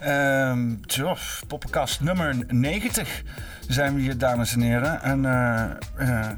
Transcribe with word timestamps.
Ehm 0.00 0.74
poppenkast 1.46 2.00
nummer 2.00 2.36
90 2.48 3.22
zijn 3.68 3.94
we 3.94 4.00
hier, 4.00 4.18
dames 4.18 4.54
en 4.54 4.60
heren. 4.60 5.02
En 5.02 5.24
eh, 5.24 5.62
eh, 5.96 6.30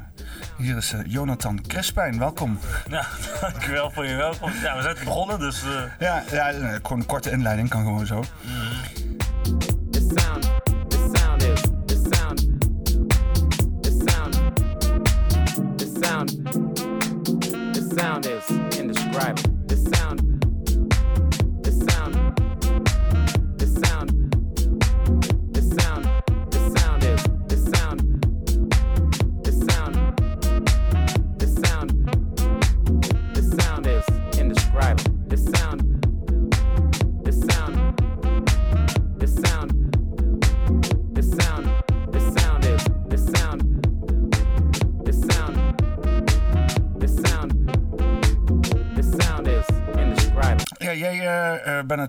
hier 0.57 0.77
is 0.77 0.93
eh, 0.93 0.99
Jonathan 1.05 1.61
Crespijn, 1.67 2.19
welkom. 2.19 2.59
Ja, 2.89 3.05
dankjewel 3.41 3.91
voor 3.91 4.05
je 4.05 4.15
welkom. 4.15 4.51
Ja, 4.61 4.75
we 4.75 4.81
zijn 4.81 4.95
begonnen, 5.03 5.39
dus... 5.39 5.63
Ja, 5.99 6.23
ja 6.31 6.51
gewoon 6.51 6.99
een 6.99 7.05
korte 7.05 7.31
inleiding, 7.31 7.69
kan 7.69 7.83
gewoon 7.83 8.05
zo. 8.05 8.21
The 8.21 8.82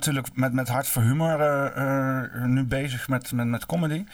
natuurlijk 0.07 0.37
met, 0.37 0.53
met 0.53 0.69
Hart 0.69 0.89
voor 0.89 1.03
Humor 1.03 1.41
eh, 1.41 2.25
eh, 2.35 2.45
nu 2.45 2.65
bezig 2.65 3.09
met, 3.09 3.33
met, 3.33 3.47
met 3.47 3.67
comedy. 3.67 4.05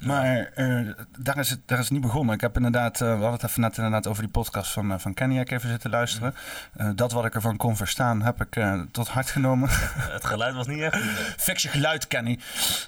Maar 0.00 0.50
eh, 0.54 0.80
daar, 1.18 1.38
is 1.38 1.50
het, 1.50 1.60
daar 1.66 1.78
is 1.78 1.84
het 1.84 1.92
niet 1.92 2.02
begonnen. 2.02 2.34
Ik 2.34 2.40
heb 2.40 2.56
inderdaad, 2.56 2.98
we 2.98 3.06
hadden 3.06 3.32
het 3.32 3.42
even 3.42 3.60
net 3.60 3.76
inderdaad 3.76 4.06
over 4.06 4.22
die 4.22 4.30
podcast 4.30 4.72
van, 4.72 5.00
van 5.00 5.14
Keniak 5.14 5.50
even 5.50 5.68
zitten 5.68 5.90
luisteren. 5.90 6.34
Eh, 6.76 6.90
dat 6.94 7.12
wat 7.12 7.24
ik 7.24 7.34
ervan 7.34 7.56
kon 7.56 7.76
verstaan, 7.76 8.22
heb 8.22 8.40
ik 8.40 8.64
tot 8.90 9.08
hart 9.08 9.30
genomen. 9.30 9.68
het 10.16 10.24
geluid 10.24 10.54
was 10.54 10.66
niet 10.66 10.80
echt... 10.80 10.96
Fix 11.36 11.62
je 11.62 11.68
geluid, 11.68 12.06
Kenny. 12.06 12.38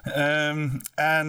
Ehm, 0.02 0.68
en 0.94 1.28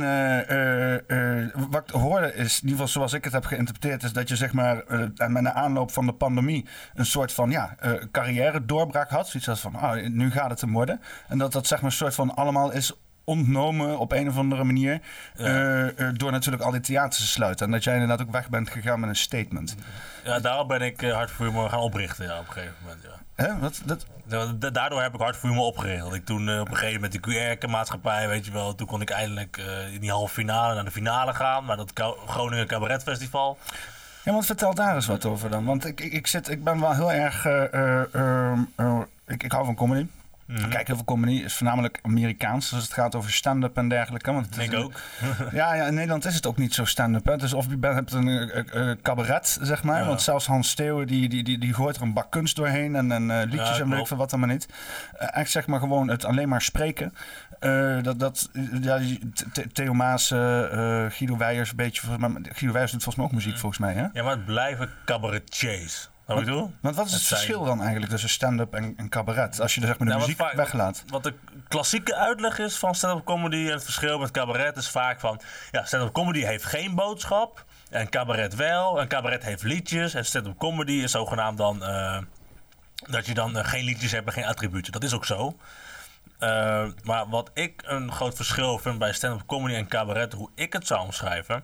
wat 1.70 1.84
ik 1.84 1.90
hoorde 1.90 2.36
is, 2.36 2.56
in 2.56 2.62
ieder 2.62 2.72
geval 2.72 2.88
zoals 2.88 3.14
ik 3.14 3.24
het 3.24 3.34
heb 3.34 3.46
geïnterpreteerd, 3.46 4.04
is 4.04 4.14
dat 4.14 4.30
je 4.30 4.36
zeg 4.36 4.54
maar 4.54 4.84
met 5.28 5.44
de 5.44 5.54
aanloop 5.54 5.92
van 5.92 6.06
de 6.06 6.14
pandemie 6.14 6.66
een 6.94 7.06
soort 7.06 7.34
van 7.34 7.52
ja, 7.52 7.76
carrière 8.12 8.66
doorbraak 8.66 9.10
had. 9.10 9.28
Zoiets 9.28 9.50
als 9.50 9.60
van, 9.60 9.76
ah, 9.76 10.08
nu 10.08 10.32
gaat 10.32 10.50
het 10.50 10.62
hem 10.62 10.72
worden. 10.72 11.02
En 11.28 11.38
dat 11.38 11.52
dat 11.52 11.68
zeg 11.68 11.82
maar 11.82 11.92
soort 11.92 12.16
van 12.16 12.36
allemaal 12.36 12.72
is 12.72 12.94
ontnomen 13.24 14.00
op 14.00 14.12
een 14.12 14.30
of 14.30 14.38
andere 14.38 14.64
manier. 14.64 15.02
eh, 15.36 15.88
eh, 15.88 16.14
door 16.16 16.32
natuurlijk 16.32 16.64
al 16.64 16.72
die 16.72 16.80
theaters 16.82 17.18
te 17.22 17.28
sluiten. 17.28 17.66
En 17.66 17.72
dat 17.72 17.84
jij 17.84 17.94
inderdaad 17.94 18.22
ook 18.22 18.32
weg 18.32 18.50
bent 18.50 18.70
gegaan 18.70 19.00
met 19.00 19.10
een 19.10 19.16
statement. 19.16 19.76
Ja, 20.24 20.40
daarom 20.40 20.68
ben 20.68 20.82
ik 20.82 21.02
eh, 21.02 21.14
Hart 21.14 21.32
voor 21.32 21.46
Humor 21.46 21.70
gaan 21.70 21.80
oprichten, 21.80 22.26
ja, 22.26 22.40
op 22.40 22.48
een 22.48 22.54
gegeven 22.54 22.76
moment, 22.82 23.02
ja. 23.04 23.10
Hè? 23.46 23.60
Wat, 23.60 23.82
dat, 23.86 24.06
da- 24.60 24.70
Daardoor 24.70 25.02
heb 25.02 25.14
ik 25.14 25.20
Hart 25.20 25.36
voor 25.38 25.50
Humor 25.50 25.66
opgericht. 25.66 26.04
Dat 26.04 26.14
ik 26.14 26.26
toen 26.26 26.60
op 26.60 26.70
een 26.70 26.76
gegeven 26.78 27.02
moment 27.02 27.24
de 27.24 27.56
QR-maatschappij, 27.60 28.28
weet 28.28 28.46
je 28.46 28.52
wel, 28.52 28.76
toen 28.76 28.88
kon 28.88 29.02
ik 29.02 29.10
eindelijk 29.10 29.58
in 29.92 30.00
die 30.00 30.12
halve 30.12 30.34
finale 30.34 30.76
naar 30.76 30.86
de 30.86 30.92
finale 30.92 31.34
gaan, 31.34 31.66
naar 31.66 31.78
dat 31.78 31.92
Groningen 32.28 32.68
Cabaret 32.68 33.04
Festival. 33.04 33.58
Ja, 34.24 34.32
want 34.32 34.46
vertel 34.46 34.74
daar 34.74 34.96
eens 34.96 35.06
wat 35.08 35.26
over 35.26 35.50
dan. 35.50 35.66
Want 35.66 35.86
ik, 35.86 36.02
ik, 36.02 36.14
ik, 36.14 36.28
zit, 36.28 36.50
ik 36.50 36.64
ben 36.64 36.80
wel 36.80 36.94
heel 36.94 37.12
erg. 37.12 37.46
eh, 37.46 37.74
eh, 37.74 38.04
eh, 38.16 38.52
eh, 38.76 39.00
ik, 39.28 39.44
ik 39.44 39.52
hou 39.52 39.66
van 39.66 39.76
comedy. 39.76 40.08
Mhm. 40.52 40.70
Kijk 40.70 40.88
heel 40.88 40.96
veel 40.96 41.06
comedy. 41.06 41.32
is 41.44 41.54
voornamelijk 41.54 42.00
Amerikaans. 42.02 42.74
Als 42.74 42.84
het 42.84 42.94
gaat 42.94 43.16
over 43.16 43.32
stand-up 43.32 43.78
en 43.78 43.88
dergelijke. 43.90 44.32
Want 44.32 44.46
het 44.46 44.58
is 44.58 44.64
Ik 44.66 44.74
ook. 44.76 44.92
Ja, 45.52 45.74
ja, 45.76 45.86
in 45.86 45.94
Nederland 45.94 46.26
is 46.26 46.36
het 46.36 46.46
ook 46.48 46.58
niet 46.58 46.74
zo 46.74 46.86
stand-up. 46.86 47.40
Dus 47.40 47.54
of 47.54 47.70
je 47.70 47.78
bent, 47.78 47.96
hebt 47.96 48.12
een 48.12 48.28
eh, 48.28 48.90
eh, 48.90 48.98
cabaret, 49.02 49.58
zeg 49.62 49.84
maar. 49.84 50.00
Ja. 50.02 50.06
Want 50.08 50.22
zelfs 50.22 50.46
Hans 50.46 50.70
Steeuwen, 50.70 51.08
die, 51.08 51.30
die, 51.30 51.44
die, 51.44 51.58
die 51.58 51.74
gooit 51.74 51.96
er 51.96 52.02
een 52.02 52.14
bak 52.14 52.32
kunst 52.32 52.56
doorheen. 52.56 52.96
En, 52.96 53.12
en 53.12 53.32
eh, 53.32 53.38
liedjes 53.38 53.54
Ja, 53.60 53.66
en 53.68 53.78
weet 53.78 53.86
ik 53.88 53.92
klopt. 53.94 54.08
veel 54.08 54.18
wat 54.18 54.32
allemaal 54.34 54.50
niet. 54.50 54.68
Eh, 55.18 55.28
echt 55.38 55.52
zeg 55.52 55.68
maar 55.68 55.80
gewoon 55.80 56.10
het 56.10 56.26
alleen 56.26 56.50
maar 56.50 56.62
spreken. 56.62 57.14
Eh, 57.60 58.02
dat, 58.02 58.20
dat, 58.20 58.50
ja, 58.82 59.00
Theo 59.74 59.94
Maas, 59.94 60.32
eh, 60.32 61.04
eh, 61.06 61.12
Guido 61.12 61.38
Weijers 61.38 61.70
een 61.70 61.76
beetje. 61.76 62.18
mij- 62.18 62.30
Guido 62.30 62.72
Weijers 62.72 62.92
doet 62.92 63.04
volgens 63.04 63.16
mij 63.16 63.26
ook 63.26 63.32
muziek, 63.32 63.58
volgens 63.58 63.82
mij. 63.82 63.94
Hè? 63.94 64.06
Ja, 64.14 64.24
maar 64.24 64.32
het 64.36 64.46
blijven 64.46 64.90
cabaretiers. 65.06 66.10
Wat 66.34 66.40
ik 66.44 66.46
bedoel? 66.50 66.74
Want 66.82 66.96
wat 66.96 67.06
is 67.06 67.12
het, 67.12 67.20
Het 67.22 67.30
zijn- 67.30 67.40
verschil 67.42 67.64
dan 67.66 67.80
eigenlijk 67.82 68.12
tussen 68.12 68.30
stand-up 68.30 68.74
en, 68.74 68.94
en 68.98 69.10
cabaret? 69.10 69.62
Als 69.62 69.76
je 69.76 69.82
er 69.82 69.88
zeg 69.88 69.98
maar 69.98 70.08
de 70.08 70.14
Nou, 70.14 70.26
muziek 70.26 70.42
vaak- 70.42 70.54
weglaat. 70.54 71.04
Wat 71.08 71.24
de 71.24 71.34
klassieke 71.68 72.16
uitleg 72.16 72.60
is 72.60 72.78
van 72.78 72.96
stand-up 72.96 73.26
comedy 73.26 73.66
en 73.66 73.72
het 73.74 73.84
verschil 73.84 74.20
met 74.20 74.32
cabaret 74.32 74.78
is 74.78 74.90
vaak 74.90 75.20
van... 75.20 75.42
Ja, 75.72 75.86
stand-up 75.86 76.14
comedy 76.14 76.42
heeft 76.44 76.66
geen 76.66 76.96
boodschap 76.96 77.66
en 77.90 78.10
cabaret 78.10 78.56
wel. 78.56 79.00
En 79.00 79.08
cabaret 79.08 79.44
heeft 79.44 79.64
liedjes 79.64 80.14
en 80.14 80.26
stand-up 80.26 80.58
comedy 80.58 80.92
is 80.92 81.12
zogenaamd 81.12 81.58
dan... 81.58 81.84
eh, 81.84 82.18
dat 83.10 83.26
je 83.26 83.34
dan 83.34 83.58
eh, 83.58 83.66
geen 83.66 83.84
liedjes 83.84 84.12
hebt 84.12 84.28
en 84.28 84.34
geen 84.34 84.46
attributen. 84.46 84.92
Dat 84.92 85.04
is 85.04 85.14
ook 85.14 85.26
zo. 85.26 85.58
Eh, 86.40 86.86
maar 87.04 87.30
wat 87.30 87.50
ik 87.54 87.82
een 87.86 88.12
groot 88.12 88.36
verschil 88.36 88.78
vind 88.78 89.00
bij 89.00 89.14
stand-up 89.14 89.48
comedy 89.48 89.76
en 89.76 89.88
cabaret, 89.88 90.34
hoe 90.34 90.50
ik 90.56 90.74
het 90.74 90.88
zou 90.88 91.02
omschrijven, 91.02 91.64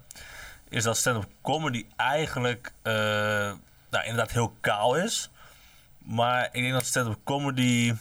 is 0.69 0.83
dat 0.83 0.97
stand-up 0.97 1.29
comedy 1.41 1.85
eigenlijk 1.95 2.71
nou, 3.89 4.05
inderdaad 4.05 4.31
heel 4.31 4.55
kaal 4.61 4.95
is. 4.95 5.29
Maar 5.97 6.45
ik 6.51 6.61
denk 6.61 6.73
dat 6.73 6.85
stand-up 6.85 7.17
comedy 7.23 7.93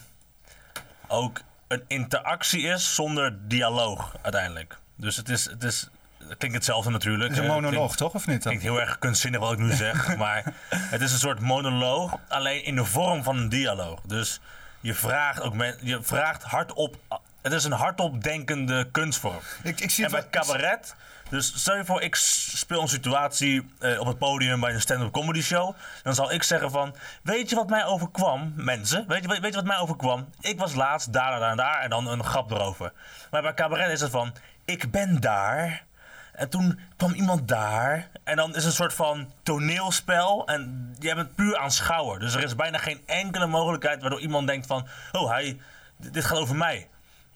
ook 1.07 1.41
een 1.67 1.83
interactie 1.87 2.61
is 2.61 2.95
zonder 2.95 3.47
dialoog 3.47 4.15
uiteindelijk. 4.21 4.77
Dus 4.95 5.15
het 5.15 5.29
is, 5.29 5.45
het 5.45 5.63
is 5.63 5.89
het 6.27 6.37
klinkt 6.37 6.55
hetzelfde 6.57 6.89
natuurlijk. 6.89 7.23
Het 7.23 7.31
is 7.31 7.37
een. 7.37 7.43
Het 7.43 7.53
monoloog, 7.53 7.95
klinkt- 7.95 7.97
toch? 7.97 8.13
Of 8.13 8.27
niet? 8.27 8.43
dan? 8.43 8.57
Klinkt 8.57 8.63
heel 8.63 8.87
erg 8.87 8.99
kunstzinnig 8.99 9.39
wat 9.39 9.51
ik 9.51 9.57
nu 9.57 9.73
zeg, 9.73 10.15
maar 10.17 10.53
het 10.69 11.01
is 11.01 11.11
een 11.11 11.19
soort 11.19 11.39
monoloog, 11.39 12.19
alleen 12.27 12.63
in 12.63 12.75
de 12.75 12.85
vorm 12.85 13.23
van 13.23 13.37
een 13.37 13.49
dialoog. 13.49 14.01
Dus 14.01 14.39
je 14.79 14.93
vraagt 14.93 15.41
ook 15.41 15.53
men, 15.53 15.77
je 15.81 16.01
vraagt 16.01 16.43
hardop. 16.43 16.97
Het 17.41 17.53
is 17.53 17.63
een 17.63 17.71
hardop 17.71 18.23
denkende 18.23 18.91
kunstvorm. 18.91 19.39
Ik, 19.63 19.79
ik 19.79 19.91
zie 19.91 20.05
En 20.05 20.11
bij 20.11 20.29
cabaret, 20.29 20.95
dus 21.29 21.59
stel 21.59 21.75
je 21.75 21.85
voor, 21.85 22.01
ik 22.01 22.15
speel 22.15 22.81
een 22.81 22.87
situatie 22.87 23.65
eh, 23.79 23.99
op 23.99 24.07
het 24.07 24.17
podium 24.17 24.59
bij 24.59 24.73
een 24.73 24.81
stand-up 24.81 25.11
comedy 25.11 25.41
show. 25.41 25.75
Dan 26.03 26.15
zal 26.15 26.31
ik 26.31 26.43
zeggen 26.43 26.71
van, 26.71 26.95
weet 27.23 27.49
je 27.49 27.55
wat 27.55 27.69
mij 27.69 27.85
overkwam, 27.85 28.53
mensen? 28.55 29.07
Weet 29.07 29.21
je, 29.21 29.27
weet, 29.27 29.43
je 29.43 29.51
wat 29.51 29.65
mij 29.65 29.77
overkwam? 29.77 30.29
Ik 30.39 30.59
was 30.59 30.73
laatst 30.75 31.13
daar, 31.13 31.29
daar, 31.29 31.39
daar 31.39 31.51
en 31.51 31.57
daar 31.57 31.81
en 31.81 31.89
dan 31.89 32.07
een 32.07 32.23
grap 32.23 32.51
erover. 32.51 32.93
Maar 33.31 33.41
bij 33.41 33.53
cabaret 33.53 33.91
is 33.91 34.01
het 34.01 34.11
van, 34.11 34.33
ik 34.65 34.91
ben 34.91 35.21
daar 35.21 35.85
en 36.33 36.49
toen 36.49 36.79
kwam 36.97 37.13
iemand 37.13 37.47
daar 37.47 38.09
en 38.23 38.35
dan 38.35 38.49
is 38.49 38.55
het 38.55 38.65
een 38.65 38.71
soort 38.71 38.93
van 38.93 39.31
toneelspel 39.43 40.47
en 40.47 40.95
jij 40.99 41.15
bent 41.15 41.35
puur 41.35 41.57
aanschouwer. 41.57 42.19
Dus 42.19 42.35
er 42.35 42.43
is 42.43 42.55
bijna 42.55 42.77
geen 42.77 43.01
enkele 43.05 43.47
mogelijkheid 43.47 44.01
waardoor 44.01 44.19
iemand 44.19 44.47
denkt 44.47 44.67
van, 44.67 44.87
oh 45.11 45.29
hij, 45.29 45.59
dit 45.97 46.25
gaat 46.25 46.37
over 46.37 46.55
mij. 46.55 46.89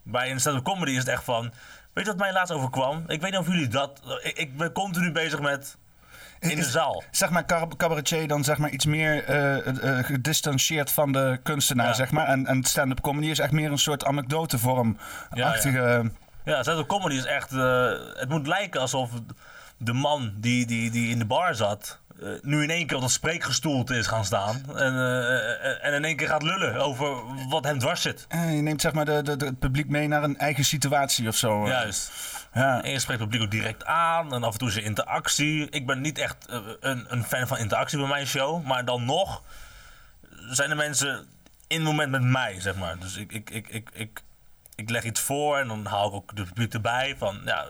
Bij 0.03 0.31
een 0.31 0.39
stand-up 0.39 0.63
comedy 0.63 0.91
is 0.91 0.97
het 0.97 1.07
echt 1.07 1.23
van... 1.23 1.53
Weet 1.93 2.05
je 2.05 2.11
wat 2.11 2.19
mij 2.19 2.33
laatst 2.33 2.53
overkwam? 2.53 3.03
Ik 3.07 3.21
weet 3.21 3.31
niet 3.31 3.39
of 3.39 3.47
jullie 3.47 3.67
dat... 3.67 4.01
Ik, 4.23 4.37
ik 4.37 4.57
ben 4.57 4.71
continu 4.71 5.11
bezig 5.11 5.39
met... 5.39 5.77
In 6.39 6.55
de 6.55 6.63
zaal. 6.63 7.03
Zeg 7.11 7.29
maar 7.29 7.45
cab- 7.45 7.77
cabaretier 7.77 8.27
dan 8.27 8.43
zeg 8.43 8.57
maar 8.57 8.69
iets 8.69 8.85
meer 8.85 9.23
eh, 9.23 9.97
eh, 9.97 10.05
gedistanceerd 10.05 10.91
van 10.91 11.11
de 11.11 11.39
kunstenaar, 11.43 11.87
Ja. 11.87 11.93
zeg 11.93 12.11
maar. 12.11 12.27
En, 12.27 12.45
en 12.45 12.63
stand-up 12.63 13.01
comedy 13.01 13.27
is 13.27 13.39
echt 13.39 13.51
meer 13.51 13.71
een 13.71 13.77
soort 13.77 14.05
anekdotevorm-achtige... 14.05 16.11
Ja, 16.45 16.61
stand-up 16.63 16.87
comedy 16.87 17.15
is 17.15 17.25
echt... 17.25 17.51
eh, 17.51 17.91
het 18.13 18.29
moet 18.29 18.47
lijken 18.47 18.81
alsof 18.81 19.09
de 19.77 19.93
man 19.93 20.33
die, 20.37 20.65
die, 20.65 20.91
die 20.91 21.09
in 21.09 21.19
de 21.19 21.25
bar 21.25 21.55
zat... 21.55 21.99
eh, 22.21 22.27
nu 22.41 22.63
in 22.63 22.69
één 22.69 22.87
keer 22.87 22.95
op 22.95 23.01
dat 23.01 23.11
spreekgestoelte 23.11 23.95
is 23.97 24.07
gaan 24.07 24.25
staan. 24.25 24.63
En, 24.75 24.93
eh, 24.95 25.65
eh, 25.71 25.85
en 25.85 25.93
in 25.93 26.05
één 26.05 26.15
keer 26.15 26.27
gaat 26.27 26.43
lullen 26.43 26.75
over 26.75 27.15
wat 27.49 27.63
hem 27.63 27.79
dwars 27.79 28.01
zit. 28.01 28.27
Je 28.29 28.37
neemt 28.37 28.81
zeg 28.81 28.93
maar 28.93 29.05
de, 29.05 29.21
de, 29.21 29.35
de- 29.37 29.45
het 29.45 29.59
publiek 29.59 29.89
mee 29.89 30.07
naar 30.07 30.23
een 30.23 30.37
eigen 30.37 30.65
situatie 30.65 31.27
of 31.27 31.35
zo. 31.35 31.67
Juist. 31.67 32.11
Ja. 32.53 32.83
En 32.83 32.91
je 32.91 32.99
spreekt 32.99 33.19
het 33.19 33.29
publiek 33.29 33.45
ook 33.45 33.51
direct 33.61 33.85
aan. 33.85 34.33
En 34.33 34.43
af 34.43 34.53
en 34.53 34.59
toe 34.59 34.67
is 34.69 34.75
er 34.75 34.83
interactie. 34.83 35.69
Ik 35.69 35.85
ben 35.85 36.01
niet 36.01 36.17
echt 36.17 36.37
een, 36.79 37.05
een 37.07 37.23
fan 37.23 37.47
van 37.47 37.57
interactie 37.57 37.97
bij 37.97 38.07
mijn 38.07 38.27
show. 38.27 38.65
Maar 38.65 38.85
dan 38.85 39.05
nog 39.05 39.41
zijn 40.49 40.69
de 40.69 40.75
mensen 40.75 41.27
in 41.67 41.77
het 41.77 41.85
moment 41.85 42.11
met 42.11 42.23
mij, 42.23 42.61
zeg 42.61 42.75
maar. 42.75 42.99
Dus 42.99 43.17
ik, 43.17 43.31
ik, 43.31 43.49
ik, 43.49 43.67
ik, 43.67 43.89
ik, 43.93 44.21
ik 44.75 44.89
leg 44.89 45.03
iets 45.03 45.21
voor 45.21 45.57
en 45.57 45.67
dan 45.67 45.85
haal 45.85 46.07
ik 46.07 46.13
ook 46.13 46.35
de 46.35 46.43
publiek 46.43 46.73
erbij. 46.73 47.15
Van, 47.17 47.41
ja, 47.45 47.65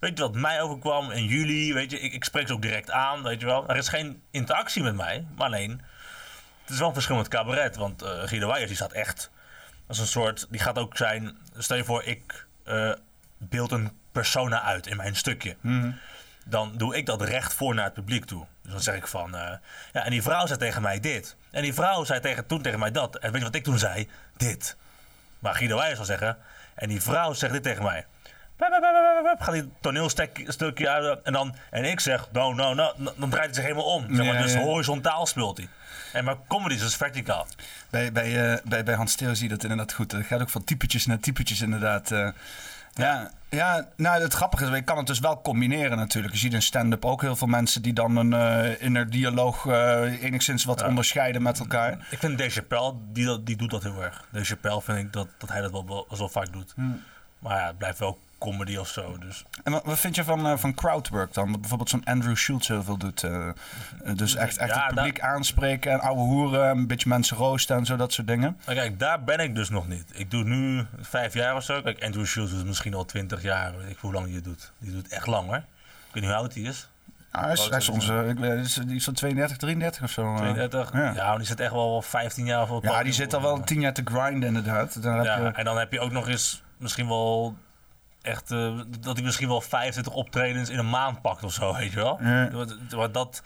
weet 0.00 0.18
je 0.18 0.24
wat 0.24 0.34
mij 0.34 0.62
overkwam 0.62 1.10
in 1.10 1.24
juli? 1.24 1.74
Weet 1.74 1.90
je, 1.90 2.00
ik, 2.00 2.12
ik 2.12 2.24
spreek 2.24 2.46
ze 2.46 2.52
ook 2.52 2.62
direct 2.62 2.90
aan, 2.90 3.22
weet 3.22 3.40
je 3.40 3.46
wel. 3.46 3.68
Er 3.68 3.76
is 3.76 3.88
geen 3.88 4.22
interactie 4.30 4.82
met 4.82 4.94
mij, 4.94 5.26
maar 5.36 5.46
alleen... 5.46 5.82
Het 6.60 6.74
is 6.74 6.78
wel 6.80 6.88
een 6.88 6.94
verschil 6.94 7.16
met 7.16 7.28
cabaret. 7.28 7.76
Want 7.76 8.02
eh 8.02 8.22
Guido 8.22 8.46
Weijers, 8.46 8.66
die 8.66 8.76
staat 8.76 8.92
echt... 8.92 9.30
als 9.86 9.98
een 9.98 10.06
soort... 10.06 10.46
Die 10.50 10.60
gaat 10.60 10.78
ook 10.78 10.96
zijn... 10.96 11.36
Stel 11.56 11.76
je 11.76 11.84
voor, 11.84 12.04
ik 12.04 12.46
eh, 12.64 12.92
beeld 13.38 13.72
een 13.72 13.90
persona 14.12 14.62
uit 14.62 14.86
in 14.86 14.96
mijn 14.96 15.16
stukje. 15.16 15.56
Dan 16.44 16.76
doe 16.76 16.96
ik 16.96 17.06
dat 17.06 17.22
recht 17.22 17.54
voor 17.54 17.74
naar 17.74 17.84
het 17.84 17.94
publiek 17.94 18.24
toe. 18.24 18.46
Dus 18.62 18.72
dan 18.72 18.80
zeg 18.80 18.94
ik 18.94 19.06
van... 19.06 19.34
eh, 19.34 19.52
ja, 19.92 20.04
en 20.04 20.10
die 20.10 20.22
vrouw 20.22 20.46
zei 20.46 20.58
tegen 20.58 20.82
mij 20.82 21.00
dit. 21.00 21.36
En 21.50 21.62
die 21.62 21.74
vrouw 21.74 22.04
zei 22.04 22.20
tegen, 22.20 22.46
toen 22.46 22.62
tegen 22.62 22.78
mij 22.78 22.90
dat. 22.90 23.16
En 23.16 23.30
weet 23.30 23.40
je 23.40 23.46
wat 23.46 23.54
ik 23.54 23.64
toen 23.64 23.78
zei? 23.78 24.08
Dit. 24.36 24.76
Maar 25.38 25.54
Guido 25.54 25.76
Weijers 25.76 25.96
zal 25.96 26.06
zeggen... 26.06 26.38
En 26.74 26.88
die 26.88 27.02
vrouw 27.02 27.32
zegt 27.32 27.52
dit 27.52 27.62
tegen 27.62 27.82
mij. 27.82 28.06
Gaat 29.38 29.52
die 29.52 29.68
toneelstukje 29.80 30.88
uit 30.88 31.22
en 31.22 31.32
dan 31.32 31.54
en 31.70 31.84
ik 31.84 32.00
zeg 32.00 32.28
no 32.32 32.52
no 32.52 32.74
no 32.74 32.92
dan 33.16 33.30
draait 33.30 33.44
hij 33.44 33.54
zich 33.54 33.62
helemaal 33.62 33.84
om. 33.84 34.02
Zeg 34.14 34.24
maar, 34.26 34.34
Ja, 34.34 34.42
dus 34.42 34.52
ja. 34.52 34.60
horizontaal 34.60 35.26
speelt 35.26 35.56
hij. 35.56 35.68
En 36.12 36.24
maar 36.24 36.36
comedy 36.48 36.74
is 36.74 36.80
dus 36.80 36.96
verticaal. 36.96 37.46
Bij, 37.90 38.12
bij, 38.12 38.52
eh, 38.52 38.58
bij, 38.64 38.84
bij 38.84 38.94
Hans 38.94 39.14
Theo 39.16 39.34
zie 39.34 39.42
je 39.48 39.54
dat 39.54 39.62
inderdaad 39.62 39.92
goed. 39.92 40.12
Het 40.12 40.26
gaat 40.26 40.40
ook 40.40 40.48
van 40.50 40.64
typetjes 40.64 41.06
naar 41.06 41.18
typetjes 41.18 41.60
inderdaad. 41.60 42.10
eh. 42.10 42.28
ja, 42.94 43.30
ja, 43.50 43.88
nou 43.96 44.22
het 44.22 44.32
grappige 44.34 44.64
is, 44.64 44.70
je 44.70 44.82
kan 44.82 44.96
het 44.96 45.06
dus 45.06 45.18
wel 45.18 45.40
combineren 45.42 45.96
natuurlijk. 45.96 46.34
Je 46.34 46.40
ziet 46.40 46.52
in 46.52 46.62
stand-up 46.62 47.04
ook 47.04 47.20
heel 47.22 47.36
veel 47.36 47.46
mensen 47.46 47.82
die 47.82 47.92
dan 47.92 48.16
een 48.16 48.32
eh 48.32 48.82
inner 48.82 49.10
dialoog 49.10 49.66
eh, 49.66 50.22
enigszins 50.22 50.64
wat 50.64 50.82
onderscheiden 50.82 51.42
met 51.42 51.58
elkaar. 51.58 52.06
Ik 52.10 52.18
vind 52.18 52.38
Dave 52.38 52.50
Chappelle, 52.50 52.94
die, 53.12 53.24
dat- 53.26 53.46
die 53.46 53.56
doet 53.56 53.70
dat 53.70 53.82
heel 53.82 54.02
erg. 54.02 54.24
Dave 54.30 54.44
Chappelle 54.44 54.82
vind 54.82 54.98
ik 54.98 55.12
dat, 55.12 55.28
dat 55.38 55.48
hij 55.48 55.60
dat 55.60 55.70
wel, 55.70 55.86
wel, 55.86 56.06
wel 56.18 56.28
vaak 56.28 56.52
doet. 56.52 56.74
Maar 57.38 57.58
ja, 57.60 57.66
het 57.66 57.78
blijft 57.78 57.98
wel 57.98 58.18
comedy 58.38 58.76
of 58.76 58.88
zo. 58.88 59.18
Dus. 59.18 59.44
En 59.64 59.72
wat, 59.72 59.84
wat 59.84 59.98
vind 59.98 60.14
je 60.14 60.24
van, 60.24 60.46
eh, 60.46 60.56
van 60.56 60.74
crowdwork 60.74 61.34
dan? 61.34 61.50
Wat 61.50 61.60
bijvoorbeeld 61.60 61.90
zo'n 61.90 62.04
Andrew 62.04 62.36
Schultz 62.36 62.68
heel 62.68 62.82
veel 62.82 62.96
doet. 62.96 63.22
eh, 63.22 63.48
eh, 63.48 63.54
dus 64.16 64.34
echt, 64.34 64.56
echt 64.56 64.74
Ja, 64.74 64.84
het 64.86 64.94
publiek 64.94 65.20
aanspreken 65.20 65.92
en 65.92 66.00
ouwe 66.00 66.20
hoeren, 66.20 66.68
een 66.68 66.86
beetje 66.86 67.08
mensen 67.08 67.36
roosten 67.36 67.76
en 67.76 67.86
zo, 67.86 67.96
dat 67.96 68.12
soort 68.12 68.26
dingen. 68.26 68.56
Maar 68.66 68.74
kijk, 68.74 68.98
daar 68.98 69.24
ben 69.24 69.38
ik 69.38 69.54
dus 69.54 69.68
nog 69.68 69.88
niet. 69.88 70.04
Ik 70.12 70.30
doe 70.30 70.44
nu 70.44 70.86
vijf 71.00 71.34
jaar 71.34 71.54
of 71.56 71.62
zo. 71.62 71.82
Kijk, 71.82 72.04
Andrew 72.04 72.26
Schultz 72.26 72.52
doet 72.52 72.66
misschien 72.66 72.94
al 72.94 73.04
twintig 73.04 73.42
jaar. 73.42 73.76
Weet 73.78 73.90
ik 73.90 73.98
hoe 74.00 74.12
lang 74.12 74.26
hij 74.26 74.34
het 74.34 74.44
doet. 74.44 74.72
Die 74.78 74.92
doet 74.92 75.08
echt 75.08 75.26
lang 75.26 75.46
hoor. 75.46 75.56
Ik 75.56 75.64
weet 76.12 76.22
niet 76.22 76.24
hoe 76.32 76.34
oud 76.40 76.54
hij 76.54 76.62
is. 76.62 76.88
Ah, 77.30 77.42
hij 77.42 77.52
is, 77.52 77.68
hij 77.68 77.78
is 77.78 77.88
onze, 77.88 78.24
ik 78.28 78.38
weet, 78.38 78.86
die 78.88 78.96
is 78.96 79.04
van 79.04 79.14
32, 79.14 79.56
33 79.56 80.02
of 80.02 80.10
zo. 80.10 80.22
eh. 80.34 80.36
32. 80.36 80.92
Ja, 80.92 81.12
ja. 81.14 81.36
die 81.36 81.46
zit 81.46 81.60
echt 81.60 81.72
wel 81.72 82.02
15 82.02 82.44
jaar 82.46 82.70
of 82.70 82.82
Ja, 82.82 83.02
die 83.02 83.12
zit 83.12 83.34
al 83.34 83.42
wel 83.42 83.60
tien 83.64 83.80
jaar 83.80 83.92
te 83.92 84.02
grinden 84.04 84.48
inderdaad. 84.48 85.02
Dan 85.02 85.14
heb 85.14 85.24
Ja, 85.24 85.36
je, 85.36 85.44
en 85.48 85.64
dan 85.64 85.78
heb 85.78 85.92
je 85.92 86.00
ook 86.00 86.10
nog 86.12 86.28
eens 86.28 86.62
misschien 86.76 87.08
wel 87.08 87.56
echt 88.26 88.50
eh, 88.50 88.80
dat 89.00 89.16
hij 89.16 89.24
misschien 89.24 89.48
wel 89.48 89.60
25 89.60 90.12
optredens 90.12 90.70
in 90.70 90.78
een 90.78 90.90
maand 90.90 91.20
pakt 91.20 91.44
of 91.44 91.52
zo, 91.52 91.74
weet 91.74 91.92
je 91.92 91.96
wel. 91.96 92.18
Ja. 92.22 92.50
Maar 92.96 93.12
dat, 93.12 93.42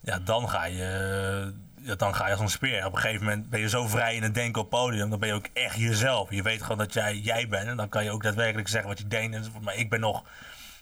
ja, 0.00 0.18
dan 0.18 0.48
ga 0.48 0.64
je, 0.64 1.52
ja, 1.80 1.94
dan 1.94 2.14
ga 2.14 2.26
je 2.26 2.32
als 2.32 2.40
een 2.40 2.48
speer. 2.48 2.86
Op 2.86 2.94
een 2.94 3.00
gegeven 3.00 3.24
moment 3.24 3.50
ben 3.50 3.60
je 3.60 3.68
zo 3.68 3.86
vrij 3.86 4.14
in 4.14 4.22
het 4.22 4.34
denken 4.34 4.62
op 4.62 4.70
podium, 4.70 5.10
dan 5.10 5.18
ben 5.18 5.28
je 5.28 5.34
ook 5.34 5.48
echt 5.52 5.76
jezelf. 5.76 6.30
Je 6.30 6.42
weet 6.42 6.62
gewoon 6.62 6.78
dat 6.78 6.92
jij 6.92 7.16
jij 7.16 7.48
bent 7.48 7.68
en 7.68 7.76
dan 7.76 7.88
kan 7.88 8.04
je 8.04 8.10
ook 8.10 8.22
daadwerkelijk 8.22 8.68
zeggen 8.68 8.88
wat 8.88 8.98
je 8.98 9.08
denkt. 9.08 9.50
Maar 9.60 9.76
ik 9.76 9.90
ben 9.90 10.00
nog, 10.00 10.24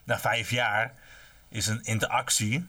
na 0.05 0.19
vijf 0.19 0.51
jaar, 0.51 0.93
is 1.49 1.67
een 1.67 1.83
interactie. 1.83 2.69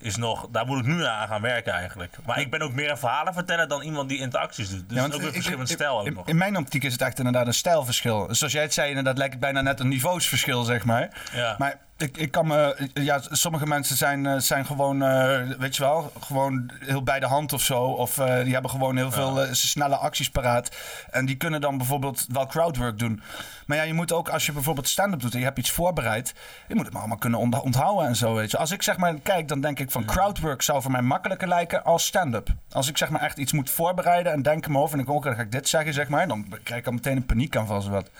Is 0.00 0.16
nog, 0.16 0.48
daar 0.50 0.66
moet 0.66 0.78
ik 0.78 0.84
nu 0.86 1.04
aan 1.04 1.28
gaan 1.28 1.42
werken 1.42 1.72
eigenlijk. 1.72 2.16
Maar 2.26 2.40
ik 2.40 2.50
ben 2.50 2.60
ook 2.62 2.72
meer 2.72 2.90
een 2.90 2.98
verhalen 2.98 3.34
vertellen 3.34 3.68
dan 3.68 3.82
iemand 3.82 4.08
die 4.08 4.18
interacties 4.18 4.70
doet. 4.70 4.88
Dus 4.88 4.98
Ja, 4.98 5.04
het 5.04 5.12
is 5.12 5.18
ook 5.18 5.26
een 5.26 5.32
verschillend 5.32 5.68
stijl 5.68 5.98
ook 6.00 6.06
in, 6.06 6.12
nog. 6.12 6.26
in 6.28 6.36
mijn 6.36 6.56
optiek 6.56 6.84
is 6.84 6.92
het 6.92 7.02
echt 7.02 7.18
inderdaad 7.18 7.46
een 7.46 7.54
stijlverschil. 7.54 8.26
Zoals 8.30 8.52
jij 8.52 8.62
het 8.62 8.74
zei, 8.74 8.88
inderdaad 8.88 9.16
lijkt 9.18 9.32
het 9.32 9.42
bijna 9.42 9.60
net 9.60 9.80
een 9.80 9.88
niveausverschil, 9.88 10.62
zeg 10.62 10.84
maar. 10.84 11.08
Ja. 11.32 11.54
Maar 11.58 11.78
ik, 11.98 12.16
ik 12.16 12.30
kan 12.30 12.46
me... 12.46 12.88
Ja, 12.94 13.20
sommige 13.30 13.66
mensen 13.66 13.96
zijn, 13.96 14.26
eh, 14.26 14.38
zijn 14.38 14.66
gewoon, 14.66 15.02
eh, 15.02 15.40
weet 15.58 15.76
je 15.76 15.82
wel, 15.82 16.12
gewoon 16.20 16.70
heel 16.78 17.02
bij 17.02 17.20
de 17.20 17.26
hand 17.26 17.52
of 17.52 17.62
zo. 17.62 17.82
Of 17.82 18.18
eh, 18.18 18.42
die 18.42 18.52
hebben 18.52 18.70
gewoon 18.70 18.96
heel 18.96 19.10
veel 19.12 19.42
eh, 19.42 19.52
snelle 19.52 19.96
acties 19.96 20.30
paraat. 20.30 20.76
En 21.10 21.26
die 21.26 21.36
kunnen 21.36 21.60
dan 21.60 21.76
bijvoorbeeld 21.76 22.26
wel 22.28 22.46
crowdwork 22.46 22.98
doen. 22.98 23.22
Maar 23.66 23.76
ja, 23.76 23.82
je 23.82 23.94
moet 23.94 24.12
ook, 24.12 24.28
als 24.28 24.46
je 24.46 24.52
bijvoorbeeld 24.52 24.88
stand-up 24.88 25.20
doet 25.20 25.32
en 25.32 25.38
je 25.38 25.44
hebt 25.44 25.58
iets 25.58 25.70
voorbereid... 25.70 26.34
je 26.68 26.74
moet 26.74 26.84
het 26.84 26.92
maar 26.92 27.00
allemaal 27.02 27.18
kunnen 27.20 27.38
ont- 27.38 27.60
onthouden 27.60 28.06
en 28.06 28.16
zo, 28.16 28.34
weet 28.34 28.50
je. 28.50 28.56
Als 28.58 28.70
ik 28.70 28.82
zeg 28.82 28.96
maar 28.96 29.14
kijk, 29.22 29.48
dan 29.48 29.60
denk 29.60 29.78
ik 29.78 29.90
van 29.90 30.04
crowdwork 30.04 30.62
zou 30.62 30.82
voor 30.82 30.90
mij 30.90 31.02
makkelijker 31.02 31.48
lijken 31.48 31.84
als 31.84 32.06
stand-up. 32.06 32.48
Als 32.72 32.88
ik 32.88 32.96
zeg 32.98 33.08
maar 33.10 33.20
echt 33.20 33.38
iets 33.38 33.52
moet 33.52 33.70
voorbereiden 33.70 34.32
en 34.32 34.42
denken 34.42 34.72
me 34.72 34.78
over... 34.78 34.98
en 34.98 35.04
ik 35.04 35.10
ook, 35.10 35.24
dan 35.24 35.34
ga 35.34 35.42
ik 35.42 35.52
dit 35.52 35.68
zeggen, 35.68 35.94
zeg 35.94 36.08
maar... 36.08 36.28
dan 36.28 36.46
krijg 36.62 36.80
ik 36.80 36.86
al 36.86 36.92
meteen 36.92 37.16
een 37.16 37.26
paniekaanval, 37.26 37.80
zo 37.80 37.90
wat. 37.90 38.10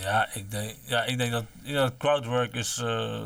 Ja, 0.00 0.28
ik 0.32 0.50
denk, 0.50 0.76
ja, 0.84 1.04
ik 1.04 1.18
denk 1.18 1.32
dat, 1.32 1.44
dat 1.64 1.96
crowdwork 1.96 2.54
is 2.54 2.78
eh, 2.78 3.20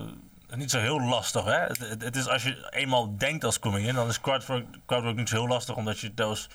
niet 0.55 0.71
zo 0.71 0.79
heel 0.79 1.01
lastig. 1.01 1.45
Hè? 1.45 1.59
Het, 1.59 1.79
het, 1.79 2.03
het 2.03 2.17
is 2.17 2.29
als 2.29 2.43
je 2.43 2.69
eenmaal 2.71 3.17
denkt 3.17 3.45
als 3.45 3.59
comedian, 3.59 3.95
dan 3.95 4.09
is 4.09 4.21
crowdwork, 4.21 4.67
crowdwork 4.87 5.17
niet 5.17 5.29
zo 5.29 5.37
heel 5.37 5.49
lastig, 5.49 5.77
omdat 5.77 5.99
je 6.01 6.15
dus... 6.15 6.49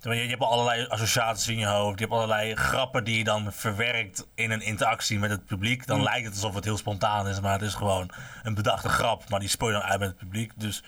Je, 0.00 0.14
je 0.14 0.28
hebt 0.28 0.42
al 0.42 0.50
allerlei 0.50 0.86
associaties 0.86 1.48
in 1.48 1.58
je 1.58 1.66
hoofd. 1.66 1.98
Je 1.98 2.04
hebt 2.04 2.16
allerlei 2.16 2.54
grappen 2.54 3.04
die 3.04 3.18
je 3.18 3.24
dan 3.24 3.52
verwerkt 3.52 4.26
in 4.34 4.50
een 4.50 4.60
interactie 4.60 5.18
met 5.18 5.30
het 5.30 5.44
publiek. 5.44 5.86
Dan 5.86 6.02
lijkt 6.02 6.24
het 6.24 6.34
alsof 6.34 6.54
het 6.54 6.64
heel 6.64 6.76
spontaan 6.76 7.28
is, 7.28 7.40
maar 7.40 7.52
het 7.52 7.62
is 7.62 7.74
gewoon 7.74 8.10
een 8.42 8.54
bedachte 8.54 8.88
grap. 8.88 9.28
Maar 9.28 9.40
die 9.40 9.48
speel 9.48 9.68
je 9.68 9.72
dan 9.72 9.82
uit 9.82 9.98
met 9.98 10.08
het 10.08 10.18
publiek. 10.18 10.52
Dus 10.56 10.82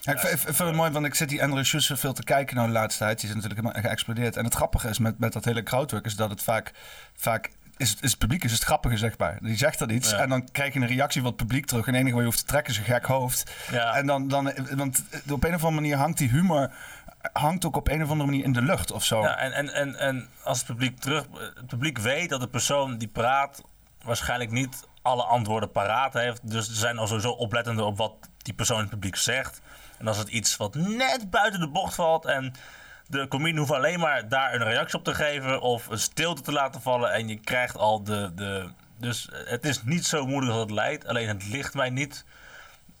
Ja, 0.00 0.12
ik, 0.12 0.18
vind, 0.18 0.58
het 0.58 0.74
mooi, 0.74 0.90
want 0.90 1.06
ik 1.06 1.14
zit 1.14 1.28
die 1.28 1.42
Andrew 1.42 1.64
Schulz 1.64 1.92
veel 1.94 2.12
te 2.12 2.22
kijken 2.24 2.56
nou 2.56 2.66
de 2.66 2.72
laatste 2.72 3.04
tijd. 3.04 3.20
Die 3.20 3.28
is 3.28 3.34
natuurlijk 3.34 3.60
helemaal 3.60 3.82
geëxplodeerd. 3.82 4.36
En 4.36 4.44
het 4.44 4.54
grappige 4.54 4.88
is 4.88 4.98
met, 4.98 5.18
met 5.18 5.32
dat 5.32 5.44
hele 5.44 5.62
crowdwork 5.62 6.04
is 6.04 6.16
dat 6.16 6.30
het 6.30 6.42
vaak... 6.42 6.72
vaak 7.14 7.50
is, 7.78 7.90
het- 7.90 8.02
is 8.02 8.10
het 8.10 8.18
publiek 8.18 8.44
is 8.44 8.52
het 8.52 8.62
grappige, 8.62 8.96
zeg 8.96 9.18
maar. 9.18 9.38
Die 9.40 9.56
zegt 9.56 9.78
dan 9.78 9.90
iets 9.90 10.10
Ja. 10.10 10.16
en 10.18 10.28
dan 10.28 10.48
krijg 10.52 10.74
je 10.74 10.80
een 10.80 10.86
reactie 10.86 11.20
van 11.20 11.30
het 11.30 11.38
publiek 11.38 11.66
terug. 11.66 11.86
En 11.86 11.92
het 11.92 12.00
enige 12.00 12.14
wat 12.14 12.24
je 12.24 12.30
hoeft 12.30 12.44
te 12.44 12.50
trekken 12.50 12.72
is 12.72 12.78
een 12.78 12.84
gek 12.84 13.04
hoofd. 13.04 13.50
Ja. 13.70 13.94
En 13.94 14.06
dan, 14.06 14.28
dan, 14.28 14.52
want 14.76 15.04
op 15.30 15.44
een 15.44 15.54
of 15.54 15.64
andere 15.64 15.70
manier 15.80 15.96
hangt 15.96 16.18
die 16.18 16.28
humor 16.28 16.70
hangt 17.32 17.64
ook 17.64 17.76
op 17.76 17.88
een 17.88 18.02
of 18.02 18.10
andere 18.10 18.30
manier 18.30 18.44
in 18.44 18.52
de 18.52 18.62
lucht 18.62 18.90
of 18.92 19.04
zo. 19.04 19.20
Ja, 19.22 19.36
en, 19.38 19.52
en, 19.52 19.72
en, 19.74 19.94
en 19.98 20.28
als 20.44 20.58
het 20.58 20.66
publiek 20.66 20.98
terug... 21.00 21.24
Het 21.54 21.66
publiek 21.66 21.98
weet 21.98 22.28
dat 22.28 22.40
de 22.40 22.48
persoon 22.48 22.98
die 22.98 23.08
praat... 23.08 23.62
waarschijnlijk 24.04 24.50
niet 24.50 24.86
alle 25.02 25.22
antwoorden 25.24 25.70
paraat 25.70 26.12
heeft. 26.12 26.50
Dus 26.50 26.66
ze 26.66 26.74
zijn 26.74 26.98
al 26.98 27.06
sowieso 27.06 27.30
oplettender 27.30 27.84
op 27.84 27.96
wat 27.96 28.12
die 28.38 28.54
persoon 28.54 28.76
in 28.76 28.82
het 28.82 28.92
publiek 28.92 29.16
zegt. 29.16 29.60
En 29.98 30.06
als 30.08 30.16
het 30.18 30.28
iets 30.28 30.56
wat 30.56 30.74
net 30.74 31.30
buiten 31.30 31.60
de 31.60 31.68
bocht 31.68 31.94
valt... 31.94 32.24
en 32.24 32.52
de 33.10 33.28
comedian 33.28 33.58
hoeft 33.58 33.70
alleen 33.70 34.00
maar 34.00 34.28
daar 34.28 34.54
een 34.54 34.64
reactie 34.64 34.98
op 34.98 35.04
te 35.04 35.14
geven... 35.14 35.60
of 35.60 35.86
een 35.86 35.98
stilte 35.98 36.42
te 36.42 36.52
laten 36.52 36.82
vallen... 36.82 37.12
en 37.12 37.28
je 37.28 37.40
krijgt 37.40 37.76
al 37.76 38.02
de... 38.02 38.32
de 38.34 38.68
dus 38.98 39.28
het 39.32 39.64
is 39.64 39.82
niet 39.82 40.04
zo 40.04 40.26
moeilijk 40.26 40.52
als 40.52 40.60
het 40.60 40.70
lijkt. 40.70 41.06
Alleen 41.06 41.28
het 41.28 41.48
ligt 41.48 41.74
mij 41.74 41.90
niet... 41.90 42.24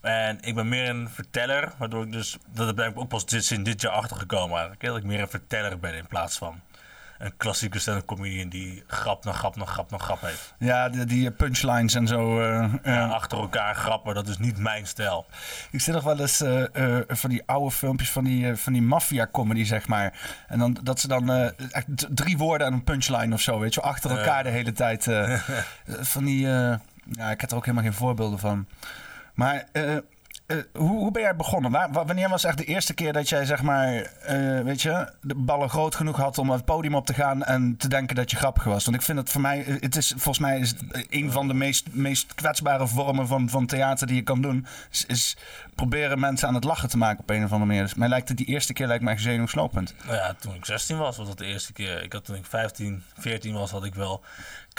En 0.00 0.40
ik 0.40 0.54
ben 0.54 0.68
meer 0.68 0.88
een 0.88 1.08
verteller, 1.10 1.72
waardoor 1.78 2.04
ik 2.04 2.12
dus... 2.12 2.36
Dat 2.46 2.74
ben 2.74 2.88
ik 2.88 2.98
ook 2.98 3.08
pas 3.08 3.26
dit, 3.26 3.44
sinds 3.44 3.70
dit 3.70 3.80
jaar 3.80 3.92
achtergekomen 3.92 4.50
eigenlijk. 4.50 4.80
Dat 4.80 4.96
ik 4.96 5.04
meer 5.04 5.20
een 5.20 5.28
verteller 5.28 5.78
ben 5.78 5.94
in 5.94 6.06
plaats 6.06 6.38
van 6.38 6.60
een 7.18 7.36
klassieke 7.36 7.78
stand-up 7.78 8.06
comedian 8.06 8.48
die 8.48 8.82
grap 8.86 9.24
na 9.24 9.32
grap 9.32 9.56
na 9.56 9.64
grap 9.64 9.90
na 9.90 9.98
grap 9.98 10.20
heeft. 10.20 10.54
Ja, 10.58 10.88
die, 10.88 11.04
die 11.04 11.30
punchlines 11.30 11.94
en 11.94 12.06
zo. 12.06 12.40
eh, 12.40 12.72
Ja, 12.84 12.92
ja. 12.92 13.06
achter 13.06 13.38
elkaar 13.38 13.74
grappen, 13.74 14.14
dat 14.14 14.28
is 14.28 14.38
niet 14.38 14.58
mijn 14.58 14.86
stijl. 14.86 15.26
Ik 15.70 15.80
zie 15.80 15.92
nog 15.92 16.04
wel 16.04 16.20
eens 16.20 16.40
eh, 16.40 16.96
eh, 16.96 17.04
van 17.08 17.30
die 17.30 17.42
oude 17.46 17.70
filmpjes 17.70 18.10
van 18.10 18.24
die, 18.24 18.48
eh, 18.50 18.56
van 18.56 18.72
die 18.72 18.82
maffia-comedy, 18.82 19.64
zeg 19.64 19.88
maar. 19.88 20.18
En 20.48 20.58
dan, 20.58 20.78
dat 20.82 21.00
ze 21.00 21.08
dan 21.08 21.30
eh, 21.32 21.48
drie 22.10 22.36
woorden 22.38 22.66
en 22.66 22.72
een 22.72 22.84
punchline 22.84 23.34
of 23.34 23.40
zo, 23.40 23.58
weet 23.58 23.74
je, 23.74 23.80
achter 23.80 24.10
elkaar 24.18 24.42
de 24.42 24.48
hele 24.50 24.72
tijd. 24.72 25.06
eh, 25.06 25.38
van 26.14 26.24
die, 26.24 26.46
eh, 26.46 26.74
ja, 27.10 27.30
ik 27.30 27.40
heb 27.40 27.50
er 27.50 27.56
ook 27.56 27.64
helemaal 27.64 27.84
geen 27.90 27.98
voorbeelden 27.98 28.38
van. 28.38 28.66
Maar 29.34 29.64
eh, 30.48 30.56
hoe, 30.72 30.98
hoe 30.98 31.10
ben 31.10 31.22
jij 31.22 31.36
begonnen? 31.36 31.92
Wanneer 31.92 32.28
was 32.28 32.44
echt 32.44 32.58
de 32.58 32.64
eerste 32.64 32.94
keer 32.94 33.12
dat 33.12 33.28
jij, 33.28 33.44
zeg 33.44 33.62
maar, 33.62 33.94
eh, 34.02 34.60
weet 34.60 34.82
je, 34.82 35.12
de 35.20 35.34
ballen 35.34 35.70
groot 35.70 35.94
genoeg 35.94 36.16
had 36.16 36.38
om 36.38 36.50
het 36.50 36.64
podium 36.64 36.94
op 36.94 37.06
te 37.06 37.14
gaan 37.14 37.44
en 37.44 37.76
te 37.76 37.88
denken 37.88 38.16
dat 38.16 38.30
je 38.30 38.36
grappig 38.36 38.64
was? 38.64 38.84
Want 38.84 38.96
ik 38.96 39.02
vind 39.02 39.18
het 39.18 39.30
voor 39.30 39.40
mij, 39.40 39.64
eh, 39.64 39.80
het 39.80 39.96
is, 39.96 40.08
volgens 40.08 40.38
mij 40.38 40.58
is 40.58 40.74
een 41.08 41.32
van 41.32 41.48
de 41.48 41.54
meest, 41.54 41.86
meest 41.90 42.34
kwetsbare 42.34 42.86
vormen 42.86 43.26
van, 43.26 43.48
van 43.48 43.66
theater 43.66 44.06
die 44.06 44.16
je 44.16 44.22
kan 44.22 44.42
doen. 44.42 44.66
Is, 44.90 45.04
is 45.06 45.36
proberen 45.74 46.20
mensen 46.20 46.48
aan 46.48 46.54
het 46.54 46.64
lachen 46.64 46.88
te 46.88 46.98
maken 46.98 47.20
op 47.20 47.30
een 47.30 47.44
of 47.44 47.52
andere 47.52 47.64
manier. 47.64 47.82
Dus 47.82 47.94
mij 47.94 48.08
lijkt 48.08 48.28
het 48.28 48.36
die 48.36 48.46
eerste 48.46 48.72
keer 48.72 48.86
lijkt 48.86 49.04
mij 49.04 49.18
zenuwslopend. 49.18 49.94
Nou 50.04 50.16
ja, 50.16 50.34
toen 50.34 50.54
ik 50.54 50.64
16 50.64 50.98
was, 50.98 51.16
was 51.16 51.26
dat 51.26 51.38
de 51.38 51.46
eerste 51.46 51.72
keer. 51.72 52.02
Ik 52.02 52.12
had 52.12 52.24
toen 52.24 52.36
ik 52.36 52.46
15, 52.46 53.02
14 53.18 53.54
was, 53.54 53.70
had 53.70 53.84
ik 53.84 53.94
wel 53.94 54.22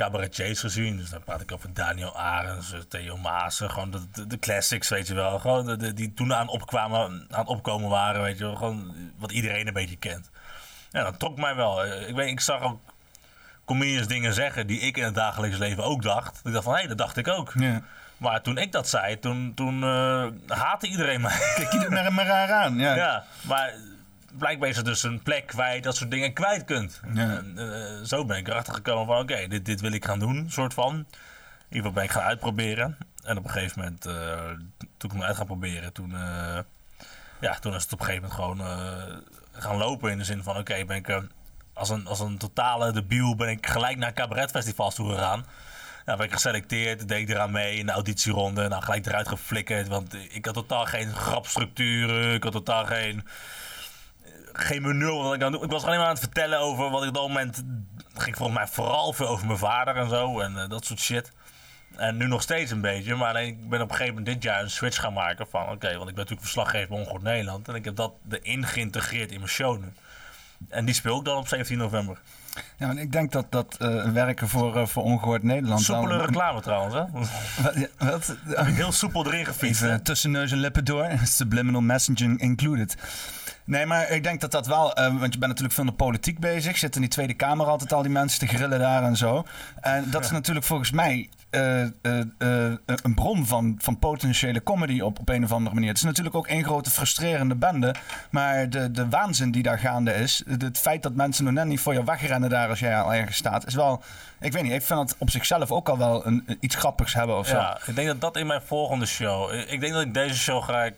cabaretiers 0.04 0.60
gezien. 0.60 0.98
Dus 0.98 1.10
dan 1.10 1.24
praat 1.24 1.42
ik 1.42 1.52
over 1.52 1.74
Daniel 1.74 2.18
Arends, 2.18 2.74
eh, 2.74 2.80
Theo 2.80 3.18
Maassen. 3.18 3.70
Gewoon 3.70 3.92
de, 3.92 4.02
de, 4.12 4.28
de 4.28 4.40
classics, 4.40 4.90
weet 4.90 5.08
je 5.08 5.14
wel. 5.14 5.40
Gewoon 5.40 5.66
de, 5.66 5.78
de- 5.78 5.94
die 5.94 6.14
toen 6.14 6.34
aan, 6.34 6.48
opkwamen, 6.48 7.00
aan 7.30 7.40
het 7.40 7.48
opkomen 7.48 7.90
waren, 7.90 8.22
weet 8.22 8.38
je 8.38 8.44
wel. 8.44 8.56
Gewoon 8.56 8.94
wat 9.18 9.32
iedereen 9.32 9.68
een 9.68 9.74
beetje 9.74 9.96
kent. 9.98 10.30
Ja, 10.92 11.04
dat 11.04 11.20
trok 11.20 11.38
mij 11.38 11.56
wel. 11.56 11.84
Eh, 11.84 12.08
Ik, 12.10 12.16
weet, 12.16 12.30
ik 12.32 12.40
zag 12.40 12.62
ook 12.62 12.80
comedians 13.66 14.08
dingen 14.08 14.34
zeggen 14.34 14.68
die 14.68 14.80
ik 14.80 14.98
in 14.98 15.04
het 15.04 15.16
dagelijks 15.16 15.58
leven 15.58 15.84
ook 15.84 16.02
dacht. 16.02 16.42
Ik 16.44 16.52
dacht 16.54 16.64
van, 16.64 16.76
hé, 16.76 16.88
dat 16.88 16.98
dacht 16.98 17.18
ik 17.18 17.28
ook. 17.28 17.52
Ja. 17.56 17.82
Maar 18.18 18.42
toen 18.42 18.58
ik 18.58 18.72
dat 18.72 18.90
zei, 18.90 19.20
toen, 19.20 19.52
toen 19.56 19.84
eh, 19.84 20.28
haatte 20.48 20.88
iedereen 20.88 21.22
mij. 21.22 21.38
Kijk 21.56 21.72
je 21.72 21.80
er 21.80 21.92
maar, 21.92 22.14
maar 22.14 22.26
raar 22.26 22.52
aan. 22.52 22.78
Ja. 22.78 22.96
Ja, 22.96 23.24
maar 23.42 23.74
blijkbaar 24.40 24.70
is 24.70 24.78
er 24.78 24.84
dus 24.84 25.04
een 25.04 25.24
plek 25.24 25.52
waar 25.52 25.76
je 25.76 25.82
dat 25.82 25.96
soort 25.96 26.12
dingen 26.12 26.34
kwijt 26.34 26.66
kunt. 26.66 27.02
Ja. 27.14 27.38
En, 27.38 27.54
eh, 27.58 28.06
zo 28.06 28.26
ben 28.26 28.38
ik 28.38 28.48
erachter 28.48 28.74
gekomen 28.74 29.06
van 29.06 29.20
oké, 29.20 29.48
dit, 29.48 29.66
dit 29.66 29.82
wil 29.82 29.92
ik 29.92 30.06
gaan 30.06 30.20
doen, 30.20 30.50
soort 30.50 30.74
van. 30.74 30.94
In 30.96 31.06
ieder 31.76 31.78
geval 31.78 31.92
ben 31.92 32.04
ik 32.04 32.12
gaan 32.12 32.24
uitproberen. 32.24 32.98
En 33.24 33.38
op 33.38 33.44
een 33.44 33.50
gegeven 33.50 33.80
moment, 33.80 34.06
eh, 34.06 34.50
toen 34.98 35.10
ik 35.10 35.12
hem 35.12 35.24
uit 35.24 35.36
gaan 35.36 35.46
proberen, 35.46 35.94
toen, 35.94 36.16
eh, 36.16 36.60
ja, 37.40 37.60
toen 37.60 37.76
is 37.76 37.84
het 37.84 37.94
op 37.94 38.00
een 38.00 38.06
gegeven 38.06 38.30
moment 38.30 38.60
gewoon 38.60 39.24
gaan 39.52 39.78
lopen. 39.78 40.12
In 40.12 40.18
de 40.18 40.24
zin 40.24 40.44
van 40.44 40.58
oké, 40.58 40.86
ben 40.86 40.98
ik 40.98 41.22
als, 41.74 41.90
een, 41.90 42.08
als 42.08 42.20
een 42.20 42.38
totale 42.38 42.92
debiel 42.92 43.36
ben 43.36 43.50
ik 43.50 43.68
gelijk 43.68 43.98
naar 43.98 44.14
cabaretfestivals 44.14 44.96
toe 44.96 45.10
gegaan. 45.10 45.46
Nou, 46.06 46.18
ben 46.18 46.28
ik 46.28 46.34
geselecteerd, 46.34 47.08
deed 47.08 47.30
ik 47.30 47.30
eraan 47.30 47.52
mee 47.52 47.78
in 47.78 47.86
de 47.86 47.92
auditieronde. 47.92 48.68
Nou, 48.68 48.84
gelijk 48.84 49.06
eruit 49.06 49.28
geflikkerd, 49.28 49.88
want 49.88 50.16
ik 50.30 50.46
had 50.46 50.54
totaal 50.54 50.86
geen 50.86 51.16
grapstructuren. 51.16 52.34
Ik 52.34 52.44
had 52.44 52.52
totaal 52.52 52.86
geen 52.86 53.28
geen 54.60 54.84
benul 54.84 55.24
wat 55.24 55.34
ik 55.34 55.44
aan 55.44 55.52
doen. 55.52 55.64
Ik 55.64 55.72
was 55.72 55.84
alleen 55.84 55.98
maar 55.98 56.08
aan 56.08 56.14
het 56.14 56.24
vertellen 56.24 56.60
over 56.60 56.90
wat 56.90 57.02
ik 57.02 57.08
op 57.08 57.14
dat 57.14 57.28
moment 57.28 57.64
ging 58.16 58.36
volgens 58.36 58.58
mij 58.58 58.68
vooral 58.68 59.14
veel 59.14 59.28
over 59.28 59.46
mijn 59.46 59.58
vader 59.58 59.96
en 59.96 60.10
zo 60.10 60.40
en 60.40 60.58
eh, 60.58 60.70
dat 60.70 60.86
soort 60.86 61.00
shit. 61.00 61.32
En 61.96 62.18
nu 62.18 62.28
nog 62.28 62.42
steeds 62.42 62.72
een 62.72 62.82
beetje, 62.82 63.16
maar 63.16 63.30
alleen 63.30 63.48
ik 63.48 63.70
ben 63.70 63.82
op 63.82 63.90
een 63.90 63.96
gegeven 63.96 64.16
moment 64.16 64.34
dit 64.34 64.44
jaar 64.44 64.62
een 64.62 64.70
switch 64.70 65.00
gaan 65.00 65.14
maken 65.14 65.48
van 65.48 65.62
oké, 65.62 65.88
want 65.88 66.10
ik 66.10 66.16
ben 66.16 66.16
natuurlijk 66.16 66.42
verslaggever 66.42 66.88
bij 66.88 66.98
Ongehoord 66.98 67.22
Nederland 67.24 67.68
en 67.68 67.76
ik 67.76 67.86
heb 67.86 67.96
dat 67.96 68.14
erin 68.30 68.66
geïntegreerd 68.66 69.32
in 69.32 69.38
mijn 69.38 69.50
show 69.50 69.80
nu. 69.80 69.94
En 70.70 70.86
die 70.86 70.96
speel 70.96 71.20
ik 71.20 71.26
dan 71.26 71.38
op 71.38 71.48
17 71.48 71.78
november. 71.78 72.18
Ja, 72.78 72.90
en 72.90 72.98
ik 72.98 73.12
denk 73.12 73.32
dat 73.32 73.46
dat 73.50 73.76
eh, 73.80 74.12
werken 74.12 74.48
voor, 74.48 74.78
eh, 74.78 74.86
voor 74.86 75.04
Ongehoord 75.04 75.44
Nederland... 75.44 75.82
Soepele 75.82 76.18
reclame 76.18 76.62
trouwens, 76.62 76.96
hè? 76.96 77.04
Wat, 77.64 77.74
ja, 77.76 77.88
wat? 77.98 78.36
Heel 78.66 78.92
soepel 78.92 79.26
erin 79.26 79.46
gefietst. 79.46 79.82
Even 79.82 80.04
tussen 80.04 80.32
neus 80.32 80.52
en 80.52 80.58
lippen 80.58 80.86
door. 80.86 81.10
Subliminal 81.24 81.82
messaging 81.82 82.42
included. 82.42 82.96
Nee, 83.70 83.86
maar 83.86 84.10
ik 84.10 84.24
denk 84.24 84.42
dat 84.42 84.52
dat 84.52 84.68
wel... 84.68 84.94
eh, 84.94 85.04
want 85.04 85.34
je 85.34 85.40
bent 85.40 85.52
natuurlijk 85.52 85.74
veel 85.74 85.84
in 85.84 85.90
de 85.90 85.96
politiek 85.96 86.40
bezig. 86.40 86.78
Zit 86.78 86.96
in 86.96 87.02
die 87.02 87.10
Tweede 87.10 87.34
Kamer 87.34 87.66
altijd 87.66 87.94
al 87.94 88.02
die 88.02 88.12
mensen 88.12 88.40
te 88.40 88.48
grillen 88.48 88.80
daar 88.80 89.04
en 89.04 89.18
zo. 89.18 89.46
En 89.82 90.10
dat 90.10 90.24
is 90.24 90.32
natuurlijk 90.32 90.66
volgens 90.66 90.92
mij... 90.92 91.30
eh, 91.50 91.82
eh, 91.82 91.92
eh, 92.38 92.72
een 92.86 93.14
bron 93.16 93.46
van, 93.46 93.76
van 93.82 94.00
potentiële 94.00 94.64
comedy 94.64 95.02
op, 95.02 95.20
op 95.20 95.30
een 95.30 95.44
of 95.44 95.52
andere 95.52 95.74
manier. 95.74 95.90
Het 95.90 95.98
is 95.98 96.04
natuurlijk 96.04 96.36
ook 96.36 96.48
één 96.48 96.64
grote 96.64 96.90
frustrerende 96.90 97.56
bende. 97.56 97.96
Maar 98.32 98.70
de, 98.70 98.92
de 98.92 99.10
waanzin 99.10 99.52
die 99.52 99.64
daar 99.64 99.80
gaande 99.80 100.14
is... 100.14 100.44
Het 100.60 100.78
feit 100.78 101.04
dat 101.04 101.14
mensen 101.14 101.44
nog 101.44 101.54
net 101.54 101.66
niet 101.66 101.80
voor 101.80 101.94
je 101.94 102.04
wegrennen 102.04 102.50
daar 102.50 102.70
als 102.70 102.80
jij 102.80 103.02
al 103.02 103.14
ergens 103.14 103.38
staat... 103.38 103.68
is 103.68 103.76
wel... 103.76 104.02
Ik 104.40 104.54
weet 104.54 104.64
niet, 104.64 104.72
ik 104.72 104.82
vind 104.82 105.00
het 105.00 105.16
op 105.18 105.30
zichzelf 105.30 105.72
ook 105.72 105.90
al 105.90 105.98
wel 105.98 106.26
een, 106.26 106.58
iets 106.60 106.76
grappigs 106.76 107.14
hebben 107.14 107.38
of 107.38 107.48
zo. 107.48 107.56
Ja, 107.56 107.80
ik 107.86 107.96
denk 107.96 108.08
dat 108.08 108.22
dat 108.22 108.38
in 108.38 108.48
mijn 108.48 108.62
volgende 108.62 109.06
show. 109.06 109.54
Ik 109.54 109.80
denk 109.80 109.94
dat 109.94 110.02
ik 110.02 110.14
deze 110.14 110.38
show 110.38 110.64
ga 110.64 110.84
ik 110.84 110.96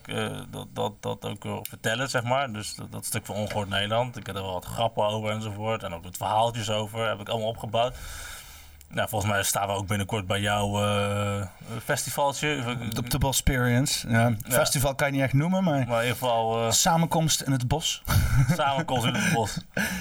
dat, 0.52 0.68
dat, 0.74 0.94
dat 1.00 1.26
ook 1.26 1.68
vertellen, 1.68 2.10
zeg 2.10 2.24
maar. 2.24 2.52
Dus 2.54 2.76
dat, 2.76 2.92
dat 2.92 3.06
stuk 3.06 3.26
van 3.26 3.36
Ongehoord 3.36 3.70
Nederland. 3.70 4.18
Ik 4.18 4.26
heb 4.26 4.36
er 4.36 4.42
wel 4.42 4.54
wat 4.54 4.66
grappen 4.66 5.06
over 5.06 5.30
enzovoort. 5.30 5.84
En 5.84 5.94
ook 5.94 6.04
wat 6.04 6.18
verhaaltjes 6.18 6.70
over 6.70 7.10
heb 7.10 7.20
ik 7.20 7.30
allemaal 7.30 7.50
opgebouwd. 7.50 7.96
Nou, 8.94 9.10
volgens 9.10 9.32
mij 9.32 9.44
staan 9.44 9.68
we 9.68 9.74
ook 9.74 9.88
binnenkort 9.88 10.28
bij 10.28 10.40
jouw 10.40 10.84
eh, 10.84 11.48
festivaltje. 11.84 12.78
Op 12.98 13.10
de 13.10 13.18
Bosperience. 13.18 14.10
Ja, 14.10 14.34
Festival 14.50 14.96
kan 14.96 15.08
je 15.08 15.14
niet 15.14 15.22
echt 15.22 15.34
noemen, 15.34 15.64
maar... 15.64 15.88
Maar 15.88 16.04
in 16.04 16.08
ieder 16.08 16.18
geval 16.18 16.66
eh, 16.66 16.72
Samenkomst 16.72 17.42
in 17.42 17.52
het 17.52 17.68
bos. 17.68 18.04
samenkomst 18.58 19.06
in 19.06 19.14
het 19.14 19.34
bos. 19.34 19.58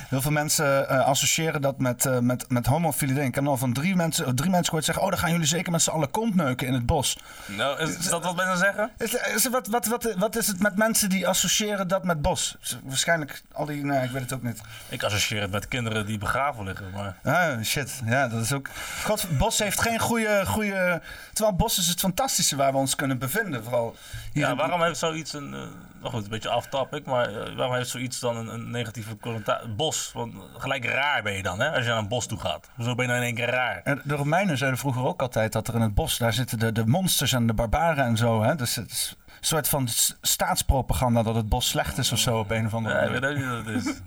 Heel 0.08 0.20
veel 0.20 0.30
mensen 0.30 0.88
eh, 0.88 1.04
associëren 1.04 1.62
dat 1.62 1.78
met, 1.78 2.20
met, 2.20 2.50
met 2.50 2.66
homofiele 2.66 3.12
dingen. 3.12 3.28
Ik 3.28 3.34
heb 3.34 3.46
al 3.46 3.56
van 3.56 3.72
drie 3.72 3.96
mensen, 3.96 4.34
drie 4.36 4.50
mensen 4.50 4.66
gehoord 4.66 4.84
zeggen... 4.84 5.04
oh, 5.04 5.10
dan 5.10 5.18
gaan 5.18 5.30
jullie 5.30 5.46
zeker 5.46 5.72
met 5.72 5.82
z'n 5.82 5.90
allen 5.90 6.10
kontneuken 6.10 6.66
in 6.66 6.74
het 6.74 6.86
bos. 6.86 7.18
Nou, 7.46 7.80
is, 7.80 7.96
is 7.96 8.08
dat 8.08 8.24
wat 8.24 8.36
mensen 8.36 8.58
zeggen? 8.58 8.90
Is, 8.98 9.14
is, 9.14 9.48
wat, 9.48 9.66
wat, 9.66 9.86
wat, 9.86 10.14
wat 10.18 10.36
is 10.36 10.46
het 10.46 10.60
met 10.60 10.76
mensen 10.76 11.08
die 11.08 11.28
associëren 11.28 11.88
dat 11.88 12.04
met 12.04 12.22
bos? 12.22 12.56
Waarschijnlijk 12.84 13.42
al 13.52 13.64
die... 13.64 13.84
Nee, 13.84 14.04
ik 14.04 14.10
weet 14.10 14.22
het 14.22 14.32
ook 14.32 14.42
niet. 14.42 14.60
Ik 14.88 15.02
associeer 15.02 15.40
het 15.40 15.50
met 15.50 15.68
kinderen 15.68 16.06
die 16.06 16.18
begraven 16.18 16.64
liggen. 16.64 16.90
Maar 16.94 17.16
Ah, 17.22 17.62
shit. 17.64 18.00
Ja, 18.04 18.28
dat 18.28 18.42
is 18.42 18.52
ook... 18.52 18.68
God, 19.04 19.38
bos 19.38 19.58
heeft 19.58 19.80
geen 19.80 19.98
goede, 19.98 20.42
goede... 20.46 21.02
Terwijl 21.32 21.56
bos 21.56 21.78
is 21.78 21.86
het 21.86 22.00
fantastische 22.00 22.56
waar 22.56 22.72
we 22.72 22.78
ons 22.78 22.94
kunnen 22.94 23.18
bevinden. 23.18 23.64
Vooral 23.64 23.96
ja, 24.32 24.54
waarom 24.56 24.82
heeft 24.82 24.98
zoiets 24.98 25.32
een. 25.32 25.54
eh, 25.54 25.60
nou 26.00 26.12
goed, 26.12 26.24
een 26.24 26.30
beetje 26.30 26.48
aftopic, 26.48 27.06
maar 27.06 27.28
eh, 27.28 27.56
waarom 27.56 27.74
heeft 27.74 27.88
zoiets 27.88 28.20
dan 28.20 28.36
een, 28.36 28.48
een 28.48 28.70
negatieve 28.70 29.16
connotatie? 29.16 29.68
Bos, 29.68 30.10
want 30.14 30.34
gelijk 30.58 30.84
raar 30.84 31.22
ben 31.22 31.32
je 31.32 31.42
dan, 31.42 31.60
hè, 31.60 31.70
als 31.70 31.82
je 31.84 31.88
naar 31.88 31.98
een 31.98 32.08
bos 32.08 32.26
toe 32.26 32.38
gaat. 32.38 32.68
Hoezo 32.74 32.94
ben 32.94 33.04
je 33.06 33.10
dan 33.10 33.20
in 33.20 33.26
één 33.26 33.34
keer 33.34 33.50
raar? 33.50 33.80
En 33.84 34.02
De 34.04 34.14
Romeinen 34.14 34.58
zeiden 34.58 34.78
vroeger 34.78 35.04
ook 35.04 35.20
altijd 35.22 35.52
dat 35.52 35.68
er 35.68 35.74
in 35.74 35.80
het 35.80 35.94
bos, 35.94 36.18
daar 36.18 36.32
zitten 36.32 36.58
de, 36.58 36.72
de 36.72 36.86
monsters 36.86 37.32
en 37.32 37.46
de 37.46 37.52
barbaren 37.54 38.04
en 38.04 38.16
zo. 38.16 38.42
Hè? 38.42 38.54
Dus 38.54 38.74
het 38.74 38.90
is 38.90 39.16
soort 39.40 39.68
van 39.68 39.88
staatspropaganda 40.22 41.22
dat 41.22 41.34
het 41.34 41.48
bos 41.48 41.68
slecht 41.68 41.98
is 41.98 42.12
of 42.12 42.18
zo 42.18 42.38
op 42.38 42.50
een 42.50 42.66
of 42.66 42.74
andere 42.74 42.94
Ja, 42.94 43.00
ik 43.00 43.06
manier. 43.06 43.20
weet 43.20 43.30
ook 43.30 43.36
niet 43.36 43.64
wat 43.64 43.74
het 43.74 43.86
is. 43.86 44.00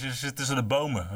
Je 0.02 0.12
zit 0.12 0.36
tussen 0.36 0.56
de 0.56 0.62
bomen. 0.62 1.08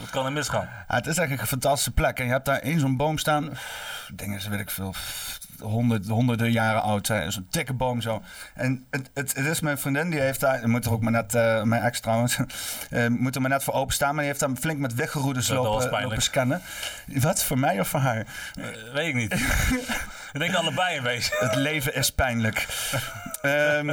Wat 0.00 0.10
kan 0.10 0.26
er 0.26 0.32
misgaan? 0.32 0.68
Ja, 0.88 0.94
het 0.94 1.06
is 1.06 1.18
eigenlijk 1.18 1.40
een 1.40 1.46
fantastische 1.60 1.90
plek. 1.90 2.18
En 2.18 2.24
je 2.24 2.30
hebt 2.30 2.44
daar 2.44 2.58
één 2.58 2.80
zo'n 2.80 2.96
boom 2.96 3.18
staan. 3.18 3.50
Dingen, 4.14 4.50
weet 4.50 4.60
ik 4.60 4.70
veel. 4.70 4.94
Honderd, 5.60 6.06
honderden 6.08 6.52
jaren 6.52 6.82
oud 6.82 7.06
zijn. 7.06 7.32
Zo'n 7.32 7.46
dikke 7.50 7.72
boom 7.72 8.00
zo. 8.00 8.22
En 8.54 8.86
het, 8.90 9.10
het, 9.14 9.34
het 9.36 9.46
is 9.46 9.60
mijn 9.60 9.78
vriendin, 9.78 10.10
die 10.10 10.20
heeft 10.20 10.40
daar... 10.40 10.68
Moet 10.68 10.84
er 10.84 10.92
ook 10.92 11.00
maar 11.02 11.12
net... 11.12 11.34
eh, 11.34 11.62
mijn 11.62 11.82
ex 11.82 12.00
trouwens. 12.00 12.38
eh, 12.90 13.06
moet 13.06 13.34
er 13.34 13.40
maar 13.40 13.50
net 13.50 13.64
voor 13.64 13.74
openstaan. 13.74 14.08
Maar 14.08 14.18
die 14.24 14.26
heeft 14.26 14.40
daar 14.40 14.56
flink 14.60 14.78
met 14.78 14.94
weggeroedes 14.94 15.48
was 15.48 15.56
lopen, 15.58 16.02
lopen 16.02 16.22
scannen. 16.22 16.60
Wat? 17.06 17.42
Voor 17.44 17.58
mij 17.58 17.80
of 17.80 17.88
voor 17.88 18.00
haar? 18.00 18.26
Eh, 18.54 18.64
weet 18.92 19.08
ik 19.08 19.14
niet. 19.14 19.34
ik 20.36 20.42
denk 20.52 20.54
allebei 20.54 20.96
een 20.96 21.02
beetje. 21.02 21.36
Het 21.38 21.54
leven 21.54 21.94
is 21.94 22.10
pijnlijk. 22.10 22.66
Ehm, 23.42 23.86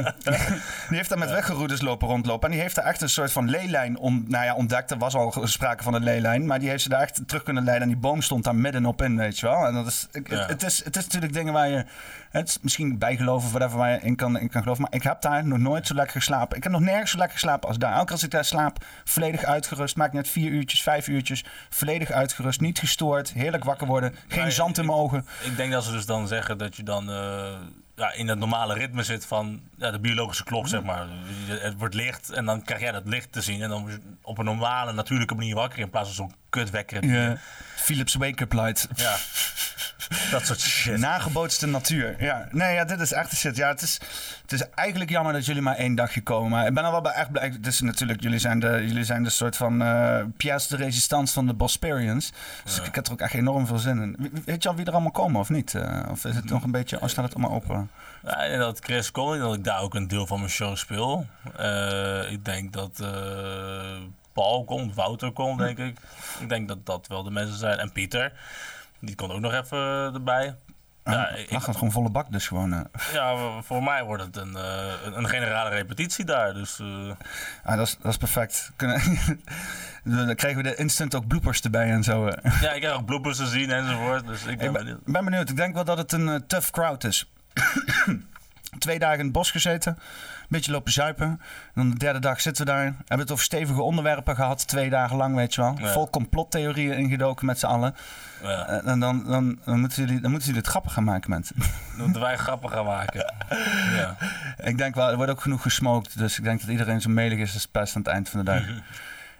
die 0.88 0.96
heeft 0.96 1.08
daar 1.08 1.18
met 1.18 1.30
weggeroeders 1.30 1.80
lopen 1.80 2.08
rondlopen. 2.08 2.44
En 2.48 2.52
die 2.54 2.62
heeft 2.62 2.74
daar 2.74 2.84
echt 2.84 3.00
een 3.00 3.08
soort 3.08 3.32
van 3.32 3.50
leelijn 3.50 3.98
on, 3.98 4.24
nou 4.28 4.44
ja, 4.44 4.54
ontdekt. 4.54 4.90
Er 4.90 4.98
was 4.98 5.14
al 5.14 5.34
sprake 5.44 5.82
van 5.82 5.94
een 5.94 6.02
leelijn. 6.02 6.46
Maar 6.46 6.58
die 6.58 6.68
heeft 6.68 6.82
ze 6.82 6.88
daar 6.88 7.00
echt 7.00 7.20
terug 7.28 7.42
kunnen 7.42 7.64
leiden. 7.64 7.82
En 7.88 7.92
die 7.92 8.02
boom 8.02 8.22
stond 8.22 8.44
daar 8.44 8.54
midden 8.56 8.86
op 8.86 9.02
in, 9.02 9.16
weet 9.16 9.38
je 9.38 9.46
wel. 9.46 9.66
En 9.66 9.74
dat 9.74 9.86
is, 9.86 10.06
ik- 10.12 10.30
Ja. 10.30 10.46
het, 10.46 10.62
is, 10.62 10.84
het 10.84 10.96
is 10.96 11.04
natuurlijk 11.04 11.32
dingen 11.32 11.52
waar 11.52 11.68
je... 11.68 11.84
Het 12.34 12.48
is 12.48 12.58
misschien 12.60 12.98
bijgeloven, 12.98 13.50
whatever, 13.50 13.78
waar 13.78 13.90
je 13.90 14.00
in 14.00 14.16
kan, 14.16 14.38
in 14.38 14.48
kan 14.48 14.62
geloven. 14.62 14.82
Maar 14.82 14.94
ik 14.94 15.02
heb 15.02 15.20
daar 15.20 15.46
nog 15.46 15.58
nooit 15.58 15.86
zo 15.86 15.94
lekker 15.94 16.16
geslapen. 16.16 16.56
Ik 16.56 16.62
heb 16.62 16.72
nog 16.72 16.80
nergens 16.80 17.10
zo 17.10 17.16
lekker 17.16 17.38
geslapen 17.38 17.68
als 17.68 17.78
daar. 17.78 17.92
Elke 17.92 18.04
keer 18.04 18.12
als 18.12 18.22
ik 18.22 18.30
daar 18.30 18.44
slaap, 18.44 18.84
volledig 19.04 19.44
uitgerust. 19.44 19.96
Maakt 19.96 20.12
net 20.12 20.28
vier 20.28 20.50
uurtjes, 20.50 20.82
vijf 20.82 21.08
uurtjes. 21.08 21.44
Volledig 21.68 22.10
uitgerust, 22.10 22.60
niet 22.60 22.78
gestoord. 22.78 23.32
Heerlijk 23.32 23.64
wakker 23.64 23.86
worden. 23.86 24.14
Geen 24.28 24.42
Maar 24.42 24.52
zand 24.52 24.78
in 24.78 24.86
mijn 24.86 24.98
ogen. 24.98 25.26
Ik 25.42 25.56
denk 25.56 25.72
dat 25.72 25.84
ze 25.84 25.90
dus 25.90 26.06
dan 26.06 26.28
zeggen 26.28 26.58
dat 26.58 26.76
je 26.76 26.82
dan 26.82 27.10
eh, 27.10 27.52
ja, 27.96 28.12
in 28.12 28.28
het 28.28 28.38
normale 28.38 28.74
ritme 28.74 29.02
zit 29.02 29.26
van 29.26 29.60
ja, 29.76 29.90
de 29.90 29.98
biologische 29.98 30.44
klok, 30.44 30.68
zeg 30.68 30.82
maar. 30.82 31.06
Het 31.46 31.74
wordt 31.78 31.94
licht 31.94 32.30
en 32.30 32.44
dan 32.44 32.62
krijg 32.62 32.80
jij 32.80 32.92
dat 32.92 33.06
licht 33.06 33.32
te 33.32 33.40
zien. 33.40 33.62
En 33.62 33.68
dan 33.68 33.90
op 34.22 34.38
een 34.38 34.44
normale, 34.44 34.92
natuurlijke 34.92 35.34
manier 35.34 35.54
wakker 35.54 35.78
in 35.78 35.90
plaats 35.90 36.06
van 36.06 36.16
zo'n 36.16 36.34
kutwekker. 36.50 37.04
Ja. 37.04 37.36
Philips 37.76 38.14
wake-up 38.14 38.52
light. 38.52 38.88
Ja. 38.94 39.16
Dat 40.30 40.46
soort 40.46 40.60
shit. 40.60 40.98
Nagebootste 40.98 41.66
natuur. 41.66 42.22
Ja, 42.22 42.48
nee, 42.50 42.74
ja, 42.74 42.84
dit 42.84 43.00
is 43.00 43.12
echt 43.12 43.30
de 43.30 43.36
shit. 43.36 43.56
Ja, 43.56 43.68
het 43.68 43.82
is, 43.82 44.00
het 44.42 44.52
is 44.52 44.68
eigenlijk 44.74 45.10
jammer 45.10 45.32
dat 45.32 45.46
jullie 45.46 45.62
maar 45.62 45.76
één 45.76 45.94
dagje 45.94 46.22
komen. 46.22 46.50
Maar 46.50 46.66
ik 46.66 46.74
ben 46.74 46.84
al 46.84 46.90
wel 46.90 47.00
bij 47.00 47.12
echt 47.12 47.30
blij. 47.32 47.48
Het 47.48 47.66
is 47.66 47.80
natuurlijk, 47.80 48.20
jullie 48.22 48.38
zijn 48.38 48.60
de, 48.60 48.68
jullie 48.86 49.04
zijn 49.04 49.22
de 49.22 49.30
soort 49.30 49.56
van 49.56 49.82
eh 49.82 50.20
pièce 50.36 50.76
de 50.76 50.82
resistance 50.84 51.32
van 51.32 51.46
de 51.46 51.54
Bosperians. 51.54 52.32
Dus 52.64 52.80
ik 52.80 52.94
heb 52.94 53.06
er 53.06 53.12
ook 53.12 53.20
echt 53.20 53.34
enorm 53.34 53.66
veel 53.66 53.78
zin 53.78 54.02
in. 54.02 54.16
We- 54.18 54.42
Weet 54.44 54.62
je 54.62 54.68
al 54.68 54.74
wie 54.74 54.86
er 54.86 54.92
allemaal 54.92 55.10
komen 55.10 55.40
of 55.40 55.48
niet? 55.48 55.74
Eh, 55.74 56.00
of 56.10 56.24
is 56.24 56.34
het 56.34 56.50
nog 56.50 56.62
een 56.62 56.70
beetje, 56.70 57.00
of 57.00 57.10
staat 57.10 57.24
het 57.24 57.34
allemaal 57.34 57.56
open? 57.56 57.90
Ja, 58.22 58.56
dat 58.58 58.78
Chris 58.82 59.10
Collins, 59.10 59.44
dat 59.44 59.54
ik 59.54 59.64
daar 59.64 59.80
ook 59.80 59.94
een 59.94 60.08
deel 60.08 60.26
van 60.26 60.38
mijn 60.38 60.50
show 60.50 60.76
speel. 60.76 61.26
Eh, 61.56 62.30
ik 62.32 62.44
denk 62.44 62.72
dat 62.72 63.00
Paul 64.32 64.64
komt, 64.64 64.94
Wouter 64.94 65.32
komt, 65.32 65.58
denk 65.58 65.78
ik. 65.78 65.96
Ik 66.40 66.48
denk 66.48 66.68
dat 66.68 66.86
dat 66.86 67.06
wel 67.06 67.22
de 67.22 67.30
mensen 67.30 67.58
zijn. 67.58 67.78
En 67.78 67.92
Pieter, 67.92 68.32
die 69.04 69.14
komt 69.14 69.32
ook 69.32 69.40
nog 69.40 69.52
even 69.52 69.78
erbij. 70.14 70.56
Ja, 71.04 71.22
Ah, 71.24 71.38
ik- 71.38 71.50
Lag 71.50 71.66
het 71.66 71.74
gewoon 71.76 71.92
volle 71.92 72.10
bak 72.10 72.32
dus 72.32 72.48
gewoon. 72.48 72.72
eh. 72.72 72.80
ja, 73.12 73.36
voor 73.62 73.82
mij 73.82 74.04
wordt 74.04 74.22
het 74.22 74.36
een, 74.36 74.56
eh, 74.56 74.92
een- 75.04 75.28
generale 75.28 75.70
repetitie 75.70 76.24
daar. 76.24 76.54
Dus 76.54 76.78
eh, 76.78 77.10
Ah, 77.64 77.76
dat, 77.76 77.86
is, 77.86 77.96
dat 78.02 78.10
is 78.12 78.16
perfect. 78.18 78.72
Kunnen, 78.76 79.00
dan 80.26 80.34
krijgen 80.34 80.62
we 80.62 80.68
de 80.68 80.74
instant 80.76 81.14
ook 81.14 81.26
bloopers 81.26 81.60
erbij 81.60 81.90
en 81.90 82.02
zo. 82.02 82.26
eh. 82.26 82.60
ja, 82.62 82.72
ik 82.72 82.82
heb 82.82 82.92
ook 82.92 83.04
bloopers 83.04 83.36
te 83.36 83.46
zien 83.46 83.70
enzovoort. 83.70 84.26
Dus 84.26 84.44
ik 84.44 84.58
ben 84.58 84.66
Ik 84.66 84.72
ben, 84.72 84.84
benieuwd. 84.84 85.04
ben 85.04 85.24
benieuwd. 85.24 85.48
Ik 85.50 85.56
denk 85.56 85.74
wel 85.74 85.84
dat 85.84 85.98
het 85.98 86.12
een 86.12 86.28
eh, 86.28 86.34
tough 86.46 86.70
crowd 86.70 87.04
is. 87.04 87.32
Twee 88.78 88.98
dagen 88.98 89.18
in 89.18 89.24
het 89.24 89.32
bos 89.32 89.50
gezeten. 89.50 89.98
Een 90.44 90.50
beetje 90.60 90.72
lopen 90.72 90.92
zuipen. 90.92 91.26
En 91.26 91.40
dan 91.74 91.90
de 91.90 91.98
derde 91.98 92.18
dag 92.18 92.40
zitten 92.40 92.64
we 92.64 92.70
daar. 92.70 92.84
Hebben 92.84 93.18
het 93.18 93.30
over 93.30 93.44
stevige 93.44 93.82
onderwerpen 93.82 94.34
gehad. 94.34 94.68
Twee 94.68 94.90
dagen 94.90 95.16
lang, 95.16 95.34
weet 95.34 95.54
je 95.54 95.60
wel. 95.60 95.74
Ja. 95.78 95.92
Vol 95.92 96.10
complottheorieën 96.10 96.96
ingedoken 96.98 97.46
met 97.46 97.58
z'n 97.58 97.66
allen. 97.66 97.94
Ja, 98.42 98.66
En 98.84 99.00
dan, 99.00 99.24
dan, 99.24 99.58
moeten 99.64 100.04
jullie, 100.04 100.20
dan 100.20 100.30
moeten 100.30 100.48
jullie 100.48 100.62
het 100.62 100.70
grappig 100.70 100.92
gaan 100.92 101.04
maken, 101.04 101.30
mensen. 101.30 101.56
dan 101.96 102.04
moeten 102.04 102.20
wij 102.20 102.36
grappen 102.36 102.70
gaan 102.70 102.84
maken. 102.84 103.32
Ja. 103.96 104.16
ik 104.56 104.78
denk 104.78 104.94
wel, 104.94 105.10
er 105.10 105.16
wordt 105.16 105.30
ook 105.30 105.40
genoeg 105.40 105.62
gesmokt. 105.62 106.18
Dus 106.18 106.38
ik 106.38 106.44
denk 106.44 106.60
dat 106.60 106.68
iedereen 106.68 107.00
zo 107.00 107.10
melig 107.10 107.38
is 107.38 107.54
als 107.54 107.66
pest 107.66 107.96
aan 107.96 108.02
het 108.02 108.10
eind 108.10 108.28
van 108.28 108.44
de 108.44 108.44
dag. 108.44 108.62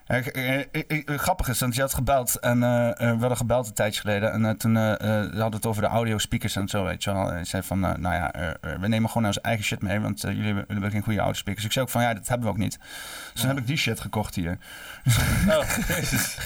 Eh, 0.05 0.27
eh, 0.27 0.65
eh, 0.89 1.19
grappig 1.19 1.49
is, 1.49 1.61
want 1.61 1.75
je 1.75 1.81
had 1.81 1.95
gebeld 1.95 2.39
en 2.39 2.61
we 2.61 3.17
hadden 3.19 3.37
gebeld 3.37 3.67
een 3.67 3.75
tijdje 3.75 4.01
geleden. 4.01 4.33
En 4.33 4.57
toen 4.57 4.77
hadden 4.77 5.51
we 5.51 5.57
het 5.57 5.67
over 5.67 5.83
de 5.83 5.89
audio 5.89 6.19
speakers 6.19 6.57
en 6.57 6.69
zo, 6.69 6.85
weet 6.85 7.05
je 7.05 7.13
wel. 7.13 7.33
En 7.33 7.47
zei 7.47 7.63
van, 7.63 7.81
nou 7.81 8.01
ja, 8.01 8.57
we 8.81 8.89
nemen 8.89 9.11
gewoon 9.11 9.27
onze 9.27 9.41
eigen 9.41 9.65
shit 9.65 9.83
mee, 9.83 10.01
want 10.01 10.21
jullie, 10.21 10.45
hebben, 10.45 10.55
jullie 10.55 10.73
hebben 10.73 10.91
geen 10.91 11.03
goede 11.03 11.19
audio 11.19 11.39
speakers. 11.39 11.65
Ik 11.65 11.73
zei 11.73 11.85
ook 11.85 11.91
van, 11.91 12.03
ja, 12.03 12.15
dat 12.15 12.29
hebben 12.29 12.47
we 12.47 12.53
ook 12.53 12.61
niet. 12.61 12.79
Dus 13.33 13.41
toen 13.41 13.51
heb 13.51 13.59
ik 13.59 13.67
die 13.67 13.77
shit 13.77 14.01
gekocht 14.01 14.35
hier. 14.35 14.59
Oh, 15.49 15.77
jezus. 15.89 16.37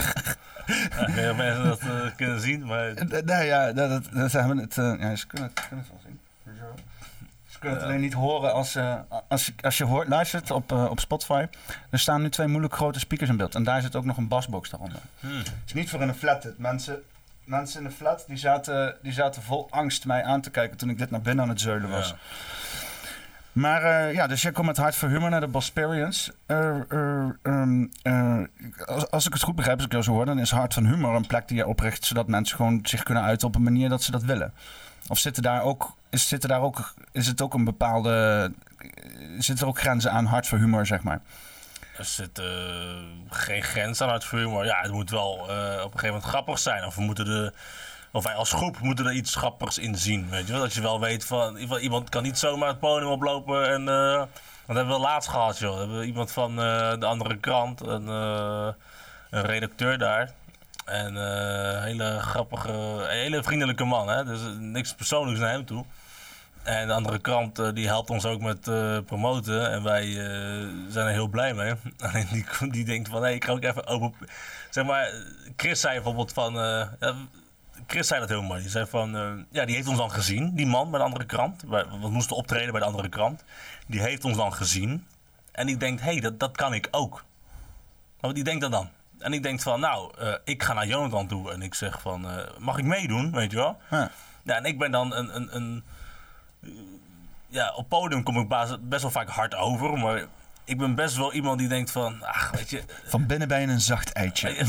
Ja, 0.69 1.07
ik 1.07 1.15
weet 1.15 1.17
niet 1.17 1.31
of 1.31 1.37
mensen 1.37 2.03
dat 2.03 2.15
kunnen 2.15 2.41
zien, 2.41 2.67
maar 2.67 2.93
Nee, 3.25 3.47
ja, 3.47 3.73
dat, 3.73 4.09
dat, 4.13 4.33
hebben 4.33 4.59
het, 4.59 4.75
ja, 4.75 5.17
ze 5.17 5.27
kunnen 5.27 5.51
het, 5.55 5.67
kunnen 5.69 5.85
het 5.85 5.89
wel 5.89 6.01
zien. 6.05 6.08
Ze 7.59 7.65
kunnen 7.65 7.83
het 7.83 7.93
alleen 7.93 8.03
niet 8.03 8.15
horen 8.15 8.53
als, 8.53 8.75
eh, 8.75 8.95
als, 9.29 9.47
je, 9.47 9.53
als 9.61 9.79
je 9.79 9.85
hoort, 9.85 10.09
luistert 10.09 10.51
op, 10.51 10.73
eh, 10.73 10.91
op 10.91 11.01
Spotify. 11.01 11.47
Er 11.91 11.99
staan 11.99 12.23
nu 12.23 12.31
twee 12.31 12.47
moeilijk 12.47 12.75
grote 12.75 12.99
speakers 12.99 13.31
in 13.31 13.37
beeld. 13.37 13.55
En 13.55 13.63
daar 13.65 13.83
zit 13.83 13.97
ook 13.97 14.05
nog 14.05 14.17
een 14.17 14.29
basbox 14.29 14.71
daaronder. 14.71 15.01
hmm. 15.21 15.39
Het 15.39 15.53
is 15.67 15.73
niet 15.73 15.91
voor 15.91 16.01
in 16.01 16.09
een 16.09 16.15
flat. 16.15 16.49
Mensen, 16.57 17.03
mensen 17.45 17.81
in 17.81 17.89
de 17.89 17.95
flat 17.95 18.25
die 18.27 18.37
zaten, 18.37 18.97
die 19.03 19.13
zaten 19.13 19.43
vol 19.43 19.67
angst 19.71 20.07
mij 20.07 20.25
aan 20.25 20.41
te 20.41 20.51
kijken 20.51 20.77
toen 20.77 20.91
ik 20.91 20.99
dit 20.99 21.11
naar 21.11 21.21
binnen 21.21 21.45
aan 21.45 21.51
het 21.51 21.61
zeulen 21.61 21.91
was. 21.91 22.09
Ja. 22.09 22.17
Maar 23.53 23.83
eh, 23.83 24.15
ja, 24.15 24.27
dus 24.27 24.43
jij 24.43 24.53
komt 24.53 24.67
met 24.67 24.77
hart 24.77 24.95
voor 24.95 25.09
humor 25.09 25.31
naar 25.31 25.41
de 25.41 25.47
Bosperians. 25.47 26.31
Eh, 26.47 26.81
eh, 26.89 27.29
ehm, 27.43 27.87
eh, 28.03 28.41
als, 28.85 29.11
als 29.11 29.27
ik 29.27 29.33
het 29.33 29.43
goed 29.43 29.55
begrijp, 29.55 29.77
als 29.77 29.87
ik 29.87 29.93
jou 29.93 30.05
zo 30.05 30.13
hoor, 30.13 30.27
dan 30.27 30.39
is 30.39 30.51
hart 30.51 30.75
van 30.75 30.87
humor 30.87 31.15
een 31.15 31.27
plek 31.27 31.49
die 31.49 31.57
je 31.57 31.67
opricht 31.67 32.05
zodat 32.05 32.29
mensen 32.29 32.57
gewoon 32.57 32.79
zich 32.83 33.03
kunnen 33.03 33.23
uiten 33.23 33.49
op 33.49 33.55
een 33.55 33.63
manier 33.63 33.89
dat 33.89 34.03
ze 34.03 34.11
dat 34.11 34.23
willen. 34.23 34.53
Of 35.09 35.19
zitten 35.19 35.43
daar 35.43 35.63
ook, 35.63 35.95
is, 36.11 36.29
zitten 36.29 36.49
daar 36.49 36.61
ook, 36.61 36.95
is 37.13 37.27
het 37.27 37.41
ook 37.43 37.55
een 37.55 37.65
bepaalde, 37.65 38.53
zitten 39.39 39.65
er 39.65 39.71
ook 39.73 39.79
grenzen 39.81 40.13
aan 40.13 40.25
hart 40.27 40.47
voor 40.47 40.59
humor, 40.59 40.87
zeg 40.87 41.03
maar? 41.03 41.21
Er 41.97 42.05
zit 42.05 42.39
eh, 42.39 42.47
geen 43.29 43.63
grens 43.63 44.01
aan 44.01 44.13
het 44.13 44.25
vuur, 44.25 44.49
maar 44.51 44.65
ja, 44.65 44.81
het 44.81 44.93
moet 44.93 45.11
wel 45.11 45.35
eh, 45.39 45.45
op 45.75 45.93
een 45.93 45.99
gegeven 45.99 46.07
moment 46.07 46.25
grappig 46.25 46.59
zijn. 46.59 46.85
Of 46.85 46.95
we 46.95 47.01
moeten 47.03 47.25
de, 47.25 47.53
of 48.13 48.25
wij 48.25 48.35
als 48.35 48.53
groep 48.53 48.79
moeten 48.81 49.07
er 49.07 49.13
iets 49.13 49.35
grappigs 49.35 49.79
in 49.79 49.97
zien. 49.97 50.29
Weet 50.31 50.47
je 50.47 50.53
wel? 50.53 50.61
Dat 50.63 50.73
je 50.75 50.81
wel 50.81 51.01
weet 51.01 51.25
van 51.25 51.57
iemand- 51.57 52.09
kan 52.09 52.23
niet 52.23 52.39
zomaar 52.39 52.69
het 52.69 52.79
podium 52.81 53.11
oplopen 53.11 53.69
en. 53.69 53.89
eh, 53.89 54.23
dat 54.67 54.77
hebben 54.77 54.95
we 54.95 55.01
laatst 55.01 55.29
gehad, 55.31 55.59
joh. 55.59 55.73
We 55.75 55.79
hebben 55.79 56.05
iemand 56.07 56.33
van 56.33 56.57
de 56.57 57.05
andere 57.07 57.37
krant, 57.39 57.81
een 57.81 58.75
redacteur 59.31 59.99
daar. 59.99 60.31
En 60.89 61.17
eh, 61.17 61.75
een 61.77 61.83
hele 61.83 62.19
grappige, 62.21 63.05
hele 63.09 63.43
vriendelijke 63.43 63.85
man, 63.85 64.09
hè. 64.09 64.25
Dus 64.25 64.41
eh, 64.41 64.49
niks 64.59 64.95
persoonlijks 64.95 65.41
naar 65.41 65.51
hem 65.51 65.65
toe. 65.65 65.85
En 66.63 66.87
de 66.87 66.93
andere 66.93 67.19
krant 67.19 67.59
eh, 67.59 67.69
die 67.75 67.87
helpt 67.87 68.11
ons 68.11 68.25
ook 68.25 68.41
met 68.41 68.69
eh, 68.69 68.99
promoten. 69.07 69.71
En 69.71 69.83
wij 69.83 70.05
eh, 70.09 70.69
zijn 70.89 71.07
er 71.07 71.13
heel 71.13 71.29
blij 71.29 71.55
mee. 71.55 71.75
Alleen 72.11 72.27
die, 72.33 72.71
die 72.71 72.85
denkt 72.85 73.09
van, 73.09 73.23
hé, 73.23 73.31
ik 73.31 73.45
ga 73.45 73.53
ook 73.53 73.63
even 73.63 73.87
open... 73.87 74.29
Zeg 74.71 74.85
maar, 74.85 75.13
Chris 75.57 75.81
zei 75.81 75.95
bijvoorbeeld 75.95 76.33
van... 76.33 76.61
eh, 76.61 77.17
Chris 77.87 78.07
zei 78.07 78.21
dat 78.21 78.29
heel 78.29 78.43
mooi. 78.43 78.61
Die 78.61 78.71
zei 78.71 78.87
van, 78.87 79.17
eh, 79.17 79.31
ja, 79.51 79.65
die 79.65 79.75
heeft 79.75 79.89
ons 79.89 79.99
dan 79.99 80.11
gezien. 80.11 80.55
Die 80.55 80.67
man 80.67 80.91
bij 80.91 80.99
de 80.99 81.05
andere 81.05 81.25
krant. 81.25 81.63
We 82.01 82.09
moesten 82.11 82.37
optreden 82.37 82.71
bij 82.71 82.81
de 82.81 82.87
andere 82.87 83.09
krant. 83.09 83.45
Die 83.87 84.01
heeft 84.01 84.25
ons 84.25 84.37
dan 84.37 84.53
gezien. 84.53 85.07
En 85.53 85.67
die 85.67 85.77
denkt, 85.77 86.03
hé, 86.03 86.11
hey, 86.13 86.21
dat, 86.21 86.41
dat 86.41 86.57
kan 86.57 86.75
ik 86.75 86.89
ook. 86.91 87.25
Maar 88.21 88.33
die 88.35 88.45
denkt 88.45 88.61
dat 88.61 88.73
dan. 88.73 88.89
En 89.19 89.33
ik 89.33 89.43
denk 89.43 89.61
van, 89.61 89.81
nou, 89.81 90.13
eh, 90.19 90.35
ik 90.45 90.63
ga 90.63 90.73
naar 90.73 90.87
Jonathan 90.87 91.27
toe. 91.27 91.53
En 91.53 91.63
ik 91.63 91.75
zeg 91.75 92.01
van, 92.01 92.31
eh, 92.31 92.59
mag 92.59 92.79
ik 92.79 92.85
meedoen, 92.85 93.33
weet 93.33 93.51
je 93.51 93.57
wel? 93.57 93.79
Ja. 93.91 94.11
Ja, 94.43 94.57
en 94.57 94.65
ik 94.65 94.79
ben 94.79 94.91
dan 94.91 95.15
een... 95.15 95.37
een, 95.37 95.57
een 95.57 95.85
ja, 97.51 97.75
op 97.75 97.89
podium 97.89 98.23
kom 98.23 98.39
ik 98.39 98.49
best 98.81 99.03
wel 99.03 99.11
vaak 99.11 99.29
hard 99.29 99.55
over, 99.55 99.99
maar 99.99 100.27
ik 100.69 100.79
ben 100.79 100.95
best 100.95 101.17
wel 101.17 101.33
iemand 101.33 101.59
die 101.59 101.69
denkt 101.69 101.91
van, 101.91 102.23
ach, 102.23 102.51
weet 102.51 102.71
je, 102.71 102.83
Van 103.05 103.27
binnen 103.27 103.61
je 103.61 103.67
een 103.67 103.81
zacht 103.81 104.13
eitje. 104.13 104.65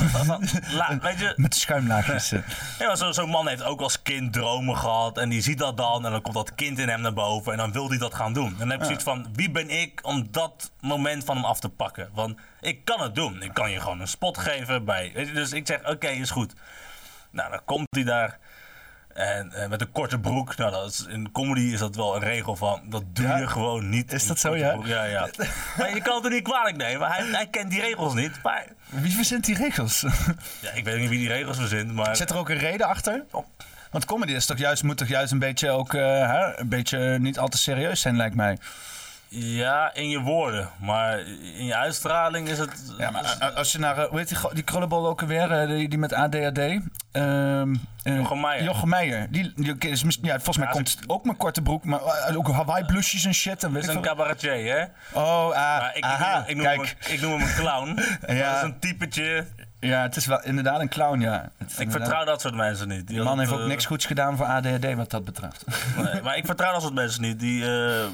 la- 0.72 0.98
weet 1.02 1.20
je, 1.20 1.34
Met 1.36 1.56
schuimlaagjes. 1.56 2.32
eh. 2.34 2.40
ja, 2.80 2.88
maar 2.88 2.98
zo- 2.98 3.12
zo'n 3.12 3.30
man 3.30 3.48
heeft 3.48 3.64
ook 3.64 3.82
als 3.82 4.02
kind 4.02 4.34
dromen 4.34 4.78
gehad 4.78 5.18
en 5.18 5.30
die 5.30 5.42
ziet 5.42 5.58
dat 5.58 5.78
dan 5.78 6.06
en 6.06 6.12
dan 6.12 6.22
komt 6.22 6.36
dat 6.36 6.56
kind 6.56 6.80
in 6.80 6.90
hem 6.90 7.02
naar 7.02 7.14
boven 7.14 7.52
en 7.52 7.58
dan 7.58 7.72
wil 7.72 7.90
hij 7.90 7.98
dat 7.98 8.14
gaan 8.14 8.34
doen. 8.34 8.52
En 8.52 8.58
dan 8.58 8.70
heb 8.70 8.80
je 8.80 8.86
zoiets 8.86 9.04
van, 9.04 9.28
wie 9.34 9.52
ben 9.52 9.70
ik 9.70 10.00
om 10.04 10.28
dat 10.32 10.72
moment 10.80 11.24
van 11.24 11.36
hem 11.36 11.46
af 11.46 11.60
te 11.60 11.70
pakken? 11.70 12.10
Want 12.14 12.40
ik 12.62 12.86
kan 12.86 13.02
het 13.02 13.16
doen. 13.16 13.42
Ik 13.42 13.54
kan 13.54 13.72
je 13.72 13.80
gewoon 13.80 14.00
een 14.00 14.08
spot 14.08 14.38
geven 14.38 14.86
bij, 14.86 15.12
weet 15.14 15.28
je, 15.28 15.34
dus 15.34 15.52
ik 15.52 15.68
zeg, 15.68 15.90
oké, 15.90 16.08
is 16.08 16.32
goed. 16.32 16.54
Nou, 17.32 17.50
dan 17.52 17.62
komt 17.66 17.88
hij 17.90 18.04
daar. 18.04 18.38
En 19.20 19.52
eh, 19.54 19.70
met 19.70 19.82
een 19.82 19.92
korte 19.92 20.20
broek. 20.20 20.56
Nou, 20.58 20.72
dat 20.72 20.90
is, 20.92 21.06
in 21.10 21.32
comedy 21.32 21.62
is 21.74 21.80
dat 21.80 21.96
wel 21.96 22.16
een 22.16 22.22
regel 22.22 22.56
van. 22.56 22.82
Dat 22.86 23.04
doe 23.14 23.28
Ja? 23.28 23.38
je 23.38 23.48
gewoon 23.48 23.90
niet. 23.90 24.14
Is 24.14 24.28
dat 24.28 24.40
zo, 24.40 24.56
ja? 24.56 24.72
broek. 24.72 24.86
Ja, 24.86 25.04
ja. 25.04 25.28
maar 25.78 25.94
je 25.96 26.02
kan 26.02 26.16
het 26.16 26.26
er 26.26 26.32
niet 26.32 26.44
kwalijk 26.44 26.78
nemen. 26.78 27.08
Hij, 27.08 27.24
hij 27.26 27.48
kent 27.48 27.70
die 27.70 27.82
regels 27.82 28.14
niet. 28.14 28.32
Maar 28.44 28.66
Wie 28.90 29.16
verzint 29.16 29.46
die 29.46 29.56
regels? 29.56 30.02
ja, 30.62 30.72
ik 30.74 30.84
weet 30.84 31.00
niet 31.00 31.10
wie 31.10 31.20
die 31.20 31.28
regels 31.28 31.58
verzint. 31.58 31.94
Maar 31.94 32.16
Zit 32.16 32.30
er 32.30 32.38
ook 32.38 32.50
een 32.50 32.58
reden 32.58 32.88
achter? 32.88 33.24
Want 33.92 34.06
comedy 34.06 34.34
is 34.34 34.46
toch 34.46 34.58
juist, 34.58 34.84
moet 34.84 34.98
toch 34.98 35.08
juist 35.08 35.32
een 35.32 35.40
beetje 35.40 35.70
ook 35.70 35.92
hè, 35.92 36.60
een 36.60 36.70
beetje 36.70 37.18
niet 37.20 37.40
al 37.40 37.48
te 37.48 37.58
serieus 37.58 38.02
zijn, 38.02 38.16
lijkt 38.16 38.36
mij. 38.36 38.58
Ja, 39.30 39.94
in 39.94 40.10
je 40.10 40.20
woorden. 40.22 40.70
Maar 40.82 41.20
in 41.58 41.66
je 41.66 41.76
uitstraling 41.76 42.48
is 42.50 42.58
het. 42.58 42.94
Ja, 42.98 43.12
maar 43.12 43.26
a- 43.26 43.46
a- 43.46 43.50
als 43.50 43.72
je 43.72 43.80
naar, 43.80 43.98
eh, 43.98 44.10
hoe 44.10 44.18
heet 44.20 44.28
die, 44.28 44.38
die 44.54 44.64
krullenbol 44.64 45.08
ook 45.08 45.22
alweer, 45.22 45.52
eh, 45.52 45.68
die, 45.68 45.90
die 45.90 45.98
met 46.00 46.14
ADHD? 46.14 46.58
Ehm, 47.12 47.76
eh, 48.04 48.16
Jochem 48.16 48.40
Meijer. 48.40 48.64
Jochem 48.64 48.90
Meijer. 48.90 49.28
Die, 49.32 49.54
die 49.56 49.78
is, 49.90 50.02
ja, 50.22 50.34
volgens 50.36 50.58
mij 50.58 50.66
Ja, 50.68 50.72
komt 50.74 50.98
ook 51.08 51.26
met 51.26 51.38
korte 51.38 51.62
broek, 51.62 51.84
maar 51.86 52.00
eh, 52.02 52.38
ook 52.38 52.52
Hawaii 52.52 52.86
blusjes 52.86 53.26
en 53.26 53.34
shit. 53.34 53.64
En 53.64 53.72
weet 53.74 53.84
is 53.84 53.90
ik 53.90 53.96
een 53.96 54.02
cabaretier, 54.02 54.78
hè? 54.78 54.84
Oh, 55.20 55.52
ah, 55.52 55.84
ik, 55.94 56.04
aha, 56.04 56.44
ik, 56.48 56.56
noem, 56.56 56.66
kijk. 56.66 56.96
hem, 57.00 57.14
ik 57.14 57.22
noem 57.22 57.32
hem 57.32 57.42
een 57.42 57.56
clown. 57.56 58.00
Ja. 58.28 58.50
Dat 58.54 58.56
is 58.56 58.62
een 58.62 58.80
typetje. 58.80 59.46
Ja, 59.80 60.02
het 60.02 60.16
is 60.16 60.26
wel 60.26 60.44
inderdaad 60.44 60.80
een 60.80 60.90
clown, 60.90 61.20
ja. 61.20 61.50
Ik 61.78 61.92
vertrouw 61.92 62.26
dat 62.26 62.42
soort 62.42 62.56
mensen 62.56 62.88
niet. 62.88 63.08
Die 63.08 63.22
man 63.24 63.40
heeft 63.40 63.52
ook 63.52 63.60
eh, 63.60 63.66
niks 63.66 63.86
goeds 63.86 64.06
gedaan 64.06 64.38
voor 64.38 64.46
ADHD 64.46 64.94
wat 64.94 65.10
dat 65.12 65.24
betreft. 65.26 65.66
Nee, 65.98 66.22
maar 66.22 66.38
ik 66.38 66.46
vertrouw 66.46 66.72
dat 66.72 66.82
soort 66.82 66.94
mensen 66.94 67.22
niet 67.22 67.40
die, 67.40 67.64
eh, 67.66 68.06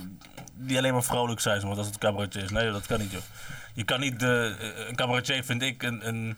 die 0.56 0.78
alleen 0.78 0.94
maar 0.94 1.04
vrolijk 1.04 1.40
zijn, 1.40 1.62
zoals 1.62 1.76
dat 1.76 1.86
het 1.86 1.98
cabaretier 1.98 2.44
is. 2.44 2.52
Nee, 2.52 2.72
dat 2.72 2.86
kan 2.86 3.00
niet, 3.00 3.12
joh. 3.12 3.22
Je 3.74 3.84
kan 3.84 4.00
niet, 4.00 4.24
eh, 4.24 4.44
een 4.88 4.96
cabaretier 4.96 5.44
vind 5.44 5.62
ik 5.62 5.84
een, 5.84 6.08
een, 6.08 6.38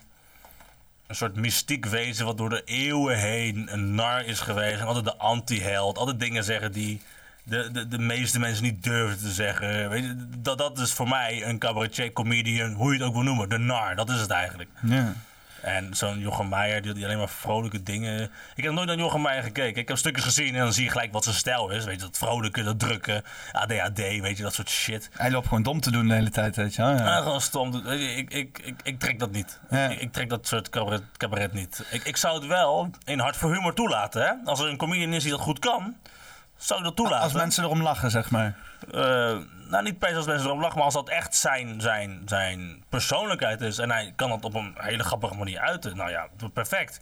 een 1.08 1.16
soort 1.16 1.36
mystiek 1.36 1.86
wezen 1.86 2.26
wat 2.26 2.38
door 2.38 2.50
de 2.50 2.62
eeuwen 2.66 3.18
heen 3.18 3.74
een 3.74 3.96
nar 3.96 4.26
is 4.26 4.40
geweest. 4.40 4.80
En 4.80 4.86
altijd 4.86 5.06
de 5.06 5.18
anti-held, 5.18 5.98
altijd 5.98 6.20
dingen 6.20 6.44
zeggen 6.44 6.72
die 6.72 7.02
de, 7.44 7.72
de, 7.72 7.88
de 7.88 8.00
meeste 8.00 8.40
mensen 8.40 8.64
niet 8.64 8.84
durven 8.84 9.18
te 9.18 9.32
zeggen. 9.32 9.90
Weet 9.90 10.16
dat, 10.38 10.58
dat 10.58 10.80
is 10.80 10.94
voor 10.94 11.08
mij 11.08 11.46
een 11.46 11.60
cabaretier, 11.60 12.14
comedian, 12.14 12.74
hoe 12.74 12.94
je 12.94 12.98
het 12.98 13.08
ook 13.08 13.14
wil 13.14 13.24
noemen. 13.24 13.50
De 13.50 13.58
nar, 13.58 13.96
dat 13.96 14.10
is 14.10 14.20
het 14.20 14.30
eigenlijk. 14.32 14.70
Ja. 14.82 15.14
En 15.62 15.94
zo'n 15.96 16.20
Jochem 16.20 16.50
Meijer, 16.50 16.82
die, 16.82 16.94
die 16.94 17.06
alleen 17.06 17.18
maar 17.18 17.30
vrolijke 17.30 17.84
dingen... 17.84 18.32
Ik 18.56 18.64
heb 18.64 18.74
nooit 18.74 18.88
naar 18.88 18.98
Jochem 18.98 19.22
Meijer 19.22 19.44
gekeken. 19.44 19.82
Ik 19.82 19.88
heb 19.88 19.98
stukjes 19.98 20.24
gezien 20.24 20.54
en 20.56 20.60
dan 20.62 20.74
zie 20.74 20.84
je 20.84 20.90
gelijk 20.90 21.12
wat 21.14 21.24
zijn 21.24 21.36
stijl 21.36 21.70
is. 21.70 21.86
Weet 21.86 21.96
je, 22.00 22.06
dat 22.06 22.18
vrolijke, 22.18 22.64
dat 22.64 22.80
drukke, 22.80 23.24
ADHD, 23.52 23.98
weet 23.98 24.38
je, 24.38 24.44
dat 24.44 24.54
soort 24.54 24.70
shit. 24.70 25.10
Hij 25.14 25.32
loopt 25.32 25.48
gewoon 25.48 25.64
dom 25.64 25.80
te 25.82 25.92
doen 25.92 26.08
de 26.08 26.14
hele 26.14 26.30
tijd, 26.30 26.56
weet 26.56 26.76
je. 26.76 26.82
En 26.82 26.98
Ja. 26.98 27.18
gewoon 27.22 27.42
stom. 27.42 27.76
Ik, 27.88 28.30
ik, 28.34 28.60
ik, 28.60 28.76
ik 28.84 29.00
trek 29.00 29.20
dat 29.20 29.32
niet. 29.32 29.60
Ja. 29.70 29.88
Ik, 29.90 30.00
ik 30.00 30.12
trek 30.14 30.30
dat 30.30 30.48
soort 30.48 30.70
cabaret, 30.70 31.04
cabaret 31.18 31.54
niet. 31.54 31.86
Ik, 31.92 32.04
ik 32.04 32.18
zou 32.18 32.36
het 32.40 32.46
wel 32.48 32.90
in 33.06 33.20
Hart 33.20 33.38
voor 33.38 33.54
Humor 33.54 33.74
toelaten. 33.74 34.22
Hè? 34.22 34.32
Als 34.46 34.60
er 34.60 34.68
een 34.68 34.78
comedian 34.78 35.14
is 35.14 35.22
die 35.24 35.32
dat 35.32 35.42
goed 35.42 35.60
kan, 35.60 35.96
zou 36.58 36.80
ik 36.80 36.86
dat 36.86 36.96
toelaten. 36.96 37.24
Als 37.24 37.34
mensen 37.34 37.64
erom 37.64 37.82
lachen, 37.82 38.12
zeg 38.12 38.30
maar. 38.30 38.56
Eh, 38.92 39.38
nou, 39.70 39.84
niet 39.84 40.00
per 40.00 40.10
se 40.10 40.16
als 40.16 40.26
mensen 40.26 40.46
erom 40.46 40.60
lachen, 40.60 40.76
maar 40.76 40.86
als 40.86 40.94
dat 40.94 41.10
echt 41.10 41.36
zijn, 41.36 41.82
zijn, 41.82 42.22
zijn 42.26 42.84
persoonlijkheid 42.90 43.62
is 43.62 43.78
en 43.78 43.92
hij 43.92 44.14
kan 44.16 44.30
dat 44.30 44.46
op 44.46 44.54
een 44.54 44.74
hele 44.78 45.04
grappige 45.04 45.36
manier 45.36 45.60
uiten, 45.60 45.98
nou 45.98 46.10
ja, 46.10 46.28
perfect. 46.54 47.00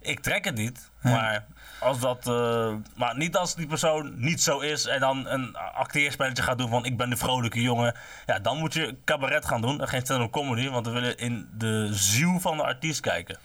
Ik 0.00 0.20
trek 0.20 0.44
het 0.44 0.54
niet, 0.54 0.90
maar 1.02 1.44
als 1.80 2.00
dat, 2.00 2.26
eh, 2.26 2.74
maar 2.96 3.16
niet 3.16 3.36
als 3.36 3.54
die 3.54 3.66
persoon 3.66 4.12
niet 4.16 4.42
zo 4.42 4.58
is 4.58 4.86
en 4.86 5.00
dan 5.00 5.26
een 5.26 5.56
acteerspelletje 5.56 6.42
gaat 6.42 6.58
doen 6.58 6.70
van 6.70 6.84
ik 6.84 6.96
ben 6.96 7.10
de 7.10 7.16
vrolijke 7.16 7.62
jongen, 7.62 7.94
ja, 8.26 8.38
dan 8.38 8.58
moet 8.58 8.74
je 8.74 8.96
cabaret 9.04 9.44
gaan 9.44 9.60
doen 9.60 9.80
en 9.80 9.88
geen 9.88 10.00
stand-up 10.00 10.30
comedy, 10.30 10.68
want 10.68 10.86
we 10.86 10.92
willen 10.92 11.18
in 11.18 11.48
de 11.52 11.88
ziel 11.92 12.40
van 12.40 12.56
de 12.56 12.62
artiest 12.62 13.00
kijken. 13.00 13.38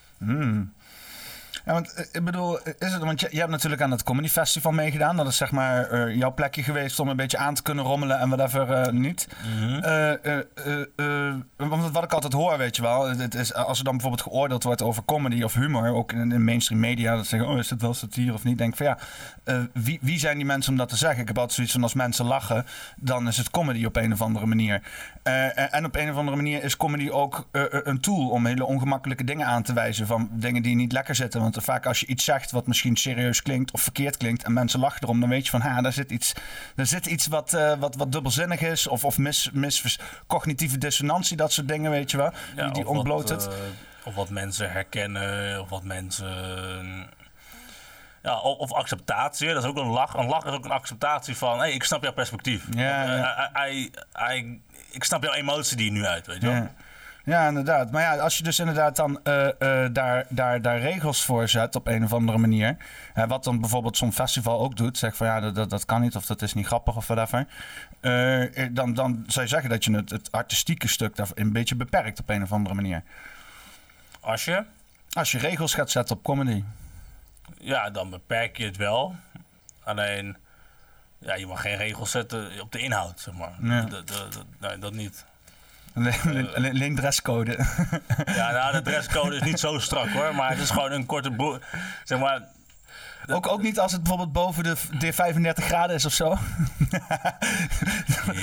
Ja, 1.65 1.73
want 1.73 1.93
eh, 1.93 2.05
ik 2.11 2.25
bedoel, 2.25 2.59
is 2.59 2.93
het, 2.93 3.03
want 3.03 3.19
je, 3.19 3.27
je 3.31 3.39
hebt 3.39 3.51
natuurlijk 3.51 3.81
aan 3.81 3.91
het 3.91 4.03
Comedy 4.03 4.27
Festival 4.27 4.71
meegedaan. 4.71 5.15
Dat 5.17 5.27
is 5.27 5.37
zeg 5.37 5.51
maar 5.51 5.89
eh, 5.89 6.15
jouw 6.15 6.33
plekje 6.33 6.63
geweest 6.63 6.99
om 6.99 7.07
een 7.07 7.15
beetje 7.15 7.37
aan 7.37 7.53
te 7.53 7.61
kunnen 7.61 7.85
rommelen 7.85 8.19
en 8.19 8.29
whatever 8.29 8.71
eh, 8.71 8.91
niet. 8.93 9.27
Eh, 9.81 10.09
eh, 10.25 10.43
eh, 10.55 10.81
eh, 10.95 11.35
want 11.55 11.91
wat 11.91 12.03
ik 12.03 12.13
altijd 12.13 12.33
hoor, 12.33 12.57
weet 12.57 12.75
je 12.75 12.81
wel, 12.81 13.09
het 13.09 13.35
is, 13.35 13.53
als 13.53 13.77
er 13.77 13.83
dan 13.83 13.93
bijvoorbeeld 13.93 14.23
geoordeeld 14.23 14.63
wordt 14.63 14.81
over 14.81 15.05
comedy 15.05 15.43
of 15.43 15.53
humor, 15.53 15.93
ook 15.93 16.11
in 16.11 16.29
de 16.29 16.39
mainstream 16.39 16.81
media, 16.81 17.15
dat 17.15 17.27
zeggen, 17.27 17.49
oh, 17.49 17.57
is 17.57 17.69
het 17.69 17.81
wel 17.81 17.93
satire 17.93 18.33
of 18.33 18.43
niet? 18.43 18.57
Denk 18.57 18.75
van 18.75 18.85
ja, 18.85 18.97
eh, 19.43 19.59
wie, 19.73 19.99
wie 20.01 20.19
zijn 20.19 20.37
die 20.37 20.45
mensen 20.45 20.71
om 20.71 20.77
dat 20.77 20.89
te 20.89 20.97
zeggen? 20.97 21.21
Ik 21.21 21.27
heb 21.27 21.37
altijd 21.37 21.55
zoiets 21.55 21.73
van 21.73 21.83
als 21.83 21.93
mensen 21.93 22.25
lachen, 22.25 22.65
dan 22.97 23.27
is 23.27 23.37
het 23.37 23.49
comedy 23.51 23.85
op 23.85 23.95
een 23.95 24.13
of 24.13 24.21
andere 24.21 24.45
manier. 24.45 24.81
Eh, 25.23 25.73
en 25.75 25.85
op 25.85 25.95
een 25.95 26.09
of 26.09 26.15
andere 26.17 26.35
manier 26.37 26.63
is 26.63 26.77
comedy 26.77 27.09
ook 27.09 27.47
eh, 27.51 27.61
eh, 27.63 27.69
een 27.83 27.99
tool 27.99 28.29
om 28.29 28.45
hele 28.45 28.65
ongemakkelijke 28.65 29.23
dingen 29.23 29.47
aan 29.47 29.63
te 29.63 29.73
wijzen. 29.73 30.07
Van 30.07 30.29
dingen 30.31 30.61
die 30.61 30.75
niet 30.75 30.91
lekker 30.91 31.15
zitten. 31.15 31.41
Want 31.41 31.55
vaak 31.61 31.85
als 31.85 31.99
je 31.99 32.05
iets 32.05 32.23
zegt 32.23 32.51
wat 32.51 32.67
misschien 32.67 32.95
serieus 32.97 33.41
klinkt 33.41 33.71
of 33.71 33.81
verkeerd 33.81 34.17
klinkt. 34.17 34.43
en 34.43 34.53
mensen 34.53 34.79
lachen 34.79 35.03
erom, 35.03 35.19
dan 35.19 35.29
weet 35.29 35.45
je 35.45 35.51
van 35.51 35.61
ha, 35.61 35.81
daar 35.81 35.93
zit 35.93 36.11
iets, 36.11 36.33
daar 36.75 36.85
zit 36.85 37.05
iets 37.05 37.27
wat, 37.27 37.53
eh, 37.53 37.73
wat, 37.79 37.95
wat 37.95 38.11
dubbelzinnig 38.11 38.61
is. 38.61 38.87
Of, 38.87 39.03
of 39.05 39.17
mis, 39.17 39.49
mis, 39.53 39.99
cognitieve 40.27 40.77
dissonantie, 40.77 41.37
dat 41.37 41.51
soort 41.51 41.67
dingen, 41.67 41.91
weet 41.91 42.11
je 42.11 42.17
wel. 42.17 42.31
die 42.55 42.71
die 42.71 42.87
of 42.87 42.95
ontbloot 42.95 43.29
het. 43.29 43.47
eh, 43.47 43.53
of 44.03 44.15
wat 44.15 44.29
mensen 44.29 44.71
herkennen, 44.71 45.61
of 45.61 45.69
wat 45.69 45.83
mensen. 45.83 47.07
Ja, 48.23 48.39
of, 48.39 48.73
acceptatie, 48.73 49.47
dat 49.53 49.63
is 49.63 49.69
ook 49.69 49.77
een 49.77 49.87
lach. 49.87 50.13
Een 50.13 50.25
lach 50.27 50.43
is 50.45 50.51
ook 50.51 50.65
een 50.65 50.71
acceptatie 50.71 51.37
van, 51.37 51.59
hé, 51.59 51.67
ik 51.67 51.83
snap 51.83 52.03
jouw 52.03 52.13
perspectief. 52.13 52.63
Ja, 52.71 53.03
Eh, 53.03 53.17
ja. 53.17 53.67
I- 53.67 53.79
I- 53.79 53.91
I- 54.37 54.61
ik 54.91 55.03
snap 55.03 55.23
jouw 55.23 55.33
emotie 55.33 55.77
die 55.77 55.85
je 55.85 55.91
nu 55.91 56.05
uit, 56.05 56.27
weet 56.27 56.41
je 56.41 56.47
wel. 56.47 56.55
Ja. 56.55 56.71
Ja, 57.29 57.47
inderdaad. 57.47 57.91
Maar 57.91 58.01
ja, 58.01 58.17
als 58.17 58.37
je 58.37 58.43
dus 58.43 58.59
inderdaad 58.59 58.95
dan 58.95 59.19
eh, 59.23 59.47
eh, 59.47 59.93
daar, 59.93 60.25
daar, 60.29 60.61
daar 60.61 60.79
regels 60.79 61.25
voor 61.25 61.47
zet 61.47 61.75
op 61.75 61.87
een 61.87 62.03
of 62.03 62.13
andere 62.13 62.37
manier. 62.37 62.77
Wat 63.27 63.43
dan 63.43 63.59
bijvoorbeeld 63.59 63.97
zo'n 63.97 64.13
festival 64.13 64.59
ook 64.59 64.75
doet. 64.77 64.97
Zeg 64.97 65.15
van 65.15 65.27
ja, 65.27 65.39
dat, 65.39 65.55
dat, 65.55 65.69
dat 65.69 65.85
kan 65.85 66.01
niet 66.01 66.15
of 66.15 66.25
dat 66.25 66.41
is 66.41 66.53
niet 66.53 66.65
grappig 66.65 66.95
of 66.95 67.07
whatever. 67.07 67.47
eh, 67.99 68.67
dan, 68.71 68.93
dan 68.93 69.23
zou 69.27 69.45
je 69.45 69.51
zeggen 69.51 69.69
dat 69.69 69.83
je 69.83 69.95
het, 69.95 70.09
het 70.09 70.31
artistieke 70.31 70.87
stuk 70.87 71.15
daar 71.15 71.27
een 71.33 71.53
beetje 71.53 71.75
beperkt 71.75 72.19
op 72.19 72.29
een 72.29 72.43
of 72.43 72.51
andere 72.51 72.75
manier. 72.75 73.03
Als 74.19 74.45
je, 74.45 74.63
Als 75.13 75.31
je 75.31 75.37
regels 75.37 75.73
gaat 75.73 75.89
zetten 75.91 76.15
op 76.15 76.23
comedy. 76.23 76.63
ja, 77.59 77.89
dan 77.89 78.09
beperk 78.09 78.57
je 78.57 78.65
het 78.65 78.77
wel. 78.77 79.15
Alleen, 79.83 80.37
Ja, 81.19 81.35
je 81.35 81.47
mag 81.47 81.61
geen 81.61 81.75
regels 81.77 82.11
zetten 82.11 82.61
op 82.61 82.71
de 82.71 82.79
inhoud, 82.79 83.19
zeg 83.19 83.33
maar. 83.33 83.53
Ja. 83.61 83.87
Nee, 84.59 84.77
dat 84.79 84.93
niet. 84.93 85.25
Alleen, 85.95 86.49
alleen- 86.55 86.71
alleen 86.73 86.95
dresscode. 86.95 87.57
Ja, 88.35 88.51
nou, 88.51 88.71
de 88.71 88.81
dresscode 88.81 89.35
is 89.35 89.41
niet 89.41 89.59
zo 89.59 89.79
strak 89.89 90.09
hoor, 90.09 90.35
maar 90.35 90.49
het 90.49 90.59
is 90.59 90.69
gewoon 90.69 90.91
een 90.91 91.05
korte 91.05 91.31
broek. 91.31 91.59
Zeg 92.03 92.19
maar, 92.19 92.41
ook, 93.31 93.47
ook 93.47 93.61
niet 93.61 93.79
als 93.79 93.91
het 93.91 94.01
bijvoorbeeld 94.03 94.33
boven 94.33 94.63
de, 94.63 94.75
de 94.99 95.13
35 95.13 95.65
graden 95.65 95.95
is 95.95 96.05
of 96.05 96.13
zo. 96.13 96.27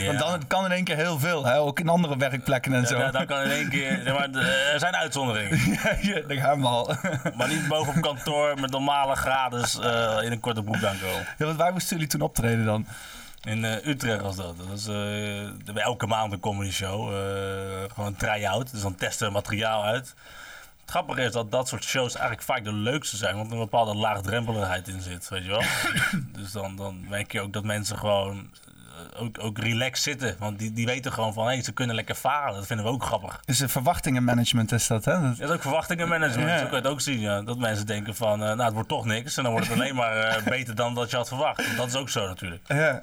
Want 0.07 0.19
dan 0.19 0.47
kan 0.47 0.65
in 0.65 0.71
één 0.71 0.85
keer 0.85 0.97
heel 0.97 1.19
veel. 1.19 1.45
Hè? 1.47 1.59
Ook 1.59 1.81
in 1.81 1.89
andere 1.89 2.17
werkplekken 2.17 2.75
en 2.75 2.87
zo. 2.87 2.99
Ja, 2.99 3.11
dan 3.11 3.27
kan 3.27 3.43
in 3.43 3.51
één 3.51 3.69
keer. 3.69 4.01
zeg 4.05 4.13
maar, 4.19 4.31
er 4.73 4.79
zijn 4.79 4.97
uitzonderingen. 4.97 5.59
Ja, 6.03 6.21
daar 6.29 6.37
gaan 6.37 6.61
we 6.61 6.67
al. 6.67 6.95
Maar 7.37 7.49
niet 7.49 7.69
boven 7.69 7.95
op 7.97 8.03
kantoor 8.03 8.61
met 8.61 8.71
normale 8.71 9.17
graden 9.17 9.63
eh, 9.83 10.25
in 10.25 10.33
een 10.33 10.41
korte 10.41 10.63
broek 10.63 10.85
aankomen. 10.85 11.27
Ja, 11.39 11.45
want 11.47 11.57
waar 11.59 11.73
moesten 11.73 11.97
jullie 11.97 12.11
toen 12.11 12.21
optreden 12.21 12.65
dan? 12.65 12.87
In 13.47 13.65
eh, 13.65 13.87
Utrecht 13.87 14.21
was 14.23 14.37
dat. 14.37 14.57
Dat 14.69 14.79
is 14.79 14.87
eh, 14.87 15.83
elke 15.85 16.07
maand 16.07 16.33
een 16.33 16.41
comedy 16.41 16.71
show. 16.71 17.09
eh, 17.09 17.91
gewoon 17.95 18.07
een 18.07 18.17
try-out. 18.17 18.71
Dus 18.73 18.81
dan 18.83 18.95
testen 18.95 19.27
we 19.27 19.33
materiaal 19.33 19.85
uit. 19.85 20.15
Het 20.81 20.91
grappige 20.95 21.23
is 21.23 21.33
dat 21.33 21.51
dat 21.51 21.69
soort 21.69 21.85
shows 21.85 22.13
eigenlijk 22.15 22.47
vaak 22.47 22.65
de 22.65 22.73
leukste 22.73 23.17
zijn. 23.17 23.37
Want 23.37 23.47
er 23.47 23.53
een 23.53 23.59
bepaalde 23.59 23.95
laagdrempeligheid 23.95 24.89
in 24.89 25.01
zit, 25.01 25.29
weet 25.29 25.45
je 25.45 25.51
wel. 25.51 25.63
dus 26.43 26.53
dan, 26.53 26.77
dan 26.77 27.05
merk 27.09 27.33
je 27.33 27.41
ook 27.41 27.53
dat 27.53 27.65
mensen 27.65 27.99
gewoon 27.99 28.51
ook, 29.17 29.37
ook 29.41 29.59
relaxed 29.59 30.03
zitten. 30.03 30.37
Want 30.39 30.59
die, 30.59 30.73
die 30.73 30.87
weten 30.87 31.13
gewoon 31.13 31.33
van, 31.33 31.47
hé, 31.49 31.63
ze 31.63 31.73
kunnen 31.73 31.95
lekker 31.95 32.15
falen. 32.15 32.55
Dat 32.55 32.67
vinden 32.67 32.87
we 32.87 32.93
ook 32.93 33.05
grappig. 33.05 33.41
Is 33.45 33.61
een 33.61 33.69
verwachtingenmanagement 33.69 34.73
is 34.73 34.87
dat, 34.87 35.05
hè? 35.05 35.21
Dat- 35.21 35.39
is 35.41 35.49
ook 35.55 35.63
verwachtingenmanagement. 35.63 36.49
Ja. 36.49 36.57
Zo 36.59 36.63
kan 36.63 36.71
je 36.71 36.77
het 36.83 36.87
ook 36.87 37.01
zien. 37.01 37.21
Ja. 37.21 37.43
Dat 37.43 37.59
mensen 37.59 37.87
denken 37.87 38.15
van, 38.15 38.39
nou, 38.39 38.63
het 38.63 38.73
wordt 38.73 38.89
toch 38.89 39.05
niks. 39.05 39.37
En 39.37 39.43
dan 39.43 39.53
wordt 39.53 39.69
het 39.69 39.77
alleen 39.79 39.95
maar 39.95 40.41
beter 40.45 40.75
dan 40.75 40.95
dat 40.95 41.11
je 41.11 41.17
had 41.17 41.29
verwacht. 41.29 41.77
Dat 41.77 41.87
is 41.87 41.95
ook 41.95 42.09
zo 42.09 42.27
natuurlijk. 42.27 42.63
Ja. 42.67 43.03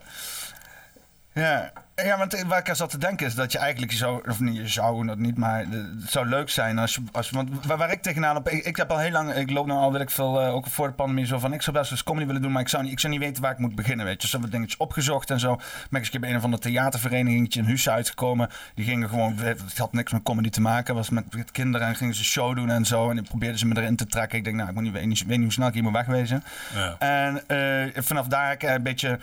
Ja. 1.36 1.83
Ja, 1.96 2.18
want 2.18 2.44
waar 2.48 2.60
ik 2.60 2.70
aan 2.70 2.76
zat 2.76 2.90
te 2.90 2.98
denken 2.98 3.26
is 3.28 3.36
dat 3.36 3.52
je 3.52 3.58
eigenlijk 3.58 3.92
zou, 3.92 4.30
of 4.30 4.40
niet, 4.40 4.56
je 4.56 4.68
zou 4.68 5.06
dat 5.08 5.18
niet, 5.18 5.38
maar 5.38 5.70
de- 5.70 5.96
het 6.02 6.12
zou 6.12 6.26
leuk 6.28 6.50
zijn 6.50 6.78
als 6.80 6.96
je, 6.96 7.02
als, 7.12 7.30
want 7.30 7.66
waar, 7.66 7.78
waar 7.78 7.92
ik 7.92 8.02
tegenaan 8.02 8.36
op, 8.36 8.50
ik, 8.50 8.66
ik 8.66 8.76
heb 8.78 8.92
al 8.92 8.98
heel 8.98 9.12
lang, 9.12 9.34
ik 9.34 9.50
loop 9.52 9.66
nou 9.66 9.80
al, 9.80 9.92
weet 9.92 10.02
ik 10.02 10.10
veel, 10.10 10.42
eh, 10.42 10.54
ook 10.56 10.68
voor 10.68 10.88
de 10.88 10.94
pandemie 10.94 11.26
zo 11.26 11.40
van, 11.40 11.54
ik 11.54 11.62
zou 11.62 11.78
best 11.78 11.90
wel 11.90 11.98
eens 11.98 12.08
comedy 12.08 12.26
willen 12.26 12.42
doen, 12.42 12.52
maar 12.52 12.62
ik 12.62 12.68
zou 12.68 12.84
niet, 12.84 12.92
ik 12.92 13.00
zou 13.00 13.14
niet 13.14 13.22
weten 13.22 13.42
waar 13.42 13.52
ik 13.52 13.58
moet 13.58 13.76
beginnen, 13.76 14.06
weet 14.06 14.16
je. 14.16 14.22
Dus 14.22 14.32
heb 14.32 14.44
ik 14.46 14.52
dingetjes 14.52 14.78
opgezocht 14.80 15.30
en 15.32 15.40
zo. 15.40 15.54
Ik 15.92 16.10
keer 16.10 16.20
bij 16.20 16.30
een 16.30 16.36
of 16.38 16.44
andere 16.44 16.62
theatervereniging 16.62 17.54
in 17.56 17.66
Huis 17.66 17.90
uitgekomen. 17.90 18.50
Die 18.76 18.86
gingen 18.86 19.10
gewoon, 19.10 19.38
het 19.38 19.78
had 19.78 19.94
niks 19.94 20.12
met 20.12 20.24
comedy 20.24 20.50
te 20.50 20.62
maken, 20.62 20.96
was 20.96 21.10
met, 21.10 21.36
met 21.36 21.52
kinderen 21.52 21.88
en 21.88 21.96
gingen 21.96 22.16
ze 22.16 22.24
show 22.24 22.56
doen 22.56 22.70
en 22.70 22.86
zo. 22.86 23.10
En 23.10 23.16
die 23.16 23.26
probeerden 23.26 23.60
ze 23.60 23.66
me 23.66 23.78
erin 23.78 23.96
te 23.96 24.06
trekken. 24.06 24.38
Ik 24.38 24.44
denk, 24.44 24.56
nou, 24.56 24.70
ik 24.70 24.76
moet 24.76 24.84
niet, 24.84 24.94
weet, 24.94 25.06
niet, 25.06 25.20
weet 25.20 25.28
niet 25.30 25.42
hoe 25.42 25.52
snel 25.52 25.68
ik 25.68 25.74
hier 25.74 25.84
moet 25.84 25.92
wegwezen. 25.94 26.44
Ja. 26.74 26.96
En 27.00 27.48
eh, 27.48 28.02
vanaf 28.04 28.28
daar 28.28 28.50
heb 28.50 28.62
ik 28.64 28.70
een 28.70 28.84
beetje 28.84 29.20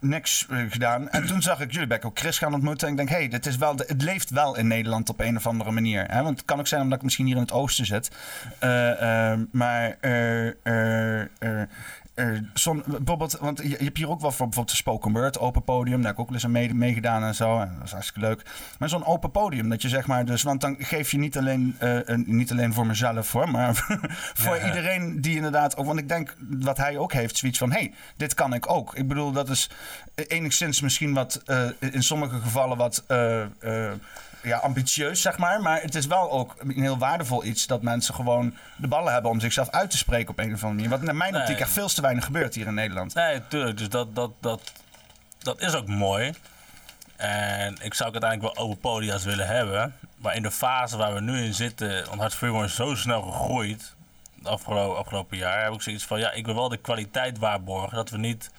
niks 0.00 0.46
eh, 0.50 0.58
gedaan. 0.68 1.08
En 1.10 1.26
toen 1.26 1.42
zag 1.42 1.60
ik 1.60 1.72
jullie 1.72 1.86
ik 1.98 2.04
Chris 2.14 2.38
gaan 2.38 2.54
ontmoeten. 2.54 2.86
En 2.86 2.92
ik 2.92 2.98
denk, 2.98 3.08
hé, 3.08 3.16
hey, 3.16 3.28
dit 3.28 3.46
is 3.46 3.56
wel, 3.56 3.76
het 3.76 4.02
leeft 4.02 4.30
wel 4.30 4.56
in 4.56 4.66
Nederland 4.66 5.08
op 5.08 5.20
een 5.20 5.36
of 5.36 5.46
andere 5.46 5.70
manier. 5.70 6.04
Hè? 6.08 6.22
Want 6.22 6.36
het 6.36 6.46
kan 6.46 6.58
ook 6.58 6.66
zijn 6.66 6.82
omdat 6.82 6.98
ik 6.98 7.04
misschien 7.04 7.26
hier 7.26 7.34
in 7.34 7.42
het 7.42 7.52
oosten 7.52 7.86
zit. 7.86 8.10
Eh, 8.58 9.32
eh, 9.32 9.38
maar 9.50 9.96
eh, 12.18 12.24
eh, 12.26 12.30
eh, 12.30 12.36
eh, 12.36 12.42
zo'n- 12.54 12.82
bijvoorbeeld, 12.86 13.38
want 13.40 13.58
je, 13.58 13.68
je 13.68 13.76
hebt 13.84 13.96
hier 13.96 14.10
ook 14.10 14.20
wel 14.20 14.30
voor 14.30 14.46
bijvoorbeeld 14.46 14.70
de 14.76 14.82
spoken 14.82 15.12
word, 15.12 15.38
open 15.38 15.62
podium. 15.62 15.96
Daar 15.96 16.04
heb 16.06 16.14
ik 16.14 16.18
ook 16.20 16.26
wel 16.26 16.34
eens 16.34 16.44
aan 16.44 16.50
mee- 16.50 16.74
meegedaan 16.74 17.22
en 17.22 17.34
zo. 17.34 17.60
En 17.60 17.74
dat 17.78 17.84
is 17.86 17.92
hartstikke 17.92 18.28
leuk. 18.28 18.42
Maar 18.78 18.88
zo'n 18.88 19.04
open 19.06 19.30
podium, 19.30 19.68
dat 19.68 19.82
je 19.82 19.88
zeg 19.88 20.06
maar 20.06 20.24
dus, 20.24 20.42
want 20.42 20.60
dan 20.60 20.76
geef 20.78 21.10
je 21.10 21.18
niet 21.18 21.38
alleen, 21.38 21.76
eh, 21.78 21.98
een- 22.04 22.24
niet 22.26 22.50
alleen 22.50 22.72
voor 22.74 22.86
mezelf 22.86 23.32
hoor, 23.32 23.50
maar 23.50 23.74
voor 24.42 24.56
Ja. 24.56 24.66
iedereen 24.66 25.20
die 25.20 25.36
inderdaad 25.36 25.76
ook, 25.76 25.86
want 25.86 25.98
ik 25.98 26.08
denk 26.08 26.36
wat 26.48 26.76
hij 26.76 26.98
ook 26.98 27.12
heeft, 27.12 27.36
zoiets 27.36 27.58
van, 27.58 27.70
hé, 27.72 27.78
hey, 27.78 27.92
dit 28.16 28.34
kan 28.34 28.54
ik 28.54 28.70
ook. 28.70 28.94
Ik 28.94 29.08
bedoel, 29.08 29.32
dat 29.32 29.48
is 29.48 29.70
enigszins 30.14 30.80
misschien 30.80 31.14
wat, 31.14 31.40
eh, 31.46 31.62
in 31.78 32.02
sommige 32.02 32.40
gevallen 32.40 32.76
wat 32.76 33.04
eh, 33.06 33.42
eh, 33.42 33.92
ja, 34.42 34.58
ambitieus, 34.58 35.22
zeg 35.22 35.38
maar. 35.38 35.60
Maar 35.60 35.80
het 35.80 35.94
is 35.94 36.06
wel 36.06 36.30
ook 36.30 36.54
een 36.58 36.82
heel 36.82 36.98
waardevol 36.98 37.44
iets 37.44 37.66
dat 37.66 37.82
mensen 37.82 38.14
gewoon 38.14 38.54
de 38.76 38.88
ballen 38.88 39.12
hebben 39.12 39.30
om 39.30 39.40
zichzelf 39.40 39.70
uit 39.70 39.90
te 39.90 39.96
spreken 39.96 40.28
op 40.30 40.38
een 40.38 40.44
of 40.54 40.64
andere 40.64 40.72
manier. 40.74 40.88
Wat 40.88 41.02
naar 41.02 41.16
mijn 41.16 41.32
Nee. 41.32 41.40
optiek 41.40 41.60
echt 41.60 41.70
veel 41.70 41.88
te 41.88 42.00
weinig 42.00 42.24
gebeurt 42.24 42.54
hier 42.54 42.66
in 42.66 42.74
Nederland. 42.74 43.14
Nee, 43.14 43.40
tuurlijk. 43.48 43.78
Dus 43.78 43.88
dat, 43.88 44.14
dat, 44.14 44.30
dat, 44.40 44.72
dat 45.38 45.60
is 45.60 45.74
ook 45.74 45.86
mooi. 45.86 46.34
En 47.16 47.76
ik 47.82 47.94
zou 47.94 48.12
het 48.12 48.22
uiteindelijk 48.22 48.54
wel 48.54 48.64
open 48.64 48.78
podia's 48.78 49.24
willen 49.24 49.46
hebben. 49.46 49.94
Maar 50.16 50.36
in 50.36 50.42
de 50.42 50.50
fase 50.50 50.96
waar 50.96 51.14
we 51.14 51.20
nu 51.20 51.44
in 51.44 51.54
zitten, 51.54 52.04
want 52.08 52.20
Hart 52.20 52.64
is 52.64 52.74
zo 52.74 52.94
snel 52.94 53.22
gegroeid. 53.22 53.94
Afgelopen 54.42 55.36
jaar 55.36 55.64
heb 55.64 55.72
ik 55.72 55.82
zoiets 55.82 56.04
van, 56.04 56.18
ja, 56.18 56.32
ik 56.32 56.44
wil 56.44 56.54
wel 56.54 56.68
de 56.68 56.76
kwaliteit 56.76 57.38
waarborgen. 57.38 57.96
Dat 57.96 58.10
we 58.10 58.18
niet 58.18 58.50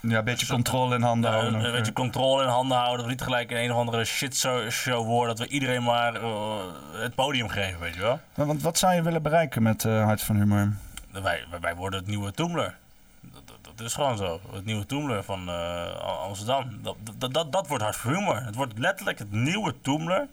Ja, 0.00 0.18
een 0.18 0.24
beetje 0.24 0.46
controle 0.46 0.94
in 0.94 1.02
handen 1.02 1.30
houden. 1.30 1.64
een 1.64 1.72
beetje 1.72 1.92
controle 1.92 2.42
in 2.42 2.48
handen 2.48 2.76
houden. 2.76 3.04
We 3.04 3.10
niet 3.10 3.22
gelijk 3.22 3.50
in 3.50 3.56
een 3.56 3.72
of 3.72 3.78
andere 3.78 4.04
shitshow 4.04 4.70
show 4.70 5.06
worden. 5.06 5.36
Dat 5.36 5.46
we 5.46 5.52
iedereen 5.52 5.82
maar 5.82 6.14
eh, 6.14 6.56
het 6.92 7.14
podium 7.14 7.48
geven, 7.48 7.80
weet 7.80 7.94
je 7.94 8.00
wel. 8.00 8.20
Want 8.34 8.62
wat 8.62 8.78
zou 8.78 8.94
je 8.94 9.02
willen 9.02 9.22
bereiken 9.22 9.62
met 9.62 9.84
eh 9.84 10.04
Hart 10.04 10.22
van 10.22 10.36
Humor? 10.36 10.72
Wij, 11.10 11.44
wij, 11.60 11.74
worden 11.74 11.98
het 11.98 12.08
nieuwe 12.08 12.32
Toemler. 12.32 12.76
Dat, 13.20 13.42
dat, 13.46 13.76
dat 13.76 13.86
is 13.86 13.94
gewoon 13.94 14.16
zo. 14.16 14.40
Het 14.52 14.64
nieuwe 14.64 14.86
Toemler 14.86 15.24
van 15.24 15.48
eh, 15.48 15.94
Amsterdam. 16.22 16.82
Dat, 16.82 16.96
dat, 17.18 17.34
dat, 17.34 17.52
dat 17.52 17.66
wordt 17.66 17.82
hard 17.82 17.96
voor 17.96 18.12
humor. 18.12 18.42
Het 18.42 18.54
wordt 18.54 18.78
letterlijk 18.78 19.18
het 19.18 19.32
nieuwe 19.32 19.74
Toemler. 19.80 20.26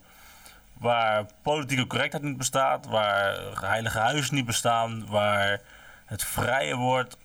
Waar 0.73 1.25
politieke 1.41 1.87
correctheid 1.87 2.23
niet 2.23 2.37
bestaat. 2.37 2.85
Waar 2.85 3.39
heilige 3.61 3.99
huizen 3.99 4.35
niet 4.35 4.45
bestaan. 4.45 5.05
Waar 5.07 5.61
het 6.05 6.23
vrije 6.23 6.75
woord 6.75 7.17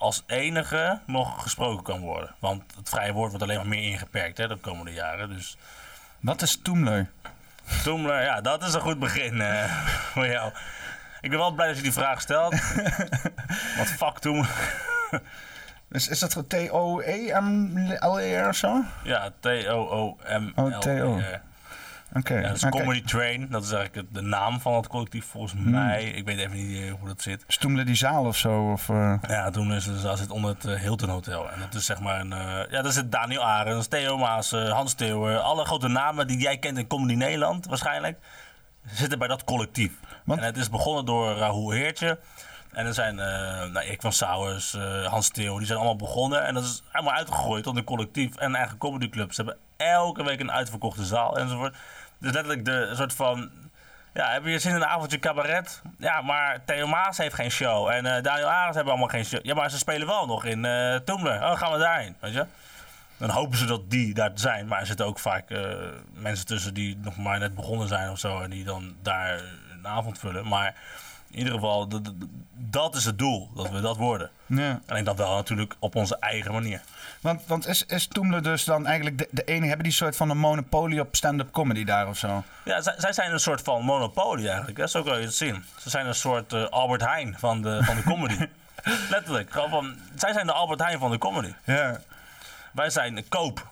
als 0.00 0.22
enige 0.26 0.98
nog 1.06 1.42
gesproken 1.42 1.84
kan 1.84 2.00
worden. 2.00 2.34
Want 2.38 2.62
het 2.76 2.88
vrije 2.88 3.12
woord 3.12 3.28
wordt 3.28 3.44
alleen 3.44 3.56
maar 3.56 3.66
meer 3.66 3.90
ingeperkt 3.90 4.38
hè, 4.38 4.48
de 4.48 4.56
komende 4.56 4.92
jaren. 4.92 5.28
Dus 5.28 5.56
Wat 6.20 6.42
is 6.42 6.58
Toemler? 6.62 7.10
Toemler, 7.82 8.22
ja, 8.22 8.40
dat 8.40 8.62
is 8.62 8.74
een 8.74 8.80
goed 8.80 8.98
begin 8.98 9.40
eh, 9.40 9.64
voor 10.12 10.26
jou. 10.26 10.52
Ik 11.20 11.30
ben 11.30 11.38
wel 11.38 11.50
blij 11.50 11.66
dat 11.66 11.76
je 11.76 11.82
die 11.82 11.92
vraag 11.92 12.20
stelt. 12.20 12.54
Want 13.76 13.88
fuck 13.88 14.18
Toemler. 14.18 14.74
Is, 15.90 16.08
is 16.08 16.18
dat 16.18 16.44
T-O-E-M-L-E-R 16.48 18.48
of 18.48 18.56
zo? 18.56 18.84
Ja, 19.02 19.30
T-O-O-M. 19.40 20.52
Oké. 22.14 22.38
Ja, 22.38 22.48
is 22.50 22.64
Oké. 22.64 22.78
Comedy 22.78 23.02
Train. 23.04 23.48
Dat 23.50 23.64
is 23.64 23.72
eigenlijk 23.72 24.14
de 24.14 24.20
naam 24.20 24.60
van 24.60 24.74
het 24.74 24.86
collectief 24.86 25.24
volgens 25.24 25.52
Hmm. 25.52 25.70
mij. 25.70 26.04
Ik 26.04 26.24
weet 26.26 26.38
even 26.38 26.56
niet 26.56 26.82
eh, 26.82 26.92
hoe 26.98 27.08
dat 27.08 27.22
zit. 27.22 27.44
Toemler 27.60 27.84
die 27.84 27.94
zaal 27.94 28.24
of 28.26 28.36
zo? 28.36 28.70
Of, 28.72 28.88
eh, 28.88 29.14
Ja, 29.28 29.50
toen 29.50 29.72
is 29.72 29.86
het, 29.86 30.18
zit 30.18 30.30
onder 30.30 30.50
het 30.54 30.64
eh, 30.64 30.80
Hilton 30.80 31.08
Hotel. 31.08 31.50
En 31.50 31.60
dat 31.60 31.74
is 31.74 31.84
zeg 31.86 32.00
maar 32.00 32.20
een... 32.20 32.34
ja, 32.70 32.82
dat 32.82 32.92
zit 32.94 33.12
Daniel 33.12 33.44
Arends, 33.44 33.86
Theo 33.86 34.18
Maas, 34.18 34.50
Hans 34.50 34.94
Theeuwen. 34.94 35.42
Alle 35.42 35.64
grote 35.64 35.88
namen 35.88 36.26
die 36.26 36.38
jij 36.38 36.58
kent 36.58 36.78
in 36.78 36.86
Comedy 36.86 37.14
Nederland 37.14 37.66
waarschijnlijk. 37.66 38.18
Zitten 38.86 39.18
bij 39.18 39.28
dat 39.28 39.44
collectief. 39.44 39.92
Want- 40.24 40.40
En 40.40 40.46
het 40.46 40.56
is 40.56 40.70
begonnen 40.70 41.04
door 41.04 41.36
Raoul 41.36 41.70
Heertje. 41.70 42.18
En 42.72 42.86
er 42.86 42.94
zijn 42.94 43.14
nou, 43.14 43.78
Erik 43.78 44.00
van 44.00 44.12
Sauers, 44.12 44.76
Hans 45.06 45.28
Theo, 45.28 45.56
die 45.56 45.66
zijn 45.66 45.78
allemaal 45.78 45.96
begonnen. 45.96 46.44
En 46.46 46.54
dat 46.54 46.64
is 46.64 46.82
helemaal 46.92 47.14
uitgegroeid 47.14 47.64
tot 47.64 47.76
een 47.76 47.84
collectief 47.84 48.36
en 48.36 48.46
een 48.46 48.54
eigen 48.54 48.78
comedyclub. 48.78 49.32
Ze 49.32 49.42
hebben 49.42 49.60
elke 49.76 50.22
week 50.24 50.40
een 50.40 50.52
uitverkochte 50.52 51.04
zaal 51.04 51.38
enzovoort. 51.38 51.76
Dus 52.20 52.32
letterlijk 52.32 52.64
de 52.64 52.92
soort 52.94 53.14
van... 53.14 53.50
Ja, 54.14 54.30
heb 54.32 54.44
je 54.44 54.58
zin 54.58 54.70
in 54.70 54.76
een 54.76 54.86
avondje 54.86 55.18
cabaret? 55.18 55.82
Ja, 55.98 56.20
maar 56.20 56.64
Theo 56.64 56.86
Maas 56.86 57.18
heeft 57.18 57.34
geen 57.34 57.50
show. 57.50 57.88
En 57.88 58.06
eh, 58.06 58.22
Daniel 58.22 58.50
Arends 58.50 58.74
hebben 58.76 58.92
allemaal 58.92 59.10
geen 59.10 59.24
show. 59.24 59.44
Ja, 59.44 59.54
maar 59.54 59.70
ze 59.70 59.78
spelen 59.78 60.06
wel 60.06 60.26
nog 60.26 60.44
in 60.44 60.64
eh 60.64 60.96
Toemler. 60.96 61.42
Oh, 61.42 61.58
gaan 61.58 61.72
we 61.72 61.78
daarheen, 61.78 62.16
weet 62.20 62.32
je? 62.32 62.46
Dan 63.16 63.30
hopen 63.30 63.58
ze 63.58 63.64
dat 63.66 63.90
die 63.90 64.14
daar 64.14 64.30
zijn. 64.34 64.66
Maar 64.66 64.80
er 64.80 64.86
zitten 64.86 65.06
ook 65.06 65.18
vaak 65.18 65.50
eh, 65.50 65.74
mensen 66.12 66.46
tussen 66.46 66.74
die 66.74 66.96
nog 66.96 67.16
maar 67.16 67.38
net 67.38 67.54
begonnen 67.54 67.88
zijn 67.88 68.10
of 68.10 68.18
zo. 68.18 68.40
En 68.40 68.50
die 68.50 68.64
dan 68.64 68.96
daar 69.02 69.40
een 69.72 69.86
avond 69.86 70.18
vullen. 70.18 70.48
Maar 70.48 70.74
in 71.30 71.38
ieder 71.38 71.52
geval, 71.52 71.88
dat 72.70 72.94
is 72.94 73.04
het 73.04 73.18
doel. 73.18 73.50
Dat 73.54 73.70
we 73.70 73.80
dat 73.80 73.96
worden. 73.96 74.30
ja. 74.46 74.80
Alleen 74.86 75.04
dat 75.04 75.16
wel 75.16 75.34
natuurlijk 75.34 75.76
op 75.78 75.94
onze 75.94 76.16
eigen 76.18 76.52
manier. 76.52 76.80
Want, 77.20 77.46
want 77.46 77.66
is, 77.66 77.86
is 77.86 78.06
Toemler 78.06 78.42
dus 78.42 78.64
dan 78.64 78.86
eigenlijk 78.86 79.18
de, 79.18 79.28
de 79.30 79.44
enige... 79.44 79.66
Hebben 79.66 79.84
die 79.84 79.92
soort 79.92 80.16
van 80.16 80.30
een 80.30 80.38
monopolie 80.38 81.00
op 81.00 81.16
stand-up 81.16 81.50
comedy 81.50 81.84
daar 81.84 82.08
of 82.08 82.18
zo? 82.18 82.42
Ja, 82.64 82.80
zij, 82.80 82.94
zij 82.98 83.12
zijn 83.12 83.32
een 83.32 83.40
soort 83.40 83.62
van 83.62 83.82
monopolie 83.82 84.48
eigenlijk. 84.48 84.78
Hè? 84.78 84.86
Zo 84.86 85.02
kan 85.02 85.18
je 85.18 85.24
het 85.24 85.34
zien. 85.34 85.64
Ze 85.78 85.90
zijn 85.90 86.06
een 86.06 86.14
soort 86.14 86.52
eh, 86.52 86.64
Albert 86.64 87.00
Heijn 87.00 87.36
van 87.38 87.62
de, 87.62 87.84
van 87.84 87.96
de 87.96 88.02
comedy. 88.02 88.46
Letterlijk. 89.10 89.50
Gewoon 89.50 89.70
van, 89.70 89.96
zij 90.14 90.32
zijn 90.32 90.46
de 90.46 90.52
Albert 90.52 90.80
Heijn 90.80 90.98
van 90.98 91.10
de 91.10 91.18
comedy. 91.18 91.52
Ja. 91.64 92.00
Wij 92.72 92.90
zijn 92.90 93.14
de 93.14 93.22
koop. 93.22 93.68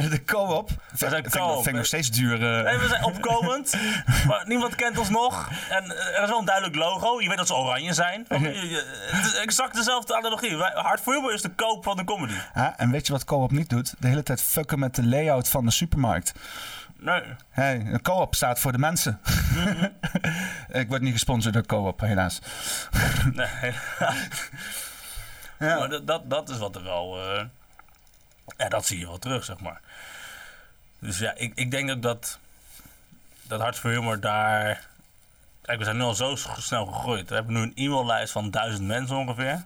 De 0.10 0.24
co-op. 0.24 0.68
zijn 0.94 1.10
Vind 1.10 1.26
ik- 1.26 1.32
co-op, 1.40 1.54
Vind 1.54 1.66
ik 1.66 1.74
nog 1.74 1.86
steeds 1.86 2.10
duur. 2.10 2.32
eh. 2.56 2.64
Nee, 2.64 2.78
we 2.78 2.88
zijn 2.88 3.04
opkomend. 3.04 3.74
maar 4.28 4.42
niemand 4.46 4.74
kent 4.74 4.98
ons 4.98 5.08
nog. 5.08 5.48
En 5.70 5.84
eh, 5.84 6.16
er 6.16 6.22
is 6.22 6.28
wel 6.28 6.38
een 6.38 6.44
duidelijk 6.44 6.76
logo. 6.76 7.20
Je 7.20 7.28
weet 7.28 7.36
dat 7.36 7.46
ze 7.46 7.54
oranje 7.54 7.92
zijn. 7.94 8.24
Het 8.28 9.24
is 9.26 9.34
exact 9.34 9.74
dezelfde 9.74 10.16
analogie. 10.16 10.56
Hard 10.56 11.00
voor 11.00 11.32
is 11.32 11.42
de 11.42 11.50
koop 11.54 11.84
van 11.84 11.96
de 11.96 12.04
comedy. 12.04 12.34
Ja, 12.54 12.74
en 12.78 12.90
weet 12.90 13.06
je 13.06 13.12
wat 13.12 13.24
co-op 13.24 13.50
niet 13.50 13.70
doet? 13.70 13.94
De 13.98 14.08
hele 14.08 14.22
tijd 14.22 14.42
fucken 14.42 14.78
met 14.78 14.94
de 14.94 15.06
layout 15.06 15.48
van 15.48 15.64
de 15.64 15.70
supermarkt. 15.70 16.32
Nee. 17.00 17.22
Hey, 17.50 17.74
een 17.86 18.02
co-op 18.02 18.34
staat 18.34 18.60
voor 18.60 18.72
de 18.72 18.78
mensen. 18.78 19.20
ik 20.68 20.88
word 20.88 21.02
niet 21.02 21.12
gesponsord 21.12 21.54
door 21.54 21.66
co-op, 21.66 22.00
helaas. 22.00 22.38
nee. 23.32 23.72
Ja. 25.58 25.78
Maar 25.78 25.88
dat, 25.88 26.06
dat, 26.06 26.30
dat 26.30 26.48
is 26.48 26.58
wat 26.58 26.76
er 26.76 26.82
wel... 26.82 27.18
eh, 27.34 27.44
Ja, 28.56 28.68
dat 28.68 28.86
zie 28.86 28.98
je 28.98 29.06
wel 29.06 29.18
terug, 29.18 29.44
zeg 29.44 29.60
maar. 29.60 29.80
Dus 30.98 31.18
ja, 31.18 31.34
ik, 31.34 31.52
ik 31.54 31.70
denk 31.70 31.90
ook 31.90 32.02
dat, 32.02 32.38
dat 33.42 33.60
Hart 33.60 33.78
voor 33.78 33.90
Humor 33.90 34.20
daar... 34.20 34.86
Kijk, 35.62 35.78
we 35.78 35.84
zijn 35.84 35.96
nu 35.96 36.02
al 36.02 36.14
zo 36.14 36.36
snel 36.58 36.86
gegroeid. 36.86 37.28
We 37.28 37.34
hebben 37.34 37.54
nu 37.54 37.60
een 37.60 37.72
e-maillijst 37.74 38.32
van 38.32 38.50
duizend 38.50 38.86
mensen 38.86 39.16
ongeveer. 39.16 39.64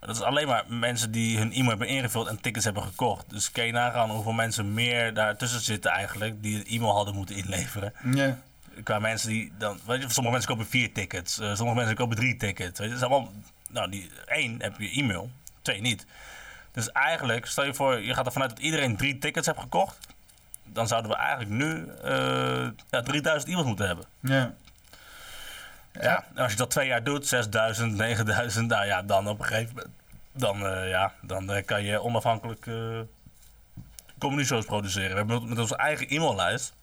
Dat 0.00 0.16
is 0.16 0.22
alleen 0.22 0.46
maar 0.46 0.64
mensen 0.68 1.10
die 1.10 1.38
hun 1.38 1.52
e-mail 1.52 1.68
hebben 1.68 1.88
ingevuld 1.88 2.26
en 2.26 2.40
tickets 2.40 2.64
hebben 2.64 2.82
gekocht. 2.82 3.30
Dus 3.30 3.52
kun 3.52 3.64
je 3.64 3.72
nagaan 3.72 4.10
hoeveel 4.10 4.32
mensen 4.32 4.74
meer 4.74 5.14
daartussen 5.14 5.60
zitten 5.60 5.90
eigenlijk... 5.90 6.42
die 6.42 6.56
een 6.56 6.66
e-mail 6.66 6.94
hadden 6.94 7.14
moeten 7.14 7.36
inleveren. 7.36 7.92
Ja. 8.14 8.38
Qua 8.82 8.98
mensen 8.98 9.28
die 9.28 9.52
dan... 9.58 9.80
Weet 9.86 10.02
je, 10.02 10.10
sommige 10.10 10.34
mensen 10.34 10.54
kopen 10.54 10.70
vier 10.70 10.92
tickets. 10.92 11.38
eh, 11.38 11.54
sommige 11.54 11.78
mensen 11.78 11.96
kopen 11.96 12.16
drie 12.16 12.36
tickets. 12.36 12.78
Weet 12.78 12.88
je, 12.88 12.94
dat 12.94 13.02
is 13.02 13.08
allemaal... 13.08 13.32
Nou, 13.70 13.90
die, 13.90 14.10
één 14.26 14.62
heb 14.62 14.78
je 14.78 14.90
e-mail. 14.90 15.30
Twee 15.62 15.80
niet. 15.80 16.06
Dus 16.72 16.92
eigenlijk, 16.92 17.46
stel 17.46 17.64
je 17.64 17.74
voor, 17.74 18.00
je 18.00 18.14
gaat 18.14 18.26
ervan 18.26 18.42
uit 18.42 18.50
dat 18.50 18.58
iedereen 18.58 18.96
drie 18.96 19.18
tickets 19.18 19.46
heeft 19.46 19.60
gekocht. 19.60 20.06
Dan 20.72 20.88
zouden 20.88 21.10
we 21.10 21.16
eigenlijk 21.16 21.50
nu 21.50 21.88
eh 22.02 22.68
ja, 22.90 23.02
3000 23.02 23.50
e-mails 23.50 23.66
moeten 23.66 23.86
hebben. 23.86 24.04
Ja. 24.20 24.52
Ja. 26.00 26.24
En 26.34 26.42
als 26.42 26.52
je 26.52 26.58
dat 26.58 26.70
twee 26.70 26.86
jaar 26.86 27.02
doet, 27.02 27.26
6000, 27.26 27.96
9000, 27.96 28.68
nou 28.68 28.86
ja, 28.86 29.02
dan 29.02 29.28
op 29.28 29.38
een 29.38 29.44
gegeven 29.44 29.74
moment... 29.74 29.94
Dan, 30.32 30.66
eh, 30.66 30.88
ja, 30.88 31.12
dan 31.22 31.52
eh, 31.52 31.64
kan 31.64 31.82
je 31.82 32.02
onafhankelijk 32.02 32.66
eh 32.66 33.00
comedy-shows 34.18 34.64
produceren. 34.64 35.10
We 35.10 35.16
hebben 35.16 35.48
met 35.48 35.58
onze 35.58 35.76
eigen 35.76 36.08
e-maillijst... 36.08 36.74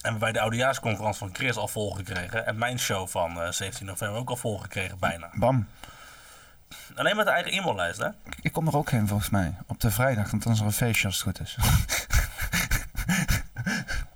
hebben 0.00 0.20
wij 0.20 0.32
de 0.32 0.40
oudejaarsconferentie 0.40 1.18
van 1.18 1.34
Chris 1.34 1.56
al 1.56 1.68
volgekregen. 1.68 2.46
En 2.46 2.58
mijn 2.58 2.78
show 2.78 3.08
van 3.08 3.40
eh, 3.40 3.50
17 3.50 3.86
november 3.86 4.20
ook 4.20 4.30
al 4.30 4.36
volgekregen, 4.36 4.98
bijna. 4.98 5.30
Bam. 5.34 5.68
Alleen 6.94 7.16
met 7.16 7.26
de 7.26 7.32
eigen 7.32 7.52
e-maillijst, 7.52 7.98
hè? 7.98 8.08
Ik 8.40 8.52
kom 8.52 8.66
er 8.66 8.76
ook 8.76 8.90
heen 8.90 9.08
volgens 9.08 9.30
mij. 9.30 9.54
Op 9.66 9.80
de 9.80 9.90
vrijdag, 9.90 10.30
want 10.30 10.42
dan 10.42 10.52
is 10.52 10.60
er 10.60 10.66
een 10.66 10.72
feestje 10.72 11.06
als 11.06 11.24
het 11.24 11.24
goed 11.24 11.40
is. 11.40 11.56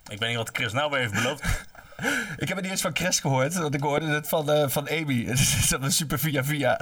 Ik 0.09 0.18
weet 0.18 0.28
niet 0.28 0.37
wat 0.37 0.50
Chris 0.52 0.72
nou 0.72 0.90
weer 0.90 1.00
heeft 1.00 1.12
beloofd. 1.12 1.44
ik 2.37 2.48
heb 2.48 2.57
het 2.57 2.61
niet 2.61 2.70
eens 2.70 2.81
van 2.81 2.96
Chris 2.96 3.20
gehoord, 3.20 3.55
want 3.55 3.74
ik 3.74 3.81
hoorde 3.83 4.07
het 4.07 4.28
van, 4.28 4.50
eh, 4.50 4.68
van 4.68 4.88
Amy. 4.88 5.24
Het 5.28 5.38
is 5.38 5.70
een 5.70 5.92
super 5.92 6.18
via 6.18 6.44
via. 6.44 6.78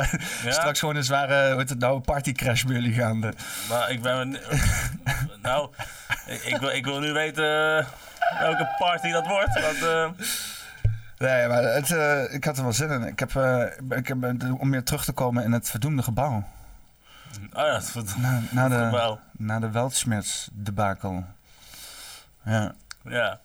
Straks 0.49 0.79
gewoon 0.79 0.96
een 0.96 1.05
zware, 1.05 1.49
hoe 1.49 1.59
heet 1.59 1.68
het 1.68 1.79
nou, 1.79 2.01
partycrash 2.01 2.62
bij 2.62 2.75
jullie 2.75 2.92
gaande. 2.92 3.33
Maar 3.68 3.90
ik 3.90 4.03
ben... 4.03 4.31
nou, 5.42 5.70
ik, 6.27 6.42
ik 6.42 6.57
wil, 6.57 6.68
ik 6.70 6.85
wil 6.85 6.99
nu 7.01 7.12
weten 7.12 7.79
eh, 7.79 7.87
welke 8.40 8.75
party 8.79 9.11
dat 9.11 9.27
wordt. 9.27 9.61
Want, 9.61 9.83
eh, 9.83 10.11
Nee, 11.18 11.49
maar 11.49 11.62
het, 11.62 11.90
ik 12.33 12.44
had 12.44 12.57
er 12.57 12.62
wel 12.62 12.73
zin 12.73 12.90
in. 12.90 13.03
Ik 13.03 13.18
heb, 13.18 13.31
ik 13.88 14.09
heb 14.09 14.16
om 14.59 14.70
weer 14.70 14.85
terug 14.85 15.05
te 15.05 15.12
komen 15.12 15.44
in 15.44 15.53
het 15.53 15.70
verdoemde 15.70 16.03
gebouw. 16.03 16.33
oh 16.37 16.44
ja, 17.53 17.73
dat 17.73 17.92
wordt 17.92 18.16
Na, 18.16 18.40
na 18.51 18.68
de, 18.68 18.85
gebouw. 18.85 19.20
na 19.33 19.59
de 19.59 19.70
Weltschmerz 19.70 20.49
debakel. 20.53 21.25
Ja. 22.44 22.74
Ja. 23.05 23.40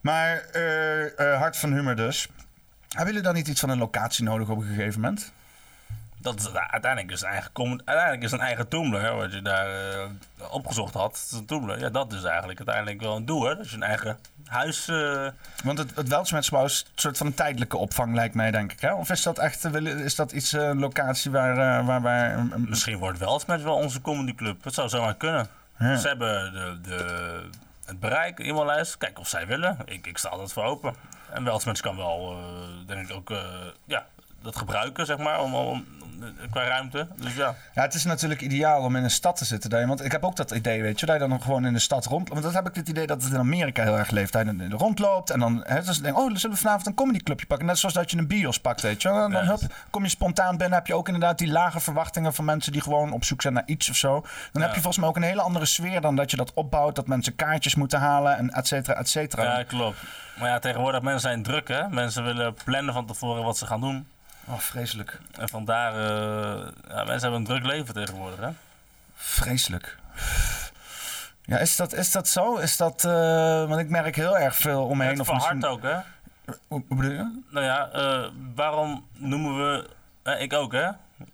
Maar 0.00 0.36
eh, 0.36 1.32
eh, 1.32 1.38
Hart 1.38 1.56
van 1.56 1.72
Humor 1.72 1.96
dus. 1.96 2.28
Hebben 2.88 3.06
jullie 3.06 3.22
dan 3.22 3.34
niet 3.34 3.48
iets 3.48 3.60
van 3.60 3.70
een 3.70 3.78
locatie 3.78 4.24
nodig 4.24 4.48
op 4.48 4.58
een 4.58 4.66
gegeven 4.66 5.00
moment? 5.00 5.32
Dat 6.18 6.38
is, 6.38 6.42
nou, 6.42 6.70
uiteindelijk 6.70 7.12
is 7.12 7.22
een 7.22 7.28
eigen, 7.28 7.50
uiteindelijk 7.84 8.22
is 8.22 8.32
een 8.32 8.40
eigen 8.40 8.68
hè, 9.00 9.14
wat 9.14 9.32
je 9.32 9.42
daar 9.42 9.90
eh, 9.90 10.08
opgezocht 10.50 10.94
had. 10.94 11.42
Een. 11.46 11.78
Ja, 11.78 11.88
dat 11.88 12.12
is 12.12 12.22
eigenlijk 12.22 12.58
uiteindelijk 12.58 13.00
wel 13.00 13.16
een 13.16 13.24
doel, 13.24 13.44
hè. 13.44 13.56
Dat 13.56 13.70
je 13.70 13.76
een 13.76 13.82
eigen 13.82 14.18
huis... 14.46 14.86
Want 15.64 15.78
het, 15.78 15.96
het 15.96 16.08
Weltschmerz-gebouw 16.08 16.64
is 16.64 16.84
een 16.86 16.92
soort 16.94 17.16
van 17.16 17.26
een 17.26 17.34
tijdelijke 17.34 17.76
opvang, 17.76 18.14
lijkt 18.14 18.34
mij, 18.34 18.50
denk 18.50 18.72
ik. 18.72 18.80
Hè? 18.80 18.94
Of 18.94 19.10
is 19.10 19.22
dat 19.22 19.38
echt 19.38 19.64
is 19.84 20.14
dat 20.14 20.32
iets, 20.32 20.52
een 20.52 20.78
locatie 20.78 21.30
waar... 21.30 21.84
waar, 21.84 22.00
waar 22.00 22.46
misschien 22.58 22.98
wordt 22.98 23.18
wel 23.18 23.40
met 23.46 23.62
wel 23.62 23.74
onze 23.74 24.00
comedyclub. 24.00 24.64
Het 24.64 24.74
zou 24.74 24.88
zomaar 24.88 25.16
kunnen. 25.16 25.48
Ze 25.78 26.08
hebben 26.08 26.52
de, 26.52 26.80
de, 26.80 27.48
het 27.84 28.00
bereik, 28.00 28.38
e-maillijst. 28.38 28.98
Kijk 28.98 29.18
of 29.18 29.28
zij 29.28 29.46
willen. 29.46 29.78
Ik, 29.84 30.06
ik 30.06 30.18
sta 30.18 30.28
altijd 30.28 30.52
voor 30.52 30.64
open. 30.64 30.94
En 31.30 31.44
Weltsmens 31.44 31.80
kan 31.80 31.96
wel, 31.96 32.32
eh, 32.32 32.86
denk 32.86 33.08
ik 33.08 33.16
ook, 33.16 33.30
eh, 33.30 33.44
ja, 33.84 34.06
dat 34.46 34.56
gebruiken, 34.56 35.06
zeg 35.06 35.18
maar, 35.18 35.40
om, 35.40 35.54
om, 35.54 35.84
qua 36.50 36.64
ruimte. 36.64 37.08
Dus 37.16 37.34
ja. 37.34 37.54
Ja, 37.74 37.82
het 37.82 37.94
is 37.94 38.04
natuurlijk 38.04 38.40
ideaal 38.40 38.82
om 38.82 38.96
in 38.96 39.04
een 39.04 39.10
stad 39.10 39.36
te 39.36 39.44
zitten. 39.44 39.70
daar- 39.70 39.86
Want 39.86 40.04
ik 40.04 40.12
heb 40.12 40.24
ook 40.24 40.36
dat 40.36 40.50
idee, 40.50 40.82
weet 40.82 41.00
je, 41.00 41.06
dat 41.06 41.20
je 41.20 41.28
dan 41.28 41.42
gewoon 41.42 41.66
in 41.66 41.72
de 41.72 41.78
stad 41.78 42.04
rond... 42.06 42.28
Want 42.28 42.42
dat 42.42 42.52
heb 42.54 42.68
ik 42.68 42.74
het 42.74 42.88
idee 42.88 43.06
dat 43.06 43.22
het 43.22 43.32
in 43.32 43.38
Amerika 43.38 43.82
heel 43.82 43.98
erg 43.98 44.10
leeft. 44.10 44.32
Dat 44.32 44.46
je 44.46 44.68
rondloopt 44.70 45.30
en 45.30 45.38
dan... 45.40 45.62
Hè, 45.66 45.82
dus 45.82 46.00
denk, 46.00 46.18
oh, 46.18 46.26
dan 46.28 46.38
zullen 46.38 46.56
we 46.56 46.62
vanavond 46.62 46.86
een 46.86 46.94
comedyclubje 46.94 47.46
pakken. 47.46 47.66
Net 47.66 47.78
zoals 47.78 47.94
dat 47.94 48.10
je 48.10 48.18
een 48.18 48.26
bios 48.26 48.60
pakt, 48.60 48.80
weet 48.80 49.02
je. 49.02 49.08
En 49.08 49.14
dan 49.14 49.30
Ja. 49.30 49.44
hup, 49.44 49.60
kom 49.90 50.02
je 50.02 50.08
spontaan 50.08 50.56
binnen. 50.56 50.78
Heb 50.78 50.86
je 50.86 50.94
ook 50.94 51.06
inderdaad 51.06 51.38
die 51.38 51.48
lage 51.50 51.80
verwachtingen 51.80 52.34
van 52.34 52.44
mensen 52.44 52.72
die 52.72 52.80
gewoon 52.82 53.12
op 53.12 53.24
zoek 53.24 53.42
zijn 53.42 53.54
naar 53.54 53.66
iets 53.66 53.90
of 53.90 53.96
zo. 53.96 54.24
Dan 54.52 54.62
heb 54.62 54.70
je 54.74 54.80
volgens 54.80 54.98
mij 54.98 55.08
ook 55.08 55.16
een 55.16 55.22
hele 55.22 55.42
andere 55.42 55.66
sfeer 55.66 56.00
dan 56.00 56.16
dat 56.16 56.30
je 56.30 56.36
dat 56.36 56.54
opbouwt. 56.54 56.94
Dat 56.96 57.06
mensen 57.06 57.36
kaartjes 57.36 57.74
moeten 57.74 58.00
halen 58.00 58.36
en 58.36 58.50
et 58.50 58.66
cetera, 58.66 58.98
et 58.98 59.08
cetera. 59.08 59.58
ja, 59.58 59.62
klopt. 59.62 59.98
Maar 60.38 60.48
ja, 60.48 60.58
tegenwoordig 60.58 61.02
mensen 61.02 61.20
zijn 61.20 61.42
druk, 61.42 61.68
hè. 61.68 61.88
Mensen 61.88 62.24
willen 62.24 62.54
plannen 62.64 62.94
van 62.94 63.06
tevoren 63.06 63.44
wat 63.44 63.58
ze 63.58 63.66
gaan 63.66 63.80
doen. 63.80 64.06
Oh, 64.48 64.58
vreselijk. 64.58 65.18
En 65.38 65.48
vandaar, 65.48 65.92
eh, 65.92 66.66
ja, 66.88 67.04
mensen 67.04 67.20
hebben 67.20 67.34
een 67.40 67.44
druk 67.44 67.64
leven 67.64 67.94
tegenwoordig, 67.94 68.38
hè. 68.40 68.48
Vreselijk. 69.14 69.96
Ja, 71.42 71.58
is 71.58 71.76
dat, 71.76 71.92
is 71.92 72.12
dat 72.12 72.28
zo? 72.28 72.56
Is 72.56 72.76
dat... 72.76 73.04
eh, 73.04 73.68
want 73.68 73.80
ik 73.80 73.88
merk 73.88 74.16
heel 74.16 74.38
erg 74.38 74.56
veel 74.56 74.86
om 74.86 74.96
me 74.96 75.02
Het 75.04 75.10
heen. 75.12 75.20
Of 75.20 75.26
verhardt 75.26 75.54
misschien... 75.54 75.72
ook, 75.72 75.82
hè. 75.82 75.98
Hoe 76.68 76.84
hoe 76.88 76.96
bedoel 76.96 77.12
je? 77.12 77.40
Nou 77.50 77.64
ja, 77.64 77.88
eh, 77.90 78.28
waarom 78.54 79.06
noemen 79.12 79.56
we... 79.56 79.88
eh, 80.22 80.40
ik 80.42 80.52
ook, 80.52 80.72
hè? 80.72 80.88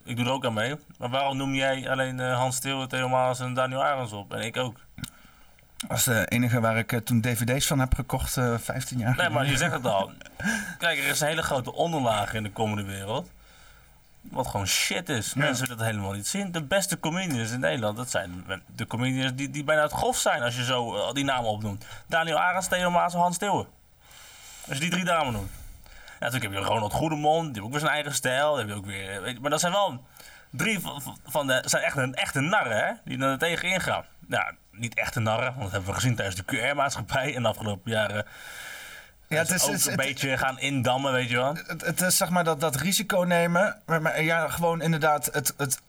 Ik 0.05 0.17
doe 0.17 0.25
er 0.27 0.33
ook 0.33 0.45
aan 0.45 0.53
mee. 0.55 0.77
Maar 0.99 1.09
waarom 1.09 1.37
noem 1.37 1.55
jij 1.55 1.91
alleen 1.91 2.19
Hans 2.19 2.57
Steeuwen, 2.57 2.89
Theo 2.89 3.09
Maas 3.09 3.41
en 3.41 3.55
Daniel 3.55 3.85
Arends 3.85 4.13
op? 4.13 4.33
En 4.35 4.41
ik 4.41 4.57
ook. 4.57 4.77
Dat 5.89 5.99
is 5.99 6.05
de 6.05 6.27
enige 6.27 6.61
waar 6.61 6.79
ik 6.79 6.93
eh, 6.93 7.01
toen 7.01 7.21
dvd's 7.21 7.67
van 7.67 7.79
heb 7.79 7.95
gekocht, 7.95 8.37
eh 8.37 8.59
15 8.59 8.99
jaar 8.99 9.17
Nee, 9.17 9.29
maar 9.29 9.47
je 9.47 9.57
zegt 9.57 9.73
het 9.73 9.87
al. 9.87 10.13
Kijk, 10.79 10.99
er 10.99 11.07
is 11.07 11.21
een 11.21 11.27
hele 11.27 11.43
grote 11.43 11.73
onderlaag 11.73 12.35
in 12.35 12.43
de 12.43 12.51
komende 12.51 12.83
wereld. 12.83 13.31
Wat 14.21 14.47
gewoon 14.47 14.67
shit 14.67 15.09
is. 15.09 15.35
Mensen 15.35 15.63
willen 15.63 15.77
dat 15.77 15.87
helemaal 15.87 16.13
niet 16.13 16.27
zien. 16.27 16.53
De 16.53 16.63
beste 16.63 17.01
comedians 17.01 17.51
in 17.51 17.61
Nederland, 17.61 17.97
dat 17.97 18.11
zijn 18.11 18.45
de 18.75 18.87
comedians 18.87 19.35
die, 19.35 19.51
die 19.51 19.65
bijna 19.65 19.83
het 19.83 19.93
grof 19.93 20.17
zijn 20.17 20.43
als 20.43 20.57
je 20.57 20.65
zo 20.65 20.97
eh, 20.97 21.13
die 21.13 21.25
namen 21.25 21.51
opnoemt. 21.51 21.87
Daniel 22.07 22.39
Arends, 22.39 22.69
Theo 22.69 22.91
Maas 22.91 23.15
en 23.15 23.21
Hans 23.21 23.35
Steeuwen. 23.35 23.67
Als 24.69 24.75
je 24.75 24.81
die 24.81 24.91
drie 24.91 25.05
namen 25.05 25.33
noemt. 25.33 25.51
Ja, 25.85 26.29
natuurlijk 26.29 26.55
heb 26.55 26.63
je 26.63 26.69
Ronald 26.69 26.93
Goedemond, 26.93 27.43
die 27.43 27.53
heeft 27.53 27.65
ook 27.65 27.71
weer 27.71 27.81
zijn 27.81 27.93
eigen 27.93 28.15
stijl. 28.15 28.51
Die 28.51 28.59
heb 28.59 28.69
je 28.69 28.75
ook 28.75 28.87
weer, 28.87 29.23
weet 29.23 29.35
je, 29.35 29.41
maar 29.41 29.51
dat 29.51 29.61
zijn 29.61 29.73
wel 29.73 30.05
drie 30.51 30.81
van, 31.25 31.47
de, 31.47 31.63
zijn 31.67 31.83
echt 31.83 31.97
een 31.97 32.15
echte 32.15 32.41
narren, 32.41 32.77
hè? 32.77 32.93
Die 33.05 33.19
er 33.19 33.39
tegenin 33.39 33.81
gaan. 33.81 34.05
Ja, 34.29 34.55
niet 34.73 34.95
echte 34.95 35.21
narren, 35.21 35.47
want 35.49 35.61
dat 35.63 35.71
hebben 35.71 35.89
we 35.91 35.95
gezien 35.95 36.15
tijdens 36.15 36.37
de 36.37 36.45
QR-maatschappij 36.45 37.31
in 37.31 37.43
de 37.43 37.49
afgelopen 37.49 37.91
jaren. 37.91 38.27
Ja, 39.29 39.39
het 39.39 39.51
is, 39.51 39.65
ook 39.65 39.71
het, 39.73 39.85
een 39.85 39.91
het, 39.93 40.01
beetje 40.01 40.39
gaan 40.39 40.59
indammen, 40.59 41.13
weet 41.13 41.29
je 41.29 41.37
wel. 41.37 41.57
het, 41.67 41.85
het 41.85 42.01
is 42.01 42.17
zeg 42.17 42.29
maar 42.31 42.45
dat, 42.45 42.61
dat 42.61 42.77
risico 42.77 43.21
nemen. 43.23 43.77
Maar, 43.87 44.03
maar 44.03 44.23
ja, 44.23 44.49
gewoon 44.49 44.83
inderdaad, 44.83 45.29
het, 45.33 45.55
het, 45.57 45.81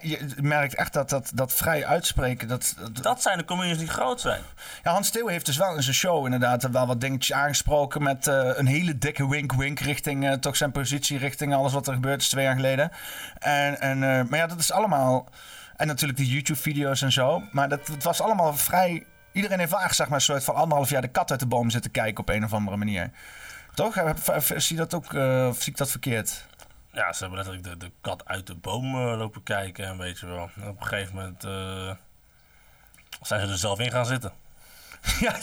je 0.00 0.18
merkt 0.40 0.74
echt 0.74 0.92
dat 0.92 1.08
dat, 1.10 1.30
dat 1.34 1.52
vrij 1.52 1.86
uitspreken. 1.86 2.48
Dat, 2.48 2.74
dat- 2.78 3.02
Dat 3.02 3.22
zijn 3.22 3.38
de 3.38 3.44
comedians 3.44 3.78
die 3.78 3.88
groot 3.88 4.20
zijn. 4.20 4.40
ja, 4.82 4.92
Hans 4.92 5.06
Steeuwen 5.06 5.32
heeft 5.32 5.46
dus 5.46 5.56
wel 5.56 5.76
in 5.76 5.82
zijn 5.82 5.94
show 5.94 6.24
inderdaad 6.24 6.62
wel 6.70 6.86
wat 6.86 7.00
dingetjes 7.00 7.36
aangesproken. 7.36 8.02
Met 8.02 8.26
eh, 8.26 8.50
een 8.54 8.66
hele 8.66 8.98
dikke 8.98 9.28
wink-wink 9.28 9.80
richting 9.80 10.26
eh, 10.28 10.32
toch 10.32 10.56
zijn 10.56 10.72
positie, 10.72 11.18
richting 11.18 11.54
alles 11.54 11.72
wat 11.72 11.86
er 11.86 11.94
gebeurd 11.94 12.20
is 12.20 12.28
twee 12.28 12.44
jaar 12.44 12.54
geleden. 12.54 12.90
En, 13.38 13.80
en, 13.80 14.02
eh, 14.02 14.24
maar 14.28 14.38
ja, 14.38 14.46
dat 14.46 14.58
is 14.58 14.72
allemaal. 14.72 15.28
En 15.76 15.86
natuurlijk 15.86 16.18
die 16.18 16.28
YouTube-video's 16.32 17.02
en 17.02 17.12
zo. 17.12 17.42
Maar 17.52 17.68
dat, 17.68 17.86
het 17.86 18.04
was 18.04 18.20
allemaal 18.20 18.54
vrij. 18.54 19.06
Iedereen 19.32 19.58
heeft 19.58 19.74
echt 19.74 19.94
zeg 19.94 20.06
maar, 20.08 20.16
een 20.16 20.24
soort 20.24 20.44
van 20.44 20.54
anderhalf 20.54 20.90
jaar 20.90 21.02
de 21.02 21.08
kat 21.08 21.30
uit 21.30 21.40
de 21.40 21.46
boom 21.46 21.70
zitten 21.70 21.90
kijken 21.90 22.20
op 22.20 22.28
een 22.28 22.44
of 22.44 22.52
andere 22.52 22.76
manier. 22.76 23.10
Toch? 23.74 23.94
Zie 24.56 24.76
je 24.76 24.86
dat 24.86 24.94
ook? 24.94 25.12
of 25.50 25.62
zie 25.62 25.72
ik 25.72 25.78
dat 25.78 25.90
verkeerd? 25.90 26.46
Ja, 26.94 27.12
ze 27.12 27.18
hebben 27.18 27.44
letterlijk 27.44 27.64
de, 27.64 27.86
de 27.86 27.92
kat 28.00 28.24
uit 28.24 28.46
de 28.46 28.54
boom 28.54 28.94
eh, 28.94 29.18
lopen 29.18 29.42
kijken 29.42 29.86
en 29.86 29.98
weet 29.98 30.18
je 30.18 30.26
wel. 30.26 30.50
En 30.60 30.68
op 30.68 30.80
een 30.80 30.86
gegeven 30.86 31.14
moment 31.14 31.44
eh, 31.44 31.90
zijn 33.22 33.40
ze 33.40 33.52
er 33.52 33.58
zelf 33.58 33.78
in 33.78 33.90
gaan 33.90 34.06
zitten. 34.06 34.32
ja, 35.20 35.34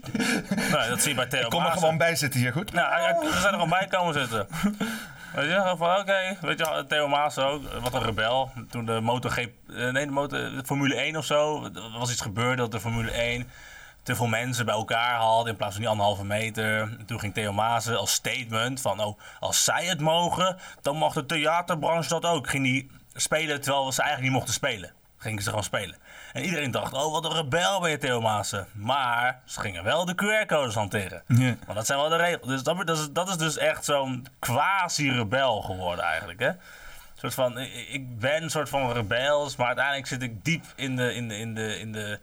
Nou, 0.70 0.88
dat 0.88 1.00
zie 1.00 1.08
je 1.08 1.14
bij 1.14 1.26
Theo 1.26 1.40
ik 1.40 1.50
kom 1.50 1.64
er 1.64 1.72
gewoon 1.72 1.98
bij 1.98 2.16
zitten 2.16 2.40
hier, 2.40 2.52
goed? 2.52 2.72
Nou, 2.72 3.18
we 3.20 3.30
zijn 3.30 3.44
er 3.44 3.50
gewoon 3.50 3.68
bij 3.68 3.86
komen 3.86 4.14
zitten. 4.14 4.46
Weet 5.34 5.50
je, 5.50 5.74
van 5.76 5.98
oké, 5.98 6.36
weet 6.40 6.58
je 6.58 6.84
Theo 6.88 7.08
Maas 7.08 7.38
ook, 7.38 7.62
wat 7.80 7.94
een 7.94 8.02
rebel. 8.02 8.50
Toen 8.70 8.84
de 8.84 9.00
MotoGP, 9.00 9.50
eh, 9.68 9.90
nee, 9.90 10.06
de, 10.06 10.12
motor, 10.12 10.38
de 10.38 10.62
Formule 10.64 10.94
1 10.94 11.16
of 11.16 11.24
zo, 11.24 11.70
was 11.98 12.10
iets 12.10 12.20
gebeurd 12.20 12.58
dat 12.58 12.72
de 12.72 12.80
Formule 12.80 13.10
1 13.10 13.48
te 14.02 14.16
veel 14.16 14.26
mensen 14.26 14.64
bij 14.64 14.74
elkaar 14.74 15.16
had 15.16 15.46
in 15.46 15.56
plaats 15.56 15.72
van 15.72 15.80
die 15.80 15.90
anderhalve 15.90 16.24
meter. 16.24 16.80
En 16.80 17.06
toen 17.06 17.20
ging 17.20 17.34
Theo 17.34 17.52
Maas 17.52 17.88
als 17.88 18.12
statement 18.12 18.80
van, 18.80 19.00
oh, 19.00 19.20
als 19.40 19.64
zij 19.64 19.84
het 19.84 20.00
mogen, 20.00 20.56
dan 20.82 20.96
mag 20.96 21.12
de 21.12 21.26
theaterbranche 21.26 22.08
dat 22.08 22.24
ook. 22.24 22.48
Ging 22.48 22.64
die 22.64 22.90
spelen 23.14 23.60
terwijl 23.60 23.92
ze 23.92 24.02
eigenlijk 24.02 24.30
niet 24.30 24.38
mochten 24.38 24.54
spelen. 24.54 24.92
Gingen 25.18 25.42
ze 25.42 25.48
gewoon 25.48 25.64
spelen. 25.64 25.96
En 26.32 26.44
iedereen 26.44 26.70
dacht, 26.70 26.92
oh, 26.92 27.12
wat 27.12 27.24
een 27.24 27.32
rebel 27.36 27.80
ben 27.80 27.90
je, 27.90 27.98
Theo 27.98 28.20
Maassen. 28.20 28.66
Maar 28.72 29.40
ze 29.44 29.60
gingen 29.60 29.84
wel 29.84 30.04
de 30.04 30.14
QR-codes 30.14 30.74
hanteren. 30.74 31.22
Ja. 31.26 31.54
Maar 31.66 31.74
dat 31.74 31.86
zijn 31.86 31.98
wel 31.98 32.08
de 32.08 32.16
regels. 32.16 32.46
Dus 32.46 32.62
dat, 32.62 32.86
dat, 32.86 32.98
is, 32.98 33.08
dat 33.12 33.28
is 33.28 33.36
dus 33.36 33.56
echt 33.58 33.84
zo'n 33.84 34.26
quasi-rebel 34.38 35.60
geworden 35.62 36.04
eigenlijk, 36.04 36.40
hè? 36.40 36.50
soort 37.14 37.34
van, 37.34 37.58
ik, 37.88 38.18
ben 38.18 38.42
een 38.42 38.50
soort 38.50 38.68
van 38.68 38.92
rebels, 38.92 39.56
maar 39.56 39.66
uiteindelijk 39.66 40.06
zit 40.06 40.22
ik 40.22 40.44
diep 40.44 40.64
in 40.74 40.96
de, 40.96 41.14
in 41.14 41.28
de, 41.28 41.38
in 41.38 41.54
de, 41.54 41.78
in 41.78 41.92
de, 41.92 42.20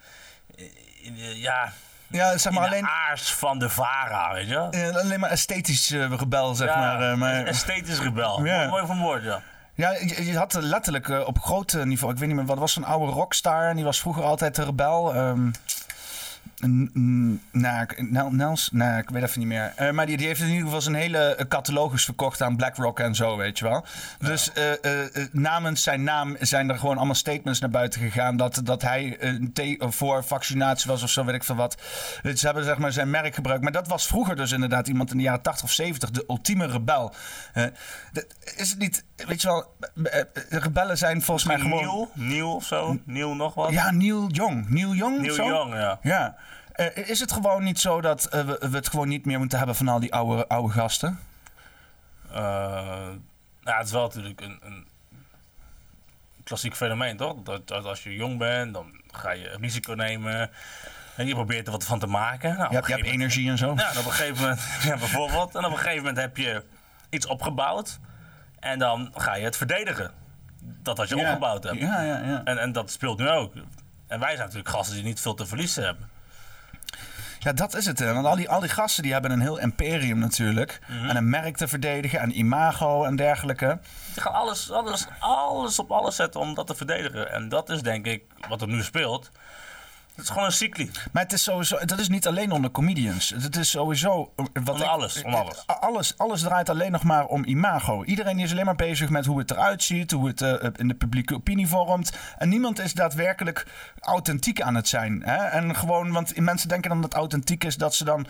in 1.02 1.15
de 1.15 1.39
ja, 1.39 1.72
Ja, 2.08 2.38
zeg 2.38 2.54
maar 2.54 2.63
in 2.63 2.70
de 2.70 2.76
alleen, 2.76 2.88
aars 3.10 3.34
van 3.34 3.60
de 3.60 3.70
Vara, 3.70 4.34
weet 4.34 4.48
je 4.48 4.67
eh, 4.72 4.96
alleen 4.96 5.20
maar 5.20 5.30
esthetisch 5.30 5.91
eh, 5.91 6.10
rebel, 6.17 6.56
zeg 6.56 6.67
Ja, 6.70 6.78
maar. 6.80 7.12
eh, 7.12 7.17
maar 7.17 7.43
esthetisch 7.46 8.00
rebel. 8.00 8.46
Ja. 8.46 8.56
Mooi- 8.58 8.67
Mooi 8.70 8.86
van 8.86 9.00
woord, 9.00 9.24
ja. 9.24 9.41
Ja, 9.77 9.91
je, 9.91 10.37
had 10.37 10.53
letterlijk 10.53 11.09
eh, 11.09 11.27
op 11.27 11.39
groot 11.39 11.73
eh, 11.73 11.83
niveau, 11.83 12.13
ik 12.13 12.19
weet 12.19 12.27
niet 12.27 12.37
meer, 12.37 12.45
wat 12.45 12.57
was 12.57 12.73
zo'n 12.73 12.83
oude 12.83 13.11
rockstar 13.11 13.69
en 13.69 13.75
die 13.75 13.85
was 13.85 13.99
vroeger 13.99 14.23
altijd 14.23 14.55
de 14.55 14.63
rebel. 14.63 15.15
ehm 15.15 15.49
Nels? 18.30 18.70
Nee, 18.72 18.98
ik 18.98 19.10
weet 19.10 19.24
even 19.24 19.39
niet 19.39 19.48
meer. 19.48 19.74
Eh, 19.76 19.91
maar 19.91 20.06
die, 20.06 20.17
die 20.17 20.28
heeft 20.28 20.41
in 20.41 20.48
ieder 20.48 20.63
geval 20.63 20.82
zijn 20.82 20.96
hele 20.96 21.17
eh, 21.17 21.48
catalogus 21.48 22.06
verkocht 22.06 22.41
aan 22.41 22.56
BlackRock 22.56 23.00
en 23.00 23.15
zo, 23.15 23.38
weet 23.38 23.60
je 23.60 23.65
wel. 23.65 23.86
Dus 24.20 24.52
eh, 24.54 24.63
namens 25.32 25.84
zijn 25.84 26.04
naam 26.04 26.36
zijn 26.39 26.70
er 26.70 26.80
gewoon 26.80 26.98
allemaal 26.98 27.15
statements 27.15 27.60
naar 27.60 27.70
buiten 27.70 28.02
gegaan 28.02 28.38
dat, 28.38 28.62
dat 28.63 28.82
hij 28.82 29.17
voor 29.80 30.24
vaccinatie 30.24 30.91
was 30.91 31.04
of 31.04 31.10
zo, 31.10 31.26
weet 31.26 31.36
ik 31.36 31.43
veel 31.43 31.56
wat. 31.56 31.82
Dus 32.22 32.39
ze 32.39 32.46
hebben 32.46 32.63
zeg 32.63 32.78
maar 32.78 32.91
zijn 32.91 33.10
merk 33.10 33.36
gebruikt. 33.36 33.63
Maar 33.63 33.72
dat 33.72 33.88
was 33.88 34.08
vroeger 34.08 34.36
dus 34.36 34.52
inderdaad 34.52 34.88
iemand 34.88 35.12
in 35.12 35.17
de 35.17 35.24
jaren 35.24 35.41
80 35.41 35.63
of 35.63 35.72
70, 35.72 36.12
de 36.12 36.24
ultieme 36.28 36.67
rebel. 36.67 37.13
Is 38.56 38.70
het 38.70 38.80
niet, 38.80 39.06
weet 39.15 39.41
je 39.41 39.48
wel, 39.48 39.76
rebellen 40.50 40.98
zijn 40.98 41.22
volgens 41.22 41.48
mij 41.48 41.60
gewoon... 41.60 41.84
Nieuw, 41.84 42.10
nieuw 42.13 42.50
of 42.52 42.63
zo. 42.63 43.00
Nieuw 43.06 43.34
nog 43.34 43.54
wat. 43.54 43.72
Ja, 43.72 43.91
Neil 43.91 44.28
Young. 44.28 44.70
Neil? 44.70 44.93
Nieuw 45.10 45.34
zo? 45.34 45.48
jong, 45.48 45.74
ja. 45.74 46.00
Ja. 46.02 46.36
Eh, 46.77 47.09
is 47.09 47.19
het 47.19 47.31
gewoon 47.31 47.63
niet 47.63 47.79
zo 47.79 48.01
dat 48.01 48.25
eh, 48.25 48.45
we, 48.45 48.67
we 48.69 48.75
het 48.75 48.89
gewoon 48.89 49.07
niet 49.07 49.25
meer 49.25 49.37
moeten 49.39 49.57
hebben 49.57 49.75
van 49.75 49.87
al 49.87 49.99
die 49.99 50.13
oude, 50.13 50.47
oude 50.47 50.73
gasten? 50.73 51.19
Eh, 52.31 52.35
ja, 53.63 53.77
het 53.77 53.85
is 53.85 53.91
wel 53.91 54.01
natuurlijk 54.03 54.41
een, 54.41 54.59
een 54.63 54.87
klassiek 56.43 56.75
fenomeen, 56.75 57.17
toch? 57.17 57.35
Dat, 57.43 57.67
dat 57.67 57.85
als 57.85 58.03
je 58.03 58.15
jong 58.15 58.37
bent, 58.37 58.73
dan 58.73 59.01
ga 59.11 59.31
je 59.31 59.57
risico 59.59 59.93
nemen. 59.93 60.49
En 61.15 61.27
je 61.27 61.33
probeert 61.33 61.65
er 61.65 61.71
wat 61.71 61.83
van 61.85 61.99
te 61.99 62.07
maken. 62.07 62.57
Nou, 62.57 62.69
Je 62.69 62.75
hebt, 62.75 62.87
je 62.87 63.03
energie 63.11 63.49
en 63.49 63.57
zo. 63.57 63.73
Ja, 63.75 63.91
en 63.91 63.97
op 63.97 64.05
een 64.05 64.11
gegeven 64.11 64.41
moment, 64.41 64.61
ja, 64.83 64.97
bijvoorbeeld. 64.97 65.55
En 65.55 65.65
op 65.65 65.71
een 65.71 65.77
gegeven 65.77 65.97
moment 65.97 66.17
heb 66.17 66.37
je 66.37 66.63
iets 67.09 67.25
opgebouwd. 67.25 67.99
En 68.59 68.79
dan 68.79 69.11
ga 69.15 69.35
je 69.35 69.43
het 69.43 69.57
verdedigen. 69.57 70.11
Dat 70.61 70.97
wat 70.97 71.09
je 71.09 71.15
Ja. 71.15 71.21
opgebouwd 71.23 71.63
hebt. 71.63 71.79
Ja, 71.79 72.01
ja, 72.01 72.17
ja. 72.25 72.41
En, 72.43 72.57
en 72.57 72.71
dat 72.71 72.91
speelt 72.91 73.17
nu 73.19 73.29
ook. 73.29 73.53
En 74.07 74.19
wij 74.19 74.29
zijn 74.35 74.39
natuurlijk 74.47 74.69
gasten 74.69 74.95
die 74.95 75.03
niet 75.03 75.21
veel 75.21 75.33
te 75.33 75.45
verliezen 75.45 75.83
hebben. 75.83 76.09
Ja, 77.47 77.53
dat 77.53 77.75
is 77.75 77.86
het. 77.86 77.99
hè. 77.99 78.13
Want 78.13 78.25
al 78.25 78.36
die, 78.36 78.49
al 78.49 78.60
die 78.60 78.69
gasten 78.69 79.03
die 79.03 79.12
hebben 79.12 79.31
een 79.31 79.41
heel 79.41 79.57
imperium 79.57 80.19
natuurlijk. 80.19 80.79
Mhm. 80.88 81.10
En 81.10 81.15
een 81.15 81.29
merk 81.29 81.57
te 81.57 81.67
verdedigen 81.67 82.19
en 82.19 82.38
imago 82.38 83.03
en 83.03 83.15
dergelijke. 83.15 83.79
Ze 84.13 84.21
gaan 84.21 84.33
alles, 84.33 84.71
alles, 84.71 85.07
alles 85.19 85.79
op 85.79 85.91
alles 85.91 86.15
zetten 86.15 86.39
om 86.39 86.53
dat 86.53 86.67
te 86.67 86.75
verdedigen. 86.75 87.31
En 87.31 87.49
dat 87.49 87.69
is 87.69 87.81
denk 87.81 88.05
ik 88.05 88.23
wat 88.49 88.62
er 88.62 88.67
nu 88.67 88.83
speelt. 88.83 89.31
Het 90.17 90.25
is 90.25 90.32
gewoon 90.32 90.45
een 90.47 90.51
cycli. 90.51 90.91
Maar 91.12 91.23
het 91.23 91.34
is 91.34 91.43
sowieso, 91.43 91.86
dat 91.86 91.99
is 91.99 92.10
niet 92.10 92.27
alleen 92.27 92.51
onder 92.51 92.71
comedians. 92.71 93.30
Het 93.41 93.56
is 93.56 93.69
sowieso. 93.69 94.32
eh, 94.36 94.45
Wat 94.53 94.69
Onder 94.69 94.86
ik- 94.86 94.91
alles, 94.91 95.23
om 95.23 95.34
alles. 95.34 95.63
eh, 95.65 95.75
alles. 95.80 96.17
Alles 96.17 96.41
draait 96.41 96.69
alleen 96.69 96.91
nog 96.91 97.03
maar 97.03 97.25
om 97.25 97.45
imago. 97.45 98.03
Iedereen 98.03 98.39
is 98.39 98.51
alleen 98.51 98.65
maar 98.65 98.75
bezig 98.75 99.10
met 99.10 99.25
hoe 99.25 99.39
het 99.39 99.51
eruit 99.51 99.84
ziet, 99.84 100.12
hoe 100.12 100.27
het 100.27 100.41
eh, 100.41 100.69
in 100.75 100.88
de 100.88 100.93
publieke 100.93 101.36
opinie 101.36 101.67
vormt. 101.67 102.12
En 102.38 102.49
niemand 102.49 102.80
is 102.80 102.93
daadwerkelijk 102.93 103.65
authentiek 103.99 104.62
aan 104.62 104.75
het 104.75 104.88
zijn. 104.88 105.21
Hè? 105.25 105.36
En 105.45 105.75
gewoon, 105.75 106.12
want 106.12 106.39
mensen 106.39 106.69
denken 106.69 106.89
dan 106.89 107.01
dat 107.01 107.13
authentiek 107.13 107.63
is 107.63 107.75
dat 107.77 107.95
ze 107.95 108.03
dan 108.03 108.27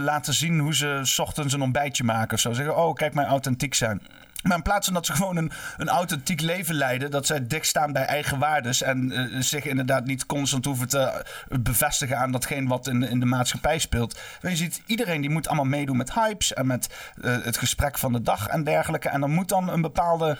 laten 0.00 0.34
zien 0.34 0.58
hoe 0.58 0.74
ze 0.74 1.00
's 1.02 1.18
ochtends 1.18 1.54
een 1.54 1.62
ontbijtje 1.62 2.04
maken 2.04 2.34
of 2.34 2.40
zo. 2.40 2.52
Zeggen, 2.52 2.76
oh, 2.76 2.94
kijk 2.94 3.14
mij 3.14 3.24
authentiek 3.24 3.74
zijn. 3.74 4.02
Maar 4.42 4.56
in 4.56 4.62
plaats 4.62 4.84
van 4.84 4.94
dat 4.94 5.06
ze 5.06 5.12
gewoon 5.12 5.36
een, 5.36 5.52
een 5.76 5.88
authentiek 5.88 6.40
leven 6.40 6.74
leiden, 6.74 7.10
dat 7.10 7.26
zij 7.26 7.46
dik 7.46 7.64
staan 7.64 7.92
bij 7.92 8.04
eigen 8.04 8.38
waardes 8.38 8.82
en 8.82 9.12
eh, 9.12 9.40
zich 9.40 9.64
inderdaad 9.64 10.04
niet 10.04 10.26
constant 10.26 10.64
hoeven 10.64 10.88
te 10.88 10.98
eh, 10.98 11.58
bevestigen 11.60 12.18
aan 12.18 12.32
datgene 12.32 12.68
wat 12.68 12.86
in, 12.86 13.02
in 13.02 13.20
de 13.20 13.26
maatschappij 13.26 13.78
speelt. 13.78 14.20
Je 14.42 14.56
ziet, 14.56 14.82
iedereen 14.86 15.20
die 15.20 15.30
moet 15.30 15.46
allemaal 15.46 15.64
meedoen 15.64 15.96
met 15.96 16.14
hypes 16.14 16.52
en 16.52 16.66
met 16.66 17.12
eh, 17.22 17.36
het 17.42 17.56
gesprek 17.56 17.98
van 17.98 18.12
de 18.12 18.22
dag 18.22 18.46
en 18.48 18.64
dergelijke. 18.64 19.08
En 19.08 19.20
dan 19.20 19.30
moet 19.30 19.48
dan 19.48 19.68
een 19.68 19.80
bepaalde. 19.80 20.38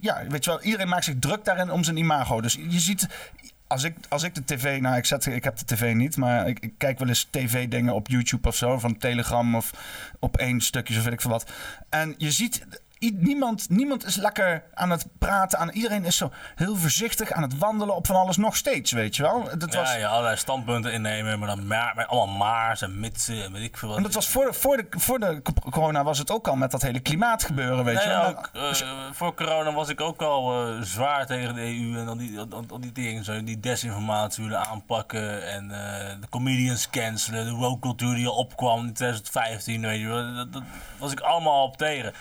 Ja, 0.00 0.22
weet 0.28 0.44
je 0.44 0.50
wel, 0.50 0.62
iedereen 0.62 0.88
maakt 0.88 1.04
zich 1.04 1.18
druk 1.18 1.44
daarin 1.44 1.70
om 1.70 1.84
zijn 1.84 1.96
imago. 1.96 2.40
Dus 2.40 2.58
je 2.68 2.80
ziet. 2.80 3.08
Als 3.66 3.82
ik, 3.82 3.96
als 4.08 4.22
ik 4.22 4.34
de 4.34 4.44
tv, 4.44 4.80
nou 4.80 4.96
ik, 4.96 5.04
zet, 5.04 5.26
ik 5.26 5.44
heb 5.44 5.58
de 5.58 5.64
tv 5.64 5.94
niet, 5.94 6.16
maar 6.16 6.48
ik, 6.48 6.58
ik 6.58 6.72
kijk 6.78 6.98
wel 6.98 7.08
eens 7.08 7.28
tv-dingen 7.30 7.94
op 7.94 8.08
YouTube 8.08 8.48
of 8.48 8.56
zo, 8.56 8.78
van 8.78 8.98
Telegram 8.98 9.56
of 9.56 9.72
op 10.18 10.36
één 10.36 10.60
stukje, 10.60 10.98
of 10.98 11.04
weet 11.04 11.12
ik 11.12 11.20
veel 11.20 11.30
wat. 11.30 11.50
En 11.88 12.14
je 12.18 12.30
ziet, 12.30 12.66
niemand, 12.98 13.68
niemand 13.70 14.04
is 14.04 14.16
lekker 14.16 14.62
aan 14.74 14.90
het 14.90 15.06
praten, 15.18 15.58
aan, 15.58 15.70
iedereen 15.70 16.04
is 16.04 16.16
zo 16.16 16.30
heel 16.54 16.76
voorzichtig 16.76 17.32
aan 17.32 17.42
het 17.42 17.58
wandelen 17.58 17.94
op 17.94 18.06
van 18.06 18.16
alles 18.16 18.36
nog 18.36 18.56
steeds, 18.56 18.92
weet 18.92 19.16
je 19.16 19.22
wel. 19.22 19.48
Dat 19.58 19.74
was, 19.74 19.92
Ja, 19.92 19.96
ja, 19.98 20.08
allerlei 20.08 20.36
standpunten 20.36 20.92
innemen, 20.92 21.38
maar 21.38 21.48
dan 21.48 21.66
maar, 21.66 21.92
met 21.96 22.06
allemaal 22.08 22.36
maars 22.36 22.82
en 22.82 23.00
mitsen 23.00 23.44
en 23.44 23.52
weet 23.52 23.62
ik 23.62 23.76
veel 23.76 23.88
wat. 23.88 23.96
En 23.96 24.02
dat 24.02 24.14
was 24.14 24.28
voor 24.28 24.44
de, 24.44 24.52
voor, 24.52 24.76
de, 24.76 24.86
voor 24.90 25.18
de 25.18 25.42
corona 25.70 26.04
was 26.04 26.18
het 26.18 26.30
ook 26.30 26.48
al 26.48 26.56
met 26.56 26.70
dat 26.70 26.82
hele 26.82 27.00
klimaatgebeuren, 27.00 27.84
weet 27.84 27.94
Nee, 27.94 28.04
je 28.04 28.10
wel. 28.10 28.26
ook, 28.28 28.50
eh, 28.52 28.72
voor 29.12 29.34
corona 29.34 29.72
was 29.72 29.88
ik 29.88 30.00
ook 30.00 30.22
al 30.22 30.66
eh, 30.66 30.80
zwaar 30.82 31.26
tegen 31.26 31.54
de 31.54 31.60
EU 31.60 31.98
en 31.98 32.08
al 32.08 32.16
die, 32.16 32.38
al, 32.38 32.64
al 32.68 32.80
die 32.80 32.92
dingen, 32.92 33.24
zo, 33.24 33.44
die 33.44 33.60
desinformatie 33.60 34.44
willen 34.44 34.66
aanpakken 34.66 35.48
en 35.48 35.70
eh, 35.70 36.20
de 36.20 36.28
comedians 36.28 36.90
cancelen, 36.90 37.44
de 37.44 37.52
woke 37.52 37.80
cultuur 37.80 38.14
die 38.14 38.26
al 38.26 38.34
opkwam 38.36 38.86
in 38.86 38.92
2015, 38.92 39.80
weet 39.82 40.00
je 40.00 40.06
wel, 40.06 40.34
dat, 40.34 40.52
dat 40.52 40.62
was 40.98 41.12
ik 41.12 41.20
allemaal 41.20 41.62
op 41.64 41.76
tegen. 41.76 42.12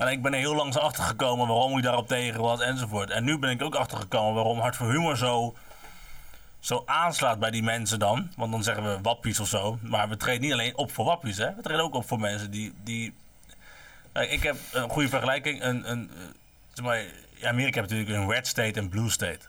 En 0.00 0.08
ik 0.08 0.22
ben 0.22 0.32
er 0.32 0.38
heel 0.38 0.54
langs 0.54 0.78
achter 0.78 1.04
gekomen 1.04 1.46
waarom 1.46 1.76
ik 1.76 1.82
daarop 1.82 2.08
tegen 2.08 2.40
was 2.40 2.60
enzovoort. 2.60 3.10
En 3.10 3.24
nu 3.24 3.38
ben 3.38 3.50
ik 3.50 3.62
ook 3.62 3.74
achter 3.74 3.98
gekomen 3.98 4.34
waarom 4.34 4.58
Hart 4.58 4.76
voor 4.76 4.90
Humor 4.90 5.16
zo, 5.16 5.56
zo 6.60 6.82
aanslaat 6.86 7.38
bij 7.38 7.50
die 7.50 7.62
mensen 7.62 7.98
dan. 7.98 8.30
Want 8.36 8.52
dan 8.52 8.62
zeggen 8.62 8.84
we 8.84 9.00
wappies 9.02 9.40
of 9.40 9.48
zo. 9.48 9.78
Maar 9.82 10.08
we 10.08 10.16
treden 10.16 10.40
niet 10.40 10.52
alleen 10.52 10.76
op 10.76 10.92
voor 10.92 11.04
wappies, 11.04 11.36
hè. 11.36 11.54
We 11.54 11.62
treden 11.62 11.84
ook 11.84 11.94
op 11.94 12.08
voor 12.08 12.20
mensen 12.20 12.50
die, 12.50 12.74
die 12.84 13.14
ik 14.12 14.42
heb 14.42 14.56
een 14.72 14.90
goede 14.90 15.08
vergelijking. 15.08 15.62
Een, 15.62 15.90
een, 15.90 16.10
eh, 16.14 16.22
zeg 16.72 16.84
maar, 16.84 17.04
Amerika 17.42 17.80
heeft 17.80 17.92
natuurlijk 17.92 18.18
een 18.18 18.30
red 18.30 18.46
state 18.46 18.80
en 18.80 18.88
blue 18.88 19.10
state. 19.10 19.46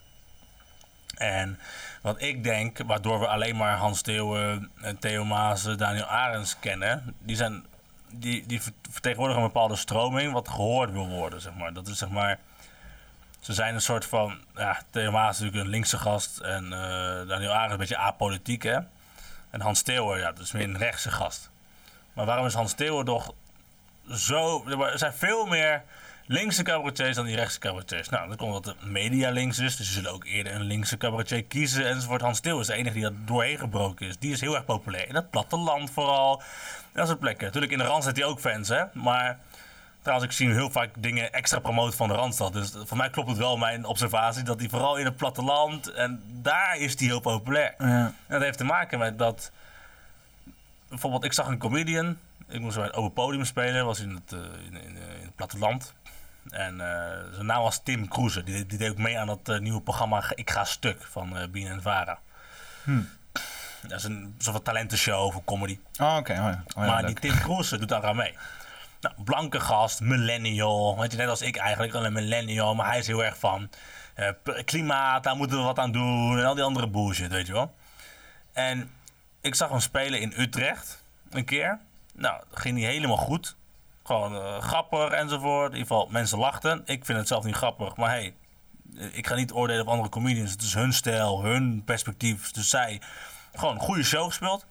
En 1.16 1.60
wat 2.02 2.22
ik 2.22 2.44
denk, 2.44 2.78
waardoor 2.86 3.20
we 3.20 3.28
alleen 3.28 3.58
maar 3.58 3.78
Hans 3.78 4.02
Theeuwen, 4.02 4.72
Theo 5.00 5.26
Maas, 5.26 5.66
eh, 5.66 5.78
Daniel 5.78 6.06
Arends 6.06 6.60
kennen, 6.60 7.16
die, 7.20 7.36
zijn, 7.36 7.66
die, 8.14 8.46
die 8.46 8.62
ver- 8.62 8.74
vertegenwoordigen 8.90 9.44
een 9.44 9.52
bepaalde 9.52 9.76
stroming 9.76 10.34
wat 10.34 10.50
gehoord 10.50 10.92
wil 10.92 11.08
worden. 11.08 11.42
Zeg 11.42 11.54
maar. 11.54 11.74
Dat 11.74 11.88
is 11.88 11.98
zeg 11.98 12.10
maar. 12.10 12.40
Ze 13.40 13.54
zijn 13.54 13.74
een 13.74 13.82
soort 13.82 14.06
van. 14.06 14.38
Ja, 14.56 14.82
Theo 14.90 15.12
Maas 15.12 15.34
is 15.34 15.40
natuurlijk 15.40 15.66
een 15.66 15.72
linkse 15.72 15.98
gast 15.98 16.38
en 16.38 16.64
eh, 16.74 17.28
Daniel 17.28 17.52
Arends 17.52 17.74
een 17.74 17.80
beetje 17.80 17.98
apolitiek, 17.98 18.64
hè. 18.64 18.80
En 19.50 19.62
Hans 19.62 19.82
Theeuwen, 19.82 20.20
ja, 20.20 20.32
dat 20.32 20.44
is 20.44 20.52
meer 20.52 20.64
een 20.64 20.78
rechtse 20.78 21.12
gast. 21.12 21.50
Maar 22.14 22.26
waarom 22.26 22.46
is 22.46 22.54
Hans 22.54 22.74
Theeuwen 22.74 23.06
toch 23.06 23.34
zo. 24.12 24.66
Er 24.68 24.98
zijn 24.98 25.14
veel 25.14 25.46
meer 25.46 25.84
linkse 26.26 26.64
cabaretiers 26.64 27.16
dan 27.16 27.26
die 27.26 27.36
rechtse 27.36 27.60
cabaretiers. 27.60 28.10
Nou, 28.10 28.28
dat 28.28 28.38
komt 28.38 28.56
omdat 28.56 28.78
de 28.80 28.88
media 28.88 29.30
links 29.30 29.60
is. 29.60 29.76
Dus 29.76 29.88
ze 29.88 29.94
zullen 29.94 30.12
ook 30.12 30.26
eerder 30.26 30.54
een 30.54 30.62
linkse 30.62 30.98
cabaretier 30.98 31.44
kiezen. 31.44 31.88
Enzovoort. 31.88 32.22
Hans 32.22 32.40
Til 32.40 32.60
is 32.60 32.68
de 32.68 32.74
enige 32.74 32.94
die 32.94 33.04
dat 33.04 33.14
doorheen 33.28 33.58
gebroken 33.58 34.08
is. 34.08 34.18
Die 34.18 34.32
is 34.32 34.42
heel 34.42 34.56
erg 34.56 34.66
populair. 34.66 35.08
In 35.08 35.16
het 35.16 35.30
platteland 35.30 35.92
vooral. 35.92 36.42
Dat 36.94 37.08
soort 37.08 37.20
plekken. 37.20 37.46
Natuurlijk 37.46 37.72
in 37.72 37.78
de 37.78 37.84
Randstad 37.84 38.16
heeft 38.16 38.26
hij 38.26 38.36
ook 38.36 38.40
fans, 38.40 38.68
hè. 38.68 38.84
Maar 38.94 39.38
trouwens, 40.02 40.30
ik 40.30 40.36
zie 40.36 40.52
heel 40.52 40.72
vaak 40.72 40.90
dingen 40.98 41.34
extra 41.34 41.60
promoten 41.60 41.98
van 41.98 42.08
de 42.08 42.14
Randstad. 42.14 42.54
Dus 42.54 42.74
voor 42.86 42.98
mij 42.98 43.10
klopt 43.10 43.30
het 43.30 43.38
wel, 43.38 43.58
mijn 43.58 43.86
observatie, 43.86 44.44
dat 44.44 44.60
hij 44.60 44.70
vooral 44.70 44.98
in 44.98 45.06
het 45.06 45.16
platteland... 45.16 45.92
En 45.92 46.24
daar 46.42 46.78
is 46.78 47.00
hij 47.00 47.08
heel 47.08 47.20
populair. 47.20 47.74
Ja. 47.78 47.86
En 47.88 48.14
dat 48.28 48.42
heeft 48.42 48.58
te 48.58 48.64
maken 48.64 49.00
met 49.00 49.18
dat... 49.18 49.52
Bijvoorbeeld, 50.90 51.24
ik 51.24 51.34
zag 51.34 51.48
een 51.48 51.58
comedian. 51.58 52.18
Ik 52.48 52.60
moest 52.60 52.76
bij 52.76 52.86
het 52.86 52.96
open 52.96 53.14
podium 53.14 53.46
spelen. 53.46 53.86
Was 53.86 54.00
in 54.00 54.10
het, 54.10 54.34
eh, 54.34 54.66
in, 54.66 54.74
in, 54.74 54.98
eh, 54.98 55.18
in 55.18 55.26
het 55.26 55.36
platteland. 55.36 55.94
En 56.50 56.82
eh, 56.82 57.34
zijn 57.34 57.46
naam 57.46 57.62
was 57.62 57.84
Tim 57.84 58.08
Kroeze. 58.08 58.44
Die, 58.44 58.66
die 58.66 58.78
deed 58.78 58.90
ook 58.90 58.98
mee 58.98 59.20
aan 59.20 59.28
dat 59.28 59.60
nieuwe 59.60 59.82
programma 59.82 60.24
Ik 60.36 60.50
Ga 60.50 60.64
Stuk 60.64 61.04
van 61.04 61.38
eh 61.38 61.48
Bien 61.48 61.72
en 61.72 61.82
Vara. 61.82 62.20
Dat 63.82 63.98
is 63.98 64.04
een 64.04 64.36
soort 64.38 64.56
van 64.56 64.64
talentenshow 64.64 65.32
voor 65.32 65.44
comedy. 65.46 65.80
Oh, 66.00 66.16
oké. 66.20 66.32
Oh, 66.32 66.38
ja. 66.38 66.64
Oh, 66.76 66.84
ja, 66.84 66.92
maar 66.92 67.06
die. 67.06 67.16
Tim 67.16 67.40
Kroeze 67.40 67.78
doet 67.78 67.90
daar 67.90 68.06
aan 68.06 68.16
mee. 68.16 68.38
Nou, 69.02 69.16
blanke 69.24 69.60
gast, 69.60 70.02
millennial. 70.02 71.00
Weet 71.00 71.12
je, 71.12 71.18
net 71.18 71.28
als 71.28 71.42
ik 71.42 71.56
eigenlijk, 71.56 71.94
al 71.94 72.06
een 72.06 72.14
millennial. 72.14 72.76
Maar 72.76 72.88
hij 72.88 73.00
is 73.00 73.08
heel 73.08 73.24
erg 73.24 73.38
van 73.38 73.70
eh, 74.14 74.30
klimaat, 74.66 75.24
daar 75.24 75.36
moeten 75.36 75.58
we 75.58 75.64
wat 75.64 75.80
aan 75.80 75.92
doen. 75.92 76.38
En 76.38 76.46
al 76.46 76.56
die 76.56 76.64
andere 76.64 76.90
bullshit, 76.90 77.32
weet 77.32 77.48
je 77.48 77.54
wel. 77.54 77.76
En 78.54 78.92
ik 79.42 79.56
zag 79.56 79.70
hem 79.70 79.80
spelen 79.80 80.22
in 80.22 80.34
Utrecht 80.38 81.04
een 81.30 81.46
keer. 81.46 81.80
Nou, 82.14 82.44
ging 82.52 82.76
niet 82.76 82.86
helemaal 82.86 83.18
goed. 83.18 83.56
Gewoon 84.04 84.36
eh, 84.36 84.62
grappig 84.62 85.10
enzovoort. 85.10 85.72
In 85.72 85.78
ieder 85.78 85.88
geval, 85.88 86.08
mensen 86.12 86.38
lachten. 86.38 86.82
Ik 86.86 87.06
vind 87.06 87.18
het 87.18 87.28
zelf 87.28 87.44
niet 87.44 87.56
grappig, 87.56 87.96
maar 87.96 88.10
hey, 88.10 88.36
eh, 88.98 89.18
ik 89.18 89.28
ga 89.28 89.36
niet 89.36 89.52
oordelen 89.52 89.82
op 89.82 89.88
andere 89.88 90.10
comedians. 90.10 90.52
Het 90.52 90.62
is 90.62 90.74
hun 90.74 90.94
stijl, 90.94 91.44
hun 91.44 91.84
perspectief. 91.84 92.52
Dus 92.52 92.70
zij 92.70 93.02
gewoon 93.56 93.74
een 93.74 93.80
goede 93.82 94.04
show 94.04 94.26
gespeeld. 94.26 94.66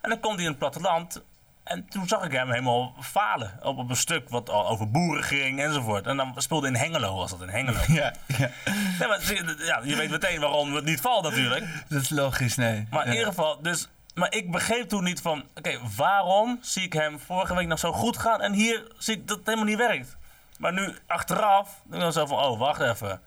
En 0.00 0.10
dan 0.10 0.20
komt 0.20 0.34
hij 0.34 0.42
in 0.44 0.50
het 0.50 0.58
platteland. 0.58 1.22
En 1.64 1.88
toen 1.88 2.08
zag 2.08 2.24
ik 2.24 2.32
hem 2.32 2.50
helemaal 2.50 2.94
falen 3.00 3.58
op, 3.62 3.78
op 3.78 3.90
een 3.90 3.96
stuk 3.96 4.28
wat 4.28 4.50
al 4.50 4.68
over 4.68 4.90
boeren 4.90 5.24
ging 5.24 5.60
enzovoort. 5.60 6.06
En 6.06 6.16
dan 6.16 6.32
speelde 6.36 6.66
in 6.66 6.76
Hengelo, 6.76 7.14
was 7.16 7.30
dat 7.30 7.40
in 7.42 7.48
Hengelo. 7.48 7.78
Ja, 7.88 8.12
ja, 8.26 8.50
Ja, 8.98 9.06
maar, 9.06 9.20
zie- 9.20 9.64
ja, 9.64 9.80
je 9.84 9.96
weet 9.96 10.10
meteen 10.10 10.40
waarom 10.40 10.74
het 10.74 10.84
niet 10.84 11.00
valt 11.00 11.22
natuurlijk. 11.22 11.64
dat 11.88 12.02
is 12.02 12.10
logisch, 12.10 12.56
nee. 12.56 12.86
Maar 12.90 13.04
in 13.06 13.12
ieder 13.12 13.26
geval, 13.26 13.62
dus, 13.62 13.88
maar 14.14 14.32
ik 14.34 14.50
begreep 14.50 14.88
toen 14.88 15.04
niet 15.04 15.20
van, 15.20 15.44
oké, 15.54 15.78
waarom 15.96 16.58
zie 16.62 16.82
ik 16.82 16.92
hem 16.92 17.20
vorige 17.20 17.54
week 17.54 17.66
nog 17.66 17.78
zo 17.78 17.92
goed 17.92 18.18
gaan 18.18 18.40
en 18.40 18.52
hier 18.52 18.86
zie 18.98 19.14
ik 19.14 19.28
dat 19.28 19.36
het 19.36 19.46
helemaal 19.46 19.66
niet 19.68 19.78
werkt. 19.78 20.16
Maar 20.58 20.72
nu 20.72 20.96
achteraf, 21.06 21.68
denk 21.82 21.94
ik 21.94 22.00
dan 22.00 22.12
zo 22.12 22.26
van, 22.26 22.38
oh, 22.38 22.58
wacht 22.58 22.80
even. 22.80 23.20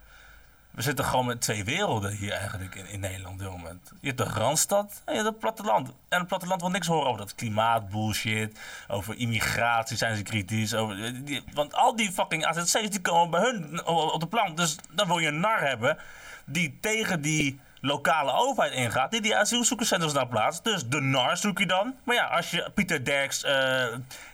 We 0.79 0.85
zitten 0.85 1.05
gewoon 1.05 1.25
met 1.25 1.41
twee 1.41 1.63
werelden 1.63 2.11
hier 2.11 2.31
eigenlijk 2.31 2.75
in, 2.75 2.99
Nederland 2.99 3.33
op 3.33 3.39
dit 3.39 3.49
moment. 3.49 3.91
Je 4.01 4.07
hebt 4.07 4.17
de 4.17 4.39
Randstad 4.39 5.01
en 5.05 5.13
je 5.13 5.19
hebt 5.19 5.29
het 5.29 5.39
platteland. 5.39 5.87
En 6.09 6.19
het 6.19 6.27
platteland 6.27 6.61
wil 6.61 6.69
niks 6.69 6.87
horen 6.87 7.07
over 7.07 7.17
dat 7.19 7.35
klimaatbullshit. 7.35 8.59
Over 8.87 9.17
immigratie 9.17 9.97
zijn 9.97 10.15
ze 10.15 10.23
kritisch. 10.23 10.73
Over, 10.73 11.23
die- 11.25 11.43
want 11.53 11.73
al 11.73 11.95
die 11.95 12.11
fucking 12.11 12.45
AZC's 12.45 12.89
die 12.89 13.01
komen 13.01 13.29
bij 13.29 13.41
hun 13.41 13.85
op 13.87 14.19
de 14.19 14.27
plank. 14.27 14.57
Dus 14.57 14.75
dan 14.91 15.07
wil 15.07 15.17
je 15.17 15.27
een 15.27 15.39
nar 15.39 15.61
hebben 15.61 15.97
die 16.45 16.77
tegen 16.81 17.21
die 17.21 17.59
lokale 17.81 18.31
overheid 18.31 18.73
ingaat. 18.73 19.11
Die 19.11 19.21
die 19.21 19.35
asielzoekerscentrums 19.37 20.13
daar 20.13 20.27
plaatst. 20.27 20.63
Dus 20.63 20.87
de 20.87 21.01
nar 21.01 21.37
zoek 21.37 21.59
je 21.59 21.65
dan. 21.65 21.95
Maar 22.03 22.15
ja, 22.15 22.25
als 22.25 22.51
je 22.51 22.71
Pieter 22.73 23.05
Derks, 23.05 23.43
eh 23.43 23.85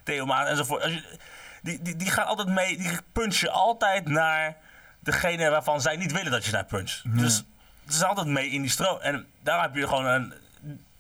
Theo 0.04 0.26
Maan 0.26 0.46
enzovoort... 0.46 0.84
Als 0.84 0.94
je, 0.94 1.18
die, 1.62 1.82
die, 1.82 1.96
die 1.96 2.12
gaan 2.12 2.26
altijd 2.26 2.48
mee, 2.48 2.78
die 2.78 2.98
punchen 3.12 3.52
altijd 3.52 4.08
naar 4.08 4.56
degene 5.06 5.50
waarvan 5.50 5.82
zij 5.82 5.96
niet 5.96 6.12
willen 6.12 6.32
dat 6.32 6.46
je 6.46 6.52
naar 6.52 6.66
puncht. 6.66 7.02
Dus 7.06 7.44
het 7.86 7.94
is 7.94 8.04
altijd 8.04 8.28
mee 8.28 8.50
in 8.50 8.62
die 8.62 8.72
stroom. 8.72 9.00
En 9.00 9.26
daar 9.44 9.62
heb 9.62 9.76
je 9.76 9.88
gewoon 9.88 10.06
een... 10.06 10.34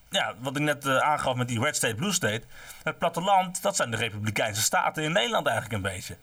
Ja, 0.09 0.33
wat 0.39 0.55
ik 0.55 0.61
net 0.61 0.85
eh, 0.85 0.97
aangaf 0.97 1.35
met 1.35 1.47
die 1.47 1.59
Red 1.59 1.75
State, 1.75 1.95
Blue 1.95 2.11
State. 2.11 2.41
Het 2.83 2.97
platteland, 2.97 3.61
dat 3.61 3.75
zijn 3.75 3.91
de 3.91 3.97
republikeinse 3.97 4.61
staten 4.61 5.03
in 5.03 5.11
Nederland 5.11 5.47
eigenlijk 5.47 5.75
een 5.75 5.91
beetje. 5.91 6.17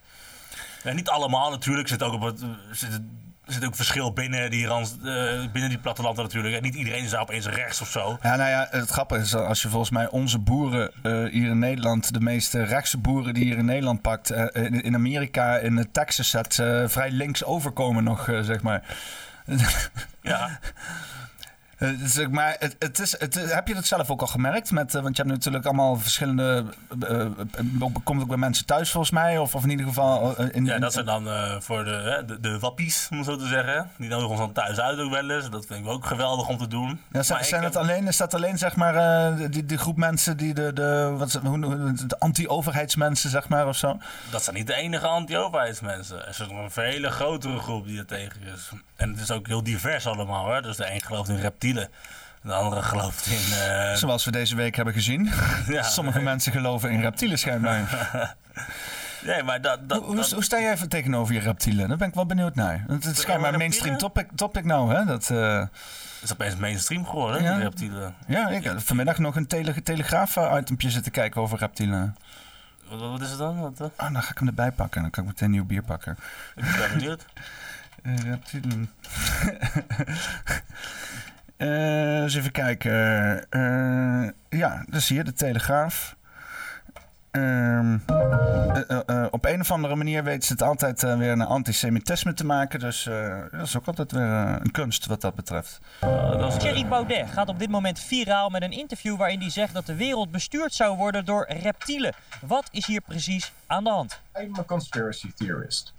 Ja, 0.83 0.93
niet 0.93 1.09
allemaal 1.09 1.51
natuurlijk. 1.51 1.89
Zit 1.89 2.03
ook, 2.03 2.13
op 2.13 2.23
het, 2.23 2.41
zit, 2.71 3.01
er 3.47 3.53
zit 3.53 3.65
ook 3.65 3.77
verschil 3.77 4.13
binnen 4.13 4.51
die, 4.51 4.67
rand, 4.67 4.97
eh, 5.05 5.53
binnen 5.53 5.71
die 5.71 5.79
plattelanden 5.79 6.25
natuurlijk. 6.25 6.55
En 6.55 6.63
niet 6.63 6.75
iedereen 6.75 7.05
is 7.05 7.11
daar 7.11 7.21
opeens 7.21 7.47
rechts 7.47 7.81
of 7.81 7.89
zo. 7.89 8.19
Ja, 8.23 8.37
nou 8.37 8.51
ja, 8.51 8.69
het 8.71 8.91
grappige 8.91 9.21
is 9.21 9.31
dat 9.31 9.47
als 9.47 9.63
je 9.63 9.69
volgens 9.69 9.91
mij 9.91 10.09
onze 10.09 10.39
boeren 10.39 10.93
eh, 11.03 11.13
hier 11.13 11.51
in 11.51 11.59
Nederland, 11.59 12.13
de 12.13 12.21
meeste 12.21 12.63
rechtse 12.63 12.99
boeren 12.99 13.35
die 13.35 13.45
hier 13.45 13.59
in 13.59 13.65
Nederland 13.65 14.03
pakt, 14.03 14.31
eh, 14.31 14.65
in, 14.65 14.83
in 14.83 14.95
Amerika, 14.95 15.57
in 15.57 15.89
Texas 15.93 16.31
zet, 16.31 16.55
vrij 16.87 17.11
links 17.11 17.45
overkomen 17.45 18.05
nog, 18.05 18.29
zeg 18.43 18.63
maar. 18.63 18.97
Ja, 20.23 20.59
zeg 22.05 22.31
maar 22.31 22.57
het, 22.59 22.77
het 22.79 22.99
is, 22.99 23.19
het, 23.19 23.37
is- 23.37 23.53
heb 23.53 23.69
je 23.69 23.75
dat 23.75 23.85
zelf 23.87 24.11
ook 24.11 24.21
al 24.21 24.27
gemerkt? 24.27 24.71
Met, 24.71 24.95
eh, 24.95 25.03
want 25.03 25.17
je 25.17 25.23
hebt 25.23 25.35
natuurlijk 25.35 25.65
allemaal 25.65 25.97
verschillende. 25.97 26.65
eh, 27.01 27.21
eh, 27.21 27.27
komt 28.05 28.23
ook 28.23 28.29
bij 28.29 28.37
mensen 28.37 28.67
thuis 28.67 28.91
volgens 28.91 29.13
mij, 29.13 29.39
of, 29.39 29.55
of 29.55 29.63
in 29.63 29.71
ieder 29.71 29.87
geval. 29.87 30.37
eh, 30.37 30.47
in, 30.53 30.65
ja 30.65 30.79
dat 30.79 30.93
zijn 30.93 31.05
dan 31.07 31.29
eh, 31.29 31.61
voor 31.61 31.85
de, 31.85 32.23
de, 32.27 32.41
de 32.41 32.59
wappies, 32.59 33.09
om 33.11 33.25
zo 33.25 33.37
te 33.37 33.47
zeggen. 33.47 33.91
Die 33.99 34.09
nodigen 34.09 34.31
ons 34.31 34.39
dan 34.41 34.53
thuis 34.53 34.79
uit 34.81 34.99
ook 34.99 35.11
wel 35.11 35.31
eens. 35.31 35.51
Dat 35.51 35.67
vind 35.67 35.85
ik 35.85 35.91
ook 35.91 36.07
geweldig 36.07 36.49
om 36.49 36.59
te 36.59 36.67
doen. 36.69 37.01
Ja, 37.13 37.23
zijn, 37.23 37.41
het 37.41 37.75
heb- 37.75 37.77
alleen, 37.77 38.07
is 38.07 38.17
dat 38.17 38.35
alleen 38.35 38.59
zeg 38.59 38.77
maar 38.77 38.95
eh, 38.97 39.51
die, 39.51 39.67
die 39.67 39.79
groep 39.79 39.97
mensen 39.97 40.37
die 40.37 40.55
de, 40.55 40.73
de, 40.73 41.15
wat, 41.17 41.33
hoe 41.33 41.93
de 42.07 42.19
anti-overheidsmensen 42.19 43.31
zeg 43.31 43.49
maar 43.49 43.69
of 43.69 43.77
zo? 43.77 43.99
Dat 44.31 44.43
zijn 44.43 44.57
niet 44.57 44.67
de 44.67 44.75
enige 44.75 45.07
anti-overheidsmensen. 45.07 46.23
Er 46.23 46.29
is 46.29 46.39
nog 46.39 46.77
een 46.77 46.83
hele 46.85 47.11
grotere 47.11 47.59
groep 47.59 47.87
die 47.87 47.99
er 47.99 48.07
tegen 48.07 48.41
is. 48.55 48.71
En 48.97 49.11
het 49.11 49.21
is 49.21 49.31
ook 49.31 49.47
heel 49.47 49.63
divers 49.63 50.07
allemaal. 50.07 50.53
Hè? 50.53 50.63
Dus 50.63 50.77
de 50.77 50.93
een 50.95 51.01
gelooft 51.01 51.29
in 51.29 51.37
reptielen. 51.37 51.71
De 51.75 52.53
andere 52.53 52.83
gelooft 52.83 53.27
in... 53.27 53.59
eh, 53.59 53.95
Zoals 53.95 54.25
we 54.25 54.31
deze 54.31 54.57
week 54.57 54.77
hebben 54.77 54.95
gezien. 54.95 55.31
ja. 55.69 55.83
Sommige 55.83 56.21
mensen 56.21 56.53
geloven 56.53 56.91
in 56.91 57.01
reptielen 57.01 57.39
schijnbaar. 57.39 57.81
Nee, 59.25 59.43
maar 59.43 59.61
dat... 59.61 59.89
dat, 59.89 59.99
Hoe, 59.99 60.07
hoe, 60.07 60.17
dat- 60.17 60.31
hoe 60.31 60.45
sta 60.45 60.61
jij 60.61 60.73
even 60.73 60.89
tegenover 60.89 61.35
je 61.35 61.41
reptielen? 61.41 61.89
Daar 61.89 61.97
ben 61.97 62.09
ik 62.09 62.15
wel 62.15 62.27
benieuwd 62.27 62.55
naar. 62.55 62.85
Het 62.89 63.05
is 63.05 63.21
schijnbaar 63.21 63.53
een 63.53 63.59
mainstream 63.59 63.99
topic, 63.99 64.27
topic 64.35 64.65
nou, 64.65 64.95
hè? 64.95 65.05
Dat, 65.05 65.31
eh, 65.31 65.63
is 66.23 66.33
opeens 66.33 66.57
mainstream 66.57 67.07
geworden, 67.07 67.43
Ja. 67.43 67.55
die 67.55 67.63
reptielen. 67.63 68.15
ja, 68.27 68.49
ik 68.49 68.65
heb 68.65 68.81
vanmiddag 68.81 69.19
nog 69.19 69.37
een 69.37 69.47
tele 69.47 69.83
telegraaf-itempje 69.83 70.91
zitten 70.91 71.13
kijken 71.13 71.41
over 71.41 71.59
reptielen. 71.59 72.17
Wat, 72.89 73.01
wat 73.01 73.21
is 73.21 73.29
het 73.29 73.39
dan? 73.39 73.61
Wat, 73.61 73.81
eh? 73.81 73.87
Ah, 73.97 74.13
dan 74.13 74.23
ga 74.23 74.31
ik 74.31 74.39
hem 74.39 74.49
erbij 74.49 74.73
pakken. 74.73 75.03
Dan 75.03 75.11
kan 75.11 75.23
ik 75.23 75.29
meteen 75.29 75.47
een 75.49 75.55
nieuw 75.55 75.65
bier 75.65 75.83
pakken. 75.83 76.17
Ik 76.57 76.63
ben 76.79 76.91
benieuwd. 76.99 77.25
Reptielen. 78.31 78.91
Eh, 81.63 82.23
eens 82.23 82.35
even 82.35 82.51
kijken. 82.51 82.93
Eh, 83.51 84.29
ja, 84.49 84.85
dus 84.89 85.09
hier 85.09 85.25
de 85.25 85.33
Telegraaf. 85.33 86.17
Ehm, 87.31 87.99
eh, 89.07 89.27
op 89.31 89.45
een 89.45 89.61
of 89.61 89.71
andere 89.71 89.97
manier 89.97 90.25
weten 90.25 90.43
ze 90.43 90.53
het 90.53 90.63
altijd 90.63 91.03
weer 91.03 91.31
een 91.31 91.43
antisemitisme 91.43 92.35
te 92.35 92.45
maken. 92.45 92.81
Dus 92.81 93.07
eh, 93.07 93.41
dat 93.51 93.67
is 93.67 93.77
ook 93.77 93.87
altijd 93.87 94.13
weer 94.13 94.23
een 94.23 94.71
kunst 94.71 95.07
wat 95.07 95.21
dat 95.21 95.35
betreft. 95.35 95.81
Dat 96.01 96.53
is 96.53 96.59
Thierry 96.59 96.87
Baudet 96.87 97.31
gaat 97.31 97.49
op 97.49 97.59
dit 97.59 97.71
moment 97.71 98.01
viraal 98.01 98.49
met 98.49 98.63
een 98.63 98.73
interview 98.73 99.17
waarin 99.17 99.41
hij 99.41 99.51
zegt 99.51 99.75
dat 99.75 99.87
de 99.87 99.97
wereld 99.97 100.31
bestuurd 100.31 100.75
zou 100.75 100.97
worden 100.97 101.25
door 101.25 101.47
reptielen. 101.49 102.15
Wat 102.41 102.69
is 102.73 102.87
hier 102.87 103.01
precies 103.01 103.53
aan 103.67 103.85
de 103.85 103.91
hand? 103.91 104.21
I'm 104.41 104.59
a 104.59 104.65
conspiracy 104.65 105.33
theorist. 105.37 105.95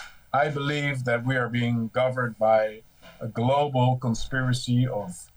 I 0.45 0.49
believe 0.49 1.01
that 1.01 1.19
we 1.25 1.37
are 1.37 1.49
being 1.49 1.89
governed 1.91 2.37
by 2.37 2.81
a 3.21 3.27
global 3.33 3.97
conspiracy 3.97 4.87
of 4.87 5.31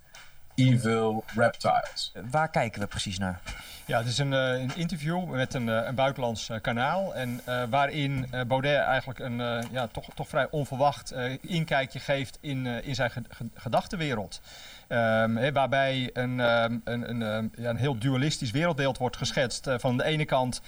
evil 0.57 1.25
reptiles. 1.35 2.13
Waar 2.31 2.51
kijken 2.51 2.81
we 2.81 2.87
precies 2.87 3.19
naar? 3.19 3.41
Ja, 3.87 3.99
het 3.99 4.07
is 4.07 4.19
een, 4.19 4.33
eh, 4.33 4.61
een 4.61 4.77
interview 4.77 5.25
met 5.25 5.55
een, 5.55 5.69
eh, 5.69 5.87
een 5.87 5.95
buitenlands 5.95 6.49
eh, 6.49 6.61
kanaal. 6.61 7.15
En 7.15 7.41
waarin 7.71 8.27
Baudet 8.47 8.81
eigenlijk 8.81 9.19
een 9.19 9.37
ja, 9.71 9.87
toch, 9.87 10.07
toch 10.15 10.29
vrij 10.29 10.47
onverwacht 10.51 11.15
inkijkje 11.41 11.99
geeft 11.99 12.39
in, 12.41 12.67
in 12.67 12.95
zijn 12.95 13.11
ge- 13.11 13.23
ge- 13.29 13.49
gedachtenwereld. 13.55 14.41
Ehm, 14.89 15.53
waarbij 15.53 16.11
een, 16.13 16.41
ehm, 16.41 16.79
een, 16.85 17.09
een, 17.11 17.23
ehm, 17.23 17.47
ja, 17.63 17.71
een 17.71 17.77
heel 17.77 17.99
dualistisch 17.99 18.51
wereldbeeld 18.51 18.99
wordt 18.99 19.17
geschetst. 19.17 19.69
Van 19.77 19.97
de 19.97 20.05
ene 20.05 20.25
kant 20.25 20.61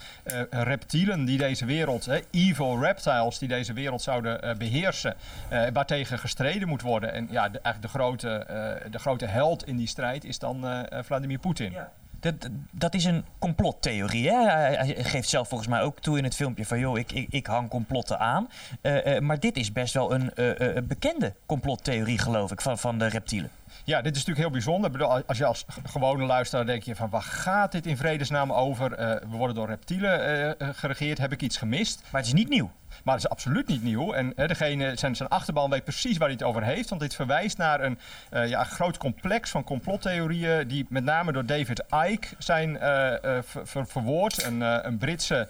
reptielen 0.51 1.25
die 1.25 1.39
deze 1.39 1.65
wereld, 1.65 2.09
evil 2.31 2.81
reptiles 2.81 3.39
die 3.39 3.49
deze 3.49 3.73
wereld 3.73 4.03
zouden 4.03 4.43
eh, 4.43 4.55
beheersen, 4.57 5.15
eh 5.49 5.63
waartegen 5.73 6.19
gestreden 6.19 6.69
moet 6.69 6.83
worden. 6.83 7.13
En 7.13 7.29
ja, 7.31 7.41
eigenlijk 7.41 7.83
de 7.83 7.89
grote, 7.89 8.47
de 8.91 8.99
grote 8.99 9.27
held 9.27 9.67
in 9.67 9.77
die 9.77 9.89
strijd 9.89 10.25
is 10.25 10.39
dan 10.39 10.87
Vladimir 11.03 11.39
Poetin. 11.39 11.73
Dat, 12.21 12.49
dat 12.71 12.95
is 12.95 13.05
een 13.05 13.25
complottheorie. 13.39 14.29
Hè? 14.29 14.51
Hij, 14.51 15.05
geeft 15.05 15.29
zelf 15.29 15.49
volgens 15.49 15.69
mij 15.69 15.81
ook 15.81 16.01
toe 16.01 16.19
in 16.19 16.25
het 16.25 16.35
filmpje 16.35 16.67
van... 16.67 16.79
joh, 16.79 16.99
ik, 16.99 17.13
ik, 17.13 17.27
ik 17.31 17.47
hang 17.47 17.69
complotten 17.69 18.19
aan. 18.19 18.49
Eh, 18.81 19.17
eh, 19.17 19.23
maar 19.23 19.41
dit 19.41 19.57
is 19.57 19.73
best 19.73 19.95
wel 19.95 20.13
een 20.13 20.35
eh, 20.35 20.77
eh, 20.77 20.85
bekende 20.85 21.35
complottheorie, 21.47 22.19
geloof 22.19 22.53
ik, 22.53 22.61
van, 22.61 22.79
van 22.79 22.99
de 22.99 23.07
reptielen. 23.07 23.51
Ja, 23.85 24.03
dit 24.03 24.17
is 24.17 24.25
natuurlijk 24.25 24.39
heel 24.39 24.51
bijzonder. 24.51 25.05
Als 25.27 25.39
je 25.39 25.45
als 25.45 25.67
gewone 25.85 26.25
luisteraar 26.25 26.67
denk 26.67 26.83
je 26.83 26.97
van 26.97 27.11
waar 27.11 27.23
gaat 27.23 27.73
dit 27.73 27.87
in 27.87 27.97
vredesnaam 27.97 28.53
over? 28.53 28.91
We 29.31 29.37
worden 29.37 29.57
door 29.57 29.67
reptielen 29.67 30.57
geregeerd. 30.75 31.19
Heb 31.19 31.33
ik 31.33 31.43
iets 31.43 31.57
gemist? 31.57 32.03
Maar 32.11 32.21
het 32.21 32.27
is 32.27 32.37
niet 32.37 32.49
nieuw. 32.49 32.71
Maar 33.05 33.15
het 33.15 33.25
is 33.25 33.31
absoluut 33.31 33.67
niet 33.67 33.83
nieuw. 33.83 34.13
En 34.13 34.33
eh, 34.37 34.49
degene, 34.49 34.97
zijn, 34.97 35.17
zijn 35.17 35.29
achterban 35.29 35.71
weet 35.71 35.85
precies 35.85 36.17
waar 36.17 36.29
hij 36.29 36.37
het 36.39 36.47
over 36.47 36.63
heeft. 36.63 36.89
Want 36.89 37.01
dit 37.01 37.15
verwijst 37.15 37.59
naar 37.59 37.81
een 37.81 37.99
eh, 38.31 38.49
ja, 38.49 38.65
groot 38.65 38.97
complex 38.97 39.51
van 39.51 39.65
complottheorieën. 39.65 40.69
die 40.69 40.87
met 40.89 41.05
name 41.05 41.33
door 41.33 41.47
David 41.47 41.85
Icke 42.07 42.29
zijn 42.39 42.79
eh, 42.79 43.15
eh, 43.15 43.43
ver- 43.45 43.67
ver- 43.67 43.87
verwoord. 43.87 44.45
Een, 44.45 44.61
een 44.61 44.99
Britse 44.99 45.49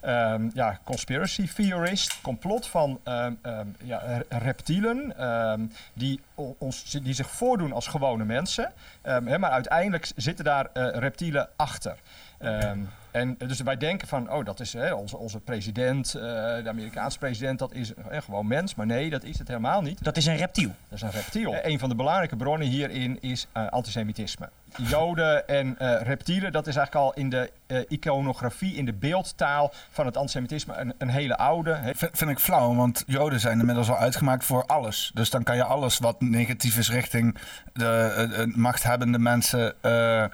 ehm, 0.00 0.48
ja, 0.54 0.78
conspiracy 0.84 1.48
theorist. 1.54 2.20
Complot 2.20 2.66
van 2.66 3.00
ehm, 3.04 3.32
ehm, 3.42 3.66
ja, 3.82 4.02
reptielen. 4.28 5.12
die, 5.94 6.20
ons, 6.58 6.90
die 7.02 7.14
zich 7.14 7.30
voordoen 7.30 7.72
als 7.72 7.86
gewone 7.86 8.24
mensen. 8.24 8.72
Hè, 9.02 9.38
maar 9.38 9.50
uiteindelijk 9.50 10.12
zitten 10.16 10.44
daar 10.44 10.68
reptielen 10.74 11.48
achter. 11.56 11.96
En 13.14 13.34
dus 13.38 13.60
wij 13.60 13.76
denken 13.76 14.08
van, 14.08 14.32
oh, 14.32 14.44
dat 14.44 14.60
is 14.60 14.72
hè, 14.72 14.92
onze, 14.92 15.16
onze 15.16 15.40
president, 15.40 16.14
eh, 16.14 16.22
de 16.22 16.68
Amerikaanse 16.68 17.18
president, 17.18 17.58
dat 17.58 17.72
is 17.72 17.94
eh, 17.94 18.22
gewoon 18.22 18.46
mens. 18.46 18.74
Maar 18.74 18.86
nee, 18.86 19.10
dat 19.10 19.24
is 19.24 19.38
het 19.38 19.48
helemaal 19.48 19.82
niet. 19.82 20.04
Dat 20.04 20.16
is 20.16 20.26
een 20.26 20.36
reptiel. 20.36 20.70
Dat 20.88 20.98
is 20.98 21.02
een 21.02 21.10
reptiel. 21.10 21.54
Een 21.62 21.78
van 21.78 21.88
de 21.88 21.94
belangrijke 21.94 22.36
bronnen 22.36 22.68
hierin 22.68 23.18
is 23.20 23.46
eh, 23.52 23.68
antisemitisme. 23.68 24.48
Joden 24.76 25.48
en 25.48 25.78
eh, 25.78 26.00
reptielen, 26.02 26.52
dat 26.52 26.66
is 26.66 26.76
eigenlijk 26.76 27.06
al 27.06 27.14
in 27.22 27.30
de 27.30 27.50
eh, 27.66 27.78
iconografie, 27.88 28.74
in 28.74 28.84
de 28.84 28.92
beeldtaal 28.92 29.72
van 29.90 30.06
het 30.06 30.16
antisemitisme 30.16 30.74
een, 30.76 30.94
een 30.98 31.08
hele 31.08 31.36
oude. 31.36 31.74
hè. 31.74 31.90
Vind 31.94 32.30
ik 32.30 32.38
flauw, 32.38 32.74
want 32.74 33.04
Joden 33.06 33.40
zijn 33.40 33.58
inmiddels 33.58 33.90
al 33.90 33.96
uitgemaakt 33.96 34.44
voor 34.44 34.66
alles. 34.66 35.10
Dus 35.14 35.30
dan 35.30 35.42
kan 35.42 35.56
je 35.56 35.64
alles 35.64 35.98
wat 35.98 36.20
negatief 36.20 36.76
is 36.76 36.90
richting 36.90 37.38
de 37.72 38.28
eh, 38.36 38.56
machthebbende 38.56 39.18
mensen 39.18 39.74
eh, 39.80 40.22
eh, 40.22 40.30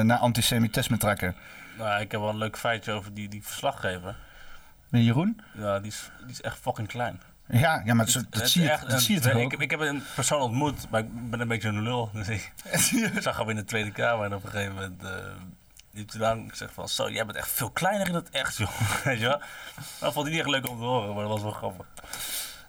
naar 0.00 0.18
antisemitisme 0.18 0.96
trekken. 0.96 1.34
Nou, 1.78 2.00
ik 2.00 2.10
heb 2.10 2.20
wel 2.20 2.30
een 2.30 2.38
leuk 2.38 2.58
feitje 2.58 2.92
over 2.92 3.14
die, 3.14 3.28
die 3.28 3.42
verslaggever. 3.42 4.16
Jeroen? 4.90 5.40
Ja, 5.52 5.80
die 5.80 5.90
is, 5.90 6.10
die 6.20 6.30
is 6.30 6.40
echt 6.40 6.58
fucking 6.58 6.88
klein. 6.88 7.20
Ja, 7.46 7.82
ja 7.84 7.94
maar 7.94 8.06
dat 8.30 8.50
zie 8.50 8.62
je, 8.62 8.70
echt 8.70 8.90
dat 8.90 9.02
zie 9.02 9.14
je 9.14 9.20
toch 9.20 9.32
ik, 9.32 9.52
ik 9.52 9.70
heb 9.70 9.80
een 9.80 10.02
persoon 10.14 10.40
ontmoet, 10.40 10.90
maar 10.90 11.00
ik 11.00 11.30
ben 11.30 11.40
een 11.40 11.48
beetje 11.48 11.68
een 11.68 11.82
lul. 11.82 12.10
Dus 12.12 12.28
ik 12.28 12.52
zag 13.22 13.36
hem 13.38 13.50
in 13.50 13.56
de 13.56 13.64
Tweede 13.64 13.90
Kamer 13.90 14.24
en 14.24 14.34
op 14.34 14.44
een 14.44 14.50
gegeven 14.50 14.74
moment... 14.74 15.02
eh, 15.02 15.10
niet 15.90 16.10
te 16.10 16.18
lang 16.18 16.50
gezegd 16.50 16.72
van, 16.72 16.88
zo, 16.88 17.10
jij 17.10 17.26
bent 17.26 17.38
echt 17.38 17.48
veel 17.48 17.70
kleiner 17.70 18.08
in 18.08 18.14
het 18.14 18.30
echt, 18.30 18.56
joh. 18.58 19.02
Weet 19.04 19.18
je 19.18 19.26
wel? 19.26 19.40
Dat 20.00 20.12
vond 20.12 20.26
hij 20.26 20.36
niet 20.36 20.40
echt 20.44 20.50
leuk 20.50 20.68
om 20.68 20.76
te 20.76 20.84
horen, 20.84 21.14
maar 21.14 21.22
dat 21.22 21.32
was 21.32 21.42
wel 21.42 21.50
grappig. 21.50 21.86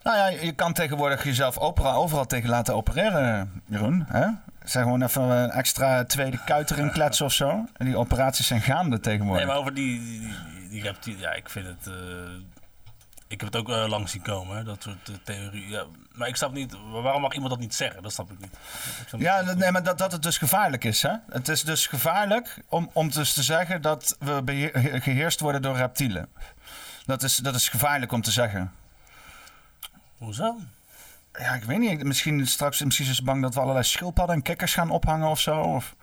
Nou 0.03 0.17
ja, 0.17 0.27
je 0.27 0.51
kan 0.51 0.73
tegenwoordig 0.73 1.23
jezelf 1.23 1.57
opera, 1.57 1.93
overal 1.93 2.25
tegen 2.25 2.49
laten 2.49 2.75
opereren, 2.75 3.61
Jeroen. 3.65 4.05
Hè? 4.07 4.27
Zeg 4.65 4.83
gewoon 4.83 5.01
even 5.01 5.21
een 5.23 5.49
extra 5.51 6.03
tweede 6.05 6.43
kuit 6.45 6.71
erin 6.71 6.91
kletsen 6.91 7.25
of 7.25 7.33
zo. 7.33 7.65
En 7.77 7.85
die 7.85 7.97
operaties 7.97 8.47
zijn 8.47 8.61
gaande 8.61 8.99
tegenwoordig. 8.99 9.37
Nee, 9.45 9.51
maar 9.53 9.61
over 9.61 9.73
die, 9.73 9.99
die, 9.99 10.19
die, 10.19 10.69
die 10.69 10.81
reptielen, 10.81 11.19
ja, 11.21 11.33
ik 11.33 11.49
vind 11.49 11.65
het... 11.67 11.87
eh, 11.87 11.93
ik 13.27 13.41
heb 13.41 13.53
het 13.53 13.55
ook 13.61 13.69
eh, 13.69 13.87
lang 13.87 14.09
zien 14.09 14.21
komen, 14.21 14.57
hè, 14.57 14.63
dat 14.63 14.83
soort 14.83 15.09
uh, 15.09 15.15
theorieën. 15.23 15.69
Ja, 15.69 15.83
maar 16.11 16.27
ik 16.27 16.35
snap 16.35 16.53
niet, 16.53 16.75
waarom 16.91 17.21
mag 17.21 17.33
iemand 17.33 17.51
dat 17.51 17.59
niet 17.59 17.75
zeggen? 17.75 18.03
Dat 18.03 18.13
snap 18.13 18.31
ik 18.31 18.39
niet. 18.39 18.53
Ik 19.01 19.07
snap 19.07 19.21
Ja, 19.21 19.41
niet- 19.41 19.55
nee, 19.57 19.71
maar 19.71 19.83
dat, 19.83 19.97
dat 19.97 20.11
het 20.11 20.23
dus 20.23 20.37
gevaarlijk 20.37 20.83
is. 20.83 21.01
Hè? 21.01 21.11
Het 21.29 21.47
is 21.47 21.63
dus 21.63 21.87
gevaarlijk 21.87 22.61
om, 22.69 22.89
om 22.93 23.09
dus 23.11 23.33
te 23.33 23.43
zeggen 23.43 23.81
dat 23.81 24.15
we 24.19 24.41
beheer- 24.43 25.01
geheerst 25.01 25.39
worden 25.39 25.61
door 25.61 25.75
reptielen. 25.75 26.27
Dat 27.05 27.23
is, 27.23 27.35
dat 27.37 27.55
is 27.55 27.69
gevaarlijk 27.69 28.11
om 28.11 28.21
te 28.21 28.31
zeggen. 28.31 28.71
Hoezo? 30.17 30.55
Ja, 31.37 31.53
ik 31.53 31.63
weet 31.63 31.79
niet. 31.79 32.03
Misschien 32.03 32.47
straks 32.47 32.83
misschien 32.83 33.09
is 33.09 33.15
ze 33.15 33.23
bang 33.23 33.41
dat 33.41 33.53
we 33.53 33.59
allerlei 33.59 33.85
schildpadden 33.85 34.35
en 34.35 34.41
kikkers 34.41 34.73
gaan 34.73 34.89
ophangen 34.89 35.27
of 35.27 35.39
zo. 35.39 35.61
Of... 35.61 35.95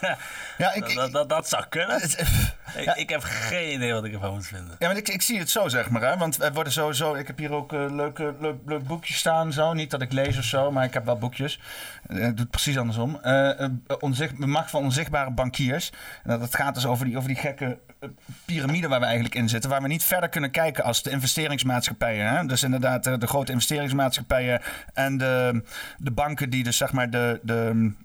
ja, 0.58 0.72
ik, 0.74 1.12
Dat, 1.12 1.28
dat, 1.28 1.48
zou 1.48 1.64
kunnen. 1.68 2.02
Ik, 2.02 2.84
Ja. 2.84 2.94
ik 2.94 3.08
heb 3.08 3.22
geen 3.22 3.72
idee 3.72 3.92
wat 3.92 4.04
ik 4.04 4.12
ervan 4.12 4.32
moet 4.32 4.46
vinden. 4.46 4.76
Ja, 4.78 4.86
maar 4.86 4.96
ik, 4.96 5.08
ik 5.08 5.22
zie 5.22 5.38
het 5.38 5.50
zo, 5.50 5.68
zeg 5.68 5.90
maar. 5.90 6.02
Hè? 6.02 6.16
Want 6.16 6.36
we 6.36 6.52
worden 6.52 6.72
sowieso... 6.72 7.14
Ik 7.14 7.26
heb 7.26 7.38
hier 7.38 7.52
ook 7.52 7.72
een 7.72 7.94
leuke, 7.94 8.34
leuk, 8.40 8.56
leuk 8.66 8.86
boekje 8.86 9.14
staan. 9.14 9.52
Zo. 9.52 9.72
Niet 9.72 9.90
dat 9.90 10.02
ik 10.02 10.12
lees 10.12 10.38
of 10.38 10.44
zo, 10.44 10.70
maar 10.70 10.84
ik 10.84 10.94
heb 10.94 11.04
wel 11.04 11.18
boekjes. 11.18 11.60
Eh, 12.08 12.16
Ik 12.16 12.22
doe 12.22 12.38
het 12.38 12.50
precies 12.50 12.78
andersom. 12.78 13.18
Eh 13.22 13.60
eh, 13.60 13.68
onzicht, 13.98 14.40
de 14.40 14.46
macht 14.46 14.70
van 14.70 14.82
onzichtbare 14.82 15.30
bankiers. 15.30 15.92
Dat, 16.24 16.40
dat 16.40 16.54
gaat 16.54 16.74
dus 16.74 16.86
over 16.86 17.04
die, 17.06 17.16
over 17.16 17.28
die 17.28 17.38
gekke 17.38 17.78
eh, 18.00 18.08
piramide 18.44 18.88
waar 18.88 18.98
we 19.00 19.04
eigenlijk 19.04 19.34
in 19.34 19.48
zitten. 19.48 19.70
Waar 19.70 19.82
we 19.82 19.88
niet 19.88 20.04
verder 20.04 20.28
kunnen 20.28 20.50
kijken 20.50 20.84
als 20.84 21.02
de 21.02 21.10
investeringsmaatschappijen. 21.10 22.28
Hè? 22.28 22.46
Dus 22.46 22.62
inderdaad 22.62 23.06
eh, 23.06 23.14
de 23.18 23.26
grote 23.26 23.52
investeringsmaatschappijen. 23.52 24.60
En 24.94 25.18
de, 25.18 25.62
de 25.98 26.10
banken 26.10 26.50
die 26.50 26.64
dus 26.64 26.76
zeg 26.76 26.92
maar 26.92 27.10
de... 27.10 27.40
de 27.42 28.00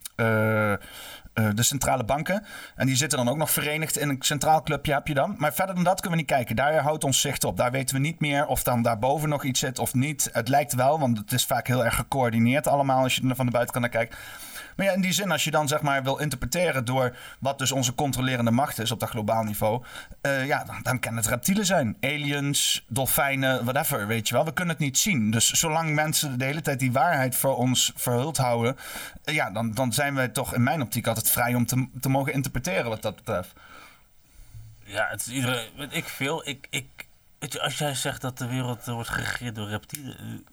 eh, 1.38 1.50
de 1.54 1.64
centrale 1.64 2.04
banken. 2.04 2.46
En 2.76 2.86
die 2.86 2.96
zitten 2.96 3.18
dan 3.18 3.30
ook 3.30 3.38
nog 3.38 3.52
verenigd 3.52 3.98
in 3.98 4.10
een 4.10 4.18
centraal 4.20 4.64
clubje 4.64 4.94
heb 4.94 5.08
je 5.08 5.14
dan. 5.14 5.36
Maar 5.38 5.54
verder 5.54 5.76
dan 5.76 5.84
dat 5.84 6.02
kunnen 6.02 6.12
we 6.12 6.26
niet 6.26 6.34
kijken. 6.36 6.56
Daar 6.56 6.78
houdt 6.78 7.04
ons 7.04 7.22
zicht 7.22 7.44
op. 7.44 7.58
Daar 7.58 7.72
weten 7.72 7.96
we 7.96 8.02
niet 8.02 8.20
meer 8.20 8.46
of 8.46 8.64
dan 8.64 8.82
daarboven 8.82 9.30
nog 9.30 9.44
iets 9.44 9.60
zit 9.60 9.80
of 9.80 9.94
niet. 9.94 10.30
Het 10.32 10.48
lijkt 10.48 10.74
wel, 10.74 11.00
want 11.00 11.18
het 11.18 11.32
is 11.32 11.46
vaak 11.46 11.68
heel 11.68 11.86
erg 11.86 11.96
gecoördineerd 11.96 12.68
allemaal 12.68 13.04
als 13.04 13.16
je 13.16 13.30
er 13.30 13.36
van 13.36 13.46
de 13.46 13.52
buitenkant 13.52 13.92
naar 13.92 14.04
kijkt. 14.04 14.16
Maar 14.78 14.86
ja, 14.86 14.92
in 14.92 15.02
die 15.02 15.12
zin, 15.12 15.32
als 15.32 15.44
je 15.44 15.52
dan 15.52 15.68
zeg 15.68 15.82
maar 15.82 16.04
wil 16.04 16.18
interpreteren 16.18 16.86
door 16.86 17.16
wat 17.40 17.58
dus 17.58 17.72
onze 17.72 17.96
controlerende 17.96 18.52
macht 18.52 18.80
is 18.80 18.92
op 18.92 19.00
dat 19.00 19.10
globaal 19.10 19.44
niveau, 19.44 19.84
eh, 20.22 20.46
ja, 20.46 20.66
dan, 20.84 21.00
kan 21.00 21.16
het 21.16 21.26
reptielen 21.26 21.66
zijn. 21.66 21.98
Aliens, 22.02 22.86
dolfijnen, 22.88 23.64
whatever, 23.66 24.08
weet 24.08 24.28
je 24.28 24.34
wel. 24.34 24.46
We 24.46 24.54
kunnen 24.54 24.74
het 24.76 24.84
niet 24.84 24.98
zien. 24.98 25.32
Dus 25.32 25.52
zolang 25.52 25.94
mensen 25.94 26.40
de 26.40 26.46
hele 26.46 26.62
tijd 26.62 26.80
die 26.80 26.92
waarheid 26.92 27.36
voor 27.36 27.58
ons 27.58 27.92
verhuld 27.96 28.38
houden, 28.38 28.78
eh, 29.24 29.34
ja, 29.34 29.50
dan, 29.50 29.74
dan 29.74 29.94
zijn 29.94 30.16
wij 30.16 30.28
toch 30.28 30.54
in 30.54 30.64
mijn 30.64 30.82
optiek 30.82 31.08
altijd 31.08 31.30
vrij 31.30 31.56
om 31.56 31.66
te, 31.66 31.88
te 32.02 32.10
mogen 32.10 32.34
interpreteren 32.34 32.90
wat 32.90 33.02
dat 33.02 33.16
betreft. 33.16 33.54
Ja, 34.84 35.08
het 35.10 35.20
is 35.20 35.28
iedereen, 35.28 35.70
weet 35.78 35.94
ik 35.94 36.06
veel. 36.06 36.48
Ik, 36.48 36.68
ik, 36.70 36.86
weet 37.40 37.54
je, 37.54 37.62
als 37.62 37.78
jij 37.78 37.96
zegt 37.96 38.22
dat 38.22 38.38
de 38.38 38.48
wereld 38.48 38.86
wordt 38.86 39.10
geregeerd 39.10 39.56
door 39.56 39.68
reptielen. 39.68 40.46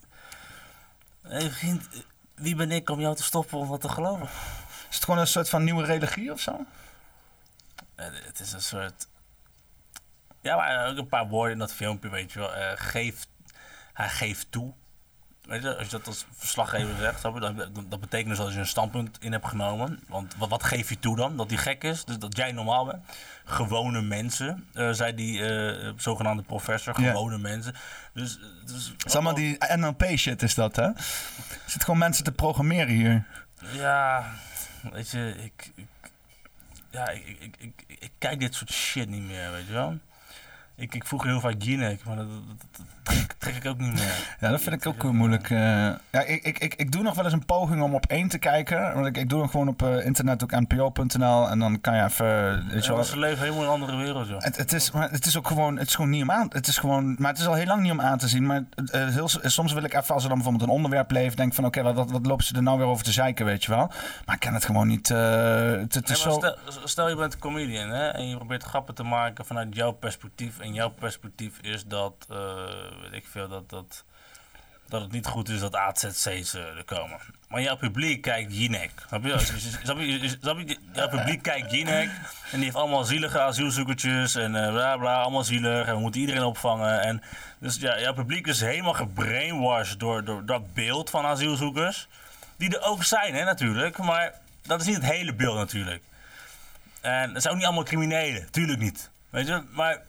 eh, 1.22 1.44
wie 2.34 2.54
ben 2.54 2.70
ik 2.70 2.90
om 2.90 3.00
jou 3.00 3.16
te 3.16 3.22
stoppen 3.22 3.58
om 3.58 3.68
wat 3.68 3.80
te 3.80 3.88
geloven? 3.88 4.28
Is 4.88 4.94
het 4.94 5.04
gewoon 5.04 5.20
een 5.20 5.26
soort 5.26 5.48
van 5.48 5.64
nieuwe 5.64 5.84
religie 5.84 6.32
of 6.32 6.40
zo? 6.40 6.66
Eh, 7.94 8.06
het 8.12 8.40
is 8.40 8.52
een 8.52 8.62
soort. 8.62 9.08
Ja, 10.40 10.56
maar 10.56 10.88
ook 10.88 10.96
een 10.96 11.08
paar 11.08 11.28
woorden 11.28 11.52
in 11.52 11.58
dat 11.58 11.74
filmpje, 11.74 12.08
weet 12.08 12.32
je 12.32 12.38
wel. 12.38 12.54
Eh, 12.54 12.72
geef, 12.74 13.26
hij 13.92 14.08
geeft 14.08 14.52
toe. 14.52 14.72
Weet 15.46 15.62
je, 15.62 15.76
als 15.76 15.84
je 15.84 15.90
dat 15.90 16.06
als 16.06 16.26
verslaggever 16.36 16.96
zegt, 16.98 17.22
dat 17.88 18.00
betekent 18.00 18.28
dus 18.28 18.38
dat 18.38 18.52
je 18.52 18.58
een 18.58 18.66
standpunt 18.66 19.16
in 19.20 19.32
hebt 19.32 19.46
genomen. 19.46 20.00
Want 20.08 20.34
wat, 20.36 20.48
wat 20.48 20.62
geef 20.62 20.88
je 20.88 20.98
toe 20.98 21.16
dan? 21.16 21.36
Dat 21.36 21.50
hij 21.50 21.58
gek 21.58 21.84
is? 21.84 22.04
Dus 22.04 22.18
dat 22.18 22.36
jij 22.36 22.52
normaal 22.52 22.84
bent? 22.84 23.04
Gewone 23.44 24.02
mensen, 24.02 24.66
eh, 24.74 24.90
zei 24.92 25.14
die 25.14 25.46
eh, 25.46 25.92
zogenaamde 25.96 26.42
professor. 26.42 27.00
Ja. 27.00 27.10
Gewone 27.10 27.38
mensen. 27.38 27.74
Dus, 28.12 28.38
dus 28.64 28.88
Het 28.96 29.06
is 29.06 29.14
allemaal 29.14 29.34
die 29.34 29.56
NLP-shit 29.76 30.42
is 30.42 30.54
dat, 30.54 30.76
hè? 30.76 30.82
Er 30.82 30.94
zitten 31.60 31.80
gewoon 31.80 31.98
mensen 31.98 32.24
te 32.24 32.32
programmeren 32.32 32.94
hier. 32.94 33.24
Ja, 33.72 34.30
weet 34.92 35.10
je, 35.10 35.34
ik. 35.42 35.72
ik 35.74 35.86
ja, 36.90 37.08
ik, 37.08 37.56
ik, 37.58 37.84
ik 37.86 38.10
kijk 38.18 38.40
dit 38.40 38.54
soort 38.54 38.70
shit 38.72 39.08
niet 39.08 39.22
meer, 39.22 39.50
weet 39.50 39.66
je 39.66 39.72
wel. 39.72 39.98
Ik, 40.76 40.94
ik 40.94 41.06
vroeg 41.06 41.24
heel 41.24 41.40
vaak 41.40 41.54
Jinek, 41.58 42.04
maar 42.04 42.16
dat, 42.16 42.26
dat, 42.28 42.86
trek, 43.38 43.54
ik 43.56 43.66
ook 43.66 43.78
niet 43.78 43.92
meer. 43.92 44.36
Ja, 44.40 44.50
dat 44.50 44.60
vind 44.60 44.74
ik 44.74 44.86
ook 44.86 45.12
moeilijk. 45.12 45.50
eh. 45.50 45.58
ja, 46.10 46.20
ik, 46.26 46.42
ik, 46.44 46.58
ik, 46.58 46.74
ik 46.74 46.92
doe 46.92 47.02
nog 47.02 47.14
wel 47.14 47.24
eens 47.24 47.32
een 47.32 47.44
poging 47.44 47.82
om 47.82 47.94
op 47.94 48.06
één 48.06 48.28
te 48.28 48.38
kijken. 48.38 48.94
Want 48.94 49.06
ik, 49.06 49.16
ik 49.16 49.28
doe 49.28 49.40
hem 49.40 49.48
gewoon 49.48 49.68
op 49.68 49.82
eh, 49.82 50.06
internet, 50.06 50.42
ook 50.42 50.50
npo.nl. 50.60 51.48
En 51.50 51.58
dan 51.58 51.80
kan 51.80 51.96
je 51.96 52.02
even... 52.04 52.66
Weet 52.68 52.84
Ja, 52.84 52.94
wel, 52.94 53.04
ze 53.04 53.18
leven 53.18 53.38
helemaal 53.38 53.60
in 53.62 53.66
een 53.68 53.74
andere 53.74 53.96
wereld, 53.96 54.28
joh. 54.28 54.40
het, 54.42 54.56
het, 54.56 54.72
is, 54.72 54.90
maar 54.90 55.10
het 55.10 55.26
is 55.26 55.36
ook 55.36 55.46
gewoon, 55.46 55.78
het 55.78 55.86
is 55.88 55.94
gewoon 55.94 56.10
niet 56.10 56.22
om 56.22 56.30
aan. 56.30 56.46
Het 56.52 56.66
is 56.66 56.78
gewoon, 56.78 57.16
maar 57.18 57.30
het 57.30 57.40
is 57.40 57.46
al 57.46 57.54
heel 57.54 57.66
lang 57.66 57.82
niet 57.82 57.92
om 57.92 58.00
aan 58.00 58.18
te 58.18 58.28
zien. 58.28 58.46
Maar 58.46 58.64
eh, 58.90 59.08
heel, 59.08 59.28
soms 59.42 59.72
wil 59.72 59.82
ik 59.84 59.94
even, 59.94 60.14
als 60.14 60.22
er 60.22 60.28
dan 60.28 60.38
bijvoorbeeld 60.38 60.68
een 60.70 60.76
onderwerp 60.76 61.10
leeft, 61.10 61.36
denk 61.36 61.54
van 61.54 61.64
oké, 61.64 61.82
wat, 61.82 61.94
wat, 61.94 62.10
wat 62.10 62.26
lopen 62.26 62.44
ze 62.44 62.54
er 62.54 62.62
nou 62.62 62.78
weer 62.78 62.86
over 62.86 63.04
te 63.04 63.12
zeiken, 63.12 63.44
weet 63.46 63.64
je 63.64 63.70
wel. 63.70 63.90
Maar 64.26 64.34
ik 64.34 64.40
kan 64.40 64.54
het 64.54 64.64
gewoon 64.64 64.86
niet. 64.88 65.10
eh, 65.10 65.18
het, 65.70 65.94
het 65.94 66.06
Nee, 66.08 66.16
is 66.16 66.22
zo. 66.22 66.30
stel, 66.30 66.56
stel 66.84 67.08
je 67.08 67.16
bent 67.16 67.38
comedian 67.38 67.90
hè, 67.90 68.08
en 68.08 68.28
je 68.28 68.36
probeert 68.36 68.62
grappen 68.62 68.94
te 68.94 69.02
maken 69.02 69.44
vanuit 69.44 69.74
jouw 69.74 69.92
perspectief. 69.92 70.58
En 70.64 70.74
jouw 70.74 70.88
perspectief 70.88 71.58
is 71.60 71.84
dat, 71.84 72.26
eh, 72.30 72.36
weet 73.02 73.12
ik 73.12 73.26
veel, 73.30 73.48
dat, 73.48 73.70
dat, 73.70 74.04
dat 74.88 75.00
het 75.00 75.12
niet 75.12 75.26
goed 75.26 75.48
is 75.48 75.60
dat 75.60 75.76
AZC's 75.76 76.54
eh, 76.54 76.76
er 76.76 76.84
komen. 76.84 77.18
Maar 77.48 77.62
jouw 77.62 77.76
publiek 77.76 78.22
kijkt 78.22 78.56
Jinek. 78.56 78.90
Snap 79.08 79.24
je? 79.24 80.06
Je? 80.06 80.78
Jouw 80.92 81.08
publiek 81.08 81.42
kijkt 81.42 81.70
Jinek 81.70 82.08
en 82.50 82.56
die 82.56 82.64
heeft 82.64 82.76
allemaal 82.76 83.04
zielige 83.04 83.40
asielzoekertjes 83.40 84.34
en 84.34 84.64
eh, 84.64 84.72
bla 84.72 84.96
bla, 84.96 85.22
allemaal 85.22 85.44
zielig. 85.44 85.86
En 85.86 85.94
we 85.94 86.00
moeten 86.00 86.20
iedereen 86.20 86.42
opvangen. 86.42 87.00
En 87.00 87.22
dus 87.58 87.76
ja, 87.76 88.00
jouw 88.00 88.14
publiek 88.14 88.46
is 88.46 88.60
helemaal 88.60 88.92
gebrainwashed 88.92 90.00
door, 90.00 90.24
door 90.24 90.46
dat 90.46 90.74
beeld 90.74 91.10
van 91.10 91.24
asielzoekers. 91.24 92.08
Die 92.56 92.76
er 92.76 92.84
ook 92.84 93.04
zijn, 93.04 93.34
hè, 93.34 93.44
natuurlijk. 93.44 93.98
Maar 93.98 94.34
dat 94.62 94.80
is 94.80 94.86
niet 94.86 94.96
het 94.96 95.10
hele 95.10 95.34
beeld, 95.34 95.56
natuurlijk. 95.56 96.02
En 97.00 97.32
dat 97.32 97.42
zijn 97.42 97.54
ook 97.54 97.58
niet 97.58 97.68
allemaal 97.68 97.86
criminelen, 97.86 98.50
tuurlijk 98.50 98.80
niet. 98.80 99.10
Weet 99.30 99.46
je, 99.46 99.62
maar 99.70 100.02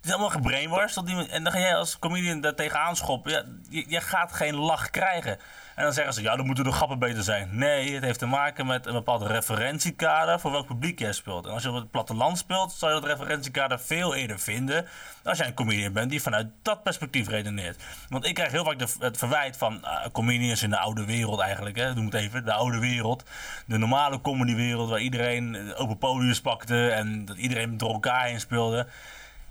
het 0.00 0.08
is 0.08 0.10
allemaal 0.10 0.30
gebrainwashed. 0.30 1.06
die- 1.06 1.28
En 1.28 1.42
dan 1.44 1.52
ga 1.52 1.58
jij 1.58 1.76
als 1.76 1.98
comedian 1.98 2.40
daar 2.40 2.54
tegenaan 2.54 2.96
schoppen. 2.96 3.32
Ja, 3.32 3.42
je, 3.68 3.84
je 3.88 4.00
gaat 4.00 4.32
geen 4.32 4.54
lach 4.54 4.90
krijgen. 4.90 5.38
En 5.74 5.86
dan 5.86 5.94
zeggen 5.94 6.14
ze, 6.14 6.22
ja, 6.22 6.36
dan 6.36 6.46
moeten 6.46 6.64
de 6.64 6.72
grappen 6.72 6.98
beter 6.98 7.22
zijn. 7.22 7.48
Nee, 7.52 7.94
het 7.94 8.04
heeft 8.04 8.18
te 8.18 8.26
maken 8.26 8.66
met 8.66 8.86
een 8.86 8.92
bepaald 8.92 9.22
referentiekader 9.22 10.40
voor 10.40 10.50
welk 10.52 10.66
publiek 10.66 10.98
jij 10.98 11.12
speelt. 11.12 11.46
En 11.46 11.52
als 11.52 11.62
je 11.62 11.68
op 11.68 11.74
het 11.74 11.90
platteland 11.90 12.38
speelt, 12.38 12.72
zal 12.72 12.88
je 12.88 13.00
dat 13.00 13.04
referentiekader 13.10 13.80
veel 13.80 14.14
eerder 14.14 14.38
vinden. 14.38 14.86
Als 15.24 15.38
jij 15.38 15.46
een 15.46 15.54
comedian 15.54 15.92
bent 15.92 16.10
die 16.10 16.22
vanuit 16.22 16.46
dat 16.62 16.82
perspectief 16.82 17.28
redeneert. 17.28 17.82
Want 18.08 18.24
ik 18.26 18.34
krijg 18.34 18.50
heel 18.52 18.64
vaak 18.64 18.80
het 18.98 19.16
verwijt 19.18 19.56
van 19.56 19.80
uh, 19.84 20.04
comedians 20.12 20.62
in 20.62 20.70
de 20.70 20.78
oude 20.78 21.04
wereld 21.04 21.40
eigenlijk. 21.40 21.76
Hè? 21.76 21.94
Doe 21.94 22.04
het 22.04 22.14
even, 22.14 22.44
de 22.44 22.52
oude 22.52 22.78
wereld. 22.78 23.22
De 23.66 23.78
normale 23.78 24.20
comedywereld 24.20 24.88
waar 24.88 25.00
iedereen 25.00 25.54
eh, 25.56 25.80
open 25.80 25.98
podiums 25.98 26.40
pakte 26.40 26.90
en 26.90 27.24
dat 27.24 27.36
iedereen 27.36 27.76
door 27.76 27.92
elkaar 27.92 28.24
heen 28.24 28.40
speelde 28.40 28.86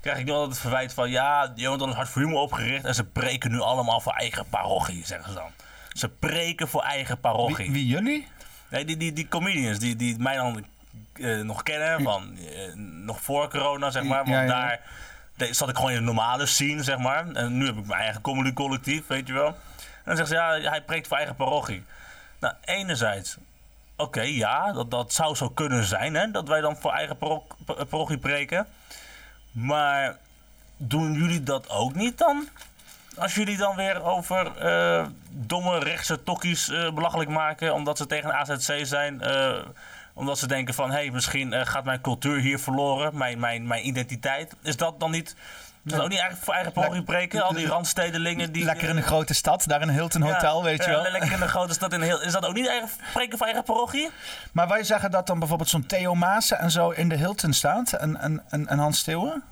krijg 0.02 0.18
ik 0.18 0.26
nu 0.26 0.32
altijd 0.32 0.50
het 0.52 0.60
verwijt 0.60 0.93
van... 0.93 1.10
ja, 1.10 1.47
die 1.47 1.64
jongen 1.64 1.80
dan 1.80 1.89
is 1.89 1.95
hard 1.95 2.10
voor 2.10 2.22
humor 2.22 2.39
opgericht... 2.41 2.86
en 2.86 2.95
ze 2.95 3.04
preken 3.04 3.52
nu 3.52 3.60
allemaal 3.60 4.00
voor 4.00 4.14
eigen 4.14 4.45
parochie, 4.50 5.06
zeggen 5.06 5.30
ze 5.32 5.38
dan. 5.38 5.52
Ze 5.93 6.10
preken 6.10 6.68
voor 6.68 6.82
eigen 6.84 7.20
parochie. 7.20 7.56
Wie, 7.56 7.72
wie 7.72 7.88
jullie? 7.88 8.28
Nee, 8.70 8.86
die, 8.86 8.97
die, 8.97 9.14
die 9.14 9.28
comedians 9.28 9.80
die, 9.80 9.95
die 9.95 10.18
mij 10.20 10.36
dan 10.36 10.66
eh, 11.14 11.39
nog 11.41 11.64
kennen 11.64 12.04
van 12.04 12.38
eh, 12.38 12.74
nog 12.76 13.22
voor 13.22 13.50
corona, 13.50 13.89
zeg 13.91 14.04
maar. 14.04 14.18
Want 14.18 14.28
Ja, 14.30 14.41
ja. 14.41 14.47
daar 14.47 14.80
de- 15.36 15.54
zat 15.54 15.70
ik 15.70 15.76
gewoon 15.76 15.91
in 15.91 15.97
een 15.97 16.04
normale 16.04 16.45
scene, 16.45 16.84
zeg 16.84 16.97
maar. 16.97 17.28
En 17.32 17.58
nu 17.58 17.66
heb 17.66 17.78
ik 17.78 17.86
mijn 17.86 18.02
eigen 18.02 18.22
comedy 18.22 18.54
collectief, 18.54 19.08
weet 19.08 19.28
je 19.28 19.34
wel. 19.34 19.47
En 19.47 20.16
dan 20.16 20.28
zeggen 20.28 20.36
ze, 20.56 20.62
ja, 20.62 20.70
hij 20.70 20.82
preekt 20.82 21.08
voor 21.08 21.18
eigen 21.18 21.36
parochie. 21.36 21.84
Nou, 22.39 22.54
enerzijds, 22.66 23.38
oké, 23.97 24.22
ja, 24.22 24.72
dat, 24.74 24.91
dat 24.91 25.14
zou 25.14 25.36
zo 25.36 25.50
kunnen 25.50 25.84
zijn, 25.84 26.14
hè. 26.14 26.32
Dat 26.32 26.47
wij 26.47 26.62
dan 26.62 26.78
voor 26.78 26.91
eigen 26.91 27.18
paro- 27.18 27.47
pa- 27.66 27.84
parochie 27.84 28.18
preken. 28.18 28.68
Maar 29.52 30.18
doen 30.78 31.14
jullie 31.14 31.43
dat 31.43 31.70
ook 31.70 31.95
niet 31.95 32.18
dan? 32.18 32.47
Als 33.18 33.36
jullie 33.36 33.58
dan 33.58 33.76
weer 33.76 34.04
over 34.04 34.58
eh, 34.58 35.06
domme 35.30 35.80
rechtse 35.80 36.24
tokkies 36.24 36.70
eh, 36.70 36.93
belachelijk 36.93 37.30
maken 37.30 37.74
omdat 37.74 37.97
ze 37.97 38.06
tegen 38.06 38.34
AZC 38.34 38.86
zijn. 38.86 39.22
eh, 39.22 39.58
omdat 40.14 40.39
ze 40.39 40.47
denken 40.47 40.74
van, 40.74 40.89
hé, 40.89 40.95
hey, 40.95 41.12
misschien 41.12 41.68
gaat 41.68 41.84
mijn 41.84 42.02
cultuur 42.02 42.39
hier 42.39 42.60
verloren, 42.60 43.18
mijn, 43.18 43.39
mijn, 43.39 43.68
mijn 43.68 43.88
identiteit. 43.88 44.56
Is 44.62 44.78
dat 44.78 45.00
dan 45.00 45.12
niet 45.12 45.36
Is 45.90 45.96
dat 45.96 46.04
ook 46.04 46.10
niet 46.10 46.20
eigenlijk 46.20 46.46
voor 46.46 46.54
eigen 46.54 46.74
parochie 46.74 47.04
preken? 47.04 47.44
Al 47.44 47.54
die 47.54 47.68
randstedelingen 47.68 48.52
die... 48.52 48.64
Lekker 48.64 48.90
in 48.90 48.98
een 48.98 49.04
grote 49.04 49.34
stad, 49.34 49.64
daar 49.68 49.82
in 49.82 49.88
een 49.88 49.94
Hilton 49.94 50.22
Hotel, 50.22 50.64
weet 50.64 50.84
je 50.84 50.92
ja, 50.92 51.02
wel. 51.02 51.12
lekker 51.12 51.32
in 51.32 51.42
een 51.42 51.48
grote 51.58 51.74
stad. 51.74 51.94
In 51.94 52.02
heel, 52.02 52.22
is 52.22 52.32
dat 52.32 52.46
ook 52.46 52.54
niet 52.54 52.68
eigen, 52.68 52.90
preken 53.14 53.38
voor 53.38 53.48
eigen 53.48 53.64
parochie? 53.66 54.10
Maar 54.52 54.68
wij 54.68 54.84
zeggen 54.84 55.12
dat 55.12 55.28
dan 55.28 55.40
bijvoorbeeld 55.40 55.70
zo'n 55.70 55.86
Theo 55.86 56.16
Maassen 56.16 56.60
en 56.60 56.72
zo 56.72 56.90
in 56.90 57.10
de 57.10 57.16
Hilton 57.16 57.54
staat 57.54 57.94
en, 57.94 58.18
en, 58.18 58.44
en, 58.50 58.68
en 58.68 58.80
Hans 58.80 59.00
Steeuwen? 59.00 59.44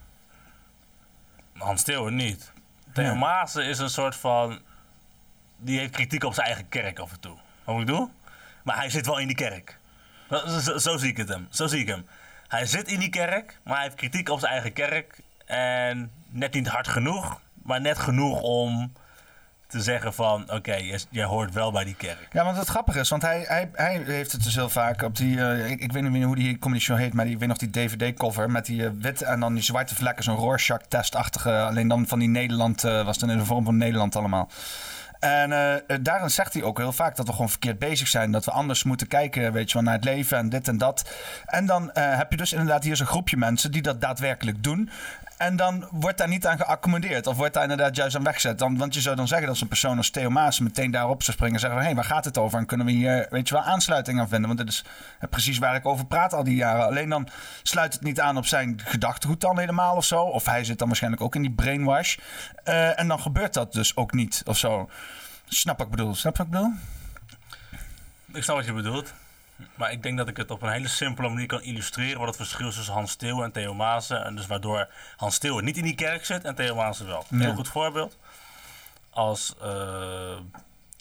Hans 1.58 1.82
Steeuwen 1.82 2.16
niet. 2.16 2.52
Theo 2.94 3.06
Ja. 3.06 3.14
Maassen 3.14 3.66
is 3.66 3.80
een 3.80 3.90
soort 3.90 4.16
van... 4.16 4.60
Die 5.58 5.80
heeft 5.80 5.92
kritiek 5.92 6.24
op 6.24 6.34
zijn 6.34 6.46
eigen 6.48 6.70
kerk 6.70 7.00
af 7.00 7.12
en 7.12 7.20
toe. 7.20 7.36
Wat 7.64 7.76
moet 7.76 7.90
ik 7.90 7.96
doen? 7.96 8.12
Maar 8.64 8.76
hij 8.78 8.90
zit 8.90 9.06
wel 9.06 9.18
in 9.18 9.28
die 9.28 9.36
kerk. 9.36 9.78
Zo- 10.62 10.78
zo 10.78 10.98
zie 10.98 11.10
ik 11.10 11.18
het 11.18 11.30
hem. 11.30 11.48
Zo 11.50 11.68
zie 11.68 11.80
ik 11.80 11.88
hem. 11.88 12.08
Hij 12.48 12.66
zit 12.66 12.88
in 12.88 13.00
die 13.00 13.10
kerk, 13.10 13.60
maar 13.64 13.74
hij 13.76 13.84
heeft 13.84 13.96
kritiek 13.96 14.30
op 14.30 14.40
zijn 14.40 14.52
eigen 14.52 14.74
kerk. 14.74 15.20
En 15.46 16.12
net 16.30 16.54
niet 16.54 16.68
hard 16.68 16.88
genoeg, 16.88 17.42
maar 17.64 17.82
net 17.82 17.98
genoeg 17.98 18.42
om 18.42 18.92
te 19.68 19.82
zeggen 19.82 20.14
van... 20.14 20.52
Oké, 20.52 20.76
jij, 20.76 21.00
jij 21.10 21.26
hoort 21.26 21.54
wel 21.54 21.72
bij 21.72 21.84
die 21.84 21.96
kerk. 21.96 22.28
Ja, 22.32 22.44
want 22.44 22.58
het 22.58 22.68
grappige 22.68 23.00
is, 23.00 23.10
want 23.10 23.22
hij, 23.22 23.46
hij, 23.48 23.70
hij 23.74 24.02
heeft 24.06 24.32
het 24.32 24.44
dus 24.44 24.56
heel 24.56 24.70
vaak 24.70 25.02
op 25.02 25.16
die... 25.16 25.42
eh, 25.42 25.70
ik, 25.70 25.92
weet 25.92 26.04
niet 26.04 26.12
meer 26.12 26.26
hoe 26.26 26.36
die 26.36 26.60
comedy 26.60 26.82
show 26.82 26.98
heet, 26.98 27.14
maar 27.14 27.26
die, 27.26 27.34
ik 27.34 27.40
weet 27.40 27.48
nog 27.48 27.58
die 27.58 27.70
DVD-cover 27.70 28.52
met 28.52 28.66
die 28.66 28.86
eh, 28.86 28.92
witte 29.00 29.26
en 29.26 29.40
dan 29.40 29.54
die 29.54 29.64
zwarte 29.64 29.96
vlekken, 29.96 30.24
zo'n 30.24 30.36
Rorschach-testachtige. 30.36 31.52
Alleen 31.52 31.88
dan 31.88 32.08
van 32.08 32.20
die 32.20 32.28
Nederland, 32.28 32.84
eh, 32.84 33.06
was 33.06 33.18
dan 33.18 33.30
in 33.30 33.38
de 33.38 33.46
vorm 33.46 33.66
van 33.66 33.78
Nederland 33.78 34.16
allemaal. 34.16 34.50
En 35.20 35.50
daarin 36.02 36.30
zegt 36.30 36.54
hij 36.54 36.64
ook 36.64 36.78
heel 36.78 36.92
vaak 36.92 37.16
dat 37.16 37.26
we 37.26 37.32
gewoon 37.32 37.50
verkeerd 37.50 37.80
bezig 37.80 38.08
zijn. 38.08 38.32
Dat 38.32 38.46
we 38.46 38.52
anders 38.52 38.84
moeten 38.84 39.08
kijken, 39.08 39.54
weet 39.54 39.68
je 39.68 39.74
wel, 39.74 39.84
naar 39.84 39.94
het 39.94 40.04
leven 40.04 40.38
en 40.38 40.50
dit 40.50 40.68
en 40.68 40.78
dat. 40.78 41.10
En 41.46 41.66
dan 41.66 41.90
heb 41.94 42.32
je 42.32 42.38
dus 42.38 42.52
inderdaad 42.52 42.84
hier 42.84 42.96
zo'n 42.96 43.08
groepje 43.08 43.38
mensen 43.38 43.72
die 43.72 43.82
dat 43.82 44.02
daadwerkelijk 44.02 44.64
doen. 44.64 44.90
En 45.38 45.56
dan 45.56 45.88
wordt 45.92 46.18
daar 46.18 46.28
niet 46.28 46.48
aan 46.48 46.58
geaccommodeerd. 46.58 47.28
Of 47.28 47.38
wordt 47.38 47.54
daar 47.54 47.64
inderdaad 47.64 47.96
juist 47.96 48.16
aan 48.16 48.24
weggezet. 48.24 48.60
Dan, 48.60 48.78
want 48.78 48.94
je 48.94 49.02
zou 49.02 49.16
dan 49.16 49.28
zeggen 49.28 49.48
dat 49.48 49.58
zo'n 49.58 49.68
persoon 49.68 49.98
als 49.98 50.10
Theo 50.10 50.30
Maas 50.30 50.60
meteen 50.60 50.92
daarop 50.92 51.24
zou 51.24 51.38
springen. 51.38 51.56
En 51.56 51.62
zeggen 51.62 51.82
hé, 51.82 51.94
waar 51.94 52.04
gaat 52.04 52.26
het 52.26 52.38
over? 52.38 52.60
En 52.60 52.66
kunnen 52.66 52.86
we 52.86 52.92
hier, 52.92 53.28
weet 53.30 53.48
je 53.48 53.54
wel, 53.54 53.64
aansluiting 53.64 54.20
aan 54.20 54.28
vinden? 54.28 54.48
Want 54.48 54.60
dit 54.60 54.70
is 54.70 54.86
eh, 55.20 55.30
precies 55.30 55.58
waar 55.58 55.76
ik 55.76 55.86
over 55.86 56.06
praat 56.06 56.34
al 56.34 56.44
die 56.44 56.56
jaren. 56.56 56.86
Alleen 56.86 57.10
dan 57.10 57.28
sluit 57.64 57.94
het 57.94 58.04
niet 58.04 58.20
aan 58.20 58.38
op 58.38 58.46
zijn 58.46 58.82
gedachtegoed 58.84 59.42
dan 59.42 59.60
helemaal 59.60 59.96
of 59.96 60.06
zo. 60.06 60.22
Of 60.22 60.46
hij 60.46 60.64
zit 60.64 60.78
dan 60.78 60.88
waarschijnlijk 60.88 61.24
ook 61.24 61.36
in 61.36 61.42
die 61.42 61.52
brainwash. 61.52 62.18
Eh, 62.64 63.00
en 63.00 63.08
dan 63.08 63.20
gebeurt 63.20 63.54
dat 63.54 63.74
dus 63.74 63.96
ook 63.96 64.14
niet 64.14 64.42
of 64.46 64.58
zo. 64.58 64.90
Snap 65.46 65.82
ik 65.82 65.90
bedoel? 65.90 66.16
Snap 66.16 66.40
ik 66.40 66.50
bedoel? 66.50 66.72
Ik 68.34 68.44
snap 68.44 68.56
wat 68.56 68.66
je 68.66 68.74
bedoelt. 68.74 69.14
Maar 69.76 69.92
ik 69.92 70.04
denk 70.04 70.18
dat 70.18 70.28
ik 70.28 70.38
het 70.38 70.52
op 70.52 70.62
een 70.62 70.72
hele 70.72 70.88
simpele 70.88 71.30
manier 71.30 71.46
kan 71.48 71.62
illustreren... 71.62 72.20
wat 72.20 72.28
het 72.28 72.38
verschil 72.38 72.68
is 72.68 72.76
tussen 72.76 72.94
Hans 72.94 73.12
Steeuwen 73.12 73.44
en 73.44 73.52
Theo 73.52 73.74
Maassen. 73.74 74.26
En 74.26 74.36
dus 74.36 74.48
waardoor 74.48 74.90
Hans 75.16 75.36
Steeuwen 75.36 75.64
niet 75.64 75.78
in 75.78 75.84
die 75.84 75.96
kerk 75.96 76.26
zit 76.26 76.44
en 76.44 76.56
Theo 76.56 76.76
Maassen 76.76 77.08
wel. 77.08 77.26
Een 77.30 77.38
Ja. 77.40 77.46
heel 77.46 77.56
goed 77.56 77.68
voorbeeld. 77.70 78.18
Als 79.10 79.56
eh, 79.62 80.38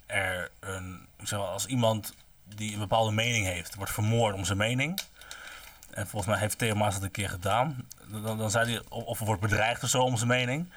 er 0.07 0.50
een... 0.61 1.07
Zeg 1.22 1.38
als 1.38 1.66
iemand 1.66 2.14
die 2.44 2.72
een 2.72 2.78
bepaalde 2.78 3.12
mening 3.12 3.46
heeft... 3.46 3.74
wordt 3.74 3.92
vermoord 3.92 4.34
om 4.34 4.44
zijn 4.44 4.59
mening... 4.59 5.00
En 5.90 6.07
volgens 6.07 6.32
mij 6.32 6.40
heeft 6.40 6.59
Theo 6.59 6.74
Maas 6.74 6.94
dat 6.94 7.02
een 7.02 7.11
keer 7.11 7.28
gedaan. 7.28 7.86
Dan, 8.22 8.38
dan 8.38 8.50
zei 8.50 8.70
hij, 8.70 8.82
of, 8.88 9.04
of 9.04 9.18
wordt 9.18 9.40
bedreigd 9.40 9.82
of 9.82 9.88
zo 9.88 10.02
om 10.02 10.16
zijn 10.16 10.28
mening. 10.28 10.70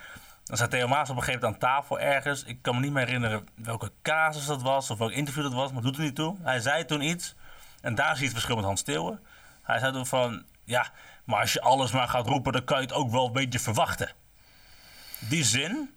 Dan 0.44 0.58
zei 0.58 0.70
Theo 0.70 0.88
Maas 0.88 1.10
op 1.10 1.16
een 1.16 1.24
gegeven 1.24 1.42
moment 1.42 1.64
aan 1.64 1.70
tafel 1.70 2.00
ergens. 2.00 2.44
Ik 2.44 2.62
kan 2.62 2.76
me 2.76 2.82
niet 2.82 2.92
meer 2.92 3.06
herinneren 3.06 3.48
welke 3.56 3.92
casus 4.02 4.46
dat 4.46 4.62
was 4.62 4.90
of 4.90 4.98
welk 4.98 5.12
interview 5.12 5.44
dat 5.44 5.54
was, 5.54 5.72
maar 5.72 5.82
doet 5.82 5.98
er 5.98 6.04
niet 6.04 6.16
toe. 6.16 6.36
Hij 6.42 6.60
zei 6.60 6.86
toen 6.86 7.02
iets. 7.02 7.36
En 7.82 7.96
daar 7.96 8.12
zie 8.12 8.18
je 8.18 8.24
het 8.24 8.34
verschil 8.34 8.56
met 8.56 8.66
Hans 8.66 8.80
Steeuwen. 8.80 9.20
Hij 9.64 9.80
zei 9.80 9.94
toen 9.94 10.06
van, 10.06 10.46
ja, 10.64 10.92
maar 11.24 11.40
als 11.42 11.54
je 11.54 11.62
alles 11.62 11.92
maar 11.92 12.08
gaat 12.08 12.28
roepen, 12.28 12.54
dan 12.54 12.64
kan 12.64 12.78
je 12.78 12.84
het 12.84 12.94
ook 12.94 13.12
wel 13.12 13.26
een 13.26 13.32
beetje 13.32 13.60
verwachten. 13.60 14.12
Die 15.20 15.44
zin, 15.44 15.94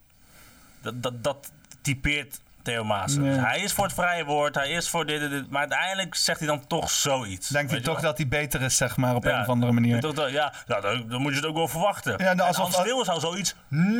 dat, 0.80 1.03
dat, 1.03 1.24
dat 1.24 1.53
typeert 1.83 2.41
Theo 2.63 2.85
Maas. 2.85 3.17
Nee. 3.17 3.39
Hij 3.39 3.61
is 3.61 3.73
voor 3.73 3.85
het 3.85 3.95
vrije 3.95 4.25
woord, 4.25 4.55
hij 4.55 4.71
is 4.71 4.89
voor 4.89 5.07
dit 5.07 5.21
en 5.23 5.31
dit. 5.31 5.51
Maar 5.51 5.61
uiteindelijk 5.61 6.15
zegt 6.15 6.39
hij 6.39 6.49
dan 6.49 6.67
toch 6.67 6.91
zoiets. 6.91 7.49
Denkt 7.49 7.71
hij 7.71 7.81
toch 7.81 7.95
wel? 7.95 8.03
dat 8.03 8.17
hij 8.19 8.29
beter 8.29 8.63
is, 8.63 8.77
zeg 8.77 8.97
maar, 8.97 9.15
op 9.15 9.25
Ja, 9.25 9.35
een 9.35 9.41
of 9.41 9.49
andere 9.49 9.73
manier? 9.73 10.01
toch 10.01 10.15
dat- 10.15 10.31
ja, 10.31 10.53
ja 10.67 10.81
dan, 10.81 11.09
dan 11.09 11.21
moet 11.23 11.31
je 11.33 11.37
het 11.37 11.47
ook 11.47 11.55
wel 11.57 11.69
verwachten. 11.69 12.15
Ja, 12.19 12.33
nou, 12.35 12.49
alsof- 12.49 12.75
Hans 12.77 13.07
zou 13.07 13.21
zoiets 13.21 13.55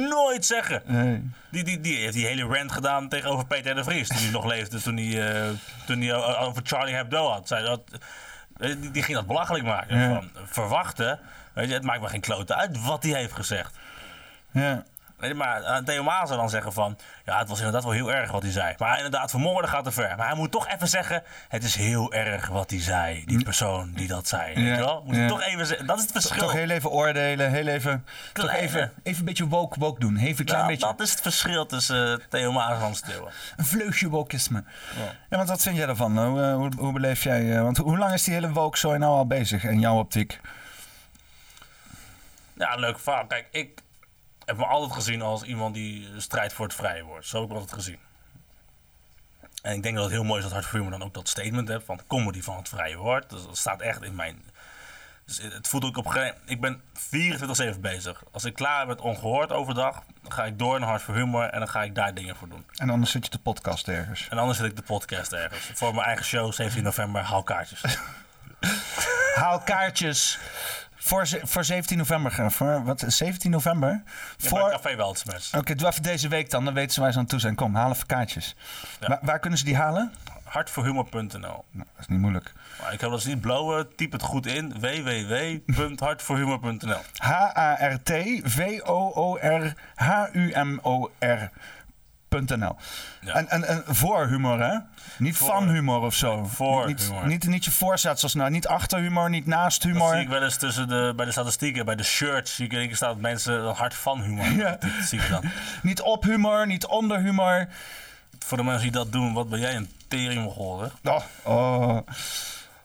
nooit 0.09 0.47
zeggen. 0.47 0.83
Nee. 0.87 1.31
Die, 1.51 1.65
die, 1.65 1.81
die 1.81 1.97
heeft 1.97 2.13
die 2.15 2.27
hele 2.27 2.43
rant 2.43 2.73
gedaan 2.73 3.09
tegenover 3.09 3.47
Peter 3.47 3.75
de 3.75 3.85
Vries. 3.85 4.09
Toen 4.09 4.17
hij 4.17 4.31
nog 4.31 4.45
leefde, 4.45 4.81
toen 4.83 4.97
hij, 4.97 5.31
eh, 5.43 5.49
toen 5.87 6.01
hij 6.01 6.15
over 6.39 6.63
Charlie 6.65 6.95
Hebdo 6.95 7.29
had. 7.31 7.49
Zei 7.49 7.65
dat, 7.65 7.81
eh, 8.57 8.75
die, 8.81 8.91
die 8.91 9.03
ging 9.03 9.17
dat 9.17 9.27
belachelijk 9.27 9.65
maken. 9.65 9.99
Ja. 9.99 10.09
Van, 10.15 10.31
verwachten, 10.45 11.19
weet 11.53 11.69
je, 11.69 11.75
het 11.75 11.83
maakt 11.85 12.01
me 12.01 12.09
geen 12.09 12.21
klote 12.21 12.55
uit 12.55 12.85
wat 12.85 13.03
hij 13.03 13.13
heeft 13.13 13.33
gezegd. 13.35 13.75
Ja. 14.51 14.85
Weet 15.23 15.35
maar 15.35 15.63
eh, 15.63 15.77
Theo 15.77 16.03
Maas 16.03 16.29
zou 16.29 16.41
dan 16.41 16.51
zeggen 16.51 16.73
van... 16.73 16.99
Ja, 17.25 17.39
het 17.39 17.49
was 17.49 17.59
inderdaad 17.59 17.83
wel 17.85 17.93
heel 17.93 18.13
erg 18.13 18.31
wat 18.31 18.43
hij 18.43 18.51
zei. 18.51 18.75
Maar 18.79 18.97
inderdaad, 18.97 19.31
vermoorden 19.31 19.71
gaat 19.71 19.85
te 19.85 19.93
ver. 19.93 20.17
Maar 20.17 20.27
hij 20.27 20.37
moet 20.37 20.51
toch 20.51 20.69
even 20.69 20.89
zeggen... 20.89 21.23
Het 21.49 21.65
is 21.65 21.75
heel 21.77 22.13
erg 22.13 22.49
wat 22.49 22.71
hij 22.71 22.81
zei. 22.81 23.25
Die 23.27 23.43
persoon 23.45 23.93
die 23.93 24.09
dat 24.09 24.29
zei. 24.29 24.55
Weet 24.55 24.65
Ja, 24.65 24.75
je 24.75 24.79
wel? 24.81 25.03
Moet 25.07 25.17
ja. 25.17 25.29
toch 25.29 25.43
even 25.43 25.67
zeggen. 25.67 25.87
Dat 25.87 25.97
is 25.97 26.03
het 26.03 26.13
verschil. 26.13 26.39
Toch 26.39 26.53
heel 26.53 26.69
even 26.71 26.91
oordelen, 26.91 27.51
heel 27.51 27.67
even, 27.67 28.07
toch 28.33 28.53
even, 28.53 28.93
even 29.03 29.19
een 29.19 29.25
beetje 29.25 29.49
woke, 29.49 29.79
woke 29.79 30.01
doen. 30.01 30.17
Even 30.17 30.29
een 30.39 30.45
klein 30.45 30.59
Nou, 30.61 30.67
beetje, 30.73 30.87
dat 30.87 31.01
is 31.01 31.11
het 31.11 31.21
verschil 31.21 31.67
tussen 31.67 32.21
eh, 32.21 32.27
Theo 32.29 32.53
Maas 32.53 32.73
en 32.73 32.79
Hans 32.81 32.99
Steeuwen. 32.99 33.33
een 33.57 33.65
vleugje 33.65 34.09
wokisme. 34.09 34.65
Ja. 35.31 35.37
want 35.37 35.49
wat 35.49 35.63
vind 35.63 35.77
jij 35.77 35.87
ervan? 35.89 36.19
Hoe, 36.19 36.43
eh, 36.43 36.55
hoe, 36.55 36.71
hoe 36.77 36.93
beleef 36.93 37.23
jij, 37.23 37.63
want 37.63 37.77
hoe, 37.77 37.87
hoe 37.87 37.99
lang 37.99 38.13
is 38.13 38.25
die 38.25 38.35
hele 38.35 38.53
woke 38.53 38.79
zo 38.79 38.97
nou 38.97 39.13
al 39.17 39.27
bezig 39.27 39.65
in 39.65 39.81
jouw 39.81 39.99
optiek? 39.99 40.41
Ja, 42.55 42.75
leuk 42.75 42.99
verhaal. 42.99 43.27
Kijk, 43.27 43.47
ik 43.51 43.81
heb 44.45 44.57
me 44.57 44.65
altijd 44.65 44.93
gezien 44.93 45.23
als 45.23 45.43
iemand 45.43 45.75
die 45.75 46.09
strijdt 46.21 46.53
voor 46.53 46.67
het 46.67 46.75
vrije 46.75 47.03
woord. 47.03 47.27
Zo 47.27 47.35
heb 47.37 47.45
ik 47.45 47.53
me 47.53 47.59
altijd 47.61 47.75
gezien. 47.79 47.99
En 49.63 49.75
ik 49.75 49.83
denk 49.83 49.95
dat 49.95 50.05
het 50.05 50.13
heel 50.13 50.25
mooi 50.25 50.37
is 50.39 50.45
dat 50.45 50.53
Hart 50.53 50.67
voor 50.67 50.79
Humor 50.79 50.91
dan 50.99 51.03
ook 51.03 51.15
dat 51.15 51.29
statement 51.29 51.69
heeft 51.69 51.85
van 51.85 52.01
comedy 52.07 52.43
van 52.43 52.57
het 52.57 52.69
vrije 52.69 52.97
woord. 52.97 53.31
Dus 53.31 53.43
dat 53.47 53.57
staat 53.59 53.81
echt 53.81 54.03
in 54.03 54.15
mijn... 54.15 54.51
Dus 55.27 55.39
het 55.43 55.69
voelt 55.69 55.85
ook 55.85 55.97
op... 55.97 56.07
gegeven- 56.07 56.39
Ik 56.47 56.61
ben 56.61 56.81
24-7 57.77 57.81
bezig. 57.81 58.23
Als 58.33 58.45
ik 58.45 58.55
klaar 58.55 58.79
ben 58.87 58.97
met 58.97 59.01
ongehoord 59.05 59.53
overdag, 59.53 60.03
dan 60.23 60.33
ga 60.33 60.45
ik 60.45 60.59
door 60.59 60.79
naar 60.81 60.89
Hart 60.89 61.03
voor 61.03 61.15
Humor 61.15 61.45
en 61.45 61.59
dan 61.59 61.69
ga 61.69 61.83
ik 61.83 61.95
daar 61.95 62.15
dingen 62.15 62.37
voor 62.37 62.49
doen. 62.49 62.65
En 62.77 62.91
anders 62.91 63.11
zit 63.11 63.25
je 63.25 63.31
de 63.31 63.39
podcast 63.39 63.89
ergens. 63.89 64.29
En 64.29 64.39
anders 64.39 64.59
zit 64.59 64.67
ik 64.67 64.77
de 64.77 64.83
podcast 64.83 65.33
ergens. 65.33 65.71
Voor 65.75 65.95
mijn 65.95 66.07
eigen 66.07 66.25
show, 66.25 66.53
17 66.53 66.83
november, 66.83 67.23
haal 67.23 67.43
kaartjes. 67.43 67.83
Haal 69.35 69.61
kaartjes 69.61 70.39
voor, 71.03 71.29
voor 71.43 71.65
17 71.65 71.99
november. 71.99 72.51
Voor, 72.51 72.85
wat, 72.85 73.05
17 73.07 73.51
november? 73.51 74.03
Ja, 74.37 74.49
voor, 74.49 74.71
Café. 74.71 74.97
Oké, 75.59 75.75
doe 75.75 75.89
even 75.89 76.03
deze 76.03 76.29
week 76.29 76.51
dan. 76.51 76.65
Dan 76.65 76.75
weten 76.75 76.93
ze 76.93 77.01
waar 77.01 77.13
ze 77.13 77.19
aan 77.19 77.27
toe 77.27 77.41
zijn. 77.41 77.55
Kom, 77.55 77.75
haal 77.75 77.91
even 77.91 78.07
kaartjes. 78.07 78.57
Ja. 79.01 79.09
Waar, 79.09 79.19
waar 79.23 79.39
kunnen 79.39 79.59
ze 79.59 79.65
die 79.65 79.77
halen? 79.77 80.13
Hartvoorhumor.nl 80.45 81.29
Nou, 81.31 81.63
dat 81.71 81.87
is 81.99 82.07
niet 82.07 82.19
moeilijk. 82.19 82.53
Maar 82.81 82.93
ik 82.93 83.01
heb 83.01 83.11
dat 83.11 83.25
niet 83.25 83.41
blowen. 83.41 83.97
Typ 83.97 84.13
het 84.13 84.23
goed 84.23 84.47
in. 84.47 84.75
www.hartvoorhumor.nl 84.81 87.01
Ja. 93.21 93.35
En, 93.35 93.49
en, 93.49 93.65
en 93.65 93.83
voor 93.87 94.27
humor, 94.27 94.61
hè? 94.61 94.79
Niet 95.19 95.37
Voor. 95.37 95.47
van 95.47 95.69
humor 95.69 96.01
of 96.01 96.15
zo. 96.15 96.45
Voor 96.45 96.87
niet, 96.87 97.03
humor. 97.03 97.27
Niet, 97.27 97.47
niet 97.47 97.65
je 97.65 97.71
voorzetsels 97.71 98.35
nou. 98.35 98.51
Niet 98.51 98.67
achter 98.67 98.99
humor, 98.99 99.31
niet 99.31 99.47
naast 99.47 99.83
Dat 99.83 99.93
humor. 99.93 100.13
zie 100.13 100.21
ik 100.21 100.29
wel 100.29 100.43
eens 100.43 100.57
tussen 100.57 100.89
de, 100.89 101.13
bij 101.17 101.25
de 101.27 101.33
statistieken, 101.33 101.85
bij 101.85 101.95
de 101.97 102.03
shirts. 102.03 102.55
Zie 102.55 102.67
ik 102.67 102.73
in 102.73 102.97
staat 102.97 103.09
dat 103.09 103.21
mensen 103.21 103.55
een 103.55 103.75
hart 103.75 103.95
van 103.95 104.23
humor. 104.23 104.51
Ja. 104.63 104.77
Dat 104.81 104.91
zie 105.05 105.21
ik 105.21 105.29
dan. 105.29 105.45
Niet 105.83 106.01
op 106.01 106.23
humor, 106.25 106.67
niet 106.67 106.87
onder 106.87 107.19
humor. 107.21 107.69
Voor 108.39 108.57
de 108.57 108.65
mensen 108.65 108.83
die 108.83 108.91
dat 108.91 109.13
doen, 109.13 109.33
wat 109.33 109.49
ben 109.49 109.61
jij 109.61 109.77
een 109.77 109.91
teringmogol, 110.09 110.81
hè? 110.81 111.11
Oh, 111.11 111.23
oh. 111.43 111.99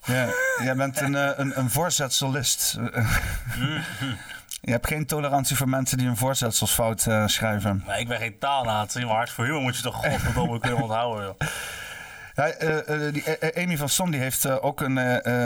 Ja, 0.05 0.27
jij 0.63 0.75
bent 0.75 1.01
een, 1.01 1.15
eh, 1.15 1.29
een, 1.35 1.59
een 1.59 1.69
voorzetselist. 1.69 2.77
Je 4.61 4.71
hebt 4.71 4.87
geen 4.87 5.05
tolerantie 5.05 5.55
voor 5.55 5.69
mensen 5.69 5.97
die 5.97 6.07
een 6.07 6.17
voorzetsels 6.17 6.73
fout 6.73 7.05
eh, 7.05 7.27
schrijven. 7.27 7.83
Ik 7.97 8.07
ben 8.07 8.17
geen 8.17 8.39
taalnazi, 8.39 9.05
maar 9.05 9.15
hart 9.15 9.29
voor 9.29 9.45
humor 9.45 9.61
moet 9.61 9.75
je 9.77 9.83
toch 9.83 9.95
godverdomme 9.95 10.59
kunnen 10.59 10.81
onthouden, 10.81 11.25
joh. 11.25 11.49
Ja, 12.37 12.47
eh, 12.47 13.07
eh, 13.07 13.13
die, 13.13 13.23
eh, 13.23 13.63
Amy 13.63 13.77
van 13.77 13.89
Son 13.89 14.11
die 14.11 14.19
heeft 14.19 14.61
ook 14.61 14.81
een 14.81 14.97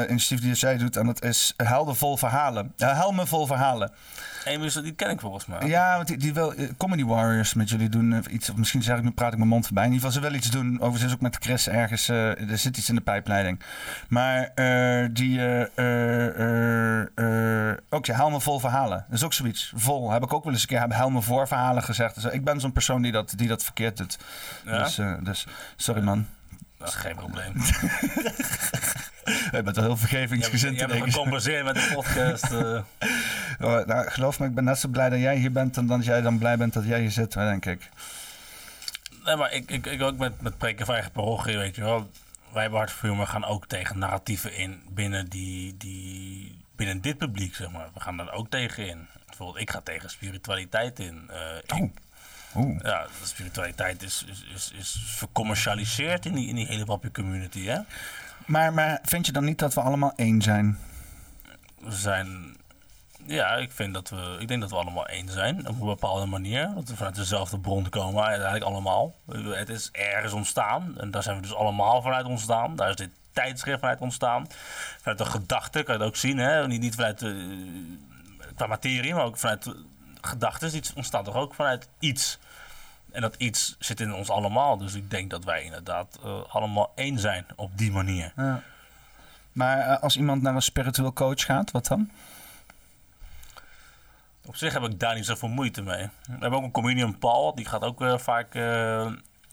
initiatief 0.09 0.45
die 0.45 0.55
zij 0.55 0.77
doet. 0.77 0.97
En 0.97 1.05
dat 1.05 1.23
is 1.23 1.53
Helden 1.57 1.95
vol 1.95 2.17
verhalen. 2.17 2.73
Helmen 2.77 3.27
vol 3.27 3.45
verhalen. 3.45 3.91
Amy, 4.45 4.69
die 4.69 4.91
ken 4.91 5.09
ik 5.09 5.19
volgens 5.19 5.45
mij. 5.45 5.67
Ja, 5.67 5.95
want 5.95 6.07
die, 6.07 6.17
die 6.17 6.33
wil 6.33 6.53
Comedy 6.77 7.03
Warriors 7.03 7.53
met 7.53 7.69
jullie 7.69 7.89
doen. 7.89 8.23
iets, 8.29 8.49
of 8.49 8.55
misschien 8.55 8.83
zeg 8.83 8.97
ik 8.97 9.03
nu 9.03 9.11
praat 9.11 9.31
ik 9.31 9.37
mijn 9.37 9.49
mond 9.49 9.65
voorbij. 9.65 9.85
In 9.85 9.91
ieder 9.91 10.07
geval, 10.07 10.21
ze 10.23 10.29
wil 10.29 10.37
iets 10.39 10.49
doen. 10.49 10.81
Overigens 10.81 11.13
ook 11.13 11.21
met 11.21 11.37
Chris 11.39 11.67
ergens. 11.67 12.07
er 12.07 12.57
zit 12.57 12.77
iets 12.77 12.89
in 12.89 12.95
de 12.95 13.01
pijpleiding. 13.01 13.61
Maar 14.07 14.51
die... 15.13 15.39
ook 17.89 18.05
ja, 18.05 18.15
helmen 18.15 18.41
vol 18.41 18.59
verhalen. 18.59 19.05
Dat 19.07 19.17
is 19.17 19.23
ook 19.23 19.33
zoiets. 19.33 19.73
Vol. 19.75 20.11
Heb 20.11 20.23
ik 20.23 20.33
ook 20.33 20.43
wel 20.43 20.53
eens 20.53 20.61
een 20.61 20.67
keer 20.67 20.79
heb 20.79 20.93
helmen 20.93 21.23
voor 21.23 21.47
verhalen 21.47 21.83
gezegd. 21.83 22.15
Dus 22.15 22.25
ik 22.25 22.43
ben 22.43 22.59
zo'n 22.59 22.71
persoon 22.71 23.01
die 23.01 23.11
dat, 23.11 23.33
die 23.35 23.47
dat 23.47 23.63
verkeerd 23.63 23.97
doet. 23.97 24.17
Ja? 24.65 24.83
Dus, 24.83 24.99
dus 25.23 25.47
sorry 25.75 26.01
man. 26.01 26.25
Dat 26.81 26.89
is 26.89 26.95
geen 26.95 27.15
probleem. 27.15 27.53
Je 29.51 29.61
bent 29.63 29.75
wel 29.75 29.83
heel 29.85 29.93
Je 29.93 29.99
vergevingsgezind. 29.99 30.79
hebt 30.79 30.91
me 30.91 30.97
ik. 30.97 31.03
gecompenseerd 31.03 31.65
met 31.65 31.75
de 31.75 31.91
podcast. 31.93 32.43
eh. 32.51 32.81
Oh, 33.59 33.85
nou, 33.85 34.09
geloof 34.09 34.39
me, 34.39 34.45
ik 34.45 34.53
ben 34.55 34.63
net 34.63 34.77
zo 34.79 34.87
blij 34.87 35.09
dat 35.09 35.19
jij 35.19 35.35
hier 35.37 35.51
bent 35.51 35.77
en 35.77 35.87
dat 35.87 36.05
jij 36.05 36.21
dan 36.21 36.37
blij 36.37 36.57
bent 36.57 36.73
dat 36.73 36.85
jij 36.85 36.99
hier 36.99 37.11
zit, 37.11 37.33
denk 37.33 37.65
ik. 37.65 37.89
Nee, 39.25 39.35
maar 39.35 39.51
ik, 39.53 39.71
ik, 39.71 39.85
ik 39.85 40.01
ook 40.01 40.17
met, 40.17 40.41
met 40.41 40.57
preken 40.57 40.85
van 40.85 40.93
eigen 40.95 41.11
parochie, 41.11 41.57
weet 41.57 41.75
je 41.75 41.81
wel. 41.81 42.09
Wij 42.53 42.69
bij 42.69 42.77
Hart 42.77 42.91
voor 42.91 43.27
gaan 43.27 43.45
ook 43.45 43.67
tegen 43.67 43.97
narratieven 43.99 44.53
in 44.55 44.81
binnen, 44.89 45.29
die, 45.29 45.77
die, 45.77 46.57
binnen 46.75 47.01
dit 47.01 47.17
publiek, 47.17 47.55
zeg 47.55 47.71
maar. 47.71 47.87
We 47.93 47.99
gaan 47.99 48.17
daar 48.17 48.31
ook 48.31 48.49
tegen 48.49 48.87
in. 48.87 49.07
Bijvoorbeeld, 49.27 49.59
ik 49.61 49.69
ga 49.71 49.81
tegen 49.81 50.09
spiritualiteit 50.09 50.99
in. 50.99 51.29
Eh, 51.29 51.77
ik- 51.77 51.91
Oeh. 52.55 52.79
ja, 52.83 53.07
de 53.21 53.27
spiritualiteit 53.27 54.03
is, 54.03 54.25
is, 54.27 54.43
is, 54.53 54.71
is 54.77 55.03
vercommercialiseerd 55.05 56.25
in 56.25 56.33
die, 56.33 56.47
in 56.47 56.55
die 56.55 56.67
hele 56.67 56.85
wappie 56.85 57.11
community, 57.11 57.65
hè. 57.65 57.79
Maar, 58.45 58.73
maar 58.73 58.99
vind 59.03 59.25
je 59.25 59.31
dan 59.31 59.45
niet 59.45 59.59
dat 59.59 59.73
we 59.73 59.81
allemaal 59.81 60.13
één 60.15 60.41
zijn? 60.41 60.77
We 61.79 61.91
zijn... 61.91 62.59
Ja, 63.25 63.55
ik, 63.55 63.71
vind 63.71 63.93
dat 63.93 64.09
we, 64.09 64.37
ik 64.39 64.47
denk 64.47 64.61
dat 64.61 64.69
we 64.69 64.75
allemaal 64.75 65.07
één 65.07 65.29
zijn 65.29 65.67
op 65.67 65.79
een 65.79 65.87
bepaalde 65.87 66.25
manier. 66.25 66.71
Dat 66.75 66.89
we 66.89 66.95
vanuit 66.95 67.15
dezelfde 67.15 67.59
bron 67.59 67.89
komen, 67.89 68.23
uiteindelijk 68.23 68.65
allemaal. 68.65 69.15
Het 69.31 69.69
is 69.69 69.89
ergens 69.91 70.33
ontstaan 70.33 70.97
en 70.97 71.11
daar 71.11 71.23
zijn 71.23 71.35
we 71.35 71.41
dus 71.41 71.53
allemaal 71.53 72.01
vanuit 72.01 72.25
ontstaan. 72.25 72.75
Daar 72.75 72.89
is 72.89 72.95
dit 72.95 73.09
tijdschrift 73.33 73.79
vanuit 73.79 73.99
ontstaan. 73.99 74.47
Vanuit 74.99 75.17
de 75.17 75.25
gedachte 75.25 75.83
kan 75.83 75.93
je 75.93 75.99
het 75.99 76.09
ook 76.09 76.15
zien, 76.15 76.37
hè? 76.37 76.67
Niet, 76.67 76.81
niet 76.81 76.95
vanuit 76.95 77.19
de, 77.19 77.97
qua 78.55 78.67
materie, 78.67 79.13
maar 79.13 79.25
ook 79.25 79.37
vanuit 79.37 79.73
gedachten. 80.21 80.75
Iets 80.75 80.93
ontstaat 80.93 81.25
toch 81.25 81.35
ook 81.35 81.53
vanuit 81.53 81.89
iets. 81.99 82.39
En 83.11 83.21
dat 83.21 83.35
iets 83.37 83.75
zit 83.79 83.99
in 83.99 84.13
ons 84.13 84.29
allemaal. 84.29 84.77
Dus 84.77 84.93
ik 84.93 85.09
denk 85.09 85.29
dat 85.29 85.43
wij 85.43 85.63
inderdaad 85.63 86.19
eh, 86.23 86.41
allemaal 86.47 86.91
één 86.95 87.19
zijn 87.19 87.45
op 87.55 87.77
die 87.77 87.91
manier. 87.91 88.33
Ja. 88.35 88.63
Maar 89.51 89.79
eh, 89.79 90.01
als 90.01 90.17
iemand 90.17 90.41
naar 90.41 90.55
een 90.55 90.61
spiritueel 90.61 91.13
coach 91.13 91.45
gaat, 91.45 91.71
wat 91.71 91.87
dan? 91.87 92.09
Op 94.45 94.55
zich 94.55 94.73
heb 94.73 94.83
ik 94.83 94.99
daar 94.99 95.15
niet 95.15 95.25
zoveel 95.25 95.49
moeite 95.49 95.81
mee. 95.81 96.09
We 96.25 96.31
hebben 96.39 96.53
ook 96.53 96.63
een 96.63 96.71
comedian 96.71 97.17
Paul, 97.17 97.55
die 97.55 97.65
gaat 97.65 97.83
ook 97.83 98.01
eh, 98.01 98.17
vaak 98.17 98.53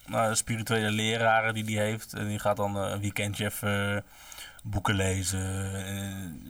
naar 0.06 0.36
spirituele 0.36 0.90
leraren 0.90 1.54
die 1.54 1.64
die 1.64 1.78
heeft. 1.78 2.12
En 2.12 2.28
die 2.28 2.38
gaat 2.38 2.56
dan 2.56 2.76
een 2.76 3.00
weekendje 3.00 3.44
even 3.44 4.04
boeken 4.70 4.94
lezen. 4.94 5.74
En, 5.84 6.42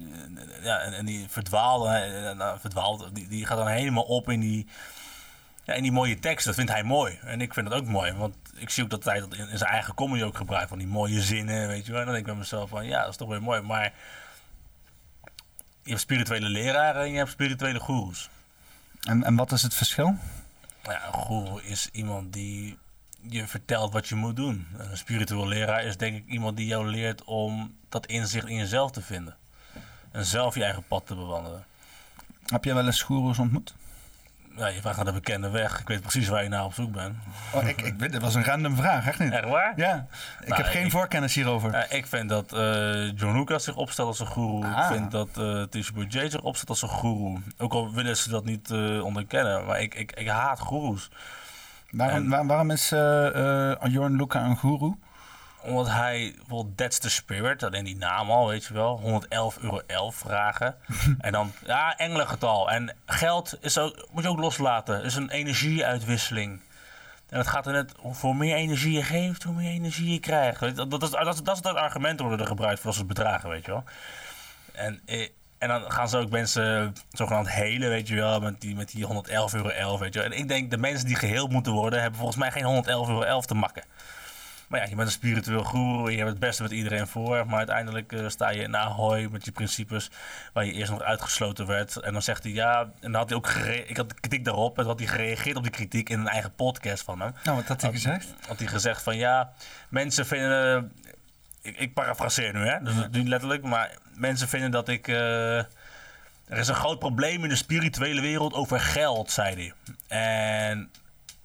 ja, 0.63 0.79
en, 0.79 0.93
en 0.93 1.07
die 1.07 1.27
verdwaalde, 1.29 1.89
eh, 1.89 2.37
nou, 2.37 2.59
verdwaalt, 2.61 3.15
die, 3.15 3.29
die 3.29 3.47
gaat 3.47 3.59
dan 3.59 3.67
helemaal 3.67 4.03
op 4.03 4.31
in 4.31 4.41
die, 4.41 4.67
ja, 5.65 5.75
in 5.75 5.83
die 5.83 5.93
mooie 5.93 6.19
tekst. 6.19 6.47
Dat 6.47 6.55
vindt 6.55 6.71
hij 6.71 6.83
mooi. 6.83 7.19
En 7.23 7.41
ik 7.41 7.55
vind 7.55 7.69
dat 7.69 7.81
ook 7.81 7.87
mooi, 7.87 8.13
want 8.13 8.35
ik 8.55 8.71
zie 8.71 8.85
ook 8.85 8.91
dat 8.91 9.05
hij 9.05 9.21
dat 9.21 9.35
in, 9.35 9.49
in 9.49 9.59
zijn 9.59 9.71
eigen 9.71 9.95
comedy 9.95 10.23
ook 10.23 10.37
gebruikt. 10.37 10.69
Van 10.69 10.79
die 10.79 10.87
mooie 10.87 11.23
zinnen, 11.23 11.69
weet 11.69 11.87
je 11.87 11.93
wel. 11.93 12.01
En 12.01 12.07
dan 12.07 12.15
denk 12.15 12.27
ik 12.27 12.33
bij 12.33 12.43
mezelf 12.43 12.69
van, 12.71 12.87
ja, 12.87 13.01
dat 13.01 13.11
is 13.11 13.17
toch 13.17 13.29
weer 13.29 13.43
mooi. 13.43 13.61
Maar 13.61 13.93
je 15.83 15.91
hebt 15.91 16.01
spirituele 16.01 16.49
leraren 16.49 17.03
en 17.03 17.11
je 17.11 17.17
hebt 17.17 17.31
spirituele 17.31 17.81
goeroes. 17.81 18.29
En, 19.03 19.25
en 19.25 19.37
wat 19.37 19.53
is 19.53 19.63
het 19.63 19.75
verschil? 19.75 20.17
Nou 20.83 20.95
Ja, 20.95 21.07
een 21.07 21.13
goeroe 21.13 21.63
is 21.63 21.89
iemand 21.93 22.33
die 22.33 22.79
je 23.33 23.47
vertelt 23.47 23.93
wat 23.93 24.09
je 24.09 24.15
moet 24.15 24.37
doen. 24.37 24.67
Een 24.77 24.97
spiritueel 24.97 25.49
leraar 25.49 25.85
is 25.85 25.97
denk 25.97 26.17
ik 26.17 26.27
iemand 26.27 26.57
die 26.57 26.67
jou 26.67 26.87
leert 26.87 27.25
om 27.25 27.75
dat 27.89 28.07
inzicht 28.07 28.47
in 28.47 28.57
jezelf 28.57 28.91
te 28.91 29.03
vinden. 29.03 29.37
En 30.13 30.25
zelf 30.25 30.55
je 30.55 30.65
eigen 30.65 30.83
pad 30.89 31.07
te 31.07 31.15
bewandelen. 31.15 31.65
Heb 32.47 32.65
jij 32.65 32.75
wel 32.75 32.87
eens 32.87 33.03
goeroes 33.03 33.39
ontmoet? 33.39 33.75
Ja, 34.57 34.67
je 34.67 34.81
vraagt 34.81 34.97
naar 34.97 35.05
de 35.05 35.13
bekende 35.13 35.51
weg. 35.51 35.81
Ik 35.81 35.89
weet 35.89 36.01
precies 36.01 36.29
waar 36.29 36.43
je 36.43 36.49
naar 36.49 36.65
op 36.65 36.75
zoek 36.75 36.93
bent. 36.93 37.17
Oh, 37.55 37.69
ik, 37.69 37.81
ik, 37.83 37.99
dit 37.99 38.19
was 38.19 38.35
een 38.35 38.45
random 38.45 38.77
vraag, 38.77 39.07
echt 39.07 39.19
niet? 39.19 39.33
Echt 39.33 39.49
waar? 39.49 39.73
Ja, 39.77 40.07
ik 40.41 40.49
Nou, 40.49 40.63
heb 40.63 40.71
geen 40.73 40.85
ik- 40.85 40.91
voorkennis 40.91 41.35
hierover. 41.35 41.87
Ik 41.93 42.07
vind 42.07 42.29
dat 42.29 42.53
eh, 42.53 43.17
John 43.17 43.39
Lucas 43.39 43.65
zich 43.65 43.77
opstelt 43.77 44.09
als 44.09 44.37
een. 44.37 44.65
Ah. 44.65 44.79
Ik 44.91 44.97
vind 44.97 45.11
dat 45.11 45.29
eh 45.39 45.63
Tisha 45.63 46.29
zich 46.29 46.41
opstelt 46.41 46.69
als 46.69 46.83
een 46.83 46.89
goeroe. 46.89 47.41
Ook 47.59 47.73
al 47.73 47.93
willen 47.93 48.17
ze 48.17 48.31
dat 48.31 48.45
niet 48.45 48.71
eh, 48.71 49.05
onderkennen. 49.05 49.67
Maar 49.67 49.81
ik, 49.81 49.95
ik, 49.95 50.13
ik 50.13 50.29
haat 50.29 50.61
goeroes. 50.61 51.09
Waarom, 51.91 52.17
en- 52.17 52.29
waar- 52.29 52.47
waarom 52.47 52.71
is 52.71 52.93
eh 52.93 53.71
eh, 53.71 53.93
Jorn 53.93 54.17
Luca 54.17 54.45
een 54.45 54.57
goeroe? 54.57 54.97
Omdat 55.63 55.89
hij 55.89 56.33
bijvoorbeeld 56.37 56.77
That's 56.77 56.99
the 56.99 57.11
Spirit, 57.11 57.63
alleen 57.63 57.85
die 57.85 57.97
naam 57.97 58.31
al, 58.31 58.49
weet 58.49 58.65
je 58.65 58.75
wel. 58.75 59.01
111 59.01 59.59
euro 59.59 59.81
11 59.87 60.15
vragen. 60.17 60.75
en 61.19 61.33
dan, 61.33 61.53
ja, 61.67 61.97
engelengetal. 61.97 62.71
En 62.71 62.97
geld 63.07 63.59
is 63.61 63.79
ook, 63.79 64.09
moet 64.11 64.23
je 64.23 64.29
ook 64.29 64.39
loslaten. 64.39 65.03
is 65.05 65.15
een 65.15 65.31
energieuitwisseling. 65.31 66.61
En 67.29 67.39
het 67.39 67.47
gaat 67.47 67.67
er 67.67 67.73
net, 67.73 67.95
hoe 68.21 68.35
meer 68.35 68.55
energie 68.57 68.93
je 68.93 69.03
geeft, 69.03 69.43
hoe 69.43 69.55
meer 69.55 69.71
energie 69.71 70.13
je 70.13 70.21
krijgt. 70.21 70.77
Dat, 70.77 70.91
dat, 70.91 71.03
is, 71.03 71.11
dat, 71.11 71.35
is, 71.35 71.43
dat 71.43 71.57
is 71.57 71.69
het 71.69 71.77
argument 71.77 72.21
worden 72.21 72.41
er 72.41 72.47
gebruikt 72.47 72.79
voor 72.79 72.89
als 72.89 72.97
het 72.99 73.07
bedragen, 73.07 73.49
weet 73.49 73.65
je 73.65 73.71
wel. 73.71 73.85
En, 74.73 75.01
eh, 75.07 75.29
en 75.59 75.69
dan 75.69 75.93
gaan 75.93 76.09
ze 76.09 76.19
ook 76.19 76.31
mensen 76.31 76.95
zogenaamd 77.13 77.51
helen, 77.51 77.89
weet 77.89 78.09
je 78.09 78.15
wel, 78.15 78.41
met 78.41 78.61
die, 78.61 78.75
met 78.75 78.91
die 78.91 79.05
111 79.05 79.55
euro 79.55 79.69
11, 79.69 80.01
weet 80.01 80.15
je 80.15 80.21
wel. 80.21 80.31
En 80.31 80.39
ik 80.39 80.49
denk, 80.49 80.71
de 80.71 80.79
mensen 80.79 81.07
die 81.07 81.17
geheeld 81.17 81.51
moeten 81.51 81.73
worden, 81.73 82.01
hebben 82.01 82.19
volgens 82.19 82.39
mij 82.39 82.51
geen 82.51 82.65
111 82.65 83.09
euro 83.09 83.23
11 83.23 83.47
te 83.47 83.55
makken. 83.55 83.83
Maar 84.69 84.81
ja, 84.81 84.87
je 84.89 84.95
bent 84.95 85.07
een 85.07 85.15
spiritueel 85.15 85.65
guru, 85.65 86.11
je 86.11 86.17
hebt 86.17 86.31
het 86.31 86.39
beste 86.39 86.63
met 86.63 86.73
iedereen 86.73 87.07
voor. 87.07 87.47
Maar 87.47 87.59
uiteindelijk 87.59 88.13
eh, 88.13 88.29
sta 88.29 88.51
je 88.51 88.63
in 88.63 88.77
Ahoy 88.77 89.29
met 89.31 89.45
je 89.45 89.53
principes, 89.53 90.11
waar 90.53 90.65
je 90.65 90.73
eerst 90.73 90.91
nog 90.91 91.03
uitgesloten 91.03 91.67
werd. 91.67 91.97
En 91.97 92.13
dan 92.13 92.23
zegt 92.23 92.43
hij 92.43 92.53
ja, 92.53 92.81
en 92.81 93.13
dan 93.13 93.15
had 93.15 93.29
hij 93.29 93.39
ook 93.39 93.49
ik 93.87 93.97
had 93.97 94.15
kritiek 94.15 94.45
daarop. 94.45 94.79
En 94.79 94.83
dan 94.83 94.93
had 94.93 94.99
hij 94.99 95.09
gereageerd 95.09 95.57
op 95.57 95.63
die 95.63 95.73
kritiek 95.73 96.09
in 96.09 96.21
een 96.21 96.29
eigen 96.29 96.55
podcast 96.55 97.03
van 97.03 97.21
hem. 97.21 97.35
Nou, 97.45 97.57
wat 97.57 97.67
had 97.67 97.83
hij 97.83 97.91
gezegd? 97.91 98.35
Had 98.47 98.59
hij 98.59 98.69
gezegd 98.69 99.03
van 99.03 99.17
ja, 99.17 99.53
mensen 99.89 100.27
vinden. 100.27 100.93
Ik, 101.69 101.77
ik 101.79 101.95
parafraseer 101.95 102.53
nu, 102.53 102.67
hè? 102.67 102.83
Dus 102.83 102.95
dat 102.95 103.11
niet 103.11 103.29
letterlijk. 103.29 103.63
Maar 103.63 103.97
mensen 104.15 104.49
vinden 104.49 104.71
dat 104.71 104.89
ik. 104.89 105.09
eh, 105.09 105.59
er 105.59 106.59
is 106.59 106.69
een 106.69 106.75
groot 106.75 106.99
probleem 106.99 107.43
in 107.43 107.49
de 107.49 107.57
spirituele 107.57 108.21
wereld 108.21 108.53
over 108.55 108.81
geld, 108.81 109.31
zei 109.31 109.55
hij. 109.55 109.73
En. 110.71 110.91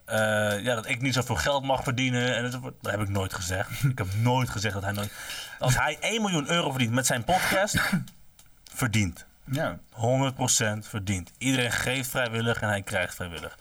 eh, 0.05 0.63
ja, 0.63 0.75
dat 0.75 0.89
ik 0.89 1.01
niet 1.01 1.13
zoveel 1.13 1.35
geld 1.35 1.63
mag 1.63 1.83
verdienen. 1.83 2.35
En 2.35 2.51
dat 2.51 2.61
heb 2.81 3.01
ik 3.01 3.09
nooit 3.09 3.33
gezegd. 3.33 3.69
ik 3.91 3.97
heb 3.97 4.07
nooit 4.21 4.49
gezegd 4.49 4.73
dat 4.73 4.83
hij 4.83 4.91
nooit. 4.91 5.11
Als 5.59 5.77
hij 5.77 5.97
1 5.99 6.21
miljoen 6.21 6.49
euro 6.49 6.69
verdient 6.69 6.91
met 6.93 7.05
zijn 7.05 7.23
podcast, 7.23 7.79
verdient. 8.73 9.25
Ja. 9.45 9.79
100% 9.95 10.77
verdient. 10.79 11.31
Iedereen 11.37 11.71
geeft 11.71 12.09
vrijwillig 12.09 12.61
en 12.61 12.67
hij 12.69 12.81
krijgt 12.81 13.15
vrijwillig. 13.15 13.57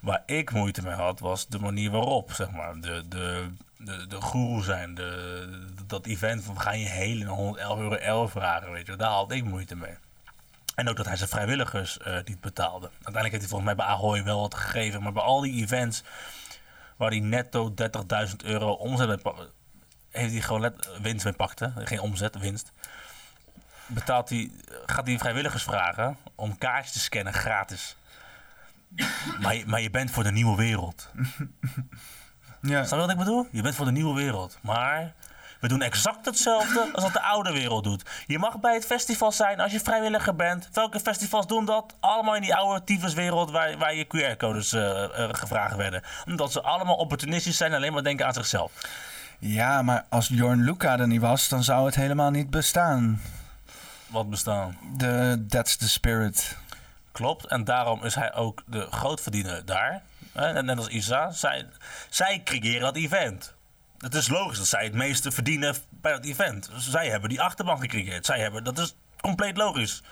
Waar 0.00 0.22
ik 0.26 0.52
moeite 0.52 0.82
mee 0.82 0.94
had, 0.94 1.20
was 1.20 1.46
de 1.48 1.58
manier 1.58 1.90
waarop, 1.90 2.32
zeg 2.32 2.50
maar. 2.50 2.80
De, 2.80 3.02
de, 3.08 3.46
de, 3.84 4.06
de 4.06 4.20
guru 4.20 4.62
zijn, 4.62 4.94
de, 4.94 5.72
dat 5.86 6.06
event 6.06 6.44
van 6.44 6.60
gaan 6.60 6.78
je 6.78 6.88
helen 6.88 7.26
en 7.26 7.32
111 7.32 7.78
euro 7.78 7.94
11 7.94 8.30
vragen, 8.30 8.72
weet 8.72 8.86
je. 8.86 8.96
Daar 8.96 9.10
had 9.10 9.32
ik 9.32 9.44
moeite 9.44 9.76
mee. 9.76 9.94
En 10.74 10.88
ook 10.88 10.96
dat 10.96 11.06
hij 11.06 11.16
zijn 11.16 11.28
vrijwilligers 11.28 11.98
eh, 11.98 12.16
niet 12.24 12.40
betaalde. 12.40 12.86
Uiteindelijk 12.86 13.32
heeft 13.32 13.40
hij 13.40 13.48
volgens 13.48 13.74
mij 13.74 13.74
bij 13.74 13.86
Ahoy 13.86 14.24
wel 14.24 14.40
wat 14.40 14.54
gegeven. 14.54 15.02
Maar 15.02 15.12
bij 15.12 15.22
al 15.22 15.40
die 15.40 15.62
events 15.62 16.02
waar 16.96 17.10
hij 17.10 17.20
netto 17.20 17.74
30.000 18.28 18.36
euro 18.44 18.70
omzet 18.70 19.22
heeft 20.10 20.32
hij 20.32 20.40
gewoon 20.40 20.60
let, 20.60 20.88
winst 21.02 21.24
mee 21.24 21.34
pakte. 21.34 21.72
Geen 21.76 22.00
omzet, 22.00 22.38
winst 22.38 22.72
betaalt 23.86 24.28
hij, 24.28 24.50
gaat 24.86 25.06
hij 25.06 25.18
vrijwilligers 25.18 25.62
vragen 25.62 26.16
om 26.34 26.58
kaartjes 26.58 26.92
te 26.92 27.00
scannen 27.00 27.32
gratis. 27.32 27.96
Maar 29.40 29.54
je, 29.54 29.66
maar 29.66 29.80
je 29.80 29.90
bent 29.90 30.10
voor 30.10 30.22
de 30.22 30.32
nieuwe 30.32 30.56
wereld. 30.56 31.10
Ja. 32.62 32.84
Snap 32.84 32.98
je 32.98 33.06
wat 33.06 33.10
ik 33.10 33.18
bedoel? 33.18 33.46
Je 33.50 33.62
bent 33.62 33.74
voor 33.74 33.84
de 33.84 33.92
nieuwe 33.92 34.14
wereld. 34.14 34.58
Maar 34.60 35.12
we 35.60 35.68
doen 35.68 35.82
exact 35.82 36.24
hetzelfde 36.26 36.88
als 36.94 37.04
wat 37.04 37.12
de 37.12 37.22
oude 37.22 37.52
wereld 37.52 37.84
doet. 37.84 38.02
Je 38.26 38.38
mag 38.38 38.60
bij 38.60 38.74
het 38.74 38.86
festival 38.86 39.32
zijn 39.32 39.60
als 39.60 39.72
je 39.72 39.80
vrijwilliger 39.80 40.36
bent. 40.36 40.68
Welke 40.72 41.00
festivals 41.00 41.46
doen 41.46 41.64
dat? 41.64 41.94
Allemaal 42.00 42.36
in 42.36 42.42
die 42.42 42.54
oude 42.54 42.84
tyfuswereld 42.84 43.50
waar, 43.50 43.78
waar 43.78 43.94
je 43.94 44.06
QR-codes 44.06 44.72
eh, 44.72 45.04
eh, 45.04 45.28
gevraagd 45.32 45.76
werden. 45.76 46.02
Omdat 46.26 46.52
ze 46.52 46.62
allemaal 46.62 46.96
opportunistisch 46.96 47.56
zijn 47.56 47.70
en 47.70 47.76
alleen 47.76 47.92
maar 47.92 48.02
denken 48.02 48.26
aan 48.26 48.32
zichzelf. 48.32 48.72
ja, 49.38 49.82
maar 49.82 50.04
als 50.08 50.28
Jorn 50.28 50.64
Luca 50.64 50.98
er 50.98 51.06
niet 51.06 51.20
was, 51.20 51.48
dan 51.48 51.64
zou 51.64 51.86
het 51.86 51.94
helemaal 51.94 52.30
niet 52.30 52.50
bestaan. 52.50 53.20
Wat 54.06 54.30
bestaan. 54.30 54.78
De 54.96 55.44
That's 55.48 55.76
the 55.76 55.88
Spirit. 55.88 56.56
Klopt, 57.12 57.46
en 57.46 57.64
daarom 57.64 58.04
is 58.04 58.14
hij 58.14 58.34
ook 58.34 58.62
de 58.66 58.86
grootverdiener 58.90 59.64
daar. 59.64 60.02
Net 60.34 60.78
als 60.78 60.88
Isa. 60.88 61.30
Zij, 61.30 61.66
zij 62.10 62.40
creëren 62.44 62.80
dat 62.80 62.96
event. 62.96 63.54
Het 63.98 64.14
is 64.14 64.28
logisch 64.28 64.58
dat 64.58 64.66
zij 64.66 64.84
het 64.84 64.94
meeste 64.94 65.30
verdienen 65.30 65.74
bij 65.88 66.12
dat 66.12 66.24
event. 66.24 66.70
Dus 66.74 66.90
zij 66.90 67.08
hebben 67.08 67.28
die 67.28 67.40
achterban 67.40 67.78
gecreëerd. 67.80 68.26
Zij 68.26 68.40
hebben, 68.40 68.64
dat 68.64 68.78
is 68.78 68.94
compleet 69.20 69.56
logisch. 69.56 70.02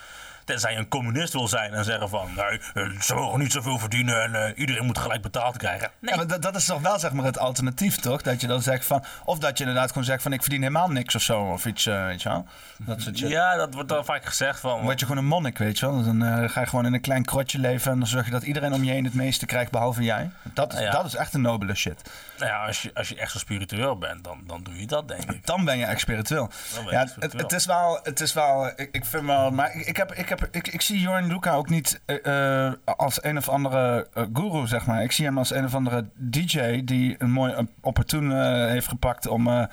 Tenzij 0.51 0.73
je 0.73 0.79
een 0.79 0.89
communist 0.89 1.33
wil 1.33 1.49
zijn 1.49 1.73
en 1.73 1.85
zeggen 1.85 2.09
van... 2.09 2.29
Nee, 2.37 2.61
eh, 2.75 3.01
ze 3.01 3.15
mogen 3.15 3.39
niet 3.39 3.53
zoveel 3.53 3.79
verdienen 3.79 4.23
en 4.23 4.35
eh, 4.35 4.59
iedereen 4.59 4.87
moet 4.87 4.99
gelijk 4.99 5.23
betaald 5.23 5.57
krijgen. 5.57 5.91
Nee, 5.99 6.11
Ja, 6.11 6.17
maar 6.17 6.27
dat, 6.27 6.43
dat 6.43 6.57
is 6.57 6.65
toch 6.65 6.81
wel 6.81 6.99
zeg 6.99 7.13
maar 7.13 7.25
het 7.25 7.39
alternatief, 7.39 7.97
toch? 7.97 8.23
Dat 8.23 8.41
je 8.41 8.47
dan 8.47 8.63
zegt 8.63 8.85
van... 8.85 9.05
Of 9.25 9.39
dat 9.39 9.59
je 9.59 9.65
inderdaad 9.65 9.89
gewoon 9.89 10.05
zegt 10.05 10.23
van 10.23 10.33
ik 10.33 10.41
verdien 10.41 10.61
helemaal 10.61 10.89
niks 10.89 11.15
of 11.15 11.23
zo. 11.23 11.41
Of 11.41 11.67
iets, 11.67 11.87
eh, 11.87 12.05
weet 12.05 12.23
je 12.23 12.29
wel. 12.29 12.47
Dat 12.79 13.01
soort 13.01 13.19
ja, 13.19 13.57
dat 13.57 13.75
wordt 13.75 13.89
dan 13.89 14.05
vaak 14.05 14.25
gezegd 14.25 14.61
van... 14.61 14.71
Dan 14.71 14.83
word 14.83 15.01
je 15.01 15.07
gewoon 15.07 15.23
een 15.23 15.29
monnik, 15.29 15.59
weet 15.59 15.79
je 15.79 15.87
wel. 15.87 16.05
Dan 16.05 16.23
eh, 16.23 16.49
ga 16.49 16.61
je 16.61 16.67
gewoon 16.67 16.87
in 16.87 16.95
een 16.95 17.01
klein 17.01 17.25
krotje 17.25 17.59
leven... 17.59 17.93
en 17.93 17.99
dan 17.99 18.09
zorg 18.09 18.25
je 18.25 18.31
dat 18.31 18.43
iedereen 18.43 18.73
om 18.73 18.85
je 18.85 18.91
heen 18.91 19.05
het 19.05 19.15
meeste 19.15 19.47
krijgt, 19.47 19.71
behalve 19.71 20.03
jij. 20.03 20.31
Dat 20.55 20.73
is, 20.73 20.81
Ja. 20.81 20.91
dat 20.91 21.05
is 21.05 21.15
echt 21.15 21.35
een 21.35 21.41
nobele 21.43 21.75
shit. 21.75 22.11
Nou 22.39 22.51
ja, 22.51 22.67
als 22.67 22.83
je, 22.83 22.91
als 22.95 23.09
je 23.09 23.17
echt 23.17 23.33
zo 23.33 23.39
spiritueel 23.39 23.99
bent, 23.99 24.25
dan, 24.25 24.43
dan 24.47 24.63
doe 24.63 24.81
je 24.81 24.87
dat, 24.87 25.09
denk 25.09 25.31
ik. 25.31 25.47
Dan 25.47 25.65
ben 25.65 25.79
je 25.79 25.85
echt 25.85 26.01
spiritueel. 26.01 26.51
Dan 26.75 26.85
ben 26.85 26.93
je 26.93 26.99
Ja, 26.99 27.07
het, 27.21 27.33
het 27.33 27.53
is 27.53 27.67
wel... 27.67 28.01
Het 28.03 28.21
is 28.21 28.33
wel 28.33 28.73
ik, 28.77 28.89
ik 28.93 29.05
vind 29.05 29.27
wel... 29.27 29.51
Maar 29.51 29.75
ik, 29.75 29.87
ik, 29.87 29.97
heb, 29.97 30.15
ik, 30.15 30.29
heb, 30.29 30.40
ik, 30.51 30.69
ik 30.69 30.81
zie 30.81 31.01
Jorn 31.01 31.27
Luca 31.27 31.55
ook 31.55 31.69
niet 31.69 32.01
eh, 32.07 32.67
eh, 32.67 32.75
als 32.85 33.25
een 33.25 33.37
of 33.37 33.49
andere 33.49 34.09
eh, 34.15 34.25
guru, 34.33 34.67
zeg 34.67 34.87
maar. 34.87 35.03
Ik 35.03 35.13
zie 35.13 35.25
hem 35.25 35.39
als 35.39 35.53
een 35.53 35.65
of 35.65 35.75
andere 35.75 36.09
DJ... 36.15 36.85
die 36.85 37.15
een 37.19 37.31
mooi 37.31 37.69
opportun 37.81 38.31
heeft 38.69 38.89
gepakt... 38.89 39.27
om 39.27 39.69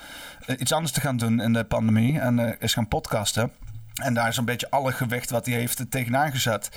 iets 0.57 0.71
anders 0.71 0.93
te 0.93 1.01
gaan 1.01 1.17
doen 1.17 1.41
in 1.41 1.53
de 1.53 1.63
pandemie. 1.63 2.19
En 2.19 2.59
is 2.59 2.73
gaan 2.73 2.87
podcasten. 2.87 3.51
En 3.97 4.13
daar 4.13 4.27
is 4.27 4.37
een 4.37 4.45
beetje 4.45 4.69
alle 4.69 4.91
gewicht 4.91 5.29
wat 5.29 5.45
hij 5.45 5.55
heeft 5.55 5.91
tegenaan 5.91 6.31
gezet. 6.31 6.69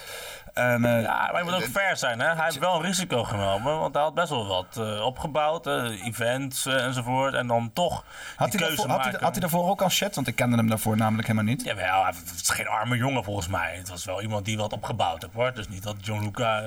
En, 0.55 0.85
eh, 0.85 1.03
Ja, 1.03 1.29
maar 1.33 1.39
je 1.45 1.51
moet 1.51 1.55
ook 1.63 1.69
fair 1.69 1.97
zijn, 1.97 2.21
hè. 2.21 2.35
Hij 2.35 2.45
heeft 2.45 2.59
wel 2.59 2.75
een 2.75 2.83
risico 2.83 3.25
genomen, 3.25 3.79
want 3.79 3.95
hij 3.95 4.03
had 4.03 4.15
best 4.15 4.29
wel 4.29 4.47
wat 4.47 4.77
eh, 4.77 5.05
opgebouwd. 5.05 5.67
eh, 5.67 6.07
events 6.07 6.67
enzovoort. 6.67 7.35
En 7.35 7.47
dan 7.47 7.71
toch 7.73 8.05
had, 8.37 8.49
hij 8.49 8.59
keuze 8.61 8.77
daarvoor, 8.77 8.95
had, 8.95 9.05
hij, 9.05 9.21
had 9.21 9.31
hij 9.31 9.41
daarvoor 9.41 9.69
ook 9.69 9.83
al 9.83 9.89
shit? 9.91 10.15
Want 10.15 10.27
ik 10.27 10.35
kende 10.37 10.57
hem 10.57 10.69
daarvoor 10.69 10.97
namelijk 10.97 11.29
helemaal 11.29 11.49
niet. 11.51 11.65
Jawel, 11.65 12.03
hij- 12.03 12.13
het 12.27 12.41
is 12.43 12.49
geen 12.49 12.69
arme 12.69 12.97
jongen 12.97 13.25
volgens 13.25 13.49
mij. 13.49 13.75
Het 13.77 13.89
was 13.89 14.05
wel 14.05 14.23
iemand 14.23 14.45
die 14.45 14.57
wat 14.57 14.73
opgebouwd 14.73 15.23
heeft, 15.23 15.35
hoor. 15.35 15.53
Dus 15.55 15.69
niet 15.69 15.83
dat 15.83 15.97
John 16.01 16.23
Luca 16.23 16.61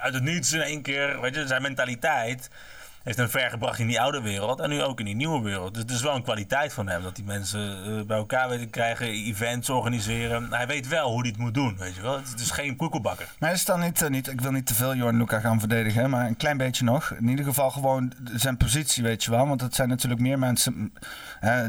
uit 0.00 0.14
het 0.14 0.22
niets 0.22 0.52
in 0.52 0.60
één 0.60 0.82
keer... 0.82 1.20
Weet 1.20 1.34
je, 1.34 1.46
zijn 1.46 1.62
mentaliteit 1.62 2.50
heeft 3.06 3.18
hem 3.18 3.28
ver 3.28 3.50
gebracht 3.50 3.78
in 3.78 3.86
die 3.86 4.00
oude 4.00 4.20
wereld 4.20 4.60
en 4.60 4.68
nu 4.68 4.82
ook 4.82 4.98
in 4.98 5.04
die 5.04 5.14
nieuwe 5.14 5.42
wereld. 5.42 5.74
Dus 5.74 5.82
het 5.82 5.90
is 5.90 6.02
wel 6.02 6.14
een 6.14 6.22
kwaliteit 6.22 6.72
van 6.72 6.88
hem 6.88 7.02
dat 7.02 7.16
die 7.16 7.24
mensen 7.24 7.84
eh, 7.84 8.06
bij 8.06 8.16
elkaar 8.16 8.48
weten 8.48 8.64
te 8.64 8.70
krijgen, 8.70 9.06
events 9.06 9.70
organiseren. 9.70 10.52
Hij 10.52 10.66
weet 10.66 10.88
wel 10.88 11.10
hoe 11.10 11.20
hij 11.20 11.28
het 11.28 11.38
moet 11.38 11.54
doen, 11.54 11.76
weet 11.78 11.94
je 11.94 12.02
wel. 12.02 12.16
Het 12.16 12.40
is 12.40 12.50
geen 12.50 12.76
koekelbakker. 12.76 13.28
Maar 13.38 13.52
is 13.52 13.64
dan 13.64 13.80
niet, 13.80 14.02
eh, 14.02 14.08
niet, 14.08 14.28
ik 14.28 14.40
wil 14.40 14.50
niet 14.52 14.66
te 14.66 14.74
veel 14.74 14.94
Jorn 14.94 15.16
Luca 15.16 15.40
gaan 15.40 15.58
verdedigen, 15.58 16.10
maar 16.10 16.26
een 16.26 16.36
klein 16.36 16.56
beetje 16.56 16.84
nog. 16.84 17.10
In 17.10 17.28
ieder 17.28 17.44
geval 17.44 17.70
gewoon 17.70 18.12
zijn 18.34 18.56
positie, 18.56 19.02
weet 19.02 19.24
je 19.24 19.30
wel. 19.30 19.46
Want 19.46 19.60
het 19.60 19.74
zijn 19.74 19.88
natuurlijk 19.88 20.20
meer 20.20 20.38
mensen 20.38 20.92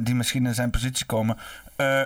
die 0.02 0.16
misschien 0.16 0.46
in 0.46 0.54
zijn 0.54 0.70
positie 0.70 1.06
komen. 1.06 1.38
Eh, 1.78 2.02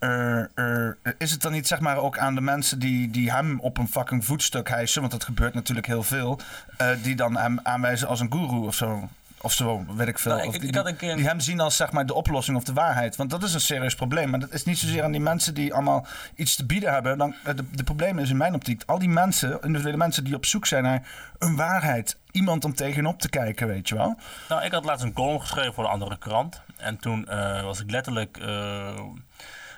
eh, 0.00 0.92
is 1.18 1.30
het 1.30 1.42
dan 1.42 1.52
niet 1.52 1.66
zeg 1.66 1.80
maar 1.80 1.96
ook 1.96 2.18
aan 2.18 2.34
de 2.34 2.40
mensen 2.40 2.78
die, 2.78 3.10
die 3.10 3.32
hem 3.32 3.60
op 3.60 3.78
een 3.78 3.88
fucking 3.88 4.24
voetstuk 4.24 4.68
hijsen, 4.68 5.00
want 5.00 5.12
dat 5.12 5.24
gebeurt 5.24 5.54
natuurlijk 5.54 5.86
heel 5.86 6.02
veel, 6.02 6.40
die 7.02 7.16
dan 7.16 7.36
hem 7.36 7.60
aanwijzen 7.62 8.08
als 8.08 8.20
een 8.20 8.32
guru 8.32 8.66
of 8.66 8.74
zo? 8.74 9.08
Of 9.46 9.52
zo, 9.52 9.84
weet 9.96 10.08
ik 10.08 10.18
veel. 10.18 10.30
Nou, 10.32 10.42
ik- 10.42 10.48
Of 10.48 10.58
die, 10.58 10.68
ik 10.80 10.86
een 10.86 10.96
keer 10.96 11.16
die 11.16 11.26
hem 11.26 11.40
zien 11.40 11.60
als 11.60 11.76
zeg 11.76 11.92
maar 11.92 12.06
de 12.06 12.14
oplossing 12.14 12.56
of 12.56 12.64
de 12.64 12.72
waarheid. 12.72 13.16
Want 13.16 13.30
dat 13.30 13.42
is 13.42 13.54
een 13.54 13.60
serieus 13.60 13.94
probleem. 13.94 14.30
Maar 14.30 14.40
dat 14.40 14.52
is 14.52 14.64
niet 14.64 14.78
zozeer 14.78 15.02
aan 15.04 15.12
die 15.12 15.20
mensen 15.20 15.54
die 15.54 15.72
allemaal 15.74 16.06
iets 16.34 16.56
te 16.56 16.66
bieden 16.66 16.92
hebben. 16.92 17.18
Dan, 17.18 17.34
eh, 17.44 17.54
de, 17.56 17.70
de 17.70 17.84
probleem 17.84 18.18
is 18.18 18.30
in 18.30 18.36
mijn 18.36 18.54
optiek 18.54 18.82
al 18.86 18.98
die 18.98 19.08
mensen, 19.08 19.58
individuele 19.62 19.96
mensen 19.96 20.24
die 20.24 20.34
op 20.34 20.46
zoek 20.46 20.66
zijn 20.66 20.82
naar 20.82 21.08
een 21.38 21.56
waarheid. 21.56 22.16
Iemand 22.30 22.64
om 22.64 22.74
tegenop 22.74 23.20
te 23.20 23.28
kijken, 23.28 23.66
weet 23.66 23.88
je 23.88 23.94
wel. 23.94 24.16
Nou, 24.48 24.64
ik 24.64 24.72
had 24.72 24.84
laatst 24.84 25.04
een 25.04 25.12
column 25.12 25.40
geschreven 25.40 25.74
voor 25.74 25.84
een 25.84 25.90
andere 25.90 26.18
krant. 26.18 26.60
En 26.76 26.96
toen 26.98 27.28
eh, 27.28 27.62
was 27.62 27.80
ik 27.80 27.90
letterlijk 27.90 28.36
eh, 28.36 29.00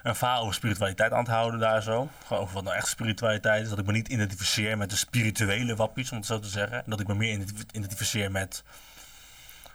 een 0.03 0.15
verhaal 0.17 0.43
over 0.43 0.55
spiritualiteit 0.55 1.13
aan 1.13 1.19
het 1.19 1.29
houden 1.29 1.61
daar 1.61 1.83
zo. 1.83 2.09
Gewoon 2.27 2.43
over 2.43 2.55
wat 2.55 2.65
nou 2.65 2.77
echt 2.77 2.89
spiritualiteit 2.89 3.63
is. 3.63 3.69
Dat 3.69 3.79
ik 3.79 3.87
me 3.87 3.93
niet 3.93 4.09
identificeer 4.09 4.79
met 4.79 4.91
de 4.91 4.97
spirituele 4.97 5.77
wappies, 5.77 6.11
om 6.11 6.17
het 6.17 6.27
zo 6.27 6.39
te 6.39 6.49
zeggen. 6.49 6.77
En 6.77 6.85
dat 6.87 7.01
ik 7.01 7.07
me 7.07 7.15
meer 7.15 7.33
identif- 7.33 7.65
identificeer 7.73 8.31
met 8.31 8.63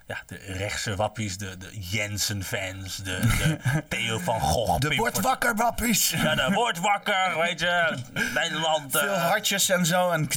ja, 0.08 0.18
de 0.26 0.36
rechtse 0.36 0.96
wappies, 0.96 1.38
de, 1.38 1.58
de 1.58 1.80
Jensen-fans, 1.80 2.98
de, 2.98 3.20
de 3.20 3.58
Theo 3.90 4.20
van 4.20 4.42
Gogh. 4.42 4.80
De 4.80 4.96
wordt 4.96 5.20
wakker, 5.20 5.56
wappies. 5.56 6.10
Ja, 6.10 6.36
de 6.36 6.54
wordt 6.54 6.80
wakker, 6.80 7.38
weet 7.38 7.60
je. 7.60 7.98
Nederland. 8.34 8.92
Veel 8.98 9.14
eh, 9.14 9.28
hartjes 9.28 9.70
en 9.70 9.86
zo. 9.86 10.10
En 10.10 10.28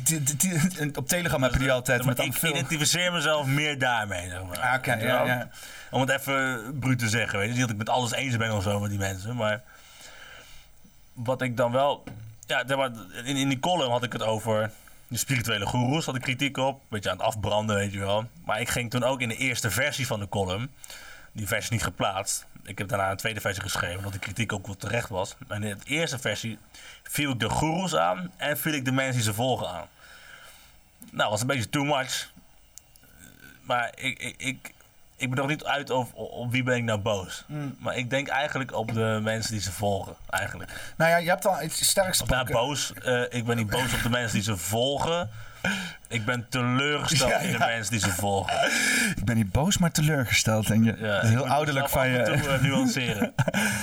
op 0.97 1.09
Telegram 1.09 1.43
heb 1.43 1.53
je 1.53 1.59
die 1.59 1.73
altijd. 1.73 2.05
Met 2.05 2.19
ik 2.19 2.33
veel... 2.33 2.51
identificeer 2.51 3.13
mezelf 3.13 3.47
meer 3.47 3.79
daarmee. 3.79 4.29
Zeg 4.29 4.43
maar. 4.43 4.59
Ah, 4.59 4.85
ja, 4.85 5.25
ja. 5.25 5.51
Om 5.91 6.01
het 6.01 6.11
even 6.11 6.79
bruut 6.79 6.99
te 6.99 7.09
zeggen. 7.09 7.39
Weet 7.39 7.49
je? 7.49 7.53
Niet 7.53 7.63
dat 7.63 7.71
ik 7.71 7.77
met 7.77 7.89
alles 7.89 8.13
eens 8.13 8.37
ben 8.37 8.53
of 8.53 8.63
zo 8.63 8.81
met 8.81 8.91
die 8.91 8.99
mensen. 8.99 9.37
Maar 9.37 9.63
wat 11.13 11.43
ik 11.43 11.57
dan 11.57 11.73
wel. 11.73 12.05
Ja, 12.47 12.65
in, 13.25 13.37
in 13.37 13.49
die 13.49 13.59
column 13.59 13.91
had 13.91 14.03
ik 14.03 14.13
het 14.13 14.23
over 14.23 14.71
de 15.09 15.17
spirituele 15.17 15.67
goeroes. 15.67 16.05
Had 16.05 16.15
ik 16.15 16.23
kritiek 16.23 16.57
op. 16.57 16.83
Beetje 16.89 17.11
aan 17.11 17.17
het 17.17 17.27
afbranden, 17.27 17.77
weet 17.77 17.93
je 17.93 17.99
wel. 17.99 18.29
Maar 18.45 18.61
ik 18.61 18.69
ging 18.69 18.91
toen 18.91 19.05
ook 19.05 19.21
in 19.21 19.29
de 19.29 19.37
eerste 19.37 19.71
versie 19.71 20.07
van 20.07 20.21
de 20.21 20.29
column. 20.29 20.71
Die 21.33 21.47
versie 21.47 21.73
niet 21.73 21.83
geplaatst. 21.83 22.47
Ik 22.65 22.79
heb 22.79 22.89
daarna 22.89 23.11
een 23.11 23.17
tweede 23.17 23.41
versie 23.41 23.63
geschreven, 23.63 23.97
omdat 23.97 24.13
de 24.13 24.19
kritiek 24.19 24.53
ook 24.53 24.67
wel 24.67 24.77
terecht 24.77 25.09
was. 25.09 25.37
En 25.49 25.63
in 25.63 25.79
de 25.79 25.91
eerste 25.91 26.19
versie 26.19 26.59
viel 27.03 27.31
ik 27.31 27.41
de 27.41 27.49
goeroes 27.49 27.97
aan 27.97 28.33
en 28.37 28.59
viel 28.59 28.73
ik 28.73 28.85
de 28.85 28.93
mensen 28.93 29.15
die 29.15 29.23
ze 29.23 29.35
volgen 29.35 29.69
aan. 29.69 29.89
Nou, 31.11 31.31
was 31.31 31.41
een 31.41 31.47
beetje 31.47 31.69
too 31.69 31.85
much. 31.85 32.31
Maar 33.63 33.93
ik, 33.95 34.35
ik, 34.37 34.73
ik 35.17 35.29
ben 35.31 35.39
nog 35.39 35.49
niet 35.49 35.65
uit 35.65 35.91
of 35.91 36.13
op 36.13 36.51
wie 36.51 36.63
ben 36.63 36.77
ik 36.77 36.83
nou 36.85 36.99
boos. 36.99 37.45
Maar 37.79 37.97
ik 37.97 38.11
denk 38.11 38.29
eigenlijk 38.29 38.73
op 38.75 38.93
de 38.95 39.19
mensen 39.23 39.53
die 39.53 39.61
ze 39.61 39.73
volgen, 39.73 40.15
eigenlijk. 40.31 40.71
Nou 40.97 41.11
ja, 41.11 41.17
je 41.17 41.29
hebt 41.29 41.47
al 41.47 41.63
iets 41.63 41.89
sterks 41.89 42.23
Of 42.23 42.29
nou, 42.29 42.51
boos. 42.53 42.93
eh, 43.05 43.23
ik 43.29 43.45
ben 43.45 43.57
niet 43.57 43.71
boos 43.71 43.95
op 43.95 44.03
de 44.03 44.11
mensen 44.11 44.33
die 44.35 44.43
ze 44.43 44.57
volgen. 44.57 45.31
Ik 46.09 46.25
ben 46.25 46.47
teleurgesteld 46.49 47.31
Ja, 47.31 47.39
in 47.39 47.53
de 47.53 47.59
mensen 47.59 47.91
die 47.93 48.01
ze 48.01 48.11
volgen. 48.11 48.71
Ik 49.17 49.25
ben 49.25 49.37
niet 49.37 49.53
boos, 49.53 49.79
maar 49.79 49.91
teleurgesteld. 49.93 50.71
En 50.71 50.85
je, 50.85 50.97
Ja, 50.99 51.07
dat 51.15 51.23
is 51.25 51.31
ik 51.31 51.37
heel 51.37 51.49
ouderlijk 51.49 51.89
van 51.89 52.09
je. 52.09 52.23
toe, 52.23 52.49
eh, 52.53 52.61
nuanceren. 52.63 53.35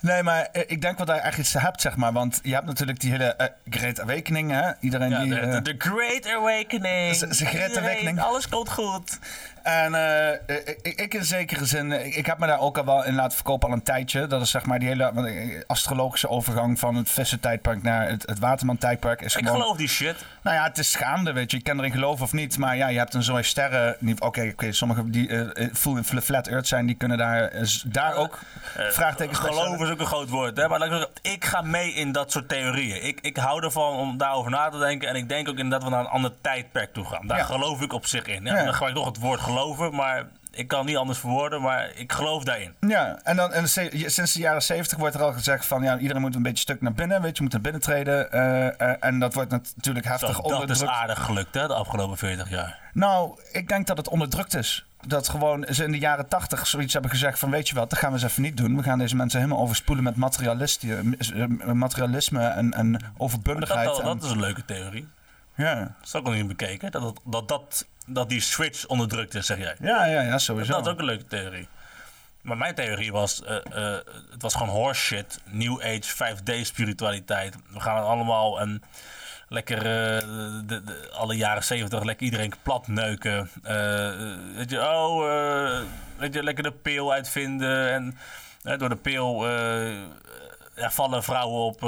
Nee, 0.00 0.22
maar 0.22 0.42
eh, 0.52 0.62
ik 0.66 0.80
denk 0.80 0.96
wel 0.96 1.06
dat 1.06 1.16
je 1.16 1.22
echt 1.22 1.38
iets 1.38 1.52
hebt, 1.52 1.80
zeg 1.80 1.96
maar. 1.96 2.12
Want 2.12 2.40
je 2.42 2.54
hebt 2.54 2.66
natuurlijk 2.66 3.00
die 3.00 3.10
hele 3.10 3.52
Great 3.70 4.00
Awakening, 4.00 4.50
hè? 4.50 4.70
Iedereen 4.80 5.10
Ja, 5.10 5.20
die... 5.20 5.34
de, 5.34 5.62
de, 5.62 5.74
Great 5.78 6.26
Awakening. 6.26 7.16
De 7.18 7.46
Great 7.46 7.76
Awakening. 7.76 8.20
Alles 8.20 8.48
komt 8.48 8.70
goed. 8.70 9.18
En 9.68 9.94
eh, 9.94 10.56
ik, 10.82 11.00
ik 11.00 11.14
in 11.14 11.24
zekere 11.24 11.64
zin, 11.64 11.92
eh, 11.92 12.16
ik, 12.16 12.26
heb 12.26 12.38
me 12.38 12.46
daar 12.46 12.60
ook 12.60 12.78
al 12.78 12.84
wel 12.84 13.04
in 13.04 13.14
laten 13.14 13.36
verkopen 13.36 13.68
al 13.68 13.74
een 13.74 13.82
tijdje. 13.82 14.26
Dat 14.26 14.40
is 14.42 14.50
zeg 14.50 14.64
maar 14.64 14.78
die 14.78 14.88
hele 14.88 15.04
eh, 15.04 15.62
astrologische 15.66 16.28
overgang 16.28 16.78
van 16.78 16.94
het 16.94 17.10
Vissen-tijdperk 17.10 17.82
naar 17.82 18.08
het, 18.08 18.26
het 18.26 18.38
Waterman-tijdperk. 18.38 19.20
Is 19.20 19.36
Ik 19.36 19.46
gewoon, 19.46 19.60
geloof 19.60 19.76
die 19.76 19.88
shit. 19.88 20.24
Nou 20.42 20.56
ja, 20.56 20.62
het 20.62 20.78
is 20.78 20.90
schaamde, 20.90 21.32
weet 21.32 21.50
je. 21.50 21.56
Je 21.56 21.62
kan 21.62 21.78
erin 21.78 21.92
geloven 21.92 22.24
of 22.24 22.32
niet. 22.32 22.58
Maar 22.58 22.76
ja, 22.76 22.88
je 22.88 22.98
hebt 22.98 23.14
een 23.14 23.22
zo'n 23.22 23.42
sterren... 23.42 23.96
Oké, 24.18 24.48
oké, 24.52 24.72
sommigen 24.72 25.10
die 25.10 25.28
eh, 25.28 25.64
eh, 25.64 25.74
full 25.74 25.96
in 25.96 26.04
flat 26.04 26.46
earth 26.46 26.66
zijn, 26.66 26.86
die 26.86 26.94
kunnen 26.94 27.18
daar, 27.18 27.42
eh, 27.42 27.66
daar 27.84 28.14
ook 28.14 28.38
vraagtekens 28.74 29.40
bij 29.40 29.52
Geloven 29.52 29.86
is 29.86 29.92
ook 29.92 30.00
een 30.00 30.06
groot 30.06 30.28
woord, 30.28 30.56
hè? 30.56 30.68
maar 30.68 31.08
ik, 31.22 31.44
ga 31.44 31.62
mee 31.62 31.92
in 31.92 32.12
dat 32.12 32.32
soort 32.32 32.48
theorieën. 32.48 33.04
Ik, 33.04 33.20
ik 33.20 33.36
hou 33.36 33.62
ervan 33.64 33.96
om 33.96 34.18
daarover 34.18 34.50
na 34.50 34.68
te 34.68 34.78
denken. 34.78 35.08
En 35.08 35.14
ik 35.14 35.28
denk 35.28 35.48
ook 35.48 35.56
inderdaad 35.56 35.88
we 35.88 35.90
naar 35.90 36.00
een 36.00 36.10
ander 36.10 36.32
tijdperk 36.40 36.92
toe 36.92 37.04
gaan. 37.04 37.26
Daar 37.26 37.38
Ja. 37.38 37.44
geloof 37.44 37.80
ik 37.80 37.92
op 37.92 38.06
zich 38.06 38.26
in. 38.26 38.44
Ja. 38.44 38.64
Dan 38.64 38.72
gebruik 38.72 38.92
ik 38.92 38.98
nog 38.98 39.06
het 39.06 39.18
woord 39.18 39.40
geloven, 39.58 39.94
maar 39.94 40.26
ik 40.50 40.68
kan 40.68 40.78
het 40.78 40.88
niet 40.88 40.96
anders 40.96 41.18
verwoorden. 41.18 41.62
Maar 41.62 41.90
ik 41.94 42.12
geloof 42.12 42.44
daarin. 42.44 42.74
Ja, 42.80 43.18
en, 43.22 43.36
dan, 43.36 43.52
en 43.52 43.68
sinds 43.68 44.32
de 44.32 44.40
jaren 44.40 44.62
zeventig 44.62 44.98
wordt 44.98 45.14
er 45.14 45.22
al 45.22 45.32
gezegd 45.32 45.66
van... 45.66 45.82
ja, 45.82 45.98
iedereen 45.98 46.22
moet 46.22 46.34
een 46.34 46.42
beetje 46.42 46.62
stuk 46.62 46.80
naar 46.80 46.92
binnen, 46.92 47.22
weet 47.22 47.36
je. 47.36 47.42
moet 47.42 47.52
naar 47.52 47.60
binnen 47.60 47.80
treden. 47.80 48.32
eh, 48.32 48.80
eh, 48.80 48.96
en 49.00 49.18
dat 49.18 49.34
wordt 49.34 49.50
natuurlijk 49.50 50.06
Zo, 50.06 50.10
heftig 50.10 50.36
dat 50.36 50.46
is 50.46 50.52
onderdrukt. 50.52 50.90
aardig 50.92 51.24
gelukt 51.24 51.54
hè, 51.54 51.66
de 51.66 51.74
afgelopen 51.74 52.16
40 52.16 52.50
jaar. 52.50 52.78
Nou, 52.92 53.40
ik 53.52 53.68
denk 53.68 53.86
dat 53.86 53.96
het 53.96 54.08
onderdrukt 54.08 54.54
is. 54.54 54.86
Dat 55.06 55.28
gewoon 55.28 55.66
ze 55.70 55.84
in 55.84 55.92
de 55.92 55.98
jaren 55.98 56.28
tachtig 56.28 56.66
zoiets 56.66 56.92
hebben 56.92 57.10
gezegd 57.10 57.38
van... 57.38 57.50
weet 57.50 57.68
je 57.68 57.74
wat, 57.74 57.90
dat 57.90 57.98
gaan 57.98 58.12
we 58.12 58.18
eens 58.18 58.30
even 58.30 58.42
niet 58.42 58.56
doen. 58.56 58.76
We 58.76 58.82
gaan 58.82 58.98
deze 58.98 59.16
mensen 59.16 59.40
helemaal 59.40 59.62
overspoelen 59.62 60.04
met 60.04 60.16
materialisme, 60.16 61.16
eh, 61.34 61.72
materialisme 61.72 62.46
en, 62.46 62.72
en 62.72 63.00
overbundigheid. 63.16 63.86
dat, 63.86 64.02
dat 64.02 64.22
is 64.24 64.30
een 64.30 64.40
leuke 64.40 64.64
theorie. 64.64 65.08
ja. 65.54 65.74
Dat 65.74 66.06
is 66.06 66.14
ook 66.14 66.24
nog 66.24 66.34
niet 66.34 66.48
bekeken. 66.48 66.90
Dat, 66.90 67.20
dat, 67.24 67.48
dat, 67.48 67.86
dat, 68.08 68.14
dat 68.14 68.28
die 68.28 68.40
switch 68.40 68.86
onderdrukt 68.86 69.34
is, 69.34 69.46
zeg 69.46 69.58
jij. 69.58 69.76
Ja, 69.80 70.06
ja, 70.06 70.20
ja, 70.20 70.38
sowieso. 70.38 70.72
Dat 70.72 70.86
is 70.86 70.92
ook 70.92 70.98
een 70.98 71.04
leuke 71.04 71.24
theorie. 71.26 71.68
Maar 72.42 72.56
mijn 72.56 72.74
theorie 72.74 73.12
was, 73.12 73.42
eh, 73.44 73.56
eh, 73.56 73.98
het 74.30 74.42
was 74.42 74.54
gewoon 74.54 74.68
horse 74.68 75.00
shit. 75.02 75.40
New 75.44 75.80
Age, 75.82 76.02
5D 76.16 76.66
spiritualiteit. 76.66 77.56
We 77.72 77.80
gaan 77.80 77.96
het 77.96 78.04
allemaal 78.04 78.60
en 78.60 78.82
lekker 79.48 79.78
eh, 79.78 80.22
de, 80.66 80.82
de- 80.84 81.10
alle 81.12 81.36
jaren 81.36 81.64
70 81.64 82.02
lekker 82.02 82.24
iedereen 82.24 82.52
plat 82.62 82.86
neuken. 82.86 83.50
Weet 84.54 84.70
je, 84.70 84.80
oh, 84.80 85.80
weet 86.16 86.34
je, 86.34 86.42
lekker 86.42 86.62
de 86.62 86.72
pil 86.72 87.12
uitvinden. 87.12 87.92
En 88.62 88.78
door 88.78 88.88
de 88.88 88.96
pil 88.96 89.48
ja, 90.76 90.90
vallen 90.90 91.22
vrouwen 91.22 91.60
op 91.60 91.78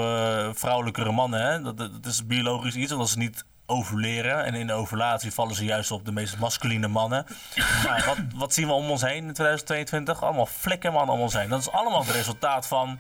vrouwelijkere 0.57 1.13
mannen. 1.13 1.41
Hè? 1.43 1.63
Dat, 1.63 1.79
dat, 1.79 2.03
dat 2.03 2.13
is 2.13 2.27
biologisch 2.27 2.75
iets, 2.75 2.93
omdat 2.93 3.09
ze 3.09 3.19
niet 3.19 3.45
ovuleren. 3.71 4.45
En 4.45 4.55
in 4.55 4.67
de 4.67 4.73
ovulatie 4.73 5.33
vallen 5.33 5.55
ze 5.55 5.65
juist 5.65 5.91
op 5.91 6.05
de 6.05 6.13
meest 6.13 6.39
masculine 6.39 6.89
mannen. 6.89 7.27
Maar 7.85 8.05
wat, 8.09 8.17
wat 8.35 8.55
zien 8.55 8.67
we 8.67 8.73
om 8.73 8.91
ons 8.91 9.03
heen 9.03 9.27
in 9.27 9.33
2022? 9.33 10.23
Allemaal 10.23 10.47
flikkermannen 10.47 11.15
om 11.15 11.21
ons 11.21 11.35
heen. 11.35 11.49
Dat 11.49 11.61
is 11.61 11.71
allemaal 11.71 12.01
het 12.01 12.11
resultaat 12.15 12.67
van 12.67 12.99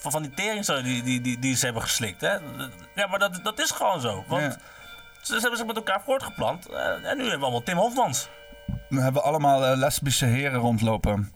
van, 0.00 0.10
van 0.10 0.22
die 0.22 0.34
teringzooi 0.34 0.82
die, 0.82 1.02
die, 1.02 1.20
die, 1.20 1.38
die 1.38 1.56
ze 1.56 1.64
hebben 1.64 1.82
geslikt. 1.82 2.20
Hè? 2.20 2.32
Ja, 2.94 3.06
maar 3.10 3.18
dat, 3.18 3.40
dat 3.42 3.58
is 3.60 3.70
gewoon 3.70 4.00
zo. 4.00 4.24
Want 4.28 4.42
Ja. 4.42 4.50
ze, 5.20 5.34
ze 5.34 5.40
hebben 5.40 5.56
zich 5.58 5.66
met 5.66 5.76
elkaar 5.76 6.02
voortgeplant. 6.04 6.66
eh, 6.66 6.86
en 6.86 7.16
nu 7.16 7.22
hebben 7.22 7.38
we 7.38 7.44
allemaal 7.44 7.62
Tim 7.62 7.76
Hofmans. 7.76 8.28
We 8.88 9.00
hebben 9.00 9.22
allemaal 9.22 9.64
eh, 9.66 9.76
lesbische 9.76 10.24
heren 10.24 10.60
rondlopen. 10.60 11.32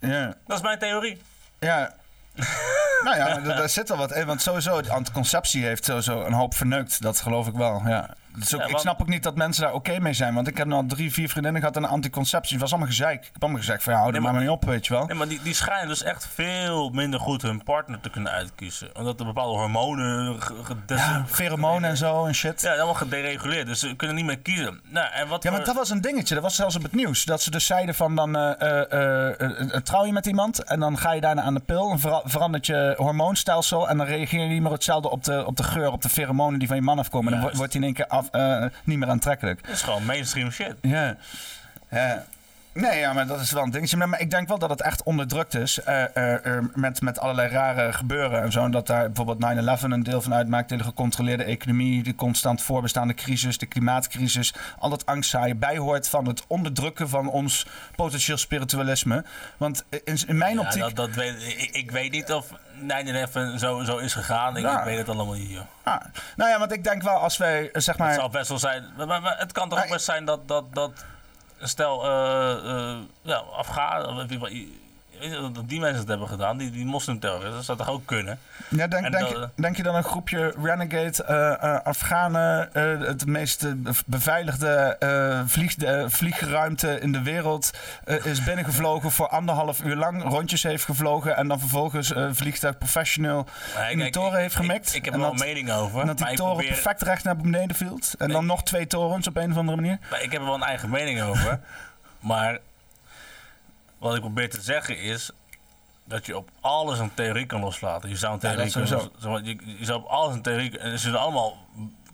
Ja. 0.00 0.34
Dat 0.46 0.56
is 0.56 0.62
mijn 0.62 0.78
theorie. 0.78 1.20
Ja. 1.58 1.94
nou 3.04 3.16
ja, 3.16 3.40
daar 3.40 3.68
zit 3.68 3.88
wel 3.88 3.98
wat 3.98 4.12
in. 4.12 4.26
Want 4.26 4.42
sowieso, 4.42 4.80
anticonceptie 4.88 5.64
heeft 5.64 5.84
sowieso 5.84 6.24
een 6.24 6.32
hoop 6.32 6.54
verneukt. 6.54 7.02
Dat 7.02 7.20
geloof 7.20 7.46
ik 7.46 7.54
wel, 7.54 7.82
ja. 7.86 8.14
Dus 8.36 8.54
ook, 8.54 8.60
Ja, 8.60 8.66
Ik 8.66 8.78
snap 8.78 9.00
ook 9.00 9.08
niet 9.08 9.22
dat 9.22 9.34
mensen 9.36 9.62
daar 9.62 9.72
oké 9.72 9.98
mee 10.00 10.12
zijn. 10.12 10.34
Want 10.34 10.48
ik 10.48 10.56
heb 10.56 10.66
nou 10.66 10.86
drie, 10.86 11.12
vier 11.12 11.28
vriendinnen 11.28 11.60
gehad 11.60 11.76
aan 11.76 11.82
de 11.82 11.88
anticonceptie. 11.88 12.52
Het 12.52 12.60
was 12.60 12.70
allemaal 12.70 12.88
gezeik. 12.88 13.24
Ik 13.24 13.30
heb 13.32 13.42
allemaal 13.42 13.60
gezegd 13.60 13.82
van 13.82 13.92
ja, 13.92 13.98
hou 13.98 14.10
er 14.10 14.14
Nee, 14.14 14.24
maar 14.24 14.32
maar- 14.32 14.42
mee 14.42 14.52
op, 14.52 14.64
weet 14.64 14.86
je 14.86 14.92
wel. 14.94 15.06
Nee, 15.06 15.16
maar 15.16 15.28
die, 15.28 15.40
die 15.42 15.54
schijnen 15.54 15.88
dus 15.88 16.02
echt 16.02 16.28
veel 16.34 16.90
minder 16.90 17.20
goed 17.20 17.42
hun 17.42 17.62
partner 17.62 18.00
te 18.00 18.10
kunnen 18.10 18.32
uitkiezen. 18.32 18.88
Omdat 18.96 19.20
er 19.20 19.26
bepaalde 19.26 19.58
hormonen 19.58 20.36
Ja, 20.86 21.24
pheromonen 21.26 21.90
en 21.90 21.96
zo 21.96 22.24
en 22.24 22.34
shit. 22.34 22.60
Ja, 22.62 22.74
allemaal 22.74 22.94
gedereguleerd. 22.94 23.66
Dus 23.66 23.78
ze 23.80 23.96
kunnen 23.96 24.16
niet 24.16 24.24
meer 24.24 24.38
kiezen. 24.38 24.80
Nou, 24.88 25.06
en 25.12 25.28
wat 25.28 25.42
Ja, 25.42 25.50
maar 25.50 25.58
voor- 25.58 25.68
dat 25.68 25.76
was 25.76 25.90
een 25.90 26.00
dingetje. 26.00 26.34
Dat 26.34 26.42
was 26.42 26.54
zelfs 26.54 26.76
op 26.76 26.82
het 26.82 26.92
nieuws. 26.94 27.24
Dat 27.24 27.42
ze 27.42 27.50
dus 27.50 27.66
zeiden 27.66 27.94
van 27.94 28.14
dan 28.16 28.36
eh, 28.36 28.90
eh, 28.92 29.40
eh, 29.40 29.80
trouw 29.82 30.04
je 30.04 30.12
met 30.12 30.26
iemand 30.26 30.64
en 30.64 30.80
dan 30.80 30.98
ga 30.98 31.12
je 31.12 31.20
daarna 31.20 31.42
aan 31.42 31.54
de 31.54 31.60
pil. 31.60 31.90
En 31.90 31.98
vera- 31.98 32.22
verandert 32.24 32.66
je 32.66 32.94
hormoonstelsel 32.96 33.88
en 33.88 33.96
dan 33.96 34.06
reageer 34.06 34.40
je 34.42 34.48
niet 34.48 34.62
meer 34.62 34.72
hetzelfde 34.72 35.10
op 35.10 35.24
de, 35.24 35.46
op 35.46 35.56
de 35.56 35.62
geur, 35.62 35.90
op 35.92 36.02
de 36.02 36.08
pheromonen 36.08 36.58
die 36.58 36.68
van 36.68 36.76
je 36.76 36.82
man 36.82 36.98
afkomen. 36.98 37.32
En 37.34 37.40
dan 37.40 37.50
wordt 37.54 37.72
hij 37.72 37.80
in 37.82 37.86
één 37.86 37.94
keer 37.96 38.06
af, 38.06 38.25
eh, 38.30 38.64
niet 38.84 38.98
meer 38.98 39.08
aantrekkelijk. 39.08 39.62
Dat 39.62 39.74
is 39.74 39.82
gewoon 39.82 40.04
mainstream 40.04 40.50
shit. 40.50 40.74
Ja. 40.80 41.16
ja. 41.90 42.24
Nee, 42.76 42.98
ja, 42.98 43.12
maar 43.12 43.26
dat 43.26 43.40
is 43.40 43.50
wel 43.52 43.62
een 43.62 43.70
dingetje. 43.70 43.96
Maar, 43.96 44.20
ik 44.20 44.30
denk 44.30 44.48
wel 44.48 44.58
dat 44.58 44.70
het 44.70 44.80
echt 44.82 45.02
onderdrukt 45.02 45.54
is. 45.54 45.82
eh, 45.82 46.34
eh, 46.56 46.64
met, 46.74 47.00
met 47.00 47.18
allerlei 47.18 47.48
rare 47.48 47.92
gebeuren 47.92 48.42
en 48.42 48.52
zo. 48.52 48.64
En 48.64 48.70
dat 48.70 48.86
daar 48.86 49.10
bijvoorbeeld 49.10 49.78
9-11 49.80 49.82
een 49.82 50.02
deel 50.02 50.22
van 50.22 50.34
uitmaakt. 50.34 50.68
De 50.68 50.78
gecontroleerde 50.82 51.44
economie, 51.44 52.02
de 52.02 52.14
constant 52.14 52.62
voorbestaande 52.62 53.14
crisis, 53.14 53.58
de 53.58 53.66
klimaatcrisis. 53.66 54.54
Al 54.78 54.90
dat 54.90 55.06
angstzaaien 55.06 55.58
bijhoort 55.58 56.08
van 56.08 56.26
het 56.26 56.44
onderdrukken 56.46 57.08
van 57.08 57.28
ons 57.28 57.66
potentieel 57.96 58.36
spiritualisme. 58.38 59.24
Want 59.56 59.84
in, 60.04 60.18
in 60.26 60.36
mijn 60.38 60.54
Ja, 60.54 60.60
optiek. 60.60 60.80
dat, 60.82 60.96
dat 60.96 61.10
weet, 61.14 61.42
ik, 61.42 61.70
ik 61.72 61.90
weet 61.90 62.10
niet 62.10 62.32
of 62.32 62.46
9-11 62.80 63.56
zo, 63.56 63.82
zo 63.84 63.96
is 63.98 64.14
gegaan. 64.14 64.56
Ik, 64.56 64.80
weet 64.84 64.98
het 64.98 65.08
allemaal 65.08 65.34
niet, 65.34 65.50
joh. 65.50 65.60
Ah, 65.82 66.00
nou 66.36 66.50
ja, 66.50 66.58
want 66.58 66.72
ik 66.72 66.84
denk 66.84 67.02
wel 67.02 67.14
als 67.18 67.36
wij 67.36 67.68
zeg 67.72 67.98
maar. 67.98 68.08
Het 68.10 68.20
zal 68.20 68.28
best 68.28 68.48
wel 68.48 68.58
zijn. 68.58 68.84
Maar, 68.96 69.06
maar- 69.06 69.22
maar 69.22 69.38
het 69.38 69.52
kan 69.52 69.68
toch 69.68 69.78
ook 69.78 69.84
Maar- 69.84 69.92
best 69.92 70.04
zijn 70.04 70.24
dat. 70.24 70.48
dat, 70.48 70.74
dat 70.74 71.04
stel, 71.60 72.04
eh 72.04 72.52
eh 72.52 72.96
ja, 73.22 73.42
Afghaan. 73.52 74.28
Dat 75.52 75.68
die 75.68 75.80
mensen 75.80 75.98
het 75.98 76.08
hebben 76.08 76.28
gedaan, 76.28 76.56
die, 76.56 76.70
die 76.70 76.84
moslimterroristen, 76.84 77.54
dat 77.54 77.64
zou 77.64 77.78
toch 77.78 77.88
ook 77.90 78.06
kunnen? 78.06 78.38
Ja, 78.68 78.86
denk, 78.86 79.04
En 79.04 79.10
denk, 79.12 79.22
dat- 79.28 79.30
je- 79.56 79.62
denk 79.62 79.76
je 79.76 79.82
dan 79.82 79.94
een 79.94 80.02
groepje 80.04 80.54
renegade 80.62 81.24
eh, 81.24 81.80
Afghanen, 81.84 82.74
eh, 82.74 83.00
het 83.06 83.26
meest 83.26 83.82
bev- 83.82 84.00
beveiligde 84.06 84.96
vlieg, 85.46 85.74
vliegruimte 86.06 87.00
in 87.00 87.12
de 87.12 87.22
wereld, 87.22 87.70
is 88.22 88.44
binnengevlogen 88.44 89.10
voor 89.10 89.28
anderhalf 89.28 89.82
uur 89.84 89.96
lang, 89.96 90.22
rondjes 90.22 90.62
heeft 90.62 90.84
gevlogen 90.84 91.36
en 91.36 91.48
dan 91.48 91.58
vervolgens 91.58 92.12
vliegtuig 92.32 92.78
professioneel 92.78 93.46
Maar 93.74 93.90
in 93.90 93.98
de 93.98 94.10
toren 94.10 94.38
heeft 94.40 94.54
ik- 94.54 94.60
gemikt? 94.60 94.94
Ik, 94.94 95.04
heb 95.04 95.14
er 95.14 95.20
wel 95.20 95.30
dat, 95.30 95.40
een 95.40 95.46
mening 95.46 95.72
over. 95.72 96.00
en 96.00 96.06
dat 96.06 96.18
die 96.18 96.26
toren 96.26 96.52
probeer- 96.52 96.68
perfect 96.72 97.02
recht 97.02 97.24
naar 97.24 97.36
beneden 97.36 97.76
viel. 97.76 97.98
En 98.18 98.28
dan 98.28 98.46
nog 98.46 98.62
twee 98.62 98.86
torens 98.86 99.26
op 99.26 99.36
een 99.36 99.50
of 99.50 99.56
andere 99.56 99.76
manier. 99.80 99.98
Maar 100.10 100.22
ik 100.22 100.32
heb 100.32 100.40
er 100.40 100.46
wel 100.46 100.54
een 100.54 100.62
eigen 100.62 100.90
mening 100.90 101.22
over. 101.22 101.60
maar 102.20 102.58
wat 103.98 104.14
ik 104.14 104.20
probeer 104.20 104.50
te 104.50 104.60
zeggen 104.60 104.98
is 104.98 105.30
dat 106.04 106.26
je 106.26 106.36
op 106.36 106.48
alles 106.60 106.98
een 106.98 107.14
theorie 107.14 107.46
kan 107.46 107.60
loslaten. 107.60 108.08
Je 108.08 108.16
zou 108.16 108.32
een 108.32 108.38
theorie 108.38 108.62
dat 108.62 108.72
kunnen 108.72 108.88
sowieso. 108.90 109.10
los- 109.12 109.22
zeg 109.22 109.30
maar, 109.30 109.42
je, 109.42 109.76
je 109.78 109.84
zou 109.84 109.98
op 110.00 110.06
alles 110.06 110.34
een 110.34 110.42
theorie 110.42 110.78
en 110.78 110.90
ze 110.90 110.98
zullen 110.98 111.20
allemaal 111.20 111.56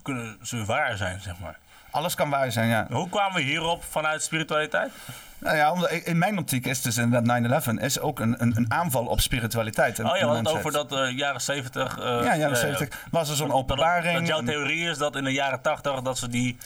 kunnen 0.01 0.37
ze 0.41 0.65
waar 0.65 0.97
zijn, 0.97 1.21
zeg 1.21 1.39
maar. 1.39 1.57
Alles 1.91 2.15
kan 2.15 2.29
waar 2.29 2.51
zijn, 2.51 2.67
ja. 2.69 2.87
Hoe 2.91 3.09
kwamen 3.09 3.35
we 3.35 3.41
hierop 3.41 3.83
vanuit 3.83 4.23
spiritualiteit? 4.23 4.91
Nou 5.37 5.55
ja, 5.57 5.71
omdat 5.71 5.91
in 5.91 6.17
mijn 6.17 6.37
optiek 6.37 6.65
is 6.65 6.81
dus 6.81 6.97
inderdaad 6.97 7.63
9-11 7.77 7.81
is 7.81 7.99
ook 7.99 8.19
een, 8.19 8.41
een, 8.41 8.53
een 8.57 8.71
aanval 8.71 9.05
op 9.05 9.19
spiritualiteit. 9.21 9.99
en- 9.99 10.09
Oh 10.09 10.17
ja, 10.17 10.27
mensheid. 10.31 10.57
over 10.57 10.71
dat 10.71 10.91
eh, 10.93 11.17
jaren 11.17 11.41
70. 11.41 11.97
eh, 11.99 12.03
Ja, 12.03 12.35
jaren 12.35 12.57
70 12.57 13.05
was 13.11 13.29
er 13.29 13.35
zo'n 13.35 13.47
Dat, 13.47 13.57
openbaring. 13.57 14.17
dat 14.17 14.27
jouw 14.27 14.39
en- 14.39 14.45
theorie 14.45 14.89
is 14.89 14.97
dat 14.97 15.15
in 15.15 15.23
de 15.23 15.31
jaren 15.33 15.61
80 15.61 16.01
dat 16.01 16.17
ze 16.17 16.27
die 16.29 16.57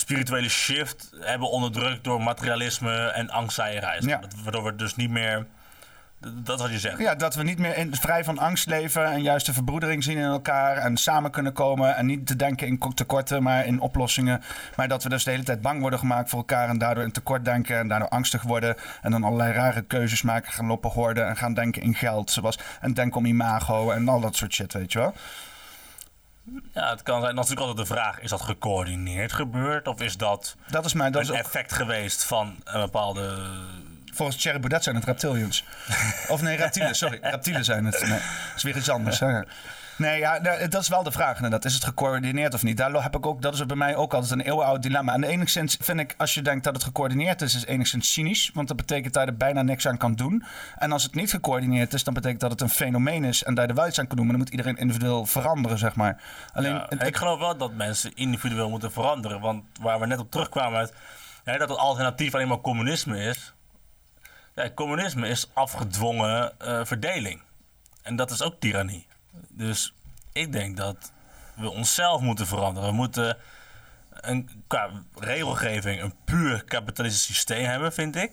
spirituele 0.00 0.48
shift 0.48 1.10
hebben 1.20 1.50
onderdrukt 1.50 2.04
door 2.04 2.22
materialisme 2.22 3.06
en 3.06 3.30
angstzaaierij. 3.30 3.98
Ja. 4.00 4.20
Waardoor 4.42 4.64
we 4.64 4.74
dus 4.74 4.96
niet 4.96 5.10
meer. 5.10 5.46
Dat 6.44 6.60
wat 6.60 6.70
je 6.70 6.78
zegt. 6.78 6.98
Ja, 6.98 7.14
dat 7.14 7.34
we 7.34 7.42
niet 7.42 7.58
meer 7.58 7.76
in, 7.76 7.94
vrij 7.96 8.24
van 8.24 8.38
angst 8.38 8.66
leven 8.66 9.04
en 9.04 9.22
juist 9.22 9.46
de 9.46 9.52
verbroedering 9.52 10.04
zien 10.04 10.16
in 10.18 10.24
elkaar 10.24 10.76
en 10.76 10.96
samen 10.96 11.30
kunnen 11.30 11.52
komen 11.52 11.96
en 11.96 12.06
niet 12.06 12.26
te 12.26 12.36
denken 12.36 12.66
in 12.66 12.78
ko- 12.78 12.92
tekorten, 12.92 13.42
maar 13.42 13.66
in 13.66 13.80
oplossingen. 13.80 14.42
Maar 14.76 14.88
dat 14.88 15.02
we 15.02 15.08
dus 15.08 15.24
de 15.24 15.30
hele 15.30 15.42
tijd 15.42 15.60
bang 15.62 15.80
worden 15.80 15.98
gemaakt 15.98 16.30
voor 16.30 16.38
elkaar 16.38 16.68
en 16.68 16.78
daardoor 16.78 17.04
in 17.04 17.12
tekort 17.12 17.44
denken 17.44 17.78
en 17.78 17.88
daardoor 17.88 18.08
angstig 18.08 18.42
worden 18.42 18.76
en 19.02 19.10
dan 19.10 19.24
allerlei 19.24 19.52
rare 19.52 19.82
keuzes 19.82 20.22
maken, 20.22 20.52
gaan 20.52 20.66
lopen 20.66 20.90
hoorden 20.90 21.28
en 21.28 21.36
gaan 21.36 21.54
denken 21.54 21.82
in 21.82 21.94
geld, 21.94 22.30
zoals 22.30 22.58
en 22.80 22.94
denken 22.94 23.18
om 23.18 23.26
imago 23.26 23.90
en 23.90 24.08
al 24.08 24.20
dat 24.20 24.36
soort 24.36 24.54
shit, 24.54 24.72
weet 24.72 24.92
je 24.92 24.98
wel. 24.98 25.14
Ja, 26.72 26.90
het 26.90 27.02
kan 27.02 27.20
zijn. 27.20 27.34
Dan 27.34 27.44
is 27.44 27.50
natuurlijk 27.50 27.66
altijd 27.78 27.88
de 27.88 27.94
vraag: 27.94 28.20
is 28.20 28.30
dat 28.30 28.40
gecoördineerd 28.40 29.32
gebeurd? 29.32 29.88
Of 29.88 30.00
is 30.00 30.16
dat 30.16 30.56
Dat 30.66 30.84
is 30.84 30.92
mijn, 30.92 31.12
dat 31.12 31.22
is 31.22 31.28
een 31.28 31.34
ook, 31.34 31.40
effect 31.40 31.72
geweest 31.72 32.24
van 32.24 32.56
een 32.64 32.80
bepaalde. 32.80 33.38
volgens 34.12 34.36
Thierry 34.36 34.60
Baudet 34.60 34.82
zijn 34.82 34.96
het 34.96 35.04
reptilians. 35.04 35.64
Of 36.28 36.42
nee, 36.42 36.56
reptielen, 36.56 36.94
sorry. 36.94 37.18
Reptielen 37.30 37.64
zijn 37.64 37.84
het. 37.84 38.00
Nee, 38.00 38.10
dat 38.10 38.20
is 38.56 38.62
weer 38.62 38.76
iets 38.76 38.90
anders. 38.90 39.20
Hè. 39.20 39.40
Nee, 40.00 40.18
ja, 40.18 40.38
dat 40.68 40.82
is 40.82 40.88
wel 40.88 41.02
de 41.02 41.10
vraag 41.12 41.36
inderdaad. 41.36 41.64
Is 41.64 41.74
het 41.74 41.84
gecoördineerd 41.84 42.54
of 42.54 42.62
niet? 42.62 42.76
Daar 42.76 43.02
heb 43.02 43.16
ik 43.16 43.26
ook, 43.26 43.42
dat 43.42 43.54
is 43.54 43.66
bij 43.66 43.76
mij 43.76 43.96
ook 43.96 44.14
altijd 44.14 44.32
een 44.32 44.40
eeuwenoud 44.40 44.82
dilemma. 44.82 45.18
De 45.18 45.26
ene 45.26 45.52
kant 45.52 45.76
vind 45.80 46.00
ik, 46.00 46.14
als 46.18 46.34
je 46.34 46.42
denkt 46.42 46.64
dat 46.64 46.74
het 46.74 46.82
gecoördineerd 46.82 47.42
is, 47.42 47.54
is 47.54 47.60
het 47.60 47.68
enigszins 47.68 48.12
cynisch. 48.12 48.50
Want 48.54 48.68
dat 48.68 48.76
betekent 48.76 49.14
dat 49.14 49.22
je 49.22 49.28
er 49.28 49.36
bijna 49.36 49.62
niks 49.62 49.86
aan 49.86 49.96
kan 49.96 50.14
doen. 50.14 50.44
En 50.78 50.92
als 50.92 51.02
het 51.02 51.14
niet 51.14 51.30
gecoördineerd 51.30 51.92
is, 51.92 52.04
dan 52.04 52.14
betekent 52.14 52.40
dat 52.40 52.50
het 52.50 52.60
een 52.60 52.68
fenomeen 52.68 53.24
is 53.24 53.42
en 53.42 53.54
er 53.54 53.74
wel 53.74 53.86
iets 53.86 53.98
aan 53.98 54.06
kan 54.06 54.16
doen. 54.16 54.26
Maar 54.26 54.36
dan 54.36 54.44
moet 54.44 54.54
iedereen 54.54 54.76
individueel 54.76 55.26
veranderen, 55.26 55.78
zeg 55.78 55.94
maar. 55.94 56.22
Alleen, 56.52 56.72
Ja, 56.72 56.90
ik 56.90 57.16
geloof 57.16 57.38
wel 57.38 57.56
dat 57.56 57.72
mensen 57.72 58.12
individueel 58.14 58.70
moeten 58.70 58.92
veranderen. 58.92 59.40
Want 59.40 59.64
waar 59.80 60.00
we 60.00 60.06
net 60.06 60.18
op 60.18 60.30
terugkwamen 60.30 60.90
dat 61.44 61.68
het 61.68 61.78
alternatief 61.78 62.34
alleen 62.34 62.48
maar 62.48 62.60
communisme 62.60 63.22
is. 63.22 63.52
Ja, 64.54 64.70
communisme 64.74 65.28
is 65.28 65.50
afgedwongen 65.52 66.58
eh, 66.58 66.80
verdeling. 66.84 67.42
En 68.02 68.16
dat 68.16 68.30
is 68.30 68.42
ook 68.42 68.54
tirannie. 68.60 69.06
Dus 69.48 69.94
ik 70.32 70.52
denk 70.52 70.76
dat 70.76 71.12
we 71.56 71.70
onszelf 71.70 72.20
moeten 72.20 72.46
veranderen. 72.46 72.88
We 72.88 72.94
moeten 72.94 73.36
een, 74.10 74.50
qua 74.66 74.90
regelgeving 75.18 76.02
een 76.02 76.14
puur 76.24 76.64
kapitalistisch 76.64 77.24
systeem 77.24 77.64
hebben, 77.64 77.92
vind 77.92 78.16
ik. 78.16 78.32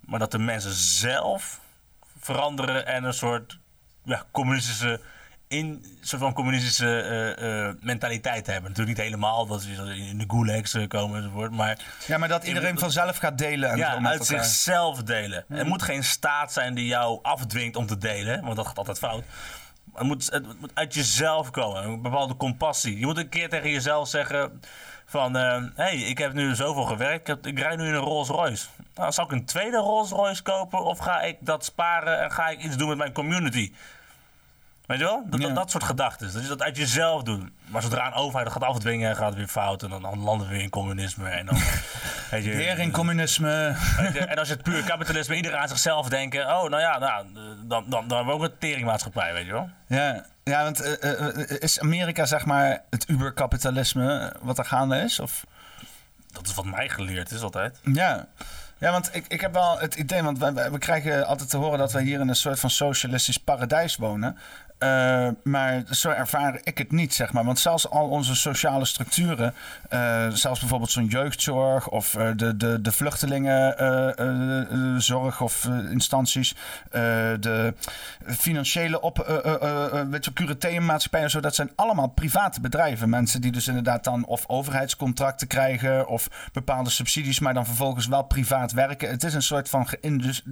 Maar 0.00 0.18
dat 0.18 0.30
de 0.30 0.38
mensen 0.38 0.72
zelf 0.72 1.60
veranderen 2.18 2.86
en 2.86 3.04
een 3.04 3.14
soort 3.14 3.58
ja, 4.04 4.24
communistische, 4.30 5.00
in, 5.48 5.84
soort 6.00 6.22
van 6.22 6.32
communistische 6.32 7.00
eh, 7.00 7.68
eh, 7.68 7.74
mentaliteit 7.80 8.46
hebben. 8.46 8.70
Natuurlijk 8.70 8.98
niet 8.98 9.06
helemaal, 9.06 9.46
dat 9.46 9.62
ze 9.62 9.94
in 9.96 10.18
de 10.18 10.24
gulags 10.28 10.76
komen 10.88 11.16
enzovoort. 11.16 11.50
Maar 11.50 11.78
ja, 12.06 12.18
maar 12.18 12.28
dat 12.28 12.44
iedereen 12.44 12.78
vanzelf 12.78 13.16
gaat 13.16 13.38
delen. 13.38 13.70
En 13.70 13.76
ja, 13.76 13.92
uit 13.92 14.02
elkaar. 14.02 14.44
zichzelf 14.44 15.02
delen. 15.02 15.44
Er 15.48 15.66
moet 15.66 15.82
geen 15.82 16.04
staat 16.04 16.52
zijn 16.52 16.74
die 16.74 16.86
jou 16.86 17.18
afdwingt 17.22 17.76
om 17.76 17.86
te 17.86 17.98
delen, 17.98 18.44
want 18.44 18.56
dat 18.56 18.66
gaat 18.66 18.78
altijd 18.78 18.98
fout. 18.98 19.24
Het 19.94 20.06
moet, 20.06 20.30
het 20.30 20.60
moet 20.60 20.70
uit 20.74 20.94
jezelf 20.94 21.50
komen, 21.50 21.84
een 21.84 22.02
bepaalde 22.02 22.36
compassie. 22.36 22.98
Je 22.98 23.06
moet 23.06 23.16
een 23.16 23.28
keer 23.28 23.48
tegen 23.48 23.70
jezelf 23.70 24.08
zeggen 24.08 24.60
van... 25.04 25.34
hé, 25.34 25.70
hey, 25.74 25.96
ik 25.96 26.18
heb 26.18 26.32
nu 26.32 26.54
zoveel 26.54 26.84
gewerkt, 26.84 27.28
ik, 27.28 27.44
heb, 27.44 27.58
rijd 27.58 27.78
nu 27.78 27.86
in 27.86 27.94
een 27.94 28.00
Rolls 28.00 28.28
Royce. 28.28 28.66
Nou, 28.94 29.12
zal 29.12 29.24
ik 29.24 29.30
een 29.30 29.44
tweede 29.44 29.76
Rolls 29.76 30.10
Royce 30.10 30.42
kopen 30.42 30.84
of 30.84 30.98
ga 30.98 31.20
ik 31.20 31.36
dat 31.40 31.64
sparen 31.64 32.22
en 32.22 32.30
ga 32.30 32.48
ik 32.48 32.62
iets 32.62 32.76
doen 32.76 32.88
met 32.88 32.98
mijn 32.98 33.12
community? 33.12 33.72
Weet 34.90 34.98
je 34.98 35.04
wel? 35.04 35.22
Dat, 35.26 35.40
Ja. 35.40 35.46
dat, 35.46 35.56
dat 35.56 35.70
soort 35.70 35.84
gedachten. 35.84 36.32
Dat 36.32 36.42
je 36.42 36.48
dat 36.48 36.62
uit 36.62 36.76
jezelf 36.76 37.22
doet. 37.22 37.50
Maar 37.66 37.82
zodra 37.82 38.06
een 38.06 38.12
overheid 38.12 38.44
dat 38.52 38.62
gaat 38.62 38.68
afdwingen, 38.72 39.16
gaat 39.16 39.28
het 39.28 39.36
weer 39.36 39.46
fout. 39.48 39.82
En 39.82 39.90
dan, 39.90 40.18
landen 40.20 40.46
we 40.48 40.52
weer 40.52 40.62
in 40.62 40.70
communisme. 40.70 41.28
En 41.28 41.46
dan, 41.46 41.54
weet 42.30 42.44
je, 42.44 42.50
Weer 42.56 42.78
in 42.78 42.90
communisme. 42.92 43.76
Weet 43.96 44.12
je, 44.12 44.18
En 44.18 44.38
als 44.38 44.48
je 44.48 44.54
het 44.54 44.62
puur 44.62 44.82
kapitalisme, 44.84 45.34
iedereen 45.36 45.58
aan 45.58 45.68
zichzelf 45.68 46.08
denken. 46.08 46.40
Oh, 46.42 46.68
nou 46.68 46.80
ja, 46.80 46.98
nou, 46.98 47.26
dan, 47.34 47.84
dan, 47.88 48.08
dan 48.08 48.16
hebben 48.16 48.26
we 48.26 48.32
ook 48.32 48.42
een 48.42 48.58
teringmaatschappij, 48.58 49.32
weet 49.32 49.46
je 49.46 49.52
wel. 49.52 49.70
Ja, 49.86 50.24
ja 50.44 50.62
want 50.62 50.80
eh, 50.80 51.02
eh, 51.12 51.28
eh, 51.50 51.60
is 51.60 51.80
Amerika 51.80 52.24
zeg 52.26 52.44
maar 52.44 52.82
het 52.90 53.08
uberkapitalisme 53.08 54.18
eh, 54.18 54.40
wat 54.42 54.58
er 54.58 54.64
gaande 54.64 54.96
is? 55.00 55.20
Of? 55.20 55.44
Dat 56.32 56.46
is 56.46 56.54
wat 56.54 56.64
mij 56.64 56.88
geleerd 56.88 57.30
is 57.30 57.42
altijd. 57.42 57.80
Ja. 57.82 58.26
Ja, 58.78 58.90
want 58.92 59.10
ik, 59.14 59.24
ik 59.28 59.40
heb 59.40 59.52
wel 59.52 59.78
het 59.78 59.94
idee, 59.94 60.22
want 60.22 60.38
we, 60.38 60.52
we- 60.52 60.70
we 60.70 60.78
krijgen 60.78 61.26
altijd 61.26 61.50
te 61.50 61.56
horen 61.56 61.78
dat 61.78 61.92
we 61.92 62.02
hier 62.02 62.20
in 62.20 62.28
een 62.28 62.34
soort 62.36 62.60
van 62.60 62.70
socialistisch 62.70 63.36
paradijs 63.38 63.96
wonen. 63.96 64.38
Eh, 64.80 65.28
maar 65.42 65.82
zo 65.90 66.10
ervaar 66.10 66.60
ik 66.64 66.78
het 66.78 66.92
niet, 66.92 67.14
zeg 67.14 67.32
maar. 67.32 67.44
Want 67.44 67.58
zelfs 67.58 67.90
al 67.90 68.08
onze 68.08 68.34
sociale 68.34 68.84
structuren, 68.84 69.54
eh, 69.88 70.28
zelfs 70.28 70.60
bijvoorbeeld 70.60 70.90
zo'n 70.90 71.06
jeugdzorg 71.06 71.88
of 71.88 72.14
eh, 72.14 72.28
de, 72.36 72.56
de, 72.56 72.80
de 72.80 72.92
vluchtelingenzorg 72.92 75.40
of 75.40 75.68
instanties, 75.90 76.54
de 76.90 77.74
financiële 78.26 79.00
op, 79.00 79.16
weet 80.10 80.24
je, 80.24 80.32
en 81.10 81.30
zo, 81.30 81.40
dat 81.40 81.54
zijn 81.54 81.70
allemaal 81.74 82.08
private 82.08 82.60
bedrijven. 82.60 83.08
Mensen 83.08 83.40
die 83.40 83.52
dus 83.52 83.68
inderdaad 83.68 84.04
dan 84.04 84.24
of 84.24 84.44
overheidscontracten 84.46 85.46
krijgen 85.46 86.08
of 86.08 86.50
bepaalde 86.52 86.90
subsidies, 86.90 87.38
maar 87.38 87.54
dan 87.54 87.66
vervolgens 87.66 88.06
wel 88.06 88.22
privaat 88.22 88.72
werken. 88.72 89.10
Het 89.10 89.24
is 89.24 89.34
een 89.34 89.42
soort 89.42 89.68
van 89.68 89.88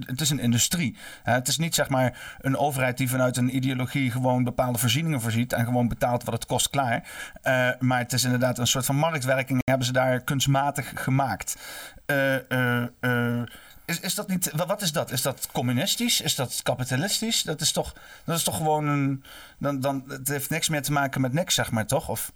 het 0.05 0.21
is 0.21 0.29
een 0.29 0.39
industrie. 0.39 0.97
Het 1.23 1.47
is 1.47 1.57
niet 1.57 1.75
zeg 1.75 1.89
maar 1.89 2.37
een 2.41 2.57
overheid 2.57 2.97
die 2.97 3.09
vanuit 3.09 3.37
een 3.37 3.55
ideologie 3.55 4.11
gewoon 4.21 4.43
bepaalde 4.43 4.77
voorzieningen 4.79 5.21
voorziet 5.21 5.53
en 5.53 5.65
gewoon 5.65 5.87
betaalt 5.87 6.23
wat 6.23 6.33
het 6.33 6.45
kost 6.45 6.69
klaar. 6.69 7.09
Eh, 7.41 7.69
maar 7.79 7.99
het 7.99 8.13
is 8.13 8.23
inderdaad 8.23 8.57
een 8.57 8.67
soort 8.67 8.85
van 8.85 8.95
marktwerking 8.95 9.59
hebben 9.63 9.85
ze 9.85 9.91
daar 9.93 10.19
kunstmatig 10.19 10.91
gemaakt. 10.95 11.57
Eh, 12.05 12.83
eh, 13.01 13.43
is, 13.85 13.99
is 13.99 14.15
dat 14.15 14.27
niet, 14.27 14.51
wa- 14.51 14.65
wat 14.65 14.81
is 14.81 14.91
dat? 14.91 15.11
Is 15.11 15.21
dat 15.21 15.49
communistisch? 15.51 16.21
Is 16.21 16.35
dat 16.35 16.59
kapitalistisch? 16.63 17.43
Dat 17.43 17.61
is 17.61 17.71
toch, 17.71 17.93
dat 18.23 18.37
is 18.37 18.43
toch 18.43 18.57
gewoon 18.57 18.87
een. 18.87 19.23
Dan, 19.57 19.79
dan, 19.79 20.03
het 20.07 20.27
heeft 20.27 20.49
niks 20.49 20.69
meer 20.69 20.81
te 20.81 20.91
maken 20.91 21.21
met 21.21 21.33
niks, 21.33 21.55
zeg 21.55 21.71
maar 21.71 21.85
toch? 21.85 22.07
Of, 22.09 22.31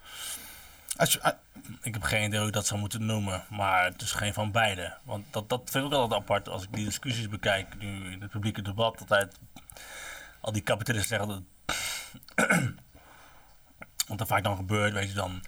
als 0.96 1.22
ah, 1.22 1.34
Ik 1.82 1.94
heb 1.94 2.04
geen 2.04 2.24
idee 2.26 2.40
hoe 2.40 2.48
ik 2.48 2.54
dat 2.54 2.68
zou 2.68 2.80
moeten 2.80 3.06
noemen, 3.06 3.44
maar 3.50 3.86
het 3.86 4.02
is 4.02 4.12
geen 4.12 4.34
van 4.34 4.52
beide. 4.52 4.94
Want 5.04 5.26
dat, 5.32 5.50
dat 5.50 5.62
vind 5.66 5.86
ik 5.86 5.94
ook 5.94 6.00
altijd 6.00 6.22
apart 6.22 6.50
als 6.50 6.64
ik 6.64 6.74
die 6.74 6.86
discussies 6.86 7.30
bekijk 7.30 7.68
nu 7.80 8.12
in 8.12 8.22
het 8.22 8.32
publieke 8.32 8.62
debat. 8.62 9.00
Altijd 9.00 9.40
al 10.42 10.52
die 10.52 10.62
kapitalisten 10.62 11.10
zeggen 11.18 11.28
dat. 11.28 11.42
Wat 14.08 14.20
er 14.20 14.28
vaak 14.28 14.44
dan 14.44 14.56
gebeurt, 14.56 14.94
weet 14.94 15.08
je 15.08 15.14
dan. 15.14 15.44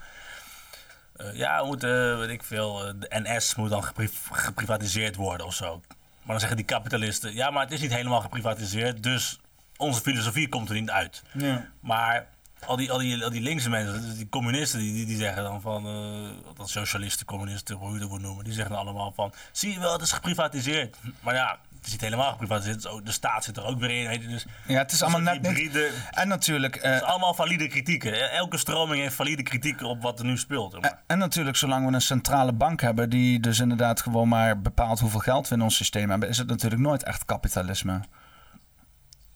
eh, 1.15 1.33
ja, 1.35 1.61
we 1.61 1.67
moeten, 1.67 2.19
weet 2.19 2.29
ik 2.29 2.43
veel, 2.43 2.87
eh, 2.87 2.93
de 2.99 3.07
NS 3.23 3.55
moet 3.55 3.69
dan 3.69 3.83
gepri- 3.83 4.09
geprivatiseerd 4.31 5.15
worden 5.15 5.45
of 5.45 5.53
zo. 5.53 5.81
Maar 5.87 6.27
dan 6.27 6.39
zeggen 6.39 6.57
die 6.57 6.65
kapitalisten, 6.65 7.33
ja, 7.33 7.49
maar 7.49 7.63
het 7.63 7.71
is 7.71 7.81
niet 7.81 7.93
helemaal 7.93 8.21
geprivatiseerd, 8.21 9.03
dus 9.03 9.39
onze 9.77 10.01
filosofie 10.01 10.49
komt 10.49 10.69
er 10.69 10.75
niet 10.75 10.89
uit. 10.89 11.23
ja. 11.33 11.69
Maar 11.79 12.27
al 12.65 12.75
die, 12.75 12.91
al 12.91 12.97
die, 12.97 13.23
al 13.23 13.29
die 13.29 13.41
linkse 13.41 13.69
mensen, 13.69 14.01
dus 14.01 14.15
die 14.15 14.29
communisten, 14.29 14.79
die, 14.79 14.93
die, 14.93 15.05
die 15.05 15.17
zeggen 15.17 15.43
dan 15.43 15.61
van, 15.61 15.85
eh 15.87 16.53
dat 16.55 16.69
socialisten, 16.69 17.25
communisten, 17.25 17.75
hoe 17.75 17.93
je 17.93 17.99
het 17.99 18.09
wil 18.09 18.17
noemen, 18.17 18.43
die 18.43 18.53
zeggen 18.53 18.71
dan 18.71 18.81
allemaal 18.81 19.11
van, 19.11 19.33
zie 19.51 19.73
je 19.73 19.79
wel, 19.79 19.91
het 19.93 20.01
is 20.01 20.11
geprivatiseerd. 20.11 20.97
Maar 21.19 21.33
ja, 21.33 21.59
is 21.85 21.91
niet 21.91 22.01
helemaal 22.01 22.31
geprivatiseerd, 22.31 22.87
ook- 22.87 23.05
de 23.05 23.11
staat 23.11 23.43
zit 23.43 23.57
er 23.57 23.63
ook 23.65 23.79
weer 23.79 24.11
in, 24.11 24.29
dus 24.29 24.45
ja, 24.67 24.77
het 24.77 24.91
is 24.91 25.01
allemaal 25.01 25.21
net 25.21 25.41
niet. 25.41 25.45
hybride, 25.51 25.89
En 26.11 26.27
natuurlijk, 26.27 26.75
eh, 26.75 26.91
het 26.91 27.01
is 27.01 27.07
allemaal 27.07 27.33
valide 27.33 27.67
kritieken. 27.67 28.31
Elke 28.31 28.57
stroming 28.57 29.01
heeft 29.01 29.15
valide 29.15 29.43
kritieken 29.43 29.85
op 29.87 30.01
wat 30.01 30.19
er 30.19 30.25
nu 30.25 30.37
speelt. 30.37 30.71
zeg 30.71 30.81
maar. 30.81 31.01
En 31.07 31.17
natuurlijk, 31.17 31.57
zolang 31.57 31.87
we 31.87 31.93
een 31.93 32.01
centrale 32.01 32.53
bank 32.53 32.81
hebben 32.81 33.09
die 33.09 33.39
dus 33.39 33.59
inderdaad 33.59 34.01
gewoon 34.01 34.27
maar 34.27 34.61
bepaalt 34.61 34.99
hoeveel 34.99 35.19
geld 35.19 35.47
we 35.47 35.55
in 35.55 35.61
ons 35.61 35.75
systeem 35.75 36.09
hebben, 36.09 36.29
is 36.29 36.37
het 36.37 36.47
natuurlijk 36.47 36.81
nooit 36.81 37.03
echt 37.03 37.25
kapitalisme. 37.25 37.99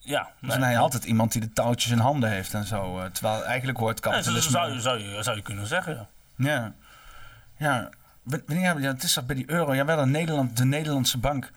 Ja, 0.01 0.29
Dus 0.41 0.49
dan 0.53 0.61
heb 0.61 0.71
je 0.71 0.77
altijd 0.77 1.03
iemand 1.03 1.31
die 1.31 1.41
de 1.41 1.53
touwtjes 1.53 1.91
in 1.91 1.97
handen 1.97 2.29
heeft 2.29 2.53
en 2.53 2.65
zo. 2.65 2.99
eh, 2.99 3.05
Terwijl 3.05 3.43
eigenlijk 3.45 3.77
hoort 3.77 3.99
Ja, 4.03 4.11
kapitalisme. 4.11 4.51
zou, 4.51 4.73
je- 4.73 4.81
zou, 4.81 4.99
je, 4.99 5.23
zou 5.23 5.35
je 5.35 5.41
kunnen 5.41 5.67
zeggen. 5.67 5.93
ja. 5.95 6.07
Ja. 6.47 6.73
Ja. 7.57 7.89
Ja, 8.47 8.75
het 8.81 9.03
is 9.03 9.13
dat 9.13 9.25
bij 9.27 9.35
die 9.35 9.49
euro? 9.49 9.73
Ja, 9.75 9.85
wel 9.85 9.99
een 9.99 10.11
Nederland, 10.11 10.57
de 10.57 10.65
Nederlandse 10.65 11.17
bank. 11.17 11.51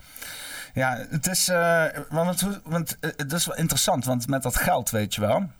Ja, 0.73 1.07
het 1.11 1.27
is. 1.27 1.49
eh, 1.49 1.85
want 2.09 2.61
want 2.65 2.99
eh, 2.99 3.11
dat 3.17 3.33
is 3.33 3.47
wel 3.47 3.57
interessant, 3.57 4.05
want 4.05 4.27
met 4.29 4.43
dat 4.43 4.57
geld, 4.57 4.91
weet 4.91 5.15
je 5.15 5.21
wel. 5.21 5.51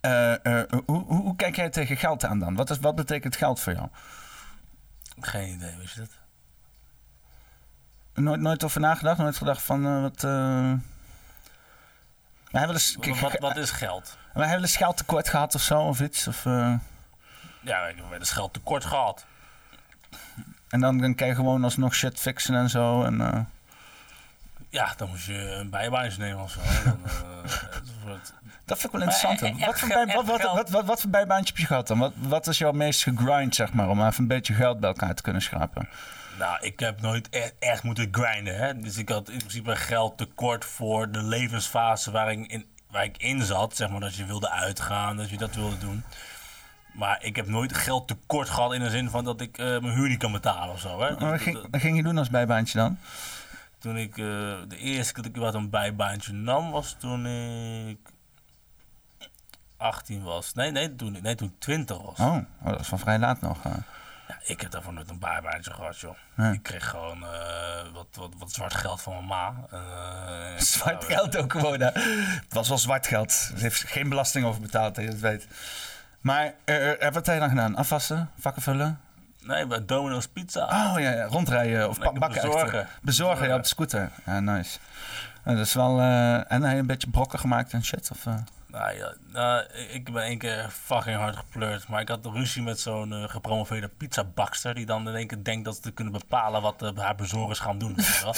eh, 0.00 0.62
hoe, 0.86 1.04
hoe, 1.04 1.36
kijk 1.36 1.56
jij 1.56 1.70
tegen 1.70 1.96
geld 1.96 2.24
aan 2.24 2.38
dan? 2.38 2.54
Wat, 2.54 2.70
is, 2.70 2.78
wat 2.78 2.94
betekent 2.94 3.36
geld 3.36 3.60
voor 3.60 3.72
jou? 3.72 3.88
Geen 5.20 5.48
idee, 5.54 5.76
weet 5.76 5.90
je 5.90 6.00
dat? 6.00 6.10
Nooit, 8.24 8.40
nooit 8.40 8.64
over 8.64 8.80
nagedacht? 8.80 9.18
Nooit 9.18 9.36
gedacht 9.36 9.62
van 9.62 10.02
wat. 10.02 10.20
we 10.22 10.78
hebben 12.58 12.76
dus, 12.76 12.96
kijk, 13.00 13.16
Wat, 13.16 13.38
wat 13.38 13.56
is 13.56 13.70
geld? 13.70 14.18
we 14.34 14.40
hebben 14.42 14.60
dus 14.62 14.76
geld 14.76 14.96
tekort 14.96 15.28
gehad 15.28 15.54
of 15.54 15.62
zo, 15.62 15.80
of 15.80 16.00
iets. 16.00 16.26
Of, 16.26 16.44
Ja, 16.44 17.86
ik 17.86 17.96
heb 18.10 18.18
dus 18.18 18.30
geld 18.30 18.52
tekort 18.52 18.84
gehad. 18.84 19.26
en 20.68 20.80
dan, 20.80 20.98
dan 20.98 21.14
kan 21.14 21.26
je 21.26 21.34
gewoon 21.34 21.64
alsnog 21.64 21.94
shit 21.94 22.20
fixen 22.20 22.54
en 22.54 22.70
zo. 22.70 23.02
En, 23.04 23.48
Ja, 24.70 24.94
dan 24.96 25.08
moest 25.08 25.26
je 25.26 25.50
een 25.52 25.70
bijbaantje 25.70 26.22
nemen 26.22 26.42
of 26.42 26.50
zo. 26.50 26.60
Dan, 26.84 27.00
eh, 27.04 27.12
het 28.12 28.32
Dat 28.64 28.78
vind 28.78 28.92
ik 28.94 28.98
wel 29.00 29.08
interessant. 29.08 29.40
E- 29.42 29.50
Wat 29.52 29.68
echt 29.68 29.78
voor, 29.80 29.88
bij, 29.88 30.06
wat, 30.14 30.26
wat, 30.26 30.70
wat, 30.70 30.84
wat, 30.84 31.00
voor 31.00 31.10
bijbaantje 31.10 31.46
heb 31.52 31.56
je 31.62 31.66
gehad 31.66 31.86
dan? 31.86 31.98
Wat, 31.98 32.12
wat 32.16 32.46
is 32.46 32.58
jouw 32.58 32.72
meest 32.72 33.02
gegrind, 33.02 33.54
zeg 33.54 33.72
maar, 33.72 33.88
om 33.88 34.06
even 34.06 34.22
een 34.22 34.28
beetje 34.28 34.54
geld 34.54 34.80
bij 34.80 34.88
elkaar 34.88 35.14
te 35.14 35.22
kunnen 35.22 35.42
schrapen? 35.42 35.88
Nou, 36.38 36.58
ik 36.60 36.80
heb 36.80 37.00
nooit 37.00 37.28
echt, 37.28 37.54
echt 37.58 37.82
moeten 37.82 38.08
grinden. 38.10 38.56
Hè? 38.56 38.78
Dus 38.80 38.96
ik 38.96 39.08
had 39.08 39.28
in 39.28 39.38
principe 39.38 39.76
geld 39.76 40.18
tekort 40.18 40.64
voor 40.64 41.10
de 41.10 41.22
levensfase 41.22 42.10
waar 42.10 42.32
ik, 42.32 42.46
in, 42.46 42.66
waar 42.90 43.04
ik 43.04 43.16
in 43.16 43.42
zat. 43.42 43.76
Zeg 43.76 43.90
maar 43.90 44.00
dat 44.00 44.14
je 44.14 44.24
wilde 44.24 44.50
uitgaan, 44.50 45.16
dat 45.16 45.30
je 45.30 45.36
dat 45.36 45.54
wilde 45.54 45.78
doen. 45.78 46.04
Maar 46.92 47.18
ik 47.20 47.36
heb 47.36 47.46
nooit 47.46 47.74
geld 47.74 48.08
tekort 48.08 48.48
gehad 48.48 48.72
in 48.74 48.80
de 48.80 48.90
zin 48.90 49.10
van 49.10 49.24
dat 49.24 49.40
ik 49.40 49.58
eh, 49.58 49.66
mijn 49.66 49.94
huur 49.94 50.08
niet 50.08 50.18
kan 50.18 50.32
betalen 50.32 50.74
of 50.74 50.80
zo. 50.80 51.00
Hè? 51.00 51.14
Wat, 51.14 51.40
ging, 51.40 51.66
wat 51.70 51.80
ging 51.80 51.96
je 51.96 52.02
doen 52.02 52.18
als 52.18 52.30
bijbaantje 52.30 52.78
dan? 52.78 52.98
Toen 53.78 53.96
ik 53.96 54.10
eh, 54.10 54.24
de 54.68 54.76
eerste 54.76 55.12
keer 55.12 55.22
dat 55.22 55.32
ik 55.36 55.40
wat 55.40 55.54
een 55.54 55.70
bijbaantje 55.70 56.32
nam 56.32 56.70
was 56.70 56.96
toen 56.98 57.26
ik 57.88 57.98
18 59.76 60.22
was. 60.22 60.54
Nee, 60.54 60.70
nee, 60.70 60.96
toen, 60.96 61.16
nee, 61.22 61.34
toen 61.34 61.48
ik 61.48 61.60
20 61.60 62.02
was. 62.02 62.18
Oh, 62.18 62.36
oh, 62.62 62.70
dat 62.70 62.80
is 62.80 62.86
van 62.88 62.98
vrij 62.98 63.18
laat 63.18 63.40
nog. 63.40 63.64
eh. 63.64 63.72
Ja, 64.28 64.38
ik 64.44 64.60
heb 64.60 64.70
daarvoor 64.70 64.92
nooit 64.92 65.10
een 65.10 65.18
bijbaantje 65.18 65.72
gehad, 65.72 65.98
joh. 66.00 66.14
Nee. 66.34 66.52
Ik 66.52 66.62
kreeg 66.62 66.88
gewoon 66.88 67.24
eh, 67.24 67.92
wat, 67.92 68.06
wat, 68.12 68.34
wat 68.38 68.52
zwart 68.52 68.74
geld 68.74 69.00
van 69.02 69.12
mijn 69.12 69.26
ma. 69.26 69.54
Zwart 70.58 71.00
nou, 71.00 71.12
geld 71.12 71.36
ook 71.36 71.52
gewoon. 71.52 71.80
Het 71.80 72.52
was 72.52 72.68
wel 72.68 72.78
zwart 72.78 73.06
geld. 73.06 73.32
Ze 73.32 73.52
heeft 73.56 73.82
geen 73.88 74.08
belasting 74.08 74.44
over 74.44 74.60
betaald, 74.60 74.94
dat 74.94 75.04
je 75.04 75.10
het 75.10 75.20
weet. 75.20 75.46
Maar 76.20 76.54
eh, 76.64 77.10
wat 77.12 77.26
heb 77.26 77.34
je 77.34 77.40
dan 77.40 77.48
gedaan? 77.48 77.76
Afwassen? 77.76 78.30
Vakken 78.38 78.62
vullen? 78.62 79.00
Nee, 79.48 79.66
bij 79.66 79.84
Domino's 79.84 80.28
Pizza. 80.28 80.64
Oh 80.64 81.00
ja, 81.00 81.10
ja. 81.10 81.24
rondrijden 81.24 81.88
of 81.88 81.98
bakken. 81.98 82.42
bezorgen. 82.42 82.88
bezorgen, 83.02 83.48
ja, 83.48 83.54
op 83.54 83.62
de 83.62 83.68
scooter. 83.68 84.10
Ja, 84.26 84.40
nice. 84.40 84.78
Eh, 85.42 85.56
dat 85.56 85.66
is 85.66 85.74
wel... 85.74 86.00
eh, 86.00 86.52
en 86.52 86.60
je 86.60 86.66
een 86.66 86.86
beetje 86.86 87.10
brokken 87.10 87.38
gemaakt 87.38 87.72
en 87.72 87.84
shit? 87.84 88.10
Of, 88.12 88.26
eh? 88.26 88.34
Nou 88.66 88.96
ja, 88.96 89.14
nou, 89.32 89.64
ik 89.88 90.12
ben 90.12 90.22
één 90.22 90.38
keer 90.38 90.68
fucking 90.70 91.16
hard 91.16 91.36
gepleurd. 91.36 91.88
Maar 91.88 92.00
ik 92.00 92.08
had 92.08 92.26
ruzie 92.26 92.62
met 92.62 92.80
zo'n 92.80 93.12
eh, 93.12 93.28
gepromoveerde 93.28 93.88
pizzabakster. 93.88 94.74
Die 94.74 94.86
dan 94.86 95.08
in 95.08 95.14
één 95.14 95.26
keer 95.26 95.44
denkt 95.44 95.64
dat 95.64 95.78
ze 95.82 95.90
kunnen 95.90 96.12
bepalen 96.12 96.62
wat 96.62 96.92
haar 96.94 97.14
bezorgers 97.14 97.58
gaan 97.58 97.78
doen. 97.78 98.00
Zo'n 98.00 98.32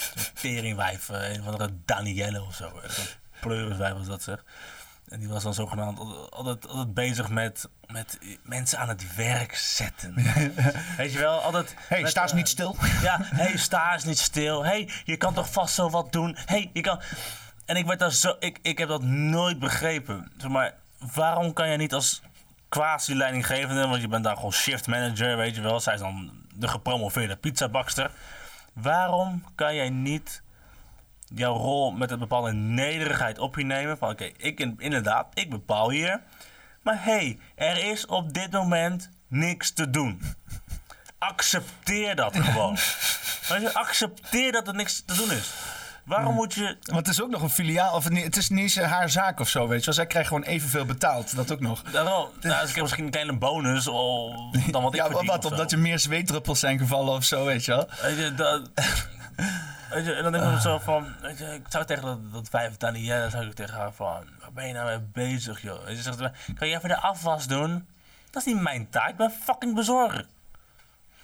teringwijf, 0.42 1.08
eh, 1.08 1.32
een 1.32 1.40
of 1.40 1.46
andere 1.46 1.70
Danielle 1.84 2.42
of 2.42 2.54
zo. 2.54 2.80
Zo'n 2.88 3.04
pleuriswijf 3.40 3.94
was 3.94 4.06
dat 4.06 4.22
zeg. 4.22 4.44
En 5.12 5.18
die 5.18 5.28
was 5.28 5.42
dan 5.42 5.54
zogenaamd 5.54 5.98
altijd, 6.30 6.68
altijd, 6.68 6.94
bezig 6.94 7.28
met, 7.28 7.68
met 7.86 8.18
mensen 8.42 8.78
aan 8.78 8.88
het 8.88 9.14
werk 9.14 9.54
zetten. 9.54 10.14
Weet 10.96 11.12
je 11.12 11.18
wel, 11.18 11.40
altijd... 11.40 11.74
hey, 11.78 12.00
met, 12.00 12.10
sta 12.10 12.22
eens 12.22 12.30
eh, 12.30 12.36
niet 12.36 12.48
stil. 12.48 12.76
ja, 13.02 13.18
hé, 13.20 13.42
hey, 13.42 13.56
sta 13.56 13.92
eens 13.92 14.04
niet 14.04 14.18
stil. 14.18 14.64
Hé, 14.64 14.68
hey, 14.68 14.90
je 15.04 15.16
kan 15.16 15.34
toch 15.34 15.52
vast 15.52 15.74
zo 15.74 15.90
wat 15.90 16.12
doen. 16.12 16.36
Hé, 16.36 16.44
hey, 16.44 16.70
je 16.72 16.80
kan... 16.80 17.00
En 17.64 17.76
ik 17.76 17.86
werd 17.86 17.98
daar 17.98 18.12
zo... 18.12 18.36
Ik, 18.38 18.58
ik 18.62 18.78
heb 18.78 18.88
dat 18.88 19.02
nooit 19.02 19.58
begrepen. 19.58 20.32
Zeg 20.36 20.50
maar, 20.50 20.74
waarom 21.14 21.52
kan 21.52 21.68
je 21.70 21.76
niet 21.76 21.94
als 21.94 22.22
quasi-leidinggevende... 22.68 23.86
Want 23.86 24.00
je 24.00 24.08
bent 24.08 24.24
daar 24.24 24.36
gewoon 24.36 24.52
shift 24.52 24.86
manager, 24.86 25.36
weet 25.36 25.54
je 25.54 25.60
wel. 25.60 25.80
Zij 25.80 25.94
is 25.94 26.00
dan 26.00 26.32
de 26.54 26.68
gepromoveerde 26.68 27.36
pizzabakster. 27.36 28.10
Waarom 28.72 29.44
kan 29.54 29.74
jij 29.74 29.90
niet 29.90 30.41
jouw 31.34 31.56
rol 31.56 31.90
met 31.90 32.10
een 32.10 32.18
bepaalde 32.18 32.52
nederigheid 32.52 33.38
op 33.38 33.56
je 33.56 33.64
nemen? 33.64 33.98
Van, 33.98 34.10
oké, 34.10 34.30
ik 34.36 34.60
in- 34.60 34.76
inderdaad, 34.78 35.26
ik 35.34 35.50
bepaal 35.50 35.90
hier. 35.90 36.20
Maar 36.82 37.04
hé, 37.04 37.12
hey, 37.12 37.38
er 37.54 37.90
is 37.90 38.06
op 38.06 38.32
dit 38.32 38.50
moment 38.50 39.10
niks 39.28 39.70
te 39.70 39.90
doen. 39.90 40.22
Accepteer 41.18 42.16
dat 42.16 42.36
gewoon. 42.36 42.76
Je, 43.60 43.74
accepteer 43.74 44.52
dat 44.52 44.68
er 44.68 44.74
niks 44.74 45.02
te 45.06 45.14
doen 45.14 45.30
is. 45.30 45.52
Waarom 46.04 46.34
moet 46.34 46.54
je... 46.54 46.76
Want 46.82 47.06
het 47.06 47.08
is 47.08 47.22
ook 47.22 47.30
nog 47.30 47.42
een 47.42 47.50
filiaal, 47.50 47.94
of 47.94 48.04
het 48.04 48.36
is 48.36 48.48
niet 48.48 48.60
eens 48.60 48.76
haar 48.76 49.10
zaak 49.10 49.40
of 49.40 49.48
zo, 49.48 49.68
weet 49.68 49.78
je 49.78 49.84
wel. 49.84 49.94
Zij 49.94 50.06
krijgt 50.06 50.28
gewoon 50.28 50.42
evenveel 50.42 50.84
betaald, 50.84 51.36
dat 51.36 51.52
ook 51.52 51.60
nog. 51.60 51.82
Daarom, 51.82 52.28
nou, 52.40 52.68
ik 52.68 52.74
heb 52.74 52.82
misschien 52.82 53.04
een 53.04 53.10
kleine 53.10 53.36
bonus 53.36 53.86
of 53.86 54.34
dan 54.70 54.82
wat 54.82 54.94
ik 54.94 55.00
ja, 55.00 55.06
verdien 55.06 55.26
wat, 55.26 55.44
omdat 55.44 55.72
er 55.72 55.78
meer 55.78 55.98
zweetdruppels 55.98 56.60
zijn 56.60 56.78
gevallen 56.78 57.14
of 57.14 57.24
zo, 57.24 57.44
weet 57.44 57.64
je 57.64 57.70
wel. 57.70 57.88
Weet 58.02 58.16
je, 58.16 58.34
dat... 58.34 58.70
Weet 59.94 60.04
je, 60.04 60.12
en 60.14 60.22
dan 60.22 60.32
denk 60.32 60.44
ik 60.44 60.50
me 60.50 60.60
zo 60.60 60.78
van... 60.78 61.14
Weet 61.20 61.38
je, 61.38 61.44
ik 61.54 61.66
zou 61.68 61.84
tegen 61.84 62.02
dat, 62.04 62.32
dat 62.32 62.50
wijf 62.50 62.76
Danielle, 62.76 63.30
zou 63.30 63.46
ik 63.46 63.54
tegen 63.54 63.74
haar 63.74 63.92
van... 63.92 64.24
Waar 64.40 64.52
ben 64.52 64.66
je 64.66 64.72
nou 64.72 64.86
mee 64.86 65.00
bezig, 65.12 65.62
joh? 65.62 65.84
Weet 65.84 65.96
je, 65.96 66.02
zegt, 66.02 66.18
kan 66.54 66.68
je 66.68 66.76
even 66.76 66.88
de 66.88 66.96
afwas 67.00 67.46
doen? 67.46 67.88
Dat 68.30 68.46
is 68.46 68.52
niet 68.52 68.62
mijn 68.62 68.90
taak, 68.90 69.08
ik 69.08 69.16
ben 69.16 69.30
fucking 69.30 69.74
bezorger. 69.74 70.26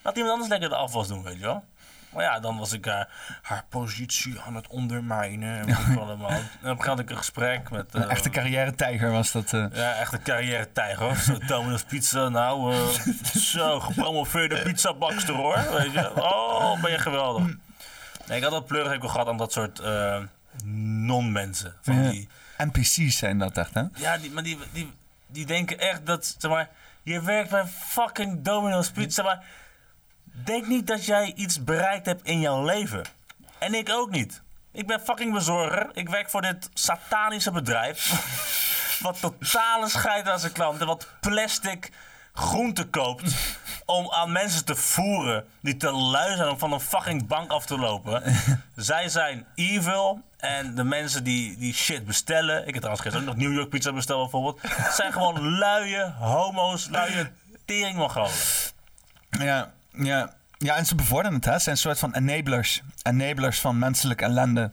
Laat 0.02 0.16
iemand 0.16 0.32
anders 0.32 0.50
lekker 0.50 0.68
de 0.68 0.76
afwas 0.76 1.08
doen, 1.08 1.22
weet 1.22 1.38
je 1.38 1.44
wel. 1.44 1.64
Maar 2.12 2.24
ja, 2.24 2.40
dan 2.40 2.58
was 2.58 2.72
ik 2.72 2.84
haar, 2.84 3.08
haar 3.42 3.64
positie 3.68 4.40
aan 4.40 4.54
het 4.54 4.68
ondermijnen. 4.68 5.68
En 5.68 5.98
allemaal. 5.98 6.30
En 6.30 6.48
moment 6.62 6.86
had 6.86 6.98
ik 6.98 7.10
een 7.10 7.16
gesprek 7.16 7.70
met... 7.70 7.94
Een 7.94 8.02
eh, 8.02 8.10
echte 8.10 8.30
carrière-tijger 8.30 9.10
was 9.10 9.32
dat. 9.32 9.52
eh. 9.52 9.66
ja, 9.72 9.94
echt 9.94 10.12
een 10.12 10.22
carrière 10.22 10.72
tijger 10.72 11.04
hoor. 11.04 11.16
Zo 11.16 11.38
Domino's 11.46 11.82
Pizza, 11.82 12.28
nou, 12.28 12.74
eh, 12.74 12.86
zo, 13.34 13.80
gepromoveerde 13.90 14.62
pizzabakster 14.62 15.34
hoor. 15.34 15.64
Weet 15.72 15.92
je. 15.92 16.22
Oh, 16.22 16.80
ben 16.82 16.90
je 16.90 16.98
geweldig. 16.98 17.56
Nee, 18.28 18.36
ik 18.36 18.42
had 18.42 18.52
dat 18.52 18.66
pleurig 18.66 19.02
ook 19.02 19.10
gehad 19.10 19.28
aan 19.28 19.36
dat 19.36 19.52
soort 19.52 19.78
eh, 19.78 20.22
non-mensen. 20.64 21.74
Van 21.82 22.02
Ja. 22.02 22.10
die, 22.10 22.28
NPC's 22.58 23.16
zijn 23.18 23.38
dat 23.38 23.56
echt, 23.56 23.74
hè? 23.74 23.82
ja, 23.94 24.18
die, 24.18 24.30
maar 24.30 24.42
die, 24.42 24.58
die, 24.72 24.92
die 25.26 25.46
denken 25.46 25.78
echt 25.78 26.06
dat, 26.06 26.34
zeg 26.38 26.50
maar, 26.50 26.68
je 27.02 27.20
werkt 27.20 27.50
bij 27.50 27.66
fucking 27.66 28.42
Domino's 28.42 28.90
Pizza, 28.90 29.22
maar 29.22 29.44
denk 30.24 30.66
niet 30.66 30.86
dat 30.86 31.04
jij 31.04 31.32
iets 31.36 31.64
bereikt 31.64 32.06
hebt 32.06 32.26
in 32.26 32.40
jouw 32.40 32.64
leven. 32.64 33.04
En 33.58 33.74
ik 33.74 33.90
ook 33.90 34.10
niet. 34.10 34.42
Ik 34.72 34.86
ben 34.86 35.00
fucking 35.00 35.32
bezorger. 35.32 35.90
Ik 35.92 36.08
werk 36.08 36.30
voor 36.30 36.42
dit 36.42 36.68
satanische 36.74 37.50
bedrijf. 37.50 38.12
wat 39.02 39.20
totale 39.20 39.88
scheid 39.88 40.28
aan 40.28 40.38
zijn 40.38 40.52
klanten. 40.52 40.86
Wat 40.86 41.08
plastic 41.20 41.90
groente 42.32 42.84
koopt. 42.84 43.34
Om 43.90 44.10
aan 44.10 44.32
mensen 44.32 44.64
te 44.64 44.76
voeren. 44.76 45.44
die 45.60 45.76
te 45.76 45.90
lui 45.92 46.36
zijn 46.36 46.48
om 46.48 46.58
van 46.58 46.72
een 46.72 46.80
fucking 46.80 47.26
bank 47.26 47.50
af 47.50 47.66
te 47.66 47.78
lopen. 47.78 48.22
Zij 48.76 49.08
zijn 49.08 49.46
evil. 49.54 50.22
En 50.36 50.74
de 50.74 50.84
mensen 50.84 51.24
die, 51.24 51.58
die 51.58 51.74
shit 51.74 52.04
bestellen. 52.06 52.58
Ik 52.58 52.66
heb 52.66 52.76
trouwens 52.76 53.00
gisteren 53.00 53.28
ook 53.28 53.34
nog 53.34 53.44
New 53.44 53.54
York 53.56 53.68
pizza 53.68 53.92
besteld 53.92 54.20
bijvoorbeeld. 54.20 54.60
zijn 54.96 55.12
gewoon 55.12 55.58
luie 55.58 56.02
homo's. 56.18 56.88
luie 56.88 57.30
teringmongolen. 57.64 58.30
Ja, 59.30 59.72
ja. 59.92 60.34
ja, 60.58 60.76
en 60.76 60.86
ze 60.86 60.94
bevorderen 60.94 61.36
het, 61.36 61.44
hè? 61.44 61.52
Ze 61.52 61.58
zijn 61.58 61.74
een 61.74 61.80
soort 61.80 61.98
van 61.98 62.14
enablers. 62.14 62.82
Enablers 63.02 63.60
van 63.60 63.78
menselijke 63.78 64.24
ellende. 64.24 64.70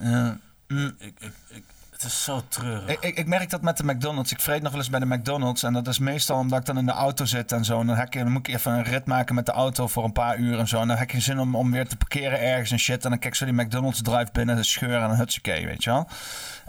Ja. 0.00 0.38
Mm. 0.68 0.94
Ik, 0.98 1.14
ik, 1.20 1.32
ik, 1.48 1.64
het 2.02 2.12
is 2.12 2.24
zo 2.24 2.42
treurig. 2.48 2.88
Ik, 2.88 3.00
ik, 3.00 3.16
ik 3.16 3.26
merk 3.26 3.50
dat 3.50 3.62
met 3.62 3.76
de 3.76 3.84
McDonald's. 3.84 4.32
Ik 4.32 4.40
vreet 4.40 4.62
nog 4.62 4.70
wel 4.70 4.80
eens 4.80 4.90
bij 4.90 5.00
de 5.00 5.06
McDonald's. 5.06 5.62
En 5.62 5.72
dat 5.72 5.86
is 5.88 5.98
meestal 5.98 6.38
omdat 6.38 6.58
ik 6.58 6.64
dan 6.64 6.78
in 6.78 6.86
de 6.86 6.92
auto 6.92 7.24
zit 7.24 7.52
en 7.52 7.64
zo. 7.64 7.80
En 7.80 7.86
dan, 7.86 7.96
heb 7.96 8.06
ik, 8.06 8.12
dan 8.12 8.32
moet 8.32 8.48
ik 8.48 8.54
even 8.54 8.72
een 8.72 8.82
rit 8.82 9.06
maken 9.06 9.34
met 9.34 9.46
de 9.46 9.52
auto 9.52 9.86
voor 9.86 10.04
een 10.04 10.12
paar 10.12 10.38
uur 10.38 10.58
en 10.58 10.68
zo. 10.68 10.80
En 10.80 10.88
dan 10.88 10.96
heb 10.96 11.10
geen 11.10 11.22
zin 11.22 11.40
om, 11.40 11.54
om 11.54 11.70
weer 11.70 11.88
te 11.88 11.96
parkeren 11.96 12.40
ergens 12.40 12.70
en 12.70 12.78
shit. 12.78 13.04
En 13.04 13.10
dan 13.10 13.18
kijk 13.18 13.32
ik 13.32 13.38
zo 13.38 13.44
die 13.44 13.54
McDonald's 13.54 14.02
drive 14.02 14.28
binnen, 14.32 14.56
de 14.56 14.62
scheur 14.62 15.02
en 15.02 15.10
een 15.10 15.16
hutsakee, 15.16 15.66
weet 15.66 15.84
je 15.84 15.90
wel. 15.90 16.08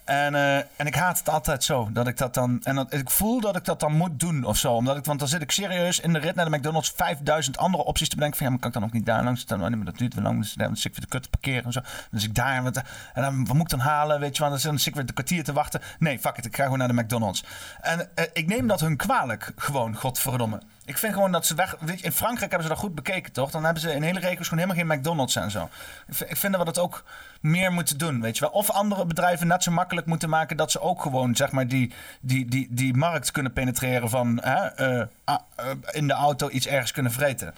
En, 0.04 0.36
eh, 0.36 0.58
en 0.58 0.86
ik 0.86 0.96
haat 0.96 1.18
het 1.18 1.30
altijd 1.30 1.64
zo. 1.64 1.90
Dat 1.92 2.08
ik 2.08 2.18
dat 2.18 2.34
dan. 2.34 2.60
En 2.64 2.76
dat, 2.76 2.94
ik 2.94 3.10
voel 3.10 3.42
dat 3.42 3.56
ik 3.56 3.66
dat 3.66 3.80
dan 3.80 3.98
moet 3.98 4.20
doen 4.20 4.44
of 4.44 4.58
zo. 4.58 4.74
Omdat 4.74 4.98
ik, 4.98 5.06
want 5.06 5.20
dan 5.20 5.28
zit 5.28 5.42
ik 5.42 5.52
serieus 5.52 6.00
in 6.00 6.14
de 6.14 6.20
rit 6.20 6.36
naar 6.36 6.50
de 6.50 6.58
McDonald's 6.58 6.94
5000 6.96 7.58
andere 7.58 7.84
opties 7.84 8.10
te 8.10 8.16
bedenken. 8.16 8.38
Van 8.38 8.48
ja, 8.48 8.52
maar 8.52 8.62
kan 8.62 8.72
ik 8.72 8.76
dan 8.76 8.86
ook 8.86 8.94
niet 8.94 9.06
daar 9.06 9.24
langs? 9.24 9.46
Dan, 9.46 9.64
oh, 9.64 9.86
dat 9.86 9.98
duurt 9.98 10.14
wel 10.14 10.24
lang. 10.24 10.40
Dus 10.40 10.54
dan 10.54 10.76
zit 10.76 10.86
ik 10.86 10.92
weer 10.92 11.06
de 11.06 11.12
kut 11.12 11.24
te 11.24 11.30
parkeren 11.30 11.64
en 11.64 11.72
zo. 11.72 11.82
Dus 12.12 12.24
ik 12.24 12.36
daar. 12.36 12.66
En 13.14 13.22
dan 13.22 13.46
wat 13.46 13.56
moet 13.56 13.72
ik 13.72 13.78
dan 13.78 13.88
halen? 13.88 14.20
Weet 14.20 14.36
je 14.36 14.42
wel. 14.42 14.50
Dan 14.50 14.60
zit 14.60 14.86
ik 14.86 14.96
weer 14.96 15.06
de 15.06 15.14
kwartier 15.14 15.44
te 15.44 15.54
wachten. 15.54 15.82
Nee, 16.00 16.20
fuck 16.20 16.38
it. 16.38 16.46
Ik 16.46 16.56
ga 16.56 16.64
gewoon 16.64 16.78
naar 16.78 16.88
de 16.88 16.94
McDonald's. 16.94 17.44
En 17.82 18.10
eh, 18.16 18.26
ik 18.34 18.48
neem 18.48 18.68
dat 18.68 18.80
hun 18.80 18.98
kwalijk. 18.98 19.52
Gewoon, 19.56 19.96
godverdomme. 19.96 20.62
Ik 20.86 20.98
vind 20.98 21.14
gewoon 21.14 21.32
dat 21.32 21.46
ze 21.46 21.56
weg. 21.56 21.76
Weet 21.80 22.00
je, 22.00 22.06
in 22.06 22.12
Frankrijk 22.12 22.52
hebben 22.52 22.68
ze 22.68 22.74
dat 22.74 22.84
goed 22.84 22.96
bekeken, 22.96 23.32
toch? 23.32 23.52
Dan 23.52 23.64
hebben 23.64 23.82
ze 23.82 23.94
in 23.94 24.02
hele 24.02 24.20
regio's 24.20 24.48
gewoon 24.48 24.64
helemaal 24.64 24.86
geen 24.86 24.98
McDonald's 24.98 25.36
en 25.36 25.52
zo. 25.52 25.70
Ik 26.08 26.38
vind, 26.38 26.54
dat 26.54 26.62
we 26.62 26.74
dat 26.74 26.80
ook 26.80 27.04
meer 27.42 27.72
moeten 27.72 27.98
doen, 27.98 28.22
weet 28.22 28.38
je 28.38 28.42
wel. 28.42 28.54
Of 28.54 28.70
andere 28.70 29.06
bedrijven 29.06 29.48
net 29.48 29.64
zo 29.64 29.72
makkelijk 29.72 30.08
moeten 30.08 30.30
maken 30.30 30.58
dat 30.58 30.72
ze 30.72 30.80
ook 30.80 31.02
gewoon, 31.02 31.36
zeg 31.36 31.52
maar, 31.52 31.68
die, 31.68 31.94
die, 32.22 32.46
die, 32.46 32.68
die 32.70 32.94
markt 32.94 33.32
kunnen 33.32 33.54
penetreren 33.54 34.10
van 34.10 34.40
hè, 34.42 34.66
eh, 34.66 35.08
ah, 35.24 35.40
eh, 35.56 35.66
in 35.92 36.08
de 36.08 36.14
auto 36.14 36.50
iets 36.50 36.68
ergens 36.68 36.92
kunnen 36.92 37.12
vreten. 37.12 37.56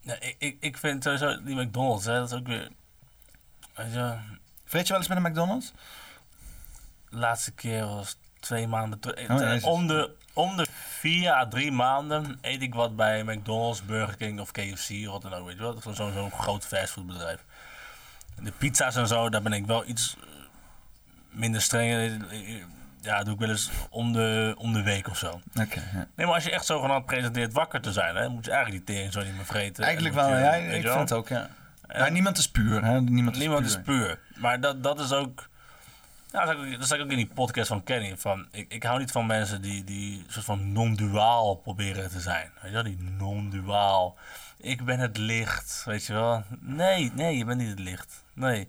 Ja, 0.00 0.14
ik, 0.20 0.36
ik, 0.38 0.56
ik 0.60 0.76
vind 0.76 1.02
sowieso 1.02 1.42
die 1.42 1.60
McDonald's, 1.62 2.04
hè, 2.04 2.14
dat 2.14 2.32
is 2.32 2.38
ook 2.38 2.46
weer. 2.46 2.68
Weet 3.74 3.92
je, 3.92 4.14
Vreet 4.64 4.86
je 4.86 4.92
wel 4.92 5.02
eens 5.02 5.08
met 5.08 5.16
een 5.16 5.30
McDonald's? 5.30 5.72
de 7.10 7.16
laatste 7.16 7.52
keer 7.52 7.86
was 7.86 8.16
twee 8.40 8.66
maanden. 8.66 8.98
Oh, 9.28 9.72
om, 9.72 9.86
de, 9.86 10.10
om 10.32 10.56
de 10.56 10.66
vier 10.98 11.32
à 11.32 11.46
drie 11.46 11.72
maanden 11.72 12.38
eet 12.40 12.62
ik 12.62 12.74
wat 12.74 12.96
bij 12.96 13.22
McDonald's, 13.24 13.84
Burger 13.84 14.16
King 14.16 14.40
of 14.40 14.50
KFC 14.52 14.90
of 14.90 15.06
wat 15.12 15.22
dan 15.22 15.34
ook. 15.34 15.46
Weet 15.46 15.56
je 15.56 15.62
wel? 15.62 15.76
Zo'n 15.82 15.94
zo'n 15.94 16.12
zo'n 16.12 16.30
groot 16.30 16.64
fastfoodbedrijf. 16.66 17.44
De 18.42 18.52
pizza's 18.58 18.96
en 18.96 19.06
zo, 19.08 19.28
daar 19.28 19.42
ben 19.42 19.52
ik 19.52 19.66
wel 19.66 19.86
iets 19.86 20.16
eh, 20.20 20.26
minder 21.30 21.62
streng. 21.62 22.22
Ja, 23.02 23.22
doe 23.22 23.34
ik 23.34 23.40
wel 23.40 23.48
eens 23.48 23.70
om 23.90 24.12
de, 24.12 24.54
om 24.58 24.72
de 24.72 24.82
week 24.82 25.08
of 25.08 25.18
zo. 25.18 25.40
Oké. 25.60 25.80
ja. 25.92 26.06
Nee, 26.16 26.26
maar 26.26 26.34
als 26.34 26.44
je 26.44 26.50
echt 26.50 26.66
zogenaamd 26.66 27.06
presenteert 27.06 27.52
wakker 27.52 27.80
te 27.80 27.92
zijn, 27.92 28.16
hè, 28.16 28.28
moet 28.28 28.44
je 28.44 28.50
eigenlijk 28.50 28.86
die 28.86 28.94
tering 28.96 29.12
zo 29.12 29.22
niet 29.22 29.36
meer 29.36 29.44
vreten. 29.44 29.84
Eigenlijk 29.84 30.14
wel, 30.14 30.28
je- 30.28 30.34
ja. 30.38 30.52
Ik 30.52 30.82
vind 30.86 30.94
het 30.98 31.12
ook, 31.12 31.28
ja. 31.28 31.48
Ja, 31.88 32.08
niemand 32.08 32.38
is 32.38 32.50
puur, 32.50 32.84
hè. 32.84 33.00
Niemand 33.00 33.34
is 33.36 33.40
Niemand 33.42 33.60
puur. 33.66 33.70
is 33.78 33.82
puur. 33.84 34.18
Maar 34.36 34.60
dat, 34.60 34.82
dat 34.82 35.00
is 35.00 35.12
ook. 35.12 35.48
Ja, 36.32 36.44
dat, 36.44 36.86
zei 36.86 37.00
ik 37.00 37.04
ook- 37.06 37.10
in 37.10 37.16
die 37.16 37.30
podcast 37.34 37.68
van 37.68 37.82
Kenny. 37.84 38.16
Van, 38.16 38.46
ik, 38.50 38.72
ik 38.72 38.82
hou 38.82 38.98
niet 38.98 39.10
van 39.10 39.26
mensen 39.26 39.62
die, 39.62 39.84
die 39.84 40.24
soort 40.28 40.44
van 40.44 40.72
non-duaal 40.72 41.54
proberen 41.54 42.10
te 42.10 42.20
zijn. 42.20 42.50
Weet 42.54 42.70
je 42.70 42.70
wel, 42.70 42.82
die 42.82 42.98
non-duaal. 43.18 44.16
Ik 44.58 44.84
ben 44.84 44.98
het 44.98 45.16
licht, 45.16 45.82
weet 45.84 46.06
je 46.06 46.12
wel. 46.12 46.44
Nee, 46.60 47.12
nee, 47.14 47.36
je 47.36 47.44
bent 47.44 47.60
niet 47.60 47.70
het 47.70 47.78
licht. 47.78 48.24
Nee. 48.34 48.68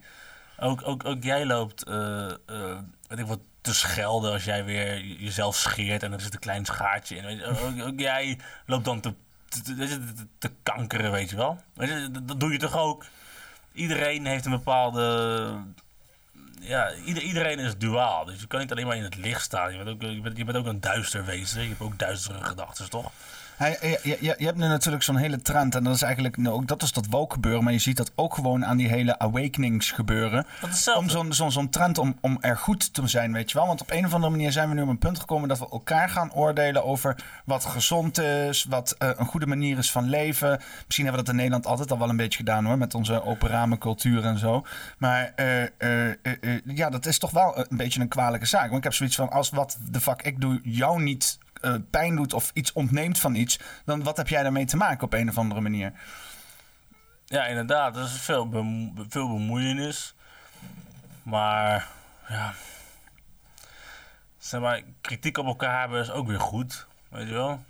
Ook, 0.60 0.88
ook, 0.88 1.06
ook 1.06 1.24
jij 1.24 1.46
loopt, 1.46 1.84
eh, 1.84 2.26
eh, 2.32 2.78
weet 3.08 3.20
ik 3.20 3.26
wat, 3.26 3.40
te 3.62 3.74
schelden 3.74 4.32
als 4.32 4.44
jij 4.44 4.64
weer 4.66 5.00
jezelf 5.06 5.56
scheert 5.56 6.04
en 6.04 6.14
er 6.14 6.22
zit 6.22 6.34
een 6.34 6.40
klein 6.40 6.66
schaartje 6.66 7.16
in. 7.16 7.26
Weet 7.26 7.44
ook, 7.84 8.00
jij 8.00 8.40
loopt 8.66 8.86
dan 8.86 9.00
te, 9.00 9.14
te, 9.50 9.62
te, 9.62 10.00
te- 10.38 10.52
kankeren, 10.64 11.12
weet 11.12 11.30
je 11.30 11.36
wel. 11.36 11.58
Dat 12.26 12.40
doe 12.40 12.52
je 12.52 12.58
toch 12.58 12.78
ook? 12.78 13.06
Iedereen 13.74 14.26
heeft 14.26 14.46
een 14.46 14.52
bepaalde 14.52 15.54
ja, 16.62 16.94
ieder, 17.06 17.24
iedereen 17.24 17.60
is 17.60 17.78
duaal. 17.78 18.26
Dus 18.26 18.40
je 18.40 18.48
kan 18.48 18.60
niet 18.60 18.72
alleen 18.72 18.88
maar 18.88 18.96
in 18.96 19.04
het 19.04 19.16
licht 19.16 19.42
staan. 19.42 19.72
Je 19.72 19.84
bent 19.84 19.90
ook, 19.90 20.02
je 20.02 20.22
bent, 20.22 20.38
je 20.38 20.46
bent 20.46 20.58
ook 20.58 20.66
een 20.66 20.82
duister 20.82 21.26
wezen. 21.26 21.62
Je 21.62 21.68
hebt 21.68 21.82
ook 21.82 22.00
duistere 22.00 22.44
gedachten, 22.44 22.90
toch? 22.90 23.12
Hij, 23.62 24.00
je, 24.04 24.18
je, 24.20 24.46
hebt 24.46 24.58
nu 24.58 24.68
natuurlijk 24.68 25.04
zo'n 25.04 25.16
hele 25.16 25.42
trend. 25.42 25.76
En 25.76 25.84
dat 25.84 25.96
is 25.96 26.02
eigenlijk, 26.02 26.38
nou, 26.38 26.56
ook 26.56 26.68
dat 26.68 26.82
is 26.82 26.92
dat 26.92 27.08
woke 27.10 27.34
gebeuren. 27.34 27.64
Maar 27.64 27.74
je 27.74 27.80
ziet 27.80 27.98
dat 27.98 28.12
ook 28.16 28.34
gewoon 28.34 28.66
aan 28.66 28.78
die 28.78 28.88
hele 28.88 29.20
awakenings 29.20 29.92
gebeuren. 29.92 30.46
Om 30.96 31.10
zo'n 31.10 31.34
zo'n 31.34 31.52
zo'n 31.52 31.70
trend 31.70 31.98
om, 31.98 32.18
om 32.22 32.38
er 32.40 32.58
goed 32.58 32.94
te 32.94 33.08
zijn, 33.08 33.34
weet 33.34 33.52
je 33.52 33.58
wel. 33.58 33.68
Want 33.68 33.82
op 33.82 33.92
een 33.92 34.06
of 34.06 34.14
andere 34.14 34.32
manier 34.32 34.52
zijn 34.52 34.70
we 34.70 34.76
nu 34.76 34.82
op 34.82 34.88
een 34.88 34.98
punt 34.98 35.20
gekomen 35.20 35.50
dat 35.50 35.60
we 35.60 35.70
elkaar 35.70 36.10
gaan 36.10 36.34
oordelen 36.34 36.84
over 36.84 37.16
wat 37.46 37.66
gezond 37.66 38.20
is, 38.20 38.64
wat 38.64 38.96
eh, 38.98 39.10
een 39.16 39.26
goede 39.26 39.48
manier 39.48 39.78
is 39.78 39.92
van 39.92 40.10
leven. 40.10 40.60
Misschien 40.86 41.06
hebben 41.06 41.12
we 41.12 41.18
dat 41.18 41.28
in 41.28 41.36
Nederland 41.36 41.66
altijd 41.66 41.92
al 41.92 42.00
wel 42.00 42.10
een 42.10 42.16
beetje 42.16 42.38
gedaan 42.38 42.66
hoor, 42.66 42.78
met 42.78 42.96
onze 42.96 43.24
open 43.24 43.50
ramen 43.50 43.78
cultuur 43.78 44.26
en 44.26 44.38
zo. 44.38 44.66
Maar 44.98 45.34
eh, 45.36 45.62
eh, 45.64 45.70
eh, 45.78 46.16
eh, 46.22 46.60
ja, 46.66 46.90
dat 46.90 47.06
is 47.06 47.20
toch 47.20 47.32
wel 47.32 47.58
een 47.58 47.78
beetje 47.78 48.02
een 48.02 48.08
kwalijke 48.08 48.46
zaak. 48.46 48.66
Want 48.66 48.78
ik 48.78 48.84
heb 48.84 48.94
zoiets 48.94 49.16
van, 49.16 49.30
als 49.30 49.50
wat 49.50 49.78
de 49.92 50.02
fuck 50.02 50.22
ik 50.22 50.42
doe 50.42 50.60
jou 50.64 51.02
niet 51.02 51.40
eh, 51.62 51.76
pijn 51.90 52.16
doet 52.16 52.34
of 52.34 52.52
iets 52.54 52.74
ontneemt 52.74 53.20
van 53.20 53.36
iets, 53.36 53.60
dan 53.86 54.04
wat 54.04 54.18
heb 54.18 54.28
jij 54.28 54.44
daarmee 54.44 54.66
te 54.66 54.78
maken 54.78 55.04
op 55.04 55.14
een 55.14 55.30
of 55.30 55.38
andere 55.38 55.62
manier? 55.62 55.94
Ja, 57.26 57.46
inderdaad. 57.46 57.96
Er 57.96 58.04
is 58.04 58.12
veel, 58.12 58.50
bemo- 58.50 59.06
veel 59.10 59.28
bemoeienis. 59.28 60.14
Maar, 61.24 61.88
ja. 62.28 62.54
Zeg 64.38 64.62
maar, 64.62 64.82
kritiek 65.02 65.38
op 65.38 65.46
elkaar 65.46 65.80
hebben 65.80 66.02
is 66.02 66.12
ook 66.12 66.28
weer 66.28 66.40
goed. 66.40 66.88
Weet 67.10 67.28
je 67.28 67.34
wel? 67.34 67.64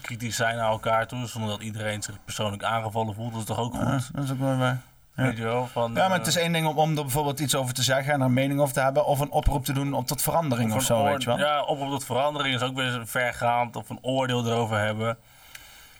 Kritisch 0.00 0.36
zijn 0.36 0.56
naar 0.56 0.70
elkaar 0.70 1.06
toe, 1.06 1.26
zonder 1.26 1.50
dat 1.50 1.62
iedereen 1.62 2.02
zich 2.02 2.24
persoonlijk 2.24 2.62
aangevallen 2.62 3.14
voelt. 3.14 3.30
Dat 3.32 3.40
is 3.40 3.46
toch 3.46 3.58
ook 3.58 3.74
goed? 3.74 3.82
Ja, 3.84 4.00
dat 4.12 4.24
is 4.24 4.30
ook 4.30 4.38
wel 4.38 4.56
waar. 4.56 4.80
Ja. 5.18 5.24
Weet 5.24 5.36
je 5.36 5.42
wel? 5.42 5.66
Van, 5.66 5.92
Ja, 5.94 6.00
maar 6.08 6.10
eh, 6.10 6.18
het 6.18 6.26
is 6.26 6.36
één 6.36 6.52
ding 6.52 6.66
om, 6.66 6.78
om 6.78 6.88
er 6.96 7.02
bijvoorbeeld 7.02 7.40
iets 7.40 7.54
over 7.54 7.74
te 7.74 7.82
zeggen 7.82 8.12
en 8.12 8.20
er 8.20 8.26
een 8.26 8.32
mening 8.32 8.60
over 8.60 8.74
te 8.74 8.80
hebben. 8.80 9.06
Of 9.06 9.20
een 9.20 9.30
oproep 9.30 9.64
te 9.64 9.72
doen 9.72 9.92
op 9.92 10.06
tot 10.06 10.22
verandering 10.22 10.74
of, 10.74 10.82
zo, 10.82 11.04
weet 11.04 11.22
je 11.22 11.28
wel. 11.28 11.38
Ja. 11.38 11.44
Ja, 11.44 11.62
oproep 11.62 11.90
tot 11.90 12.04
verandering 12.04 12.54
is 12.54 12.62
ook 12.62 12.76
weer 12.76 13.02
vergaand. 13.04 13.76
Of 13.76 13.90
een 13.90 13.98
oordeel 14.02 14.46
erover 14.46 14.78
hebben. 14.78 15.18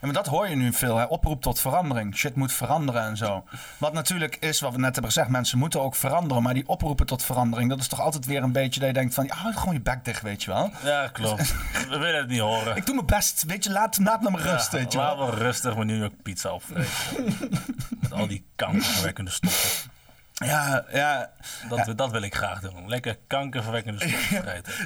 Maar 0.01 0.13
dat 0.13 0.27
hoor 0.27 0.49
je 0.49 0.57
nu 0.57 0.73
veel, 0.73 0.97
hè. 0.97 1.05
Oproep 1.05 1.43
tot 1.43 1.61
verandering. 1.61 2.17
Shit 2.17 2.35
moet 2.35 2.53
veranderen 2.53 3.03
en 3.03 3.17
zo. 3.17 3.45
Wat 3.79 3.93
natuurlijk 3.93 4.37
is, 4.37 4.61
wat 4.61 4.73
we 4.73 4.79
net 4.79 4.93
hebben 4.93 5.13
gezegd, 5.13 5.29
mensen 5.29 5.59
moeten 5.59 5.81
ook 5.81 5.95
veranderen. 5.95 6.43
Maar 6.43 6.55
die 6.55 6.69
oproepen 6.69 7.07
tot 7.07 7.25
verandering, 7.25 7.69
dat 7.69 7.81
is 7.81 7.89
toch 7.89 8.01
altijd 8.01 8.27
weer 8.27 8.43
een 8.43 8.53
beetje 8.53 8.81
dat 8.81 8.89
je 8.89 8.95
denkt 8.95 9.15
van... 9.15 9.25
Ja, 9.25 9.35
houd 9.35 9.57
gewoon 9.57 9.75
je 9.75 9.81
bek 9.81 10.05
dicht, 10.05 10.23
weet 10.23 10.43
je 10.43 10.51
wel. 10.51 10.71
Ja, 10.85 11.09
klopt. 11.09 11.55
We 11.91 11.99
willen 11.99 12.21
het 12.21 12.29
niet 12.29 12.41
horen. 12.41 12.77
Ik 12.77 12.87
doe 12.87 12.95
mijn 12.95 13.07
best, 13.07 13.45
weet 13.47 13.65
je, 13.65 13.71
laat, 13.71 13.99
laat 13.99 14.31
me 14.31 14.37
rust, 14.37 14.73
Ja, 14.73 14.79
weet 14.79 14.93
je 14.93 14.99
wel. 14.99 15.17
Laten 15.17 15.39
we 15.39 15.45
rustig 15.45 15.75
mijn 15.75 15.87
New 15.87 15.99
York 15.99 16.23
pizza 16.23 16.53
opvreten. 16.53 16.91
Met 18.01 18.13
al 18.13 18.27
die 18.27 18.45
kankerverwekkende 18.57 19.31
stoffen. 19.31 19.91
Ja, 20.45 20.85
ja. 20.93 21.31
Dat, 21.69 21.97
dat 21.99 22.11
wil 22.11 22.23
ik 22.23 22.35
graag 22.35 22.61
doen. 22.61 22.89
Lekker 22.89 23.17
kankerverwekkende. 23.27 24.05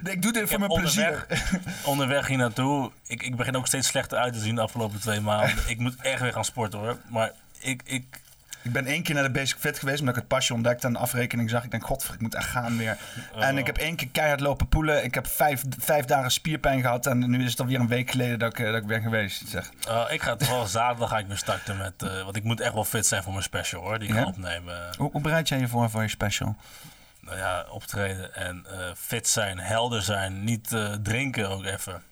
Nee, 0.02 0.14
Ik 0.14 0.22
doe 0.22 0.32
dit 0.32 0.42
Ik 0.42 0.48
voor 0.48 0.58
mijn 0.58 0.70
plezier. 0.70 1.26
onderweg, 1.28 1.84
onderweg 1.84 2.26
hier 2.26 2.36
naartoe. 2.38 2.90
Ik, 3.06 3.22
ik 3.22 3.36
begin 3.36 3.56
ook 3.56 3.66
steeds 3.66 3.88
slechter 3.88 4.18
uit 4.18 4.32
te 4.32 4.40
zien 4.40 4.54
de 4.54 4.60
afgelopen 4.60 5.00
twee 5.00 5.20
maanden. 5.20 5.56
Ik 5.66 5.78
moet 5.78 5.96
echt 5.96 6.20
weer 6.20 6.32
gaan 6.32 6.44
sporten 6.44 6.78
hoor. 6.78 6.96
Maar 7.08 7.30
ik, 7.58 7.82
ik, 7.84 8.20
Ik 8.62 8.72
ben 8.72 8.86
één 8.86 9.02
keer 9.02 9.14
naar 9.14 9.24
de 9.24 9.30
Basic 9.30 9.56
Fit 9.59 9.78
geweest, 9.78 10.01
omdat 10.01 10.14
ik 10.14 10.20
het 10.20 10.30
pasje 10.30 10.55
ontdekte 10.55 10.86
en 10.86 10.93
de 10.93 10.98
afrekening 10.98 11.51
zag. 11.51 11.64
Ik 11.64 11.70
denk, 11.70 11.84
godver, 11.86 12.14
ik 12.14 12.20
moet 12.20 12.34
echt 12.34 12.48
gaan 12.48 12.76
weer. 12.76 12.97
En 13.39 13.59
ik 13.59 13.66
heb 13.66 13.76
één 13.78 13.97
keer 13.97 14.09
keihard 14.12 14.40
lopen 14.40 14.68
poelen. 14.68 15.05
Ik 15.05 15.14
heb 15.14 15.26
vijf, 15.26 15.62
vijf 15.78 16.05
dagen 16.05 16.30
spierpijn 16.30 16.80
gehad 16.80 17.06
en 17.06 17.30
nu 17.30 17.44
is 17.44 17.51
het 17.51 17.60
alweer 17.60 17.80
een 17.80 17.89
week 17.89 18.10
geleden 18.10 18.39
dat 18.39 18.52
ik, 18.52 18.59
eh, 18.59 18.72
dat 18.72 18.80
ik 18.82 18.86
ben 18.86 19.02
geweest. 19.02 19.48
Zeg. 19.48 19.70
Oh, 19.89 20.05
ik 20.10 20.22
ga 20.22 20.36
toevallig 20.36 20.68
zaterdag 20.78 21.09
ga 21.09 21.18
ik 21.18 21.26
weer 21.26 21.36
starten 21.36 21.76
met... 21.76 22.02
eh, 22.02 22.22
want 22.24 22.36
ik 22.36 22.44
moet 22.44 22.60
echt 22.60 22.74
wel 22.74 22.84
fit 22.84 23.06
zijn 23.06 23.22
voor 23.22 23.32
mijn 23.32 23.44
special 23.44 23.82
hoor, 23.82 23.98
die 23.98 24.09
ik 24.09 24.14
Ja? 24.14 24.20
ga 24.20 24.26
opnemen. 24.26 24.89
Hoe, 24.98 25.10
hoe 25.10 25.20
bereid 25.20 25.48
jij 25.48 25.59
je 25.59 25.68
voor 25.68 25.90
voor 25.90 26.02
je 26.02 26.09
special? 26.09 26.56
Nou 27.20 27.36
ja, 27.39 27.66
optreden 27.70 28.34
en 28.34 28.66
eh, 28.70 28.78
fit 28.97 29.28
zijn, 29.28 29.59
helder 29.59 30.02
zijn, 30.02 30.44
niet 30.44 30.76
drinken 31.02 31.48
ook 31.51 31.64
even. 31.64 32.02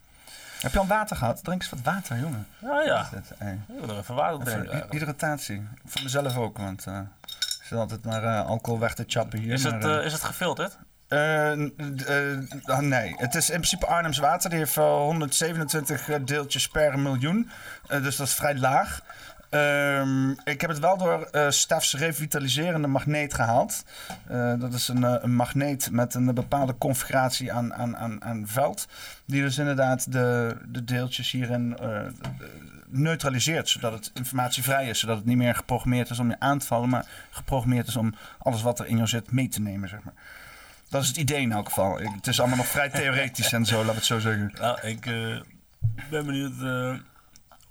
Heb 0.61 0.71
je 0.71 0.79
al 0.79 0.87
water 0.87 1.15
gehad? 1.15 1.43
Drink 1.43 1.61
eens 1.61 1.71
wat 1.71 1.81
water, 1.83 2.19
jongen. 2.19 2.47
Ja, 2.61 3.07
dit? 3.11 3.31
Hey. 3.37 3.59
ik 3.67 3.79
wil 3.79 3.89
er 3.89 3.97
even 3.97 4.15
water 4.15 4.45
drinken. 4.45 4.85
hydratatie. 4.89 5.67
Voor 5.85 6.03
mezelf 6.03 6.37
ook, 6.37 6.57
want 6.57 6.87
eh 6.87 6.99
ik 7.61 7.67
zit 7.67 7.77
altijd 7.77 8.05
maar 8.05 8.23
eh, 8.23 8.47
alcohol 8.47 8.79
weg 8.79 8.93
te 8.93 9.03
chappen 9.07 9.39
hier. 9.39 9.53
Is 9.53 9.63
maar, 9.63 9.73
het, 9.73 9.83
eh, 9.83 10.05
is 10.05 10.13
het 10.13 10.23
gefilterd? 10.23 10.77
Ah, 12.65 12.79
nee, 12.79 13.15
het 13.17 13.35
is 13.35 13.49
in 13.49 13.55
principe 13.55 13.85
Arnhems 13.85 14.17
water. 14.17 14.49
Die 14.49 14.59
heeft 14.59 14.75
wel 14.75 14.99
127 15.03 16.09
eh, 16.09 16.19
deeltjes 16.25 16.67
per 16.67 16.99
miljoen. 16.99 17.49
Dus 17.87 18.15
dat 18.15 18.27
is 18.27 18.33
vrij 18.33 18.57
laag. 18.57 19.01
Ehm, 19.51 20.29
ik 20.29 20.61
heb 20.61 20.69
het 20.69 20.79
wel 20.79 20.97
door 20.97 21.21
eh 21.31 21.49
Stefs 21.49 21.93
revitaliserende 21.93 22.87
magneet 22.87 23.33
gehaald. 23.33 23.83
Eh, 24.27 24.53
dat 24.59 24.73
is 24.73 24.87
een, 24.87 25.03
eh, 25.03 25.15
een 25.19 25.35
magneet 25.35 25.91
met 25.91 26.13
een 26.13 26.33
bepaalde 26.33 26.77
configuratie 26.77 27.53
aan, 27.53 27.73
aan, 27.73 27.97
aan, 27.97 28.23
aan 28.23 28.47
veld. 28.47 28.87
Die 29.25 29.41
dus 29.41 29.57
inderdaad 29.57 30.11
de, 30.11 30.57
de 30.67 30.83
deeltjes 30.83 31.31
hierin 31.31 31.77
eh, 31.77 32.01
neutraliseert. 32.87 33.69
Zodat 33.69 33.93
het 33.93 34.11
informatievrij 34.13 34.87
is. 34.87 34.99
Zodat 34.99 35.17
het 35.17 35.25
niet 35.25 35.37
meer 35.37 35.55
geprogrammeerd 35.55 36.09
is 36.09 36.19
om 36.19 36.29
je 36.29 36.39
aan 36.39 36.59
te 36.59 36.65
vallen. 36.65 36.89
Maar 36.89 37.05
geprogrammeerd 37.29 37.87
is 37.87 37.95
om 37.95 38.15
alles 38.37 38.61
wat 38.61 38.79
er 38.79 38.85
in 38.87 38.95
jou 38.95 39.07
zit 39.07 39.31
mee 39.31 39.47
te 39.47 39.61
nemen, 39.61 39.89
zeg 39.89 40.03
maar. 40.03 40.13
Dat 40.89 41.01
is 41.01 41.07
het 41.07 41.17
idee 41.17 41.41
in 41.41 41.51
elk 41.51 41.67
geval. 41.67 41.97
Het 41.97 42.27
is 42.27 42.39
allemaal 42.39 42.57
nog 42.57 42.67
vrij 42.67 42.89
theoretisch 42.89 43.53
en 43.53 43.65
zo, 43.65 43.79
laat 43.79 43.89
ik 43.89 43.95
het 43.95 44.05
zo 44.05 44.19
zeggen. 44.19 44.53
Nou, 44.59 44.87
ik 44.87 45.05
eh, 45.05 45.41
ben 46.09 46.25
benieuwd 46.25 46.53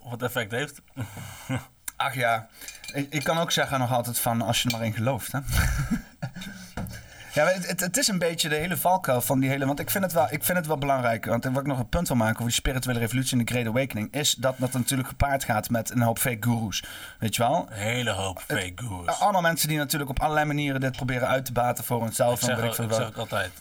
eh, 0.05 0.11
het 0.11 0.23
effect 0.23 0.51
heeft. 0.51 0.81
Ach 1.97 2.15
ja, 2.15 2.49
ik, 2.93 3.13
ik 3.13 3.25
kan 3.25 3.39
ook 3.39 3.51
zeggen 3.51 3.79
nog 3.79 3.93
altijd 3.93 4.19
van 4.19 4.43
als 4.43 4.63
je 4.63 4.69
er 4.69 4.77
maar 4.77 4.87
in 4.87 4.93
gelooft. 4.93 5.33
Hè? 5.33 5.39
ja, 7.35 7.47
het, 7.47 7.67
het, 7.67 7.81
het 7.81 7.97
is 7.97 8.09
een 8.09 8.19
beetje 8.19 8.49
de 8.49 8.55
hele 8.55 8.77
valkuil 8.77 9.21
van 9.21 9.41
die 9.41 9.49
hele... 9.49 9.67
Want 9.67 9.81
ik 9.81 9.91
vind 9.91 10.05
het 10.05 10.13
wel, 10.13 10.27
ik 10.31 10.45
vind 10.45 10.59
het 10.59 10.67
wel 10.67 10.79
belangrijk. 10.79 11.25
Want 11.25 11.45
wat 11.45 11.57
ik 11.57 11.67
nog 11.67 11.79
een 11.79 11.89
punt 11.89 12.09
wil 12.09 12.17
maken 12.17 12.35
over 12.35 12.45
die 12.45 12.55
spirituele 12.55 12.99
revolutie 12.99 13.39
en 13.39 13.45
de 13.45 13.53
Great 13.53 13.67
Awakening... 13.67 14.15
is 14.15 14.35
dat 14.35 14.55
dat 14.59 14.73
natuurlijk 14.73 15.09
gepaard 15.09 15.45
gaat 15.45 15.71
met 15.71 15.91
een 15.91 16.03
hoop 16.03 16.19
fake 16.19 16.49
gurus. 16.49 16.85
Weet 17.19 17.37
je 17.37 17.43
wel? 17.43 17.67
Een 17.71 17.77
hele 17.77 18.11
hoop 18.11 18.41
fake 18.47 18.73
gurus. 18.75 19.21
Allemaal 19.21 19.41
mensen 19.41 19.69
die 19.69 19.79
natuurlijk 19.79 20.11
op 20.11 20.21
allerlei 20.21 20.47
manieren 20.47 20.81
dit 20.81 20.97
proberen 20.97 21.29
uit 21.29 21.45
te 21.45 21.53
baten 21.53 21.85
voor 21.85 22.03
hunzelf. 22.03 22.43
Ik 22.43 22.49
en 22.49 22.57
zeg, 22.57 22.79
ik 22.79 22.91
wat. 22.91 23.03
ook 23.03 23.17
altijd, 23.17 23.53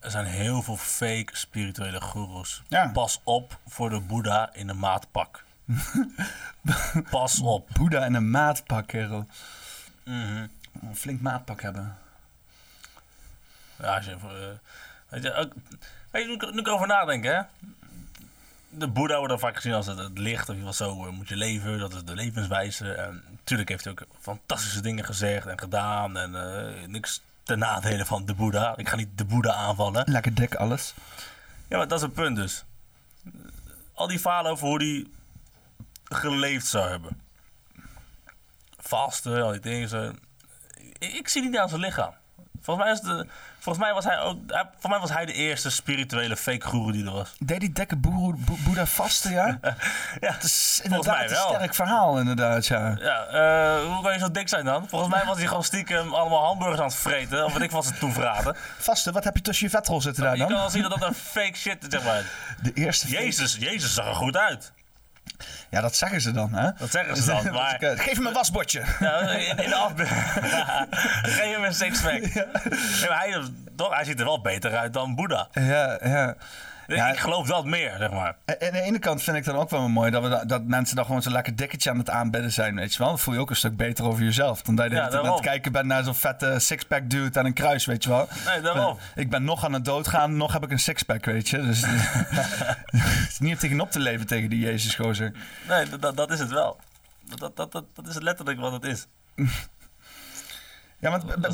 er 0.00 0.10
zijn 0.10 0.26
heel 0.26 0.62
veel 0.62 0.76
fake 0.76 1.28
spirituele. 1.32 2.00
Ja. 2.68 2.90
Pas 2.92 3.20
op 3.24 3.58
voor 3.66 3.90
de 3.90 4.00
Boeddha 4.00 4.50
in 4.52 4.68
een 4.68 4.78
maatpak. 4.78 5.44
Pas 7.10 7.40
op. 7.40 7.68
Boeddha 7.72 8.00
en 8.00 8.14
een 8.14 8.30
maatpak, 8.30 8.86
kerel. 8.86 9.26
Mhm. 10.04 10.46
Een 10.82 10.96
flink 10.96 11.20
maatpak 11.20 11.62
hebben. 11.62 11.96
Ja, 13.80 13.96
als 13.96 14.04
je, 14.04 14.10
eh, 14.10 14.18
weet 15.08 15.22
je, 15.22 15.34
ook, 15.34 15.52
weet 16.10 16.22
je, 16.22 16.28
nu, 16.28 16.34
ik- 16.34 16.52
nu 16.54 16.60
ik 16.60 16.66
erover 16.66 16.86
nadenk, 16.86 17.24
hè. 17.24 17.40
De 18.68 18.88
Boeddha 18.88 19.14
wordt 19.16 19.30
dan 19.30 19.38
vaak 19.38 19.56
gezien 19.56 19.72
als 19.72 19.86
het, 19.86 19.98
het 19.98 20.18
licht, 20.18 20.48
of 20.48 20.56
je 20.56 20.62
wel 20.62 20.72
zo 20.72 21.06
eh, 21.06 21.12
moet 21.12 21.28
je 21.28 21.36
leven, 21.36 21.78
dat 21.78 21.94
is 21.94 22.04
de 22.04 22.14
levenswijze. 22.14 22.92
En 22.92 23.22
natuurlijk 23.30 23.68
heeft 23.68 23.84
hij 23.84 23.92
ook 23.92 24.06
fantastische 24.20 24.80
dingen 24.80 25.04
gezegd 25.04 25.46
en 25.46 25.58
gedaan 25.58 26.16
en 26.16 26.34
eh, 26.34 26.86
niks 26.86 27.20
ten 27.42 27.58
nadele 27.58 28.04
van 28.04 28.24
de 28.26 28.34
Boeddha. 28.34 28.76
Ik 28.76 28.88
ga 28.88 28.96
niet 28.96 29.18
de 29.18 29.24
Boeddha 29.24 29.52
aanvallen. 29.52 30.04
Lekker 30.10 30.34
dik 30.34 30.54
alles. 30.54 30.94
Ja, 31.68 31.76
maar 31.76 31.88
dat 31.88 31.98
is 31.98 32.04
het 32.04 32.14
punt 32.14 32.36
dus. 32.36 32.64
Al 33.94 34.06
die 34.06 34.20
verhalen 34.20 34.50
over 34.50 34.66
hoe 34.66 34.76
hij 34.82 35.06
geleefd 36.14 36.66
zou 36.66 36.88
hebben. 36.90 37.20
Vasten, 38.78 39.42
al 39.42 39.50
die 39.50 39.60
dingen. 39.60 39.88
Zo. 39.88 40.12
Ik, 40.98 41.12
ik 41.12 41.28
zie 41.28 41.42
niet 41.42 41.56
aan 41.58 41.68
zijn 41.68 41.80
lichaam. 41.80 42.12
Volgens 42.62 42.86
mij, 42.86 42.94
is 42.94 43.00
de, 43.00 43.26
volgens 43.58 43.84
mij 43.84 43.94
was 43.94 44.04
hij 44.04 44.20
ook. 44.20 44.38
hij- 44.46 44.62
Volgens 44.64 44.88
mij 44.88 44.98
was 44.98 45.10
hij 45.10 45.26
de 45.26 45.32
eerste 45.32 45.70
spirituele 45.70 46.36
fake 46.36 46.68
guru 46.68 46.92
die 46.92 47.04
er 47.06 47.12
was. 47.12 47.34
Deed 47.38 47.60
die 47.60 47.72
dikke 47.72 47.96
boeddha 47.96 48.86
vasten, 48.86 49.30
ja? 49.32 49.58
Ja, 50.20 50.32
Het 50.32 50.42
is 50.42 50.80
inderdaad 50.82 51.14
mij 51.16 51.24
een 51.24 51.30
wel. 51.30 51.48
sterk 51.54 51.74
verhaal, 51.74 52.18
inderdaad, 52.18 52.66
ja. 52.66 52.96
Ja, 52.98 53.24
eh, 53.26 53.84
hoe 53.92 54.02
kan 54.02 54.12
je 54.12 54.18
zo 54.18 54.30
dik 54.30 54.48
zijn 54.48 54.64
dan? 54.64 54.88
Volgens 54.88 55.10
mij 55.14 55.24
was 55.24 55.38
hij 55.38 55.46
gewoon 55.46 55.64
stiekem 55.64 56.14
allemaal 56.14 56.44
hamburgers 56.44 56.80
aan 56.80 56.86
het 56.86 56.94
vreten. 56.94 57.44
Of 57.44 57.52
weet 57.52 57.62
ik 57.62 57.70
wat 57.70 57.84
ze 57.86 57.98
toen 57.98 58.12
verraden. 58.12 58.56
Vasten, 58.78 59.12
wat 59.12 59.24
heb 59.24 59.36
je 59.36 59.42
tussen 59.42 59.66
je 59.66 59.72
vetrol 59.76 60.00
zitten 60.00 60.22
daar 60.22 60.32
Je 60.32 60.38
kan 60.38 60.48
dan? 60.50 60.58
wel 60.60 60.70
zien 60.70 60.82
dat 60.82 60.90
dat 60.90 61.02
een 61.02 61.14
fake 61.14 61.56
shit 61.56 61.82
is, 61.82 61.88
zeg 61.92 62.04
maar. 62.04 62.24
De 62.62 62.72
eerste 62.72 63.08
Jezus, 63.08 63.56
Jezus 63.56 63.94
zag 63.94 64.06
er 64.06 64.14
goed 64.14 64.36
uit. 64.36 64.72
Ja, 65.70 65.80
dat 65.80 65.96
zeggen 65.96 66.20
ze 66.20 66.30
dan, 66.30 66.52
hè? 66.54 66.70
Dat 66.78 66.90
zeggen 66.90 67.16
ze 67.16 67.26
dan. 67.26 67.52
Maar 67.52 67.76
Geef 67.80 68.16
hem 68.16 68.26
een 68.26 68.32
wasbordje. 68.32 68.82
Ja, 69.00 69.20
in, 69.20 69.56
in 69.56 69.68
de 69.68 69.74
afbeelding. 69.74 70.20
Geef 71.36 71.54
hem 71.54 71.64
een 71.64 71.74
sixpack. 71.74 72.20
Nee, 72.20 73.08
maar 73.08 73.18
hij, 73.18 73.42
toch, 73.76 73.94
hij 73.94 74.04
ziet 74.04 74.18
er 74.18 74.24
wel 74.24 74.40
beter 74.40 74.76
uit 74.76 74.92
dan 74.92 75.14
Boeddha. 75.14 75.48
Ja, 75.52 75.98
ja. 76.02 76.34
Ja. 76.96 77.08
Ik 77.12 77.18
geloof 77.18 77.46
dat 77.46 77.64
meer, 77.64 77.94
zeg 77.98 78.10
maar. 78.10 78.36
En 78.44 78.56
aan 78.66 78.72
de 78.72 78.80
ene 78.80 78.98
kant 78.98 79.22
vind 79.22 79.36
ik 79.36 79.44
dan 79.44 79.56
ook 79.56 79.70
wel 79.70 79.88
mooi 79.88 80.10
dat, 80.10 80.22
we 80.22 80.28
da- 80.28 80.44
dat 80.44 80.64
mensen 80.64 80.96
dan 80.96 81.04
gewoon 81.04 81.22
zo'n 81.22 81.32
lekker 81.32 81.56
dikketje 81.56 81.90
aan 81.90 81.98
het 81.98 82.10
aanbidden 82.10 82.52
zijn, 82.52 82.74
weet 82.74 82.92
je 82.92 82.98
wel. 82.98 83.08
Dan 83.08 83.18
voel 83.18 83.34
je 83.34 83.40
ook 83.40 83.50
een 83.50 83.56
stuk 83.56 83.76
beter 83.76 84.04
over 84.04 84.22
jezelf. 84.22 84.62
Dan 84.62 84.74
dat 84.74 84.90
je 84.90 84.96
Ja, 84.96 85.10
aan 85.10 85.26
het 85.32 85.40
kijken 85.40 85.72
bent 85.72 85.86
naar 85.86 86.04
zo'n 86.04 86.14
vette 86.14 86.54
sixpack 86.58 87.10
dude 87.10 87.38
aan 87.38 87.44
een 87.46 87.52
kruis, 87.52 87.84
weet 87.84 88.02
je 88.04 88.08
wel. 88.10 88.28
Nee, 88.46 88.60
daarom. 88.60 88.98
Ik 89.14 89.30
ben 89.30 89.44
nog 89.44 89.64
aan 89.64 89.72
het 89.72 89.84
doodgaan, 89.84 90.36
nog 90.36 90.52
heb 90.52 90.62
ik 90.64 90.70
een 90.70 90.78
sixpack, 90.78 91.24
weet 91.24 91.48
je. 91.48 91.60
Dus 91.62 91.82
het 92.96 93.28
is 93.28 93.38
niet 93.38 93.52
om 93.52 93.58
tegenop 93.58 93.90
te 93.90 93.98
leven 93.98 94.26
tegen 94.26 94.50
die 94.50 94.58
Jezus 94.60 94.94
gozer. 94.94 95.32
Nee, 95.68 95.88
dat- 95.98 96.16
dat, 96.16 96.30
is 96.30 96.38
het 96.38 96.50
wel. 96.50 96.80
Dat, 97.28 97.38
dat, 97.38 97.56
dat, 97.56 97.72
dat, 97.72 97.84
dat 97.94 98.06
is 98.06 98.18
letterlijk 98.18 98.60
wat 98.60 98.72
het 98.72 98.84
is. 98.84 99.06
Ja, 101.02 101.10
want 101.10 101.26
ben, 101.26 101.52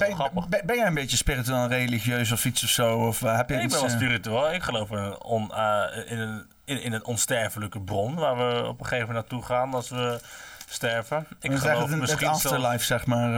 ben, 0.48 0.66
ben, 0.66 0.76
jij 0.76 0.86
een 0.86 0.94
beetje 0.94 1.16
spiritueel 1.16 1.56
en 1.56 1.68
religieus 1.68 2.32
of 2.32 2.44
iets 2.44 2.62
of 2.62 2.68
zo? 2.68 3.06
Of 3.06 3.22
eh, 3.22 3.36
heb 3.36 3.48
je 3.48 3.54
ik 3.54 3.62
iets... 3.62 3.72
ben 3.72 3.82
wel 3.82 3.90
eh, 3.90 3.96
spiritueel. 3.96 4.52
Ik 4.52 4.62
geloof 4.62 4.90
in 4.90 5.22
on, 5.22 5.54
eh, 5.54 5.82
in, 6.06 6.18
een, 6.18 6.46
in, 6.64 6.82
in 6.82 6.92
een 6.92 7.04
onsterfelijke 7.04 7.80
bron 7.80 8.14
waar 8.14 8.36
we 8.36 8.68
op 8.68 8.80
een 8.80 8.86
gegeven 8.86 9.06
moment 9.06 9.30
naartoe 9.30 9.42
gaan 9.42 9.74
als 9.74 9.88
we 9.88 10.20
sterven. 10.68 11.26
Ik 11.40 11.56
geloof 11.56 11.80
het, 11.80 11.90
het 11.90 12.00
misschien 12.00 12.20
zelfs, 12.20 12.46
afterlife, 12.46 12.84
zeg 12.84 13.06
maar. 13.06 13.28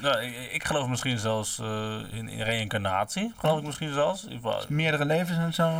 nou, 0.00 0.22
ik, 0.22 0.52
ik 0.52 0.64
geloof 0.64 0.88
misschien 0.88 1.18
zelfs 1.18 1.58
in, 2.10 2.28
in 2.28 2.42
reïncarnatie. 2.42 3.32
Geloof 3.36 3.58
ik 3.58 3.64
misschien 3.64 3.92
zelfs. 3.92 4.26
Meerdere 4.68 5.04
levens 5.04 5.38
en 5.38 5.54
zo. 5.54 5.72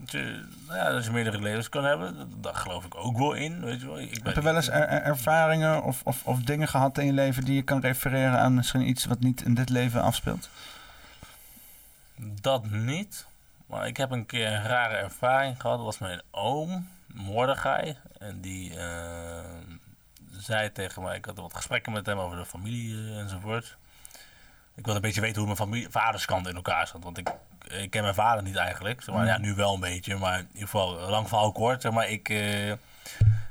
Dat 0.00 0.10
je, 0.10 0.46
nou 0.66 0.78
ja, 0.78 0.90
dat 0.90 1.04
je 1.04 1.10
meerdere 1.10 1.40
levens 1.40 1.68
kan 1.68 1.84
hebben, 1.84 2.30
daar 2.40 2.54
geloof 2.54 2.84
ik 2.84 2.94
ook 2.94 3.18
wel 3.18 3.32
in. 3.32 3.60
Weet 3.64 3.80
je 3.80 3.86
wel. 3.86 3.98
Ik 4.00 4.20
Heb 4.22 4.34
je 4.34 4.42
wel 4.42 4.56
eens 4.56 4.68
er- 4.68 4.88
er- 4.88 5.02
ervaringen 5.02 5.82
of, 5.82 6.00
of, 6.04 6.24
of 6.26 6.40
dingen 6.42 6.68
gehad 6.68 6.98
in 6.98 7.06
je 7.06 7.12
leven 7.12 7.44
die 7.44 7.54
je 7.54 7.62
kan 7.62 7.80
refereren 7.80 8.38
aan 8.38 8.54
misschien 8.54 8.88
iets 8.88 9.04
wat 9.04 9.20
niet 9.20 9.42
in 9.42 9.54
dit 9.54 9.68
leven 9.68 10.02
afspeelt? 10.02 10.48
Dat 12.16 12.70
niet. 12.70 13.26
Maar 13.66 13.86
ik 13.86 13.96
heb 13.96 14.10
een 14.10 14.26
keer 14.26 14.46
een 14.46 14.62
rare 14.62 14.94
ervaring 14.96 15.60
gehad. 15.60 15.76
Dat 15.76 15.86
was 15.86 15.98
mijn 15.98 16.22
oom, 16.30 16.88
Mordechai. 17.06 17.96
En 18.18 18.40
die 18.40 18.76
eh, 18.76 19.44
zei 20.32 20.72
tegen 20.72 21.02
mij... 21.02 21.16
Ik 21.16 21.24
had 21.24 21.36
wat 21.36 21.54
gesprekken 21.56 21.92
met 21.92 22.06
hem 22.06 22.18
over 22.18 22.36
de 22.38 22.46
familie 22.46 22.94
eh, 22.94 23.18
enzovoort. 23.18 23.76
Ik 24.80 24.86
wilde 24.86 25.00
een 25.00 25.06
beetje 25.06 25.20
weten 25.20 25.36
hoe 25.36 25.46
mijn 25.46 25.56
familie, 25.68 25.90
vaderskant 25.90 26.48
in 26.48 26.54
elkaar 26.54 26.86
zat. 26.86 27.02
Want 27.02 27.18
ik, 27.18 27.32
ik 27.68 27.90
ken 27.90 28.02
mijn 28.02 28.14
vader 28.14 28.42
niet 28.42 28.56
eigenlijk. 28.56 29.02
Zeg 29.02 29.14
maar, 29.14 29.26
ja, 29.26 29.38
nu 29.38 29.54
wel 29.54 29.74
een 29.74 29.80
beetje. 29.80 30.16
Maar 30.16 30.38
in 30.38 30.48
ieder 30.52 30.68
geval, 30.68 31.08
lang 31.10 31.28
verhaal 31.28 31.52
kort. 31.52 31.82
Zeg 31.82 31.92
maar, 31.92 32.08
ik, 32.08 32.28
eh, 32.28 32.70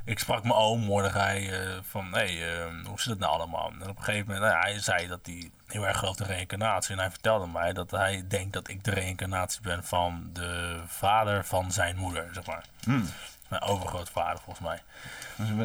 ik 0.06 0.20
sprak 0.20 0.44
mijn 0.44 0.56
oom, 0.56 0.80
Mordechai, 0.80 1.50
eh 1.50 1.78
van... 1.90 2.08
Hey, 2.12 2.58
eh, 2.58 2.66
hoe 2.86 3.00
zit 3.00 3.10
het 3.10 3.20
nou 3.20 3.34
allemaal? 3.34 3.72
En 3.82 3.90
op 3.90 3.98
een 3.98 4.04
gegeven 4.04 4.28
moment, 4.28 4.46
nou 4.46 4.56
ja, 4.58 4.60
hij 4.72 4.80
zei 4.80 5.08
dat 5.08 5.20
hij 5.24 5.52
heel 5.68 5.88
erg 5.88 5.98
gelooft 5.98 6.20
in 6.20 6.26
reïncarnatie. 6.26 6.94
En 6.94 7.00
hij 7.00 7.10
vertelde 7.10 7.48
mij 7.48 7.74
dat 7.74 7.92
hij 7.92 8.26
denkt 8.28 8.54
dat 8.54 8.68
ik 8.70 8.84
de 8.84 8.92
reïncarnatie 8.92 9.62
ben 9.62 9.84
van 9.84 10.30
de 10.34 10.80
vader 10.88 11.46
van 11.46 11.72
zijn 11.72 11.96
moeder, 11.96 12.30
zeg 12.34 12.46
maar. 12.46 12.64
Mijn 13.48 13.62
overgrootvader, 13.62 14.40
volgens 14.44 14.68
mij. 14.68 14.82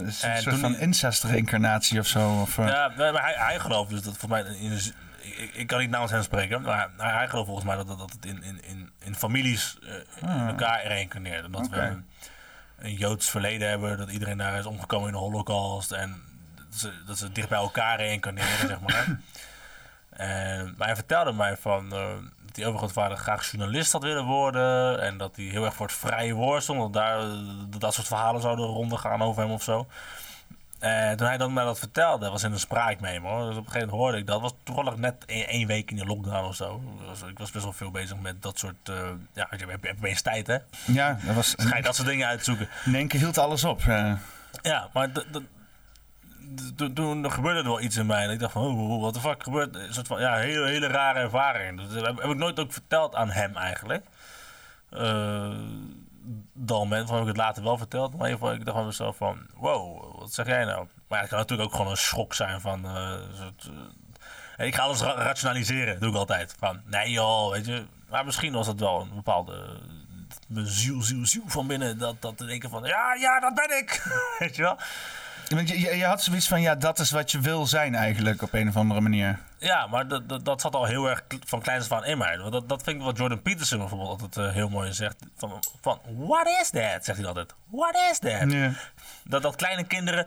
Dus 0.03 0.23
een 0.23 0.31
En 0.31 0.43
soort 0.43 0.59
van 0.59 0.77
incest-reïncarnatie 0.77 1.99
of 1.99 2.07
zo. 2.07 2.41
Of, 2.41 2.57
Ja, 2.57 2.93
maar 2.97 3.23
hij, 3.23 3.35
hij 3.37 3.59
gelooft 3.59 3.91
dus 3.91 4.03
dat 4.03 4.17
volgens 4.17 4.43
mij... 4.43 4.57
In 4.57 4.71
de, 4.71 4.93
ik, 5.25 5.55
ik 5.55 5.67
kan 5.67 5.79
niet 5.79 5.91
namens 5.91 6.13
hem 6.13 6.23
spreken, 6.23 6.63
maar 6.63 6.91
hij, 6.97 7.13
hij 7.13 7.29
gelooft 7.29 7.47
volgens 7.47 7.67
mij 7.67 7.77
dat, 7.77 7.87
dat, 7.87 7.99
dat 7.99 8.13
het 8.13 8.25
in, 8.25 8.43
in, 8.43 8.65
in, 8.65 8.93
in 8.99 9.15
families 9.15 9.79
eh, 9.83 10.31
in 10.31 10.47
elkaar 10.47 10.87
reïncarneert. 10.87 11.45
En 11.45 11.53
dat 11.53 11.69
we 11.69 11.77
een, 11.77 12.07
een 12.79 12.95
Joods 12.95 13.31
verleden 13.31 13.69
hebben, 13.69 13.99
dat 13.99 14.11
iedereen 14.11 14.39
daar 14.39 14.59
is 14.59 14.67
omgekomen 14.67 15.07
in 15.07 15.13
de 15.13 15.21
holocaust. 15.21 15.93
En 15.93 16.23
dat 16.71 16.79
ze, 16.79 16.93
dat 17.07 17.19
ze 17.19 17.33
dicht 17.33 17.49
bij 17.49 17.59
elkaar 17.59 17.97
reïncarneren, 17.97 18.69
zeg 18.69 18.81
maar. 18.81 19.07
En, 20.15 20.75
maar 20.77 20.87
hij 20.87 20.97
vertelde 20.97 21.33
mij 21.33 21.57
van, 21.57 21.93
eh, 21.93 22.09
dat 22.47 22.57
hij 22.57 22.67
overgrootvader 22.67 23.17
graag 23.17 23.51
journalist 23.51 23.93
had 23.93 24.03
willen 24.03 24.25
worden. 24.25 25.01
En 25.01 25.19
dat 25.19 25.37
hij 25.37 25.45
heel 25.45 25.65
erg 25.65 25.75
voor 25.75 25.87
het 25.87 25.97
vrije 25.97 26.33
woord 26.33 26.63
stond. 26.63 26.81
Dat, 26.81 26.93
daar, 26.93 27.19
dat 27.69 27.81
dat 27.81 27.95
soort 27.95 28.07
verhalen 28.07 28.41
zouden 28.41 28.65
rondgaan 28.65 29.23
over 29.23 29.43
hem 29.43 29.53
of 29.53 29.63
zo. 29.63 29.87
En 30.85 31.17
toen 31.17 31.27
hij 31.27 31.37
dan 31.37 31.53
mij 31.53 31.65
dat 31.65 31.79
vertelde, 31.79 32.31
was 32.31 32.43
in 32.43 32.53
een 32.53 32.59
spraakmemo. 32.59 33.29
hoor. 33.29 33.47
Dus 33.49 33.57
op 33.57 33.65
een 33.67 33.73
gegeven 33.73 33.89
moment 33.89 33.99
hoorde 34.03 34.19
ik 34.19 34.27
dat. 34.27 34.41
was 34.41 34.55
toevallig 34.63 34.97
net 34.97 35.25
één, 35.27 35.49
één 35.49 35.67
week 35.67 35.91
in 35.91 35.97
de 35.97 36.05
lockdown 36.07 36.45
of 36.47 36.55
zo. 36.55 36.83
Dus 37.09 37.23
ik 37.23 37.39
was 37.39 37.51
best 37.51 37.65
wel 37.65 37.73
veel 37.73 37.91
bezig 37.91 38.19
met 38.21 38.43
dat 38.43 38.59
soort... 38.59 38.89
eh, 38.89 38.95
ja, 39.33 39.49
je 39.57 39.67
hebt, 39.67 39.97
opeens 39.99 40.23
tijd, 40.23 40.47
hè? 40.47 40.57
Ja, 40.87 41.19
dat 41.23 41.35
was, 41.35 41.55
Dus 41.57 41.67
ga 41.67 41.77
je 41.77 41.83
dat 41.83 41.95
soort 41.97 42.09
dingen 42.09 42.27
uitzoeken. 42.27 42.69
in 42.85 42.95
één 42.95 43.09
keer 43.09 43.21
hield 43.21 43.39
alles 43.39 43.65
op. 43.65 43.81
Ja, 44.63 44.89
maar 44.93 45.09
toen- 45.13 45.49
gebeurde 47.31 47.59
er 47.59 47.65
wel 47.65 47.81
iets 47.81 47.97
in 47.97 48.07
mij. 48.07 48.25
En 48.25 48.31
ik 48.31 48.39
dacht 48.39 48.53
van, 48.53 48.63
oh, 48.63 49.01
wat 49.01 49.15
de 49.15 49.21
fuck 49.21 49.43
gebeurt? 49.43 49.75
Een 49.75 49.95
soort 49.95 50.07
van, 50.07 50.21
ja, 50.21 50.35
hele, 50.37 50.67
hele 50.67 50.87
rare 50.87 51.19
ervaring. 51.19 51.81
Dat 51.81 52.05
heb, 52.05 52.21
heb 52.21 52.31
ik 52.31 52.37
nooit 52.37 52.61
ook 52.61 52.73
verteld 52.73 53.15
aan 53.15 53.31
hem 53.31 53.57
eigenlijk. 53.57 54.05
Eh, 54.91 55.51
ben, 56.89 57.07
van 57.07 57.13
heb 57.15 57.21
ik 57.21 57.27
het 57.27 57.37
later 57.37 57.63
wel 57.63 57.79
verteld. 57.79 58.11
Maar 58.17 58.27
in 58.27 58.33
ieder 58.33 58.39
geval, 58.39 58.55
ik 58.55 58.65
dacht 58.65 58.77
van 58.77 58.87
mezelf 58.87 59.17
van, 59.17 59.47
wow, 59.55 60.19
wat 60.19 60.33
zeg 60.33 60.47
jij 60.47 60.65
nou? 60.65 60.87
Maar 61.09 61.21
het 61.21 61.29
kan 61.29 61.39
natuurlijk 61.39 61.69
ook 61.69 61.77
gewoon 61.77 61.91
een 61.91 61.97
schok 61.97 62.35
zijn 62.35 62.61
van... 62.61 62.85
eh, 62.85 63.13
eh, 64.57 64.67
ik 64.67 64.75
ga 64.75 64.83
alles 64.83 65.01
ra- 65.01 65.15
rationaliseren, 65.23 66.01
doe 66.01 66.11
ik 66.11 66.17
altijd. 66.17 66.55
Van, 66.59 66.81
nee 66.85 67.11
joh, 67.11 67.51
weet 67.51 67.67
je. 67.67 67.87
Maar 68.11 68.25
misschien 68.25 68.53
was 68.53 68.67
het 68.67 68.81
wel 68.81 69.01
een 69.01 69.15
bepaalde... 69.15 69.81
Mijn 70.49 70.67
ziel, 70.67 71.03
ziel, 71.03 71.27
ziel 71.27 71.43
van 71.47 71.67
binnen. 71.67 71.99
Dat, 71.99 72.23
dat 72.23 72.37
te 72.37 72.45
denken 72.47 72.71
van, 72.71 72.85
ja, 72.85 73.15
ja, 73.15 73.41
dat 73.41 73.55
ben 73.55 73.79
ik. 73.79 74.03
weet 74.39 74.57
je 74.57 74.63
wel? 74.63 74.79
Want 75.49 75.69
je, 75.69 75.81
je, 75.81 75.97
je 75.97 76.05
had 76.05 76.23
zoiets 76.23 76.49
van, 76.49 76.61
ja, 76.61 76.75
dat 76.75 76.99
is 76.99 77.11
wat 77.11 77.31
je 77.31 77.41
wil 77.41 77.67
zijn 77.67 77.95
eigenlijk 77.95 78.43
op 78.43 78.53
een 78.53 78.69
of 78.69 78.77
andere 78.77 79.01
manier. 79.01 79.39
Ja, 79.59 79.87
maar 79.87 80.09
dat, 80.09 80.29
dat, 80.29 80.45
dat 80.45 80.61
zat 80.61 80.75
al 80.75 80.85
heel 80.85 81.11
erg 81.11 81.25
van 81.47 81.61
kleins 81.61 81.91
af 81.91 81.99
aan 81.99 82.05
in 82.05 82.19
mij. 82.19 82.37
Dat, 82.37 82.69
dat 82.69 82.83
vind 82.83 82.97
ik 82.97 83.03
wat 83.03 83.17
Jordan 83.17 83.43
Peterson 83.43 83.79
bijvoorbeeld 83.79 84.11
altijd 84.11 84.37
eh, 84.37 84.53
heel 84.53 84.69
mooi 84.69 84.93
zegt. 84.93 85.17
Van, 85.37 85.63
van, 85.81 86.01
what 86.17 86.47
is 86.47 86.71
that? 86.71 87.05
Zegt 87.05 87.19
hij 87.19 87.27
altijd. 87.27 87.55
What 87.71 87.95
is 88.11 88.19
that? 88.19 88.75
Dat, 89.25 89.43
dat 89.43 89.57
kleine 89.57 89.85
kinderen... 89.85 90.27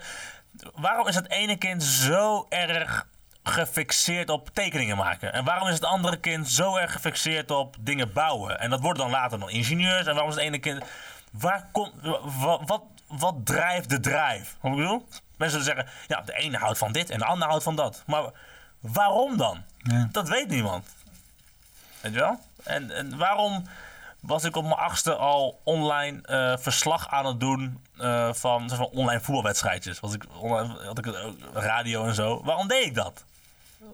Waarom 0.75 1.07
is 1.07 1.15
het 1.15 1.29
ene 1.29 1.57
kind 1.57 1.83
zo 1.83 2.45
erg 2.49 3.07
gefixeerd 3.43 4.29
op 4.29 4.49
tekeningen 4.53 4.97
maken? 4.97 5.33
En 5.33 5.43
waarom 5.43 5.67
is 5.67 5.73
het 5.73 5.85
andere 5.85 6.17
kind 6.17 6.49
zo 6.49 6.75
erg 6.75 6.91
gefixeerd 6.91 7.51
op 7.51 7.75
dingen 7.79 8.13
bouwen? 8.13 8.59
En 8.59 8.69
dat 8.69 8.81
worden 8.81 9.03
dan 9.03 9.11
later 9.11 9.37
nog 9.37 9.49
ingenieurs. 9.49 10.07
En 10.07 10.13
waarom 10.13 10.29
is 10.29 10.35
het 10.35 10.43
ene 10.43 10.59
kind... 10.59 10.83
Waar 11.31 11.69
komt... 11.71 11.93
Wat, 12.23 12.61
wat, 12.65 12.83
wat 13.07 13.35
drijft 13.43 13.89
de 13.89 13.99
drijf? 13.99 14.55
Wat 14.61 14.71
ik 14.71 14.77
bedoel? 14.77 15.07
Mensen 15.37 15.63
zeggen... 15.63 15.87
Ja, 16.07 16.21
de 16.21 16.33
ene 16.33 16.57
houdt 16.57 16.77
van 16.77 16.91
dit 16.91 17.09
en 17.09 17.19
de 17.19 17.25
ander 17.25 17.47
houdt 17.47 17.63
van 17.63 17.75
dat. 17.75 18.03
Maar 18.05 18.23
waarom 18.79 19.37
dan? 19.37 19.63
Ja. 19.77 20.07
Dat 20.11 20.27
weet 20.29 20.47
niemand. 20.47 20.85
Weet 22.01 22.13
je 22.13 22.19
wel? 22.19 22.39
En, 22.63 22.91
en 22.91 23.17
waarom 23.17 23.63
was 24.19 24.43
ik 24.43 24.55
op 24.55 24.63
mijn 24.63 24.75
achtste 24.75 25.15
al 25.15 25.59
online 25.63 26.21
eh, 26.21 26.53
verslag 26.57 27.09
aan 27.09 27.25
het 27.25 27.39
doen 27.39 27.83
eh, 27.97 28.33
van, 28.33 28.69
zeg 28.69 28.77
maar, 28.77 28.87
online 28.87 29.21
voetbalwedstrijdjes? 29.21 29.99
Was 29.99 30.13
ik 30.13 30.25
online, 30.39 30.85
had 30.85 30.97
ik 30.97 31.05
radio 31.53 32.05
en 32.05 32.15
zo. 32.15 32.43
Waarom 32.43 32.67
deed 32.67 32.85
ik 32.85 32.95
dat? 32.95 33.23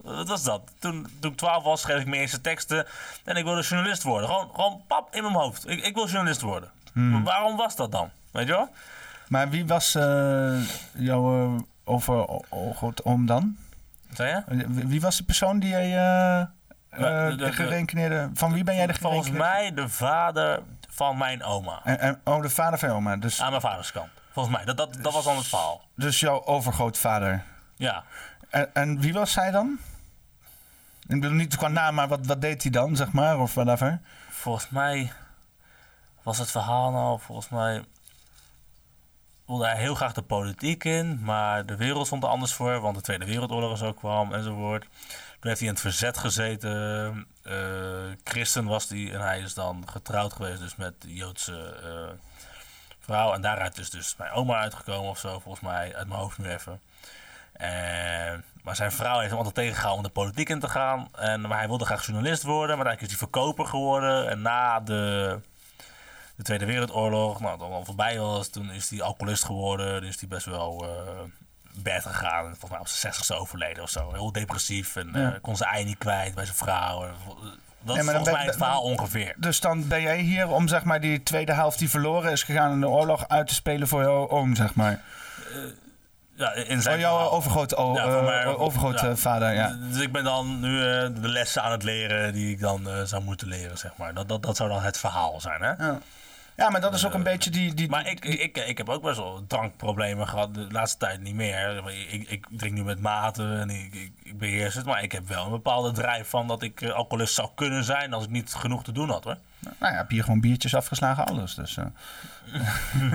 Wat 0.01 0.27
was 0.27 0.43
dat? 0.43 0.61
Toen, 0.79 1.07
toen 1.19 1.31
ik 1.31 1.37
12 1.37 1.63
was, 1.63 1.81
schreef 1.81 1.99
ik 1.99 2.07
mijn 2.07 2.21
eerste 2.21 2.41
teksten 2.41 2.87
en 3.23 3.35
ik 3.35 3.43
wilde 3.43 3.61
journalist 3.61 4.03
worden. 4.03 4.29
Gewoon, 4.29 4.49
gewoon 4.55 4.81
pap 4.87 5.15
in 5.15 5.23
mijn 5.23 5.35
hoofd. 5.35 5.69
Ik, 5.69 5.83
ik 5.85 5.95
wil 5.95 6.07
journalist 6.07 6.41
worden. 6.41 6.71
Maar 6.93 7.23
Waarom 7.23 7.57
was 7.57 7.75
dat 7.75 7.91
dan? 7.91 8.09
Weet 8.31 8.47
je 8.47 8.53
wel? 8.53 8.69
Maar 9.27 9.49
wie 9.49 9.65
was 9.65 9.95
eh, 9.95 10.59
jouw 10.93 11.53
uh, 11.53 11.59
over 11.85 12.93
om 13.03 13.25
dan? 13.25 13.57
Zei 14.13 14.43
je? 14.47 14.65
Wie 14.67 15.01
was 15.01 15.17
de 15.17 15.23
persoon 15.23 15.59
die 15.59 15.69
jij 15.69 15.97
eh 15.97 16.45
eh, 16.93 16.99
Ja, 16.99 17.35
de-. 17.35 18.29
Van 18.33 18.53
wie 18.53 18.63
ben 18.63 18.75
jij 18.75 18.87
de 18.87 18.93
Volgens 18.93 19.29
mij 19.29 19.73
de 19.73 19.89
vader 19.89 20.61
van 20.89 21.17
mijn 21.17 21.43
oma. 21.43 21.81
En, 21.83 21.99
en, 21.99 22.21
oh, 22.23 22.41
de 22.41 22.49
vader 22.49 22.79
van 22.79 22.89
je 22.89 22.95
oma. 22.95 23.17
Dus, 23.17 23.41
Aan 23.41 23.49
mijn 23.49 23.61
vaders 23.61 23.91
kant. 23.91 24.09
Volgens 24.31 24.55
mij. 24.55 24.65
Dat, 24.65 24.77
dat, 24.77 24.97
dat 25.01 25.13
was 25.13 25.23
dan 25.23 25.37
het 25.37 25.47
verhaal. 25.47 25.81
dus 25.95 26.19
jouw 26.19 26.45
overgrootvader. 26.45 27.43
Ja. 27.75 28.03
En, 28.49 28.73
en 28.73 28.99
wie 28.99 29.13
was 29.13 29.35
hij 29.35 29.51
dan? 29.51 29.79
Ik 31.07 31.21
bedoel 31.21 31.35
niet 31.35 31.55
qua 31.55 31.67
naam, 31.67 31.95
maar 31.95 32.07
wat, 32.07 32.25
wat 32.25 32.41
deed 32.41 32.61
hij 32.61 32.71
dan, 32.71 32.95
zeg 32.95 33.11
maar? 33.11 33.39
Of 33.39 33.53
whatever. 33.53 33.99
Volgens 34.29 34.69
mij 34.69 35.11
was 36.23 36.37
het 36.37 36.51
verhaal 36.51 36.91
nou, 36.91 37.19
volgens 37.19 37.49
mij 37.49 37.83
wilde 39.57 39.67
hij 39.73 39.81
heel 39.81 39.95
graag 39.95 40.13
de 40.13 40.21
politiek 40.21 40.83
in, 40.83 41.19
maar 41.23 41.65
de 41.65 41.75
wereld 41.75 42.05
stond 42.05 42.23
er 42.23 42.29
anders 42.29 42.53
voor, 42.53 42.79
want 42.79 42.95
de 42.95 43.01
Tweede 43.01 43.25
Wereldoorlog 43.25 43.71
en 43.71 43.77
zo 43.77 43.93
kwam 43.93 44.33
enzovoort. 44.33 44.81
Toen 45.39 45.51
heeft 45.51 45.59
hij 45.59 45.67
in 45.67 45.73
het 45.73 45.83
verzet 45.83 46.17
gezeten. 46.17 47.27
eh, 47.43 47.53
christen 48.23 48.65
was 48.65 48.89
hij 48.89 49.13
en 49.13 49.21
hij 49.21 49.39
is 49.39 49.53
dan 49.53 49.83
getrouwd 49.89 50.33
geweest 50.33 50.59
dus 50.59 50.75
met 50.75 50.93
Joodse 51.07 51.79
eh, 51.83 52.13
vrouw. 52.99 53.33
En 53.33 53.41
daaruit 53.41 53.77
is 53.77 53.89
dus 53.89 54.15
mijn 54.17 54.31
oma 54.31 54.55
uitgekomen 54.55 55.09
of 55.09 55.19
zo, 55.19 55.39
volgens 55.39 55.63
mij, 55.63 55.95
uit 55.95 56.07
mijn 56.07 56.19
hoofd 56.19 56.37
nu 56.37 56.49
even. 56.49 56.81
En, 57.53 58.43
maar 58.63 58.75
zijn 58.75 58.91
vrouw 58.91 59.17
heeft 59.17 59.29
hem 59.29 59.37
altijd 59.37 59.55
tegengehouden 59.55 59.97
om 59.97 60.07
de 60.13 60.19
politiek 60.21 60.49
in 60.49 60.59
te 60.59 60.69
gaan. 60.69 61.07
En, 61.15 61.41
maar 61.41 61.57
hij 61.57 61.67
wilde 61.67 61.85
graag 61.85 62.05
journalist 62.05 62.43
worden, 62.43 62.77
maar 62.77 62.85
eigenlijk 62.85 63.13
is 63.13 63.19
hij 63.19 63.29
verkoper 63.29 63.65
geworden. 63.65 64.29
En 64.29 64.41
na 64.41 64.79
de, 64.79 65.39
de 66.35 66.43
Tweede 66.43 66.65
Wereldoorlog, 66.65 67.39
nou, 67.39 67.57
dat 67.59 67.69
al 67.71 67.85
voorbij 67.85 68.19
was, 68.19 68.47
toen 68.49 68.71
is 68.71 68.89
hij 68.89 69.01
alcoholist 69.01 69.43
geworden. 69.45 70.01
Dus 70.01 70.09
is 70.09 70.19
hij 70.19 70.29
best 70.29 70.45
wel 70.45 70.83
eh 70.85 71.19
bed 71.83 72.01
gegaan. 72.05 72.39
En 72.45 72.49
volgens 72.49 72.69
mij 72.71 72.79
op 72.79 72.87
zijn 72.87 73.13
60ste 73.13 73.35
overleden 73.41 73.83
of 73.83 73.89
zo. 73.89 74.11
Heel 74.13 74.31
depressief 74.31 74.95
en 74.95 75.09
Ja. 75.13 75.33
eh, 75.33 75.41
kon 75.41 75.57
zijn 75.57 75.69
ei 75.73 75.83
niet 75.85 75.97
kwijt 75.97 76.35
bij 76.35 76.45
zijn 76.45 76.57
vrouw. 76.57 76.99
Dat 76.99 77.95
Ja, 77.95 78.01
is 78.01 78.05
dan 78.05 78.15
volgens 78.15 78.23
ben- 78.23 78.33
mij 78.33 78.41
het 78.41 78.49
dan- 78.49 78.57
verhaal 78.57 78.81
ongeveer. 78.81 79.33
Dus 79.37 79.59
dan 79.59 79.87
ben 79.87 80.01
jij 80.01 80.17
hier 80.19 80.47
om 80.47 80.67
zeg 80.67 80.83
maar, 80.83 80.99
die 81.01 81.23
tweede 81.23 81.53
helft 81.53 81.79
die 81.79 81.89
verloren 81.89 82.31
is 82.31 82.43
gegaan 82.43 82.71
in 82.71 82.79
de 82.79 82.87
oorlog 82.87 83.27
uit 83.27 83.47
te 83.47 83.53
spelen 83.53 83.87
voor 83.87 84.01
jouw 84.01 84.29
oom, 84.29 84.55
zeg 84.55 84.73
maar. 84.75 85.01
Ja, 86.35 86.53
in 86.53 86.81
zijn 86.81 86.95
Oh, 86.95 86.99
jouw 87.01 87.29
overgroot, 87.29 87.75
oh, 87.75 87.95
Ja, 87.95 88.21
mij- 88.21 88.43
eh, 88.43 88.59
overgrootvader, 88.61 89.53
ja. 89.53 89.75
Dus 89.91 90.01
ik 90.01 90.11
ben 90.11 90.23
dan 90.23 90.59
nu 90.59 90.77
eh, 90.79 91.09
de 91.21 91.27
lessen 91.27 91.63
aan 91.63 91.71
het 91.71 91.83
leren 91.83 92.33
die 92.33 92.51
ik 92.51 92.59
dan 92.59 92.89
eh, 92.89 93.01
zou 93.03 93.23
moeten 93.23 93.47
leren, 93.47 93.77
zeg 93.77 93.91
maar. 93.97 94.13
Dat, 94.13 94.27
dat, 94.29 94.43
dat 94.43 94.57
zou 94.57 94.69
dan 94.69 94.81
het 94.81 94.97
verhaal 94.97 95.41
zijn, 95.41 95.61
hè? 95.61 95.69
Ja. 95.85 95.99
Ja, 96.55 96.69
maar 96.69 96.81
dat 96.81 96.93
is 96.93 97.05
ook 97.05 97.13
een 97.13 97.23
beetje 97.23 97.49
die... 97.49 97.73
die 97.73 97.89
Maar 97.89 98.07
ik, 98.07 98.25
ik, 98.25 98.57
ik 98.57 98.77
heb 98.77 98.89
ook 98.89 99.01
best 99.01 99.17
wel 99.17 99.43
drankproblemen 99.47 100.27
gehad. 100.27 100.53
De 100.53 100.67
laatste 100.69 100.97
tijd 100.97 101.21
niet 101.21 101.35
meer. 101.35 101.83
Ik, 102.09 102.29
ik 102.29 102.47
drink 102.49 102.73
nu 102.73 102.83
met 102.83 103.01
mate 103.01 103.43
en 103.43 103.69
ik, 103.69 103.93
ik, 103.93 104.11
ik 104.23 104.37
beheers 104.37 104.75
het. 104.75 104.85
Maar 104.85 105.03
ik 105.03 105.11
heb 105.11 105.27
wel 105.27 105.45
een 105.45 105.51
bepaalde 105.51 105.91
drijf 105.91 106.29
van 106.29 106.47
dat 106.47 106.61
ik 106.61 106.83
alcoholist 106.83 107.33
zou 107.33 107.49
kunnen 107.55 107.83
zijn 107.83 108.13
als 108.13 108.23
ik 108.23 108.29
niet 108.29 108.53
genoeg 108.53 108.83
te 108.83 108.91
doen 108.91 109.09
had, 109.09 109.23
hoor. 109.23 109.37
Nou 109.63 109.91
ja, 109.91 109.97
heb 109.97 110.09
hier 110.09 110.23
gewoon 110.23 110.41
biertjes 110.41 110.75
afgeslagen, 110.75 111.25
alles. 111.25 111.55
Dus, 111.55 111.77
eh. 111.77 111.85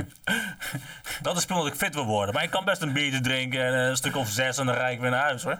Dat 1.23 1.37
is 1.37 1.45
puur 1.45 1.57
omdat 1.57 1.73
ik 1.73 1.79
fit 1.79 1.95
wil 1.95 2.05
worden. 2.07 2.35
Maar 2.35 2.43
ik 2.43 2.51
kan 2.51 2.65
best 2.65 2.83
een 2.83 2.93
biertje 2.93 3.20
drinken 3.20 3.66
en 3.66 3.75
een 3.75 3.97
stuk 3.97 4.16
of 4.16 4.29
zes 4.29 4.59
en 4.59 4.66
dan 4.66 4.75
rijd 4.75 4.95
ik 4.95 5.01
weer 5.01 5.11
naar 5.11 5.23
huis, 5.23 5.43
hoor. 5.43 5.59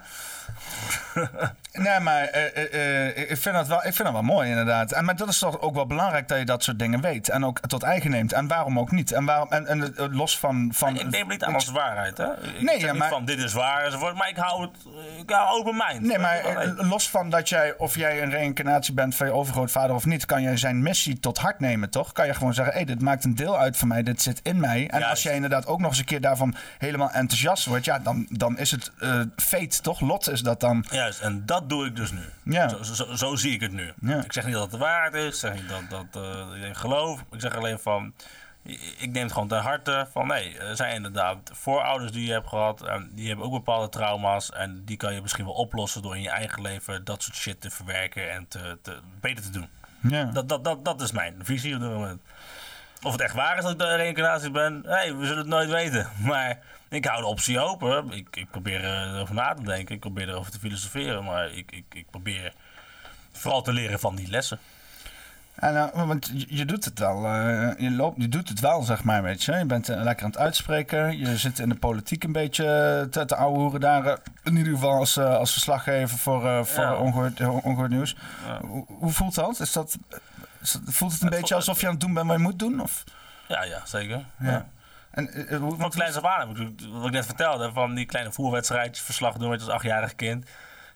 Nee, 1.73 2.01
maar 2.01 2.23
eh, 2.23 3.07
eh, 3.07 3.31
ik, 3.31 3.37
vind 3.37 3.55
dat 3.55 3.69
wel, 3.69 3.77
ik 3.77 3.95
vind 3.95 3.99
dat 3.99 4.13
wel 4.13 4.23
mooi 4.23 4.49
inderdaad. 4.49 4.93
En, 4.93 5.05
maar 5.05 5.17
dat 5.17 5.29
is 5.29 5.39
toch 5.39 5.61
ook 5.61 5.75
wel 5.75 5.87
belangrijk 5.87 6.29
dat 6.29 6.39
je 6.39 6.45
dat 6.45 6.63
soort 6.63 6.79
dingen 6.79 7.01
weet. 7.01 7.29
En 7.29 7.45
ook 7.45 7.61
tot 7.61 7.83
eigen 7.83 8.11
neemt. 8.11 8.33
En 8.33 8.49
waarom 8.49 8.79
ook 8.79 8.91
niet? 8.91 9.13
En, 9.13 9.25
waarom, 9.25 9.53
en, 9.53 9.67
en 9.67 9.95
los 10.11 10.39
van... 10.39 10.71
van 10.75 10.97
Ik 10.97 11.11
neem 11.11 11.21
het 11.21 11.29
niet 11.29 11.45
aan 11.45 11.55
als 11.55 11.71
waarheid, 11.71 12.19
hè? 12.19 12.33
Ik 12.33 12.61
Nee, 12.61 12.81
ja, 12.81 12.93
maar- 12.93 13.09
van 13.09 13.25
dit 13.25 13.39
is 13.39 13.53
waar 13.53 13.85
enzovoort. 13.85 14.15
Maar 14.15 14.29
ik 14.29 14.37
hou 14.37 14.63
het 14.63 14.71
ik 15.17 15.31
hou 15.31 15.61
open 15.61 15.83
mind. 15.87 16.01
Nee, 16.01 16.19
maar 16.19 16.67
los 16.77 17.11
van 17.11 17.31
dat 17.31 17.49
jij, 17.49 17.75
of 17.77 17.95
jij 17.95 18.23
een 18.23 18.31
reïncarnatie 18.31 18.95
bent 18.95 19.15
van 19.15 19.27
je 19.27 19.33
overgrootvader 19.33 19.95
of 19.95 20.07
niet, 20.07 20.27
kan 20.27 20.43
jij 20.43 20.57
zijn 20.57 20.78
missie 20.83 21.21
tot 21.21 21.39
hart 21.39 21.61
nemen, 21.61 21.91
toch? 21.91 22.13
Kan 22.13 22.27
je 22.27 22.35
gewoon 22.35 22.55
zeggen, 22.55 22.75
hé, 22.75 22.85
dit 22.85 23.03
maakt 23.03 23.25
een 23.25 23.35
deel 23.35 23.59
uit 23.59 23.77
van 23.77 23.89
mij, 23.89 24.03
dit 24.03 24.23
zit 24.23 24.41
in 24.43 24.61
mij. 24.61 24.89
En 24.89 25.03
als 25.03 25.23
jij 25.23 25.35
inderdaad 25.35 25.67
ook 25.67 25.79
nog 25.79 25.91
eens 25.91 25.99
een 25.99 26.05
keer 26.05 26.21
daarvan 26.21 26.55
helemaal 26.79 27.11
enthousiast 27.11 27.65
wordt, 27.65 27.85
ja, 27.85 27.99
dan, 27.99 28.27
dan 28.31 28.59
is 28.59 28.71
het 28.71 28.91
eh 28.99 29.21
fate, 29.37 29.81
toch? 29.81 30.01
Lot 30.01 30.31
is 30.31 30.41
dat 30.41 30.61
dan. 30.61 30.85
Juist, 30.91 31.21
en 31.21 31.47
dat 31.47 31.69
doe 31.69 31.87
ik 31.87 31.97
dus 31.97 32.11
nu. 32.11 32.23
Ja. 32.43 32.69
Zo, 32.69 32.83
zo, 32.83 33.15
zo 33.17 33.37
zie 33.37 33.53
ik 33.53 33.61
het 33.61 33.73
nu. 33.73 33.93
Ja. 34.01 34.25
Ik 34.25 34.33
zeg 34.33 34.45
niet 34.45 34.55
dat 34.55 34.63
het 34.63 34.71
de 34.71 34.79
waarheid 34.79 35.15
is, 35.15 35.27
ik 35.27 35.35
zeg 35.35 35.55
niet 35.55 35.69
dat, 35.69 36.11
dat 36.11 36.23
eh, 36.23 36.69
ik 36.69 36.77
geloof. 36.77 37.25
Ik 37.33 37.41
zeg 37.41 37.57
alleen 37.57 37.79
van, 37.79 38.15
ik 38.99 39.11
neem 39.13 39.23
het 39.23 39.33
gewoon 39.33 39.49
ter 39.49 39.59
harte 39.59 40.07
van 40.13 40.27
nee, 40.27 40.59
er 40.59 40.77
zijn 40.77 40.95
inderdaad 40.95 41.51
voorouders 41.53 42.13
die 42.13 42.27
je 42.27 42.33
hebt 42.33 42.49
gehad. 42.49 42.83
En 42.83 43.11
die 43.15 43.29
hebben 43.29 43.47
ook 43.47 43.53
bepaalde 43.53 43.89
trauma's. 43.89 44.53
En 44.53 44.85
die 44.85 44.97
kan 44.97 45.15
je 45.15 45.21
misschien 45.21 45.45
wel 45.45 45.55
oplossen 45.55 46.03
door 46.03 46.17
in 46.17 46.23
je 46.23 46.31
eigen 46.31 46.63
leven 46.63 47.05
dat 47.05 47.23
soort 47.23 47.37
shit 47.37 47.61
te 47.61 47.71
verwerken 47.71 48.33
en 48.33 48.49
te, 48.49 48.79
te, 48.83 48.99
beter 49.21 49.45
te 49.45 49.51
doen. 49.51 49.69
Ja. 50.01 50.25
Dat, 50.25 50.49
dat, 50.49 50.65
dat, 50.65 50.85
dat 50.85 51.01
is 51.01 51.13
mijn 51.13 51.35
visie 51.43 51.75
op 51.75 51.81
dit 51.81 51.91
moment. 51.91 52.21
Of 53.03 53.13
het 53.13 53.21
echt 53.21 53.35
waar 53.35 53.57
is 53.57 53.63
dat 53.63 53.73
ik 53.73 53.79
de 53.79 53.95
reïncarnatie 53.95 54.51
ben, 54.51 54.83
hey, 54.87 55.17
we 55.17 55.25
zullen 55.25 55.39
het 55.39 55.47
nooit 55.47 55.71
weten. 55.71 56.09
Maar 56.27 56.59
ik 56.89 57.05
hou 57.05 57.21
de 57.21 57.27
optie 57.27 57.61
open. 57.61 58.13
Ik, 58.13 58.37
ik 58.37 58.51
probeer 58.51 58.85
erover 58.85 59.35
na 59.35 59.55
te 59.55 59.63
denken. 59.63 59.95
Ik 59.95 60.01
probeer 60.01 60.29
erover 60.29 60.53
te 60.53 60.59
filosoferen. 60.59 61.25
Maar 61.25 61.53
ik, 61.53 61.73
ik, 61.73 61.85
ik 61.93 62.11
probeer 62.11 62.53
vooral 63.33 63.63
te 63.63 63.73
leren 63.73 63.99
van 63.99 64.17
die 64.17 64.29
lessen. 64.29 64.59
En, 65.59 65.77
eh, 65.77 66.07
want 66.07 66.33
je, 66.49 66.65
doet 66.65 66.85
het 66.85 66.99
wel, 66.99 67.25
eh, 67.27 67.71
je, 67.79 67.91
loopt, 67.91 68.23
je 68.23 68.29
doet 68.29 68.49
het 68.49 68.61
wel, 68.61 68.83
zeg 68.83 69.05
maar, 69.05 69.23
weet 69.23 69.43
je. 69.45 69.53
Je 69.53 69.65
bent 69.65 69.89
eh, 69.89 70.03
lekker 70.03 70.25
aan 70.25 70.31
het 70.31 70.41
uitspreken. 70.41 71.19
Je 71.19 71.37
zit 71.37 71.59
in 71.59 71.69
de 71.69 71.75
politiek 71.75 72.25
een 72.25 72.33
beetje 72.33 72.65
te, 73.11 73.25
te 73.25 73.37
ouwehoeren 73.37 73.81
daar. 73.81 74.19
in 74.45 74.57
ieder 74.57 74.73
geval 74.73 74.93
als, 74.99 75.19
als 75.19 75.53
verslaggever 75.53 76.19
voor, 76.19 76.67
voor 76.67 76.85
Ja. 76.85 76.97
ongehoord, 76.97 77.41
eh, 77.41 77.65
ongehoord 77.65 77.91
nieuws. 77.91 78.17
Hoe, 78.61 78.85
hoe 78.89 79.11
voelt 79.13 79.35
dat? 79.35 79.61
Is 79.61 79.73
dat, 79.73 79.99
is 80.61 80.73
dat- 80.73 80.83
voelt 80.87 81.13
het 81.13 81.23
een 81.23 81.29
beetje 81.29 81.39
voelt- 81.47 81.53
alsof 81.69 81.81
je 81.81 81.87
aan 81.87 81.93
het 81.93 82.01
doen 82.01 82.15
bent 82.15 82.27
wat 82.27 82.37
je 82.37 82.43
moet 82.43 82.59
doen? 82.59 82.81
Of? 82.81 83.05
Ja, 83.49 83.63
ja, 83.65 83.81
zeker. 83.85 84.25
Ja. 84.39 84.51
Ja. 84.51 84.67
En, 85.11 85.57
hoe, 85.57 85.77
Van 85.79 85.91
kleins 85.91 86.17
af 86.17 86.25
aan, 86.25 86.49
wat 86.93 87.07
ik 87.07 87.13
net 87.13 87.27
vertelde, 87.27 87.71
van 87.73 87.95
die 87.95 88.07
kleine 88.07 88.33
voerwedstrijdjes, 88.33 89.05
verslag 89.05 89.35
doen 89.37 89.51
met 89.51 89.61
als 89.61 89.71
achtjarig 89.71 90.15
kind. 90.15 90.47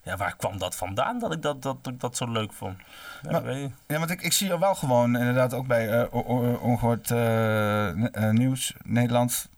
Ja, 0.05 0.17
waar 0.17 0.37
kwam 0.37 0.59
dat 0.59 0.77
vandaan 0.77 1.19
dat 1.19 1.33
ik 1.33 1.43
dat, 1.43 1.63
dat, 1.63 1.85
dat, 1.85 2.01
dat 2.01 2.17
zo 2.17 2.31
leuk 2.31 2.53
vond? 2.53 2.77
Ja, 3.23 3.31
Maar- 3.31 3.43
weet 3.43 3.61
je. 3.63 3.71
Ja, 3.87 3.99
want 3.99 4.11
ik, 4.11 4.23
ik 4.23 4.33
zie 4.33 4.49
je 4.49 4.59
wel 4.59 4.75
gewoon 4.75 5.17
inderdaad 5.17 5.55
ook 5.55 5.67
bij 5.67 6.11
o- 6.11 6.57
Ongehoord 6.61 7.11
eh, 7.11 7.89
eh, 7.89 8.31
Nieuws, 8.31 8.75
Nederland. 8.83 9.49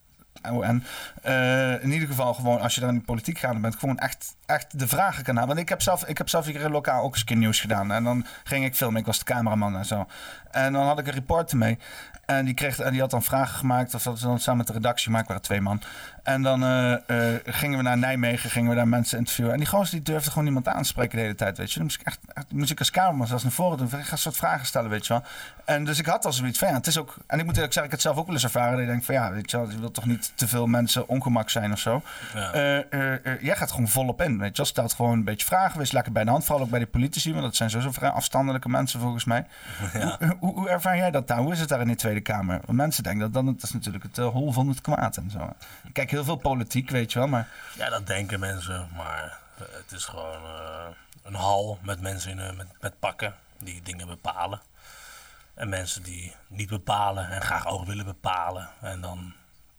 En 0.44 0.84
in 1.82 1.92
ieder 1.92 2.08
geval 2.08 2.34
gewoon, 2.34 2.60
als 2.60 2.74
je 2.74 2.80
daar 2.80 2.90
in 2.90 2.98
de 2.98 3.04
politiek 3.04 3.38
gaat, 3.38 3.52
dan 3.52 3.60
bent 3.60 3.76
gewoon 3.76 3.98
echt, 3.98 4.36
echt 4.46 4.78
de 4.78 4.88
vragen 4.88 5.24
kan 5.24 5.36
hebben. 5.36 5.54
Want 5.54 5.58
ik 5.58 5.68
heb 5.68 5.82
zelf, 5.82 6.04
ik 6.04 6.18
heb 6.18 6.28
zelf 6.28 6.46
hier 6.46 6.70
lokaal 6.70 7.02
ook 7.02 7.10
eens 7.10 7.20
een 7.20 7.26
keer 7.26 7.36
nieuws 7.36 7.60
gedaan. 7.60 7.92
En 7.92 8.04
dan 8.04 8.26
ging 8.44 8.64
ik 8.64 8.74
filmen, 8.74 9.00
ik 9.00 9.06
was 9.06 9.18
de 9.18 9.24
cameraman 9.24 9.76
en 9.76 9.84
zo. 9.84 10.06
En 10.50 10.72
dan 10.72 10.86
had 10.86 10.98
ik 10.98 11.06
een 11.06 11.12
reporter 11.12 11.58
mee. 11.58 11.78
En 12.26 12.44
die, 12.44 12.54
kreeg, 12.54 12.78
en 12.78 12.90
die 12.90 13.00
had 13.00 13.10
dan 13.10 13.22
vragen 13.22 13.54
gemaakt, 13.54 13.94
of 13.94 14.02
dat 14.02 14.18
ze 14.18 14.26
dan 14.26 14.38
samen 14.38 14.58
met 14.58 14.66
de 14.66 14.72
redactie 14.72 15.04
gemaakt, 15.04 15.28
waren 15.28 15.42
twee 15.42 15.60
man. 15.60 15.82
En 16.22 16.42
dan 16.42 16.62
eh, 16.62 16.92
eh, 16.92 17.40
gingen 17.44 17.76
we 17.76 17.84
naar 17.84 17.98
Nijmegen, 17.98 18.50
gingen 18.50 18.70
we 18.70 18.76
daar 18.76 18.88
mensen 18.88 19.18
interviewen. 19.18 19.52
En 19.52 19.58
die 19.58 19.68
gozer 19.68 19.90
die 19.90 20.02
durfde 20.02 20.28
gewoon 20.28 20.44
niemand 20.44 20.68
aan 20.68 20.82
te 20.82 20.88
spreken 20.88 21.16
de 21.16 21.22
hele 21.22 21.34
tijd, 21.34 21.58
weet 21.58 21.72
je. 21.72 21.78
Dan 21.78 21.88
ik 21.88 22.00
echt, 22.02 22.18
echt 22.34 22.70
ik 22.70 22.78
als 22.78 22.90
cameraman 22.90 23.26
zelfs 23.26 23.42
naar 23.42 23.52
voren 23.52 23.78
doen. 23.78 23.88
ga 24.02 24.16
soort 24.16 24.36
vragen 24.36 24.66
stellen, 24.66 24.90
weet 24.90 25.06
je 25.06 25.12
wel. 25.12 25.22
En 25.64 25.84
dus 25.84 25.98
ik 25.98 26.06
had 26.06 26.24
al 26.24 26.32
zoiets 26.32 26.58
van, 26.58 26.68
ja, 26.68 26.74
het 26.74 26.86
is 26.86 26.98
ook... 26.98 27.16
En 27.26 27.38
ik 27.38 27.44
moet 27.44 27.54
eerlijk 27.54 27.72
zeggen, 27.72 27.84
ik 27.84 27.90
het 27.90 28.00
zelf 28.00 28.16
ook 28.16 28.26
wel 28.26 28.34
eens 28.34 28.44
ervaren. 28.44 28.72
Dat 28.72 28.80
ik 28.80 28.86
denk 28.86 29.04
van, 29.04 29.14
ja, 29.14 29.32
weet 29.32 29.50
je 29.50 29.56
wel, 29.56 29.70
je 29.70 29.78
wilt 29.78 29.94
toch 29.94 30.06
niet 30.06 30.32
te 30.34 30.48
veel 30.48 30.66
mensen 30.66 31.08
ongemak 31.08 31.50
zijn 31.50 31.72
of 31.72 31.78
zo. 31.78 32.02
Ja. 32.34 32.52
Eh, 32.52 32.92
eh, 32.92 33.26
eh, 33.26 33.42
jij 33.42 33.56
gaat 33.56 33.70
gewoon 33.70 33.88
volop 33.88 34.22
in, 34.22 34.38
weet 34.38 34.50
je 34.50 34.56
wel. 34.56 34.66
Stelt 34.66 34.94
gewoon 34.94 35.12
een 35.12 35.24
beetje 35.24 35.46
vragen, 35.46 35.78
wees 35.78 35.92
lekker 35.92 36.12
bij 36.12 36.24
de 36.24 36.30
hand. 36.30 36.44
Vooral 36.44 36.64
ook 36.64 36.70
bij 36.70 36.78
de 36.78 36.86
politici, 36.86 37.30
want 37.30 37.44
dat 37.44 37.56
zijn 37.56 37.70
sowieso 37.70 37.92
vrij 37.92 38.10
afstandelijke 38.10 38.68
mensen 38.68 39.00
volgens 39.00 39.24
mij. 39.24 39.46
Hoe, 39.92 40.36
hoe, 40.40 40.54
hoe 40.54 40.68
ervaar 40.68 40.96
jij 40.96 41.10
dat 41.10 41.28
daar? 41.28 41.38
Hoe 41.38 41.52
is 41.52 41.60
het 41.60 41.68
daar 41.68 41.80
in 41.80 41.88
de 41.88 41.94
Tweede 41.94 42.20
Kamer? 42.20 42.60
Want 42.64 42.78
mensen 42.78 43.02
denken 43.02 43.20
dat 43.20 43.32
dan, 43.32 43.46
dat 43.46 43.62
is 43.62 43.72
natuurlijk 43.72 44.04
het 44.04 44.16
hol 44.16 44.52
van 44.52 44.68
het 44.68 44.80
kwaad 44.80 45.16
en 45.16 45.30
zo. 45.30 45.52
Ik 45.84 45.92
kijk 45.92 46.10
heel 46.10 46.24
veel 46.24 46.36
politiek, 46.36 46.90
weet 46.90 47.12
je 47.12 47.18
wel, 47.18 47.28
maar... 47.28 47.48
Ja, 47.76 47.88
dat 47.90 48.06
denken 48.06 48.40
mensen, 48.40 48.88
maar 48.96 49.38
het 49.56 49.92
is 49.92 50.04
gewoon 50.04 50.42
een 51.22 51.34
hal 51.34 51.78
met 51.82 52.00
mensen 52.00 52.38
in, 52.38 52.56
met, 52.56 52.66
met 52.80 52.98
pakken 52.98 53.34
die 53.58 53.82
dingen 53.82 54.06
bepalen. 54.06 54.60
En 55.54 55.68
mensen 55.68 56.02
die 56.02 56.34
niet 56.46 56.68
bepalen 56.68 57.30
en 57.30 57.42
graag 57.42 57.66
ook 57.66 57.86
willen 57.86 58.04
bepalen. 58.04 58.68
En 58.80 59.00
dan 59.00 59.34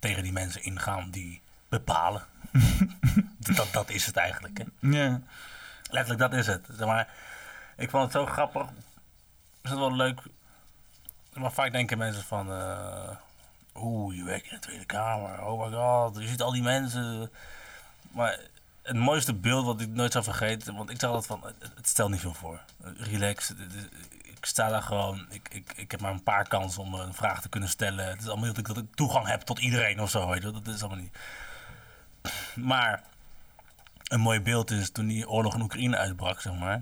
tegen 0.05 0.23
die 0.23 0.31
mensen 0.31 0.63
ingaan 0.63 1.09
die 1.09 1.41
bepalen. 1.69 2.23
dat, 3.55 3.67
dat 3.71 3.89
is 3.89 4.05
het 4.05 4.17
eigenlijk. 4.17 4.57
Hè? 4.57 4.89
Ja. 4.89 5.21
Letterlijk, 5.89 6.19
dat 6.19 6.33
is 6.39 6.47
het. 6.47 6.65
Zeg 6.77 6.87
maar, 6.87 7.07
ik 7.77 7.89
vond 7.89 8.03
het 8.03 8.11
zo 8.11 8.25
grappig. 8.25 8.67
Is 9.61 9.69
het 9.69 9.79
wel 9.79 9.95
leuk. 9.95 10.21
Maar 11.33 11.51
vaak 11.51 11.71
denken 11.71 11.97
mensen 11.97 12.23
van... 12.23 12.51
eh, 12.51 13.09
Oeh, 13.75 14.15
je 14.15 14.23
werkt 14.23 14.45
in 14.45 14.53
de 14.55 14.59
Tweede 14.59 14.85
Kamer. 14.85 15.45
Oh 15.45 15.65
my 15.65 15.77
god, 15.77 16.17
je 16.17 16.27
ziet 16.27 16.41
al 16.41 16.51
die 16.51 16.63
mensen. 16.63 17.31
Maar 18.11 18.39
het 18.81 18.95
mooiste 18.95 19.33
beeld 19.33 19.65
wat 19.65 19.81
ik 19.81 19.89
nooit 19.89 20.11
zal 20.11 20.23
vergeten... 20.23 20.75
Want 20.75 20.89
ik 20.89 20.99
zeg 20.99 21.09
altijd 21.09 21.27
van, 21.27 21.41
het, 21.59 21.71
het 21.75 21.87
stelt 21.87 22.11
niet 22.11 22.19
veel 22.19 22.33
voor. 22.33 22.59
Relax. 22.97 23.53
Ik 24.45 24.51
sta 24.51 24.69
daar 24.69 24.81
gewoon... 24.81 25.25
Ik, 25.29 25.47
ik, 25.51 25.71
ik 25.75 25.91
heb 25.91 26.01
maar 26.01 26.11
een 26.11 26.23
paar 26.23 26.47
kansen 26.47 26.81
om 26.81 26.93
een 26.93 27.13
vraag 27.13 27.41
te 27.41 27.49
kunnen 27.49 27.69
stellen. 27.69 28.07
Het 28.07 28.21
is 28.21 28.27
allemaal 28.27 28.45
niet 28.45 28.55
dat 28.55 28.67
ik, 28.67 28.75
dat 28.75 28.83
ik 28.83 28.95
toegang 28.95 29.27
heb 29.27 29.41
tot 29.41 29.59
iedereen 29.59 29.99
of 30.01 30.09
zo. 30.09 30.29
Weet 30.29 30.43
je? 30.43 30.51
Dat 30.51 30.67
is 30.67 30.81
allemaal 30.83 30.99
niet... 31.01 31.17
Maar 32.55 33.03
een 34.03 34.19
mooi 34.19 34.41
beeld 34.41 34.71
is 34.71 34.91
toen 34.91 35.07
die 35.07 35.29
oorlog 35.29 35.53
in 35.55 35.61
Oekraïne 35.61 35.97
uitbrak, 35.97 36.41
zeg 36.41 36.53
maar. 36.53 36.81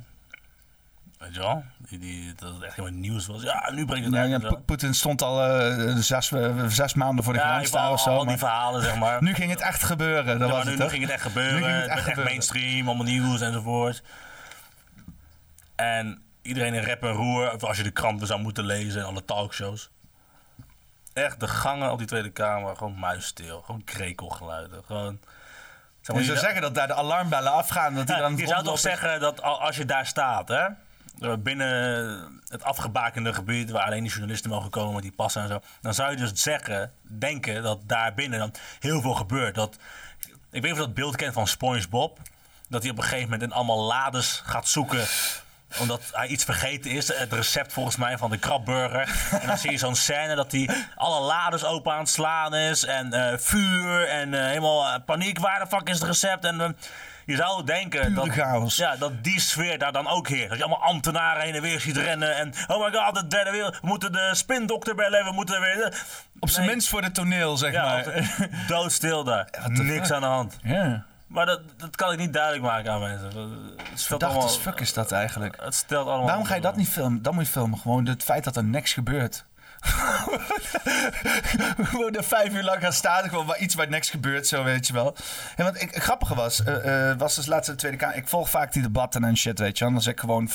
Weet 1.17 1.33
je 1.33 1.39
wel? 1.39 1.63
Die, 1.77 1.99
die, 1.99 2.33
dat 2.35 2.53
het 2.53 2.63
echt 2.63 2.75
helemaal 2.75 2.99
nieuws 2.99 3.25
was. 3.25 3.41
Ja, 3.41 3.71
nu 3.71 3.85
breekt 3.85 4.05
het 4.05 4.13
Ja, 4.13 4.23
ja, 4.23 4.39
Poetin 4.65 4.93
stond 4.93 5.21
al 5.21 5.43
eh, 5.43 5.95
zes, 5.95 6.31
eh, 6.31 6.65
zes 6.67 6.93
maanden 6.93 7.23
voor 7.23 7.33
de 7.33 7.39
Ja, 7.39 7.61
daar 7.61 7.91
of 7.91 7.99
zo. 7.99 8.09
al 8.09 8.17
die 8.17 8.25
maar 8.25 8.37
verhalen, 8.37 8.81
zeg 8.81 8.95
maar. 8.97 9.23
nu 9.27 9.33
ging 9.33 9.51
het 9.51 9.61
echt 9.61 9.83
gebeuren, 9.83 10.39
dat 10.39 10.47
Ja, 10.49 10.55
was 10.55 10.63
nu, 10.65 10.71
het 10.71 10.79
nu 10.79 10.89
ging 10.89 11.01
het 11.03 11.11
echt 11.11 11.23
Nu 11.23 11.29
gebeuren. 11.29 11.63
ging 11.63 11.75
het 11.75 11.85
echt 11.85 11.91
echt 11.91 11.99
gebeuren. 12.03 12.23
mainstream, 12.25 12.87
allemaal 12.87 13.05
nieuws 13.05 13.41
enzovoort. 13.41 14.03
En 15.75 16.21
iedereen 16.43 16.73
in 16.73 16.83
rep 16.83 17.03
en 17.03 17.11
roer, 17.11 17.57
als 17.59 17.77
je 17.77 17.83
de 17.83 17.91
kranten 17.91 18.27
zou 18.27 18.41
moeten 18.41 18.65
lezen 18.65 19.01
en 19.01 19.07
alle 19.07 19.25
talkshows. 19.25 19.89
Echt, 21.13 21.39
de 21.39 21.47
gangen 21.47 21.91
op 21.91 21.97
die 21.97 22.07
Tweede 22.07 22.31
Kamer, 22.31 22.75
gewoon 22.75 22.99
muisstil. 22.99 23.61
Gewoon 23.61 23.83
krekelgeluiden. 23.83 24.83
Gewoon... 24.85 25.19
Zeg 26.01 26.15
Je 26.15 26.23
zou 26.23 26.37
zeggen 26.37 26.61
dat 26.61 26.75
daar 26.75 26.87
de 26.87 26.93
alarmbellen 26.93 27.51
afgaan. 27.51 27.95
Dat 27.95 28.07
die 28.07 28.15
Ja, 28.15 28.21
dan 28.21 28.37
je 28.37 28.47
zou 28.47 28.63
toch 28.63 28.79
zeggen 28.79 29.19
dat 29.19 29.41
al- 29.41 29.61
als 29.61 29.75
je 29.75 29.85
daar 29.85 30.05
staat, 30.05 30.47
hè, 30.47 30.65
eh, 31.19 31.33
binnen 31.39 32.41
het 32.47 32.63
afgebakende 32.63 33.33
gebied 33.33 33.71
waar 33.71 33.85
alleen 33.85 34.01
die 34.03 34.11
journalisten 34.11 34.49
mogen 34.49 34.69
komen, 34.69 35.01
die 35.01 35.11
passen 35.11 35.41
en 35.41 35.47
zo, 35.47 35.59
dan 35.81 35.93
zou 35.93 36.11
je 36.11 36.17
dus 36.17 36.31
zeggen, 36.33 36.91
denken 37.01 37.63
dat 37.63 37.79
daar 37.85 38.13
binnen 38.13 38.39
dan 38.39 38.53
heel 38.79 39.01
veel 39.01 39.13
gebeurt. 39.13 39.55
Dat, 39.55 39.75
ik 40.51 40.61
weet 40.61 40.61
niet 40.61 40.71
of 40.71 40.77
je 40.77 40.83
dat 40.85 40.93
beeld 40.93 41.15
kent 41.15 41.33
van 41.33 41.47
SpongeBob, 41.47 42.19
dat 42.69 42.81
hij 42.81 42.91
op 42.91 42.97
een 42.97 43.03
gegeven 43.03 43.23
moment 43.29 43.41
in 43.41 43.51
allemaal 43.51 43.81
lades 43.81 44.41
gaat 44.45 44.67
zoeken 44.67 45.05
omdat 45.79 46.01
hij 46.11 46.27
iets 46.27 46.43
vergeten 46.43 46.91
is. 46.91 47.07
Het 47.17 47.33
recept 47.33 47.73
volgens 47.73 47.95
mij 47.95 48.17
van 48.17 48.29
de 48.29 48.37
krabburger. 48.37 49.29
En 49.41 49.47
dan 49.47 49.57
zie 49.57 49.71
je 49.71 49.77
zo'n 49.77 49.95
scène 49.95 50.35
dat 50.35 50.51
hij 50.51 50.69
alle 50.95 51.19
lades 51.25 51.63
open 51.65 51.91
aan 51.93 51.99
het 51.99 52.09
slaan 52.09 52.55
is. 52.55 52.85
En 52.85 53.13
eh, 53.13 53.37
vuur 53.37 54.07
en 54.07 54.33
eh, 54.33 54.45
helemaal 54.45 54.85
eh, 54.87 54.93
paniek. 55.05 55.39
Waar 55.39 55.59
de 55.59 55.67
fuck 55.67 55.89
is 55.89 55.99
het 55.99 56.07
recept? 56.07 56.45
En 56.45 56.77
je 57.25 57.35
zou 57.35 57.63
denken 57.63 58.13
dat, 58.13 58.29
chaos. 58.29 58.75
ja, 58.75 58.95
dat 58.95 59.23
die 59.23 59.39
sfeer 59.39 59.77
daar 59.77 59.91
dan 59.91 60.07
ook 60.07 60.27
heerst. 60.27 60.49
Dat 60.49 60.57
je 60.57 60.63
allemaal 60.63 60.87
ambtenaren 60.87 61.41
heen 61.43 61.55
en 61.55 61.61
weer 61.61 61.79
ziet 61.79 61.97
rennen. 61.97 62.35
En 62.35 62.53
oh 62.67 62.85
my 62.85 62.91
god, 62.99 63.15
de 63.15 63.27
derde 63.27 63.51
wereld. 63.51 63.73
We 63.81 63.87
moeten 63.87 64.11
de 64.11 64.29
spindokter 64.33 64.95
bellen. 64.95 65.25
We 65.25 65.31
moeten 65.31 65.61
weer... 65.61 66.03
Op 66.39 66.49
zijn 66.49 66.65
Nee. 66.65 66.73
minst 66.75 66.89
voor 66.89 67.01
het 67.01 67.13
toneel, 67.13 67.57
zeg 67.57 67.71
Ja, 67.71 67.83
maar. 67.85 68.05
doodstil 68.67 69.23
daar. 69.23 69.47
Niks 69.67 70.07
fuck? 70.07 70.11
aan 70.15 70.21
de 70.21 70.27
hand. 70.27 70.57
Ja. 70.63 71.05
Maar 71.33 71.45
dat, 71.45 71.61
dat 71.77 71.95
kan 71.95 72.11
ik 72.11 72.19
niet 72.19 72.33
duidelijk 72.33 72.63
maken 72.63 72.91
aan 72.91 72.99
mensen. 72.99 73.27
Het 73.77 73.99
stelt 73.99 74.19
Dacht 74.19 74.33
allemaal... 74.33 74.49
als 74.51 74.57
fuck 74.57 74.79
is 74.79 74.93
dat 74.93 75.11
eigenlijk. 75.11 75.61
Het 75.61 75.73
stelt 75.73 76.07
allemaal... 76.07 76.25
Waarom 76.25 76.45
ga 76.45 76.55
je 76.55 76.61
dat 76.61 76.75
niet 76.75 76.89
filmen? 76.89 77.21
Dan 77.21 77.33
moet 77.33 77.45
je 77.45 77.51
filmen 77.51 77.79
gewoon 77.79 78.05
het 78.05 78.23
feit 78.23 78.43
dat 78.43 78.55
er 78.55 78.63
niks 78.63 78.93
gebeurt. 78.93 79.45
Gewoon 81.83 82.15
er 82.15 82.23
vijf 82.23 82.53
uur 82.53 82.63
lang 82.63 82.81
gaan 82.81 82.93
staan, 82.93 83.29
gewoon 83.29 83.45
waar 83.45 83.57
iets 83.57 83.75
waar 83.75 83.89
niks 83.89 84.09
gebeurt, 84.09 84.47
zo 84.47 84.63
weet 84.63 84.87
je 84.87 84.93
wel. 84.93 85.15
En 85.55 85.63
wat 85.65 85.81
ik, 85.81 85.93
het 85.93 86.03
grappige 86.03 86.35
was, 86.35 86.63
eh, 86.63 87.09
eh, 87.11 87.17
was 87.17 87.35
dus 87.35 87.45
laatst 87.45 87.67
in 87.67 87.73
de 87.73 87.79
Tweede 87.79 87.97
Kamer. 87.97 88.15
Ik 88.15 88.27
volg 88.27 88.49
vaak 88.49 88.73
die 88.73 88.81
debatten 88.81 89.23
en 89.23 89.37
shit, 89.37 89.59
weet 89.59 89.77
je 89.77 89.83
wel. 89.83 89.93
Dan 89.93 90.01
zit 90.01 90.13
ik 90.13 90.19
gewoon 90.19 90.49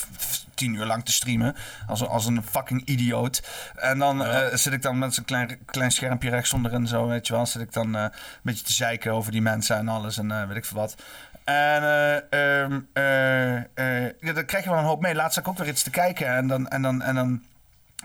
tien 0.55 0.75
uur 0.75 0.85
lang 0.85 1.05
te 1.05 1.13
streamen, 1.13 1.55
als, 1.87 2.01
een- 2.01 2.07
als 2.09 2.27
een 2.27 2.43
fucking 2.51 2.83
idioot. 2.85 3.43
En 3.77 3.99
dan 3.99 4.25
eh, 4.25 4.55
zit 4.57 4.73
ik 4.73 4.83
dan 4.83 4.99
met 4.99 5.15
zo'n 5.15 5.25
klein, 5.25 5.59
klein 5.65 5.91
schermpje 5.91 6.31
rechts 6.31 6.53
onderin, 6.53 6.87
zo 6.87 7.07
weet 7.07 7.27
je 7.27 7.33
wel. 7.33 7.47
Zit 7.47 7.63
ik 7.63 7.73
dan 7.73 7.95
een 7.95 8.11
beetje 8.43 8.65
te 8.65 8.73
zeiken 8.73 9.13
over 9.13 9.33
die 9.33 9.43
mensen 9.43 9.77
en 9.77 9.89
alles 9.89 10.19
en 10.19 10.49
weet 10.49 10.57
ik 10.57 10.65
veel 10.65 10.77
wat. 10.77 10.95
En 11.45 11.83
eh, 12.31 13.55
ja, 14.21 14.33
dan 14.33 14.45
krijg 14.45 14.65
je 14.65 14.71
wel 14.71 14.79
een 14.79 14.85
hoop 14.85 15.01
mee. 15.01 15.15
Laatst 15.15 15.35
zat 15.35 15.43
ik 15.45 15.51
ook 15.51 15.59
weer 15.59 15.69
iets 15.69 15.83
te 15.83 15.91
kijken 15.91 16.27
en 16.27 16.47
dan... 16.47 16.69
En 16.69 16.83
dan, 16.83 17.03
en 17.03 17.15
dan 17.15 17.43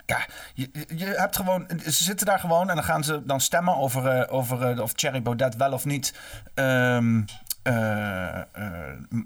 ja, 0.05 0.27
je, 0.53 1.05
hebt 1.05 1.35
gewoon, 1.35 1.67
ze 1.83 2.03
zitten 2.03 2.25
daar 2.25 2.39
gewoon 2.39 2.69
en 2.69 2.75
dan 2.75 2.83
gaan 2.83 3.03
ze 3.03 3.25
dan 3.25 3.41
stemmen 3.41 3.75
over, 3.75 4.07
eh, 4.07 4.33
over 4.33 4.69
eh, 4.69 4.79
of 4.79 4.93
Thierry 4.93 5.21
Baudet 5.21 5.55
wel 5.55 5.73
of 5.73 5.85
niet 5.85 6.13
ehm, 6.53 7.21
eh, 7.63 8.37
eh, 8.37 8.43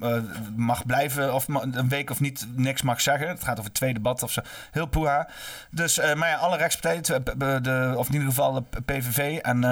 eh, 0.01 0.23
mag 0.55 0.85
blijven 0.85 1.33
of 1.33 1.47
een 1.47 1.89
week 1.89 2.09
of 2.09 2.19
niet 2.19 2.47
niks 2.55 2.81
mag 2.81 3.01
zeggen. 3.01 3.27
Het 3.27 3.43
gaat 3.43 3.59
over 3.59 3.71
twee 3.71 3.93
debat 3.93 4.23
of 4.23 4.31
zo. 4.31 4.41
Heel 4.71 4.85
poeha. 4.85 5.27
Dus, 5.71 5.97
maar 6.15 6.29
ja, 6.29 6.35
alle 6.35 6.57
rechtspartijen, 6.57 7.23
de, 7.63 7.93
of 7.95 8.07
in 8.07 8.13
ieder 8.13 8.27
geval 8.27 8.53
de 8.53 8.81
PVV 8.81 9.37
en, 9.37 9.63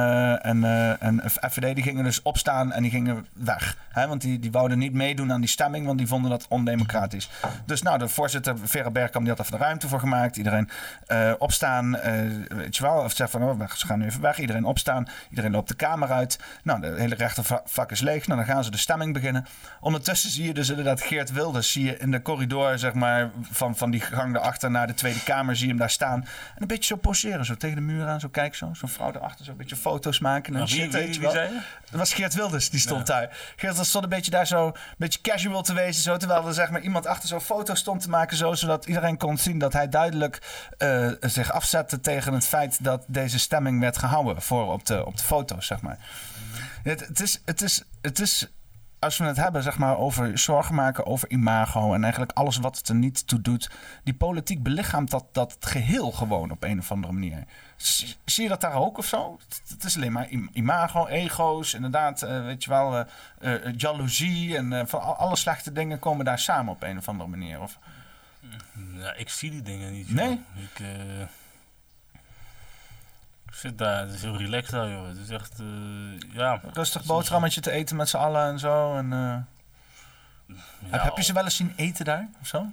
en, 0.41 0.63
en 0.99 1.21
FVD, 1.29 1.75
die 1.75 1.83
gingen 1.83 2.03
dus 2.03 2.21
opstaan 2.21 2.71
en 2.71 2.81
die 2.81 2.91
gingen 2.91 3.25
weg. 3.33 3.77
Hè? 3.89 4.07
Want 4.07 4.21
die, 4.21 4.39
die 4.39 4.51
wouden 4.51 4.77
niet 4.77 4.93
meedoen 4.93 5.31
aan 5.31 5.41
die 5.41 5.49
stemming, 5.49 5.85
want 5.85 5.97
die 5.97 6.07
vonden 6.07 6.29
dat 6.29 6.45
ondemocratisch. 6.49 7.29
Dus 7.65 7.81
nou, 7.81 7.97
de 7.97 8.07
voorzitter 8.07 8.55
Vera 8.63 8.91
Bergkamp 8.91 9.25
die 9.25 9.35
had 9.35 9.45
even 9.45 9.57
de 9.57 9.63
ruimte 9.63 9.87
voor 9.87 9.99
gemaakt. 9.99 10.37
Iedereen 10.37 10.69
opstaan, 11.37 11.91
weet 12.47 12.75
je 12.75 12.83
wel. 12.83 12.97
Of 12.97 13.15
zegt 13.15 13.31
van, 13.31 13.43
oh, 13.43 13.57
we 13.59 13.65
gaan 13.67 13.99
nu 13.99 14.05
even 14.05 14.21
weg. 14.21 14.39
Iedereen 14.39 14.65
opstaan. 14.65 15.07
Iedereen 15.29 15.51
loopt 15.51 15.67
de 15.67 15.75
kamer 15.75 16.11
uit. 16.11 16.39
Nou, 16.63 16.81
de 16.81 16.95
hele 16.97 17.15
rechtervak 17.15 17.91
is 17.91 18.01
leeg. 18.01 18.27
Nou, 18.27 18.39
dan 18.39 18.47
gaan 18.47 18.54
ze 18.63 18.71
de 18.71 18.77
stemming 18.77 19.13
beginnen. 19.13 19.45
Ondertussen 19.79 20.29
zie 20.29 20.45
je 20.45 20.53
dus 20.53 20.69
inderdaad 20.69 21.01
Geert 21.01 21.31
Wilders. 21.31 21.71
Zie 21.71 21.83
je 21.85 21.97
in 21.97 22.11
de 22.11 22.21
corridor, 22.21 22.79
zeg 22.79 22.93
maar, 22.93 23.29
van, 23.51 23.75
van 23.75 23.91
die 23.91 24.01
gang 24.01 24.33
daarachter 24.33 24.71
naar 24.71 24.87
de 24.87 24.93
Tweede 24.93 25.23
Kamer. 25.23 25.55
Zie 25.55 25.63
je 25.65 25.69
hem 25.71 25.79
daar 25.79 25.89
staan. 25.89 26.21
En 26.55 26.61
een 26.61 26.67
beetje 26.67 26.83
zo 26.83 26.95
poseren. 26.95 27.45
Zo 27.45 27.55
tegen 27.55 27.75
de 27.75 27.81
muur 27.81 28.05
aan. 28.07 28.19
Zo 28.19 28.27
kijk 28.27 28.55
zo. 28.55 28.69
Zo'n 28.73 28.89
vrouw 28.89 29.11
erachter. 29.13 29.45
Zo 29.45 29.51
een 29.51 29.57
beetje 29.57 29.75
foto's 29.75 30.19
maken. 30.19 30.53
En 30.53 30.59
Nou, 30.59 30.71
wie- 30.71 30.81
shit, 30.81 31.17
wie- 31.17 31.29
zei 31.29 31.53
je? 31.53 31.59
Dat 31.89 31.99
was 31.99 32.13
Geert 32.13 32.33
Wilders, 32.33 32.69
die 32.69 32.79
stond 32.79 33.07
daar. 33.07 33.27
Geert 33.31 33.61
Wilders 33.61 33.89
stond 33.89 34.03
een 34.03 34.09
beetje 34.09 34.31
daar 34.31 34.47
zo, 34.47 34.65
een 34.67 34.73
beetje 34.97 35.21
casual 35.21 35.61
te 35.61 35.73
wezen. 35.73 36.03
Zo, 36.03 36.17
terwijl 36.17 36.47
er 36.47 36.53
zeg 36.53 36.69
maar, 36.69 36.81
iemand 36.81 37.05
achter 37.07 37.27
zo'n 37.29 37.41
foto 37.41 37.73
stond 37.75 38.01
te 38.01 38.09
maken. 38.09 38.37
Zo, 38.37 38.53
zodat 38.53 38.85
iedereen 38.85 39.17
kon 39.17 39.37
zien 39.37 39.59
dat 39.59 39.73
hij 39.73 39.89
duidelijk 39.89 40.41
eh, 40.77 41.07
zich 41.21 41.51
afzette 41.51 41.99
tegen 41.99 42.33
het 42.33 42.45
feit 42.45 42.83
dat 42.83 43.03
deze 43.07 43.39
stemming 43.39 43.79
werd 43.79 43.97
gehouden 43.97 44.41
voor 44.41 44.71
op 44.73 44.85
de, 44.85 45.05
op 45.05 45.17
de 45.17 45.23
foto's, 45.23 45.65
zeg 45.65 45.81
maar. 45.81 45.97
Het, 46.83 46.99
het 47.07 47.21
is, 47.21 47.41
het 47.45 47.61
is, 47.61 47.83
het 48.01 48.19
is 48.19 48.47
als 48.99 49.17
we 49.17 49.23
het 49.25 49.37
hebben 49.37 49.63
zeg 49.63 49.77
maar, 49.77 49.97
over 49.97 50.37
zorgen 50.37 50.75
maken 50.75 51.05
over 51.05 51.29
imago 51.31 51.93
en 51.93 52.01
eigenlijk 52.03 52.31
alles 52.31 52.57
wat 52.57 52.77
het 52.77 52.89
er 52.89 52.95
niet 52.95 53.27
toe 53.27 53.41
doet, 53.41 53.69
die 54.03 54.13
politiek 54.13 54.63
belichaamt 54.63 55.09
dat, 55.11 55.25
dat 55.31 55.57
geheel 55.59 56.11
gewoon 56.11 56.51
op 56.51 56.63
een 56.63 56.79
of 56.79 56.91
andere 56.91 57.13
manier. 57.13 57.43
Zie 57.75 58.15
zie 58.25 58.43
je 58.43 58.49
dat 58.49 58.61
daar 58.61 58.73
ook 58.75 58.97
of 58.97 59.05
zo? 59.05 59.39
Het, 59.67 59.83
is 59.83 59.95
alleen 59.95 60.11
maar 60.11 60.29
im- 60.31 60.49
imago, 60.53 61.05
ego's, 61.07 61.73
inderdaad, 61.73 62.21
eh, 62.21 62.43
weet 62.43 62.63
je 62.63 62.69
wel, 62.69 63.05
eh, 63.39 63.53
jaloezie 63.77 64.57
en 64.57 64.87
van 64.87 65.01
al- 65.01 65.15
alle 65.15 65.35
slechte 65.35 65.71
dingen 65.71 65.99
komen 65.99 66.25
daar 66.25 66.39
samen 66.39 66.73
op 66.73 66.83
een 66.83 66.97
of 66.97 67.07
andere 67.09 67.29
manier. 67.29 67.61
Of, 67.61 67.79
Ja, 68.97 69.13
ik 69.13 69.29
zie 69.29 69.51
die 69.51 69.61
dingen 69.61 69.91
niet. 69.91 70.07
joh. 70.07 70.15
Nee? 70.15 70.31
Ik, 70.55 70.79
ik 70.79 71.27
zit 73.55 73.77
daar, 73.77 73.99
het 73.99 74.13
is 74.13 74.21
heel 74.21 74.37
relaxed 74.37 74.71
daar, 74.71 74.89
joh. 74.89 75.07
Het 75.07 75.17
is 75.17 75.29
echt, 75.29 75.59
eh, 75.59 76.33
ja. 76.33 76.61
rustig 76.73 77.05
boterhammetje 77.05 77.61
te 77.61 77.71
eten 77.71 77.95
met 77.95 78.09
z'n 78.09 78.17
allen 78.17 78.45
en 78.45 78.59
zo. 78.59 78.97
En, 78.97 79.13
eh, 79.13 80.57
ja, 80.91 81.03
heb, 81.03 81.17
je 81.17 81.23
ze 81.23 81.33
wel 81.33 81.43
eens 81.43 81.55
zien 81.55 81.73
eten 81.75 82.05
daar 82.05 82.27
of 82.41 82.47
zo? 82.47 82.65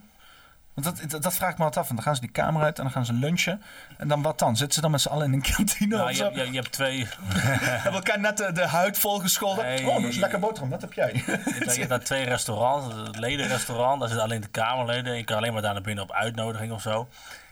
Want 0.75 0.87
dat, 0.87 1.11
dat, 1.11 1.23
dat 1.23 1.35
vraag 1.35 1.51
ik 1.51 1.59
me 1.59 1.65
altijd 1.65 1.85
af. 1.85 1.91
Want 1.91 1.97
dan 1.97 2.03
gaan 2.03 2.15
ze 2.15 2.21
die 2.21 2.31
kamer 2.31 2.63
uit 2.63 2.77
en 2.77 2.83
dan 2.83 2.93
gaan 2.93 3.05
ze 3.05 3.13
lunchen. 3.13 3.63
En 3.99 4.09
dan 4.09 4.23
wat 4.23 4.39
dan? 4.39 4.57
Zitten 4.57 4.75
ze 4.75 4.81
dan 4.81 4.91
met 4.91 5.01
z'n 5.01 5.09
allen 5.09 5.27
in 5.27 5.33
een 5.33 5.43
kantine 5.57 5.97
Nou, 5.97 6.11
of 6.11 6.17
je, 6.17 6.17
zo? 6.17 6.31
je, 6.31 6.47
je 6.47 6.59
hebt 6.59 6.73
twee, 6.73 7.07
Hebben 7.85 7.93
elkaar 7.93 8.21
net 8.21 8.37
de, 8.37 8.53
de 8.53 8.67
huid 8.67 8.99
volgescholden. 8.99 9.65
Nee. 9.65 9.89
Oh, 9.89 9.95
dat 9.95 10.05
is 10.05 10.17
lekker 10.17 10.39
boterham. 10.39 10.71
Wat 10.71 10.81
heb 10.81 10.93
jij? 10.93 11.13
je 11.15 11.23
hebt, 11.25 11.73
je 11.73 11.79
hebt 11.79 11.89
daar 11.89 12.05
twee 12.05 12.25
restaurants. 12.25 12.95
Het 13.07 13.19
ledenrestaurant, 13.19 14.01
daar 14.01 14.09
zitten 14.09 14.27
alleen 14.27 14.41
de 14.41 14.49
kamerleden. 14.49 15.17
Je 15.17 15.25
kan 15.25 15.37
alleen 15.37 15.53
maar 15.53 15.63
daar 15.63 15.73
naar 15.73 15.83
binnen 15.83 16.05
op 16.05 16.13
uitnodiging 16.13 16.73
of 16.73 16.83
zo. 16.83 17.09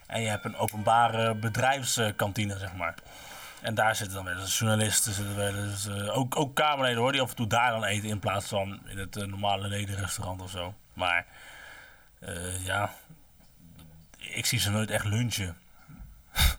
En 0.06 0.22
je 0.22 0.28
hebt 0.28 0.44
een 0.44 0.56
openbare 0.56 1.34
bedrijfskantine, 1.34 2.58
zeg 2.58 2.74
maar. 2.74 2.94
En 3.60 3.74
daar 3.74 3.96
zitten 3.96 4.16
dan 4.16 4.24
wel 4.24 4.40
eens 4.40 4.58
journalisten, 4.58 5.12
zitten 5.12 5.56
eens, 5.56 5.86
eh, 5.86 6.16
ook, 6.18 6.36
ook 6.36 6.54
kamerleden 6.54 6.98
hoor, 6.98 7.12
die 7.12 7.20
af 7.20 7.30
en 7.30 7.36
toe 7.36 7.46
daar 7.46 7.70
dan 7.70 7.84
eten 7.84 8.08
in 8.08 8.18
plaats 8.18 8.46
van 8.46 8.80
in 8.86 8.98
het 8.98 9.16
eh, 9.16 9.26
normale 9.26 9.68
ledenrestaurant 9.68 10.40
of 10.42 10.50
zo. 10.50 10.74
Maar 10.92 11.26
eh, 12.18 12.64
ja, 12.64 12.90
ik 14.18 14.46
zie 14.46 14.58
ze 14.58 14.70
nooit 14.70 14.90
echt 14.90 15.04
lunchen. 15.04 15.56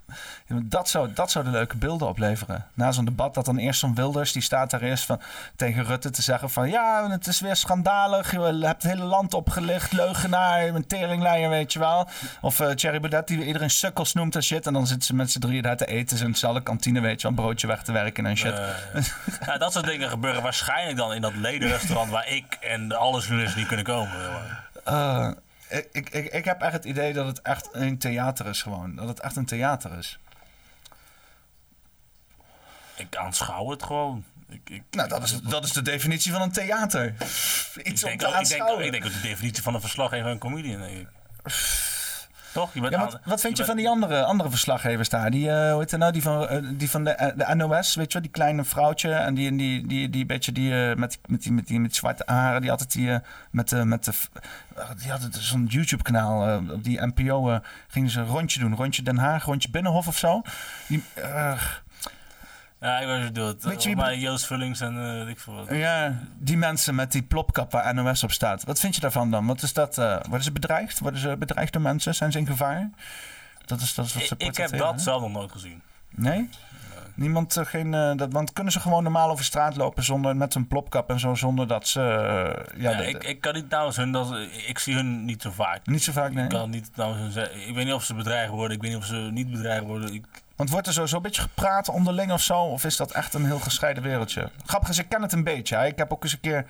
Dat, 0.63 0.89
zou, 0.89 1.13
dat 1.13 1.31
zou 1.31 1.45
de 1.45 1.51
leuke 1.51 1.77
beelden 1.77 2.07
opleveren. 2.07 2.65
Na 2.73 2.91
zo'n 2.91 3.05
debat 3.05 3.33
dat 3.33 3.45
dan 3.45 3.57
eerst 3.57 3.79
zo'n 3.79 3.95
Wilders... 3.95 4.31
die 4.31 4.41
staat 4.41 4.69
daar 4.69 4.81
eerst 4.81 5.05
van, 5.05 5.21
tegen 5.55 5.85
Rutte 5.85 6.09
te 6.09 6.21
zeggen 6.21 6.49
van... 6.49 6.69
ja, 6.69 7.09
het 7.09 7.27
is 7.27 7.39
weer 7.39 7.55
schandalig. 7.55 8.31
Je 8.31 8.39
hebt 8.39 8.83
het 8.83 8.91
hele 8.91 9.03
land 9.03 9.33
opgelicht. 9.33 9.91
Leugenaar, 9.91 10.67
een 10.67 10.87
teringleier, 10.87 11.49
weet 11.49 11.73
je 11.73 11.79
wel. 11.79 12.07
Of 12.41 12.59
eh 12.59 12.69
Thierry 12.69 12.99
Baudet 12.99 13.27
die 13.27 13.45
iedereen 13.45 13.69
sukkels 13.69 14.13
noemt 14.13 14.35
en 14.35 14.43
shit. 14.43 14.67
En 14.67 14.73
dan 14.73 14.87
zitten 14.87 15.05
ze 15.05 15.15
met 15.15 15.31
z'n 15.31 15.39
drieën 15.39 15.61
daar 15.61 15.77
te 15.77 15.85
eten. 15.85 16.19
In 16.19 16.31
dezelfde 16.31 16.63
kantine, 16.63 17.01
weet 17.01 17.21
je 17.21 17.27
wel. 17.27 17.37
Een 17.37 17.43
broodje 17.43 17.67
weg 17.67 17.83
te 17.83 17.91
werken 17.91 18.25
en 18.25 18.37
shit. 18.37 18.55
Ja, 19.45 19.57
dat 19.57 19.73
soort 19.73 19.85
dingen 19.85 20.09
gebeuren 20.09 20.41
waarschijnlijk 20.41 20.97
dan 20.97 21.13
in 21.13 21.21
dat 21.21 21.35
ledenrestaurant 21.35 22.09
waar 22.09 22.27
ik 22.27 22.57
en 22.61 22.91
alle 22.91 23.21
journalisten 23.21 23.59
niet 23.59 23.67
kunnen 23.67 23.85
komen. 23.85 24.11
Eh, 24.83 25.29
ik, 25.71 25.87
ik, 25.91 26.09
ik, 26.09 26.33
ik 26.33 26.45
heb 26.45 26.61
echt 26.61 26.73
het 26.73 26.85
idee 26.85 27.13
dat 27.13 27.25
het 27.25 27.41
echt 27.41 27.69
een 27.71 27.97
theater 27.97 28.45
is 28.45 28.61
gewoon. 28.61 28.95
Dat 28.95 29.07
het 29.07 29.19
echt 29.19 29.35
een 29.35 29.45
theater 29.45 29.97
is. 29.97 30.19
Ik 32.95 33.15
aanschouw 33.15 33.69
het 33.69 33.83
gewoon. 33.83 34.25
Ik, 34.49 34.69
ik, 34.69 34.83
Nou, 34.91 35.09
dat 35.09 35.23
is, 35.23 35.41
dat 35.41 35.63
is 35.63 35.71
de 35.71 35.81
definitie 35.81 36.31
van 36.31 36.41
een 36.41 36.51
theater. 36.51 37.05
ik 37.75 37.87
Iets 37.87 38.03
om 38.03 38.09
denk, 38.09 38.19
te 38.19 38.27
ook, 38.27 38.41
ik, 38.41 38.47
denk, 38.47 38.79
ik 38.79 38.91
denk 38.91 39.05
ook 39.05 39.13
de 39.13 39.21
definitie 39.21 39.63
van 39.63 39.73
een 39.73 39.81
verslaggever 39.81 40.31
en 40.31 40.37
comedian. 40.37 40.81
Denk 40.81 40.97
ik. 40.97 41.07
Toch? 42.53 42.73
Je 42.73 42.79
bent 42.81 42.93
Ja, 42.93 42.99
aan- 42.99 43.05
wat, 43.05 43.19
wat 43.25 43.41
vind 43.41 43.57
je 43.57 43.63
bent- 43.63 43.67
van 43.67 43.75
die 43.77 43.89
andere, 43.89 44.23
andere 44.23 44.49
verslaggevers 44.49 45.09
daar? 45.09 45.31
Die, 45.31 45.49
eh, 45.51 45.71
hoe 45.71 45.79
heet 45.79 45.91
nou? 45.97 46.11
Die 46.11 46.21
van, 46.21 46.47
eh, 46.47 46.57
die 46.73 46.89
van 46.89 47.03
de, 47.03 47.09
eh, 47.09 47.47
de 47.47 47.55
NOS, 47.55 47.95
weet 47.95 48.05
je 48.07 48.13
wel? 48.13 48.21
Die 48.21 48.31
kleine 48.31 48.63
vrouwtje. 48.63 49.11
En 49.13 49.33
die, 49.33 49.55
die, 49.55 49.87
die, 49.87 50.09
die 50.09 50.25
beetje 50.25 50.51
die, 50.51 50.71
met, 50.95 51.19
met, 51.25 51.41
die, 51.43 51.51
met, 51.51 51.67
die, 51.67 51.79
met 51.79 51.89
die 51.89 51.99
zwarte 51.99 52.23
haren. 52.25 52.61
Die 52.61 52.71
altijd 52.71 52.91
die, 52.91 53.19
met, 53.51 53.69
de 53.69 53.85
met 53.85 54.05
de... 54.05 54.11
die 55.01 55.11
hadden 55.11 55.31
dus 55.31 55.47
zo'n 55.47 55.65
YouTube-kanaal. 55.65 56.57
op 56.69 56.83
die 56.83 57.05
NPO 57.05 57.59
gingen 57.87 58.09
ze 58.09 58.19
een 58.19 58.27
rondje 58.27 58.59
doen. 58.59 58.75
Rondje 58.75 59.01
Den 59.03 59.17
Haag, 59.17 59.43
rondje 59.45 59.69
Binnenhof 59.69 60.07
of 60.07 60.17
zo. 60.17 60.41
Die, 60.87 61.03
Ja, 62.81 62.99
ik 62.99 63.05
weet 63.07 63.15
wat 63.15 63.25
je 63.25 63.31
bedoelt. 63.31 63.63
Weet 63.63 63.83
je 63.83 63.95
bedo- 63.95 64.09
Joost 64.13 64.45
Vullings 64.45 64.79
en 64.79 65.17
weet 65.19 65.27
ik 65.27 65.39
veel 65.39 65.53
wat. 65.53 65.67
ja, 65.69 66.19
die 66.37 66.57
mensen 66.57 66.95
met 66.95 67.11
die 67.11 67.23
plopkap 67.23 67.71
waar 67.71 67.93
NOS 67.93 68.23
op 68.23 68.31
staat. 68.31 68.63
Wat 68.63 68.79
vind 68.79 68.95
je 68.95 69.01
daarvan 69.01 69.31
dan? 69.31 69.45
Wat 69.45 69.61
is 69.61 69.73
dat? 69.73 69.97
eh, 69.97 70.15
worden 70.21 70.43
ze 70.43 70.51
bedreigd? 70.51 70.99
Worden 70.99 71.19
ze 71.19 71.35
bedreigd 71.37 71.73
door 71.73 71.81
mensen? 71.81 72.15
Zijn 72.15 72.31
ze 72.31 72.37
in 72.39 72.45
gevaar? 72.47 72.89
Dat 73.65 73.81
is, 73.81 73.93
dat 73.93 74.05
is 74.05 74.13
wat 74.13 74.23
ze 74.23 74.35
Ik, 74.37 74.47
ik 74.47 74.57
heb 74.57 74.71
hè? 74.71 74.77
dat 74.77 75.01
zelf 75.01 75.21
nog 75.21 75.31
nooit 75.31 75.51
gezien. 75.51 75.81
Nee? 76.09 76.49
Niemand, 77.15 77.57
eh, 77.57 77.65
geen, 77.65 77.93
eh, 77.93 78.15
dat, 78.15 78.31
want 78.31 78.53
kunnen 78.53 78.73
ze 78.73 78.79
gewoon 78.79 79.03
normaal 79.03 79.29
over 79.29 79.45
straat 79.45 79.75
lopen 79.75 80.03
zonder, 80.03 80.35
met 80.35 80.55
een 80.55 80.67
plopkap 80.67 81.09
en 81.09 81.19
zo, 81.19 81.35
zonder 81.35 81.67
dat 81.67 81.87
ze... 81.87 81.99
ja, 82.77 82.91
Ja, 82.91 82.97
de- 82.97 83.07
ik, 83.07 83.23
ik 83.23 83.41
kan 83.41 83.53
niet 83.53 83.69
namens 83.69 83.95
hun, 83.97 84.11
dat, 84.11 84.35
ik 84.67 84.79
zie 84.79 84.95
hun 84.95 85.25
niet 85.25 85.41
zo 85.41 85.51
vaak. 85.51 85.85
niet 85.87 86.03
zo 86.03 86.11
vaak, 86.11 86.31
nee. 86.33 86.43
Ik 86.43 86.49
kan 86.49 86.69
niet 86.69 86.89
namens 86.95 87.19
hun 87.19 87.31
zeggen. 87.31 87.67
Ik 87.67 87.75
weet 87.75 87.85
niet 87.85 87.93
of 87.93 88.03
ze 88.03 88.13
bedreigd 88.13 88.49
worden, 88.51 88.75
ik 88.75 88.81
weet 88.81 88.91
niet 88.91 88.99
of 88.99 89.05
ze 89.05 89.15
niet 89.15 89.51
bedreigd 89.51 89.83
worden. 89.85 90.13
Ik, 90.13 90.25
Want 90.61 90.73
wordt 90.73 90.87
er 90.87 90.93
sowieso 90.93 91.15
een 91.15 91.21
beetje 91.21 91.41
gepraat 91.41 91.89
onderling 91.89 92.31
of 92.31 92.41
zo? 92.41 92.59
Of 92.59 92.83
is 92.83 92.97
dat 92.97 93.11
echt 93.11 93.33
een 93.33 93.45
heel 93.45 93.59
gescheiden 93.59 94.03
wereldje? 94.03 94.49
Grappig 94.65 94.89
is, 94.89 94.97
ik 94.97 95.09
ken 95.09 95.21
het 95.21 95.31
een 95.33 95.43
beetje. 95.43 95.75
Hè. 95.75 95.85
Ik 95.85 95.97
heb 95.97 96.11
ook 96.13 96.23
eens 96.23 96.33
een 96.33 96.39
keer 96.39 96.65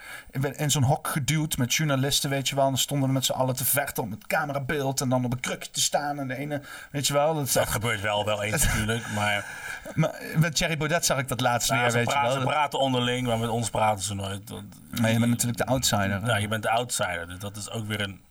in 0.56 0.72
zo'n 0.72 0.84
hok 0.84 1.08
geduwd 1.08 1.58
met 1.58 1.74
journalisten, 1.74 2.30
weet 2.30 2.50
je 2.50 2.56
wel. 2.56 2.64
En 2.64 2.70
dan 2.70 2.80
stonden 2.80 3.08
we 3.08 3.14
met 3.14 3.26
z'n 3.26 3.32
allen 3.32 3.56
te 3.56 3.66
vechten 3.66 4.04
om 4.04 4.12
het 4.12 4.28
camerabeeld 4.28 5.02
en 5.02 5.10
dan 5.10 5.26
op 5.26 5.32
een 5.32 5.40
krukje 5.40 5.72
te 5.72 5.82
staan. 5.82 6.20
En 6.20 6.28
de 6.28 6.36
ene, 6.36 6.62
weet 6.92 7.08
je 7.08 7.14
wel. 7.14 7.34
Dat 7.34 7.70
gebeurt 7.70 8.02
wel, 8.02 8.26
wel 8.26 8.44
eens 8.44 8.64
natuurlijk. 8.68 9.06
Maar 9.16 9.46
maar 9.94 10.16
met 10.36 10.56
Thierry 10.56 10.78
Baudet 10.78 11.06
zag 11.06 11.18
ik 11.18 11.28
dat 11.28 11.42
laatst 11.42 11.70
nou, 11.70 11.82
weer, 11.82 11.92
weet 11.92 12.06
je 12.06 12.12
praten, 12.12 12.30
wel. 12.32 12.40
ze 12.42 12.46
praten 12.48 12.80
onderling, 12.80 13.28
maar 13.28 13.38
met 13.40 13.50
ons 13.50 13.70
praten 13.70 14.04
ze 14.04 14.14
nooit. 14.14 14.48
Dat- 14.48 14.64
Maar 15.02 15.12
je 15.12 15.20
bent 15.20 15.32
natuurlijk 15.32 15.58
de 15.58 15.66
outsider. 15.66 16.22
hè. 16.22 16.28
Ja, 16.28 16.36
je 16.38 16.48
bent 16.48 16.64
de 16.64 16.70
outsider, 16.70 17.28
dus 17.28 17.40
dat 17.40 17.58
is 17.58 17.70
ook 17.72 17.88
weer 17.88 18.02
een... 18.02 18.22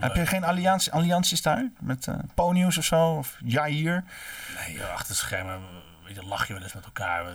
Heb 0.00 0.14
je 0.14 0.26
geen 0.26 0.44
alliantie, 0.44 0.92
allianties 0.92 1.42
daar? 1.42 1.70
Met 1.80 2.06
eh 2.08 2.14
Ponius 2.34 2.78
of 2.78 2.84
zo? 2.84 3.14
Of 3.16 3.36
Jair? 3.44 4.04
Nee, 4.66 4.84
achter 4.84 5.08
de 5.08 5.14
schermen 5.14 5.60
weet 6.04 6.14
je, 6.14 6.22
lach 6.26 6.46
je 6.46 6.52
wel 6.52 6.62
eens 6.62 6.72
met 6.72 6.84
elkaar. 6.84 7.26
eh, 7.26 7.32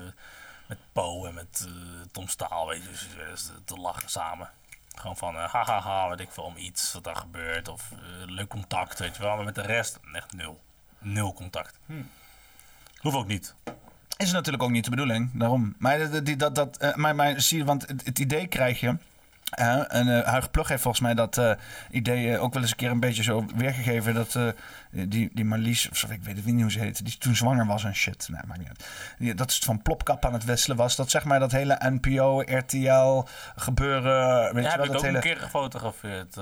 Met 0.68 0.78
Po 0.92 1.26
en 1.26 1.34
met 1.34 1.66
eh, 1.68 1.72
Tom 2.12 2.28
Staal, 2.28 2.68
weet 2.68 2.84
je, 2.84 2.90
dus 2.90 3.08
wel 3.18 3.26
eens 3.28 3.44
te- 3.46 3.64
te 3.66 3.76
lachen 3.76 4.10
samen. 4.10 4.50
Gewoon 4.96 5.18
van, 5.18 5.36
eh, 5.36 5.54
hahaha, 5.54 5.80
ha, 5.82 6.02
ha, 6.02 6.10
weet 6.10 6.20
ik 6.20 6.32
veel, 6.32 6.44
om 6.44 6.58
iets 6.58 6.94
wat 6.94 7.04
daar 7.04 7.16
gebeurt. 7.16 7.68
Of 7.68 7.92
eh, 7.92 7.98
leuk 8.32 8.48
contact, 8.48 9.00
weet 9.00 9.16
je 9.16 9.22
wel. 9.22 9.36
Maar 9.36 9.46
met 9.46 9.56
de 9.56 9.62
rest, 9.62 10.00
echt 10.14 10.34
nul. 10.34 10.62
Nul 11.00 11.34
contact. 11.34 11.80
Hoeft 12.98 13.16
ook 13.16 13.28
niet. 13.28 13.56
Is 14.18 14.32
natuurlijk 14.32 14.64
ook 14.64 14.70
niet 14.70 14.84
de 14.84 14.90
bedoeling, 14.90 15.30
daarom. 15.34 15.76
Maar, 15.78 16.10
dat, 16.12 16.26
die- 16.26 16.36
dat, 16.36 16.56
dat, 16.56 16.78
eh, 16.78 16.96
maar, 16.96 17.16
maar 17.16 17.42
zie 17.42 17.58
je, 17.58 17.66
want 17.66 17.88
het, 17.88 18.06
het 18.06 18.20
idee 18.20 18.48
krijg 18.48 18.80
je. 18.80 18.98
Hè, 19.52 19.82
en 19.82 20.18
eh 20.24 20.28
Huig 20.28 20.52
Plug 20.52 20.68
heeft 20.68 20.82
volgens 20.82 21.04
mij 21.04 21.14
dat 21.14 21.38
eh, 21.38 21.52
idee 21.90 22.34
eh, 22.34 22.44
ook 22.44 22.54
wel 22.54 22.62
eens 22.62 22.72
een 22.72 22.78
keer 22.78 22.92
een 22.92 23.00
beetje 23.00 23.24
zo 23.24 23.46
weergegeven. 23.56 24.14
Dat 24.14 24.38
die, 24.92 25.30
die 25.34 25.46
Marlies, 25.46 25.90
of 25.90 25.98
zo, 25.98 26.08
ik 26.10 26.24
weet 26.24 26.36
het 26.36 26.46
niet 26.46 26.62
hoe 26.62 26.72
ze 26.72 26.80
heet, 26.80 27.06
die 27.06 27.18
toen 27.18 27.36
zwanger 27.36 27.66
was 27.66 27.84
en 27.84 27.96
shit. 27.96 28.28
Nee, 28.32 28.42
maakt 28.46 28.60
niet 28.60 28.68
uit. 28.68 28.86
Die, 29.18 29.34
dat 29.36 29.52
ze 29.52 29.66
van 29.66 29.82
plopkap 29.82 30.26
aan 30.26 30.34
het 30.34 30.46
wisselen 30.46 30.78
was. 30.78 30.96
Dat 30.96 31.10
zeg 31.10 31.24
maar 31.24 31.40
dat 31.40 31.52
hele 31.52 31.78
NPO, 31.80 32.42
RTL 32.42 33.24
gebeuren. 33.56 34.54
Weet 34.54 34.64
Ja, 34.64 34.70
je 34.74 34.78
heb 34.78 34.78
wel, 34.78 34.86
ik 34.86 34.92
dat 34.92 34.96
ook 34.96 35.02
hele. 35.04 35.16
een 35.18 35.24
keer 35.24 35.38
gefotografeerd. 35.38 36.38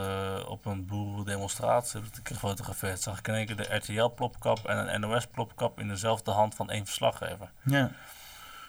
op 0.47 0.65
een 0.65 0.85
boerendemonstratie 0.85 1.99
heb 1.99 2.09
ik 2.09 2.15
een 2.17 2.23
keer 2.23 2.35
gefotografeerd. 2.35 3.01
Zag 3.01 3.19
ik 3.19 3.27
in 3.27 3.33
één 3.33 3.45
keer 3.45 3.55
de 3.55 3.75
RTL-plopkap 3.75 4.65
en 4.67 4.93
een 4.93 5.01
NOS-plopkap 5.01 5.79
in 5.79 5.87
dezelfde 5.87 6.31
hand 6.31 6.55
van 6.55 6.69
één 6.69 6.85
verslaggever. 6.85 7.49
Ja. 7.63 7.89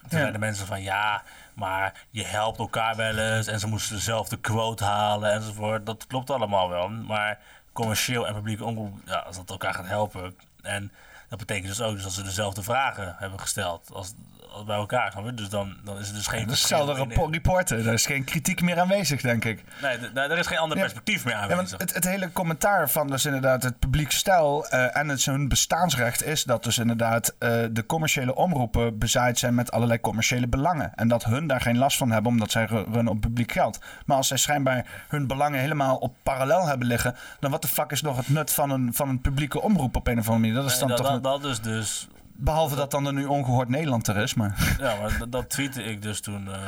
Toen 0.00 0.08
Ja. 0.10 0.18
zeiden 0.18 0.40
mensen 0.40 0.66
van 0.66 0.82
ja, 0.82 1.22
maar 1.60 2.06
je 2.10 2.24
helpt 2.24 2.58
elkaar 2.58 2.96
wel 2.96 3.18
eens 3.18 3.46
en 3.46 3.60
ze 3.60 3.66
moesten 3.66 3.96
dezelfde 3.96 4.36
quote 4.36 4.84
halen 4.84 5.32
enzovoort. 5.32 5.86
Dat 5.86 6.06
klopt 6.06 6.30
allemaal 6.30 6.68
wel. 6.68 6.88
Maar 6.88 7.38
commercieel 7.72 8.26
en 8.26 8.34
publieke 8.34 8.64
omroep, 8.64 8.98
ja, 9.04 9.18
als 9.18 9.36
dat 9.36 9.50
elkaar 9.50 9.74
gaat 9.74 9.86
helpen. 9.86 10.36
En 10.62 10.92
dat 11.28 11.38
betekent 11.38 11.66
dus 11.66 11.80
ook 11.80 11.94
dus 11.94 12.02
dat 12.02 12.12
ze 12.12 12.22
dezelfde 12.22 12.62
vragen 12.62 13.14
hebben 13.18 13.40
gesteld 13.40 13.90
als, 13.92 14.14
als 14.52 14.64
bij 14.64 14.76
elkaar. 14.76 15.12
Snap 15.12 15.24
je? 15.24 15.34
Dus 15.34 15.48
dan, 15.48 15.76
dan 15.84 15.98
is 15.98 16.08
er 16.08 16.14
dus 16.14 16.26
geen. 16.26 16.40
Dat 16.46 16.50
hetzelfde 16.50 16.92
in- 16.92 16.98
rappo- 16.98 17.24
reporter. 17.30 17.84
Daar 17.84 17.92
is 17.94 18.06
geen 18.06 18.24
kritiek 18.24 18.62
meer 18.62 18.80
aanwezig, 18.80 19.20
denk 19.20 19.44
ik. 19.44 19.64
Nee, 19.82 19.98
er 20.28 20.38
is 20.38 20.46
geen 20.46 20.58
ander 20.58 20.76
Ja. 20.76 20.82
perspectief 20.82 21.24
meer 21.24 21.34
Ja, 21.34 21.40
aanwezig. 21.40 21.68
want 21.68 21.80
het, 21.80 21.94
het 21.94 22.04
hele 22.04 22.32
commentaar 22.32 22.90
van 22.90 23.06
dus 23.06 23.24
inderdaad 23.26 23.62
het 23.62 23.78
publiek 23.78 24.10
stijl 24.10 24.66
eh, 24.66 24.96
en 24.96 25.08
het 25.08 25.24
hun 25.24 25.48
bestaansrecht 25.48 26.24
is 26.24 26.44
dat 26.44 26.64
dus 26.64 26.78
inderdaad 26.78 27.34
eh, 27.38 27.50
de 27.70 27.86
commerciële 27.86 28.34
omroepen 28.34 28.98
bezaaid 28.98 29.38
zijn 29.38 29.54
met 29.54 29.70
allerlei 29.72 30.00
commerciële 30.00 30.48
belangen. 30.48 30.92
En 30.94 31.08
dat 31.08 31.24
hun 31.24 31.46
daar 31.46 31.60
geen 31.60 31.78
last 31.78 31.96
van 31.96 32.10
hebben 32.10 32.32
omdat 32.32 32.50
zij 32.50 32.64
ru- 32.64 32.84
runnen 32.92 33.08
op 33.12 33.20
publiek 33.20 33.52
geld. 33.52 33.78
Maar 34.06 34.16
als 34.16 34.28
zij 34.28 34.36
schijnbaar 34.36 34.86
hun 35.08 35.26
belangen 35.26 35.60
helemaal 35.60 35.96
op 35.96 36.14
parallel 36.22 36.66
hebben 36.66 36.86
liggen, 36.86 37.14
dan 37.40 37.50
wat 37.50 37.62
de 37.62 37.68
fuck 37.68 37.90
is 37.90 38.02
nog 38.02 38.16
het 38.16 38.28
nut 38.28 38.52
van 38.52 38.70
een, 38.70 38.94
van 38.94 39.08
een 39.08 39.20
publieke 39.20 39.60
omroep 39.62 39.96
op 39.96 40.06
een 40.06 40.18
of 40.18 40.28
andere 40.28 40.38
manier? 40.38 40.54
Dat 40.54 40.64
is 40.64 40.78
Nee, 40.78 40.88
dan 40.88 40.88
dat, 40.88 40.98
toch... 41.06 41.20
dat, 41.20 41.22
dat 41.42 41.50
is 41.50 41.60
dus 41.60 42.08
behalve 42.40 42.76
dat 42.76 42.90
dan 42.90 43.06
er 43.06 43.12
nu 43.12 43.26
ongehoord 43.26 43.68
Nederland 43.68 44.08
er 44.08 44.16
is, 44.16 44.34
maar... 44.34 44.76
Ja, 44.78 44.94
maar 45.00 45.28
dat, 45.28 45.48
tweette 45.48 45.82
ik 45.82 46.02
dus 46.02 46.20
toen, 46.20 46.52
eh, 46.52 46.60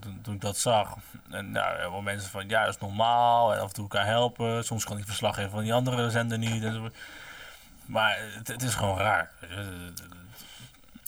toen, 0.00 0.18
toen 0.22 0.34
ik 0.34 0.40
dat 0.40 0.56
zag. 0.56 0.96
En 1.30 1.50
nou, 1.50 1.88
waren 1.88 2.04
mensen 2.04 2.30
van, 2.30 2.48
ja, 2.48 2.64
dat 2.64 2.74
is 2.74 2.80
normaal. 2.80 3.54
En 3.54 3.60
af 3.60 3.68
en 3.68 3.74
toe 3.74 3.82
elkaar 3.82 4.06
helpen. 4.06 4.64
Soms 4.64 4.84
kan 4.84 4.96
die 4.96 5.04
verslaggever 5.04 5.50
van 5.50 5.62
die 5.62 5.74
andere 5.74 6.10
zender 6.10 6.38
niet. 6.38 6.70
Maar 7.86 8.18
het, 8.34 8.48
het 8.48 8.62
is 8.62 8.74
gewoon 8.74 8.98
raar. 8.98 9.30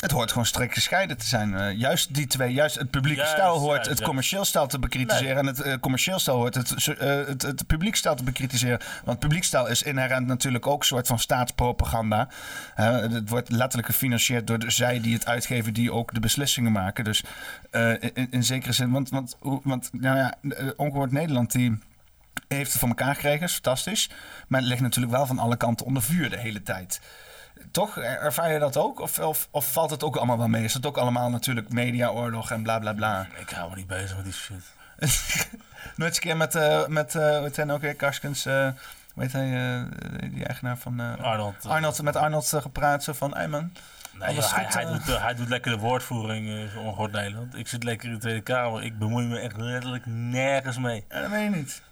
Het 0.04 0.12
hoort 0.12 0.30
gewoon 0.30 0.46
strikt 0.46 0.74
gescheiden 0.74 1.16
te 1.16 1.26
zijn. 1.26 1.54
Eh, 1.54 1.78
juist 1.78 2.14
die 2.14 2.26
twee, 2.26 2.52
juist 2.52 2.78
het 2.78 2.90
publieke 2.90 3.20
Juist, 3.20 3.32
stijl 3.32 3.58
hoort 3.58 3.64
juist, 3.64 3.78
het 3.78 3.86
juist. 3.86 4.02
commercieel 4.02 4.44
stijl 4.44 4.66
te 4.66 4.78
bekritiseren. 4.78 5.36
En 5.36 5.46
het 5.46 5.60
eh, 5.60 5.74
commercieel 5.80 6.18
stijl 6.18 6.36
hoort 6.36 6.54
het, 6.54 6.88
eh, 6.88 7.26
het, 7.26 7.42
het 7.42 7.66
publiek 7.66 7.96
stijl 7.96 8.14
te 8.14 8.24
bekritiseren. 8.24 8.80
Want 9.04 9.18
publiek 9.18 9.44
stijl 9.44 9.66
is 9.66 9.82
inherent 9.82 10.26
natuurlijk 10.26 10.66
ook 10.66 10.80
een 10.80 10.86
soort 10.86 11.06
van 11.06 11.18
staatspropaganda. 11.18 12.28
Het 12.74 13.28
wordt 13.28 13.50
letterlijk 13.50 13.88
gefinancierd 13.88 14.46
door 14.46 14.58
de, 14.58 14.70
zij 14.70 15.00
die 15.00 15.14
het 15.14 15.26
uitgeven, 15.26 15.74
die 15.74 15.92
ook 15.92 16.14
de 16.14 16.20
beslissingen 16.20 16.72
maken. 16.72 17.04
Dus 17.04 17.24
eh, 17.70 17.92
in, 18.00 18.26
in 18.30 18.44
zekere 18.44 18.72
zin, 18.72 18.90
want, 18.90 19.10
want, 19.10 19.36
want 19.40 19.90
nou 19.92 20.16
ja, 20.16 20.34
eh, 20.48 20.68
Ongehoord 20.76 21.12
Nederland 21.12 21.52
die 21.52 21.78
heeft 22.48 22.70
het 22.70 22.80
voor 22.80 22.88
elkaar 22.88 23.14
gekregen, 23.14 23.46
is 23.46 23.52
fantastisch. 23.52 24.10
Maar 24.48 24.60
het 24.60 24.68
ligt 24.68 24.80
natuurlijk 24.80 25.14
wel 25.14 25.26
van 25.26 25.38
alle 25.38 25.56
kanten 25.56 25.86
onder 25.86 26.02
vuur 26.02 26.30
de 26.30 26.38
hele 26.38 26.62
tijd. 26.62 27.00
Toch? 27.74 27.96
Er- 27.96 28.20
Ervaar 28.20 28.52
je 28.52 28.58
dat 28.58 28.76
ook? 28.76 29.00
Of, 29.00 29.18
of, 29.18 29.48
of 29.50 29.72
valt 29.72 29.90
het 29.90 30.02
ook 30.02 30.16
allemaal 30.16 30.38
wel 30.38 30.48
mee? 30.48 30.64
Is 30.64 30.74
het 30.74 30.86
ook 30.86 30.96
allemaal 30.96 31.30
natuurlijk 31.30 31.72
mediaoorlog 31.72 32.50
en 32.50 32.62
bla 32.62 32.78
bla 32.78 32.92
bla? 32.92 33.26
Ik 33.40 33.50
hou 33.50 33.70
me 33.70 33.76
niet 33.76 33.86
bezig 33.86 34.16
met 34.16 34.24
die 34.24 34.32
shit. 34.34 34.62
Nooit 35.96 36.08
eens 36.10 36.16
een 36.16 36.22
keer 36.22 36.36
met, 36.36 36.54
eh 36.54 36.86
met 36.86 37.14
eh, 37.14 37.40
heet 37.40 37.56
hij 37.56 37.64
nou 37.64 37.76
ook 37.76 37.84
weer, 37.84 37.94
Karskens, 37.94 38.46
eh 38.46 38.68
hoe 39.14 39.22
heet 39.22 39.32
hij, 39.32 39.76
eh, 39.78 40.30
die 40.32 40.44
eigenaar 40.44 40.78
van... 40.78 41.00
eh, 41.00 41.24
Arnold. 41.24 41.54
eh, 41.64 41.70
Arnold, 41.70 42.02
met 42.02 42.16
Arnold 42.16 42.52
eh, 42.52 42.60
gepraat, 42.62 43.02
zo 43.04 43.12
van, 43.12 43.34
hey 43.36 43.48
man, 43.48 43.72
Nee, 44.18 44.28
Alles 44.28 44.44
joh, 44.44 44.54
hij, 44.54 44.64
hij, 44.68 44.84
eh? 44.84 44.90
doet, 44.92 45.08
eh, 45.08 45.22
hij 45.22 45.34
doet 45.34 45.48
lekker 45.48 45.70
de 45.72 45.78
woordvoering, 45.78 46.48
eh, 46.48 46.72
zo 46.72 46.78
ongehoord 46.80 47.12
Nederland. 47.12 47.56
Ik 47.56 47.68
zit 47.68 47.84
lekker 47.84 48.08
in 48.08 48.14
de 48.14 48.20
Tweede 48.20 48.40
Kamer. 48.40 48.82
Ik 48.84 48.98
bemoei 48.98 49.26
me 49.26 49.38
echt 49.38 49.56
letterlijk 49.56 50.06
nergens 50.06 50.78
mee. 50.78 51.04
ja, 51.08 51.20
dat 51.20 51.30
weet 51.30 51.42
je 51.52 51.56
niet. 51.56 51.82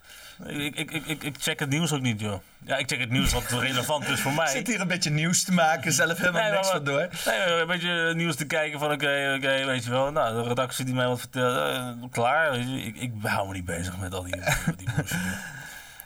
Ik, 0.46 0.76
ik, 0.76 0.90
ik, 0.90 1.22
ik, 1.22 1.34
check 1.38 1.58
het 1.60 1.68
nieuws 1.68 1.92
ook 1.92 2.00
niet, 2.00 2.20
joh. 2.20 2.40
Ja, 2.64 2.76
ik 2.76 2.88
check 2.88 3.00
het 3.00 3.10
nieuws 3.10 3.32
wat 3.32 3.42
relevant 3.50 4.08
is 4.08 4.20
voor 4.20 4.32
mij. 4.42 4.46
Zit 4.48 4.66
hier 4.66 4.80
een 4.80 4.88
beetje 4.88 5.10
nieuws 5.10 5.42
te 5.44 5.52
maken, 5.52 5.92
zelf 5.92 6.18
helemaal 6.18 6.42
Nee, 6.42 6.50
niks 6.50 6.62
maar- 6.66 6.76
van 6.76 6.84
door. 6.84 7.08
Nee, 7.26 7.60
een 7.60 7.66
beetje 7.66 8.14
nieuws 8.14 8.36
te 8.36 8.46
kijken 8.46 8.78
van 8.78 8.92
oké, 8.92 9.34
oké, 9.36 9.64
weet 9.64 9.84
je 9.84 9.90
wel. 9.90 10.12
Nou, 10.12 10.42
de 10.42 10.48
redactie 10.48 10.84
die 10.84 10.94
mij 10.94 11.06
wat 11.06 11.18
vertelt, 11.20 11.56
eh, 11.56 11.88
klaar. 12.10 12.58
Ik, 12.58 12.96
ik 12.96 13.12
hou 13.22 13.48
me 13.48 13.54
niet 13.54 13.64
bezig 13.64 13.98
met 13.98 14.14
al 14.14 14.22
die, 14.22 14.34
die 14.76 14.88
bullshit. 14.96 15.18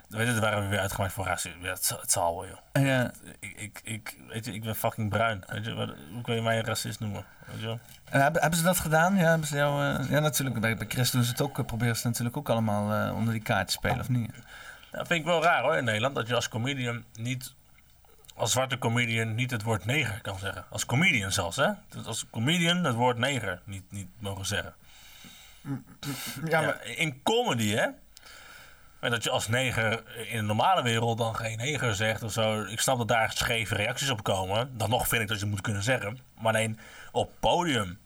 Weet 0.08 0.26
je, 0.26 0.32
daar 0.32 0.40
waren 0.40 0.62
we 0.62 0.68
weer 0.68 0.78
uitgemaakt 0.78 1.12
voor 1.12 1.24
racisme. 1.24 1.62
Ja, 1.62 1.68
het, 1.72 1.84
zal- 1.84 2.00
het 2.00 2.12
zal 2.12 2.34
wel, 2.40 2.46
joh. 2.48 2.84
Ja. 2.84 3.10
Ik, 3.40 3.52
ik, 3.56 3.80
ik, 3.84 4.16
weet 4.28 4.44
je, 4.44 4.52
ik 4.52 4.62
ben 4.62 4.74
fucking 4.76 5.10
bruin. 5.10 5.44
Weet 5.46 5.64
je, 5.64 5.74
wat, 5.74 5.94
hoe 6.12 6.22
kun 6.22 6.34
je 6.34 6.42
mij 6.42 6.58
een 6.58 6.64
racist 6.64 7.00
noemen? 7.00 7.24
Weet 7.46 7.60
je 7.60 7.66
wel? 7.66 7.78
En 8.04 8.20
hebben, 8.22 8.40
hebben 8.40 8.58
ze 8.58 8.64
dat 8.64 8.78
gedaan? 8.78 9.16
Ja, 9.16 9.28
hebben 9.28 9.46
ze 9.48 9.56
jou, 9.56 9.84
eh, 10.02 10.10
ja 10.10 10.18
natuurlijk. 10.20 10.60
Bij, 10.60 10.76
bij 10.76 10.86
Chris 10.88 11.10
doen 11.10 11.22
ze 11.22 11.30
het 11.30 11.40
ook. 11.40 11.58
eh, 11.58 11.64
Proberen 11.64 11.96
ze 11.96 12.06
natuurlijk 12.06 12.36
ook 12.36 12.48
allemaal 12.48 13.06
eh, 13.08 13.16
onder 13.16 13.32
die 13.32 13.42
kaart 13.42 13.66
te 13.66 13.72
spelen, 13.72 14.00
of 14.00 14.08
niet? 14.08 14.30
Dat 14.90 15.06
vind 15.06 15.20
ik 15.20 15.26
wel 15.26 15.42
raar 15.42 15.62
hoor 15.62 15.76
in 15.76 15.84
Nederland. 15.84 16.14
Dat 16.14 16.28
je 16.28 16.34
als 16.34 16.48
comedian 16.48 17.04
niet, 17.14 17.54
als 18.34 18.52
zwarte 18.52 18.78
comedian, 18.78 19.34
niet 19.34 19.50
het 19.50 19.62
woord 19.62 19.84
neger 19.84 20.20
kan 20.20 20.38
zeggen. 20.38 20.64
Als 20.70 20.86
comedian 20.86 21.32
zelfs, 21.32 21.56
hè? 21.56 21.70
Als 22.04 22.26
comedian 22.30 22.84
het 22.84 22.94
woord 22.94 23.18
neger 23.18 23.60
niet, 23.64 23.90
niet 23.92 24.08
mogen 24.18 24.46
zeggen. 24.46 24.74
Ja, 26.44 26.60
Ja, 26.60 26.80
in 26.80 27.22
comedy, 27.22 27.74
hè? 27.74 27.86
En 29.00 29.10
dat 29.10 29.24
je 29.24 29.30
als 29.30 29.48
neger 29.48 30.02
in 30.28 30.36
de 30.36 30.42
normale 30.42 30.82
wereld 30.82 31.18
dan 31.18 31.36
geen 31.36 31.56
neger 31.56 31.94
zegt 31.94 32.22
of 32.22 32.32
zo. 32.32 32.62
Ik 32.64 32.80
snap 32.80 32.98
dat 32.98 33.08
daar 33.08 33.32
scheve 33.32 33.74
reacties 33.74 34.10
op 34.10 34.22
komen. 34.22 34.76
Dan 34.76 34.90
nog 34.90 35.08
vind 35.08 35.22
ik 35.22 35.28
dat 35.28 35.36
je 35.36 35.42
het 35.42 35.52
moet 35.52 35.62
kunnen 35.62 35.82
zeggen. 35.82 36.18
Maar 36.38 36.54
alleen 36.54 36.78
op 37.12 37.32
podium. 37.40 37.98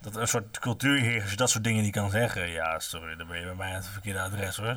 Dat 0.00 0.16
een 0.16 0.28
soort 0.28 0.58
cultuur 0.58 1.22
als 1.22 1.30
je 1.30 1.36
dat 1.36 1.50
soort 1.50 1.64
dingen 1.64 1.82
niet 1.82 1.92
kan 1.92 2.10
zeggen. 2.10 2.48
Ja, 2.48 2.78
sorry, 2.78 3.16
dan 3.16 3.26
ben 3.26 3.38
je 3.38 3.44
bij 3.44 3.54
mij 3.54 3.68
aan 3.68 3.74
het 3.74 3.86
verkeerde 3.86 4.20
adres 4.20 4.56
hoor. 4.56 4.76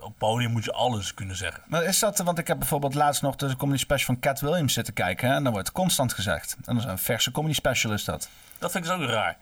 Op 0.00 0.18
podium 0.18 0.50
moet 0.50 0.64
je 0.64 0.72
alles 0.72 1.14
kunnen 1.14 1.36
zeggen. 1.36 1.62
Maar 1.66 1.82
is 1.84 1.98
dat, 1.98 2.18
want 2.18 2.38
ik 2.38 2.46
heb 2.46 2.58
bijvoorbeeld 2.58 2.94
laatst 2.94 3.22
nog 3.22 3.36
de 3.36 3.56
comedy 3.56 3.78
special 3.78 4.06
van 4.06 4.20
Cat 4.20 4.40
Williams 4.40 4.72
zitten 4.72 4.94
kijken. 4.94 5.28
Hè, 5.28 5.34
en 5.34 5.42
daar 5.42 5.52
wordt 5.52 5.72
constant 5.72 6.12
gezegd. 6.12 6.56
En 6.64 6.74
dat 6.74 6.84
is 6.84 6.90
een 6.90 6.98
verse 6.98 7.30
comedy 7.30 7.54
special 7.54 7.92
is 7.92 8.04
dat. 8.04 8.28
Dat 8.58 8.70
vind 8.70 8.84
ik 8.84 8.90
dus 8.90 9.00
ook 9.00 9.08
raar. 9.08 9.36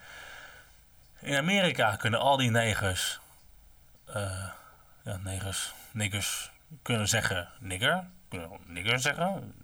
In 1.21 1.37
Amerika 1.37 1.97
kunnen 1.97 2.21
al 2.21 2.37
die 2.37 2.51
negers, 2.51 3.21
eh, 4.07 4.49
ja, 5.05 5.17
negers, 5.17 5.73
niggers, 5.91 6.51
kunnen 6.83 7.09
zeggen 7.09 7.49
nigger. 7.61 8.05
Kunnen 8.29 8.49
gewoon 8.49 8.65
nigger 8.67 9.01
zeggen. 9.01 9.55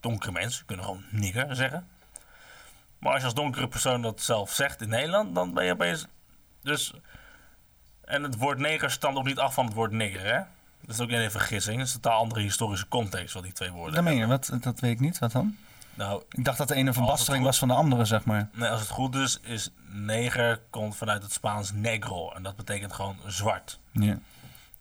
Donkere 0.00 0.32
mensen 0.32 0.66
kunnen 0.66 0.84
gewoon 0.84 1.04
nigger 1.10 1.56
zeggen. 1.56 1.88
Maar 2.98 3.10
als 3.12 3.20
je 3.20 3.26
als 3.26 3.34
donkere 3.34 3.68
persoon 3.68 4.02
dat 4.02 4.20
zelf 4.20 4.52
zegt 4.52 4.80
in 4.80 4.88
Nederland, 4.88 5.34
dan 5.34 5.54
ben 5.54 5.64
je 5.64 5.72
opeens... 5.72 6.06
Dus, 6.62 6.92
en 8.04 8.22
het 8.22 8.36
woord 8.36 8.58
neger 8.58 8.90
stamt 8.90 9.16
ook 9.16 9.24
niet 9.24 9.38
af 9.38 9.54
van 9.54 9.64
het 9.64 9.74
woord 9.74 9.92
nigger, 9.92 10.24
hè? 10.24 10.40
Dat 10.80 10.94
is 10.94 11.00
ook 11.00 11.10
een 11.10 11.30
vergissing. 11.30 11.78
Het 11.78 11.88
is 11.88 11.94
een 11.94 12.00
totaal 12.00 12.20
andere 12.20 12.40
historische 12.40 12.88
context 12.88 13.34
wat 13.34 13.42
die 13.42 13.52
twee 13.52 13.70
woorden 13.70 13.94
Dat 13.94 14.04
meen 14.04 14.16
je, 14.16 14.26
wat, 14.26 14.50
dat 14.60 14.80
weet 14.80 14.92
ik 14.92 15.00
niet. 15.00 15.18
Wat 15.18 15.32
dan? 15.32 15.56
Nou, 15.94 16.22
Ik 16.28 16.44
dacht 16.44 16.58
dat 16.58 16.68
de 16.68 16.74
ene 16.74 16.88
een 16.88 16.94
verbastering 16.94 17.44
was 17.44 17.58
van 17.58 17.68
de 17.68 17.74
andere, 17.74 18.04
zeg 18.04 18.24
maar. 18.24 18.48
Nee, 18.52 18.68
als 18.68 18.80
het 18.80 18.88
goed 18.88 19.14
is, 19.14 19.40
is 19.42 19.70
neger 19.86 20.60
komt 20.70 20.96
vanuit 20.96 21.22
het 21.22 21.32
Spaans 21.32 21.72
negro. 21.72 22.32
En 22.32 22.42
dat 22.42 22.56
betekent 22.56 22.92
gewoon 22.92 23.16
zwart. 23.26 23.78
Ja. 23.90 24.18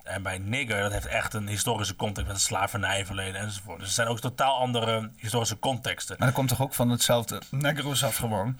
En 0.10 0.24
bij 0.24 0.38
nigger, 0.38 0.82
dat 0.82 0.92
heeft 0.92 1.06
echt 1.06 1.34
een 1.34 1.48
historische 1.48 1.96
context 1.96 2.28
met 2.28 2.36
het 2.36 2.46
slavernijverleden 2.46 3.42
enzovoort. 3.42 3.80
Dus 3.80 3.88
er 3.88 3.94
zijn 3.94 4.08
ook 4.08 4.20
totaal 4.20 4.60
andere 4.60 5.10
historische 5.18 5.60
contexten. 5.60 6.16
Maar 6.18 6.28
dat 6.28 6.36
komt 6.36 6.50
toch 6.50 6.62
ook 6.62 6.74
van 6.74 6.90
hetzelfde 6.90 7.42
Negros 7.50 8.04
af 8.04 8.16
gewoon? 8.16 8.60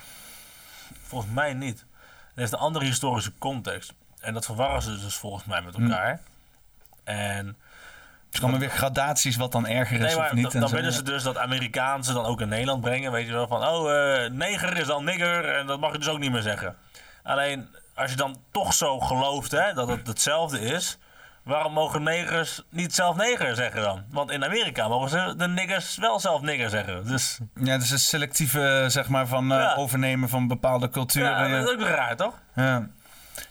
Volgens 1.04 1.32
mij 1.34 1.54
niet. 1.54 1.80
Het 1.80 2.36
heeft 2.36 2.52
een 2.52 2.60
andere 2.60 2.86
historische 2.86 3.32
context. 3.38 3.94
En 4.20 4.34
dat 4.34 4.46
verwarren 4.46 4.82
ze 4.82 5.00
dus 5.00 5.16
volgens 5.16 5.46
mij 5.46 5.62
met 5.62 5.76
elkaar. 5.76 6.22
En 7.04 7.58
Er 8.32 8.40
komen 8.40 8.60
weer 8.60 8.70
gradaties 8.70 9.36
wat 9.36 9.52
dan 9.52 9.68
erger 9.68 10.00
is 10.00 10.16
nee, 10.16 10.26
of 10.26 10.34
niet. 10.34 10.52
dan, 10.52 10.70
willen 10.70 10.94
ze 10.94 11.04
dus 11.04 11.24
dat 11.24 11.38
Amerikaanse 11.38 12.14
dan 12.14 12.26
ook 12.26 12.42
in 12.42 12.50
Nederland 12.50 12.82
brengen. 12.82 13.12
Weet 13.12 13.28
je 13.28 13.34
wel, 13.34 13.48
van 13.48 13.68
oh, 13.68 13.92
eh, 13.92 14.32
neger 14.32 14.78
is 14.78 14.88
dan 14.88 15.04
nigger 15.04 15.56
en 15.56 15.68
dat 15.68 15.80
mag 15.80 15.92
je 15.92 15.98
dus 15.98 16.10
ook 16.10 16.20
niet 16.20 16.32
meer 16.32 16.42
zeggen. 16.42 16.76
Alleen, 17.24 17.76
als 17.96 18.10
je 18.10 18.18
dan 18.18 18.38
toch 18.52 18.74
zo 18.74 19.00
gelooft 19.00 19.52
hè, 19.52 19.74
dat 19.74 19.88
het 19.88 20.08
hetzelfde 20.08 20.60
is... 20.60 20.98
Waarom 21.44 21.74
mogen 21.74 22.04
negers 22.04 22.64
niet 22.70 22.94
zelf 22.94 23.16
neger 23.16 23.56
zeggen 23.56 23.82
dan? 23.82 24.04
Want 24.12 24.32
in 24.32 24.44
Amerika 24.46 24.88
mogen 24.88 25.10
ze 25.10 25.34
de 25.38 25.48
niggers 25.48 25.98
wel 25.98 26.20
zelf 26.20 26.42
nigger 26.42 26.70
zeggen. 26.70 27.08
Dus 27.08 27.40
Ja, 27.56 27.78
dus 27.78 27.90
het 27.90 28.00
selectieve, 28.02 28.86
zeg 28.88 29.08
maar, 29.10 29.28
van 29.28 29.52
eh, 29.52 29.58
Ja. 29.58 29.76
overnemen 29.76 30.30
van 30.30 30.48
bepaalde 30.48 30.90
culturen. 30.90 31.50
ja. 31.50 31.60
dat 31.60 31.68
is 31.68 31.74
ook 31.76 31.88
raar, 31.88 32.16
toch? 32.16 32.34
Ja. 32.56 32.88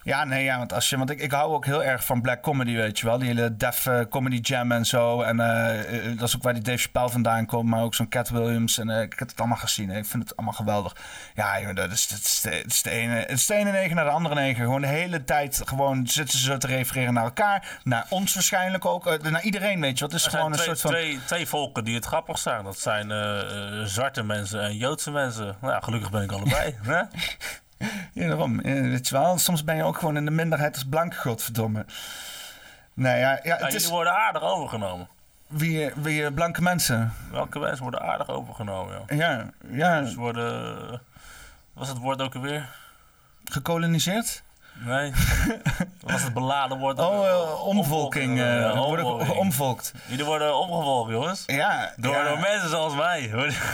Ja, 0.03 0.25
nee, 0.25 0.45
ja, 0.45 0.59
want 0.59 0.73
als 0.73 0.89
je, 0.91 0.97
want 0.97 1.11
ik, 1.11 1.21
ik 1.21 1.31
hou 1.31 1.53
ook 1.53 1.65
heel 1.65 1.85
erg 1.85 2.05
van 2.05 2.21
black 2.21 2.43
comedy, 2.43 2.75
weet 2.75 2.99
je 2.99 3.07
wel. 3.07 3.19
Die 3.19 3.29
hele 3.29 3.57
Def 3.57 3.87
eh, 3.87 4.01
Comedy 4.11 4.37
Jam 4.37 4.73
en 4.73 4.85
zo. 4.87 5.23
En 5.23 5.41
eh, 5.41 6.07
eh, 6.11 6.19
dat 6.19 6.29
is 6.29 6.37
ook 6.37 6.43
waar 6.43 6.55
die 6.55 6.63
Dave 6.63 6.79
Chappelle 6.79 7.09
vandaan 7.11 7.47
komt, 7.47 7.69
maar 7.69 7.83
ook 7.83 7.95
zo'n 7.95 8.09
Cat 8.09 8.29
Williams. 8.29 8.79
En 8.79 8.89
ik 8.89 9.19
heb 9.19 9.29
het 9.29 9.39
allemaal 9.39 9.57
gezien. 9.57 9.89
hè. 9.89 9.99
Ik 9.99 10.07
vind 10.07 10.23
het 10.23 10.37
allemaal 10.37 10.55
geweldig. 10.55 10.97
Ja, 11.35 11.61
joh, 11.61 11.75
dat 11.75 11.91
is, 11.91 12.09
dat 12.09 12.19
is, 12.19 12.41
de, 12.41 12.63
is 12.67 12.83
de 12.83 12.91
ene, 12.91 13.15
het 13.15 13.31
is 13.31 13.47
de 13.47 13.55
ene 13.55 13.71
negen 13.71 13.97
naar 13.97 14.05
de 14.05 14.11
andere 14.11 14.35
negen. 14.35 14.65
Gewoon 14.65 14.81
de 14.81 14.87
hele 14.87 15.25
tijd 15.25 15.63
gewoon 15.65 16.07
zitten 16.07 16.39
ze 16.39 16.45
zo 16.45 16.57
te 16.57 16.67
refereren 16.67 17.15
naar 17.15 17.25
elkaar. 17.25 17.79
Naar 17.85 18.07
ons 18.09 18.35
waarschijnlijk 18.35 18.85
ook. 18.85 19.31
naar 19.31 19.43
iedereen, 19.43 19.81
weet 19.81 19.99
je 19.99 20.01
wel. 20.01 20.09
Het 20.09 20.19
is 20.19 20.25
Er 20.25 20.31
gewoon 20.31 20.47
een 20.47 20.53
twee, 20.53 20.67
soort 20.67 20.81
van... 20.81 20.91
twee, 20.91 21.19
twee 21.27 21.47
volken 21.47 21.85
die 21.85 21.95
het 21.95 22.05
grappig 22.05 22.39
zijn. 22.39 22.65
Dat 22.65 22.79
zijn 22.79 23.07
zwarte 23.89 24.23
mensen 24.23 24.63
en 24.63 24.77
Joodse 24.77 25.11
mensen. 25.11 25.57
Nou 25.61 25.73
ja, 25.73 25.81
gelukkig 25.81 26.11
ben 26.11 26.23
ik 26.23 26.33
allebei. 26.33 26.77
hè? 26.83 27.03
Ja, 28.13 28.27
daarom. 28.27 28.61
Eh, 28.61 28.81
weet 28.81 29.09
je 29.09 29.15
wel. 29.15 29.39
Soms 29.39 29.65
ben 29.65 29.77
je 29.77 29.83
ook 29.83 29.99
gewoon 29.99 30.17
in 30.17 30.25
de 30.25 30.31
minderheid 30.31 30.75
als 30.75 30.85
blank, 30.85 31.15
godverdomme. 31.17 31.85
Nee, 32.95 33.19
ja, 33.19 33.31
ja 33.31 33.41
Ja, 33.43 33.57
het 33.65 33.75
is 33.75 33.89
worden 33.89 34.13
aardig 34.15 34.43
overgenomen. 34.43 35.09
wie, 35.47 35.91
wie 35.97 36.33
blanke 36.33 36.63
mensen. 36.63 37.13
Welke 37.31 37.59
mensen 37.59 37.83
worden 37.83 38.01
aardig 38.03 38.29
overgenomen, 38.29 38.95
joh? 38.95 39.19
Ja, 39.19 39.51
ja, 39.71 40.05
Ze 40.05 40.17
worden... 40.17 40.91
Wat 40.91 41.01
was 41.73 41.89
het 41.89 41.99
woord 41.99 42.23
ook 42.23 42.35
alweer? 42.35 42.69
gekoloniseerd. 43.45 44.43
Nee. 44.85 45.13
Was 46.05 46.23
het 46.23 46.35
beladen 46.35 46.79
woord? 46.79 46.99
Oh, 46.99 47.27
eh, 47.27 47.65
omvolking. 47.67 48.39
eh, 48.39 48.61
Ja, 48.61 48.77
worden 48.77 49.05
omvolking. 49.07 49.37
omvolkt. 49.39 49.93
Jullie 50.07 50.25
worden 50.25 50.57
omgevolgd, 50.59 51.11
jongens. 51.11 51.43
Ja, 51.47 51.93
Door, 51.97 52.13
ja, 52.15 52.29
door 52.29 52.39
mensen 52.39 52.69
zoals. 52.69 52.95
Worden 52.95 53.55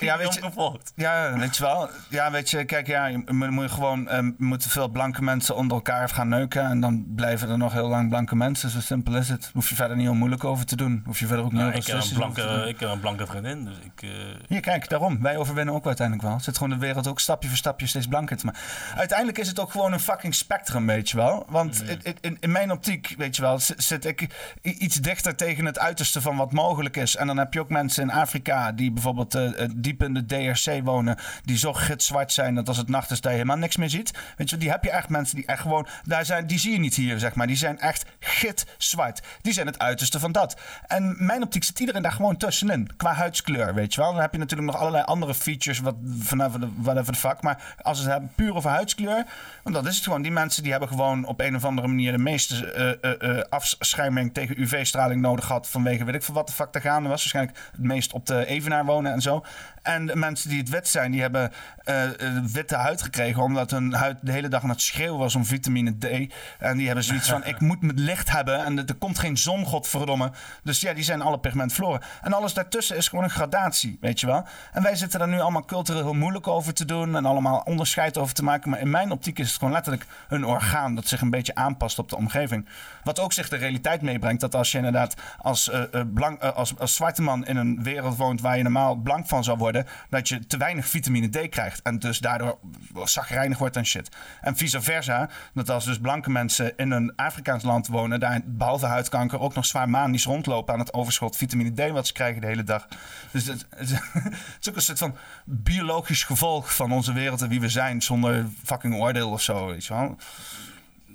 Ja, 0.00 0.18
weet 0.18 0.34
je- 0.34 0.42
omgevolgd. 0.42 0.92
ja, 0.96 1.32
weet 1.38 1.56
je 1.56 1.62
wel. 1.62 1.88
Ja, 2.08 2.30
weet 2.30 2.50
je, 2.50 2.64
kijk, 2.64 2.86
ja, 2.86 3.06
je 3.06 3.22
moet, 3.26 3.62
je 3.62 3.68
gewoon, 3.68 4.08
eh, 4.08 4.18
moeten 4.38 4.70
veel 4.70 4.88
blanke 4.88 5.22
mensen 5.22 5.56
onder 5.56 5.76
elkaar 5.76 6.08
gaan 6.08 6.28
neuken. 6.28 6.64
En 6.66 6.80
dan 6.80 7.04
blijven 7.14 7.48
er 7.48 7.58
nog 7.58 7.72
heel 7.72 7.88
lang 7.88 8.08
blanke 8.08 8.36
mensen. 8.36 8.70
Zo 8.70 8.80
simpel 8.80 9.14
is 9.16 9.28
het. 9.28 9.50
Hoef 9.52 9.68
je 9.68 9.74
verder 9.74 9.96
niet 9.96 10.06
heel 10.06 10.14
moeilijk 10.14 10.44
over 10.44 10.66
te 10.66 10.76
doen. 10.76 11.02
Hoef 11.06 11.18
je 11.18 11.26
verder 11.26 11.44
ook 11.44 11.52
niet 11.52 11.60
Nou, 11.60 11.74
ik, 11.74 11.86
heb 11.86 12.00
een 12.02 12.12
blanke, 12.14 12.64
ik 12.68 12.80
heb 12.80 12.88
een 12.90 13.00
blanke 13.00 13.26
vriendin, 13.26 13.64
dus 13.64 13.76
ik... 13.82 14.02
eh, 14.02 14.10
Hier, 14.48 14.60
kijk, 14.60 14.88
daarom. 14.88 15.22
Wij 15.22 15.36
overwinnen 15.36 15.74
ook 15.74 15.86
uiteindelijk 15.86 16.26
wel. 16.26 16.36
Het 16.36 16.44
zit 16.44 16.56
gewoon 16.56 16.72
de 16.72 16.78
wereld 16.86 17.06
ook 17.06 17.20
stapje 17.20 17.48
voor 17.48 17.56
stapje 17.58 17.86
steeds 17.86 18.06
blanker 18.06 18.36
te 18.36 18.44
maken. 18.46 18.60
Uiteindelijk 18.96 19.38
is 19.38 19.48
het 19.48 19.60
ook 19.60 19.70
gewoon 19.70 19.92
een 19.92 20.00
fucking 20.00 20.34
spel 20.34 20.52
spectrum, 20.54 20.86
weet 20.86 21.10
je 21.10 21.16
wel. 21.16 21.44
Want 21.48 21.82
Mm. 21.82 21.88
in, 21.88 22.16
in, 22.20 22.36
in 22.40 22.52
mijn 22.52 22.70
optiek, 22.72 23.14
weet 23.18 23.36
je 23.36 23.42
wel, 23.42 23.58
zi- 23.58 23.74
zit 23.76 24.04
ik 24.04 24.26
iets 24.62 24.96
dichter 24.96 25.34
tegen 25.36 25.64
het 25.64 25.78
uiterste 25.78 26.20
van 26.20 26.36
wat 26.36 26.52
mogelijk 26.52 26.96
is. 26.96 27.16
En 27.16 27.26
dan 27.26 27.36
heb 27.38 27.52
je 27.54 27.60
ook 27.60 27.68
mensen 27.68 28.02
in 28.02 28.10
Afrika 28.10 28.72
die 28.72 28.92
bijvoorbeeld 28.92 29.34
eh, 29.34 29.68
diep 29.76 30.02
in 30.02 30.14
de 30.14 30.26
DRC 30.26 30.84
wonen, 30.84 31.16
die 31.44 31.58
zo 31.58 31.72
gitzwart 31.72 32.32
zijn 32.32 32.54
dat 32.54 32.68
als 32.68 32.76
het 32.76 32.88
nacht 32.88 33.10
is, 33.10 33.20
dat 33.20 33.30
je 33.30 33.36
helemaal 33.38 33.56
niks 33.56 33.76
meer 33.76 33.90
ziet. 33.90 34.10
Weet 34.36 34.50
je, 34.50 34.56
die 34.56 34.70
heb 34.70 34.84
je 34.84 34.90
echt 34.90 35.08
mensen 35.08 35.36
die 35.36 35.46
echt 35.46 35.60
gewoon, 35.60 35.86
daar 36.04 36.24
zijn, 36.24 36.46
die 36.46 36.58
zie 36.58 36.72
je 36.72 36.78
niet 36.78 36.94
hier, 36.94 37.18
zeg 37.18 37.34
maar. 37.34 37.46
Die 37.46 37.56
zijn 37.56 37.78
echt 37.80 38.04
gitzwart. 38.20 39.22
Die 39.42 39.52
zijn 39.52 39.66
het 39.66 39.78
uiterste 39.78 40.20
van 40.20 40.32
dat. 40.32 40.56
En 40.86 41.16
mijn 41.18 41.42
optiek 41.42 41.64
zit 41.64 41.80
iedereen 41.80 42.02
daar 42.02 42.12
gewoon 42.12 42.36
tussenin, 42.36 42.90
qua 42.96 43.12
huidskleur, 43.12 43.74
weet 43.74 43.94
je 43.94 44.00
wel. 44.00 44.12
Dan 44.12 44.20
heb 44.20 44.32
je 44.32 44.38
natuurlijk 44.38 44.70
nog 44.70 44.80
allerlei 44.80 45.04
andere 45.04 45.34
features, 45.34 45.78
wat, 45.78 45.94
vanaf 46.18 46.52
de, 46.52 46.68
whatever 46.76 47.12
the 47.12 47.18
fuck. 47.18 47.42
Maar 47.42 47.74
als 47.82 47.98
we 47.98 48.04
het 48.04 48.12
hebben 48.12 48.32
puur 48.34 48.54
over 48.54 48.70
huidskleur, 48.70 49.24
want 49.62 49.74
dat 49.76 49.86
is 49.86 49.94
het 49.94 50.04
gewoon. 50.04 50.22
Die 50.22 50.30
mensen 50.32 50.42
die 50.48 50.70
hebben 50.70 50.88
gewoon 50.88 51.24
op 51.24 51.40
een 51.40 51.56
of 51.56 51.64
andere 51.64 51.88
manier 51.88 52.12
de 52.12 52.18
meeste 52.18 53.46
afscherming 53.50 54.34
tegen 54.34 54.60
UV-straling 54.60 55.20
nodig 55.20 55.44
gehad 55.44 55.68
vanwege 55.68 56.04
weet 56.04 56.14
ik 56.14 56.22
veel 56.22 56.34
wat 56.34 56.46
de 56.46 56.52
fuck 56.52 56.72
daar 56.72 56.82
gaande 56.82 57.08
was. 57.08 57.20
Waarschijnlijk 57.20 57.58
het 57.72 57.82
meest 57.84 58.12
op 58.12 58.26
de 58.26 58.46
Evenaar 58.46 58.84
wonen 58.84 59.12
en 59.12 59.20
zo. 59.20 59.44
En 59.84 60.06
de 60.06 60.16
mensen 60.16 60.48
die 60.48 60.58
het 60.58 60.68
wit 60.68 60.88
zijn, 60.88 61.10
die 61.10 61.20
hebben 61.20 61.52
eh, 61.84 62.04
eh, 62.04 62.44
witte 62.44 62.76
huid 62.76 63.02
gekregen 63.02 63.42
omdat 63.42 63.70
hun 63.70 63.92
huid 63.92 64.18
de 64.20 64.32
hele 64.32 64.48
dag 64.48 64.62
aan 64.62 64.68
het 64.68 64.80
schreeuwen 64.80 65.18
was 65.18 65.34
om 65.34 65.44
vitamine 65.44 65.98
D. 65.98 66.32
En 66.58 66.76
die 66.76 66.86
hebben 66.86 67.04
zoiets 67.04 67.28
van, 67.28 67.44
ik 67.54 67.60
moet 67.60 67.82
het 67.82 67.98
licht 67.98 68.30
hebben 68.30 68.64
en 68.64 68.78
er 68.78 68.94
komt 68.94 69.18
geen 69.18 69.36
zon, 69.36 69.64
godverdomme. 69.64 70.30
Dus 70.62 70.80
ja, 70.80 70.92
die 70.92 71.04
zijn 71.04 71.22
alle 71.22 71.38
pigment 71.38 71.72
verloren. 71.72 72.00
En 72.22 72.32
alles 72.32 72.54
daartussen 72.54 72.96
is 72.96 73.08
gewoon 73.08 73.24
een 73.24 73.30
gradatie, 73.30 73.98
weet 74.00 74.20
je 74.20 74.26
wel. 74.26 74.44
En 74.72 74.82
wij 74.82 74.96
zitten 74.96 75.18
daar 75.18 75.28
nu 75.28 75.40
allemaal 75.40 75.64
cultureel 75.64 76.02
heel 76.02 76.14
moeilijk 76.14 76.48
over 76.48 76.74
te 76.74 76.84
doen 76.84 77.16
en 77.16 77.24
allemaal 77.24 77.62
onderscheid 77.64 78.18
over 78.18 78.34
te 78.34 78.44
maken. 78.44 78.70
Maar 78.70 78.80
in 78.80 78.90
mijn 78.90 79.10
optiek 79.10 79.38
is 79.38 79.48
het 79.48 79.58
gewoon 79.58 79.72
letterlijk 79.72 80.06
een 80.28 80.44
orgaan 80.44 80.94
dat 80.94 81.06
zich 81.06 81.20
een 81.20 81.30
beetje 81.30 81.54
aanpast 81.54 81.98
op 81.98 82.08
de 82.08 82.16
omgeving. 82.16 82.68
Wat 83.02 83.20
ook 83.20 83.32
zich 83.32 83.48
de 83.48 83.56
realiteit 83.56 84.02
meebrengt 84.02 84.40
dat 84.40 84.54
als 84.54 84.72
je 84.72 84.76
inderdaad 84.76 85.14
als, 85.38 85.70
eh, 85.70 85.80
blank, 86.14 86.42
als, 86.42 86.78
als 86.78 86.94
zwarte 86.94 87.22
man 87.22 87.46
in 87.46 87.56
een 87.56 87.82
wereld 87.82 88.16
woont 88.16 88.40
waar 88.40 88.56
je 88.56 88.62
normaal 88.62 88.94
blank 88.94 89.26
van 89.26 89.44
zou 89.44 89.58
worden, 89.58 89.73
dat 90.08 90.28
je 90.28 90.46
te 90.46 90.56
weinig 90.56 90.88
vitamine 90.88 91.28
D 91.28 91.48
krijgt. 91.48 91.82
En 91.82 91.98
dus 91.98 92.18
daardoor 92.18 92.58
zagrijnig 93.04 93.58
wordt 93.58 93.76
en 93.76 93.86
shit. 93.86 94.08
En 94.40 94.56
vice 94.56 94.82
versa, 94.82 95.28
dat 95.54 95.70
als 95.70 95.84
dus 95.84 95.98
blanke 95.98 96.30
mensen 96.30 96.76
in 96.76 96.90
een 96.90 97.12
Afrikaans 97.16 97.62
land 97.62 97.86
wonen, 97.86 98.20
daar 98.20 98.40
behalve 98.44 98.86
huidkanker 98.86 99.40
ook 99.40 99.54
nog 99.54 99.66
zwaar 99.66 99.88
manisch 99.88 100.24
rondlopen 100.24 100.74
aan 100.74 100.80
het 100.80 100.92
overschot 100.92 101.36
vitamine 101.36 101.88
D 101.88 101.90
wat 101.90 102.06
ze 102.06 102.12
krijgen 102.12 102.40
de 102.40 102.46
hele 102.46 102.64
dag. 102.64 102.88
Dus 103.30 103.46
het, 103.46 103.66
het, 103.70 103.90
is 104.60 104.68
ook 104.68 104.76
een 104.76 104.82
soort 104.82 104.98
van 104.98 105.16
biologisch 105.44 106.24
gevolg 106.24 106.74
van 106.74 106.92
onze 106.92 107.12
wereld 107.12 107.42
en 107.42 107.48
wie 107.48 107.60
we 107.60 107.68
zijn, 107.68 108.02
zonder 108.02 108.46
fucking 108.64 108.94
oordeel 108.94 109.30
of 109.30 109.42
zo. 109.42 109.66
Weet. 109.66 109.90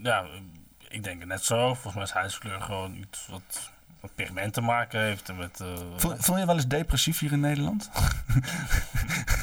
Ja, 0.04 0.26
ik 0.90 1.04
denk 1.04 1.20
het 1.20 1.28
net 1.28 1.44
zo. 1.44 1.74
Volgens 1.74 1.94
mij 1.94 2.04
is 2.04 2.12
huidskleur 2.12 2.62
gewoon 2.62 2.96
iets 2.96 3.28
wat 3.28 3.72
pigment 4.16 4.54
te 4.54 4.62
maken 4.62 5.00
heeft. 5.02 5.32
Met, 5.38 5.60
eh, 5.60 5.68
Voel, 5.98 6.16
voel 6.18 6.38
je 6.38 6.46
wel 6.46 6.56
eens 6.56 6.68
depressief 6.68 7.20
hier 7.20 7.32
in 7.32 7.40
Nederland? 7.40 7.90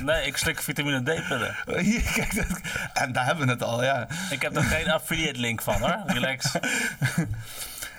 Nee, 0.03 0.27
ik 0.27 0.37
slik 0.37 0.61
vitamine 0.63 1.01
D-pillen. 1.03 1.55
Hier, 1.81 2.03
kijk, 2.15 2.35
dat, 2.35 2.61
en 2.93 3.13
daar 3.13 3.25
hebben 3.27 3.47
we 3.47 3.53
het 3.53 3.63
al, 3.63 3.85
ja. 3.85 4.07
Ik 4.31 4.43
heb 4.43 4.57
er 4.57 4.63
geen 4.63 4.91
affiliate 4.91 5.39
link 5.41 5.63
van 5.63 5.81
hoor. 5.81 6.03
Relax. 6.07 6.53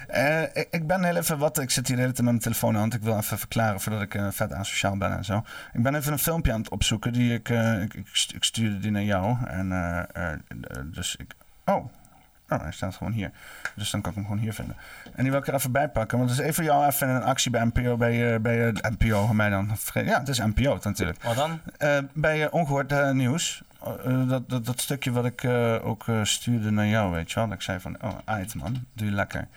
Eh, 0.07 0.41
ik, 0.41 0.67
ik 0.71 0.87
ben 0.87 1.03
heel 1.03 1.15
even 1.15 1.37
wat. 1.37 1.59
Ik 1.59 1.69
zit 1.71 1.87
hier 1.87 1.95
de 1.95 2.01
hele 2.01 2.13
tijd 2.13 2.23
met 2.25 2.33
mijn 2.33 2.43
telefoon 2.53 2.73
aan. 2.75 2.79
Want 2.81 2.93
ik 2.93 3.01
wil 3.01 3.17
even 3.17 3.37
verklaren 3.39 3.81
voordat 3.81 4.01
ik 4.01 4.15
eh, 4.15 4.27
vet 4.31 4.53
asociaal 4.53 4.97
ben 4.97 5.17
en 5.17 5.25
zo. 5.25 5.43
Ik 5.73 5.83
ben 5.83 5.95
even 5.95 6.11
een 6.11 6.19
filmpje 6.19 6.51
aan 6.53 6.59
het 6.59 6.69
opzoeken. 6.69 7.13
Die 7.13 7.33
ik, 7.33 7.49
ik, 7.49 7.93
ik, 7.93 8.07
stu- 8.11 8.35
ik 8.35 8.43
stuurde 8.43 8.79
die 8.79 8.91
naar 8.91 9.03
jou. 9.03 9.37
En 9.47 9.69
dus 10.93 11.15
ik. 11.15 11.33
Oh. 11.65 11.91
Oh, 12.49 12.61
hij 12.61 12.71
staat 12.71 12.95
gewoon 12.95 13.13
hier. 13.13 13.31
Dus 13.75 13.89
dan 13.91 14.01
kan 14.01 14.09
ik 14.11 14.17
hem 14.17 14.25
gewoon 14.27 14.41
hier 14.41 14.53
vinden. 14.53 14.75
En 15.15 15.21
die 15.23 15.31
wil 15.31 15.39
ik 15.39 15.47
er 15.47 15.53
even 15.53 15.71
bij 15.71 15.89
pakken. 15.89 16.17
Want 16.17 16.29
het 16.29 16.39
is 16.39 16.45
even 16.45 16.63
jou 16.63 16.85
even 16.85 17.09
een 17.09 17.23
actie 17.23 17.51
bij 17.51 17.63
NPO. 17.73 17.97
Bij, 17.97 18.33
eh, 18.33 18.39
bij 18.39 18.67
eh, 18.67 18.91
NPO, 18.97 19.33
mij 19.33 19.49
dan. 19.49 19.77
Ja, 19.93 20.19
het 20.19 20.27
is 20.29 20.39
NPO 20.39 20.77
natuurlijk. 20.83 21.23
Wat 21.23 21.35
dan? 21.35 21.59
Eh, 21.77 21.97
bij 22.13 22.43
eh, 22.43 22.53
Ongehoord 22.53 22.91
eh, 22.91 23.11
Nieuws. 23.11 23.61
dat, 24.27 24.49
dat, 24.49 24.65
dat 24.65 24.81
stukje 24.81 25.11
wat 25.11 25.25
ik 25.25 25.45
ook 25.83 26.05
stuurde 26.23 26.71
naar 26.71 26.87
jou, 26.87 27.11
weet 27.11 27.29
je 27.31 27.35
wel. 27.39 27.47
Dat 27.47 27.55
ik 27.57 27.61
zei 27.61 27.79
van, 27.79 27.97
oh, 28.03 28.17
uit 28.25 28.55
man, 28.55 28.85
doe 28.93 29.07
je 29.07 29.13
lekker. 29.13 29.47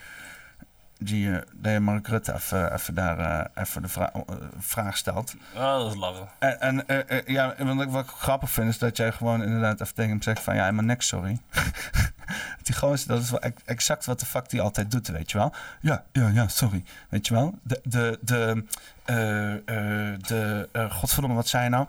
Die, 1.03 1.31
je 1.63 1.81
Mark 1.81 2.09
Rutte 2.09 2.35
even, 2.35 2.73
even 2.75 2.95
daar 2.95 3.49
even 3.55 3.83
de 3.83 3.89
vra- 3.89 4.13
vraag 4.59 4.97
stelt. 4.97 5.35
Oh, 5.55 5.79
dat 5.79 5.93
is 5.93 5.99
lachen. 5.99 6.29
En, 6.39 6.89
en 6.89 7.23
ja, 7.27 7.55
want 7.59 7.81
ik- 7.81 7.89
wat 7.89 8.05
ik 8.05 8.11
grappig 8.11 8.51
vind 8.51 8.69
is 8.69 8.79
dat 8.79 8.97
jij 8.97 9.13
gewoon 9.13 9.43
inderdaad 9.43 9.81
even 9.81 9.95
tegen 9.95 10.11
hem 10.11 10.23
zegt 10.23 10.43
van, 10.43 10.55
ja, 10.55 10.61
helemaal 10.63 10.85
niks, 10.85 11.07
sorry. 11.07 11.41
die 12.63 12.75
gozer, 12.75 13.09
dat 13.09 13.23
is 13.23 13.31
wel 13.31 13.41
ex- 13.41 13.63
exact 13.65 14.05
wat 14.05 14.21
de 14.21 14.27
fuck 14.27 14.49
die 14.51 14.61
altijd 14.61 14.91
doet, 14.91 15.09
weet 15.09 15.31
je 15.31 15.39
wel. 15.39 15.55
Ja, 15.81 16.05
ja, 16.13 16.29
ja, 16.29 16.49
sorry. 16.49 16.85
Weet 17.09 17.27
je 17.27 17.35
wel. 17.35 17.55
De, 17.63 17.81
de, 17.85 18.19
de, 18.21 18.65
eh, 19.05 19.55
eh, 19.55 20.19
de 20.27 20.69
eh, 20.73 20.91
godverdomme, 20.91 21.37
wat 21.37 21.49
zei 21.49 21.65
je 21.65 21.71
nou? 21.71 21.89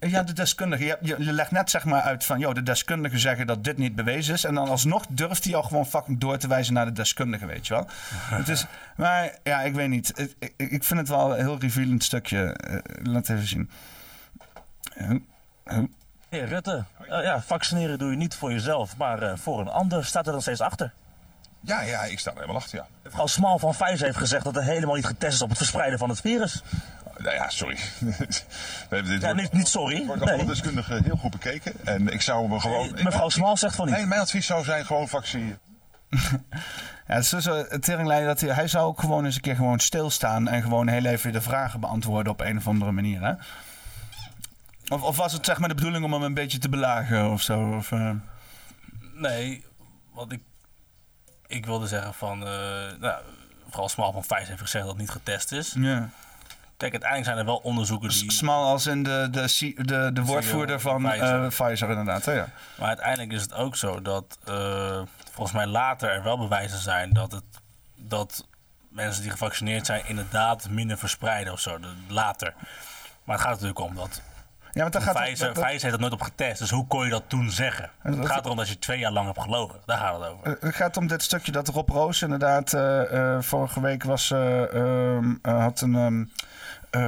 Ja, 0.00 0.22
de 0.22 0.32
deskundige. 0.32 0.84
Je, 0.84 0.98
je, 1.00 1.16
je 1.18 1.32
legt 1.32 1.50
net 1.50 1.70
zeg 1.70 1.84
maar 1.84 2.02
uit 2.02 2.24
van, 2.24 2.38
joh, 2.38 2.54
de 2.54 2.62
deskundigen 2.62 3.18
zeggen 3.18 3.46
dat 3.46 3.64
dit 3.64 3.78
niet 3.78 3.94
bewezen 3.94 4.34
is. 4.34 4.44
En 4.44 4.54
dan 4.54 4.68
alsnog 4.68 5.06
durft 5.08 5.44
hij 5.44 5.54
al 5.54 5.62
gewoon 5.62 5.86
fucking 5.86 6.20
door 6.20 6.38
te 6.38 6.48
wijzen 6.48 6.74
naar 6.74 6.84
de 6.84 6.92
deskundige, 6.92 7.46
weet 7.46 7.66
je 7.66 7.74
wel. 7.74 7.86
het 8.38 8.48
is, 8.48 8.66
maar 8.96 9.38
ja, 9.42 9.62
ik 9.62 9.74
weet 9.74 9.88
niet. 9.88 10.12
Ik, 10.18 10.34
ik, 10.56 10.70
ik 10.70 10.84
vind 10.84 11.00
het 11.00 11.08
wel 11.08 11.30
een 11.30 11.44
heel 11.44 11.58
revealend 11.58 12.04
stukje. 12.04 12.56
Laat 13.02 13.28
even 13.28 13.46
zien. 13.46 13.70
Heer 16.28 16.46
Rutte, 16.48 16.84
eh, 17.08 17.22
ja, 17.22 17.40
vaccineren 17.42 17.98
doe 17.98 18.10
je 18.10 18.16
niet 18.16 18.34
voor 18.34 18.52
jezelf, 18.52 18.96
maar 18.96 19.22
eh, 19.22 19.32
voor 19.36 19.60
een 19.60 19.68
ander. 19.68 20.04
Staat 20.04 20.26
er 20.26 20.32
dan 20.32 20.42
steeds 20.42 20.60
achter. 20.60 20.92
Ja, 21.60 21.80
ja, 21.80 22.02
ik 22.02 22.18
sta 22.18 22.30
er 22.30 22.36
helemaal 22.36 22.56
achter, 22.56 22.78
ja. 22.78 22.86
Mevrouw 23.02 23.26
Smal 23.26 23.58
van 23.58 23.70
Pfizer 23.70 24.06
heeft 24.06 24.18
gezegd 24.18 24.44
dat 24.44 24.56
er 24.56 24.62
helemaal 24.62 24.94
niet 24.94 25.06
getest 25.06 25.34
is 25.34 25.42
op 25.42 25.48
het 25.48 25.58
verspreiden 25.58 25.98
van 25.98 26.08
het 26.08 26.20
virus. 26.20 26.62
Nou 27.18 27.34
ja, 27.34 27.48
sorry. 27.48 27.76
We 27.98 28.14
hebben 28.88 29.12
dit 29.12 29.20
Ja, 29.20 29.26
wordt- 29.26 29.40
niet, 29.42 29.52
niet 29.52 29.68
sorry. 29.68 30.06
wordt 30.06 30.24
Nee. 30.24 30.44
deskundigen 30.44 31.04
heel 31.04 31.16
goed 31.16 31.30
bekeken. 31.30 31.72
En 31.84 32.08
ik 32.08 32.22
zou 32.22 32.48
me 32.48 32.60
gewoon... 32.60 32.92
Nee, 32.94 33.04
Mevrouw 33.04 33.28
Smal 33.28 33.56
zegt 33.56 33.74
van 33.74 33.86
niet. 33.86 33.94
Nee, 33.96 34.06
mijn 34.06 34.20
advies 34.20 34.46
zou 34.46 34.64
zijn 34.64 34.86
gewoon 34.86 35.08
vaccineren. 35.08 35.58
Ja, 37.06 37.14
het 37.14 37.24
is 37.24 37.30
dus 37.30 37.44
een 37.44 37.80
teringleider 37.80 38.26
dat 38.28 38.40
hij, 38.40 38.50
hij 38.50 38.68
zou 38.68 38.86
ook 38.86 39.00
gewoon 39.00 39.24
eens 39.24 39.34
een 39.34 39.40
keer 39.40 39.54
gewoon 39.56 39.78
stilstaan 39.80 40.48
en 40.48 40.62
gewoon 40.62 40.88
heel 40.88 41.04
even 41.04 41.32
de 41.32 41.40
vragen 41.40 41.80
beantwoorden 41.80 42.32
op 42.32 42.40
een 42.40 42.56
of 42.56 42.66
andere 42.68 42.92
manier. 42.92 43.20
Hè? 43.22 43.32
Of, 44.88 45.02
of 45.02 45.16
was 45.16 45.32
het 45.32 45.44
zeg 45.46 45.58
maar 45.58 45.68
de 45.68 45.74
bedoeling 45.74 46.04
om 46.04 46.12
hem 46.12 46.22
een 46.22 46.34
beetje 46.34 46.58
te 46.58 46.68
belagen 46.68 47.30
of 47.30 47.42
zo? 47.42 47.72
Of, 47.76 47.92
eh, 47.92 48.10
Nee, 49.14 49.64
wat 50.12 50.32
ik, 50.32 50.40
ik 51.46 51.66
wilde 51.66 51.86
zeggen 51.86 52.14
van... 52.14 52.46
eh 52.46 52.48
nou, 53.00 53.22
vooral 53.68 53.88
Smal 53.88 54.12
van 54.12 54.24
Vijs 54.24 54.48
heeft 54.48 54.60
gezegd 54.60 54.84
dat 54.84 54.92
het 54.92 55.02
niet 55.02 55.10
getest 55.12 55.52
is. 55.52 55.74
ja. 55.78 56.08
Kijk, 56.76 56.92
uiteindelijk 56.92 57.30
zijn 57.30 57.46
er 57.46 57.52
wel 57.52 57.62
onderzoeken 57.62 58.08
die... 58.08 58.32
Smal 58.32 58.64
als 58.66 58.86
in 58.86 59.02
de, 59.02 59.28
de, 59.30 59.72
de, 59.76 60.10
de 60.12 60.22
woordvoerder 60.22 60.80
van 60.80 61.02
Pfizer. 61.02 61.42
eh, 61.42 61.48
Pfizer 61.48 61.88
inderdaad. 61.88 62.24
hè, 62.24 62.32
ja. 62.32 62.48
Maar 62.78 62.88
uiteindelijk 62.88 63.32
is 63.32 63.42
het 63.42 63.52
ook 63.54 63.76
zo 63.76 64.02
dat 64.02 64.38
volgens 65.32 65.52
mij 65.56 65.66
later 65.66 66.10
er 66.10 66.22
wel 66.22 66.38
bewijzen 66.38 66.78
zijn 66.78 67.12
dat, 67.12 67.32
het, 67.32 67.44
dat 67.96 68.46
mensen 68.88 69.22
die 69.22 69.30
gevaccineerd 69.30 69.86
zijn 69.86 70.06
inderdaad 70.06 70.68
minder 70.70 70.98
verspreiden 70.98 71.52
of 71.52 71.60
zo. 71.60 71.78
de- 71.78 71.94
later. 72.08 72.54
Maar 73.24 73.36
het 73.36 73.44
gaat 73.44 73.52
natuurlijk 73.54 73.80
om 73.80 73.94
dat. 73.94 74.22
Ja, 74.78 74.82
want 74.90 74.92
dan 74.92 75.02
gaat 75.02 75.14
Pfizer, 75.24 75.46
dat- 75.46 75.54
dat- 75.54 75.64
Pfizer 75.64 75.80
heeft 75.82 75.90
dat 75.90 76.00
nooit 76.00 76.12
op 76.12 76.22
getest, 76.22 76.58
dus 76.58 76.70
hoe 76.70 76.86
kon 76.86 77.04
je 77.04 77.10
dat 77.10 77.22
toen 77.26 77.50
zeggen? 77.50 77.90
dat- 78.02 78.16
Het 78.16 78.26
gaat 78.28 78.44
erom 78.44 78.56
dat 78.56 78.68
je 78.68 78.78
twee 78.78 78.98
jaar 78.98 79.12
lang 79.12 79.26
hebt 79.26 79.40
gelogen. 79.40 79.78
Daar 79.86 79.98
gaat 79.98 80.20
het 80.20 80.28
over. 80.30 80.56
Het 80.60 80.74
gaat 80.74 80.96
om 80.96 81.06
dit 81.06 81.22
stukje 81.22 81.52
dat 81.52 81.68
Rob 81.68 81.88
Roos 81.88 82.22
inderdaad 82.22 82.72
eh, 82.72 83.34
eh, 83.34 83.42
vorige 83.42 83.80
week 83.80 84.02
was, 84.04 84.30
eh, 84.30 84.74
ehm, 84.74 85.34
eh, 85.42 85.60
had 85.62 85.80
een, 85.80 85.94
eh, 85.94 87.00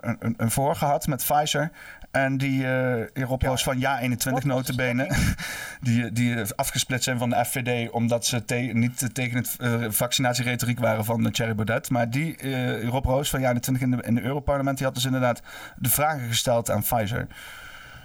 een, 0.00 0.16
een, 0.20 0.34
een 0.36 0.50
voor 0.50 0.76
gehad 0.76 1.06
met 1.06 1.24
Pfizer. 1.26 1.70
En 2.10 2.36
die 2.36 2.66
eh 2.66 3.24
Rob 3.24 3.42
Roos 3.42 3.62
van 3.62 3.78
Ja 3.78 3.98
21 4.00 4.44
notenbenen, 4.44 5.16
die, 5.80 6.12
die 6.12 6.36
afgesplitst 6.56 7.04
zijn 7.04 7.18
van 7.18 7.30
de 7.30 7.44
FVD 7.44 7.90
omdat 7.90 8.26
ze 8.26 8.44
te- 8.44 8.54
niet 8.54 9.14
tegen 9.14 9.36
het 9.36 9.56
eh, 9.60 9.84
vaccinatieretoriek 9.88 10.78
waren 10.78 11.04
van 11.04 11.30
Thierry 11.30 11.54
Baudet. 11.54 11.90
Maar 11.90 12.10
die 12.10 12.36
eh, 12.36 12.88
Rob 12.88 13.04
Roos 13.04 13.30
van 13.30 13.40
Ja 13.40 13.46
21 13.48 13.82
in 13.82 13.90
de, 13.90 14.02
in 14.02 14.14
de 14.14 14.22
Europarlement, 14.22 14.76
die 14.76 14.86
had 14.86 14.94
dus 14.94 15.04
inderdaad 15.04 15.42
de 15.76 15.90
vragen 15.90 16.28
gesteld 16.28 16.70
aan 16.70 16.80
Pfizer. 16.82 17.26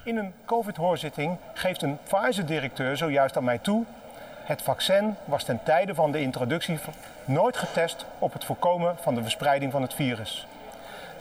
In 0.04 0.18
een 0.18 0.32
COVID-hoorzitting 0.46 1.38
geeft 1.54 1.82
een 1.82 1.98
Pfizer-directeur 2.04 2.98
zojuist 2.98 3.38
aan 3.38 3.44
mij 3.44 3.58
toe. 3.58 3.86
Het 4.46 4.62
vaccin 4.62 5.16
was 5.26 5.44
ten 5.44 5.60
tijde 5.64 5.96
van 5.96 6.12
de 6.12 6.22
introductie 6.22 6.80
nooit 7.26 7.58
getest 7.58 8.06
op 8.20 8.34
het 8.34 8.46
voorkomen 8.46 8.96
van 9.02 9.16
de 9.16 9.22
verspreiding 9.22 9.72
van 9.72 9.82
het 9.82 9.94
virus. 9.94 10.48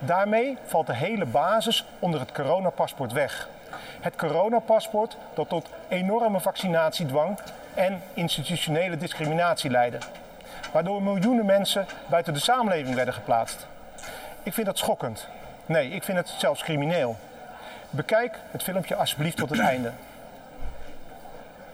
Daarmee 0.06 0.56
valt 0.66 0.86
de 0.86 0.94
hele 0.94 1.26
basis 1.26 1.84
onder 1.98 2.20
het 2.20 2.32
coronapaspoort 2.32 3.12
weg. 3.12 3.48
Het 4.00 4.16
coronapaspoort 4.16 5.16
dat 5.34 5.48
tot 5.48 5.68
enorme 5.88 6.40
vaccinatiedwang 6.40 7.38
en 7.74 8.02
institutionele 8.14 8.96
discriminatie 8.96 9.70
leidde. 9.70 9.98
Waardoor 10.72 11.02
miljoenen 11.02 11.46
mensen 11.46 11.86
buiten 12.06 12.32
de 12.32 12.40
samenleving 12.40 12.94
werden 12.94 13.14
geplaatst. 13.14 13.66
Ik 14.42 14.52
vind 14.54 14.66
dat 14.66 14.78
schokkend. 14.78 15.28
Nee, 15.66 15.90
ik 15.90 16.02
vind 16.02 16.18
het 16.18 16.28
zelfs 16.38 16.62
crimineel. 16.62 17.16
Bekijk 17.90 18.38
het 18.50 18.62
filmpje 18.62 18.94
alsjeblieft 18.94 19.36
tot 19.36 19.50
het 19.50 19.58
einde. 19.72 19.92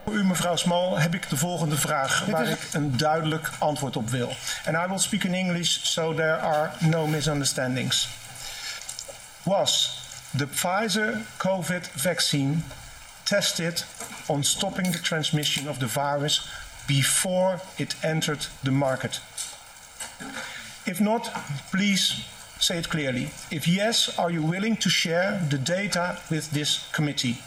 Voor 0.04 0.12
u, 0.14 0.24
mevrouw 0.24 0.56
Small, 0.56 0.94
heb 0.94 1.14
ik 1.14 1.28
de 1.28 1.36
volgende 1.36 1.76
vraag 1.76 2.26
waar 2.26 2.48
ik 2.48 2.68
een 2.72 2.96
duidelijk 2.96 3.50
antwoord 3.58 3.96
op 3.96 4.08
wil. 4.08 4.28
And 4.66 4.76
I 4.76 4.88
will 4.88 4.98
speak 4.98 5.22
in 5.22 5.34
English 5.34 5.78
so 5.82 6.14
there 6.14 6.36
are 6.36 6.70
no 6.78 7.06
misunderstandings. 7.06 8.08
Was 9.50 10.30
the 10.32 10.44
Pfizer 10.44 11.24
COVID 11.38 11.88
vaccine 12.00 12.62
tested 13.24 13.82
on 14.28 14.44
stopping 14.44 14.92
the 14.92 14.98
transmission 14.98 15.66
of 15.66 15.80
the 15.80 15.88
virus 15.88 16.48
before 16.86 17.60
it 17.76 17.96
entered 18.04 18.46
the 18.62 18.70
market? 18.70 19.18
If 20.86 21.00
not, 21.00 21.34
please 21.72 22.24
say 22.60 22.78
it 22.78 22.90
clearly. 22.90 23.32
If 23.50 23.66
yes, 23.66 24.16
are 24.20 24.30
you 24.30 24.44
willing 24.44 24.76
to 24.76 24.88
share 24.88 25.44
the 25.50 25.58
data 25.58 26.18
with 26.30 26.52
this 26.52 26.88
committee? 26.92 27.38